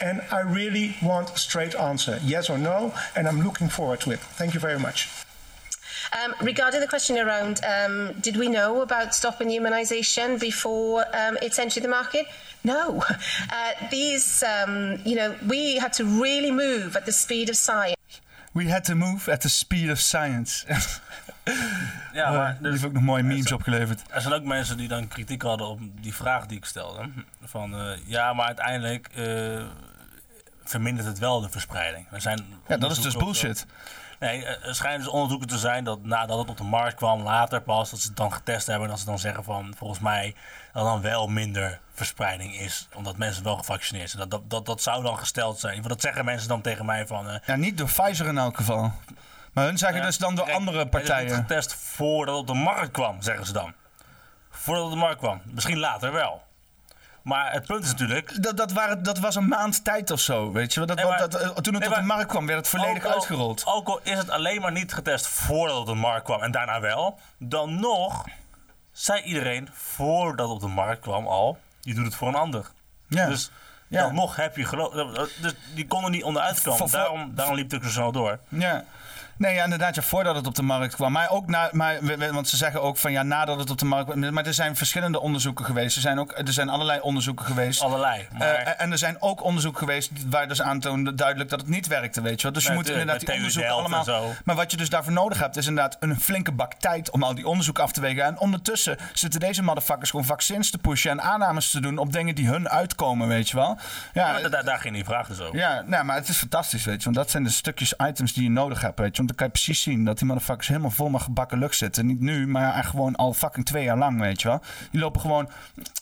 And 0.00 0.22
I 0.30 0.42
really 0.42 0.94
want 1.02 1.30
a 1.30 1.38
straight 1.38 1.74
answer, 1.74 2.20
yes 2.22 2.50
or 2.50 2.58
no, 2.58 2.94
and 3.16 3.26
I'm 3.26 3.42
looking 3.42 3.68
forward 3.68 4.00
to 4.02 4.12
it. 4.12 4.20
Thank 4.20 4.54
you 4.54 4.60
very 4.60 4.78
much. 4.78 5.08
Um, 6.14 6.34
regarding 6.46 6.80
the 6.80 6.86
question 6.88 7.16
around, 7.18 7.60
um, 7.64 8.12
did 8.20 8.36
we 8.36 8.46
know 8.48 8.82
about 8.82 9.14
stopping 9.14 9.48
humanisation 9.50 10.38
before 10.38 11.04
um, 11.14 11.36
it's 11.40 11.58
entered 11.58 11.82
the 11.82 11.88
market? 11.88 12.26
No. 12.60 13.02
Uh, 13.52 13.88
these, 13.90 14.44
um, 14.46 15.00
you 15.04 15.14
know, 15.16 15.34
we 15.48 15.78
had 15.80 15.92
to 15.92 16.04
really 16.04 16.50
move 16.50 16.96
at 16.96 17.04
the 17.04 17.12
speed 17.12 17.48
of 17.50 17.56
science. 17.56 17.96
We 18.54 18.68
had 18.70 18.84
to 18.84 18.94
move 18.94 19.32
at 19.32 19.40
the 19.40 19.48
speed 19.48 19.90
of 19.90 19.98
science. 19.98 20.64
Ja, 22.12 22.24
Eh, 22.24 22.36
maar 22.36 22.56
dus, 22.60 22.70
heeft 22.70 22.84
ook 22.84 22.92
nog 22.92 23.02
mooie 23.02 23.22
memes 23.22 23.52
opgeleverd. 23.52 24.02
er 24.10 24.20
zijn 24.20 24.34
ook 24.34 24.42
mensen 24.44 24.76
die 24.76 24.88
dan 24.88 25.08
kritiek 25.08 25.42
hadden 25.42 25.66
op 25.66 25.80
die 26.00 26.14
vraag 26.14 26.46
die 26.46 26.56
ik 26.56 26.64
stelde. 26.64 27.08
Van 27.44 27.74
eh, 27.74 27.90
ja, 28.06 28.32
maar 28.32 28.46
uiteindelijk 28.46 29.08
eh, 29.14 29.62
vermindert 30.64 31.06
het 31.06 31.18
wel 31.18 31.40
de 31.40 31.48
verspreiding. 31.48 32.06
Er 32.12 32.20
zijn 32.20 32.44
Ja, 32.68 32.76
dat 32.76 32.90
is 32.90 33.00
dus 33.00 33.14
op- 33.14 33.20
bullshit. 33.20 33.66
Nee, 34.22 34.44
eh, 34.44 34.68
er 34.68 34.74
schijnen 34.74 34.98
dus 35.00 35.08
onderzoeken 35.08 35.48
te 35.48 35.58
zijn 35.58 35.84
dat 35.84 36.04
nadat 36.04 36.38
het 36.38 36.48
op 36.48 36.56
de 36.56 36.64
markt 36.64 36.94
kwam, 36.94 37.22
later 37.22 37.62
pas, 37.62 37.90
dat 37.90 38.00
ze 38.00 38.08
het 38.08 38.16
dan 38.16 38.32
getest 38.32 38.66
hebben 38.66 38.84
en 38.84 38.90
dat 38.90 38.98
ze 39.00 39.06
dan 39.06 39.18
zeggen 39.18 39.44
van 39.44 39.74
volgens 39.76 40.00
mij 40.00 40.34
dat 40.72 40.84
dan 40.84 41.00
wel 41.00 41.26
minder 41.26 41.80
verspreiding 41.94 42.54
is, 42.54 42.88
omdat 42.94 43.16
mensen 43.16 43.44
wel 43.44 43.56
gevaccineerd 43.56 44.10
zijn. 44.10 44.28
Dat, 44.28 44.30
dat, 44.30 44.50
dat, 44.50 44.66
dat 44.66 44.82
zou 44.82 45.02
dan 45.02 45.18
gesteld 45.18 45.58
zijn. 45.58 45.74
Want 45.74 45.88
dat 45.88 46.00
zeggen 46.00 46.24
mensen 46.24 46.48
dan 46.48 46.60
tegen 46.60 46.86
mij 46.86 47.06
van. 47.06 47.28
eh, 47.28 47.36
Ja, 47.46 47.56
niet 47.56 47.78
door 47.78 47.86
Pfizer 47.86 48.26
in 48.26 48.38
elk 48.38 48.56
geval. 48.56 48.92
Maar 49.52 49.64
hun 49.64 49.78
zeggen 49.78 50.02
dus 50.02 50.18
dan 50.18 50.34
door 50.34 50.44
kijk, 50.44 50.56
andere 50.56 50.78
Het 50.78 50.86
is 50.86 50.90
partijen. 51.00 51.26
niet 51.26 51.34
getest 51.34 51.74
voordat 51.74 52.34
het 52.40 52.48
op 52.50 52.56
de 52.56 52.62
markt 52.62 52.90
kwam, 52.90 53.22
zeggen 53.22 53.46
ze 53.46 53.52
dan. 53.52 53.72
Voordat 54.50 54.84
het 54.84 54.92
op 54.92 54.98
de 54.98 55.04
markt 55.04 55.18
kwam. 55.18 55.40
Misschien 55.44 55.78
later 55.78 56.12
wel. 56.12 56.42
Maar 57.22 57.52
het 57.52 57.66
punt 57.66 57.84
is 57.84 57.90
natuurlijk. 57.90 58.42
Dat, 58.42 58.56
dat, 58.56 58.72
waren, 58.72 59.02
dat 59.02 59.18
was 59.18 59.34
een 59.34 59.48
maand 59.48 59.84
tijd 59.84 60.10
of 60.10 60.20
zo, 60.20 60.52
weet 60.52 60.72
je 60.74 60.78
wel. 60.78 60.88
Dat, 60.88 60.96
Nee, 60.96 61.06
maar- 61.06 61.18
dat, 61.18 61.34
eh, 61.34 61.40
toen 61.48 61.74
het 61.74 61.82
nee, 61.82 61.88
op 61.88 61.94
de 61.94 62.02
markt 62.02 62.26
kwam, 62.30 62.46
werd 62.46 62.58
het 62.58 62.68
volledig 62.68 63.04
al- 63.04 63.12
uitgerold. 63.12 63.62
Ook 63.66 63.88
al 63.88 64.00
is 64.02 64.18
het 64.18 64.30
alleen 64.30 64.60
maar 64.60 64.72
niet 64.72 64.92
getest 64.92 65.26
voordat 65.26 65.78
het 65.78 65.88
op 65.88 65.94
de 65.94 66.00
markt 66.00 66.24
kwam 66.24 66.42
en 66.42 66.50
daarna 66.50 66.80
wel, 66.80 67.18
dan 67.38 67.80
nog 67.80 68.24
zei 68.92 69.22
iedereen 69.22 69.68
voordat 69.72 70.46
het 70.46 70.54
op 70.54 70.60
de 70.60 70.74
markt 70.74 71.00
kwam 71.00 71.26
al, 71.26 71.58
je 71.80 71.94
doet 71.94 72.04
het 72.04 72.14
voor 72.14 72.28
een 72.28 72.34
ander. 72.34 72.66
Ja. 73.08 73.26
Dus 73.26 73.50
Ja. 73.88 74.02
dan 74.02 74.14
nog 74.14 74.36
heb 74.36 74.56
je 74.56 74.64
geloof. 74.64 74.92
Dus 75.40 75.54
die 75.74 75.86
kon 75.86 76.04
er 76.04 76.10
niet 76.10 76.24
onderuit 76.24 76.62
komen. 76.62 76.90
Daarom, 76.90 77.34
daarom 77.34 77.54
liep 77.54 77.70
het 77.70 77.80
ook 77.80 77.84
zo 77.86 77.90
snel 77.90 78.12
door. 78.12 78.38
Ja. 78.48 78.84
Nee, 79.36 79.54
ja, 79.54 79.64
inderdaad, 79.64 79.94
ja, 79.94 80.02
voordat 80.02 80.34
het 80.36 80.46
op 80.46 80.54
de 80.54 80.62
markt 80.62 80.94
kwam. 80.94 81.12
Maar 81.12 81.30
ook 81.30 81.46
na, 81.46 81.68
maar, 81.72 81.98
want 82.32 82.48
ze 82.48 82.56
zeggen 82.56 82.82
ook 82.82 82.96
van 82.96 83.12
ja, 83.12 83.22
nadat 83.22 83.58
het 83.58 83.70
op 83.70 83.78
de 83.78 83.84
markt 83.84 84.10
kwam. 84.10 84.32
Maar 84.32 84.46
er 84.46 84.54
zijn 84.54 84.76
verschillende 84.76 85.20
onderzoeken 85.20 85.64
geweest. 85.64 85.96
Er 85.96 86.02
zijn, 86.02 86.18
ook, 86.20 86.32
er 86.38 86.52
zijn 86.52 86.68
allerlei 86.68 87.00
onderzoeken 87.00 87.46
geweest. 87.46 87.80
Allerlei. 87.80 88.26
Maar 88.38 88.48
Eh, 88.48 88.84
en 88.84 88.92
er 88.92 88.98
zijn 88.98 89.16
ook 89.20 89.42
onderzoeken 89.44 89.80
geweest 89.80 90.10
waar 90.30 90.48
dus 90.48 90.62
aantoonde 90.62 91.14
duidelijk 91.14 91.50
dat 91.50 91.60
het 91.60 91.68
niet 91.68 91.86
werkte, 91.86 92.20
weet 92.20 92.36
je 92.36 92.42
wel. 92.42 92.52
Dus 92.52 92.62
je 92.62 92.68
Nee, 92.68 92.78
moet 92.78 92.88
inderdaad 92.90 93.20
die 93.20 93.34
onderzoeken 93.34 93.72
allemaal... 93.72 94.30
Maar 94.44 94.56
wat 94.56 94.70
je 94.70 94.76
dus 94.76 94.88
daarvoor 94.88 95.12
nodig 95.12 95.38
hebt, 95.38 95.56
is 95.56 95.66
inderdaad 95.66 95.96
een 96.00 96.20
flinke 96.20 96.52
bak 96.52 96.74
tijd 96.74 97.10
om 97.10 97.22
al 97.22 97.34
die 97.34 97.46
onderzoeken 97.46 97.82
af 97.82 97.92
te 97.92 98.00
wegen. 98.00 98.24
En 98.24 98.38
ondertussen 98.38 98.96
zitten 99.12 99.40
deze 99.40 99.62
motherfuckers 99.62 100.10
gewoon 100.10 100.24
vaccins 100.26 100.70
te 100.70 100.78
pushen 100.78 101.10
en 101.10 101.22
aannames 101.22 101.70
te 101.70 101.80
doen 101.80 101.98
op 101.98 102.12
dingen 102.12 102.34
die 102.34 102.46
hun 102.48 102.68
uitkomen, 102.68 103.28
weet 103.28 103.48
je 103.50 103.56
wel. 103.56 103.78
Ja, 104.12 104.32
maar 104.32 104.50
daar, 104.50 104.64
daar 104.64 104.78
ging 104.78 104.94
die 104.94 105.04
vraag 105.04 105.26
dus 105.26 105.40
over. 105.40 105.56
ja, 105.58 105.82
nou, 105.86 106.04
maar 106.04 106.16
het 106.16 106.28
is 106.28 106.36
fantastisch, 106.36 106.84
weet 106.84 106.96
je. 106.98 107.04
Want 107.04 107.16
dat 107.16 107.30
zijn 107.30 107.42
de 107.42 107.50
stukjes 107.50 107.94
items 108.06 108.32
die 108.32 108.42
je 108.42 108.50
nodig 108.50 108.80
hebt, 108.80 108.98
weet 108.98 109.16
je. 109.16 109.21
Want 109.22 109.36
dan 109.36 109.48
kan 109.48 109.56
je 109.56 109.64
precies 109.64 109.82
zien 109.82 110.04
dat 110.04 110.18
die 110.18 110.26
motherfuckers 110.26 110.68
helemaal 110.68 110.90
vol 110.90 111.08
met 111.08 111.22
gebakken 111.22 111.58
lucht 111.58 111.76
zitten. 111.76 112.06
Niet 112.06 112.20
nu, 112.20 112.46
maar 112.46 112.84
gewoon 112.84 113.16
al 113.16 113.32
fucking 113.32 113.66
twee 113.66 113.84
jaar 113.84 113.96
lang, 113.96 114.20
weet 114.20 114.42
je 114.42 114.48
wel. 114.48 114.60
Die 114.90 115.00
lopen 115.00 115.20
gewoon 115.20 115.50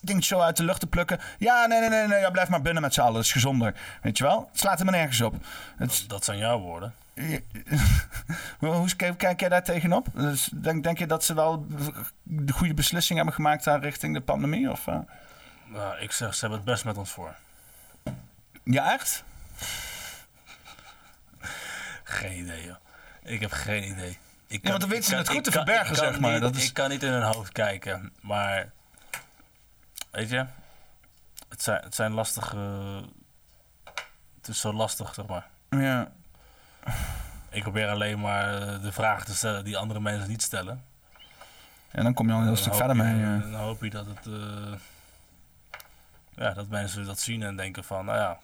dingen 0.01 0.23
zo 0.23 0.39
uit 0.39 0.57
de 0.57 0.65
lucht 0.65 0.81
te 0.81 0.87
plukken. 0.87 1.21
Ja, 1.39 1.67
nee, 1.67 1.81
nee, 1.81 1.89
nee, 1.89 2.07
nee, 2.07 2.21
ja, 2.21 2.31
blijf 2.31 2.49
maar 2.49 2.63
binnen 2.63 2.83
met 2.83 2.95
z'n 2.95 3.01
allen. 3.01 3.15
Dat 3.15 3.25
is 3.25 3.33
gezonder, 3.33 3.75
weet 4.03 4.19
je 4.19 4.25
wel. 4.25 4.49
Het 4.51 4.61
slaat 4.61 4.79
helemaal 4.79 5.01
nergens 5.01 5.21
op. 5.21 5.35
Het, 5.77 6.05
Dat 6.07 6.25
zijn 6.25 6.39
jouw 6.39 6.59
woorden. 6.59 6.95
hoe 8.59 8.97
kijk, 8.97 9.19
kijk 9.19 9.41
jij 9.41 9.49
daar 9.49 9.65
tegenop? 9.65 10.07
Dus 10.15 10.51
denk, 10.55 10.83
denk 10.83 10.99
je 10.99 11.07
dat 11.07 11.25
ze 11.25 11.35
wel 11.35 11.67
de 12.23 12.53
goede 12.53 12.75
beslissing 12.75 13.17
hebben 13.17 13.35
gemaakt 13.35 13.65
daar 13.65 13.81
richting 13.81 14.15
de 14.15 14.21
pandemie? 14.21 14.71
Of, 14.71 14.87
eh? 14.87 14.99
Nou, 15.67 15.99
ik 15.99 16.13
zeg, 16.13 16.35
ze 16.35 16.41
hebben 16.41 16.59
het 16.59 16.69
best 16.69 16.85
met 16.85 16.97
ons 16.97 17.11
voor. 17.11 17.35
Ja, 18.65 18.93
echt? 18.93 19.25
Geen 22.03 22.39
idee, 22.39 22.65
joh. 22.65 22.77
Ik 23.23 23.41
heb 23.41 23.53
geen 23.53 23.89
idee. 23.91 24.19
Ik 24.47 24.63
want 24.69 24.81
dan 24.81 24.89
weten 24.89 25.05
ze 25.05 25.17
het 25.17 25.29
goed 25.29 25.45
te 25.45 25.51
kan- 25.51 25.65
verbergen, 25.65 25.95
kan 25.97 26.05
zeg 26.05 26.21
maar. 26.21 26.33
niet- 26.33 26.41
Dat 26.41 26.57
is- 26.57 26.67
Ik 26.69 26.75
kan 26.75 26.89
niet 26.91 27.03
in 27.03 27.13
hun 27.13 27.23
hoofd 27.23 27.53
kijken, 27.53 28.13
maar... 28.21 28.71
Weet 30.11 30.29
je? 30.31 30.47
Het 31.49 31.63
zijn, 31.63 31.83
het 31.83 31.95
zijn 31.95 32.13
lastige... 32.13 32.57
Het 34.37 34.49
is 34.49 34.61
zo 34.61 34.73
lastig, 34.73 35.15
zeg 35.15 35.27
maar. 35.27 35.47
Ja. 35.71 36.09
Ik 37.51 37.63
probeer 37.63 37.89
alleen 37.89 38.21
maar 38.21 38.63
eh, 38.63 38.83
de 38.83 38.93
vragen 38.93 39.27
te 39.27 39.35
stellen 39.35 39.65
die 39.65 39.77
andere 39.77 40.01
mensen 40.01 40.29
niet 40.29 40.43
stellen. 40.43 40.85
En 41.91 42.03
dan 42.05 42.15
kom 42.15 42.27
je 42.27 42.33
al 42.33 42.39
een 42.39 42.45
heel 42.47 42.57
stuk 42.57 42.75
verder 42.75 42.97
je- 42.97 43.03
mee. 43.03 43.25
eh. 43.37 43.41
Dan 43.53 43.55
hoop 43.61 43.83
je 43.83 43.91
dat 43.91 44.07
het... 44.07 44.27
eh, 44.27 44.73
ja, 46.35 46.51
dat 46.53 46.69
mensen 46.69 47.05
dat 47.07 47.21
zien 47.21 47.43
en 47.43 47.57
denken 47.57 47.85
van... 47.85 48.05
Nou 48.05 48.19
ja, 48.19 48.39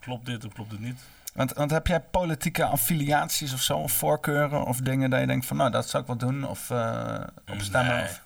klopt 0.00 0.26
dit 0.26 0.44
of 0.44 0.52
klopt 0.52 0.70
dit 0.70 0.80
niet? 0.80 1.00
Want, 1.34 1.52
want 1.52 1.70
heb 1.70 1.86
jij 1.86 2.00
politieke 2.00 2.64
affiliaties 2.64 3.52
of 3.52 3.60
zo, 3.60 3.78
of 3.78 3.92
voorkeuren 3.92 4.64
of 4.64 4.78
dingen 4.78 5.10
dat 5.10 5.20
je 5.20 5.26
denkt 5.26 5.46
van, 5.46 5.56
nou, 5.56 5.70
dat 5.70 5.88
zou 5.88 6.02
ik 6.02 6.08
wel 6.08 6.18
doen, 6.18 6.44
of 6.48 6.70
eh 6.70 7.20
op 7.52 7.60
stemmen? 7.60 7.96
Nee. 7.96 8.04
Of... 8.04 8.22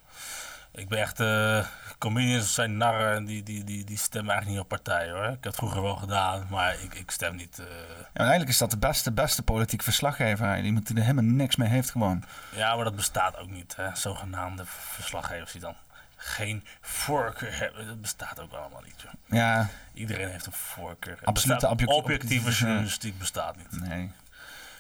Ik 0.73 0.89
ben 0.89 0.99
echt... 0.99 1.21
eh 1.21 1.67
comedians 1.99 2.55
zijn 2.55 2.77
narren 2.77 3.15
en 3.17 3.25
die, 3.25 3.43
die, 3.43 3.65
die, 3.65 3.85
die 3.85 3.99
stemmen 3.99 4.33
eigenlijk 4.33 4.61
niet 4.63 4.73
op 4.73 4.83
partijen 4.83 5.15
hoor. 5.15 5.25
Ik 5.25 5.31
heb 5.31 5.45
het 5.45 5.57
vroeger 5.57 5.83
wel 5.83 5.97
gedaan, 5.97 6.47
maar 6.51 6.75
ik, 6.83 6.95
ik 6.95 7.11
stem 7.11 7.37
niet... 7.37 7.59
eh, 7.59 7.67
Ja, 8.15 8.21
eigenlijk 8.21 8.51
is 8.51 8.59
dat 8.59 8.71
de 8.71 8.79
beste, 8.79 9.13
beste 9.13 9.43
politiek 9.43 9.83
verslaggever. 9.83 10.59
Iemand 10.59 10.87
die 10.87 10.97
er 10.97 11.03
helemaal 11.03 11.25
niks 11.35 11.57
mee 11.57 11.69
heeft 11.69 11.91
gewoon. 11.91 12.25
Ja, 12.51 12.75
maar 12.75 12.85
dat 12.85 12.97
bestaat 12.97 13.39
ook 13.39 13.51
niet. 13.51 13.77
Hè? 13.77 13.95
Zogenaamde 13.95 14.63
verslaggevers 14.67 15.53
die 15.53 15.61
dan 15.61 15.75
geen 16.21 16.65
voorkeur 16.81 17.59
hebben. 17.59 17.87
Dat 17.87 18.01
bestaat 18.01 18.41
ook 18.41 18.53
allemaal 18.53 18.83
niet. 18.85 19.05
Ja, 19.27 19.69
Iedereen 19.93 20.29
heeft 20.31 20.47
een 20.47 20.53
voorkeur. 20.53 21.19
Bestaat- 21.33 21.65
objecti- 21.65 21.95
objectieve 21.95 22.51
journalistiek 22.51 23.19
bestaat 23.19 23.57
niet. 23.57 23.81
nee. 23.81 24.11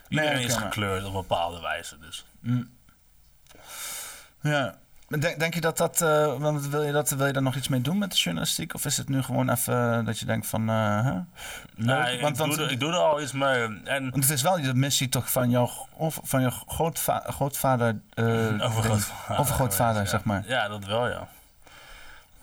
Iedereen 0.08 0.34
Nee, 0.34 0.44
is 0.44 0.54
gekleurd 0.56 1.00
op 1.04 1.14
een 1.14 1.20
bepaalde 1.20 1.60
wijze. 1.60 1.98
Dus. 1.98 2.24
Ja. 4.42 4.78
Denk, 5.08 5.38
denk 5.38 5.54
je 5.54 5.60
dat 5.60 5.76
dat, 5.76 6.00
eh, 6.00 6.36
wil 6.70 6.82
je, 6.82 6.92
dat, 6.92 7.10
wil 7.10 7.26
je 7.26 7.32
daar 7.32 7.42
nog 7.42 7.56
iets 7.56 7.68
mee 7.68 7.80
doen 7.80 7.98
met 7.98 8.10
de 8.10 8.16
journalistiek? 8.16 8.74
Of 8.74 8.84
is 8.84 8.96
het 8.96 9.08
nu 9.08 9.22
gewoon 9.22 9.50
even 9.50 9.98
eh, 9.98 10.04
dat 10.04 10.18
je 10.18 10.26
denkt 10.26 10.46
van, 10.46 10.68
eh? 10.70 11.16
Leuk. 11.74 12.04
Nee, 12.04 12.20
want, 12.20 12.32
ik, 12.32 12.40
want, 12.40 12.54
doe 12.54 12.64
er, 12.64 12.70
ik 12.70 12.80
doe 12.80 12.92
er 12.92 12.98
al 12.98 13.22
iets 13.22 13.32
mee. 13.32 13.62
En 13.84 14.10
want 14.10 14.24
het 14.24 14.30
is 14.30 14.42
wel 14.42 14.62
de 14.62 14.74
missie 14.74 15.08
toch 15.08 15.30
van 15.30 15.50
jouw, 15.50 15.70
of 15.92 16.20
van 16.22 16.40
jouw 16.40 16.50
grootva 16.50 17.24
grootvader. 17.26 18.00
overgrootvader. 19.38 20.06
zeg 20.06 20.24
maar. 20.24 20.44
Ja. 20.46 20.68
dat 20.68 20.84
wel, 20.84 21.08
ja. 21.08 21.28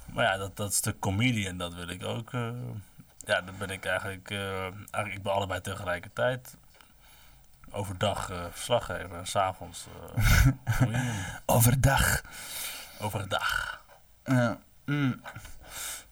Maar 0.05 0.25
ja, 0.25 0.37
dat, 0.37 0.57
dat 0.57 0.73
stuk 0.73 0.99
comedian, 0.99 1.57
dat 1.57 1.73
wil 1.73 1.87
ik 1.87 2.03
ook. 2.03 2.31
ja, 3.25 3.41
dat 3.41 3.57
ben 3.57 3.69
ik 3.69 3.85
eigenlijk, 3.85 4.29
eigenlijk. 4.29 5.13
Ik 5.13 5.23
ben 5.23 5.33
allebei 5.33 5.61
tegelijkertijd. 5.61 6.57
Overdag 7.75 8.29
eh 8.29 8.37
verslaggever 8.51 9.17
en 9.17 9.27
s'avonds 9.27 9.87
eh. 10.17 10.97
Overdag. 11.55 12.21
Overdag. 12.99 13.81
Ja, 14.23 14.57
mm. 14.85 15.21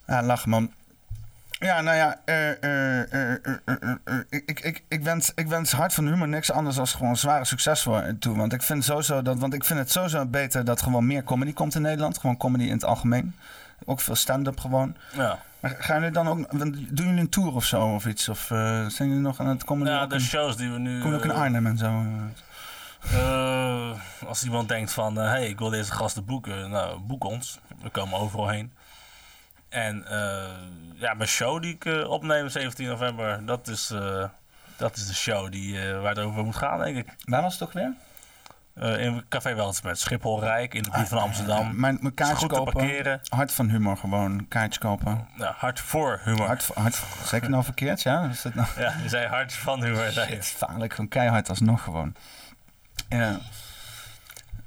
ja 0.08 0.24
lachen 0.24 0.50
man. 0.50 0.74
Ja, 1.50 1.82
nou 1.82 1.98
ja, 1.98 2.20
eh, 2.26 2.50
ik, 4.30 4.60
ik, 4.60 4.84
ik, 4.88 5.04
wens, 5.04 5.32
ik 5.36 5.48
wens 5.48 5.72
Hart 5.72 5.94
van 5.94 6.08
Humor 6.08 6.28
niks 6.28 6.52
anders 6.52 6.76
dan 6.76 6.88
gewoon 6.88 7.18
zware 7.18 7.46
succes 7.46 7.82
voor 7.82 8.16
toe. 8.20 8.38
Want 8.38 8.54
ik 8.54 8.62
vind, 8.62 8.84
sowieso 8.84 9.22
dat, 9.22 9.40
want 9.40 9.54
ik 9.54 9.64
vind 9.64 9.80
het 9.80 9.92
sowieso 9.92 10.26
beter 10.26 10.66
dat 10.66 10.82
gewoon 10.82 11.06
meer 11.06 11.24
comedy 11.24 11.54
komt 11.54 11.76
in 11.76 11.82
Nederland. 11.82 12.18
Gewoon 12.18 12.38
comedy 12.38 12.64
in 12.64 12.72
het 12.72 12.86
algemeen. 12.86 13.36
Ook 13.86 14.02
veel 14.02 14.16
stand-up 14.16 14.60
gewoon. 14.60 14.96
Ja. 15.16 15.40
Maar 15.60 15.76
gaan 15.80 15.98
jullie 16.00 16.14
dan 16.14 16.28
ook, 16.28 16.60
doen 16.60 16.88
jullie 17.06 17.20
een 17.20 17.30
tour 17.30 17.56
of 17.56 17.66
zo 17.66 17.94
of 17.94 18.06
iets? 18.06 18.30
Of 18.30 18.52
eh, 18.52 18.86
zijn 18.88 19.08
jullie 19.10 19.24
nog 19.24 19.40
aan 19.40 19.48
het 19.48 19.64
komen? 19.64 19.88
Ja, 19.88 20.06
de 20.06 20.16
in, 20.16 20.22
shows 20.22 20.58
die 20.58 20.72
we 20.72 20.78
nu. 20.80 21.02
komen 21.02 21.18
ook 21.18 21.24
in 21.24 21.32
eh, 21.32 21.38
Arnhem 21.42 21.66
en 21.66 21.78
zo? 21.78 22.04
eh? 23.02 24.00
Als 24.28 24.44
iemand 24.44 24.68
denkt 24.68 24.92
van, 24.92 25.16
hé, 25.16 25.24
hey, 25.28 25.48
ik 25.50 25.60
wil 25.60 25.70
deze 25.70 25.92
gasten 25.92 26.26
boeken, 26.26 26.70
nou, 26.70 27.00
boek 27.00 27.24
ons. 27.24 27.60
We 27.82 27.90
komen 27.90 28.20
overal 28.20 28.48
heen. 28.50 28.74
En 29.70 30.06
ja, 30.96 31.14
mijn 31.14 31.30
show 31.30 31.62
die 31.62 31.74
ik 31.80 32.08
opneem 32.08 32.50
17 32.50 32.88
november, 32.88 33.46
dat 33.46 33.68
is, 33.68 33.94
Dat 34.78 34.96
is 34.96 35.08
de 35.08 35.14
show 35.14 35.52
die, 35.52 35.80
waar 35.94 36.16
het 36.16 36.26
over 36.26 36.44
moet 36.44 36.56
gaan, 36.56 36.80
denk 36.80 36.98
ik. 36.98 37.16
Waar 37.26 37.42
was 37.42 37.52
het 37.52 37.62
toch 37.62 37.74
weer? 37.74 37.94
Eh, 38.74 39.00
in 39.06 39.26
Café 39.30 39.56
Weltsmet, 39.56 40.00
Schiphol 40.00 40.40
Rijk, 40.40 40.74
in 40.74 40.84
de 40.84 40.90
buurt 40.90 41.08
van 41.08 41.18
Amsterdam. 41.18 41.80
Mijn, 41.80 41.98
mijn 42.02 42.14
Goed 42.36 42.40
te 42.40 42.56
kopen. 42.56 42.74
parkeren. 42.74 43.20
Hart 43.30 43.52
van 43.54 43.70
humor 43.70 43.98
gewoon. 43.98 44.48
Kaartjes 44.48 44.78
kopen. 44.78 45.28
Nou, 45.36 45.54
hard 45.58 45.80
voor 45.80 46.22
humor. 46.24 46.46
Hart, 46.48 46.66
hart, 46.74 47.02
zeg 47.26 47.42
ik 47.42 47.50
nou 47.50 47.64
verkeerd? 47.64 48.02
Ja, 48.02 48.24
is 48.24 48.42
dat 48.42 48.54
nou... 48.54 48.68
Ja, 48.78 48.94
je 49.04 49.10
zei 49.10 49.28
hard 49.28 49.54
van 49.54 49.84
humor. 49.84 50.12
zei. 50.12 50.30
Het 50.30 50.44
is 50.44 50.52
vaarlijk, 50.52 50.94
gewoon 50.94 51.10
keihard 51.10 51.50
alsnog 51.50 51.84
gewoon. 51.84 52.16
Ja. 53.10 53.40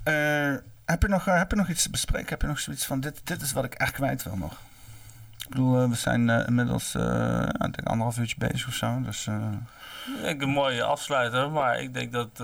Eh, 0.02 0.54
heb, 0.84 1.02
je 1.02 1.08
nog, 1.08 1.26
eh, 1.26 1.36
heb 1.38 1.50
je 1.50 1.56
nog 1.56 1.68
iets 1.68 1.82
te 1.82 1.90
bespreken? 1.90 2.28
Heb 2.28 2.40
je 2.40 2.46
nog 2.46 2.58
zoiets 2.60 2.86
van, 2.86 3.00
dit, 3.00 3.20
dit 3.24 3.42
is 3.42 3.52
wat 3.52 3.64
ik 3.64 3.74
echt 3.74 3.92
kwijt 3.92 4.22
wil 4.22 4.36
nog? 4.36 4.52
Ik 5.38 5.48
bedoel, 5.48 5.82
eh, 5.82 5.88
we 5.88 5.94
zijn 5.94 6.30
eh, 6.30 6.46
inmiddels 6.46 6.94
eh, 6.94 7.02
ja, 7.02 7.44
denk 7.58 7.82
anderhalf 7.84 8.18
uurtje 8.18 8.36
bezig 8.38 8.68
of 8.68 8.74
zo. 8.74 9.00
Dus, 9.02 9.26
eh, 9.26 9.34
Ik 10.16 10.22
denk 10.22 10.42
een 10.42 10.48
mooie 10.48 10.82
afsluiter, 10.82 11.50
maar 11.50 11.80
ik 11.80 11.94
denk 11.94 12.12
dat. 12.12 12.40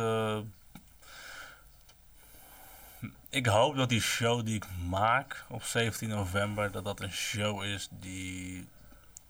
Ik 3.32 3.46
hoop 3.46 3.76
dat 3.76 3.88
die 3.88 4.00
show 4.00 4.44
die 4.44 4.54
ik 4.54 4.64
maak 4.88 5.44
op 5.48 5.62
17 5.62 6.09
november, 6.09 6.70
dat 6.70 6.84
dat 6.84 7.00
een 7.00 7.12
show 7.12 7.64
is 7.64 7.88
die. 7.90 8.68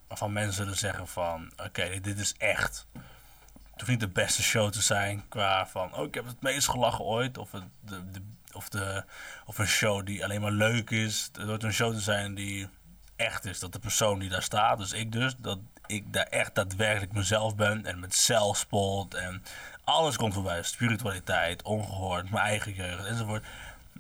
waarvan 0.08 0.32
mensen 0.32 0.54
zullen 0.54 0.76
zeggen 0.76 1.08
van. 1.08 1.52
Oké, 1.56 2.00
dit 2.00 2.18
is 2.18 2.34
echt. 2.38 2.86
Het 2.92 3.80
hoeft 3.80 3.90
niet 3.90 4.00
de 4.00 4.08
beste 4.08 4.42
show 4.42 4.70
te 4.70 4.82
zijn 4.82 5.28
qua 5.28 5.66
van. 5.66 5.94
Oh, 5.94 6.06
ik 6.06 6.14
heb 6.14 6.26
het 6.26 6.42
meest 6.42 6.68
gelachen 6.68 7.04
ooit. 7.04 7.38
Of, 7.38 7.50
de, 7.80 8.22
of, 8.52 8.68
de, 8.68 9.04
of 9.44 9.58
een 9.58 9.66
show 9.66 10.06
die 10.06 10.24
alleen 10.24 10.40
maar 10.40 10.52
leuk 10.52 10.90
is. 10.90 11.30
Het 11.32 11.46
wordt 11.46 11.62
een 11.62 11.72
show 11.72 11.92
te 11.92 12.00
zijn 12.00 12.34
die 12.34 12.68
echt 13.16 13.44
is. 13.44 13.58
Dat 13.58 13.72
de 13.72 13.78
persoon 13.78 14.18
die 14.18 14.28
daar 14.28 14.42
staat, 14.42 14.78
dus 14.78 14.92
ik 14.92 15.12
dus, 15.12 15.36
dat 15.36 15.58
ik 15.86 16.12
daar 16.12 16.26
echt 16.26 16.54
daadwerkelijk 16.54 17.12
mezelf 17.12 17.56
ben. 17.56 17.86
En 17.86 18.00
met 18.00 18.14
zelfspot 18.14 19.14
en 19.14 19.42
alles 19.84 20.16
komt 20.16 20.34
voorbij. 20.34 20.62
Spiritualiteit, 20.62 21.62
ongehoord, 21.62 22.30
mijn 22.30 22.44
eigen 22.44 22.74
jeugd 22.74 23.04
enzovoort. 23.04 23.44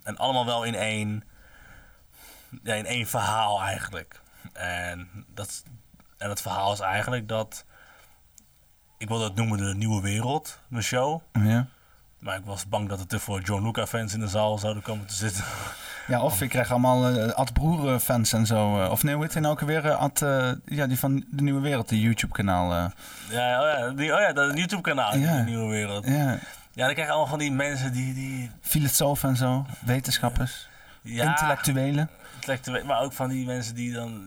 En 0.02 0.16
allemaal 0.18 0.46
wel 0.46 0.64
in 0.64 0.74
één, 0.74 1.22
ja, 2.62 2.74
in 2.74 2.86
één 2.86 3.06
verhaal 3.06 3.62
eigenlijk. 3.62 4.20
En 4.52 5.08
dat, 5.34 5.62
en 6.18 6.28
het 6.28 6.40
verhaal 6.42 6.72
is 6.72 6.80
eigenlijk 6.80 7.28
dat... 7.28 7.64
Ik 8.98 9.08
wil 9.08 9.18
dat 9.18 9.34
noemen 9.34 9.58
de 9.58 9.74
nieuwe 9.74 10.02
wereld, 10.02 10.58
mijn 10.68 10.82
show. 10.84 11.20
ja. 11.32 11.66
Maar 12.18 12.36
ik 12.36 12.44
was 12.44 12.68
bang 12.68 12.88
dat 12.88 13.00
er 13.00 13.06
te 13.06 13.18
veel 13.18 13.40
John 13.40 13.64
Luca 13.64 13.86
fans 13.86 14.14
in 14.14 14.20
de 14.20 14.28
zaal 14.28 14.58
zouden 14.58 14.82
komen 14.82 15.06
te 15.06 15.14
zitten. 15.14 15.44
ja, 16.06 16.22
of 16.22 16.40
ik 16.40 16.48
krijg 16.48 16.70
allemaal 16.70 17.06
eh, 17.08 17.32
Ad 17.32 17.52
Broer 17.52 17.98
fans 18.00 18.32
en 18.32 18.46
zo. 18.46 18.82
eh, 18.82 18.90
of 18.90 19.02
nee, 19.02 19.14
hoe 19.14 19.22
heet 19.22 19.32
hij 19.32 19.42
nou 19.42 19.54
ook 19.54 19.60
weer? 19.60 19.86
eh, 19.86 19.98
Ad, 19.98 20.22
eh, 20.22 20.52
ja, 20.64 20.86
die 20.86 20.98
van 20.98 21.24
De 21.30 21.42
Nieuwe 21.42 21.60
Wereld, 21.60 21.88
die 21.88 22.00
YouTube-kanaal. 22.00 22.72
eh. 22.72 22.86
Ja, 23.30 23.60
oh 23.62 23.78
ja, 23.78 23.90
die, 23.90 24.14
oh 24.14 24.20
ja 24.20 24.32
dat 24.32 24.56
YouTube-kanaal, 24.58 25.16
Ja. 25.16 25.36
de 25.36 25.42
nieuwe 25.42 25.68
wereld. 25.70 26.06
ja, 26.06 26.38
Ja, 26.74 26.84
dan 26.84 26.92
krijg 26.94 27.08
je 27.08 27.12
allemaal 27.14 27.26
van 27.30 27.38
die 27.38 27.52
mensen 27.52 27.92
die... 27.92 28.14
die 28.14 28.50
filosofen 28.60 29.28
en 29.28 29.36
zo. 29.36 29.66
Wetenschappers. 29.84 30.68
ja, 31.02 31.24
Intellectuelen. 31.28 32.10
intellectueel, 32.34 32.84
maar 32.84 33.00
ook 33.00 33.12
van 33.12 33.28
die 33.28 33.46
mensen 33.46 33.74
die 33.74 33.92
dan... 33.92 34.26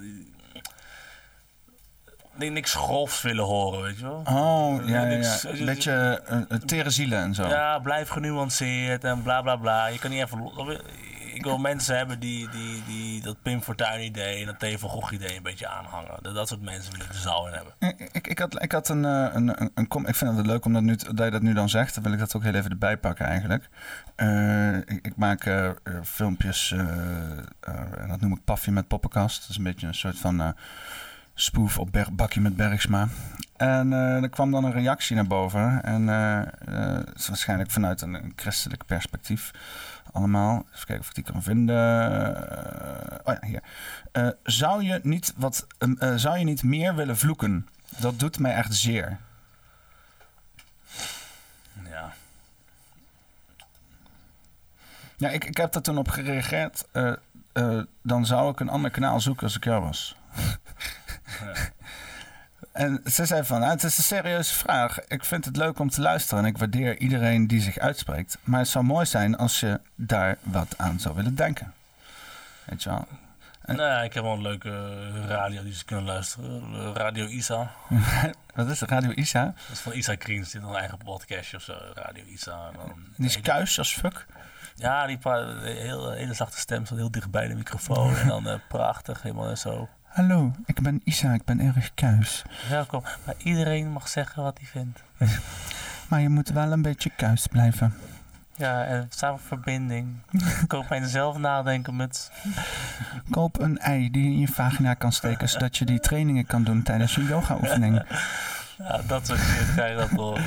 Die 2.38 2.50
niks 2.52 2.74
grofs 2.74 3.22
willen 3.22 3.44
horen, 3.46 3.82
weet 3.82 3.98
je 3.98 4.04
wel. 4.04 4.22
Oh, 4.26 4.88
ja, 4.88 5.02
ja, 5.02 5.16
Niks- 5.18 5.42
ja. 5.42 5.50
Een 5.50 5.66
beetje 5.66 6.22
eh, 6.26 6.38
eh, 6.38 6.60
tere 6.66 6.90
zielen 6.90 7.20
en 7.20 7.34
zo. 7.34 7.48
Ja, 7.48 7.80
blijf 7.80 8.10
genuanceerd 8.10 9.04
en 9.04 9.22
bla 9.24 9.42
bla 9.42 9.56
bla. 9.56 9.86
Je 9.88 10.00
kan 10.00 10.10
niet 10.12 10.22
even... 10.22 10.52
wil 11.46 11.58
mensen 11.58 11.98
hebben 11.98 12.20
die, 12.20 12.50
die, 12.50 12.84
die 12.88 13.22
dat 13.22 13.42
Pim 13.42 13.62
Fortuyn 13.62 14.04
idee 14.04 14.40
en 14.40 14.46
dat 14.46 14.60
Theo 14.60 14.78
van 14.78 14.90
Gogh 14.90 15.14
idee 15.14 15.38
een 15.38 15.44
beetje 15.44 15.68
aanhangen. 15.68 16.18
Dat, 16.22 16.36
dat 16.36 16.48
soort 16.48 16.62
mensen 16.62 16.92
wil 16.92 17.02
ik 17.02 17.12
de 17.12 17.18
zaal 17.18 17.48
in 17.48 17.54
hebben. 17.54 17.74
Ik, 18.12 18.28
ik, 18.28 18.40
had, 18.40 18.64
ik 18.64 18.72
had 18.72 18.90
een, 18.90 19.06
eh, 19.06 19.28
een, 19.34 19.62
een, 19.62 19.72
een 19.74 19.88
com- 19.88 20.06
Ik 20.06 20.16
vind 20.16 20.38
het 20.38 20.46
leuk 20.46 20.66
om 20.66 20.74
dat, 20.74 20.82
nu, 20.82 20.96
dat 20.96 21.26
je 21.26 21.32
dat 21.32 21.42
nu 21.42 21.54
dan 21.54 21.70
zegt. 21.70 21.94
Dan 21.94 22.04
wil 22.04 22.14
ik 22.14 22.20
dat 22.20 22.36
ook 22.36 22.44
heel 22.44 22.54
even 22.54 22.70
erbij 22.70 22.98
pakken 22.98 23.26
eigenlijk. 23.26 23.70
Eh, 24.16 24.78
ik, 24.78 25.00
ik 25.02 25.16
maak 25.16 25.46
eh, 25.46 25.70
filmpjes. 26.04 26.74
dat 28.08 28.22
noem 28.22 28.34
ik 28.34 28.44
Paffie 28.44 28.74
met 28.74 28.88
Poppenkast. 28.88 29.42
Dat 29.42 29.50
is 29.50 29.58
een 29.58 29.64
beetje 29.64 29.88
een 29.88 29.96
soort 29.96 30.18
van 30.18 30.56
spoof 31.34 31.80
op 31.80 32.06
Bakkie 32.12 32.42
met 32.42 32.56
Bergsma. 32.56 33.08
En 33.58 33.92
er 33.92 34.30
kwam 34.30 34.52
dan 34.52 34.64
een 34.64 34.72
reactie 34.72 35.16
naar 35.16 35.28
boven. 35.28 35.84
En 35.84 36.06
waarschijnlijk 37.28 37.72
vanuit 37.72 38.02
een 38.02 38.34
christelijk 38.36 38.86
perspectief 38.86 39.52
allemaal. 40.12 40.66
Even 40.74 40.86
kijken 40.86 41.00
of 41.00 41.08
ik 41.08 41.16
die 41.16 41.24
kan 41.24 41.44
vinden. 41.44 41.76
Eh, 41.76 43.18
oh 43.24 43.34
ja, 43.42 43.48
hier. 43.48 43.64
Eh, 44.12 44.30
zou, 44.44 44.84
je 44.84 45.00
niet 45.04 45.34
wat, 45.38 45.68
ehm, 45.78 45.94
eh, 45.94 46.16
zou 46.16 46.38
je 46.38 46.44
niet 46.44 46.64
meer 46.64 46.96
willen 46.96 47.18
vloeken? 47.18 47.68
Dat 47.98 48.20
doet 48.20 48.40
mij 48.40 48.54
echt 48.54 48.76
zeer. 48.76 49.18
Ja. 51.90 52.14
Ja, 55.18 55.30
ik, 55.30 55.44
ik 55.46 55.58
heb 55.58 55.72
daar 55.72 55.82
toen 55.82 55.98
op 55.98 56.10
gereageerd. 56.10 56.86
Dan 58.02 58.26
zou 58.26 58.52
ik 58.52 58.60
een 58.60 58.70
ander 58.70 58.92
kanaal 58.92 59.20
zoeken 59.20 59.44
als 59.44 59.56
ik 59.56 59.64
jou 59.64 59.84
was. 59.84 60.16
En 62.76 63.02
ze 63.12 63.26
zei 63.26 63.44
van, 63.44 63.64
ah, 63.64 63.70
het 63.70 63.84
is 63.84 63.98
een 63.98 64.04
serieuze 64.04 64.54
vraag. 64.54 65.00
Ik 65.08 65.26
vind 65.26 65.46
het 65.46 65.58
leuk 65.58 65.80
om 65.80 65.90
te 65.90 66.02
luisteren 66.02 66.44
en 66.44 66.50
ik 66.50 66.58
waardeer 66.58 66.98
iedereen 66.98 67.48
die 67.48 67.62
zich 67.62 67.78
uitspreekt. 67.78 68.38
Maar 68.44 68.60
het 68.60 68.68
zou 68.70 68.86
mooi 68.86 69.06
zijn 69.06 69.38
als 69.38 69.60
je 69.60 69.80
daar 69.96 70.38
wat 70.44 70.74
aan 70.78 71.00
zou 71.00 71.16
willen 71.16 71.36
denken. 71.36 71.74
Weet 72.66 72.84
je 72.84 72.90
wel? 72.90 73.08
En- 73.62 73.76
Nou 73.76 73.90
ja, 73.90 74.02
ik 74.02 74.14
heb 74.14 74.24
wel 74.24 74.34
een 74.34 74.42
leuke 74.42 75.00
radio 75.28 75.64
die 75.64 75.74
ze 75.74 75.86
kunnen 75.86 76.06
luisteren. 76.06 76.94
Radio 76.94 77.26
Isa. 77.28 77.72
Wat 78.56 78.70
is 78.70 78.80
het? 78.80 78.90
Radio 78.90 79.12
Isa? 79.12 79.44
Dat 79.44 79.56
is 79.72 79.80
van 79.80 79.94
Isa 79.94 80.16
Kriens, 80.16 80.52
die 80.52 80.60
heeft 80.62 80.74
een 80.74 80.80
eigen 80.80 80.98
podcastje 80.98 81.58
of 81.58 81.64
zo. 81.64 81.74
Radio 81.94 82.24
Isa. 82.24 82.72
Die 83.18 83.26
is 83.28 83.42
kuis 83.42 83.78
als 83.78 83.94
fuck. 83.94 84.26
Ja, 84.76 85.06
die 85.08 85.20
heel, 85.62 86.12
hele 86.12 86.34
zachte 86.34 86.60
stem, 86.60 86.86
staat 86.86 86.98
heel 86.98 87.12
dicht 87.12 87.32
bij 87.32 87.48
de 87.48 87.56
microfoon. 87.56 88.16
en 88.18 88.28
dan 88.28 88.48
eh, 88.50 88.56
prachtig, 88.68 89.22
helemaal 89.22 89.56
zo. 89.56 89.90
Hallo, 90.16 90.52
ik 90.66 90.82
ben 90.82 91.02
Isa, 91.04 91.34
ik 91.34 91.44
ben 91.44 91.60
erg 91.60 91.94
kuis. 91.94 92.44
Welkom. 92.70 93.04
Maar 93.26 93.36
iedereen 93.38 93.92
mag 93.92 94.08
zeggen 94.08 94.44
wat 94.44 94.58
hij 94.58 94.68
vindt. 94.68 95.04
Maar 96.10 96.22
je 96.22 96.30
moet 96.30 96.50
wel 96.50 96.72
een 96.72 96.82
beetje 96.82 97.12
kuis 97.16 97.48
blijven. 97.48 97.94
Ja, 98.56 98.84
en 98.84 99.08
samen 99.10 99.40
verbinding. 99.40 100.08
Koop 100.68 100.90
mijn 100.90 101.08
zelf 101.08 101.38
nadenken 101.38 101.96
met... 101.96 102.32
Koop 103.30 103.60
een 103.60 103.78
ei 103.78 104.12
die 104.12 104.24
je 104.24 104.30
in 104.30 104.40
je 104.40 104.48
vagina 104.48 104.94
kan 104.94 105.12
steken, 105.12 105.50
zodat 105.50 105.78
je 105.78 105.86
die 105.86 106.00
trainingen 106.00 106.46
kan 106.46 106.64
doen 106.64 106.84
tijdens 106.84 107.16
je 107.16 107.24
yoga-oefening. 107.24 108.04
Ja, 108.78 109.02
dat 109.08 109.28
soort 109.28 109.40
dingen 109.40 109.74
krijg 109.74 109.90
je 109.92 109.98
dat 109.98 110.12
wel. 110.12 110.38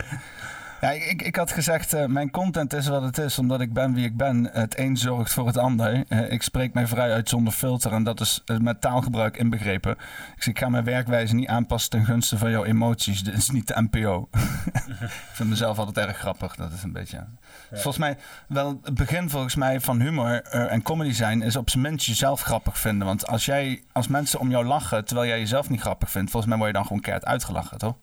Ja, 0.80 0.90
ik, 0.90 1.22
ik, 1.22 1.36
had 1.36 1.52
gezegd, 1.52 1.92
eh, 1.92 2.06
mijn 2.06 2.30
content 2.30 2.72
is 2.72 2.86
wat 2.86 3.02
het 3.02 3.18
is, 3.18 3.38
omdat 3.38 3.60
ik 3.60 3.72
ben 3.72 3.94
wie 3.94 4.04
ik 4.04 4.16
ben. 4.16 4.48
Het 4.52 4.78
een 4.78 4.96
zorgt 4.96 5.32
voor 5.32 5.46
het 5.46 5.56
ander. 5.56 6.04
Eh, 6.08 6.32
ik 6.32 6.42
spreek 6.42 6.74
mij 6.74 6.86
vrij 6.86 7.12
uit 7.12 7.28
zonder 7.28 7.52
filter 7.52 7.92
en 7.92 8.02
dat 8.02 8.20
is 8.20 8.42
eh, 8.44 8.56
met 8.56 8.80
taalgebruik 8.80 9.36
inbegrepen. 9.36 9.92
Ik, 10.36 10.42
zeg, 10.42 10.46
ik 10.46 10.58
ga 10.58 10.68
mijn 10.68 10.84
werkwijze 10.84 11.34
niet 11.34 11.48
aanpassen 11.48 11.90
ten 11.90 12.04
gunste 12.04 12.38
van 12.38 12.50
jouw 12.50 12.64
emoties. 12.64 13.22
Dit 13.22 13.34
is 13.34 13.50
niet 13.50 13.66
de 13.66 13.88
NPO. 13.90 14.28
ik 15.00 15.10
vind 15.32 15.48
mezelf 15.48 15.78
altijd 15.78 16.06
erg 16.06 16.16
grappig. 16.16 16.56
Dat 16.56 16.72
is 16.72 16.82
een 16.82 16.92
beetje... 16.92 17.26
Volgens 17.70 17.98
mij, 17.98 18.16
wel 18.48 18.80
het 18.82 18.94
begin 18.94 19.30
volgens 19.30 19.54
mij 19.54 19.80
van 19.80 20.00
humor 20.00 20.42
en 20.42 20.82
comedy 20.82 21.12
zijn 21.12 21.42
is 21.42 21.56
op 21.56 21.70
zijn 21.70 21.82
minst 21.82 22.06
jezelf 22.06 22.40
grappig 22.40 22.78
vinden. 22.78 23.06
Want 23.06 23.26
als 23.26 23.44
jij, 23.44 23.82
als 23.92 24.08
mensen 24.08 24.40
om 24.40 24.50
jou 24.50 24.64
lachen 24.64 25.04
terwijl 25.04 25.28
jij 25.28 25.38
jezelf 25.38 25.68
niet 25.68 25.80
grappig 25.80 26.10
vindt, 26.10 26.30
volgens 26.30 26.50
mij 26.52 26.60
word 26.60 26.70
je 26.70 26.76
dan 26.76 26.86
gewoon 26.86 27.02
keihard 27.02 27.26
uitgelachen, 27.26 27.78
toch? 27.78 27.96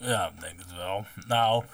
Ja, 0.00 0.26
ik 0.26 0.40
denk 0.40 0.58
het 0.58 0.74
wel. 0.74 1.06
Nou, 1.26 1.64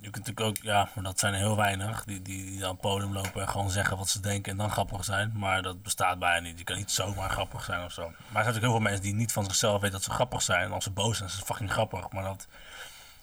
je 0.00 0.10
kunt 0.10 0.26
natuurlijk 0.26 0.40
ook, 0.40 0.64
ja, 0.64 0.88
maar 0.94 1.04
dat 1.04 1.18
zijn 1.18 1.32
er 1.32 1.38
heel 1.38 1.56
weinig. 1.56 2.04
Die, 2.04 2.22
die, 2.22 2.44
die 2.44 2.64
op 2.64 2.70
het 2.70 2.80
podium 2.80 3.12
lopen 3.12 3.40
en 3.40 3.48
gewoon 3.48 3.70
zeggen 3.70 3.96
wat 3.96 4.08
ze 4.08 4.20
denken 4.20 4.52
en 4.52 4.58
dan 4.58 4.70
grappig 4.70 5.04
zijn. 5.04 5.32
Maar 5.34 5.62
dat 5.62 5.82
bestaat 5.82 6.18
bijna 6.18 6.40
niet. 6.40 6.58
Je 6.58 6.64
kan 6.64 6.76
niet 6.76 6.90
zomaar 6.90 7.30
grappig 7.30 7.64
zijn 7.64 7.84
of 7.84 7.92
zo. 7.92 8.02
Maar 8.02 8.12
er 8.12 8.22
zijn 8.24 8.34
natuurlijk 8.34 8.62
heel 8.64 8.70
veel 8.70 8.80
mensen 8.80 9.02
die 9.02 9.14
niet 9.14 9.32
van 9.32 9.44
zichzelf 9.44 9.80
weten 9.80 9.96
dat 9.96 10.02
ze 10.02 10.10
grappig 10.10 10.42
zijn. 10.42 10.72
Als 10.72 10.84
ze 10.84 10.90
boos 10.90 11.16
zijn, 11.16 11.28
is 11.28 11.34
het 11.34 11.44
fucking 11.44 11.72
grappig. 11.72 12.10
Maar 12.10 12.22
dat 12.22 12.46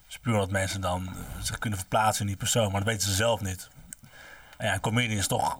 is 0.08 0.18
puur 0.18 0.38
dat 0.38 0.52
mensen 0.52 0.82
dan 0.82 1.16
zich 1.42 1.58
kunnen 1.58 1.80
verplaatsen 1.80 2.22
in 2.22 2.28
die 2.28 2.38
persoon. 2.38 2.72
Maar 2.72 2.84
dat 2.84 2.90
weten 2.90 3.08
ze 3.08 3.16
zelf 3.16 3.42
niet. 3.42 3.70
En 4.58 4.68
ja, 4.68 4.74
een 4.74 4.80
comedian 4.80 5.18
is 5.18 5.28
toch... 5.28 5.60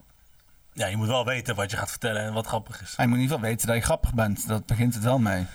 Ja, 0.74 0.88
je 0.88 0.98
moet 0.98 1.08
wel 1.08 1.26
weten 1.26 1.56
wat 1.56 1.72
je 1.72 1.78
gaat 1.78 1.90
vertellen 1.90 2.22
en 2.22 2.34
wat 2.34 2.48
grappig 2.48 2.82
is. 2.82 2.96
Hij 2.96 3.08
moet 3.08 3.16
in 3.16 3.22
ieder 3.22 3.36
geval 3.36 3.52
weten 3.52 3.68
dat 3.68 3.76
je 3.76 3.82
grappig 3.82 4.14
bent. 4.14 4.48
Dat 4.48 4.66
begint 4.66 4.94
het 4.94 5.04
wel 5.04 5.20
mee. 5.20 5.48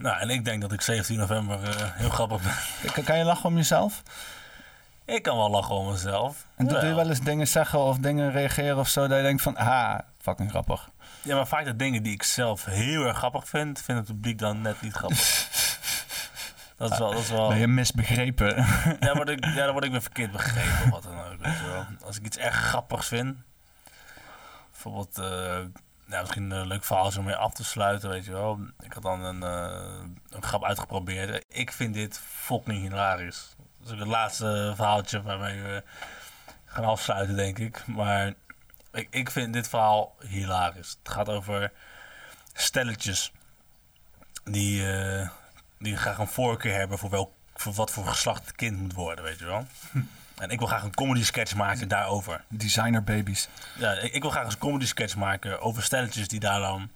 Nou, 0.00 0.20
en 0.20 0.30
ik 0.30 0.44
denk 0.44 0.60
dat 0.60 0.72
ik 0.72 0.80
17 0.80 1.18
november 1.18 1.62
eh, 1.68 1.86
heel 1.92 2.08
grappig 2.10 2.42
ben. 2.42 2.54
Kan, 2.92 3.04
kan 3.04 3.18
je 3.18 3.24
lachen 3.24 3.44
om 3.48 3.56
jezelf? 3.56 4.02
Ik 5.04 5.22
kan 5.22 5.36
wel 5.36 5.50
lachen 5.50 5.74
om 5.74 5.90
mezelf. 5.90 6.46
En 6.56 6.64
doe 6.66 6.74
Ja. 6.74 6.80
doe 6.80 6.88
je 6.88 6.94
wel 6.96 7.08
eens 7.08 7.20
dingen 7.20 7.48
zeggen 7.48 7.78
of 7.78 7.98
dingen 7.98 8.32
reageren 8.32 8.78
of 8.78 8.88
zo 8.88 9.06
dat 9.08 9.16
je 9.16 9.22
denkt 9.22 9.42
van, 9.42 9.56
ha, 9.56 10.04
fucking 10.20 10.50
grappig. 10.50 10.88
Ja, 11.22 11.34
maar 11.36 11.46
vaak 11.46 11.64
de 11.64 11.76
dingen 11.76 12.02
die 12.02 12.12
ik 12.12 12.22
zelf 12.22 12.64
heel 12.64 13.04
erg 13.04 13.16
grappig 13.16 13.48
vind, 13.48 13.80
vindt 13.82 14.00
het 14.08 14.16
publiek 14.16 14.38
dan 14.38 14.60
net 14.62 14.80
niet 14.80 14.92
grappig. 14.92 15.18
dat 16.76 16.90
is 16.92 16.98
wel... 16.98 17.10
Dat 17.10 17.20
is 17.20 17.28
wel 17.28 17.48
Ben 17.48 17.58
je 17.58 17.66
misbegrepen? 17.66 18.56
ja, 19.00 19.14
word 19.14 19.28
ik, 19.28 19.44
ja, 19.44 19.64
dan 19.64 19.72
word 19.72 19.84
ik 19.84 19.90
weer 19.90 20.02
verkeerd 20.02 20.32
begrepen 20.32 20.84
of 20.84 20.90
wat 20.90 21.02
dan 21.02 21.18
ook. 21.18 21.38
Weet 21.40 21.56
je 21.58 21.66
wel. 21.66 21.86
Als 22.06 22.16
ik 22.18 22.24
iets 22.24 22.36
echt 22.36 22.56
grappigs 22.56 23.06
vind, 23.08 23.36
bijvoorbeeld... 24.70 25.18
eh, 25.18 25.58
ja, 26.10 26.20
misschien 26.20 26.50
een 26.50 26.66
leuk 26.66 26.84
verhaal 26.84 27.12
om 27.18 27.24
mee 27.24 27.36
af 27.36 27.54
te 27.54 27.64
sluiten, 27.64 28.08
weet 28.08 28.24
je 28.24 28.32
wel. 28.32 28.60
Ik 28.80 28.92
had 28.92 29.02
dan 29.02 29.24
een, 29.24 29.42
eh, 29.42 30.10
een 30.30 30.42
grap 30.42 30.64
uitgeprobeerd. 30.64 31.44
Ik 31.48 31.72
vind 31.72 31.94
dit 31.94 32.18
fucking 32.18 32.80
hilarisch. 32.80 33.56
Dat 33.80 33.92
is 33.92 33.98
het 33.98 34.08
laatste 34.08 34.72
verhaaltje 34.76 35.22
waarmee 35.22 35.62
we 35.62 35.82
gaan 36.64 36.84
afsluiten, 36.84 37.36
denk 37.36 37.58
ik. 37.58 37.86
Maar 37.86 38.34
ik, 38.92 39.08
ik 39.10 39.30
vind 39.30 39.52
dit 39.52 39.68
verhaal 39.68 40.16
hilarisch. 40.26 40.96
Het 41.02 41.12
gaat 41.12 41.28
over 41.28 41.72
stelletjes 42.52 43.32
die, 44.44 44.92
eh, 44.92 45.28
die 45.78 45.96
graag 45.96 46.18
een 46.18 46.26
voorkeur 46.26 46.78
hebben 46.78 46.98
voor, 46.98 47.10
welk, 47.10 47.32
voor 47.54 47.72
wat 47.72 47.90
voor 47.90 48.06
geslacht 48.06 48.46
het 48.46 48.56
kind 48.56 48.78
moet 48.78 48.92
worden, 48.92 49.24
weet 49.24 49.38
je 49.38 49.44
wel. 49.44 49.66
En 50.40 50.50
ik 50.50 50.58
wil 50.58 50.68
graag 50.68 50.82
een 50.82 50.94
comedy 50.94 51.24
sketch 51.24 51.54
maken 51.54 51.88
daarover. 51.88 52.44
Designer 52.48 53.04
babies. 53.04 53.48
Ja, 53.78 53.92
ik, 53.92 54.12
ik 54.12 54.22
wil 54.22 54.30
graag 54.30 54.52
een 54.52 54.58
comedy 54.58 54.86
sketch 54.86 55.16
maken 55.16 55.60
over 55.60 55.82
stelletjes 55.82 56.28
die 56.28 56.40
daar 56.40 56.60
dan 56.60 56.90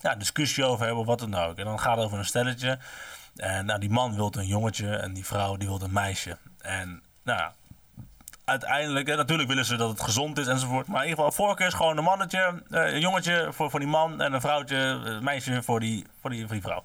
ja, 0.00 0.14
discussie 0.14 0.64
over 0.64 0.84
hebben 0.84 1.00
of 1.00 1.06
wat 1.06 1.18
dan 1.18 1.34
ook. 1.34 1.58
En 1.58 1.64
dan 1.64 1.80
gaat 1.80 1.96
het 1.96 2.04
over 2.04 2.18
een 2.18 2.24
stelletje. 2.24 2.78
En 3.36 3.66
nou, 3.66 3.80
die 3.80 3.90
man 3.90 4.14
wil 4.14 4.32
een 4.36 4.46
jongetje 4.46 4.96
en 4.96 5.12
die 5.12 5.26
vrouw 5.26 5.56
die 5.56 5.68
wil 5.68 5.80
een 5.80 5.92
meisje. 5.92 6.38
En 6.58 7.02
nou 7.22 7.38
ja, 7.38 7.52
uiteindelijk, 8.44 9.08
hè, 9.08 9.16
natuurlijk 9.16 9.48
willen 9.48 9.64
ze 9.64 9.76
dat 9.76 9.90
het 9.90 10.00
gezond 10.00 10.38
is 10.38 10.46
enzovoort. 10.46 10.86
Maar 10.86 11.02
in 11.02 11.08
ieder 11.08 11.24
geval, 11.24 11.46
voorkeur 11.46 11.66
is 11.66 11.74
gewoon 11.74 11.96
een 11.96 12.04
mannetje, 12.04 12.62
eh, 12.70 12.92
een 12.92 13.00
jongetje 13.00 13.48
voor, 13.52 13.70
voor 13.70 13.80
die 13.80 13.88
man 13.88 14.20
en 14.20 14.32
een 14.32 14.40
vrouwtje, 14.40 14.76
een 14.76 15.24
meisje 15.24 15.62
voor 15.62 15.80
die, 15.80 16.06
voor, 16.20 16.30
die, 16.30 16.40
voor 16.40 16.54
die 16.54 16.62
vrouw. 16.62 16.82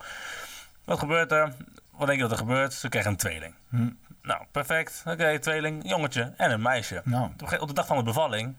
Wat 0.84 1.00
gebeurt 1.00 1.32
er? 1.32 1.54
Wat 1.92 2.08
denk 2.08 2.20
je 2.20 2.28
dat 2.28 2.32
er 2.32 2.38
gebeurt? 2.38 2.74
Ze 2.74 2.90
krijgen 2.90 3.12
een 3.12 3.18
tweeling. 3.18 3.54
Hm. 3.70 3.90
Nou, 4.26 4.46
perfect. 4.52 5.04
Oké, 5.06 5.40
tweeling, 5.40 5.90
jongetje 5.90 6.34
en 6.38 6.52
een 6.52 6.62
meisje. 6.62 7.02
Nou. 7.04 7.32
Op 7.60 7.68
de- 7.68 7.74
dag 7.74 7.86
van 7.88 7.98
de 7.98 8.04
bevalling. 8.04 8.58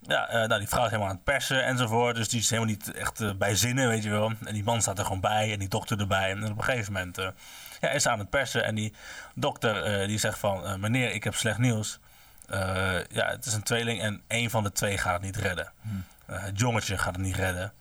Ja, 0.00 0.28
eh, 0.28 0.48
nou, 0.48 0.58
die 0.58 0.68
vrouw 0.68 0.84
is 0.84 0.90
helemaal 0.90 1.08
aan 1.08 1.14
het 1.14 1.24
persen 1.24 1.64
enzovoort. 1.64 2.16
Dus 2.16 2.28
die 2.28 2.40
is 2.40 2.50
helemaal 2.50 2.70
niet 2.70 2.92
echt 2.92 3.20
eh, 3.20 3.30
bij 3.34 3.54
zinnen, 3.54 3.88
weet 3.88 4.02
je 4.02 4.10
wel. 4.10 4.32
En 4.44 4.54
die 4.54 4.64
man 4.64 4.82
staat 4.82 4.98
er 4.98 5.04
gewoon 5.04 5.20
bij 5.20 5.52
en 5.52 5.58
die 5.58 5.68
dokter 5.68 6.00
erbij. 6.00 6.30
En 6.30 6.44
op 6.50 6.58
een 6.58 6.64
gegeven 6.64 6.92
moment 6.92 7.18
eh, 7.18 7.28
ja, 7.80 7.88
is 7.90 8.02
ze 8.02 8.10
aan 8.10 8.18
het 8.18 8.30
persen. 8.30 8.64
En 8.64 8.74
die 8.74 8.92
dokter 9.34 10.06
die 10.06 10.18
zegt 10.18 10.38
van... 10.38 10.80
meneer, 10.80 11.10
ik 11.12 11.24
heb 11.24 11.34
slecht 11.34 11.58
nieuws. 11.58 11.98
Ja, 13.08 13.28
het 13.30 13.46
is 13.46 13.52
een 13.52 13.62
tweeling 13.62 14.00
en 14.00 14.22
één 14.26 14.50
van 14.50 14.62
de 14.62 14.72
twee 14.72 14.98
gaat 14.98 15.12
het 15.12 15.22
niet 15.22 15.36
redden. 15.36 15.72
Eh, 16.26 16.42
het 16.42 16.58
jongetje 16.58 16.98
gaat 16.98 17.14
het 17.14 17.24
niet 17.24 17.36
redden. 17.36 17.72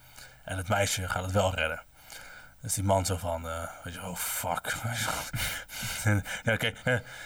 En 0.43 0.57
het 0.57 0.67
meisje 0.67 1.07
gaat 1.09 1.23
het 1.23 1.31
wel 1.31 1.55
redden. 1.55 1.81
Dus 2.65 2.73
die 2.73 2.83
man 2.83 3.05
zo 3.05 3.17
van, 3.17 3.49
eh, 3.49 3.63
weet 3.83 3.93
je, 3.93 4.01
oh 4.01 4.15
fuck. 4.15 4.73
ja, 6.43 6.53
oké, 6.53 6.73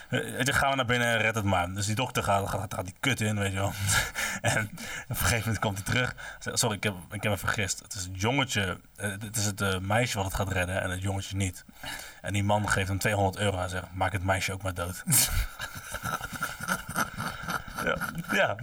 weet 0.08 0.46
je, 0.46 0.52
gaan 0.52 0.70
we 0.70 0.76
naar 0.76 0.84
binnen 0.84 1.08
en 1.08 1.18
red 1.18 1.34
het 1.34 1.44
maar. 1.44 1.72
Dus 1.72 1.86
die 1.86 1.94
dokter 1.94 2.22
gaat, 2.22 2.84
die 2.84 2.94
kut 3.00 3.20
in, 3.20 3.38
weet 3.38 3.52
je 3.52 3.58
wel. 3.58 3.72
en 4.40 4.70
op 5.02 5.08
een 5.08 5.16
gegeven 5.16 5.38
moment 5.38 5.58
komt 5.58 5.76
hij 5.76 5.86
terug. 5.86 6.14
Sorry, 6.38 6.76
ik 6.76 6.82
heb, 6.82 6.94
ik 7.10 7.22
heb 7.22 7.32
me 7.32 7.38
vergist. 7.38 7.78
Het 7.78 7.94
is 7.94 8.02
het 8.02 8.20
jongetje, 8.20 8.80
eh, 8.96 9.10
het 9.10 9.36
is 9.36 9.44
het 9.44 9.60
eh, 9.60 9.78
meisje 9.78 10.16
wat 10.16 10.26
het 10.26 10.34
gaat 10.34 10.52
redden 10.52 10.82
en 10.82 10.90
het 10.90 11.02
jongetje 11.02 11.36
niet. 11.36 11.64
En 12.22 12.32
die 12.32 12.44
man 12.44 12.68
geeft 12.68 12.88
hem 12.88 12.98
200 12.98 13.38
euro 13.38 13.58
en 13.58 13.68
zegt, 13.68 13.84
maak 13.92 14.12
het 14.12 14.24
meisje 14.24 14.52
ook 14.52 14.62
maar 14.62 14.74
dood. 14.74 15.02
ja, 17.84 17.96
ja, 18.32 18.56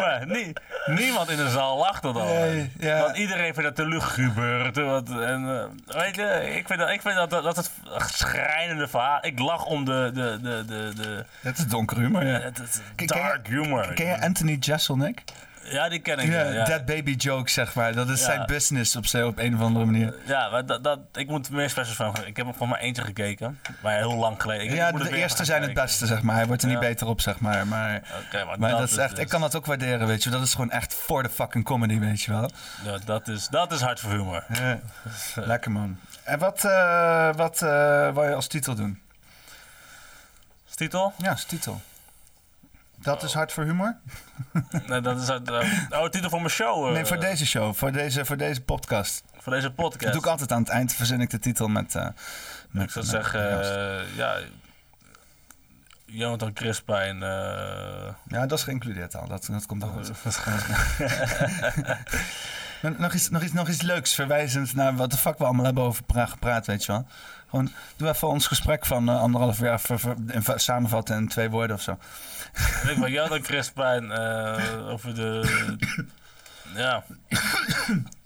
maar 0.00 0.26
nie- 0.26 0.52
niemand 0.86 1.30
in 1.30 1.36
de 1.36 1.50
zaal 1.50 1.76
lacht. 1.78 2.02
Nee, 2.02 2.72
ja. 2.78 3.00
Want 3.02 3.16
iedereen 3.16 3.54
vindt 3.54 3.68
het 3.68 3.74
te 3.74 3.86
luguber. 3.86 4.66
en, 5.22 5.70
eh, 5.86 5.96
weet 6.02 6.14
je, 6.16 6.54
ik 6.56 6.66
vind 6.66 6.78
dat, 6.78 6.90
ik 6.90 7.00
vind 7.00 7.14
dat, 7.14 7.30
dat, 7.30 7.42
dat 7.42 7.56
het 7.56 7.70
schrijnende 8.12 8.88
verhaal. 8.88 9.18
Ik 9.24 9.38
lach 9.38 9.64
om 9.64 9.84
de, 9.84 10.10
de, 10.14 10.38
de, 10.42 10.64
de, 10.66 10.92
de 10.96 11.24
Het 11.40 11.58
is 11.58 11.66
donker 11.66 11.96
humor, 11.98 12.24
ja. 12.26 12.38
het, 12.40 12.82
dark 12.96 13.46
humor. 13.46 13.92
Ken 13.94 14.06
je 14.06 14.20
Anthony 14.20 14.56
Jeselnik? 14.60 15.22
Ja, 15.70 15.88
die 15.88 15.98
ken 15.98 16.18
ik. 16.18 16.28
Ja, 16.30 16.42
Ja. 16.42 16.64
Dead 16.64 16.84
baby 16.84 17.14
jokes, 17.14 17.52
zeg 17.52 17.74
maar. 17.74 17.92
Dat 17.94 18.08
is 18.08 18.18
Ja. 18.20 18.24
zijn 18.24 18.46
business 18.46 18.96
op, 18.96 19.04
op 19.24 19.38
een 19.38 19.54
of 19.54 19.60
andere 19.60 19.84
manier. 19.84 20.14
Ja, 20.26 20.48
maar 20.50 20.66
dat, 20.66 20.84
dat, 20.84 20.98
ik 21.12 21.28
moet 21.28 21.50
meer 21.50 21.70
specials 21.70 21.96
van. 21.96 22.26
Ik 22.26 22.36
heb 22.36 22.46
er 22.46 22.54
van 22.54 22.68
maar 22.68 22.78
eentje 22.78 23.02
gekeken. 23.02 23.58
Maar 23.82 23.96
heel 23.96 24.14
lang 24.14 24.42
geleden. 24.42 24.64
Ik, 24.66 24.72
ja, 24.72 24.88
ik 24.88 24.96
de 24.96 25.16
eerste 25.16 25.44
zijn 25.44 25.62
het 25.62 25.74
beste, 25.74 26.06
zeg 26.06 26.22
maar. 26.22 26.36
Hij 26.36 26.46
wordt 26.46 26.62
er 26.62 26.68
niet 26.68 26.78
beter 26.80 27.06
op, 27.06 27.20
zeg 27.20 27.38
maar. 27.40 27.66
Maar, 27.66 28.02
maar, 28.32 28.58
maar 28.58 28.70
dat, 28.70 28.78
dat 28.78 28.90
is 28.90 28.96
echt, 28.96 29.10
dus- 29.10 29.18
ik 29.18 29.28
kan 29.28 29.40
dat 29.40 29.54
ook 29.56 29.66
waarderen, 29.66 30.06
weet 30.06 30.22
je. 30.22 30.30
Dat 30.30 30.42
is 30.42 30.50
gewoon 30.52 30.70
echt 30.70 30.94
voor 30.94 31.22
de 31.22 31.30
fucking 31.30 31.64
comedy, 31.64 31.98
weet 31.98 32.22
je 32.22 32.30
wel. 32.30 32.50
Ja, 32.84 32.98
dat, 33.04 33.28
is, 33.28 33.48
dat 33.48 33.72
is 33.72 33.80
hard 33.80 34.00
voor 34.00 34.10
humor. 34.10 34.44
Ja. 34.52 34.78
Lekker, 35.34 35.70
man. 35.70 35.98
En 36.24 36.38
wat, 36.38 36.64
eh 36.64 37.34
wat 37.34 37.62
eh 37.62 38.12
wil 38.14 38.24
je 38.24 38.34
als 38.34 38.46
titel 38.46 38.74
doen? 38.74 39.00
Titel? 40.74 41.12
Ja, 41.18 41.30
als 41.30 41.44
titel. 41.44 41.80
Dat 43.02 43.22
is 43.22 43.32
hard 43.32 43.52
voor 43.52 43.64
humor? 43.64 43.96
Nee, 44.86 45.00
dat 45.00 45.20
is 45.20 45.28
het. 45.28 45.50
eh, 45.50 45.66
oh, 45.90 46.08
titel 46.08 46.30
voor 46.30 46.38
mijn 46.38 46.50
show. 46.50 46.86
eh, 46.86 46.92
Nee, 46.92 47.04
voor 47.04 47.20
deze 47.20 47.46
show, 47.46 47.74
voor 47.74 47.92
deze, 47.92 48.24
voor 48.24 48.36
deze 48.36 48.60
podcast. 48.62 49.22
voor 49.38 49.52
deze 49.52 49.66
Dat 49.66 49.74
podcast. 49.76 50.12
doe 50.12 50.22
ik 50.22 50.26
altijd 50.28 50.52
aan 50.52 50.60
het 50.60 50.68
eind, 50.70 50.92
verzin 50.94 51.20
ik 51.20 51.30
de 51.30 51.38
titel 51.38 51.68
met... 51.68 51.94
eh 51.94 52.06
met 52.70 52.82
Ik 52.82 52.90
zou 52.90 53.04
met- 53.04 53.14
zeggen, 53.14 53.40
ja. 54.16 54.34
eh. 54.36 54.42
Jonathan 56.04 56.52
Crispijn. 56.52 57.22
eh 57.22 58.08
Ja, 58.28 58.46
dat 58.46 58.58
is 58.58 58.64
geïncludeerd 58.64 59.16
al. 59.16 59.28
Dat, 59.28 59.48
dat 59.50 59.66
komt 59.66 59.82
al 59.82 59.88
goed. 59.88 60.10
Nog, 62.98 63.12
iets, 63.14 63.28
nog, 63.30 63.42
iets, 63.42 63.52
nog 63.52 63.68
iets 63.68 63.82
leuks, 63.82 64.14
verwijzend 64.14 64.74
naar 64.74 64.96
wat 64.96 65.10
de 65.10 65.16
fuck 65.16 65.38
we 65.38 65.44
allemaal 65.44 65.64
hebben 65.64 65.82
over 65.82 66.02
Praag 66.04 66.30
gepraat, 66.30 66.66
weet 66.66 66.84
je 66.84 66.92
wel. 66.92 67.06
Gewoon, 67.48 67.72
doe 67.96 68.08
even 68.08 68.28
ons 68.28 68.46
gesprek 68.46 68.86
van 68.86 69.08
eh, 69.08 69.20
anderhalf 69.20 69.58
jaar 69.58 69.80
ver- 69.80 69.98
ver- 70.00 70.14
in- 70.26 70.44
samenvatten 70.56 71.16
in 71.16 71.28
twee 71.28 71.50
woorden 71.50 71.76
of 71.76 71.82
zo. 71.82 71.98
Ik 72.90 72.96
van 72.98 73.10
Jonathan 73.10 73.40
Crispijn 73.40 74.10
eh, 74.10 74.88
over 74.88 75.14
de. 75.14 75.42
ja. 76.74 77.04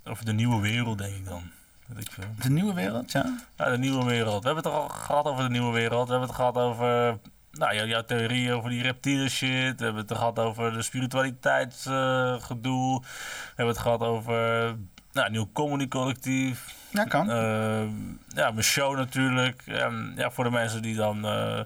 over 0.04 0.24
de 0.24 0.32
nieuwe 0.32 0.60
wereld, 0.60 0.98
denk 0.98 1.14
ik 1.14 1.26
dan. 1.28 1.42
Weet 1.86 2.06
ik 2.06 2.12
veel. 2.12 2.24
De 2.42 2.50
nieuwe 2.50 2.74
wereld, 2.74 3.12
ja? 3.12 3.38
Ja, 3.56 3.70
de 3.70 3.78
nieuwe 3.78 4.04
wereld. 4.04 4.40
We 4.42 4.46
hebben 4.46 4.64
het 4.64 4.72
al 4.72 4.88
gehad 4.88 5.24
over 5.24 5.44
de 5.44 5.50
nieuwe 5.50 5.72
wereld. 5.72 6.04
We 6.06 6.10
hebben 6.10 6.28
het 6.28 6.36
gehad 6.38 6.56
over 6.56 7.18
nou, 7.52 7.74
jou- 7.74 7.88
jouw 7.88 8.04
theorie 8.04 8.52
over 8.52 8.70
die 8.70 8.82
reptielen 8.82 9.30
shit. 9.30 9.78
We 9.78 9.84
hebben 9.84 10.02
het 10.02 10.12
gehad 10.16 10.38
over 10.38 10.72
de 10.72 10.82
spiritualiteitsgedoe. 10.82 13.00
we 13.00 13.06
hebben 13.46 13.66
het 13.74 13.78
gehad 13.82 14.00
over 14.00 14.74
nou, 15.12 15.30
nieuw 15.30 15.50
comedy 15.52 15.88
collectief. 15.88 16.74
Ja, 16.90 17.04
kan. 17.04 17.30
Eh, 17.30 17.82
ja, 18.28 18.50
mijn 18.50 18.62
show 18.62 18.96
natuurlijk. 18.96 19.62
En 19.66 20.12
ja, 20.16 20.30
voor 20.30 20.44
de 20.44 20.50
mensen 20.50 20.82
die 20.82 20.96
dan... 20.96 21.24
eh, 21.24 21.60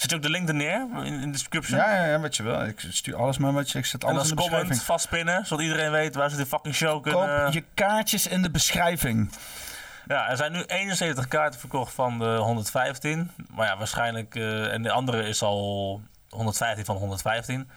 zet 0.00 0.10
je 0.10 0.16
ook 0.16 0.22
de 0.22 0.30
link 0.30 0.48
er 0.48 0.54
neer 0.54 0.86
in, 1.02 1.20
de 1.20 1.30
description? 1.30 1.78
Ja, 1.78 1.94
ja, 1.94 2.04
ja, 2.04 2.20
wat 2.20 2.36
je 2.36 2.42
wil. 2.42 2.62
Ik 2.62 2.80
stuur 2.90 3.16
alles 3.16 3.38
maar 3.38 3.52
wat 3.52 3.70
je... 3.70 3.78
Ik 3.78 3.86
zet 3.86 4.02
En 4.02 4.08
alles 4.08 4.20
als 4.20 4.30
in 4.30 4.36
de 4.36 4.42
comment 4.42 4.58
beschrijving. 4.68 4.86
vastpinnen, 4.86 5.46
zodat 5.46 5.64
iedereen 5.64 5.90
weet 5.90 6.14
waar 6.14 6.30
ze 6.30 6.36
die 6.36 6.46
fucking 6.46 6.74
show 6.74 7.02
kunnen... 7.02 7.44
Koop 7.44 7.52
je 7.52 7.64
kaartjes 7.74 8.26
in 8.26 8.42
de 8.42 8.50
beschrijving. 8.50 9.30
Ja, 10.06 10.28
er 10.28 10.36
zijn 10.36 10.52
nu 10.52 10.62
71 10.66 11.28
kaarten 11.28 11.60
verkocht 11.60 11.94
van 11.94 12.18
de 12.18 12.36
115. 12.36 13.30
Maar 13.54 13.66
ja, 13.66 13.76
waarschijnlijk... 13.76 14.34
eh, 14.34 14.72
en 14.72 14.82
de 14.82 14.90
andere 14.90 15.22
is 15.22 15.42
al 15.42 16.00
115 16.28 16.84
van 16.84 16.96
115. 16.96 17.70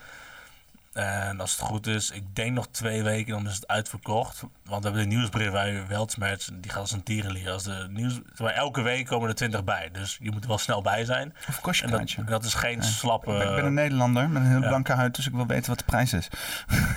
En 0.94 1.40
als 1.40 1.52
het 1.52 1.60
goed 1.60 1.88
is, 1.88 2.12
ik 2.12 2.36
denk 2.36 2.52
nog 2.52 2.68
twee 2.72 3.04
weken, 3.04 3.34
dan 3.34 3.48
is 3.48 3.56
het 3.56 3.68
uitverkocht. 3.68 4.42
Want 4.42 4.84
we 4.84 4.90
hebben 4.90 5.10
de 5.10 5.16
nieuwsbrief 5.16 5.52
bij 5.52 5.88
Weltsmerch, 5.88 6.50
die 6.54 6.72
gaat 6.72 6.82
als 6.82 6.92
een 6.92 7.04
tierenlier. 7.04 7.52
Als 7.52 7.64
de 7.64 7.88
nieuws, 7.90 8.20
maar, 8.38 8.54
elke 8.54 8.82
week 8.82 9.06
komen 9.06 9.30
er 9.30 9.36
20 9.36 9.64
bij, 9.64 9.90
dus 9.92 10.18
je 10.22 10.32
moet 10.32 10.42
er 10.42 10.48
wel 10.48 10.58
snel 10.58 10.82
bij 10.82 11.06
zijn. 11.06 11.36
Of 11.50 11.62
kost 11.62 11.80
je 11.80 11.86
En 11.86 11.92
dat, 11.92 12.28
dat 12.28 12.44
is 12.44 12.54
geen 12.54 12.84
slappe... 12.84 13.32
Ik 13.32 13.56
ben, 13.56 13.66
een 13.66 13.74
Nederlander 13.74 14.30
met 14.30 14.42
een 14.42 14.50
heel 14.50 14.62
ja. 14.62 14.68
blanke 14.68 14.92
huid, 14.92 15.16
dus 15.16 15.28
ik 15.28 15.34
wil 15.34 15.46
weten 15.46 15.70
wat 15.70 15.78
de 15.78 15.86
prijs 15.86 16.14
is. 16.14 16.28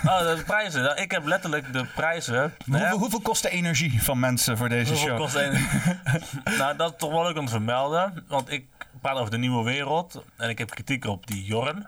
Oh, 0.05 0.19
de 0.19 0.43
prijzen. 0.47 0.83
Nou, 0.83 1.01
Ik 1.01 1.11
heb 1.11 1.25
letterlijk 1.25 1.73
de 1.73 1.85
prijzen. 1.85 2.35
hè. 2.35 2.49
Hoeveel, 2.65 2.99
hoeveel 2.99 3.21
kost 3.21 3.43
de 3.43 3.51
energie 3.51 4.03
van 4.03 4.19
mensen 4.19 4.57
voor 4.57 4.69
deze 4.69 4.93
Hoeveel 4.93 5.09
show? 5.09 5.19
kost 5.19 5.35
nou, 6.59 6.77
dat 6.77 6.93
is 6.93 6.99
toch 6.99 7.11
wel 7.11 7.23
leuk 7.23 7.39
om 7.39 7.45
te 7.45 7.51
vermelden. 7.51 8.25
Want 8.29 8.51
ik 8.51 8.67
praat 9.01 9.17
over 9.17 9.31
de 9.31 9.39
nieuwe 9.39 9.65
wereld. 9.65 10.23
En 10.37 10.49
ik 10.49 10.59
heb 10.59 10.71
kritiek 10.71 11.05
op 11.05 11.27
die 11.27 11.45
Jorn. 11.45 11.87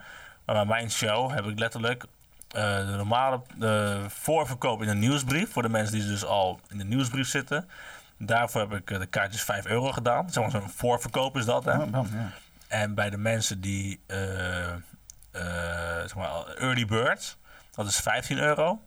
Maar 0.48 0.56
bij 0.56 0.76
mijn 0.76 0.90
show 0.90 1.30
heb 1.30 1.46
ik 1.46 1.58
letterlijk 1.58 2.04
eh, 2.48 2.76
de 2.76 2.94
normale 2.96 3.40
de 3.56 4.04
voorverkoop 4.08 4.82
in 4.82 4.88
een 4.88 4.98
nieuwsbrief. 4.98 5.52
Voor 5.52 5.62
de 5.62 5.68
mensen 5.68 5.98
die 5.98 6.06
dus 6.06 6.24
al 6.24 6.60
in 6.68 6.78
de 6.78 6.84
nieuwsbrief 6.84 7.28
zitten. 7.28 7.68
Daarvoor 8.18 8.60
heb 8.60 8.72
ik 8.72 8.90
eh, 8.90 8.98
de 8.98 9.06
kaartjes 9.06 9.42
5 9.42 9.66
euro 9.66 9.92
gedaan. 9.92 10.30
Zeg 10.30 10.42
maar 10.42 10.52
zo'n 10.52 10.70
voorverkoop 10.70 11.36
is 11.36 11.44
dat. 11.44 11.64
Hè? 11.64 11.78
Oh, 11.78 11.90
bam, 11.90 12.08
ja. 12.12 12.30
En 12.68 12.94
bij 12.94 13.10
de 13.10 13.16
mensen 13.16 13.60
die, 13.60 14.00
eh, 14.06 14.72
eh, 14.72 14.80
zeg 16.00 16.14
maar, 16.14 16.46
early 16.46 16.86
birds, 16.86 17.38
dat 17.74 17.86
is 17.86 17.96
15 17.96 18.38
euro. 18.38 18.80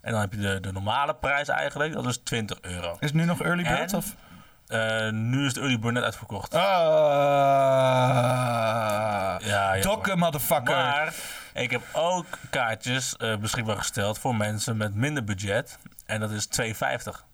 En 0.00 0.12
dan 0.12 0.20
heb 0.20 0.32
je 0.32 0.38
de, 0.38 0.60
de 0.60 0.72
normale 0.72 1.14
prijs 1.14 1.48
eigenlijk, 1.48 1.92
dat 1.92 2.06
is 2.06 2.16
20 2.16 2.58
euro. 2.60 2.92
Is 2.92 2.98
het 3.00 3.14
nu 3.14 3.24
nog 3.24 3.42
early 3.42 3.62
bird? 3.62 3.92
En? 3.92 3.98
Of? 3.98 4.14
Eh, 4.72 5.10
nu 5.10 5.46
is 5.46 5.52
de 5.52 5.60
early 5.60 5.78
bird 5.78 5.94
net 5.94 6.02
uitverkocht. 6.02 6.54
Ah. 6.54 6.60
Ja, 9.40 9.74
ja. 9.74 9.82
Dokke, 9.82 10.16
motherfucker. 10.16 10.74
Maar 10.74 11.14
ik 11.54 11.70
heb 11.70 11.82
ook 11.92 12.26
kaartjes 12.50 13.16
eh, 13.16 13.36
beschikbaar 13.36 13.76
gesteld 13.76 14.18
voor 14.18 14.36
mensen 14.36 14.76
met 14.76 14.94
minder 14.94 15.24
budget. 15.24 15.78
En 16.06 16.20
dat 16.20 16.30
is 16.30 16.48
2,50. 16.60 16.64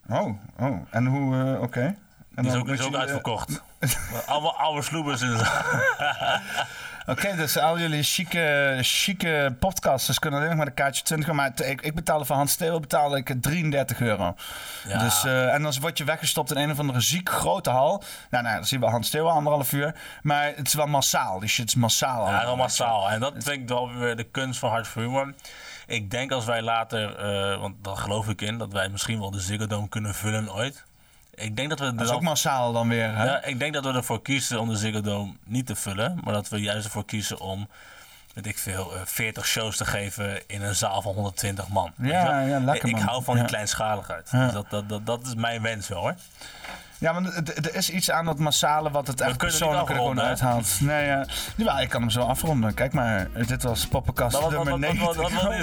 Oh, 0.08 0.40
oh. 0.58 0.86
En 0.90 1.06
hoe, 1.06 1.54
eh, 1.54 1.62
oké. 1.62 1.96
Die 2.28 2.46
is 2.46 2.54
ook, 2.54 2.64
die 2.64 2.74
is 2.74 2.78
moet 2.78 2.88
ook 2.88 2.94
je, 2.94 2.98
uitverkocht. 2.98 3.62
Allemaal 4.26 4.56
oude 4.56 4.82
sloebers 4.82 5.20
in 5.20 5.30
de 5.30 5.44
Oké, 7.08 7.36
dus 7.36 7.58
al 7.58 7.78
jullie 7.78 8.02
chique, 8.02 8.78
chique 8.82 9.56
podcasters 9.58 10.18
kunnen 10.18 10.38
alleen 10.38 10.50
nog 10.50 10.58
maar 10.58 10.68
een 10.68 10.74
kaartje 10.74 11.02
20 11.02 11.28
euro. 11.28 11.40
Maar 11.40 11.68
ik, 11.68 11.80
ik 11.80 11.94
betaalde 11.94 12.24
voor 12.24 12.36
Hans 12.36 12.56
Theo 12.56 12.80
betaalde 12.80 13.16
ik 13.16 13.34
33 13.40 14.00
euro. 14.00 14.34
Ja. 14.88 14.98
Dus, 14.98 15.24
eh, 15.24 15.54
en 15.54 15.62
dan 15.62 15.72
word 15.80 15.98
je 15.98 16.04
weggestopt 16.04 16.50
in 16.50 16.56
een 16.56 16.70
of 16.70 16.78
andere 16.78 17.00
ziek 17.00 17.28
grote 17.28 17.70
hal. 17.70 18.02
Nou, 18.30 18.42
nou 18.42 18.56
dan 18.56 18.64
zien 18.64 18.80
we 18.80 18.86
Hans 18.86 19.10
Theo 19.10 19.26
anderhalf 19.26 19.72
uur. 19.72 19.94
Maar 20.22 20.52
het 20.56 20.66
is 20.66 20.74
wel 20.74 20.86
massaal. 20.86 21.38
Die 21.38 21.48
shit 21.48 21.66
is 21.66 21.74
massaal. 21.74 22.28
Ja, 22.28 22.40
heel 22.40 22.56
massaal. 22.56 23.10
En 23.10 23.20
dat 23.20 23.32
vind 23.38 23.60
ik 23.60 23.68
wel 23.68 23.94
weer 23.94 24.16
de 24.16 24.24
kunst 24.30 24.58
van 24.58 24.70
Hart 24.70 24.88
voor 24.88 25.02
Humor. 25.02 25.34
Ik 25.86 26.10
denk 26.10 26.32
als 26.32 26.44
wij 26.44 26.62
later, 26.62 27.16
eh, 27.16 27.60
want 27.60 27.84
daar 27.84 27.96
geloof 27.96 28.28
ik 28.28 28.40
in, 28.40 28.58
dat 28.58 28.72
wij 28.72 28.88
misschien 28.88 29.20
wel 29.20 29.30
de 29.30 29.40
Ziggo 29.40 29.66
Dome 29.66 29.88
kunnen 29.88 30.14
vullen 30.14 30.54
ooit. 30.54 30.84
Ik 31.38 31.56
denk 31.56 31.68
dat 31.68 31.78
we 31.78 31.84
Dat 31.92 32.00
is 32.00 32.06
dan- 32.06 32.16
ook 32.16 32.22
massaal 32.22 32.72
dan 32.72 32.88
weer. 32.88 33.14
Hè? 33.16 33.24
Ja, 33.24 33.42
ik 33.44 33.58
denk 33.58 33.74
dat 33.74 33.84
we 33.84 33.92
ervoor 33.92 34.22
kiezen 34.22 34.60
om 34.60 34.68
de 34.68 34.76
Ziggo 34.76 35.00
Dome 35.00 35.32
niet 35.44 35.66
te 35.66 35.76
vullen. 35.76 36.18
Maar 36.24 36.32
dat 36.32 36.48
we 36.48 36.60
juist 36.60 36.84
ervoor 36.84 37.04
kiezen 37.04 37.40
om, 37.40 37.68
weet 38.34 38.46
ik 38.46 38.58
veel, 38.58 38.94
eh, 38.94 39.00
40 39.04 39.46
shows 39.46 39.76
te 39.76 39.84
geven 39.84 40.48
in 40.48 40.62
een 40.62 40.74
zaal 40.74 41.02
van 41.02 41.14
120 41.14 41.68
man. 41.68 41.92
Ja, 42.02 42.40
ja, 42.40 42.58
lekker, 42.60 42.88
Ik 42.88 42.94
man. 42.94 43.04
hou 43.04 43.24
van 43.24 43.34
die 43.36 43.44
kleinschaligheid. 43.44 44.30
Dus 44.30 44.52
dat, 44.52 44.70
dat, 44.70 44.88
dat, 44.88 45.06
dat 45.06 45.26
is 45.26 45.34
mijn 45.34 45.62
wens 45.62 45.88
wel 45.88 46.00
hoor. 46.00 46.14
Ja, 46.98 47.12
want 47.14 47.48
er- 47.66 47.74
is 47.74 47.90
iets 47.90 48.10
aan 48.10 48.24
dat 48.24 48.38
massale 48.38 48.90
wat 48.90 49.06
het 49.06 49.20
echt 49.20 49.36
persoonlijk 49.36 49.88
er 49.88 49.94
gewoon 49.94 50.20
uithaalt. 50.20 50.80
Nee, 50.80 51.06
ja. 51.06 51.26
Jawel, 51.56 51.80
ik 51.80 51.88
kan 51.88 52.00
hem 52.00 52.10
zo 52.10 52.20
afronden. 52.20 52.74
Kijk 52.74 52.92
maar, 52.92 53.28
dit 53.46 53.62
was 53.62 53.86
Poppenkast 53.86 54.40
Wat, 54.40 54.50
nummer 54.50 54.58
wat, 54.58 54.80
wat, 54.80 54.80
90. 54.80 55.16
wat, 55.16 55.32
wat, 55.32 55.42
wil 55.42 55.52
je 55.52 55.62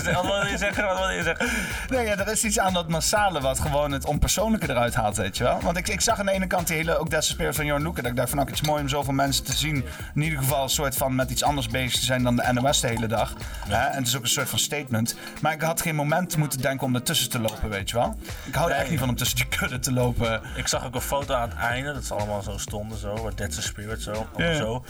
zeggen? 0.57 0.86
wat 0.86 0.98
wil 0.99 1.10
je 1.10 1.24
zeggen? 1.24 1.48
Nee, 1.90 2.06
ja, 2.06 2.18
er 2.18 2.32
is 2.32 2.44
iets 2.44 2.60
aan 2.60 2.74
dat 2.74 2.88
massale 2.88 3.41
wat 3.41 3.60
gewoon 3.60 3.91
het 3.91 4.06
onpersoonlijke 4.06 4.70
eruit 4.70 4.95
haalt, 4.95 5.18
weet 5.18 5.38
je 5.38 5.44
wel. 5.44 5.60
Want 5.62 5.78
ik, 5.78 5.88
ik 5.88 6.02
zag 6.02 6.20
aan 6.20 6.26
de 6.26 6.32
ene 6.32 6.48
kant 6.48 6.68
die 6.68 6.76
hele, 6.76 6.98
ook 6.98 7.10
the 7.10 7.22
Spirit 7.22 7.56
van 7.56 7.66
Johan 7.66 7.82
Loeken. 7.84 8.03
Dat 8.03 8.12
ik 8.12 8.18
dacht 8.18 8.30
van, 8.30 8.38
nou, 8.38 8.49
het 8.49 8.60
is 8.62 8.68
mooi 8.68 8.82
om 8.82 8.90
zoveel 8.90 9.14
mensen 9.14 9.44
te 9.44 9.53
zien. 9.53 9.86
In 10.16 10.22
ieder 10.22 10.40
geval 10.40 10.64
een 10.64 10.70
soort 10.70 10.98
van 10.98 11.16
met 11.16 11.30
iets 11.32 11.44
anders 11.44 11.68
bezig 11.68 11.99
te 11.99 12.06
zijn 12.06 12.24
dan 12.24 12.36
de 12.36 12.49
NOS 12.53 12.82
de 12.82 12.88
hele 12.88 13.07
dag. 13.07 13.34
Hè? 13.68 13.86
En 13.88 13.98
het 13.98 14.07
is 14.07 14.16
ook 14.16 14.24
een 14.24 14.30
soort 14.30 14.49
van 14.49 14.60
statement. 14.60 15.16
Maar 15.41 15.53
ik 15.53 15.62
had 15.62 15.82
geen 15.82 15.95
moment 15.95 16.38
moeten 16.38 16.62
denken 16.62 16.88
om 16.88 16.95
ertussen 16.95 17.30
te 17.30 17.40
lopen, 17.40 17.70
weet 17.70 17.90
je 17.90 17.95
wel. 17.95 18.16
Ik 18.44 18.56
hou 18.56 18.72
er 18.72 18.78
echt 18.78 18.90
niet 18.90 18.99
van 18.99 19.10
om 19.10 19.16
tussen 19.16 19.38
die 19.38 19.48
kudde 19.48 19.80
te 19.80 19.91
lopen. 19.94 20.41
Ik 20.56 20.68
zag 20.68 20.86
ook 20.86 20.95
een 20.95 21.02
foto 21.02 21.25
aan 21.32 21.50
het 21.50 21.58
einde, 21.58 21.94
dat 21.94 22.04
ze 22.06 22.14
allemaal 22.14 22.42
zo 22.42 22.58
stonden, 22.58 22.98
zo, 22.98 23.32
That's 23.36 23.56
the 23.56 23.62
Spirit, 23.62 24.02
zo, 24.02 24.28
Ja. 24.38 24.54
zo. 24.54 24.86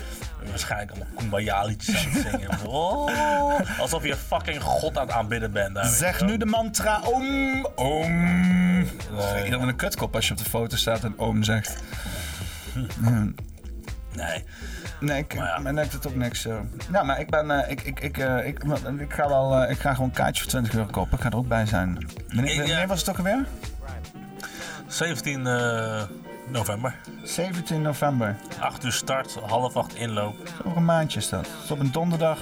Waarschijnlijk 0.49 0.91
allemaal 0.91 1.13
kumbaya 1.15 1.63
liedjes 1.63 2.05
aan 2.05 2.11
het 2.11 2.27
zingen. 2.31 2.59
Zo, 2.59 2.67
oh, 2.69 3.79
alsof 3.79 4.05
je 4.05 4.15
fucking 4.15 4.61
God 4.61 4.97
aan 4.97 5.05
het 5.07 5.15
aanbidden 5.15 5.51
bent. 5.51 5.75
Daar, 5.75 5.85
Zeg 5.85 6.21
nu 6.21 6.37
de 6.37 6.45
mantra 6.45 7.01
om, 7.01 7.23
om. 7.75 8.13
Met 9.49 9.61
een 9.61 9.75
kutkop 9.75 10.15
als 10.15 10.27
je 10.27 10.31
op 10.33 10.37
de 10.39 10.45
foto 10.49 10.75
staat 10.75 11.03
en 11.03 11.19
oom 11.19 11.43
zegt. 11.43 11.75
Nee. 14.15 14.43
Nee, 14.99 15.17
ik, 15.19 15.35
Maar 15.35 15.47
ja. 15.47 15.57
mij 15.59 15.73
lijkt 15.73 15.93
het 15.93 16.07
ook 16.07 16.15
niks. 16.15 16.45
eh. 16.45 16.55
Ja, 16.91 17.03
maar 17.03 17.19
ik 17.19 17.29
ben, 17.29 17.51
eh, 17.51 17.71
ik, 17.71 17.81
ik, 17.81 17.99
ik, 17.99 18.17
eh, 18.17 18.47
ik, 18.47 18.63
ik 18.99 19.13
ga 19.13 19.27
wel, 19.27 19.55
eh, 19.63 19.71
ik 19.71 19.79
ga 19.79 19.93
gewoon 19.93 20.07
een 20.09 20.15
kaartje 20.15 20.41
voor 20.41 20.51
20 20.51 20.73
euro 20.73 20.87
kopen. 20.91 21.17
Ik 21.17 21.23
ga 21.23 21.29
er 21.29 21.35
ook 21.37 21.47
bij 21.47 21.65
zijn. 21.65 22.07
Wanneer 22.33 22.87
was 22.87 22.99
het 22.99 23.09
ook 23.09 23.17
alweer? 23.17 23.45
17 24.87 25.47
eh, 25.47 26.03
november. 26.47 26.95
17 27.23 27.81
november. 27.81 28.35
8 28.59 28.83
uur 28.83 28.91
start, 28.91 29.33
half 29.45 29.75
8 29.77 29.95
inloop. 29.95 30.35
Over 30.65 30.77
een 30.77 30.85
maandje 30.85 31.19
is 31.19 31.29
dat. 31.29 31.47
Op 31.69 31.79
een 31.79 31.91
donderdag. 31.91 32.39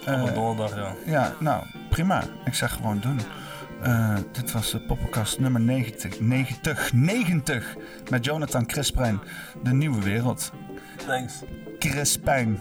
Op 0.00 0.06
een 0.06 0.28
Eh, 0.28 0.34
donderdag, 0.34 0.76
ja. 0.76 0.94
Ja, 1.06 1.32
nou, 1.38 1.64
prima. 1.90 2.22
Ik 2.44 2.54
zeg 2.54 2.72
gewoon 2.72 3.00
doen. 3.00 3.20
Eh, 3.82 4.16
dit 4.32 4.52
was 4.52 4.70
de 4.70 4.80
Poppenkast 4.80 5.38
nummer 5.38 5.60
90. 5.60 6.20
90. 6.20 6.92
90. 6.92 7.76
Met 8.10 8.24
Jonathan 8.24 8.66
Crispijn. 8.66 9.20
De 9.62 9.72
Nieuwe 9.72 10.02
Wereld. 10.02 10.52
Thanks. 11.06 11.32
Crispijn. 11.78 12.58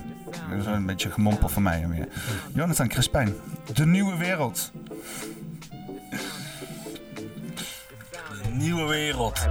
Dat 0.50 0.60
is 0.60 0.66
een 0.66 0.86
beetje 0.86 1.12
gemompel 1.12 1.50
van 1.50 1.64
mij 1.64 1.88
weer. 1.88 2.08
Jonathan 2.54 2.88
Crispijn. 2.88 3.34
De 3.74 3.86
Nieuwe 3.86 4.18
Wereld. 4.18 4.72
Nieuwe 8.53 8.86
wereld. 8.86 9.48